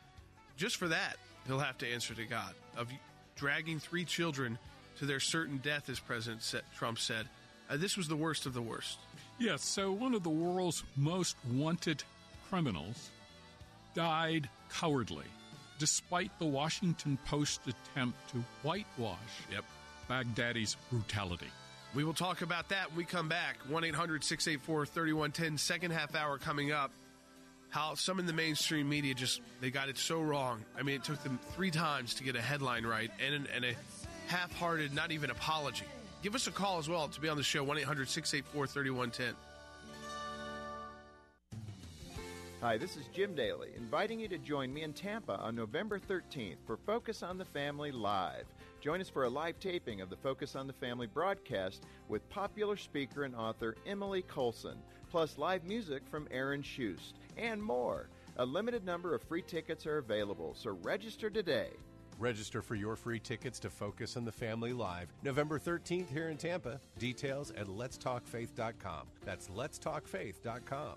just 0.56 0.76
for 0.76 0.88
that 0.88 1.16
he'll 1.46 1.58
have 1.58 1.78
to 1.78 1.92
answer 1.92 2.14
to 2.14 2.24
God 2.24 2.54
of 2.76 2.88
dragging 3.36 3.78
three 3.78 4.04
children 4.04 4.58
to 4.98 5.06
their 5.06 5.20
certain 5.20 5.58
death, 5.58 5.88
as 5.88 6.00
President 6.00 6.42
Trump 6.76 6.98
said. 6.98 7.28
Uh, 7.68 7.76
this 7.76 7.96
was 7.96 8.08
the 8.08 8.16
worst 8.16 8.46
of 8.46 8.54
the 8.54 8.62
worst. 8.62 8.98
Yes, 9.38 9.62
so 9.64 9.92
one 9.92 10.14
of 10.14 10.22
the 10.22 10.30
world's 10.30 10.84
most 10.96 11.36
wanted 11.52 12.02
criminals 12.48 13.10
died 13.94 14.48
cowardly, 14.70 15.26
despite 15.78 16.30
the 16.38 16.46
Washington 16.46 17.18
Post 17.26 17.60
attempt 17.66 18.16
to 18.30 18.42
whitewash 18.62 19.18
yep. 19.50 19.64
Baghdadi's 20.08 20.76
brutality. 20.90 21.50
We 21.96 22.04
will 22.04 22.12
talk 22.12 22.42
about 22.42 22.68
that 22.68 22.88
when 22.90 22.98
we 22.98 23.04
come 23.06 23.26
back. 23.26 23.56
1 23.68 23.82
800 23.82 24.22
684 24.22 24.84
3110, 24.84 25.56
second 25.56 25.92
half 25.92 26.14
hour 26.14 26.36
coming 26.36 26.70
up. 26.70 26.92
How 27.70 27.94
some 27.94 28.20
in 28.20 28.26
the 28.26 28.34
mainstream 28.34 28.86
media 28.86 29.14
just, 29.14 29.40
they 29.62 29.70
got 29.70 29.88
it 29.88 29.96
so 29.96 30.20
wrong. 30.20 30.62
I 30.78 30.82
mean, 30.82 30.96
it 30.96 31.04
took 31.04 31.22
them 31.22 31.40
three 31.54 31.70
times 31.70 32.12
to 32.16 32.22
get 32.22 32.36
a 32.36 32.42
headline 32.42 32.84
right 32.84 33.10
and, 33.26 33.48
and 33.54 33.64
a 33.64 33.74
half 34.26 34.54
hearted, 34.58 34.92
not 34.92 35.10
even 35.10 35.30
apology. 35.30 35.86
Give 36.22 36.34
us 36.34 36.46
a 36.46 36.50
call 36.50 36.78
as 36.78 36.86
well 36.86 37.08
to 37.08 37.18
be 37.18 37.30
on 37.30 37.38
the 37.38 37.42
show, 37.42 37.64
1 37.64 37.78
800 37.78 38.10
684 38.10 38.66
3110. 38.66 39.34
Hi, 42.60 42.76
this 42.76 42.98
is 42.98 43.06
Jim 43.14 43.34
Daly, 43.34 43.70
inviting 43.74 44.20
you 44.20 44.28
to 44.28 44.36
join 44.36 44.70
me 44.72 44.82
in 44.82 44.92
Tampa 44.92 45.38
on 45.38 45.56
November 45.56 45.98
13th 45.98 46.56
for 46.66 46.76
Focus 46.76 47.22
on 47.22 47.38
the 47.38 47.44
Family 47.46 47.90
Live. 47.90 48.44
Join 48.80 49.00
us 49.00 49.08
for 49.08 49.24
a 49.24 49.28
live 49.28 49.58
taping 49.58 50.00
of 50.00 50.10
the 50.10 50.16
Focus 50.16 50.54
on 50.54 50.66
the 50.66 50.72
Family 50.72 51.06
broadcast 51.06 51.84
with 52.08 52.28
popular 52.28 52.76
speaker 52.76 53.24
and 53.24 53.34
author 53.34 53.76
Emily 53.86 54.22
Colson, 54.22 54.78
plus 55.10 55.38
live 55.38 55.64
music 55.64 56.02
from 56.10 56.28
Aaron 56.30 56.62
Shust, 56.62 57.14
and 57.36 57.62
more. 57.62 58.08
A 58.36 58.44
limited 58.44 58.84
number 58.84 59.14
of 59.14 59.22
free 59.22 59.42
tickets 59.42 59.86
are 59.86 59.98
available, 59.98 60.54
so 60.54 60.78
register 60.82 61.30
today. 61.30 61.70
Register 62.18 62.62
for 62.62 62.74
your 62.74 62.96
free 62.96 63.18
tickets 63.18 63.58
to 63.60 63.70
Focus 63.70 64.16
on 64.16 64.24
the 64.24 64.32
Family 64.32 64.72
Live 64.72 65.08
November 65.22 65.58
13th 65.58 66.10
here 66.10 66.28
in 66.28 66.36
Tampa. 66.36 66.80
Details 66.98 67.50
at 67.52 67.66
letstalkfaith.com. 67.66 69.06
That's 69.24 69.48
letstalkfaith.com. 69.48 70.94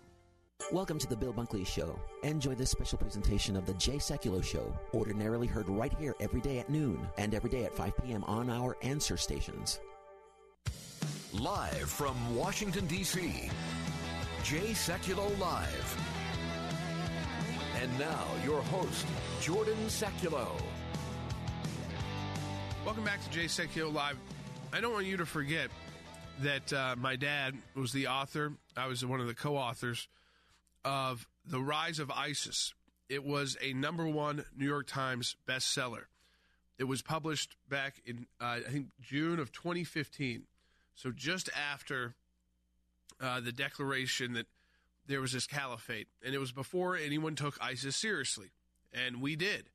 Welcome 0.72 1.00
to 1.00 1.08
the 1.08 1.16
Bill 1.18 1.34
Bunkley 1.34 1.66
Show. 1.66 2.00
Enjoy 2.22 2.54
this 2.54 2.70
special 2.70 3.00
presentation 3.00 3.56
of 3.56 3.66
the 3.66 3.74
Jay 3.74 3.96
Sekulow 3.96 4.44
Show, 4.44 4.72
ordinarily 4.94 5.48
heard 5.48 5.68
right 5.68 5.92
here 5.98 6.14
every 6.20 6.42
day 6.42 6.60
at 6.60 6.70
noon 6.70 7.10
and 7.18 7.34
every 7.34 7.50
day 7.50 7.66
at 7.66 7.74
5 7.74 7.94
p.m. 8.04 8.24
on 8.26 8.52
our 8.52 8.78
answer 8.84 9.18
stations. 9.18 9.80
Live 11.34 11.90
from 11.90 12.36
Washington, 12.36 12.86
D.C., 12.86 13.50
Jay 14.44 14.74
Sekulow 14.74 15.40
Live. 15.40 15.98
And 17.82 17.98
now, 17.98 18.26
your 18.46 18.62
host, 18.62 19.08
Jordan 19.42 19.88
Sekulow. 19.88 20.52
Welcome 22.86 23.06
back 23.06 23.24
to 23.24 23.30
Jay 23.32 23.46
Sekulow 23.46 23.92
Live. 23.92 24.18
I 24.72 24.82
don't 24.82 24.94
want 24.94 25.08
you 25.08 25.18
to 25.18 25.26
forget 25.26 25.72
that 26.42 26.72
uh, 26.72 26.96
my 26.96 27.16
dad 27.16 27.56
was 27.74 27.92
the 27.92 28.06
author. 28.06 28.54
I 28.78 28.86
was 28.86 29.04
one 29.04 29.20
of 29.20 29.26
the 29.26 29.34
co-authors 29.34 30.08
of 30.84 31.28
The 31.46 31.60
Rise 31.60 32.00
of 32.00 32.12
ISIS. 32.12 32.74
It 33.10 33.24
was 33.24 33.58
a 33.62 33.74
number 33.74 34.08
one 34.08 34.46
New 34.56 34.68
York 34.68 34.88
Times 34.88 35.36
bestseller. 35.48 36.04
It 36.78 36.84
was 36.86 37.02
published 37.02 37.56
back 37.68 38.02
in, 38.06 38.28
uh, 38.40 38.60
I 38.66 38.72
think, 38.72 38.88
June 39.02 39.40
of 39.40 39.52
2015. 39.52 40.44
So 40.96 41.12
just 41.12 41.50
after 41.54 42.16
uh, 43.20 43.42
the 43.42 43.52
declaration 43.52 44.34
that 44.34 44.46
there 45.08 45.20
was 45.20 45.34
this 45.34 45.48
caliphate. 45.48 46.08
And 46.24 46.34
it 46.34 46.38
was 46.38 46.52
before 46.52 46.96
anyone 46.96 47.36
took 47.36 47.58
ISIS 47.60 47.96
seriously. 47.96 48.52
And 48.94 49.22
we 49.22 49.36
did. 49.36 49.66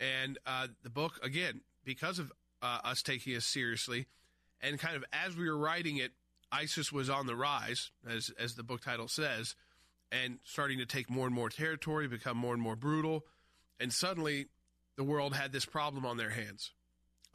And 0.00 0.38
uh, 0.46 0.68
the 0.82 0.90
book, 0.90 1.18
again, 1.22 1.60
because 1.84 2.18
of 2.18 2.32
uh, 2.62 2.78
us 2.84 3.02
taking 3.02 3.34
it 3.34 3.42
seriously, 3.42 4.06
and 4.60 4.78
kind 4.78 4.96
of 4.96 5.04
as 5.12 5.36
we 5.36 5.48
were 5.50 5.56
writing 5.56 5.96
it, 5.96 6.12
ISIS 6.50 6.92
was 6.92 7.10
on 7.10 7.26
the 7.26 7.36
rise, 7.36 7.90
as, 8.08 8.30
as 8.38 8.54
the 8.54 8.62
book 8.62 8.80
title 8.80 9.08
says 9.08 9.54
and 10.10 10.38
starting 10.44 10.78
to 10.78 10.86
take 10.86 11.10
more 11.10 11.26
and 11.26 11.34
more 11.34 11.50
territory, 11.50 12.08
become 12.08 12.36
more 12.36 12.54
and 12.54 12.62
more 12.62 12.76
brutal. 12.76 13.24
And 13.80 13.92
suddenly, 13.92 14.46
the 14.96 15.04
world 15.04 15.34
had 15.34 15.52
this 15.52 15.64
problem 15.64 16.04
on 16.06 16.16
their 16.16 16.30
hands, 16.30 16.72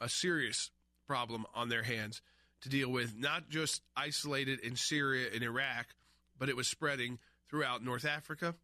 a 0.00 0.08
serious 0.08 0.70
problem 1.06 1.46
on 1.54 1.68
their 1.68 1.82
hands 1.82 2.20
to 2.62 2.68
deal 2.68 2.90
with, 2.90 3.16
not 3.16 3.48
just 3.48 3.82
isolated 3.96 4.60
in 4.60 4.76
Syria 4.76 5.28
and 5.32 5.42
Iraq, 5.42 5.86
but 6.38 6.48
it 6.48 6.56
was 6.56 6.66
spreading 6.66 7.18
throughout 7.48 7.84
North 7.84 8.04
Africa, 8.04 8.54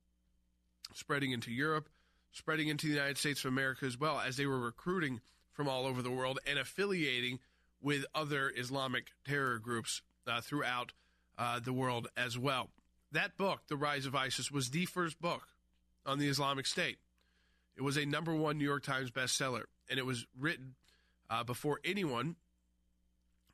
spreading 0.94 1.32
into 1.32 1.50
Europe, 1.50 1.88
spreading 2.32 2.68
into 2.68 2.86
the 2.86 2.94
United 2.94 3.18
States 3.18 3.44
of 3.44 3.52
America 3.52 3.86
as 3.86 3.98
well, 3.98 4.20
as 4.20 4.36
they 4.36 4.46
were 4.46 4.58
recruiting 4.58 5.20
from 5.52 5.68
all 5.68 5.86
over 5.86 6.02
the 6.02 6.10
world 6.10 6.38
and 6.46 6.58
affiliating 6.58 7.38
with 7.82 8.04
other 8.14 8.52
Islamic 8.56 9.12
terror 9.26 9.58
groups 9.58 10.02
uh, 10.26 10.40
throughout 10.40 10.92
uh, 11.38 11.60
the 11.60 11.72
world 11.72 12.08
as 12.16 12.38
well 12.38 12.70
that 13.12 13.36
book, 13.36 13.62
The 13.68 13.76
Rise 13.76 14.06
of 14.06 14.14
ISIS, 14.14 14.50
was 14.50 14.70
the 14.70 14.86
first 14.86 15.20
book 15.20 15.48
on 16.06 16.18
the 16.18 16.28
Islamic 16.28 16.66
State. 16.66 16.98
It 17.76 17.82
was 17.82 17.96
a 17.96 18.04
number 18.04 18.34
one 18.34 18.58
New 18.58 18.64
York 18.64 18.82
Times 18.82 19.10
bestseller, 19.10 19.64
and 19.88 19.98
it 19.98 20.06
was 20.06 20.26
written 20.38 20.74
uh, 21.28 21.44
before 21.44 21.80
anyone, 21.84 22.36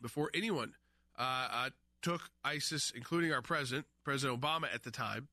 before 0.00 0.30
anyone 0.34 0.74
uh, 1.18 1.48
uh, 1.50 1.70
took 2.02 2.30
ISIS, 2.44 2.92
including 2.94 3.32
our 3.32 3.42
president, 3.42 3.86
President 4.04 4.40
Obama 4.40 4.72
at 4.72 4.82
the 4.82 4.90
time, 4.90 5.28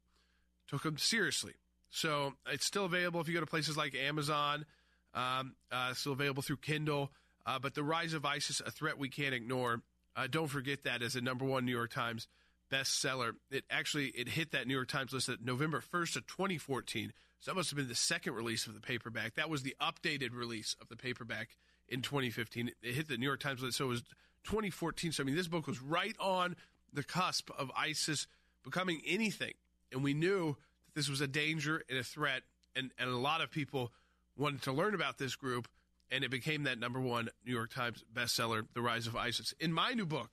took 0.68 0.84
them 0.84 0.98
seriously. 0.98 1.53
So 1.90 2.34
it's 2.48 2.66
still 2.66 2.85
available 2.85 3.22
if 3.22 3.27
you 3.27 3.34
go 3.34 3.40
to 3.40 3.45
places 3.45 3.77
like 3.77 3.95
Amazon. 3.95 4.66
Um, 5.14 5.56
uh, 5.72 5.93
still 5.93 6.14
available 6.14 6.42
through 6.42 6.58
Kindle. 6.58 7.11
Uh, 7.45 7.60
but 7.60 7.76
the 7.76 7.84
rise 7.84 8.14
of 8.14 8.26
ISIS, 8.26 8.61
a 8.66 8.72
threat 8.72 8.98
we 8.98 9.10
can't 9.10 9.35
ignore. 9.35 9.82
Uh, 10.16 10.27
don't 10.27 10.48
forget 10.48 10.84
that 10.84 11.02
as 11.02 11.16
a 11.16 11.22
number 11.22 11.45
one 11.45 11.66
New 11.66 11.72
York 11.72 11.92
Times 11.92 12.27
bestseller. 12.72 13.33
It 13.51 13.66
actually 13.69 14.08
it 14.08 14.30
hit 14.30 14.51
that 14.51 14.67
New 14.67 14.74
York 14.74 14.88
Times 14.88 15.14
list 15.14 15.30
at 15.30 15.43
November 15.43 15.82
1st 15.82 16.17
of 16.17 16.27
2014. 16.27 17.14
So 17.40 17.51
that 17.51 17.56
must 17.56 17.69
have 17.72 17.77
been 17.77 17.90
the 17.90 17.95
second 17.95 18.33
release 18.33 18.67
of 18.67 18.74
the 18.74 18.80
paperback. 18.80 19.35
That 19.35 19.50
was 19.50 19.64
the 19.64 19.75
updated 19.82 20.33
release 20.33 20.75
of 20.82 20.88
the 20.88 20.95
paperback 20.95 21.50
in 21.90 22.01
2015. 22.01 22.72
It 22.82 22.93
hit 22.93 23.08
the 23.08 23.17
New 23.17 23.25
York 23.25 23.42
Times 23.42 23.61
list. 23.61 23.77
So 23.77 23.85
it 23.85 23.90
was 23.90 24.03
2014. 24.45 25.11
So 25.11 25.24
I 25.24 25.25
mean, 25.25 25.35
this 25.35 25.48
book 25.48 25.67
was 25.67 25.82
right 25.82 26.16
on 26.19 26.56
the 26.93 27.03
cusp 27.03 27.50
of 27.58 27.72
ISIS 27.77 28.27
becoming 28.64 29.01
anything, 29.06 29.53
and 29.92 30.03
we 30.03 30.14
knew 30.14 30.56
that 30.85 30.95
this 30.95 31.09
was 31.09 31.22
a 31.22 31.27
danger 31.27 31.83
and 31.90 31.98
a 31.98 32.03
threat, 32.03 32.43
and 32.75 32.92
and 32.98 33.09
a 33.09 33.17
lot 33.17 33.42
of 33.42 33.51
people 33.51 33.92
wanted 34.38 34.61
to 34.64 34.72
learn 34.72 34.95
about 34.95 35.17
this 35.17 35.35
group, 35.35 35.67
and 36.11 36.24
it 36.24 36.32
became 36.32 36.64
that 36.64 36.80
number 36.80 37.00
one 37.00 37.30
New 37.45 37.51
York 37.51 37.74
Times 37.74 38.03
bestseller, 38.14 38.66
The 38.74 38.82
Rise 38.82 39.08
of 39.08 39.16
ISIS. 39.16 39.53
In 39.59 39.74
my 39.74 39.93
new 39.93 40.06
book, 40.06 40.30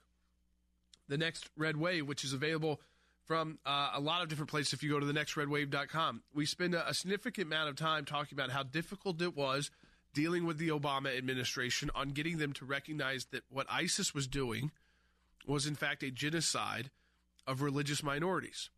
The 1.10 1.18
Next 1.18 1.50
Red 1.56 1.76
Wave, 1.76 2.06
which 2.06 2.24
is 2.24 2.32
available 2.32 2.80
from 3.26 3.58
uh, 3.66 3.90
a 3.94 4.00
lot 4.00 4.22
of 4.22 4.28
different 4.28 4.48
places 4.48 4.72
if 4.72 4.82
you 4.82 4.90
go 4.90 5.00
to 5.00 5.06
the 5.06 5.12
nextredwave.com, 5.12 6.22
we 6.32 6.46
spend 6.46 6.74
a, 6.74 6.88
a 6.88 6.94
significant 6.94 7.48
amount 7.48 7.68
of 7.68 7.76
time 7.76 8.04
talking 8.04 8.36
about 8.36 8.50
how 8.50 8.62
difficult 8.62 9.20
it 9.20 9.36
was 9.36 9.70
dealing 10.14 10.46
with 10.46 10.58
the 10.58 10.68
Obama 10.68 11.16
administration 11.16 11.90
on 11.94 12.10
getting 12.10 12.38
them 12.38 12.52
to 12.52 12.64
recognize 12.64 13.26
that 13.32 13.42
what 13.50 13.66
ISIS 13.68 14.14
was 14.14 14.26
doing 14.26 14.70
was, 15.46 15.66
in 15.66 15.74
fact, 15.74 16.02
a 16.02 16.10
genocide 16.10 16.90
of 17.46 17.60
religious 17.60 18.02
minorities. 18.02 18.70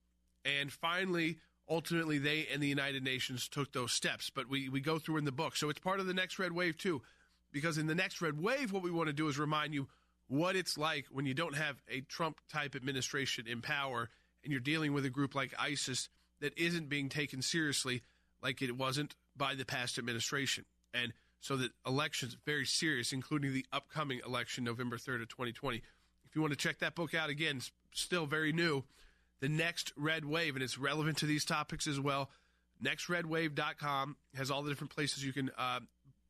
And 0.44 0.72
finally, 0.72 1.38
ultimately 1.68 2.18
they 2.18 2.46
and 2.52 2.62
the 2.62 2.68
United 2.68 3.04
Nations 3.04 3.46
took 3.46 3.72
those 3.72 3.92
steps. 3.92 4.30
But 4.34 4.48
we, 4.48 4.68
we 4.70 4.80
go 4.80 4.98
through 4.98 5.18
in 5.18 5.24
the 5.24 5.32
book. 5.32 5.56
So 5.56 5.68
it's 5.68 5.80
part 5.80 6.00
of 6.00 6.06
the 6.06 6.14
next 6.14 6.38
red 6.38 6.52
wave, 6.52 6.78
too. 6.78 7.02
Because 7.52 7.76
in 7.76 7.86
the 7.86 7.94
next 7.94 8.22
red 8.22 8.40
wave, 8.40 8.72
what 8.72 8.82
we 8.82 8.90
want 8.90 9.08
to 9.08 9.12
do 9.12 9.28
is 9.28 9.38
remind 9.38 9.74
you 9.74 9.88
what 10.28 10.56
it's 10.56 10.78
like 10.78 11.06
when 11.10 11.26
you 11.26 11.34
don't 11.34 11.56
have 11.56 11.76
a 11.88 12.00
Trump 12.02 12.40
type 12.50 12.74
administration 12.74 13.46
in 13.46 13.60
power 13.60 14.08
and 14.42 14.50
you're 14.50 14.60
dealing 14.60 14.92
with 14.92 15.04
a 15.04 15.10
group 15.10 15.34
like 15.34 15.54
ISIS 15.58 16.08
that 16.40 16.56
isn't 16.58 16.88
being 16.88 17.08
taken 17.08 17.42
seriously 17.42 18.02
like 18.42 18.62
it 18.62 18.76
wasn't 18.76 19.14
by 19.36 19.54
the 19.54 19.64
past 19.64 19.98
administration. 19.98 20.64
And 20.94 21.12
so 21.40 21.56
that 21.56 21.72
elections 21.86 22.36
very 22.44 22.66
serious, 22.66 23.12
including 23.12 23.52
the 23.52 23.66
upcoming 23.72 24.20
election, 24.26 24.64
November 24.64 24.96
3rd 24.96 25.22
of 25.22 25.28
2020. 25.28 25.78
If 26.24 26.34
you 26.34 26.40
want 26.40 26.52
to 26.52 26.58
check 26.58 26.78
that 26.78 26.94
book 26.94 27.14
out 27.14 27.30
again, 27.30 27.60
still 27.92 28.26
very 28.26 28.52
new 28.52 28.84
the 29.42 29.48
next 29.48 29.92
red 29.96 30.24
wave, 30.24 30.54
and 30.54 30.62
it's 30.62 30.78
relevant 30.78 31.18
to 31.18 31.26
these 31.26 31.44
topics 31.44 31.88
as 31.88 31.98
well. 31.98 32.30
NextRedWave.com 32.82 34.16
has 34.36 34.50
all 34.52 34.62
the 34.62 34.70
different 34.70 34.94
places 34.94 35.24
you 35.24 35.32
can 35.32 35.50
uh, 35.58 35.80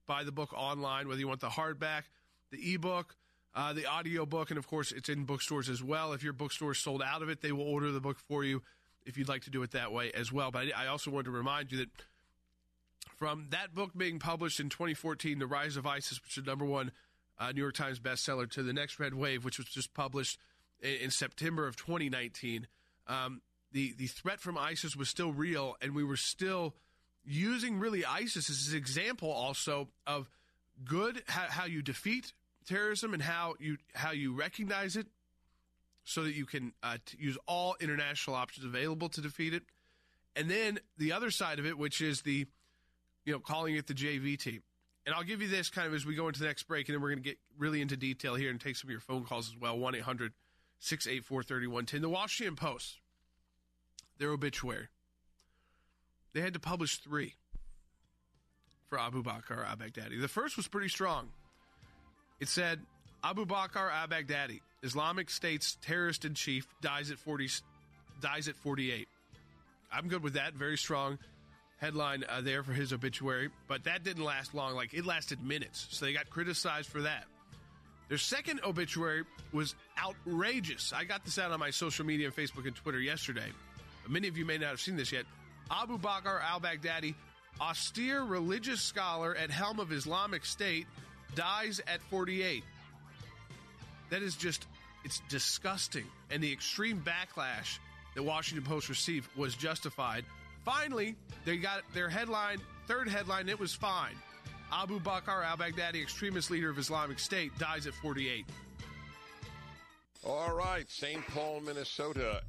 buy 0.06 0.24
the 0.24 0.32
book 0.32 0.52
online, 0.54 1.06
whether 1.06 1.20
you 1.20 1.28
want 1.28 1.40
the 1.40 1.48
hardback, 1.48 2.04
the 2.50 2.74
ebook, 2.74 3.14
uh, 3.54 3.72
the 3.72 3.86
audio 3.86 4.24
book, 4.24 4.50
and 4.50 4.58
of 4.58 4.66
course, 4.66 4.92
it's 4.92 5.08
in 5.08 5.24
bookstores 5.24 5.68
as 5.68 5.82
well. 5.82 6.12
If 6.12 6.22
your 6.22 6.32
bookstore 6.32 6.74
sold 6.74 7.02
out 7.02 7.22
of 7.22 7.28
it, 7.28 7.42
they 7.42 7.52
will 7.52 7.66
order 7.66 7.92
the 7.92 8.00
book 8.00 8.18
for 8.18 8.44
you 8.44 8.62
if 9.04 9.18
you'd 9.18 9.28
like 9.28 9.42
to 9.42 9.50
do 9.50 9.62
it 9.62 9.72
that 9.72 9.92
way 9.92 10.12
as 10.12 10.32
well. 10.32 10.50
But 10.50 10.66
I 10.76 10.86
also 10.86 11.10
wanted 11.10 11.24
to 11.24 11.30
remind 11.32 11.72
you 11.72 11.78
that 11.78 11.90
from 13.16 13.48
that 13.50 13.74
book 13.74 13.90
being 13.96 14.18
published 14.18 14.60
in 14.60 14.68
2014, 14.68 15.38
The 15.38 15.46
Rise 15.46 15.76
of 15.76 15.86
ISIS, 15.86 16.22
which 16.22 16.38
is 16.38 16.46
number 16.46 16.64
one 16.64 16.92
uh, 17.38 17.52
New 17.52 17.60
York 17.60 17.74
Times 17.74 17.98
bestseller, 17.98 18.50
to 18.52 18.62
The 18.62 18.72
Next 18.72 18.98
Red 18.98 19.14
Wave, 19.14 19.44
which 19.44 19.58
was 19.58 19.66
just 19.66 19.92
published 19.92 20.38
in, 20.80 20.94
in 20.94 21.10
September 21.10 21.66
of 21.66 21.76
2019 21.76 22.66
um, 23.06 23.42
the 23.72 23.94
the 23.96 24.06
threat 24.06 24.40
from 24.40 24.58
ISIS 24.58 24.96
was 24.96 25.08
still 25.08 25.32
real, 25.32 25.76
and 25.80 25.94
we 25.94 26.04
were 26.04 26.16
still 26.16 26.74
using 27.24 27.78
really 27.78 28.04
ISIS 28.04 28.50
as 28.50 28.72
an 28.72 28.76
example 28.76 29.30
also 29.30 29.88
of 30.06 30.28
good 30.84 31.22
how, 31.28 31.46
how 31.48 31.64
you 31.64 31.82
defeat 31.82 32.32
terrorism 32.66 33.14
and 33.14 33.22
how 33.22 33.54
you 33.58 33.76
how 33.94 34.12
you 34.12 34.34
recognize 34.34 34.96
it, 34.96 35.06
so 36.04 36.24
that 36.24 36.34
you 36.34 36.46
can 36.46 36.72
uh, 36.82 36.98
use 37.18 37.38
all 37.46 37.76
international 37.80 38.36
options 38.36 38.66
available 38.66 39.08
to 39.10 39.20
defeat 39.20 39.54
it, 39.54 39.62
and 40.36 40.50
then 40.50 40.78
the 40.98 41.12
other 41.12 41.30
side 41.30 41.58
of 41.58 41.66
it, 41.66 41.78
which 41.78 42.00
is 42.00 42.22
the 42.22 42.46
you 43.24 43.32
know 43.32 43.38
calling 43.38 43.76
it 43.76 43.86
the 43.86 43.94
JV 43.94 44.38
team. 44.38 44.62
And 45.04 45.14
I'll 45.14 45.24
give 45.24 45.42
you 45.42 45.48
this 45.48 45.68
kind 45.68 45.88
of 45.88 45.94
as 45.94 46.06
we 46.06 46.14
go 46.14 46.28
into 46.28 46.38
the 46.38 46.46
next 46.46 46.64
break, 46.64 46.88
and 46.88 46.94
then 46.94 47.02
we're 47.02 47.10
going 47.10 47.22
to 47.22 47.28
get 47.28 47.38
really 47.58 47.80
into 47.80 47.96
detail 47.96 48.36
here 48.36 48.50
and 48.50 48.60
take 48.60 48.76
some 48.76 48.86
of 48.88 48.92
your 48.92 49.00
phone 49.00 49.24
calls 49.24 49.48
as 49.48 49.56
well. 49.60 49.76
1 49.76 49.96
800 49.96 50.32
684 50.78 51.42
3110. 51.42 52.02
The 52.02 52.08
Washington 52.08 52.56
Post, 52.56 53.00
their 54.18 54.30
obituary, 54.30 54.88
they 56.32 56.40
had 56.40 56.54
to 56.54 56.60
publish 56.60 56.98
three 56.98 57.34
for 58.88 58.98
Abu 58.98 59.22
Bakr 59.22 59.66
al 59.66 59.76
Baghdadi. 59.76 60.20
The 60.20 60.28
first 60.28 60.56
was 60.56 60.68
pretty 60.68 60.88
strong. 60.88 61.30
It 62.42 62.48
said 62.48 62.80
Abu 63.22 63.46
Bakr 63.46 63.92
al 63.92 64.08
Baghdadi, 64.08 64.62
Islamic 64.82 65.30
State's 65.30 65.78
terrorist 65.80 66.24
in 66.24 66.34
chief, 66.34 66.66
dies 66.80 67.12
at 67.12 67.18
40, 67.18 67.48
dies 68.20 68.48
at 68.48 68.56
48. 68.56 69.06
I'm 69.92 70.08
good 70.08 70.24
with 70.24 70.32
that. 70.32 70.54
Very 70.54 70.76
strong 70.76 71.20
headline 71.76 72.24
uh, 72.28 72.40
there 72.40 72.64
for 72.64 72.72
his 72.72 72.92
obituary, 72.92 73.48
but 73.68 73.84
that 73.84 74.02
didn't 74.02 74.24
last 74.24 74.54
long. 74.54 74.74
Like 74.74 74.92
it 74.92 75.06
lasted 75.06 75.40
minutes, 75.40 75.86
so 75.90 76.04
they 76.04 76.12
got 76.12 76.30
criticized 76.30 76.88
for 76.88 77.02
that. 77.02 77.26
Their 78.08 78.18
second 78.18 78.58
obituary 78.64 79.22
was 79.52 79.76
outrageous. 79.96 80.92
I 80.92 81.04
got 81.04 81.24
this 81.24 81.38
out 81.38 81.52
on 81.52 81.60
my 81.60 81.70
social 81.70 82.04
media, 82.04 82.32
Facebook, 82.32 82.66
and 82.66 82.74
Twitter 82.74 82.98
yesterday. 82.98 83.52
Many 84.08 84.26
of 84.26 84.36
you 84.36 84.44
may 84.44 84.58
not 84.58 84.70
have 84.70 84.80
seen 84.80 84.96
this 84.96 85.12
yet. 85.12 85.26
Abu 85.70 85.96
Bakr 85.96 86.42
al 86.42 86.60
Baghdadi, 86.60 87.14
austere 87.60 88.22
religious 88.24 88.80
scholar 88.80 89.36
at 89.36 89.52
helm 89.52 89.78
of 89.78 89.92
Islamic 89.92 90.44
State, 90.44 90.88
dies 91.34 91.80
at 91.86 92.00
48. 92.02 92.64
That 94.10 94.22
is 94.22 94.36
just, 94.36 94.66
it's 95.04 95.20
disgusting. 95.28 96.04
And 96.30 96.42
the 96.42 96.52
extreme 96.52 97.02
backlash 97.02 97.78
that 98.14 98.22
Washington 98.22 98.64
Post 98.64 98.88
received 98.88 99.28
was 99.36 99.54
justified. 99.54 100.24
Finally, 100.64 101.16
they 101.44 101.56
got 101.56 101.82
their 101.92 102.08
headline, 102.08 102.58
third 102.86 103.08
headline, 103.08 103.48
it 103.48 103.58
was 103.58 103.74
fine. 103.74 104.14
Abu 104.72 105.00
Bakr 105.00 105.44
al 105.44 105.56
Baghdadi, 105.56 106.00
extremist 106.00 106.50
leader 106.50 106.70
of 106.70 106.78
Islamic 106.78 107.18
State, 107.18 107.56
dies 107.58 107.86
at 107.86 107.94
48. 107.94 108.46
All 110.24 110.54
right, 110.54 110.88
St. 110.88 111.26
Paul, 111.26 111.60
Minnesota, 111.60 112.42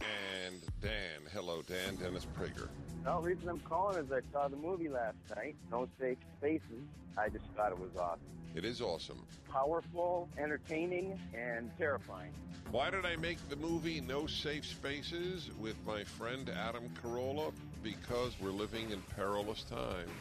and 0.46 0.62
Dan. 0.80 1.22
Hello, 1.34 1.64
Dan. 1.64 1.96
Dennis 1.96 2.28
Prager. 2.38 2.70
Well, 3.04 3.20
the 3.20 3.30
reason 3.30 3.50
I'm 3.50 3.60
calling 3.62 3.98
is 3.98 4.12
I 4.12 4.20
saw 4.32 4.48
the 4.48 4.56
movie 4.56 4.90
last 4.90 5.16
night, 5.36 5.56
No 5.72 5.88
Safe 6.00 6.20
Spaces. 6.38 6.86
I 7.18 7.30
just 7.30 7.46
thought 7.56 7.72
it 7.72 7.80
was 7.80 7.90
awesome. 7.98 8.22
It 8.54 8.64
is 8.64 8.80
awesome. 8.80 9.26
Powerful, 9.52 10.30
entertaining, 10.38 11.20
and 11.34 11.72
terrifying. 11.80 12.32
Why 12.70 12.92
did 12.92 13.08
I 13.08 13.16
make 13.16 13.38
the 13.50 13.56
movie 13.56 14.02
No 14.02 14.28
Safe 14.28 14.66
Spaces 14.66 15.50
with 15.60 15.76
my 15.84 16.04
friend 16.04 16.50
Adam 16.50 16.84
Carolla? 17.02 17.52
Because 17.82 18.36
we're 18.40 18.52
living 18.52 18.92
in 18.92 19.02
perilous 19.16 19.64
times. 19.64 20.12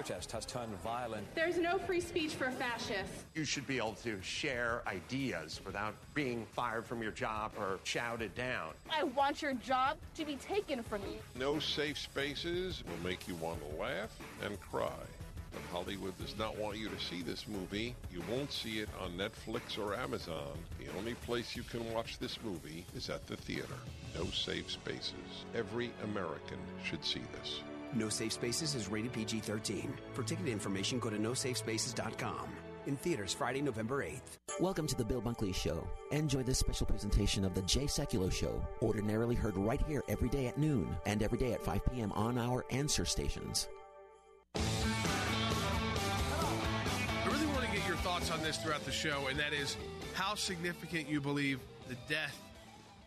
The 0.00 0.04
protest 0.04 0.32
has 0.32 0.46
turned 0.46 0.74
violent. 0.82 1.26
There's 1.34 1.58
no 1.58 1.76
free 1.76 2.00
speech 2.00 2.32
for 2.32 2.50
fascists. 2.52 3.26
You 3.34 3.44
should 3.44 3.66
be 3.66 3.76
able 3.76 3.96
to 4.02 4.18
share 4.22 4.80
ideas 4.86 5.60
without 5.66 5.94
being 6.14 6.46
fired 6.52 6.86
from 6.86 7.02
your 7.02 7.12
job 7.12 7.52
or 7.58 7.78
shouted 7.84 8.34
down. 8.34 8.70
I 8.90 9.04
want 9.04 9.42
your 9.42 9.52
job 9.52 9.98
to 10.14 10.24
be 10.24 10.36
taken 10.36 10.82
from 10.82 11.02
you. 11.02 11.18
No 11.38 11.58
safe 11.58 11.98
spaces 11.98 12.82
will 12.88 13.06
make 13.06 13.28
you 13.28 13.34
want 13.34 13.60
to 13.60 13.76
laugh 13.76 14.18
and 14.42 14.58
cry. 14.58 14.88
But 15.52 15.60
Hollywood 15.70 16.16
does 16.18 16.34
not 16.38 16.56
want 16.56 16.78
you 16.78 16.88
to 16.88 16.98
see 16.98 17.20
this 17.20 17.46
movie. 17.46 17.94
You 18.10 18.22
won't 18.30 18.52
see 18.52 18.78
it 18.78 18.88
on 19.02 19.18
Netflix 19.18 19.78
or 19.78 19.94
Amazon. 19.94 20.56
The 20.78 20.86
only 20.96 21.12
place 21.12 21.54
you 21.54 21.62
can 21.62 21.92
watch 21.92 22.18
this 22.18 22.38
movie 22.42 22.86
is 22.96 23.10
at 23.10 23.26
the 23.26 23.36
theater. 23.36 23.66
No 24.16 24.24
safe 24.30 24.70
spaces. 24.70 25.44
Every 25.54 25.90
American 26.04 26.58
should 26.84 27.04
see 27.04 27.22
this. 27.38 27.60
No 27.92 28.08
Safe 28.08 28.32
Spaces 28.32 28.76
is 28.76 28.88
rated 28.88 29.12
PG 29.12 29.40
13. 29.40 29.92
For 30.12 30.22
ticket 30.22 30.46
information, 30.46 31.00
go 31.00 31.10
to 31.10 31.16
nosafespaces.com. 31.16 32.48
In 32.86 32.96
theaters 32.96 33.34
Friday, 33.34 33.60
November 33.60 34.04
8th. 34.04 34.38
Welcome 34.60 34.86
to 34.86 34.94
the 34.94 35.04
Bill 35.04 35.20
Bunkley 35.20 35.54
Show. 35.54 35.86
Enjoy 36.12 36.42
this 36.42 36.58
special 36.58 36.86
presentation 36.86 37.44
of 37.44 37.52
the 37.52 37.62
Jay 37.62 37.84
Sekulow 37.84 38.32
Show, 38.32 38.62
ordinarily 38.80 39.34
heard 39.34 39.56
right 39.56 39.82
here 39.88 40.02
every 40.08 40.28
day 40.28 40.46
at 40.46 40.56
noon 40.56 40.96
and 41.04 41.22
every 41.22 41.38
day 41.38 41.52
at 41.52 41.62
5 41.62 41.80
p.m. 41.92 42.12
on 42.12 42.38
our 42.38 42.64
answer 42.70 43.04
stations. 43.04 43.68
I 44.54 44.60
really 47.26 47.46
want 47.46 47.66
to 47.66 47.72
get 47.72 47.86
your 47.88 47.96
thoughts 47.98 48.30
on 48.30 48.40
this 48.42 48.56
throughout 48.58 48.84
the 48.84 48.92
show, 48.92 49.26
and 49.28 49.38
that 49.38 49.52
is 49.52 49.76
how 50.14 50.36
significant 50.36 51.08
you 51.08 51.20
believe 51.20 51.58
the 51.88 51.96
death 52.08 52.38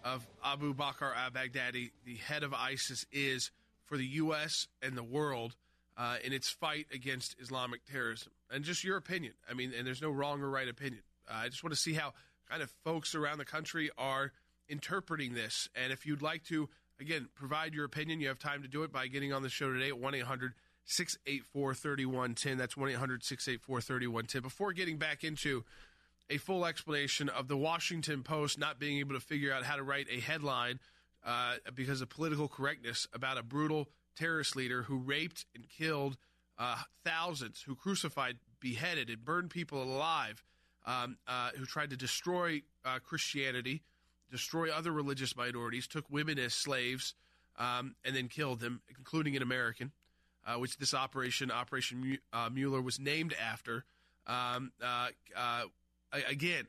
of 0.04 0.28
Abu 0.44 0.74
Bakr 0.74 1.16
al 1.16 1.32
Baghdadi, 1.32 1.92
the 2.06 2.16
head 2.16 2.44
of 2.44 2.54
ISIS, 2.54 3.06
is 3.12 3.50
for 3.86 3.98
the 3.98 4.06
U.S. 4.06 4.68
and 4.82 4.98
the 4.98 5.04
world 5.04 5.56
uh, 5.98 6.18
in 6.24 6.34
its 6.34 6.50
fight 6.50 6.88
against 6.94 7.36
Islamic 7.40 7.86
terrorism. 7.86 8.32
And 8.50 8.64
just 8.64 8.84
your 8.84 8.98
opinion. 8.98 9.34
I 9.50 9.54
mean, 9.54 9.74
and 9.78 9.86
there's 9.86 10.02
no 10.02 10.10
wrong 10.10 10.42
or 10.42 10.50
right 10.50 10.68
opinion. 10.68 11.04
Uh, 11.30 11.42
I 11.44 11.50
just 11.50 11.64
want 11.64 11.74
to 11.74 11.80
see 11.80 11.94
how 11.94 12.14
kind 12.50 12.62
of 12.62 12.72
folks 12.84 13.16
around 13.16 13.38
the 13.38 13.46
country 13.46 13.90
are 13.98 14.32
interpreting 14.70 15.34
this. 15.34 15.70
And 15.76 15.92
if 15.92 16.06
you'd 16.06 16.22
like 16.22 16.44
to, 16.46 16.70
again, 17.00 17.28
provide 17.36 17.74
your 17.74 17.86
opinion, 17.86 18.20
you 18.22 18.28
have 18.28 18.40
time 18.40 18.62
to 18.64 18.68
do 18.68 18.84
it 18.84 18.92
by 18.92 19.08
getting 19.08 19.34
on 19.34 19.44
the 19.44 19.50
show 19.50 19.72
today 19.72 19.90
at 19.90 20.00
1 20.00 20.16
800 20.16 20.54
684 20.86 21.76
3110. 21.76 22.58
That's 22.58 22.76
1 22.76 22.90
800 22.90 23.24
684 23.24 23.82
3110. 23.82 24.42
Before 24.42 24.74
getting 24.74 24.98
back 24.98 25.24
into 25.24 25.64
a 26.30 26.38
full 26.38 26.66
explanation 26.66 27.30
of 27.30 27.48
the 27.48 27.58
Washington 27.58 28.24
Post 28.24 28.58
not 28.58 28.80
being 28.80 29.00
able 29.00 29.14
to 29.14 29.20
figure 29.20 29.54
out 29.54 29.64
how 29.64 29.76
to 29.76 29.84
write 29.84 30.08
a 30.10 30.20
headline 30.20 30.80
uh, 31.26 31.56
because 31.74 32.02
of 32.02 32.10
political 32.10 32.48
correctness 32.48 33.08
about 33.14 33.38
a 33.38 33.44
brutal 33.44 33.90
terrorist 34.16 34.56
leader 34.56 34.84
who 34.84 34.98
raped 34.98 35.46
and 35.56 35.66
killed 35.70 36.18
uh, 36.58 36.78
thousands, 37.04 37.62
who 37.66 37.76
crucified, 37.76 38.38
beheaded, 38.60 39.10
and 39.10 39.24
burned 39.24 39.50
people 39.50 39.82
alive, 39.82 40.44
um, 40.86 41.18
uh, 41.28 41.50
who 41.58 41.66
tried 41.66 41.90
to 41.90 41.98
destroy 41.98 42.62
uh, 42.86 43.00
Christianity, 43.00 43.82
destroy 44.32 44.72
other 44.72 44.92
religious 44.92 45.36
minorities, 45.36 45.88
took 45.88 46.06
women 46.10 46.38
as 46.38 46.54
slaves, 46.54 47.16
um, 47.58 47.96
and 48.04 48.16
then 48.16 48.28
killed 48.28 48.60
them, 48.60 48.82
including 48.98 49.36
an 49.36 49.42
American, 49.42 49.92
uh, 50.46 50.56
which 50.56 50.78
this 50.78 50.94
operation, 50.94 51.52
Operation 51.52 52.18
uh, 52.32 52.50
Mueller, 52.52 52.82
was 52.82 53.00
named 53.00 53.34
after. 53.42 53.86
Um, 54.28 54.72
again, 56.30 56.68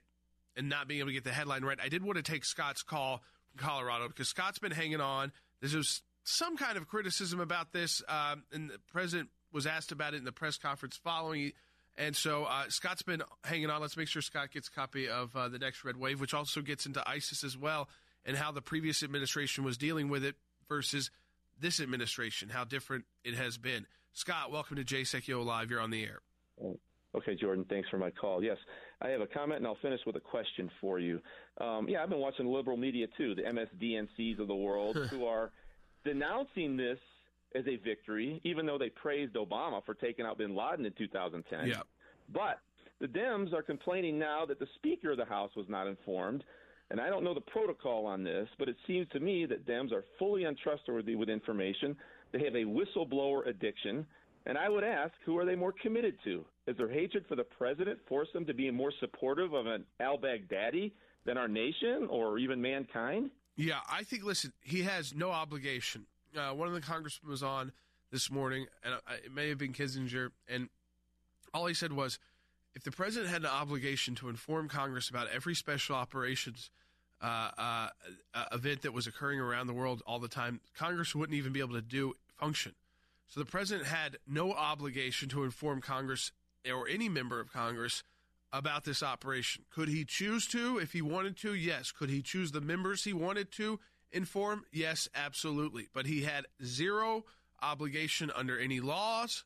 and 0.56 0.68
not 0.68 0.86
being 0.88 1.00
able 1.00 1.08
to 1.08 1.12
get 1.14 1.24
the 1.24 1.32
headline 1.32 1.64
right, 1.64 1.78
I 1.82 1.88
did 1.88 2.04
want 2.04 2.16
to 2.16 2.22
take 2.22 2.44
Scott's 2.44 2.82
call 2.82 3.22
Colorado 3.56 4.08
because 4.08 4.28
Scott's 4.28 4.58
been 4.58 4.72
hanging 4.72 5.00
on. 5.00 5.32
There's 5.60 6.02
some 6.24 6.56
kind 6.56 6.76
of 6.76 6.88
criticism 6.88 7.40
about 7.40 7.72
this, 7.72 8.02
um, 8.08 8.44
and 8.52 8.70
the 8.70 8.78
president 8.92 9.30
was 9.52 9.66
asked 9.66 9.92
about 9.92 10.14
it 10.14 10.18
in 10.18 10.24
the 10.24 10.32
press 10.32 10.56
conference 10.56 10.96
following. 10.96 11.52
And 11.96 12.16
so 12.16 12.44
uh, 12.44 12.64
Scott's 12.68 13.02
been 13.02 13.22
hanging 13.44 13.70
on. 13.70 13.80
Let's 13.80 13.96
make 13.96 14.08
sure 14.08 14.20
Scott 14.20 14.50
gets 14.50 14.68
a 14.68 14.70
copy 14.72 15.08
of 15.08 15.34
uh, 15.36 15.48
the 15.48 15.58
next 15.58 15.84
red 15.84 15.96
wave, 15.96 16.20
which 16.20 16.34
also 16.34 16.60
gets 16.60 16.86
into 16.86 17.08
ISIS 17.08 17.44
as 17.44 17.56
well, 17.56 17.88
and 18.24 18.36
how 18.36 18.50
the 18.50 18.62
previous 18.62 19.02
administration 19.02 19.64
was 19.64 19.78
dealing 19.78 20.08
with 20.08 20.24
it 20.24 20.34
versus 20.68 21.10
this 21.60 21.78
administration, 21.78 22.48
how 22.48 22.64
different 22.64 23.04
it 23.22 23.34
has 23.34 23.58
been. 23.58 23.86
Scott, 24.12 24.50
welcome 24.50 24.76
to 24.76 24.84
Sekulow 24.84 25.44
Live. 25.44 25.70
You're 25.70 25.80
on 25.80 25.90
the 25.90 26.02
air. 26.02 26.20
Okay, 27.14 27.36
Jordan, 27.36 27.64
thanks 27.68 27.88
for 27.88 27.98
my 27.98 28.10
call. 28.10 28.42
Yes, 28.42 28.58
I 29.04 29.08
have 29.08 29.20
a 29.20 29.26
comment, 29.26 29.58
and 29.58 29.66
I'll 29.66 29.76
finish 29.82 30.00
with 30.06 30.16
a 30.16 30.20
question 30.20 30.70
for 30.80 30.98
you. 30.98 31.20
Um, 31.60 31.86
yeah, 31.88 32.02
I've 32.02 32.08
been 32.08 32.20
watching 32.20 32.46
liberal 32.46 32.78
media 32.78 33.06
too, 33.18 33.34
the 33.34 33.42
MSDNCs 33.42 34.38
of 34.38 34.48
the 34.48 34.54
world, 34.54 34.96
who 35.10 35.26
are 35.26 35.50
denouncing 36.04 36.76
this 36.76 36.98
as 37.54 37.64
a 37.66 37.76
victory, 37.76 38.40
even 38.44 38.64
though 38.64 38.78
they 38.78 38.88
praised 38.88 39.34
Obama 39.34 39.84
for 39.84 39.94
taking 39.94 40.24
out 40.24 40.38
bin 40.38 40.56
Laden 40.56 40.86
in 40.86 40.92
2010. 40.96 41.66
Yeah. 41.68 41.82
But 42.32 42.60
the 43.00 43.06
Dems 43.06 43.52
are 43.52 43.62
complaining 43.62 44.18
now 44.18 44.46
that 44.46 44.58
the 44.58 44.66
Speaker 44.76 45.12
of 45.12 45.18
the 45.18 45.24
House 45.26 45.50
was 45.54 45.66
not 45.68 45.86
informed. 45.86 46.42
And 46.90 47.00
I 47.00 47.08
don't 47.08 47.24
know 47.24 47.34
the 47.34 47.40
protocol 47.40 48.06
on 48.06 48.24
this, 48.24 48.48
but 48.58 48.68
it 48.68 48.76
seems 48.86 49.06
to 49.12 49.20
me 49.20 49.46
that 49.46 49.66
Dems 49.66 49.92
are 49.92 50.04
fully 50.18 50.44
untrustworthy 50.44 51.14
with 51.14 51.28
information. 51.28 51.96
They 52.32 52.42
have 52.44 52.54
a 52.54 52.64
whistleblower 52.64 53.46
addiction. 53.46 54.06
And 54.46 54.56
I 54.56 54.68
would 54.68 54.84
ask, 54.84 55.12
who 55.24 55.38
are 55.38 55.44
they 55.44 55.54
more 55.54 55.72
committed 55.72 56.16
to? 56.24 56.44
Is 56.66 56.76
their 56.78 56.88
hatred 56.88 57.26
for 57.28 57.36
the 57.36 57.44
president 57.44 57.98
force 58.08 58.28
them 58.32 58.46
to 58.46 58.54
be 58.54 58.70
more 58.70 58.92
supportive 58.98 59.52
of 59.52 59.66
an 59.66 59.84
al 60.00 60.16
Baghdadi 60.16 60.92
than 61.26 61.36
our 61.36 61.48
nation 61.48 62.06
or 62.08 62.38
even 62.38 62.60
mankind? 62.60 63.30
Yeah, 63.56 63.80
I 63.90 64.02
think, 64.02 64.24
listen, 64.24 64.52
he 64.62 64.82
has 64.82 65.14
no 65.14 65.30
obligation. 65.30 66.06
Uh, 66.36 66.50
one 66.50 66.66
of 66.66 66.74
the 66.74 66.80
congressmen 66.80 67.30
was 67.30 67.42
on 67.42 67.72
this 68.10 68.30
morning, 68.30 68.66
and 68.82 68.94
it 69.24 69.32
may 69.32 69.48
have 69.50 69.58
been 69.58 69.72
Kinzinger, 69.72 70.30
and 70.48 70.68
all 71.52 71.66
he 71.66 71.74
said 71.74 71.92
was 71.92 72.18
if 72.74 72.82
the 72.82 72.90
president 72.90 73.30
had 73.30 73.42
an 73.42 73.48
obligation 73.48 74.14
to 74.16 74.28
inform 74.28 74.68
Congress 74.68 75.08
about 75.08 75.28
every 75.32 75.54
special 75.54 75.94
operations 75.94 76.70
uh, 77.22 77.50
uh, 77.56 77.88
uh 78.34 78.44
event 78.52 78.82
that 78.82 78.92
was 78.92 79.06
occurring 79.06 79.38
around 79.38 79.66
the 79.66 79.72
world 79.72 80.02
all 80.06 80.18
the 80.18 80.28
time, 80.28 80.60
Congress 80.74 81.14
wouldn't 81.14 81.36
even 81.36 81.52
be 81.52 81.60
able 81.60 81.74
to 81.74 81.82
do 81.82 82.14
function. 82.38 82.74
So 83.28 83.40
the 83.40 83.46
president 83.46 83.86
had 83.86 84.18
no 84.26 84.52
obligation 84.52 85.28
to 85.30 85.44
inform 85.44 85.80
Congress 85.80 86.32
or 86.70 86.88
any 86.88 87.08
member 87.08 87.40
of 87.40 87.52
Congress 87.52 88.02
about 88.52 88.84
this 88.84 89.02
operation. 89.02 89.64
Could 89.74 89.88
he 89.88 90.04
choose 90.04 90.46
to 90.48 90.78
if 90.78 90.92
he 90.92 91.02
wanted 91.02 91.36
to? 91.38 91.54
Yes. 91.54 91.90
Could 91.90 92.10
he 92.10 92.22
choose 92.22 92.52
the 92.52 92.60
members 92.60 93.04
he 93.04 93.12
wanted 93.12 93.50
to 93.52 93.80
inform? 94.12 94.64
Yes, 94.72 95.08
absolutely. 95.14 95.88
But 95.92 96.06
he 96.06 96.22
had 96.22 96.46
zero 96.64 97.24
obligation 97.60 98.30
under 98.34 98.58
any 98.58 98.80
laws, 98.80 99.44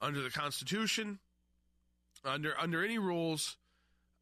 under 0.00 0.22
the 0.22 0.30
Constitution, 0.30 1.18
under 2.24 2.54
under 2.60 2.84
any 2.84 2.98
rules 2.98 3.56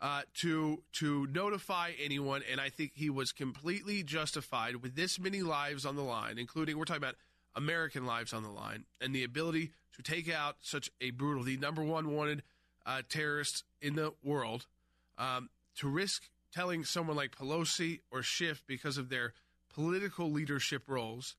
uh, 0.01 0.23
to 0.35 0.83
to 0.93 1.27
notify 1.27 1.93
anyone. 2.03 2.43
And 2.51 2.61
I 2.61 2.71
think 2.71 2.93
he 2.95 3.11
was 3.11 3.33
completely 3.33 4.03
justified 4.03 4.77
with 4.77 4.95
this 4.95 5.19
many 5.19 5.43
lives 5.43 5.85
on 5.85 5.97
the 5.97 6.03
line, 6.03 6.39
including 6.39 6.79
we're 6.79 6.85
talking 6.85 7.03
about 7.03 7.17
American 7.57 8.07
lives 8.07 8.33
on 8.33 8.43
the 8.43 8.51
line, 8.51 8.85
and 9.01 9.15
the 9.15 9.25
ability 9.25 9.73
to 9.97 10.03
take 10.03 10.33
out 10.33 10.57
such 10.61 10.91
a 11.01 11.11
brutal, 11.11 11.45
the 11.45 11.57
number 11.57 11.83
one 11.83 12.11
wanted 12.11 12.43
uh, 12.87 13.03
terrorists 13.09 13.63
in 13.81 13.95
the 13.95 14.13
world, 14.23 14.67
um, 15.19 15.49
to 15.77 15.89
risk 15.89 16.29
telling 16.53 16.85
someone 16.85 17.17
like 17.17 17.37
Pelosi 17.37 18.01
or 18.11 18.23
Schiff 18.23 18.63
because 18.67 18.99
of 18.99 19.09
their 19.09 19.33
political 19.75 20.31
leadership 20.31 20.83
roles, 20.87 21.35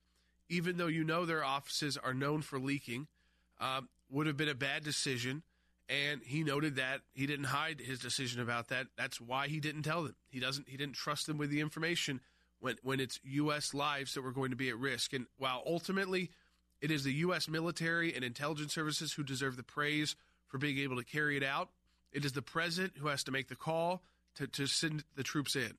even 0.50 0.78
though 0.78 0.88
you 0.88 1.04
know 1.04 1.26
their 1.26 1.44
offices 1.44 1.98
are 1.98 2.14
known 2.14 2.42
for 2.42 2.60
leaking, 2.60 3.08
um, 3.60 3.88
would 4.10 4.28
have 4.28 4.38
been 4.38 4.50
a 4.50 4.56
bad 4.56 4.84
decision. 4.84 5.44
And 5.88 6.22
he 6.24 6.44
noted 6.44 6.78
that 6.78 7.02
he 7.14 7.28
didn't 7.28 7.46
hide 7.46 7.80
his 7.80 8.00
decision 8.00 8.42
about 8.42 8.70
that. 8.70 8.88
That's 8.98 9.22
why 9.22 9.48
he 9.48 9.60
didn't 9.60 9.84
tell 9.84 10.04
them. 10.04 10.16
He 10.30 10.40
doesn't. 10.40 10.68
He 10.68 10.78
didn't 10.78 10.96
trust 10.96 11.28
them 11.28 11.38
with 11.38 11.52
the 11.52 11.62
information 11.62 12.22
when 12.66 12.76
when 12.82 13.00
it's 13.00 13.20
U.S. 13.24 13.76
lives 13.76 14.16
that 14.16 14.24
were 14.24 14.32
going 14.32 14.50
to 14.50 14.56
be 14.56 14.70
at 14.70 14.78
risk. 14.78 15.14
And 15.14 15.28
while 15.38 15.62
ultimately 15.68 16.32
it 16.82 16.90
is 16.90 17.04
the 17.04 17.14
U.S. 17.14 17.48
military 17.48 18.14
and 18.16 18.24
intelligence 18.24 18.74
services 18.74 19.14
who 19.14 19.24
deserve 19.24 19.56
the 19.56 19.64
praise 19.64 20.16
for 20.48 20.58
being 20.58 20.80
able 20.80 20.98
to 20.98 21.04
carry 21.04 21.38
it 21.38 21.44
out. 21.44 21.70
It 22.12 22.26
is 22.26 22.32
the 22.32 22.42
president 22.42 22.94
who 22.98 23.08
has 23.08 23.24
to 23.26 23.32
make 23.32 23.50
the 23.50 23.56
call 23.56 24.02
to, 24.36 24.48
to 24.48 24.66
send 24.66 25.04
the 25.16 25.22
troops 25.22 25.56
in, 25.56 25.74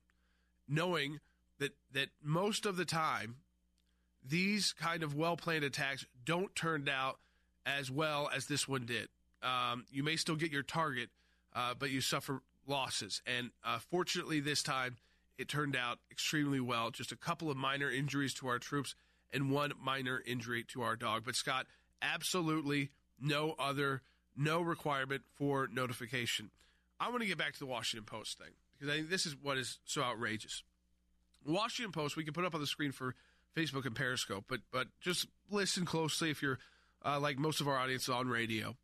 knowing 0.67 1.19
that, 1.59 1.71
that 1.91 2.07
most 2.23 2.65
of 2.65 2.77
the 2.77 2.85
time, 2.85 3.35
these 4.25 4.71
kind 4.73 5.03
of 5.03 5.13
well 5.13 5.35
planned 5.35 5.65
attacks 5.65 6.05
don't 6.23 6.55
turn 6.55 6.87
out 6.87 7.17
as 7.65 7.91
well 7.91 8.29
as 8.33 8.45
this 8.45 8.65
one 8.65 8.85
did. 8.85 9.09
Um, 9.43 9.83
you 9.91 10.03
may 10.03 10.15
still 10.15 10.35
get 10.35 10.51
your 10.51 10.63
target, 10.63 11.09
uh, 11.53 11.73
but 11.77 11.89
you 11.89 11.99
suffer 11.99 12.41
losses. 12.65 13.21
And 13.27 13.51
uh, 13.65 13.79
fortunately, 13.91 14.39
this 14.39 14.63
time, 14.63 14.95
it 15.37 15.47
turned 15.47 15.75
out 15.75 15.99
extremely 16.11 16.59
well. 16.59 16.91
Just 16.91 17.11
a 17.11 17.15
couple 17.15 17.49
of 17.49 17.57
minor 17.57 17.89
injuries 17.89 18.33
to 18.35 18.47
our 18.47 18.59
troops 18.59 18.95
and 19.31 19.51
one 19.51 19.73
minor 19.81 20.21
injury 20.25 20.63
to 20.69 20.81
our 20.81 20.95
dog. 20.95 21.23
But, 21.25 21.35
Scott, 21.35 21.67
absolutely 22.01 22.89
no 23.19 23.55
other 23.59 24.01
no 24.35 24.61
requirement 24.61 25.23
for 25.35 25.67
notification. 25.71 26.51
I 26.99 27.09
want 27.09 27.21
to 27.21 27.27
get 27.27 27.37
back 27.37 27.53
to 27.53 27.59
the 27.59 27.65
Washington 27.65 28.05
Post 28.05 28.37
thing 28.37 28.51
because 28.73 28.93
I 28.93 28.97
think 28.97 29.09
this 29.09 29.25
is 29.25 29.35
what 29.41 29.57
is 29.57 29.79
so 29.85 30.01
outrageous. 30.03 30.63
Washington 31.45 31.91
Post, 31.91 32.15
we 32.15 32.23
can 32.23 32.33
put 32.33 32.45
up 32.45 32.53
on 32.53 32.61
the 32.61 32.67
screen 32.67 32.91
for 32.91 33.15
Facebook 33.55 33.85
and 33.85 33.95
Periscope, 33.95 34.45
but 34.47 34.59
but 34.71 34.87
just 35.01 35.27
listen 35.49 35.85
closely 35.85 36.29
if 36.29 36.41
you're 36.41 36.59
uh, 37.03 37.19
like 37.19 37.39
most 37.39 37.61
of 37.61 37.67
our 37.67 37.77
audience 37.77 38.09
on 38.09 38.27
radio. 38.27 38.75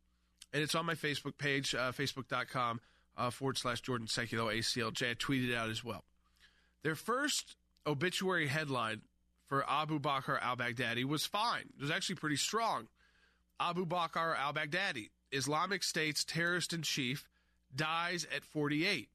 And 0.52 0.62
it's 0.62 0.74
on 0.74 0.86
my 0.86 0.94
Facebook 0.94 1.36
page, 1.36 1.74
uh, 1.74 1.90
facebook.com 1.90 2.80
uh, 3.16 3.30
forward 3.30 3.58
slash 3.58 3.80
Jordan 3.80 4.06
Sekulow 4.06 4.54
ACLJ. 4.56 5.10
I 5.10 5.14
tweeted 5.14 5.54
out 5.54 5.68
as 5.68 5.82
well. 5.82 6.04
Their 6.84 6.94
first 6.94 7.56
obituary 7.86 8.46
headline 8.46 9.00
for 9.46 9.68
Abu 9.68 9.98
Bakr 9.98 10.40
al 10.40 10.56
Baghdadi 10.56 11.04
was 11.04 11.26
fine. 11.26 11.64
It 11.76 11.80
was 11.80 11.90
actually 11.90 12.16
pretty 12.16 12.36
strong. 12.36 12.88
Abu 13.58 13.86
Bakr 13.86 14.36
al 14.38 14.52
Baghdadi, 14.52 15.08
Islamic 15.32 15.82
State's 15.82 16.24
terrorist 16.24 16.72
in 16.72 16.82
chief, 16.82 17.26
dies 17.74 18.26
at 18.36 18.44
48. 18.44 19.08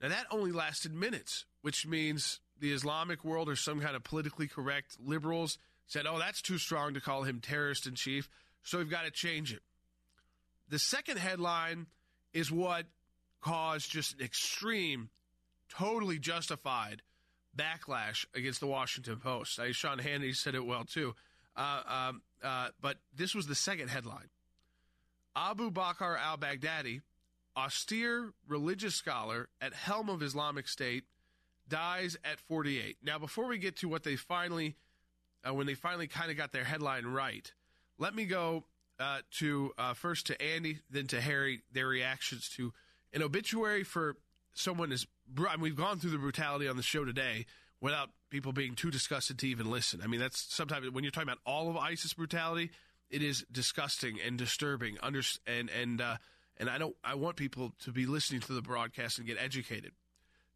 Now, 0.00 0.08
that 0.10 0.26
only 0.30 0.52
lasted 0.52 0.92
minutes, 0.92 1.46
which 1.62 1.86
means 1.86 2.40
the 2.60 2.72
Islamic 2.72 3.24
world 3.24 3.48
or 3.48 3.56
some 3.56 3.80
kind 3.80 3.96
of 3.96 4.04
politically 4.04 4.46
correct 4.46 4.96
liberals 5.02 5.58
said, 5.86 6.06
oh, 6.06 6.18
that's 6.18 6.42
too 6.42 6.58
strong 6.58 6.94
to 6.94 7.00
call 7.00 7.22
him 7.22 7.40
terrorist 7.40 7.86
in 7.86 7.94
chief, 7.94 8.28
so 8.62 8.78
we've 8.78 8.90
got 8.90 9.04
to 9.04 9.10
change 9.10 9.52
it. 9.52 9.62
The 10.68 10.78
second 10.78 11.18
headline 11.18 11.86
is 12.32 12.50
what 12.50 12.86
caused 13.40 13.90
just 13.90 14.14
an 14.14 14.24
extreme, 14.24 15.08
totally 15.76 16.18
justified 16.18 17.02
backlash 17.56 18.24
against 18.34 18.60
the 18.60 18.66
Washington 18.66 19.16
Post. 19.16 19.58
I, 19.58 19.72
Sean 19.72 19.98
Hannity 19.98 20.34
said 20.34 20.54
it 20.54 20.64
well, 20.64 20.84
too. 20.84 21.14
Uh, 21.56 21.82
um, 21.86 22.22
uh, 22.42 22.68
but 22.80 22.96
this 23.14 23.34
was 23.34 23.46
the 23.46 23.54
second 23.54 23.88
headline. 23.88 24.28
Abu 25.36 25.70
Bakr 25.70 26.18
al 26.18 26.38
Baghdadi, 26.38 27.02
austere 27.56 28.32
religious 28.48 28.94
scholar 28.94 29.48
at 29.60 29.74
helm 29.74 30.08
of 30.08 30.22
Islamic 30.22 30.68
State, 30.68 31.04
dies 31.68 32.16
at 32.24 32.40
48. 32.40 32.96
Now, 33.02 33.18
before 33.18 33.46
we 33.46 33.58
get 33.58 33.76
to 33.78 33.88
what 33.88 34.02
they 34.02 34.16
finally 34.16 34.76
uh, 35.46 35.54
when 35.54 35.66
they 35.66 35.74
finally 35.74 36.06
kind 36.06 36.30
of 36.30 36.36
got 36.36 36.52
their 36.52 36.64
headline 36.64 37.06
right. 37.06 37.52
Let 37.98 38.14
me 38.14 38.24
go 38.24 38.64
uh, 38.98 39.20
to 39.38 39.72
uh, 39.78 39.94
first 39.94 40.26
to 40.28 40.40
Andy, 40.40 40.78
then 40.90 41.06
to 41.08 41.20
Harry. 41.20 41.62
Their 41.72 41.88
reactions 41.88 42.48
to 42.56 42.72
an 43.12 43.22
obituary 43.22 43.84
for 43.84 44.16
someone 44.54 44.94
bru- 45.28 45.48
I 45.48 45.56
mean, 45.56 45.62
we've 45.62 45.76
gone 45.76 45.98
through 45.98 46.10
the 46.10 46.18
brutality 46.18 46.68
on 46.68 46.76
the 46.76 46.82
show 46.82 47.04
today 47.04 47.46
without 47.80 48.10
people 48.30 48.52
being 48.52 48.74
too 48.74 48.90
disgusted 48.90 49.38
to 49.40 49.48
even 49.48 49.70
listen. 49.70 50.00
I 50.02 50.06
mean, 50.06 50.20
that's 50.20 50.54
sometimes 50.54 50.90
when 50.90 51.04
you're 51.04 51.10
talking 51.10 51.28
about 51.28 51.40
all 51.44 51.68
of 51.68 51.76
ISIS 51.76 52.14
brutality, 52.14 52.70
it 53.10 53.22
is 53.22 53.44
disgusting 53.52 54.18
and 54.24 54.38
disturbing. 54.38 54.98
Under 55.02 55.20
and 55.46 55.70
and 55.70 56.00
uh, 56.00 56.16
and 56.56 56.70
I 56.70 56.78
don't. 56.78 56.96
I 57.04 57.14
want 57.14 57.36
people 57.36 57.72
to 57.84 57.92
be 57.92 58.06
listening 58.06 58.40
to 58.42 58.52
the 58.52 58.62
broadcast 58.62 59.18
and 59.18 59.26
get 59.26 59.36
educated. 59.38 59.92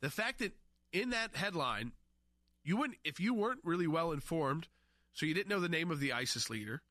The 0.00 0.10
fact 0.10 0.38
that 0.38 0.52
in 0.92 1.10
that 1.10 1.36
headline, 1.36 1.92
you 2.64 2.76
wouldn't 2.76 2.98
if 3.04 3.20
you 3.20 3.34
weren't 3.34 3.60
really 3.64 3.86
well 3.86 4.12
informed, 4.12 4.68
so 5.12 5.26
you 5.26 5.34
didn't 5.34 5.48
know 5.48 5.60
the 5.60 5.68
name 5.68 5.90
of 5.90 6.00
the 6.00 6.12
ISIS 6.12 6.48
leader. 6.48 6.82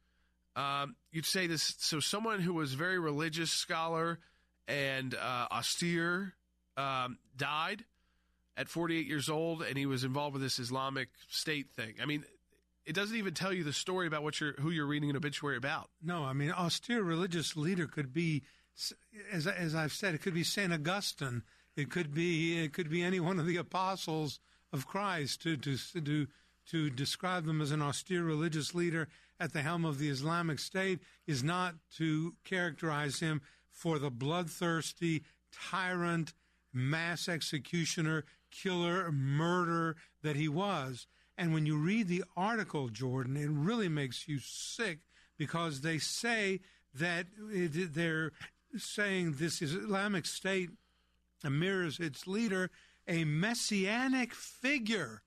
Um, 0.56 0.96
you'd 1.12 1.26
say 1.26 1.48
this. 1.48 1.76
So 1.80 2.00
someone 2.00 2.40
who 2.40 2.54
was 2.54 2.74
very 2.74 3.00
religious 3.00 3.52
scholar 3.52 4.20
and 4.68 5.14
uh, 5.14 5.48
austere 5.52 6.34
um, 6.78 7.18
died 7.36 7.86
at 8.58 8.70
48 8.70 9.06
years 9.06 9.30
old, 9.30 9.62
and 9.62 9.78
he 9.78 9.86
was 9.86 10.04
involved 10.04 10.34
with 10.34 10.42
this 10.42 10.60
Islamic 10.60 11.10
State 11.28 11.72
thing. 11.72 11.96
I 12.02 12.06
mean, 12.06 12.24
it 12.86 12.94
doesn't 12.94 13.18
even 13.18 13.34
tell 13.34 13.52
you 13.52 13.64
the 13.64 13.74
story 13.74 14.08
about 14.08 14.24
what 14.24 14.40
you're 14.40 14.54
who 14.54 14.70
you're 14.70 14.86
reading 14.86 15.10
an 15.10 15.16
obituary 15.16 15.58
about. 15.58 15.90
No, 16.02 16.24
I 16.24 16.34
mean, 16.34 16.52
austere 16.52 17.02
religious 17.02 17.56
leader 17.56 17.88
could 17.88 18.14
be, 18.14 18.44
as 19.32 19.48
as 19.48 19.76
I've 19.76 19.94
said, 19.94 20.14
it 20.14 20.22
could 20.22 20.34
be 20.36 20.44
Saint 20.44 20.74
Augustine. 20.74 21.44
It 21.76 21.90
could 21.90 22.14
be 22.14 22.64
it 22.64 22.74
could 22.74 22.90
be 22.90 23.02
any 23.02 23.20
one 23.20 23.40
of 23.40 23.46
the 23.46 23.58
apostles 23.58 24.40
of 24.72 24.88
Christ 24.88 25.42
to 25.44 25.58
to 25.58 25.78
to 25.78 26.28
to 26.72 26.90
describe 26.90 27.46
them 27.46 27.62
as 27.62 27.72
an 27.72 27.82
austere 27.82 28.24
religious 28.24 28.74
leader 28.74 29.08
at 29.40 29.54
the 29.54 29.62
helm 29.62 29.86
of 29.86 30.00
the 30.00 30.10
Islamic 30.10 30.60
State 30.60 31.00
is 31.28 31.44
not 31.44 31.76
to 31.98 32.36
characterize 32.44 33.20
him 33.20 33.42
for 33.70 34.00
the 34.00 34.10
bloodthirsty 34.10 35.24
tyrant, 35.52 36.34
mass 36.76 37.28
executioner, 37.30 38.26
killer, 38.52 39.12
murderer 39.12 39.96
that 40.22 40.36
he 40.36 40.48
was. 40.48 41.08
And 41.38 41.54
when 41.54 41.66
you 41.66 41.78
read 41.78 42.08
the 42.08 42.24
article, 42.38 42.90
Jordan, 42.90 43.36
it 43.38 43.50
really 43.50 43.90
makes 43.90 44.28
you 44.28 44.40
sick 44.40 45.00
because 45.38 45.82
they 45.82 45.98
say 45.98 46.62
that 46.94 47.28
eh, 47.54 47.68
it, 47.74 47.94
they're 47.94 48.32
saying 48.78 49.34
this 49.34 49.62
Islamic 49.62 50.26
State 50.26 50.70
mirrors 51.44 52.00
its 52.00 52.28
leader, 52.28 52.70
a 53.08 53.24
messianic 53.24 54.34
figure. 54.34 55.22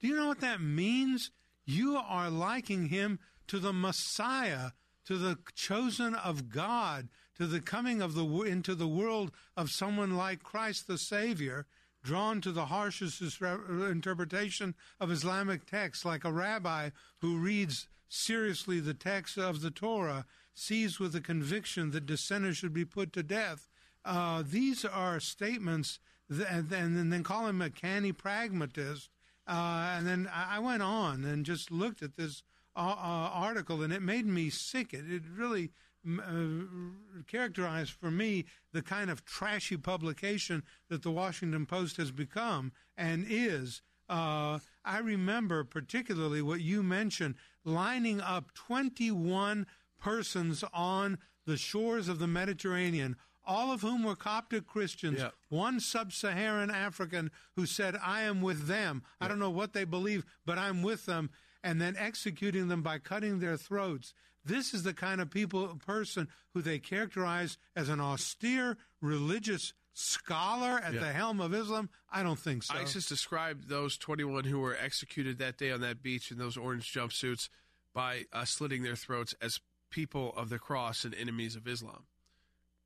Do 0.00 0.08
you 0.08 0.16
know 0.16 0.28
what 0.28 0.40
that 0.40 0.60
means? 0.60 1.30
You 1.64 1.96
are 1.96 2.30
liking 2.30 2.88
him 2.88 3.18
to 3.48 3.58
the 3.58 3.72
Messiah, 3.72 4.70
to 5.06 5.18
the 5.18 5.38
chosen 5.54 6.14
of 6.14 6.48
God, 6.48 7.08
to 7.40 7.46
the 7.46 7.60
coming 7.60 8.02
of 8.02 8.12
the 8.12 8.42
into 8.42 8.74
the 8.74 8.86
world 8.86 9.32
of 9.56 9.70
someone 9.70 10.14
like 10.14 10.42
Christ 10.42 10.86
the 10.86 10.98
Savior, 10.98 11.64
drawn 12.02 12.42
to 12.42 12.52
the 12.52 12.66
harshest 12.66 13.22
interpretation 13.22 14.74
of 15.00 15.10
Islamic 15.10 15.64
texts, 15.64 16.04
like 16.04 16.22
a 16.26 16.32
rabbi 16.32 16.90
who 17.22 17.38
reads 17.38 17.88
seriously 18.10 18.78
the 18.78 18.92
text 18.92 19.38
of 19.38 19.62
the 19.62 19.70
Torah, 19.70 20.26
sees 20.52 21.00
with 21.00 21.16
a 21.16 21.20
conviction 21.22 21.92
that 21.92 22.04
dissenters 22.04 22.58
should 22.58 22.74
be 22.74 22.84
put 22.84 23.10
to 23.14 23.22
death. 23.22 23.70
Uh, 24.04 24.42
these 24.46 24.84
are 24.84 25.18
statements, 25.18 25.98
that, 26.28 26.50
and, 26.50 26.70
and 26.70 27.10
then 27.10 27.24
call 27.24 27.46
him 27.46 27.62
a 27.62 27.70
canny 27.70 28.12
pragmatist. 28.12 29.08
Uh, 29.46 29.94
and 29.96 30.06
then 30.06 30.30
I 30.30 30.58
went 30.58 30.82
on 30.82 31.24
and 31.24 31.46
just 31.46 31.70
looked 31.70 32.02
at 32.02 32.16
this 32.18 32.42
uh, 32.76 32.80
uh 32.80 33.30
article, 33.32 33.82
and 33.82 33.94
it 33.94 34.02
made 34.02 34.26
me 34.26 34.50
sick. 34.50 34.92
It, 34.92 35.10
it 35.10 35.22
really 35.34 35.70
uh, 36.06 37.22
characterized 37.26 37.92
for 37.92 38.10
me 38.10 38.46
the 38.72 38.82
kind 38.82 39.10
of 39.10 39.24
trashy 39.24 39.76
publication 39.76 40.62
that 40.88 41.02
the 41.02 41.10
Washington 41.10 41.66
Post 41.66 41.96
has 41.98 42.10
become 42.10 42.72
and 42.96 43.26
is. 43.28 43.82
Uh, 44.08 44.58
I 44.84 44.98
remember 44.98 45.62
particularly 45.62 46.42
what 46.42 46.60
you 46.60 46.82
mentioned 46.82 47.36
lining 47.64 48.20
up 48.20 48.52
21 48.54 49.66
persons 49.98 50.64
on 50.72 51.18
the 51.46 51.56
shores 51.56 52.08
of 52.08 52.18
the 52.18 52.26
Mediterranean, 52.26 53.16
all 53.44 53.72
of 53.72 53.82
whom 53.82 54.02
were 54.02 54.16
Coptic 54.16 54.66
Christians, 54.66 55.18
yeah. 55.18 55.30
one 55.48 55.80
sub 55.80 56.12
Saharan 56.12 56.70
African 56.70 57.30
who 57.56 57.66
said, 57.66 57.96
I 58.02 58.22
am 58.22 58.42
with 58.42 58.66
them. 58.66 59.02
Yeah. 59.04 59.24
I 59.24 59.28
don't 59.28 59.38
know 59.38 59.50
what 59.50 59.72
they 59.72 59.84
believe, 59.84 60.24
but 60.46 60.58
I'm 60.58 60.82
with 60.82 61.06
them, 61.06 61.30
and 61.62 61.80
then 61.80 61.96
executing 61.98 62.68
them 62.68 62.82
by 62.82 62.98
cutting 62.98 63.38
their 63.38 63.56
throats. 63.56 64.14
This 64.44 64.72
is 64.72 64.82
the 64.82 64.94
kind 64.94 65.20
of 65.20 65.30
people, 65.30 65.66
person 65.86 66.28
who 66.54 66.62
they 66.62 66.78
characterize 66.78 67.58
as 67.76 67.88
an 67.88 68.00
austere 68.00 68.76
religious 69.00 69.72
scholar 69.92 70.78
at 70.78 70.94
yeah. 70.94 71.00
the 71.00 71.12
helm 71.12 71.40
of 71.40 71.54
Islam? 71.54 71.90
I 72.10 72.22
don't 72.22 72.38
think 72.38 72.62
so. 72.62 72.74
ISIS 72.74 73.06
described 73.06 73.68
those 73.68 73.96
21 73.98 74.44
who 74.44 74.60
were 74.60 74.76
executed 74.76 75.38
that 75.38 75.58
day 75.58 75.70
on 75.70 75.80
that 75.82 76.02
beach 76.02 76.30
in 76.30 76.38
those 76.38 76.56
orange 76.56 76.92
jumpsuits 76.92 77.48
by 77.92 78.24
uh, 78.32 78.44
slitting 78.44 78.82
their 78.82 78.96
throats 78.96 79.34
as 79.40 79.58
people 79.90 80.32
of 80.36 80.48
the 80.48 80.58
cross 80.58 81.04
and 81.04 81.14
enemies 81.14 81.56
of 81.56 81.66
Islam. 81.66 82.04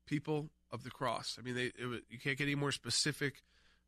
People 0.05 0.49
of 0.71 0.83
the 0.83 0.91
cross. 0.91 1.37
I 1.39 1.43
mean, 1.43 1.55
they, 1.55 1.65
it, 1.65 2.03
you 2.09 2.19
can't 2.19 2.37
get 2.37 2.45
any 2.45 2.55
more 2.55 2.71
specific 2.71 3.43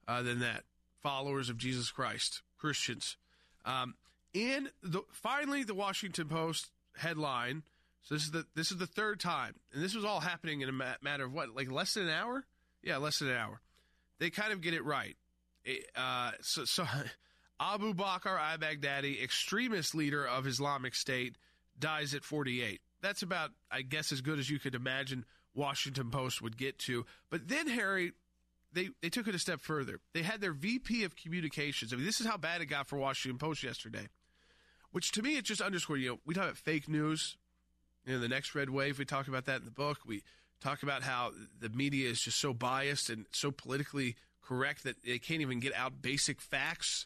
uh, 0.07 0.21
than 0.21 0.39
that. 0.39 0.63
Followers 1.01 1.49
of 1.49 1.57
Jesus 1.57 1.91
Christ, 1.91 2.41
Christians. 2.57 3.17
Um, 3.65 3.95
and 4.33 4.69
the, 4.81 5.01
finally, 5.11 5.63
the 5.63 5.73
Washington 5.73 6.27
Post 6.27 6.71
headline. 6.97 7.63
So 8.03 8.15
this 8.15 8.23
is 8.23 8.31
the 8.31 8.45
this 8.55 8.71
is 8.71 8.77
the 8.77 8.87
third 8.87 9.19
time, 9.19 9.55
and 9.73 9.83
this 9.83 9.93
was 9.93 10.05
all 10.05 10.19
happening 10.19 10.61
in 10.61 10.69
a 10.69 10.73
ma- 10.73 10.95
matter 11.01 11.25
of 11.25 11.33
what, 11.33 11.55
like 11.55 11.69
less 11.69 11.93
than 11.93 12.07
an 12.07 12.13
hour? 12.13 12.45
Yeah, 12.81 12.97
less 12.97 13.19
than 13.19 13.29
an 13.29 13.37
hour. 13.37 13.61
They 14.19 14.29
kind 14.29 14.53
of 14.53 14.61
get 14.61 14.73
it 14.73 14.83
right. 14.85 15.15
uh, 15.95 16.31
so, 16.41 16.65
so 16.65 16.85
Abu 17.59 17.93
Bakr 17.93 18.39
al-Baghdadi, 18.39 19.21
extremist 19.21 19.93
leader 19.93 20.25
of 20.25 20.47
Islamic 20.47 20.95
State, 20.95 21.35
dies 21.77 22.13
at 22.13 22.23
48. 22.23 22.81
That's 23.01 23.21
about, 23.21 23.51
I 23.69 23.81
guess, 23.81 24.11
as 24.11 24.21
good 24.21 24.39
as 24.39 24.49
you 24.49 24.57
could 24.57 24.73
imagine 24.73 25.25
Washington 25.53 26.09
Post 26.09 26.41
would 26.41 26.57
get 26.57 26.79
to. 26.79 27.05
But 27.29 27.47
then 27.47 27.67
Harry, 27.67 28.13
they 28.73 28.89
they 29.01 29.09
took 29.09 29.27
it 29.27 29.35
a 29.35 29.39
step 29.39 29.59
further. 29.59 29.99
They 30.13 30.23
had 30.23 30.39
their 30.39 30.53
VP 30.53 31.03
of 31.03 31.15
communications. 31.15 31.91
I 31.91 31.97
mean, 31.97 32.05
this 32.05 32.21
is 32.21 32.27
how 32.27 32.37
bad 32.37 32.61
it 32.61 32.67
got 32.67 32.87
for 32.87 32.97
Washington 32.97 33.37
Post 33.37 33.63
yesterday 33.63 34.07
which 34.97 35.11
to 35.11 35.21
me 35.21 35.37
it 35.37 35.45
just 35.45 35.61
underscored. 35.61 36.01
You 36.01 36.09
know, 36.09 36.19
we 36.25 36.33
talk 36.33 36.45
about 36.45 36.57
fake 36.57 36.89
news. 36.89 37.37
You 38.03 38.13
know, 38.13 38.19
the 38.19 38.27
next 38.27 38.55
red 38.55 38.71
wave. 38.71 38.97
We 38.97 39.05
talk 39.05 39.27
about 39.27 39.45
that 39.45 39.59
in 39.59 39.65
the 39.65 39.69
book. 39.69 39.99
We 40.07 40.23
talk 40.59 40.81
about 40.81 41.03
how 41.03 41.33
the 41.59 41.69
media 41.69 42.09
is 42.09 42.19
just 42.19 42.39
so 42.39 42.51
biased 42.51 43.11
and 43.11 43.27
so 43.29 43.51
politically 43.51 44.15
correct 44.41 44.83
that 44.85 45.03
they 45.05 45.19
can't 45.19 45.41
even 45.41 45.59
get 45.59 45.75
out 45.75 46.01
basic 46.01 46.41
facts 46.41 47.05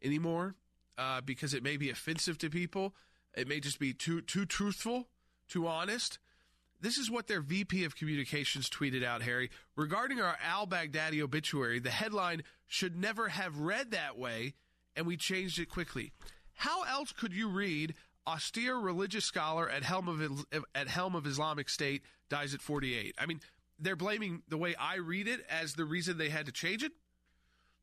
anymore 0.00 0.54
uh, 0.96 1.20
because 1.20 1.52
it 1.52 1.64
may 1.64 1.76
be 1.76 1.90
offensive 1.90 2.38
to 2.38 2.48
people. 2.48 2.94
It 3.34 3.48
may 3.48 3.58
just 3.58 3.80
be 3.80 3.92
too 3.92 4.20
too 4.20 4.46
truthful, 4.46 5.08
too 5.48 5.66
honest. 5.66 6.20
This 6.80 6.96
is 6.96 7.10
what 7.10 7.26
their 7.26 7.40
VP 7.40 7.82
of 7.82 7.96
Communications 7.96 8.70
tweeted 8.70 9.02
out, 9.02 9.22
Harry. 9.22 9.50
Regarding 9.74 10.20
our 10.20 10.36
al 10.48 10.68
Baghdadi 10.68 11.20
obituary, 11.20 11.80
the 11.80 11.90
headline 11.90 12.44
should 12.68 12.96
never 12.96 13.30
have 13.30 13.58
read 13.58 13.90
that 13.90 14.16
way, 14.16 14.54
and 14.94 15.06
we 15.06 15.16
changed 15.16 15.58
it 15.58 15.68
quickly. 15.68 16.12
How 16.54 16.82
else 16.84 17.12
could 17.12 17.32
you 17.32 17.48
read 17.48 17.94
austere 18.26 18.76
religious 18.76 19.24
scholar 19.24 19.68
at 19.68 19.82
helm 19.82 20.08
of 20.08 20.62
at 20.74 20.88
helm 20.88 21.14
of 21.14 21.26
Islamic 21.26 21.68
State 21.68 22.02
dies 22.28 22.54
at 22.54 22.60
48? 22.60 23.14
I 23.18 23.26
mean, 23.26 23.40
they're 23.78 23.96
blaming 23.96 24.42
the 24.48 24.56
way 24.56 24.74
I 24.74 24.96
read 24.96 25.28
it 25.28 25.40
as 25.48 25.74
the 25.74 25.84
reason 25.84 26.18
they 26.18 26.28
had 26.28 26.46
to 26.46 26.52
change 26.52 26.82
it. 26.82 26.92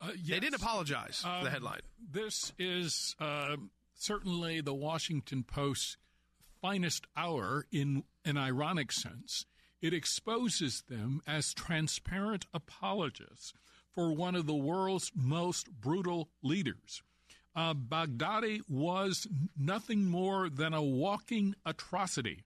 Uh, 0.02 0.12
yes. 0.16 0.30
They 0.30 0.40
didn't 0.40 0.56
apologize 0.62 1.20
for 1.22 1.28
the 1.28 1.48
um, 1.48 1.52
headline. 1.52 1.82
This 2.12 2.54
is 2.58 3.16
uh, 3.20 3.58
certainly 3.96 4.62
the 4.62 4.74
Washington 4.74 5.44
Post's 5.44 5.98
finest 6.62 7.06
hour 7.18 7.66
in 7.72 8.04
an 8.24 8.38
ironic 8.38 8.92
sense. 8.92 9.46
It 9.82 9.94
exposes 9.94 10.84
them 10.90 11.22
as 11.28 11.54
transparent 11.54 12.46
apologists 12.54 13.54
for 13.94 14.14
one 14.14 14.36
of 14.36 14.46
the 14.46 14.56
world's 14.56 15.12
most 15.16 15.70
brutal 15.72 16.30
leaders 16.42 17.02
uh, 17.56 17.74
Baghdadi 17.74 18.62
was 18.68 19.28
nothing 19.58 20.06
more 20.06 20.50
than 20.50 20.74
a 20.74 20.84
walking 20.84 21.56
atrocity. 21.66 22.44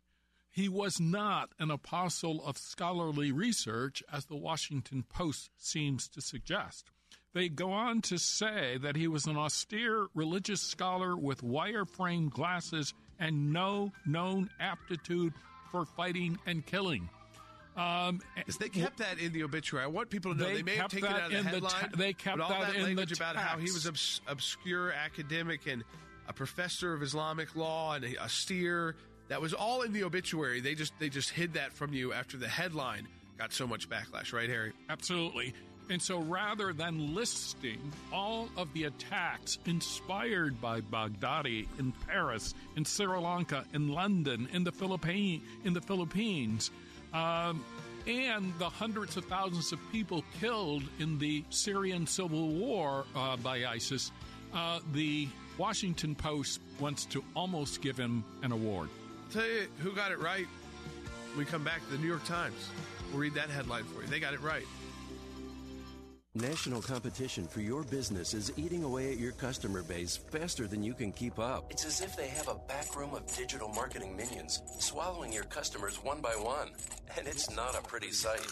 He 0.49 0.69
was 0.69 0.99
not 0.99 1.49
an 1.59 1.71
apostle 1.71 2.45
of 2.45 2.57
scholarly 2.57 3.31
research, 3.31 4.03
as 4.11 4.25
the 4.25 4.35
Washington 4.35 5.03
Post 5.03 5.49
seems 5.57 6.07
to 6.09 6.21
suggest. 6.21 6.91
They 7.33 7.49
go 7.49 7.71
on 7.71 8.01
to 8.03 8.19
say 8.19 8.77
that 8.77 8.95
he 8.95 9.07
was 9.07 9.25
an 9.25 9.35
austere 9.35 10.07
religious 10.13 10.61
scholar 10.61 11.17
with 11.17 11.41
wire-frame 11.41 12.29
glasses 12.29 12.93
and 13.19 13.51
no 13.51 13.91
known 14.05 14.51
aptitude 14.59 15.33
for 15.71 15.85
fighting 15.85 16.37
and 16.45 16.63
killing. 16.63 17.09
Um, 17.75 18.21
they 18.59 18.69
kept 18.69 18.97
that 18.97 19.19
in 19.19 19.33
the 19.33 19.43
obituary. 19.43 19.83
I 19.83 19.87
want 19.87 20.09
people 20.09 20.33
to 20.33 20.39
know 20.39 20.45
they, 20.45 20.57
they 20.57 20.63
may 20.63 20.75
have 20.75 20.91
taken 20.91 21.09
it 21.09 21.15
out 21.15 21.23
of 21.25 21.31
the 21.31 21.49
headline. 21.49 21.61
The 21.61 21.69
ta- 21.69 21.89
they 21.95 22.13
kept 22.13 22.37
but 22.37 22.43
all 22.43 22.49
that, 22.49 22.73
that 22.73 22.75
in 22.75 22.83
language 22.83 23.09
the 23.09 23.15
about 23.15 23.35
how 23.35 23.57
he 23.57 23.71
was 23.71 23.87
obs- 23.87 24.21
obscure 24.27 24.91
academic 24.91 25.65
and 25.67 25.83
a 26.27 26.33
professor 26.33 26.93
of 26.93 27.01
Islamic 27.01 27.55
law 27.55 27.93
and 27.95 28.05
a, 28.05 28.23
a 28.23 28.29
steer. 28.29 28.95
That 29.29 29.41
was 29.41 29.53
all 29.53 29.81
in 29.81 29.93
the 29.93 30.03
obituary. 30.03 30.59
They 30.59 30.75
just 30.75 30.93
they 30.99 31.09
just 31.09 31.29
hid 31.29 31.53
that 31.53 31.73
from 31.73 31.93
you 31.93 32.13
after 32.13 32.37
the 32.37 32.47
headline 32.47 33.07
got 33.37 33.53
so 33.53 33.65
much 33.65 33.89
backlash, 33.89 34.33
right, 34.33 34.49
Harry? 34.49 34.73
Absolutely. 34.89 35.53
And 35.89 36.01
so 36.01 36.19
rather 36.19 36.71
than 36.71 37.13
listing 37.13 37.91
all 38.11 38.47
of 38.55 38.71
the 38.73 38.85
attacks 38.85 39.59
inspired 39.65 40.61
by 40.61 40.79
Baghdadi 40.81 41.67
in 41.77 41.91
Paris, 42.07 42.53
in 42.77 42.85
Sri 42.85 43.05
Lanka, 43.05 43.65
in 43.73 43.89
London, 43.89 44.47
in 44.53 44.63
the 44.63 44.71
Philippine, 44.71 45.41
in 45.65 45.73
the 45.73 45.81
Philippines, 45.81 46.71
um, 47.13 47.63
and 48.07 48.53
the 48.59 48.69
hundreds 48.69 49.17
of 49.17 49.25
thousands 49.25 49.71
of 49.71 49.79
people 49.91 50.23
killed 50.39 50.83
in 50.99 51.19
the 51.19 51.43
Syrian 51.49 52.05
civil 52.05 52.49
war 52.49 53.05
uh, 53.15 53.37
by 53.37 53.65
ISIS, 53.65 54.11
uh, 54.53 54.79
the 54.93 55.27
Washington 55.57 56.15
Post 56.15 56.59
wants 56.79 57.05
to 57.05 57.23
almost 57.35 57.81
give 57.81 57.97
him 57.97 58.23
an 58.41 58.51
award. 58.51 58.89
tell 59.31 59.45
you 59.45 59.67
who 59.79 59.93
got 59.93 60.11
it 60.11 60.19
right. 60.19 60.47
We 61.37 61.45
come 61.45 61.63
back 61.63 61.83
to 61.85 61.91
the 61.91 61.97
New 61.97 62.07
York 62.07 62.25
Times. 62.25 62.69
We'll 63.11 63.21
read 63.21 63.33
that 63.35 63.49
headline 63.49 63.83
for 63.85 64.01
you. 64.01 64.07
They 64.07 64.19
got 64.19 64.33
it 64.33 64.41
right. 64.41 64.65
National 66.35 66.81
competition 66.81 67.47
for 67.47 67.61
your 67.61 67.83
business 67.83 68.33
is 68.33 68.51
eating 68.57 68.83
away 68.83 69.11
at 69.11 69.19
your 69.19 69.33
customer 69.33 69.83
base 69.83 70.17
faster 70.17 70.65
than 70.65 70.81
you 70.81 70.95
can 70.95 71.11
keep 71.11 71.37
up. 71.37 71.67
It's 71.69 71.85
as 71.85 72.01
if 72.01 72.15
they 72.17 72.27
have 72.27 72.47
a 72.47 72.55
back 72.55 72.95
room 72.95 73.13
of 73.13 73.23
digital 73.37 73.69
marketing 73.69 74.17
minions, 74.17 74.63
swallowing 74.79 75.31
your 75.31 75.43
customers 75.43 75.97
one 75.97 76.21
by 76.21 76.31
one. 76.31 76.71
And 77.15 77.27
it's 77.27 77.55
not 77.55 77.77
a 77.77 77.83
pretty 77.83 78.11
sight. 78.11 78.47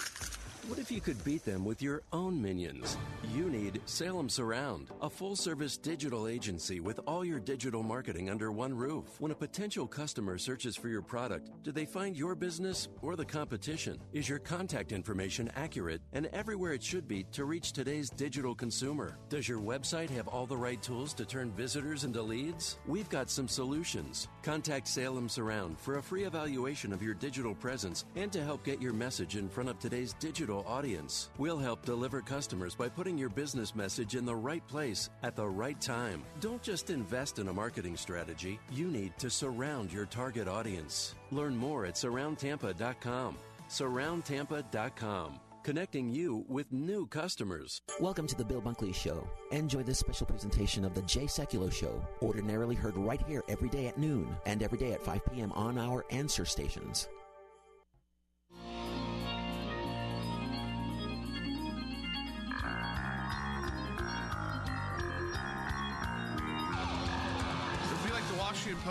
What 0.67 0.77
if 0.77 0.91
you 0.91 1.01
could 1.01 1.22
beat 1.23 1.43
them 1.43 1.65
with 1.65 1.81
your 1.81 2.03
own 2.14 2.40
minions? 2.40 2.95
You 3.33 3.49
need 3.49 3.81
Salem 3.85 4.30
Surround, 4.30 4.90
a 5.01 5.09
full 5.09 5.35
service 5.35 5.75
digital 5.75 6.27
agency 6.27 6.80
with 6.80 6.99
all 7.07 7.25
your 7.25 7.40
digital 7.40 7.81
marketing 7.81 8.30
under 8.30 8.51
one 8.51 8.73
roof. 8.73 9.19
When 9.19 9.31
a 9.31 9.35
potential 9.35 9.88
customer 9.88 10.38
searches 10.38 10.75
for 10.75 10.88
your 10.88 11.01
product, 11.01 11.49
do 11.64 11.72
they 11.72 11.85
find 11.85 12.15
your 12.15 12.35
business 12.35 12.90
or 13.01 13.15
the 13.15 13.25
competition? 13.25 13.99
Is 14.14 14.30
your 14.30 14.38
contact 14.38 14.91
information 14.91 15.51
accurate 15.56 16.01
and 16.14 16.27
everywhere 16.27 16.73
it 16.73 16.83
should 16.83 17.07
be 17.07 17.23
to 17.31 17.45
reach 17.45 17.72
today's 17.72 18.11
digital 18.11 18.53
consumer? 18.53 19.17
Does 19.30 19.49
your 19.49 19.59
website 19.59 20.11
have 20.11 20.27
all 20.27 20.45
the 20.45 20.57
right 20.57 20.81
tools 20.81 21.14
to 21.15 21.25
turn 21.25 21.51
visitors 21.51 22.03
into 22.03 22.22
leads? 22.22 22.77
We've 22.85 23.09
got 23.09 23.31
some 23.31 23.48
solutions. 23.48 24.27
Contact 24.43 24.88
Salem 24.88 25.27
Surround 25.27 25.80
for 25.80 25.98
a 25.98 26.03
free 26.03 26.25
evaluation 26.25 26.93
of 26.93 27.01
your 27.01 27.15
digital 27.15 27.56
presence 27.56 28.06
and 28.15 28.31
to 28.31 28.43
help 28.43 28.64
get 28.64 28.80
your 28.81 28.93
message 28.93 29.38
in 29.38 29.49
front 29.49 29.69
of 29.69 29.80
today's 29.80 30.14
digital 30.14 30.51
audience. 30.60 31.30
We'll 31.38 31.58
help 31.58 31.86
deliver 31.86 32.22
customers 32.22 32.76
by 32.76 32.90
putting 32.90 33.18
your 33.18 33.30
business 33.30 33.74
message 33.76 34.16
in 34.16 34.26
the 34.26 34.36
right 34.36 34.66
place 34.68 35.10
at 35.24 35.36
the 35.36 35.48
right 35.48 35.80
time. 35.82 36.24
Don't 36.40 36.62
just 36.62 36.90
invest 36.90 37.40
in 37.40 37.48
a 37.48 37.54
marketing 37.54 37.98
strategy, 37.98 38.60
you 38.72 38.88
need 38.88 39.18
to 39.18 39.30
surround 39.30 39.92
your 39.92 40.06
target 40.06 40.48
audience. 40.48 41.16
Learn 41.32 41.56
more 41.56 41.86
at 41.86 41.96
surroundtampa.com. 41.96 43.38
Surroundtampa.com. 43.70 45.40
Connecting 45.64 46.10
you 46.10 46.44
with 46.48 46.72
new 46.72 47.06
customers. 47.06 47.82
Welcome 48.00 48.26
to 48.26 48.36
the 48.36 48.44
Bill 48.44 48.62
Bunkley 48.62 48.96
Show. 48.96 49.28
Enjoy 49.52 49.84
this 49.84 50.00
special 50.00 50.26
presentation 50.26 50.84
of 50.84 50.96
the 50.96 51.04
Jay 51.04 51.26
Sekulow 51.26 51.72
Show, 51.72 52.04
ordinarily 52.24 52.74
heard 52.74 52.98
right 52.98 53.22
here 53.28 53.44
every 53.48 53.70
day 53.70 53.86
at 53.86 53.98
noon 53.98 54.36
and 54.48 54.64
every 54.64 54.80
day 54.80 54.94
at 54.94 55.04
5 55.04 55.22
p.m. 55.32 55.52
on 55.52 55.78
our 55.78 56.04
answer 56.10 56.46
stations. 56.46 57.08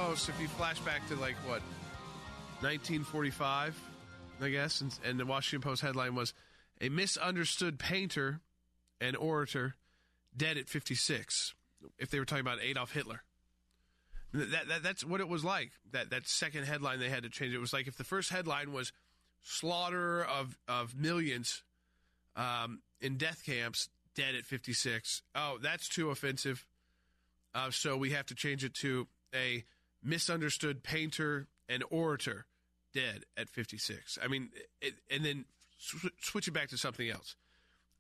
The 0.00 0.06
Washington 0.06 0.26
Post 0.26 0.28
if 0.28 0.40
you 0.40 0.48
flash 0.48 0.80
back 0.80 1.06
to 1.08 1.16
like 1.16 1.36
what 1.46 1.62
1945, 2.60 3.78
I 4.40 4.48
guess, 4.48 4.80
and, 4.80 4.98
and 5.04 5.18
the 5.18 5.26
Washington 5.26 5.68
Post 5.68 5.82
headline 5.82 6.14
was 6.14 6.34
a 6.80 6.88
misunderstood 6.88 7.78
painter 7.78 8.40
and 9.00 9.16
orator 9.16 9.74
dead 10.36 10.56
at 10.56 10.68
56. 10.68 11.54
If 11.98 12.10
they 12.10 12.18
were 12.18 12.24
talking 12.24 12.42
about 12.42 12.58
Adolf 12.62 12.92
Hitler, 12.92 13.22
that, 14.32 14.68
that 14.68 14.82
that's 14.82 15.04
what 15.04 15.20
it 15.20 15.28
was 15.28 15.44
like. 15.44 15.70
That 15.92 16.10
that 16.10 16.26
second 16.28 16.64
headline 16.64 17.00
they 17.00 17.08
had 17.08 17.22
to 17.24 17.30
change. 17.30 17.54
It 17.54 17.58
was 17.58 17.72
like 17.72 17.86
if 17.86 17.96
the 17.96 18.04
first 18.04 18.30
headline 18.30 18.72
was 18.72 18.92
slaughter 19.42 20.22
of 20.22 20.56
of 20.68 20.94
millions 20.94 21.62
um, 22.36 22.80
in 23.00 23.16
death 23.16 23.42
camps, 23.44 23.88
dead 24.14 24.34
at 24.34 24.44
56. 24.44 25.22
Oh, 25.34 25.58
that's 25.60 25.88
too 25.88 26.10
offensive. 26.10 26.64
Uh, 27.54 27.70
so 27.70 27.96
we 27.96 28.10
have 28.10 28.26
to 28.26 28.34
change 28.34 28.64
it 28.64 28.74
to 28.74 29.08
a 29.34 29.64
misunderstood 30.02 30.82
painter 30.82 31.46
and 31.68 31.84
orator 31.90 32.46
dead 32.92 33.24
at 33.36 33.48
56. 33.48 34.18
I 34.22 34.28
mean, 34.28 34.50
it, 34.80 34.94
and 35.10 35.24
then 35.24 35.44
sw- 35.78 36.06
switch 36.20 36.48
it 36.48 36.52
back 36.52 36.68
to 36.70 36.78
something 36.78 37.08
else. 37.08 37.36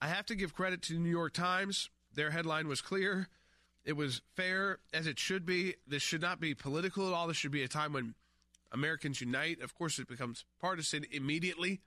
I 0.00 0.08
have 0.08 0.26
to 0.26 0.34
give 0.34 0.54
credit 0.54 0.82
to 0.82 0.94
the 0.94 0.98
New 0.98 1.10
York 1.10 1.32
Times. 1.32 1.90
Their 2.14 2.30
headline 2.30 2.68
was 2.68 2.80
clear. 2.80 3.28
It 3.84 3.94
was 3.94 4.22
fair 4.34 4.78
as 4.92 5.06
it 5.06 5.18
should 5.18 5.46
be. 5.46 5.74
This 5.86 6.02
should 6.02 6.20
not 6.20 6.40
be 6.40 6.54
political 6.54 7.06
at 7.06 7.14
all. 7.14 7.28
This 7.28 7.36
should 7.36 7.50
be 7.50 7.62
a 7.62 7.68
time 7.68 7.92
when 7.92 8.14
Americans 8.72 9.20
unite. 9.20 9.60
Of 9.60 9.74
course, 9.74 9.98
it 9.98 10.08
becomes 10.08 10.44
partisan 10.60 11.04
immediately, 11.10 11.80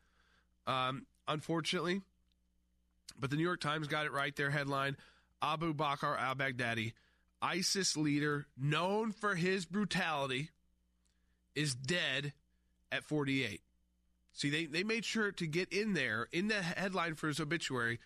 um, 0.68 1.06
unfortunately. 1.28 2.02
But 3.20 3.30
the 3.30 3.36
New 3.36 3.44
York 3.44 3.62
Times 3.62 3.88
got 3.88 4.06
it 4.06 4.12
right. 4.12 4.36
Their 4.36 4.50
headline 4.50 4.98
Abu 5.42 5.74
Bakr 5.74 6.20
al 6.20 6.36
Baghdadi, 6.36 6.94
ISIS 7.44 7.98
leader 7.98 8.48
known 8.58 9.12
for 9.12 9.36
his 9.36 9.66
brutality, 9.66 10.50
is 11.56 11.76
dead 11.76 12.34
at 12.92 13.04
48. 13.04 13.62
See, 14.32 14.50
they, 14.50 14.66
they 14.66 14.84
made 14.84 15.06
sure 15.06 15.32
to 15.34 15.46
get 15.46 15.72
in 15.72 15.94
there 15.94 16.28
in 16.32 16.48
the 16.48 16.62
headline 16.62 17.16
for 17.16 17.28
his 17.28 17.40
obituary 17.40 18.00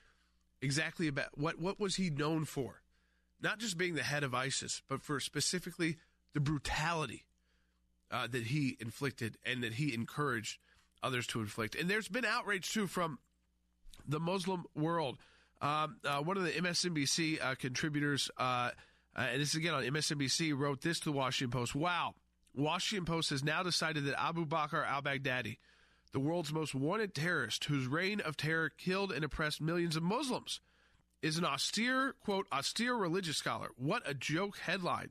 exactly 0.61 1.07
about 1.07 1.38
what, 1.38 1.59
what 1.59 1.80
was 1.80 1.95
he 1.95 2.09
known 2.09 2.45
for. 2.45 2.82
Not 3.40 3.59
just 3.59 3.77
being 3.77 3.95
the 3.95 4.03
head 4.03 4.24
of 4.24 4.33
ISIS, 4.33 4.82
but 4.90 5.01
for 5.01 5.19
specifically 5.19 5.98
the 6.33 6.40
brutality 6.40 7.25
uh, 8.11 8.27
that 8.27 8.48
he 8.48 8.75
inflicted 8.80 9.38
and 9.45 9.64
that 9.64 9.74
he 9.74 9.93
encouraged 9.93 10.57
others 11.03 11.27
to 11.27 11.40
inflict. 11.40 11.75
And 11.75 11.90
there's 11.90 12.07
been 12.07 12.25
outrage 12.25 12.74
too 12.74 12.88
from 12.88 13.19
the 14.07 14.19
Muslim 14.19 14.66
world. 14.75 15.17
Um, 15.61 15.98
uh, 16.03 16.19
one 16.19 16.38
of 16.38 16.43
the 16.43 16.51
MSNBC 16.51 17.43
uh, 17.43 17.56
contributors, 17.56 18.30
uh, 19.18 19.22
and 19.32 19.42
this 19.42 19.50
is 19.50 19.56
again 19.56 19.74
on 19.74 19.84
MSNBC, 19.84 20.58
wrote 20.58 20.82
this 20.82 21.00
to 21.00 21.06
the 21.06 21.12
Washington 21.12 21.58
Post. 21.58 21.74
Wow. 21.76 22.14
Washington 22.56 23.06
Post 23.06 23.32
has 23.32 23.44
now 23.44 23.64
decided 23.64 24.06
that 24.06 24.20
Abu 24.20 24.46
Bakr 24.46 24.86
al 24.86 25.02
Baghdadi, 25.02 25.58
the 26.12 26.20
world's 26.20 26.54
most 26.54 26.76
wanted 26.76 27.14
terrorist 27.14 27.66
whose 27.66 27.88
reign 27.88 28.20
of 28.22 28.38
terror 28.38 28.70
killed 28.70 29.12
and 29.12 29.24
oppressed 29.24 29.62
millions 29.62 29.96
of 29.96 30.04
Muslims, 30.04 30.62
is 31.22 31.38
an 31.38 31.46
austere, 31.46 32.14
quote, 32.24 32.48
austere 32.52 32.96
religious 32.96 33.38
scholar. 33.38 33.70
What 33.76 34.04
a 34.06 34.14
joke 34.14 34.58
headline. 34.58 35.10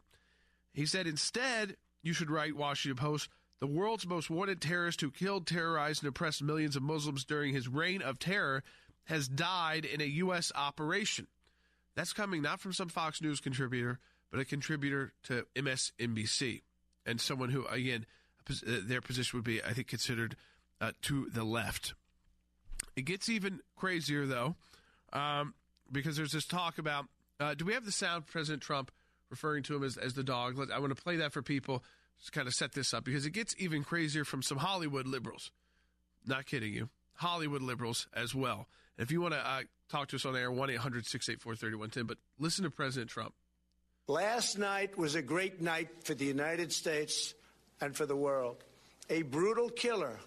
He 0.73 0.87
said, 0.87 1.07
instead, 1.07 1.77
you 2.03 2.13
should 2.13 2.31
write, 2.31 2.57
Washington 2.57 2.97
Post, 2.97 3.29
the 3.61 3.67
world's 3.67 4.07
most 4.07 4.31
wanted 4.31 4.61
terrorist 4.61 5.01
who 5.01 5.11
killed, 5.11 5.47
terrorized, 5.47 6.03
and 6.03 6.09
oppressed 6.09 6.43
millions 6.43 6.77
of 6.77 6.83
Muslims 6.83 7.25
during 7.25 7.55
his 7.55 7.69
reign 7.69 8.03
of 8.03 8.19
terror 8.19 8.63
has 9.05 9.29
died 9.29 9.85
in 9.85 10.01
a 10.01 10.05
U.S. 10.05 10.53
operation. 10.55 11.27
That's 11.97 12.13
coming 12.13 12.43
not 12.43 12.61
from 12.61 12.73
some 12.73 12.89
Fox 12.89 13.21
News 13.21 13.41
contributor, 13.41 13.99
but 14.31 14.39
a 14.39 14.45
contributor 14.45 15.13
to 15.25 15.47
MSNBC 15.57 16.63
and 17.05 17.21
someone 17.21 17.49
who, 17.49 17.67
again, 17.67 18.07
their 18.65 19.01
position 19.01 19.39
would 19.39 19.45
be, 19.45 19.63
I 19.63 19.73
think, 19.73 19.89
considered 19.89 20.37
uh, 20.81 20.93
to 21.03 21.29
the 21.33 21.43
left. 21.43 21.95
It 22.95 23.03
gets 23.03 23.29
even 23.29 23.61
crazier, 23.77 24.27
though, 24.27 24.55
um, 25.13 25.55
because 25.91 26.17
there's 26.17 26.33
this 26.33 26.47
talk 26.47 26.79
about 26.79 27.07
uh, 27.39 27.55
do 27.55 27.65
we 27.65 27.75
have 27.75 27.85
the 27.85 27.93
sound 27.93 28.27
President 28.27 28.63
Trump 28.63 28.91
referring 29.31 29.63
to 29.65 29.77
him 29.77 29.83
as, 29.83 29.97
as 29.97 30.15
the 30.15 30.23
dog? 30.23 30.59
I 30.73 30.79
want 30.79 30.97
to 30.97 31.03
play 31.03 31.17
that 31.17 31.33
for 31.33 31.43
people 31.43 31.85
to 32.25 32.31
kind 32.31 32.49
of 32.49 32.55
set 32.55 32.73
this 32.73 32.95
up 32.95 33.05
because 33.05 33.27
it 33.27 33.33
gets 33.33 33.55
even 33.59 33.85
crazier 33.85 34.25
from 34.25 34.43
some 34.43 34.59
Hollywood 34.59 35.07
liberals. 35.07 35.51
Not 36.25 36.47
kidding 36.47 36.73
you. 36.73 36.89
Hollywood 37.15 37.63
liberals 37.63 38.07
as 38.15 38.35
well. 38.35 38.69
If 38.99 39.11
you 39.11 39.21
want 39.21 39.35
to 39.35 39.41
uh, 39.41 39.63
talk 39.89 40.09
to 40.09 40.17
us 40.17 40.25
on 40.25 40.37
air, 40.37 40.51
1 40.51 40.71
800 40.71 41.07
684 41.07 41.57
3110. 41.57 42.07
But 42.07 42.19
listen 42.39 42.65
to 42.65 42.71
President 42.71 43.11
Trump. 43.11 43.35
Last 44.09 44.57
night 44.57 44.97
was 44.97 45.15
a 45.15 45.23
great 45.23 45.61
night 45.61 45.89
for 46.05 46.15
the 46.15 46.25
United 46.25 46.73
States 46.73 47.35
and 47.81 47.97
for 47.97 48.07
the 48.07 48.17
world. 48.17 48.63
A 49.11 49.23
brutal 49.23 49.69
killer, 49.69 50.19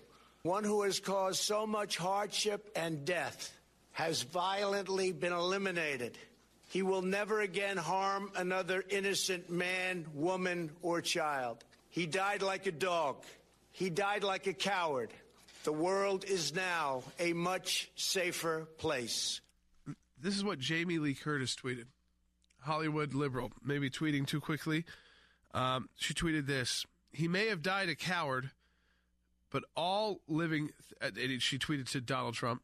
one 0.43 0.63
who 0.63 0.83
has 0.83 0.99
caused 0.99 1.41
so 1.41 1.65
much 1.65 1.97
hardship 1.97 2.69
and 2.75 3.05
death, 3.05 3.53
has 3.91 4.21
violently 4.23 5.11
been 5.11 5.33
eliminated. 5.33 6.17
He 6.69 6.83
will 6.83 7.01
never 7.01 7.41
again 7.41 7.77
harm 7.77 8.31
another 8.35 8.83
innocent 8.89 9.49
man, 9.49 10.05
woman, 10.13 10.71
or 10.81 11.01
child. 11.01 11.63
He 11.89 12.05
died 12.05 12.41
like 12.41 12.67
a 12.67 12.71
dog. 12.71 13.23
He 13.71 13.89
died 13.89 14.23
like 14.23 14.45
a 14.45 14.53
coward. 14.53 15.09
The 15.63 15.73
world 15.73 16.23
is 16.25 16.53
now 16.53 17.03
a 17.19 17.33
much 17.33 17.89
safer 17.95 18.67
place. 18.77 19.41
This 20.21 20.35
is 20.35 20.43
what 20.43 20.59
Jamie 20.59 20.97
Lee 20.97 21.13
Curtis 21.13 21.55
tweeted. 21.55 21.85
Hollywood 22.61 23.13
liberal, 23.13 23.51
maybe 23.63 23.89
tweeting 23.89 24.27
too 24.27 24.41
quickly. 24.41 24.83
Um, 25.53 25.89
she 25.95 26.13
tweeted 26.13 26.45
this 26.45 26.85
He 27.11 27.27
may 27.27 27.47
have 27.47 27.61
died 27.61 27.89
a 27.89 27.95
coward, 27.95 28.51
but 29.49 29.63
all 29.75 30.21
living, 30.27 30.71
and 31.01 31.41
she 31.41 31.57
tweeted 31.57 31.89
to 31.91 32.01
Donald 32.01 32.35
Trump, 32.35 32.61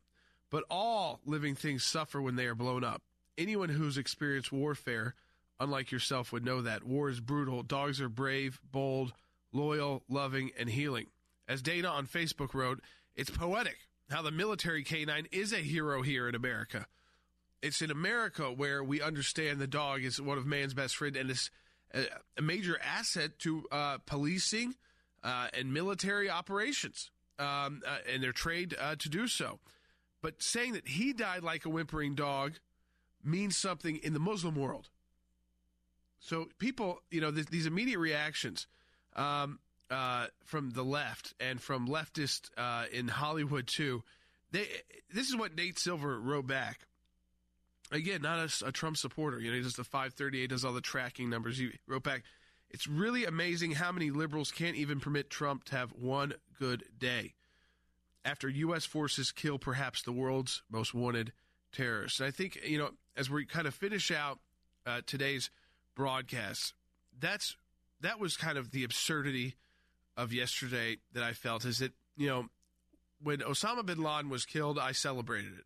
but 0.51 0.64
all 0.69 1.22
living 1.25 1.56
things 1.56 1.84
suffer 1.84 2.22
when 2.22 2.35
they 2.35 2.45
are 2.45 2.56
blown 2.56 2.84
up. 2.84 3.01
Anyone 3.38 3.69
who's 3.69 3.98
experienced 3.98 4.51
warfare, 4.51 5.16
unlike 5.59 5.92
yourself, 5.92 6.32
would 6.32 6.45
know 6.45 6.61
that. 6.61 6.84
War 6.84 7.09
is 7.09 7.19
brutal. 7.19 7.64
Dogs 7.64 8.00
are 8.01 8.09
brave, 8.09 8.59
bold, 8.72 9.14
loyal, 9.51 10.03
loving, 10.09 10.51
and 10.58 10.69
healing. 10.69 11.08
As 11.48 11.61
Dana 11.61 11.88
on 11.90 12.08
Facebook 12.08 12.53
wrote, 12.53 12.82
it's 13.16 13.30
poetic 13.30 13.77
how 14.09 14.22
the 14.22 14.32
military 14.32 14.84
canine 14.84 15.27
is 15.32 15.51
a 15.51 15.58
hero 15.58 16.01
here 16.01 16.30
in 16.30 16.35
America. 16.35 16.88
It's 17.61 17.82
in 17.82 17.92
America 17.92 18.51
where 18.51 18.84
we 18.84 19.01
understand 19.01 19.59
the 19.59 19.67
dog 19.67 20.03
is 20.03 20.22
one 20.22 20.38
of 20.38 20.45
man's 20.45 20.74
best 20.74 20.95
friend 20.95 21.16
and 21.16 21.32
is 21.32 21.50
a, 21.93 22.42
major 22.42 22.80
asset 22.84 23.40
to 23.40 23.66
uh, 23.72 23.98
policing 24.06 24.75
uh, 25.24 25.48
and 25.58 25.74
military 25.74 26.30
operations, 26.30 27.09
um, 27.40 27.82
uh, 27.88 27.98
and 28.11 28.22
they're 28.22 28.32
trained 28.32 28.75
uh, 28.80 28.95
to 29.00 29.09
do 29.09 29.27
so. 29.27 29.59
But 30.22 30.42
saying 30.42 30.74
that 30.74 30.88
he 30.88 31.14
died 31.14 31.43
like 31.43 31.66
a 31.66 31.69
whimpering 31.69 32.16
dog 32.16 32.53
means 33.24 33.58
something 33.58 33.98
in 33.98 34.14
the 34.14 34.19
Muslim 34.19 34.56
world. 34.56 34.90
So 36.19 36.48
people, 36.58 37.01
you 37.11 37.22
know, 37.22 37.32
th- 37.32 37.48
these 37.48 37.66
immediate 37.66 38.00
reactions 38.00 38.67
um, 39.16 39.59
uh, 39.90 40.27
from 40.43 40.72
the 40.72 40.84
left 40.84 41.34
and 41.40 41.61
from 41.61 41.88
leftists 41.88 42.50
uh, 42.58 42.85
in 42.92 43.08
Hollywood 43.08 43.67
too. 43.67 44.03
They, 44.51 44.67
this 45.14 45.30
is 45.30 45.35
what 45.35 45.56
Nate 45.56 45.80
Silver 45.80 46.19
wrote 46.19 46.48
back. 46.48 46.80
Again, 47.91 48.22
not 48.22 48.39
a, 48.39 48.67
a 48.67 48.72
Trump 48.72 48.97
supporter. 48.97 49.39
You 49.39 49.51
know, 49.51 49.57
he 49.57 49.64
does 49.64 49.73
the 49.73 49.83
538, 49.83 50.47
does 50.47 50.65
all 50.65 50.73
the 50.73 50.81
tracking 50.81 51.30
numbers. 51.30 51.57
He 51.57 51.72
wrote 51.88 52.03
back, 52.03 52.23
it's 52.69 52.88
really 52.88 53.25
amazing 53.25 53.72
how 53.72 53.91
many 53.91 54.09
liberals 54.09 54.51
can't 54.51 54.75
even 54.75 54.99
permit 54.99 55.30
Trump 55.30 55.65
to 55.65 55.75
have 55.75 55.91
one 55.91 56.33
good 56.59 56.83
day 56.97 57.33
after 58.25 58.49
U.S. 58.49 58.85
forces 58.85 59.31
kill 59.31 59.59
perhaps 59.59 60.01
the 60.01 60.11
world's 60.11 60.64
most 60.69 60.93
wanted 60.93 61.31
terrorist. 61.72 62.19
And 62.19 62.27
I 62.27 62.31
think, 62.31 62.59
you 62.65 62.80
know, 62.80 62.89
as 63.15 63.30
we 63.30 63.45
kind 63.45 63.67
of 63.67 63.75
finish 63.75 64.11
out 64.11 64.39
uh, 64.85 65.01
today's 65.05 65.51
broadcast, 65.95 66.73
that's 67.17 67.55
that 68.01 68.19
was 68.19 68.35
kind 68.35 68.57
of 68.57 68.72
the 68.72 68.83
absurdity 68.83 69.55
of 70.17 70.33
yesterday 70.33 70.97
that 71.14 71.23
I 71.23 71.33
felt 71.33 71.65
is 71.65 71.80
that, 71.80 71.93
you 72.17 72.27
know, 72.27 72.45
when 73.22 73.39
Osama 73.39 73.85
bin 73.85 74.01
Laden 74.01 74.30
was 74.30 74.45
killed, 74.45 74.77
I 74.77 74.91
celebrated 74.91 75.53
it. 75.57 75.65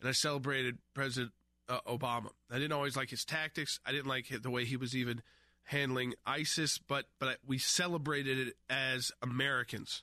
And 0.00 0.08
I 0.08 0.12
celebrated 0.12 0.78
President 0.94 1.32
uh, 1.72 1.80
Obama. 1.86 2.30
I 2.50 2.56
didn't 2.56 2.72
always 2.72 2.96
like 2.96 3.10
his 3.10 3.24
tactics. 3.24 3.80
I 3.86 3.92
didn't 3.92 4.06
like 4.06 4.28
the 4.42 4.50
way 4.50 4.64
he 4.64 4.76
was 4.76 4.94
even 4.94 5.22
handling 5.64 6.14
ISIS, 6.26 6.78
but 6.78 7.06
but 7.18 7.38
we 7.46 7.58
celebrated 7.58 8.48
it 8.48 8.56
as 8.68 9.10
Americans. 9.22 10.02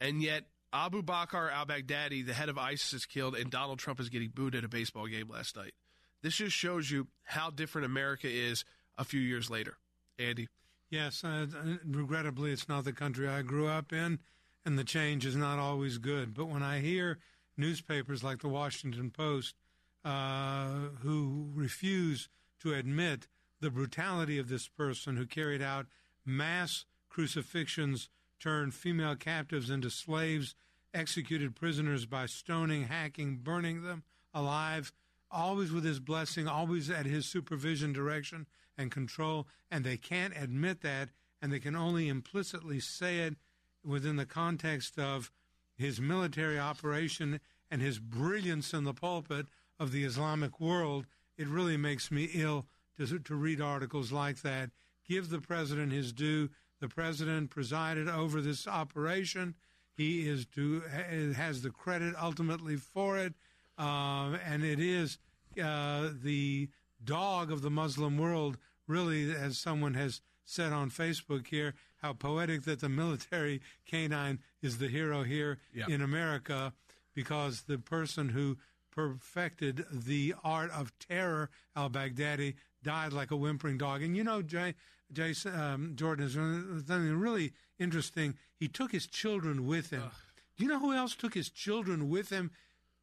And 0.00 0.22
yet 0.22 0.44
Abu 0.72 1.02
Bakr 1.02 1.52
al-Baghdadi, 1.52 2.26
the 2.26 2.34
head 2.34 2.48
of 2.48 2.58
ISIS, 2.58 2.92
is 2.92 3.06
killed, 3.06 3.36
and 3.36 3.50
Donald 3.50 3.78
Trump 3.78 4.00
is 4.00 4.08
getting 4.08 4.30
booed 4.30 4.54
at 4.54 4.64
a 4.64 4.68
baseball 4.68 5.06
game 5.06 5.28
last 5.28 5.56
night. 5.56 5.74
This 6.22 6.36
just 6.36 6.56
shows 6.56 6.90
you 6.90 7.08
how 7.24 7.50
different 7.50 7.86
America 7.86 8.28
is 8.28 8.64
a 8.98 9.04
few 9.04 9.20
years 9.20 9.50
later. 9.50 9.76
Andy. 10.18 10.48
Yes, 10.90 11.24
uh, 11.24 11.46
regrettably, 11.86 12.52
it's 12.52 12.68
not 12.68 12.84
the 12.84 12.92
country 12.92 13.26
I 13.26 13.42
grew 13.42 13.66
up 13.66 13.92
in, 13.92 14.18
and 14.64 14.78
the 14.78 14.84
change 14.84 15.24
is 15.24 15.36
not 15.36 15.58
always 15.58 15.98
good. 15.98 16.34
But 16.34 16.46
when 16.46 16.62
I 16.62 16.80
hear 16.80 17.18
newspapers 17.56 18.22
like 18.22 18.40
the 18.40 18.48
Washington 18.48 19.10
Post, 19.10 19.54
who 20.04 21.50
refuse 21.54 22.28
to 22.60 22.74
admit 22.74 23.28
the 23.60 23.70
brutality 23.70 24.38
of 24.38 24.48
this 24.48 24.68
person 24.68 25.16
who 25.16 25.26
carried 25.26 25.62
out 25.62 25.86
mass 26.24 26.84
crucifixions, 27.08 28.08
turned 28.40 28.74
female 28.74 29.14
captives 29.14 29.70
into 29.70 29.90
slaves, 29.90 30.54
executed 30.94 31.54
prisoners 31.54 32.06
by 32.06 32.26
stoning, 32.26 32.84
hacking, 32.84 33.36
burning 33.36 33.82
them 33.82 34.02
alive, 34.34 34.92
always 35.30 35.72
with 35.72 35.84
his 35.84 36.00
blessing, 36.00 36.48
always 36.48 36.90
at 36.90 37.06
his 37.06 37.26
supervision, 37.26 37.92
direction, 37.92 38.46
and 38.76 38.90
control, 38.90 39.46
and 39.70 39.84
they 39.84 39.96
can't 39.96 40.34
admit 40.36 40.80
that, 40.82 41.10
and 41.40 41.52
they 41.52 41.58
can 41.58 41.76
only 41.76 42.08
implicitly 42.08 42.80
say 42.80 43.20
it 43.20 43.36
within 43.84 44.16
the 44.16 44.26
context 44.26 44.98
of 44.98 45.30
his 45.76 46.00
military 46.00 46.58
operation 46.58 47.40
and 47.70 47.80
his 47.80 47.98
brilliance 47.98 48.72
in 48.72 48.84
the 48.84 48.94
pulpit 48.94 49.46
of 49.82 49.90
the 49.92 50.04
Islamic 50.04 50.60
world, 50.60 51.06
it 51.36 51.48
really 51.48 51.76
makes 51.76 52.10
me 52.10 52.30
ill 52.34 52.66
to, 52.96 53.18
to 53.18 53.34
read 53.34 53.60
articles 53.60 54.12
like 54.12 54.42
that. 54.42 54.70
Give 55.08 55.28
the 55.28 55.40
president 55.40 55.90
his 55.92 56.12
due. 56.12 56.50
The 56.80 56.88
president 56.88 57.50
presided 57.50 58.08
over 58.08 58.40
this 58.40 58.66
operation. 58.68 59.54
He 59.96 60.28
is 60.28 60.46
to 60.54 60.80
has 61.36 61.62
the 61.62 61.70
credit 61.70 62.14
ultimately 62.20 62.76
for 62.76 63.18
it, 63.18 63.34
uh, 63.78 64.36
and 64.44 64.64
it 64.64 64.80
is 64.80 65.18
uh, 65.62 66.10
the 66.22 66.68
dog 67.04 67.50
of 67.52 67.60
the 67.62 67.70
Muslim 67.70 68.16
world, 68.18 68.56
really, 68.86 69.32
as 69.34 69.58
someone 69.58 69.94
has 69.94 70.20
said 70.44 70.72
on 70.72 70.90
Facebook 70.90 71.46
here, 71.48 71.74
how 72.00 72.12
poetic 72.14 72.62
that 72.62 72.80
the 72.80 72.88
military 72.88 73.60
canine 73.84 74.38
is 74.62 74.78
the 74.78 74.88
hero 74.88 75.22
here 75.24 75.58
Yeah. 75.74 75.86
in 75.88 76.00
America 76.02 76.72
because 77.14 77.62
the 77.62 77.78
person 77.78 78.30
who 78.30 78.56
perfected 78.92 79.84
the 79.90 80.34
art 80.44 80.70
of 80.70 80.96
terror, 80.98 81.50
al 81.74 81.90
Baghdadi, 81.90 82.54
died 82.82 83.12
like 83.12 83.30
a 83.30 83.36
whimpering 83.36 83.78
dog. 83.78 84.02
And 84.02 84.16
you 84.16 84.22
know, 84.22 84.42
Jay, 84.42 84.74
Jay 85.12 85.34
um, 85.50 85.92
Jordan 85.96 86.26
is 86.26 86.34
something 86.34 87.16
really 87.16 87.52
interesting. 87.78 88.34
He 88.54 88.68
took 88.68 88.92
his 88.92 89.06
children 89.06 89.66
with 89.66 89.90
him. 89.90 90.10
Do 90.56 90.64
you 90.64 90.70
know 90.70 90.78
who 90.78 90.92
else 90.92 91.14
took 91.14 91.34
his 91.34 91.50
children 91.50 92.08
with 92.08 92.30
him? 92.30 92.50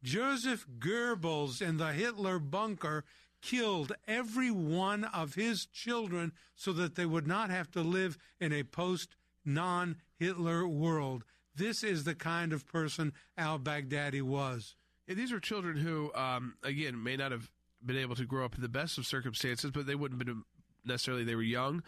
Joseph 0.02 0.66
Goebbels 0.78 1.60
in 1.60 1.76
the 1.76 1.92
Hitler 1.92 2.38
bunker 2.38 3.04
killed 3.42 3.92
every 4.06 4.50
one 4.50 5.04
of 5.04 5.34
his 5.34 5.66
children 5.66 6.32
so 6.54 6.72
that 6.72 6.94
they 6.94 7.06
would 7.06 7.26
not 7.26 7.50
have 7.50 7.70
to 7.72 7.82
live 7.82 8.16
in 8.38 8.52
a 8.52 8.62
post 8.62 9.16
non 9.44 9.96
Hitler 10.18 10.66
world. 10.66 11.24
This 11.54 11.82
is 11.82 12.04
the 12.04 12.14
kind 12.14 12.52
of 12.52 12.66
person 12.66 13.12
al 13.36 13.58
Baghdadi 13.58 14.22
was. 14.22 14.76
These 15.16 15.32
are 15.32 15.40
children 15.40 15.76
who, 15.76 16.12
um, 16.14 16.54
again, 16.62 17.02
may 17.02 17.16
not 17.16 17.32
have 17.32 17.50
been 17.84 17.96
able 17.96 18.14
to 18.16 18.24
grow 18.24 18.44
up 18.44 18.54
in 18.54 18.62
the 18.62 18.68
best 18.68 18.98
of 18.98 19.06
circumstances, 19.06 19.70
but 19.70 19.86
they 19.86 19.94
wouldn't 19.94 20.20
have 20.20 20.26
been 20.26 20.44
necessarily, 20.84 21.24
they 21.24 21.34
were 21.34 21.42
young 21.42 21.82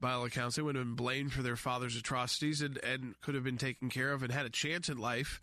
by 0.00 0.12
all 0.12 0.24
accounts. 0.24 0.56
They 0.56 0.62
would 0.62 0.74
have 0.74 0.84
been 0.84 0.94
blamed 0.94 1.32
for 1.32 1.42
their 1.42 1.56
father's 1.56 1.96
atrocities 1.96 2.62
and, 2.62 2.78
and 2.78 3.20
could 3.20 3.34
have 3.34 3.44
been 3.44 3.58
taken 3.58 3.90
care 3.90 4.12
of 4.12 4.22
and 4.22 4.32
had 4.32 4.46
a 4.46 4.50
chance 4.50 4.88
in 4.88 4.98
life. 4.98 5.40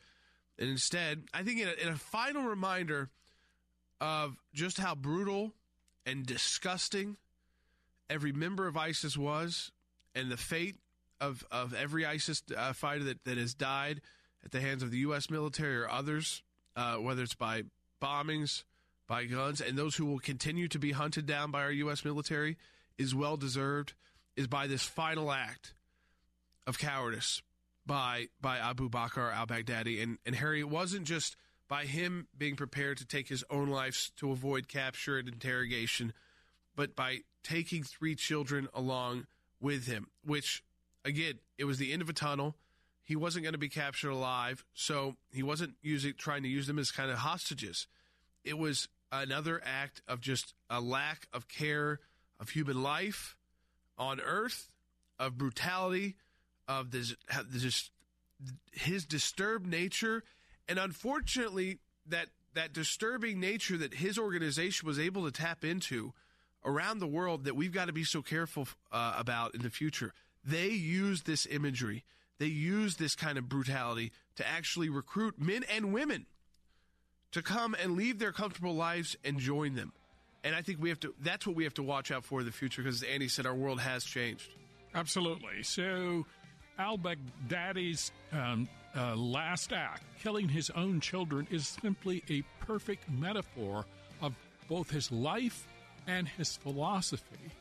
And 0.59 0.69
instead, 0.69 1.23
I 1.33 1.43
think 1.43 1.59
in 1.59 1.67
a, 1.67 1.71
in 1.71 1.87
a 1.87 1.95
final 1.95 2.43
reminder 2.43 3.09
of 3.99 4.35
just 4.53 4.77
how 4.77 4.95
brutal 4.95 5.53
and 6.05 6.25
disgusting 6.25 7.17
every 8.09 8.31
member 8.31 8.67
of 8.67 8.75
ISIS 8.75 9.17
was 9.17 9.71
and 10.13 10.29
the 10.29 10.37
fate 10.37 10.75
of, 11.21 11.45
of 11.51 11.73
every 11.73 12.05
ISIS 12.05 12.43
uh, 12.55 12.73
fighter 12.73 13.05
that, 13.05 13.23
that 13.25 13.37
has 13.37 13.53
died 13.53 14.01
at 14.43 14.51
the 14.51 14.59
hands 14.59 14.83
of 14.83 14.91
the 14.91 14.97
U.S. 14.99 15.29
military 15.29 15.77
or 15.77 15.89
others, 15.89 16.41
uh, 16.75 16.95
whether 16.95 17.23
it's 17.23 17.35
by 17.35 17.63
bombings, 18.01 18.63
by 19.07 19.25
guns, 19.25 19.61
and 19.61 19.77
those 19.77 19.95
who 19.95 20.05
will 20.05 20.19
continue 20.19 20.67
to 20.67 20.79
be 20.79 20.91
hunted 20.91 21.25
down 21.25 21.51
by 21.51 21.61
our 21.63 21.71
U.S. 21.71 22.05
military 22.05 22.57
is 22.97 23.13
well 23.13 23.37
deserved, 23.37 23.93
is 24.35 24.47
by 24.47 24.67
this 24.67 24.83
final 24.83 25.31
act 25.31 25.73
of 26.67 26.79
cowardice 26.79 27.41
by 27.85 28.27
by 28.39 28.57
Abu 28.57 28.89
Bakr 28.89 29.33
al 29.33 29.47
Baghdadi. 29.47 30.01
And, 30.01 30.17
and 30.25 30.35
Harry, 30.35 30.59
it 30.59 30.69
wasn't 30.69 31.05
just 31.05 31.35
by 31.67 31.85
him 31.85 32.27
being 32.37 32.55
prepared 32.55 32.97
to 32.97 33.05
take 33.05 33.29
his 33.29 33.43
own 33.49 33.69
life 33.69 34.11
to 34.17 34.31
avoid 34.31 34.67
capture 34.67 35.17
and 35.17 35.27
interrogation, 35.27 36.13
but 36.75 36.95
by 36.95 37.19
taking 37.43 37.83
three 37.83 38.15
children 38.15 38.67
along 38.73 39.25
with 39.59 39.87
him, 39.87 40.07
which, 40.23 40.63
again, 41.05 41.35
it 41.57 41.63
was 41.65 41.77
the 41.77 41.93
end 41.93 42.01
of 42.01 42.09
a 42.09 42.13
tunnel. 42.13 42.55
He 43.03 43.15
wasn't 43.15 43.43
going 43.43 43.53
to 43.53 43.59
be 43.59 43.69
captured 43.69 44.11
alive, 44.11 44.63
so 44.73 45.15
he 45.31 45.43
wasn't 45.43 45.73
using 45.81 46.13
trying 46.17 46.43
to 46.43 46.49
use 46.49 46.67
them 46.67 46.79
as 46.79 46.91
kind 46.91 47.11
of 47.11 47.17
hostages. 47.17 47.87
It 48.43 48.57
was 48.57 48.87
another 49.11 49.61
act 49.65 50.01
of 50.07 50.21
just 50.21 50.53
a 50.69 50.79
lack 50.79 51.27
of 51.33 51.47
care 51.47 51.99
of 52.39 52.49
human 52.49 52.81
life 52.81 53.35
on 53.97 54.19
Earth, 54.19 54.69
of 55.19 55.37
brutality, 55.37 56.15
of 56.67 56.91
this, 56.91 57.15
this 57.49 57.89
his 58.71 59.05
disturbed 59.05 59.67
nature, 59.67 60.23
and 60.67 60.79
unfortunately, 60.79 61.79
that 62.07 62.27
that 62.53 62.73
disturbing 62.73 63.39
nature 63.39 63.77
that 63.77 63.93
his 63.93 64.17
organization 64.17 64.87
was 64.87 64.99
able 64.99 65.23
to 65.25 65.31
tap 65.31 65.63
into 65.63 66.13
around 66.65 66.99
the 66.99 67.07
world 67.07 67.45
that 67.45 67.55
we've 67.55 67.71
got 67.71 67.85
to 67.85 67.93
be 67.93 68.03
so 68.03 68.21
careful 68.21 68.67
uh, 68.91 69.15
about 69.17 69.55
in 69.55 69.61
the 69.61 69.69
future. 69.69 70.13
They 70.43 70.69
use 70.69 71.23
this 71.23 71.45
imagery, 71.45 72.03
they 72.41 72.47
use 72.47 72.95
this 72.95 73.15
kind 73.15 73.37
of 73.37 73.47
brutality 73.47 74.11
to 74.35 74.47
actually 74.47 74.89
recruit 74.89 75.39
men 75.39 75.63
and 75.71 75.93
women 75.93 76.25
to 77.33 77.43
come 77.43 77.75
and 77.79 77.95
leave 77.95 78.17
their 78.17 78.31
comfortable 78.31 78.73
lives 78.73 79.15
and 79.23 79.37
join 79.37 79.75
them. 79.75 79.93
And 80.43 80.55
I 80.55 80.63
think 80.63 80.81
we 80.81 80.89
have 80.89 80.99
to. 81.01 81.13
That's 81.21 81.45
what 81.45 81.55
we 81.55 81.65
have 81.65 81.75
to 81.75 81.83
watch 81.83 82.09
out 82.09 82.25
for 82.25 82.39
in 82.39 82.47
the 82.47 82.51
future, 82.51 82.81
because 82.81 83.03
as 83.03 83.09
Andy 83.09 83.27
said, 83.27 83.45
our 83.45 83.53
world 83.53 83.79
has 83.79 84.03
changed. 84.03 84.49
Absolutely. 84.95 85.61
So, 85.61 86.25
al 86.79 86.97
Baghdadi's 86.97 88.11
um, 88.33 88.67
uh, 88.97 89.15
last 89.15 89.71
act, 89.71 90.01
killing 90.23 90.49
his 90.49 90.71
own 90.71 90.99
children, 90.99 91.47
is 91.51 91.67
simply 91.67 92.23
a 92.27 92.41
perfect 92.65 93.07
metaphor 93.07 93.85
of 94.19 94.33
both 94.67 94.89
his 94.89 95.11
life 95.11 95.67
and 96.07 96.27
his 96.27 96.57
philosophy. 96.57 97.51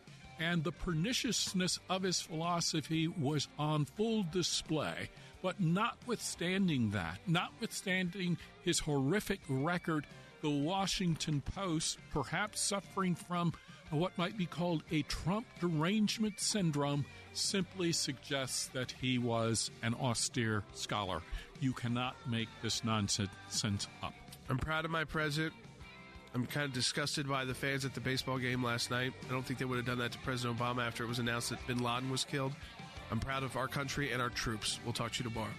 And 0.40 0.64
the 0.64 0.72
perniciousness 0.72 1.78
of 1.88 2.02
his 2.02 2.20
philosophy 2.20 3.06
was 3.06 3.46
on 3.58 3.84
full 3.84 4.24
display. 4.32 5.10
But 5.42 5.60
notwithstanding 5.60 6.90
that, 6.90 7.18
notwithstanding 7.26 8.38
his 8.62 8.80
horrific 8.80 9.40
record, 9.48 10.06
the 10.42 10.50
Washington 10.50 11.42
Post, 11.42 11.98
perhaps 12.10 12.62
suffering 12.62 13.14
from 13.14 13.52
what 13.90 14.16
might 14.16 14.38
be 14.38 14.46
called 14.46 14.82
a 14.90 15.02
Trump 15.02 15.46
derangement 15.60 16.40
syndrome, 16.40 17.04
simply 17.32 17.92
suggests 17.92 18.68
that 18.68 18.94
he 19.00 19.18
was 19.18 19.70
an 19.82 19.94
austere 19.94 20.64
scholar. 20.72 21.20
You 21.60 21.74
cannot 21.74 22.16
make 22.26 22.48
this 22.62 22.82
nonsense 22.82 23.88
up. 24.02 24.14
I'm 24.48 24.58
proud 24.58 24.84
of 24.84 24.90
my 24.90 25.04
president. 25.04 25.54
I'm 26.34 26.46
kind 26.46 26.64
of 26.64 26.72
disgusted 26.72 27.28
by 27.28 27.44
the 27.44 27.54
fans 27.54 27.84
at 27.84 27.94
the 27.94 28.00
baseball 28.00 28.38
game 28.38 28.62
last 28.62 28.90
night. 28.90 29.12
I 29.28 29.32
don't 29.32 29.44
think 29.44 29.58
they 29.58 29.64
would 29.64 29.76
have 29.76 29.86
done 29.86 29.98
that 29.98 30.12
to 30.12 30.18
President 30.18 30.58
Obama 30.58 30.86
after 30.86 31.02
it 31.02 31.08
was 31.08 31.18
announced 31.18 31.50
that 31.50 31.64
bin 31.66 31.82
Laden 31.82 32.08
was 32.08 32.24
killed. 32.24 32.52
I'm 33.10 33.18
proud 33.18 33.42
of 33.42 33.56
our 33.56 33.66
country 33.66 34.12
and 34.12 34.22
our 34.22 34.30
troops. 34.30 34.78
We'll 34.84 34.92
talk 34.92 35.12
to 35.12 35.24
you 35.24 35.30
tomorrow. 35.30 35.50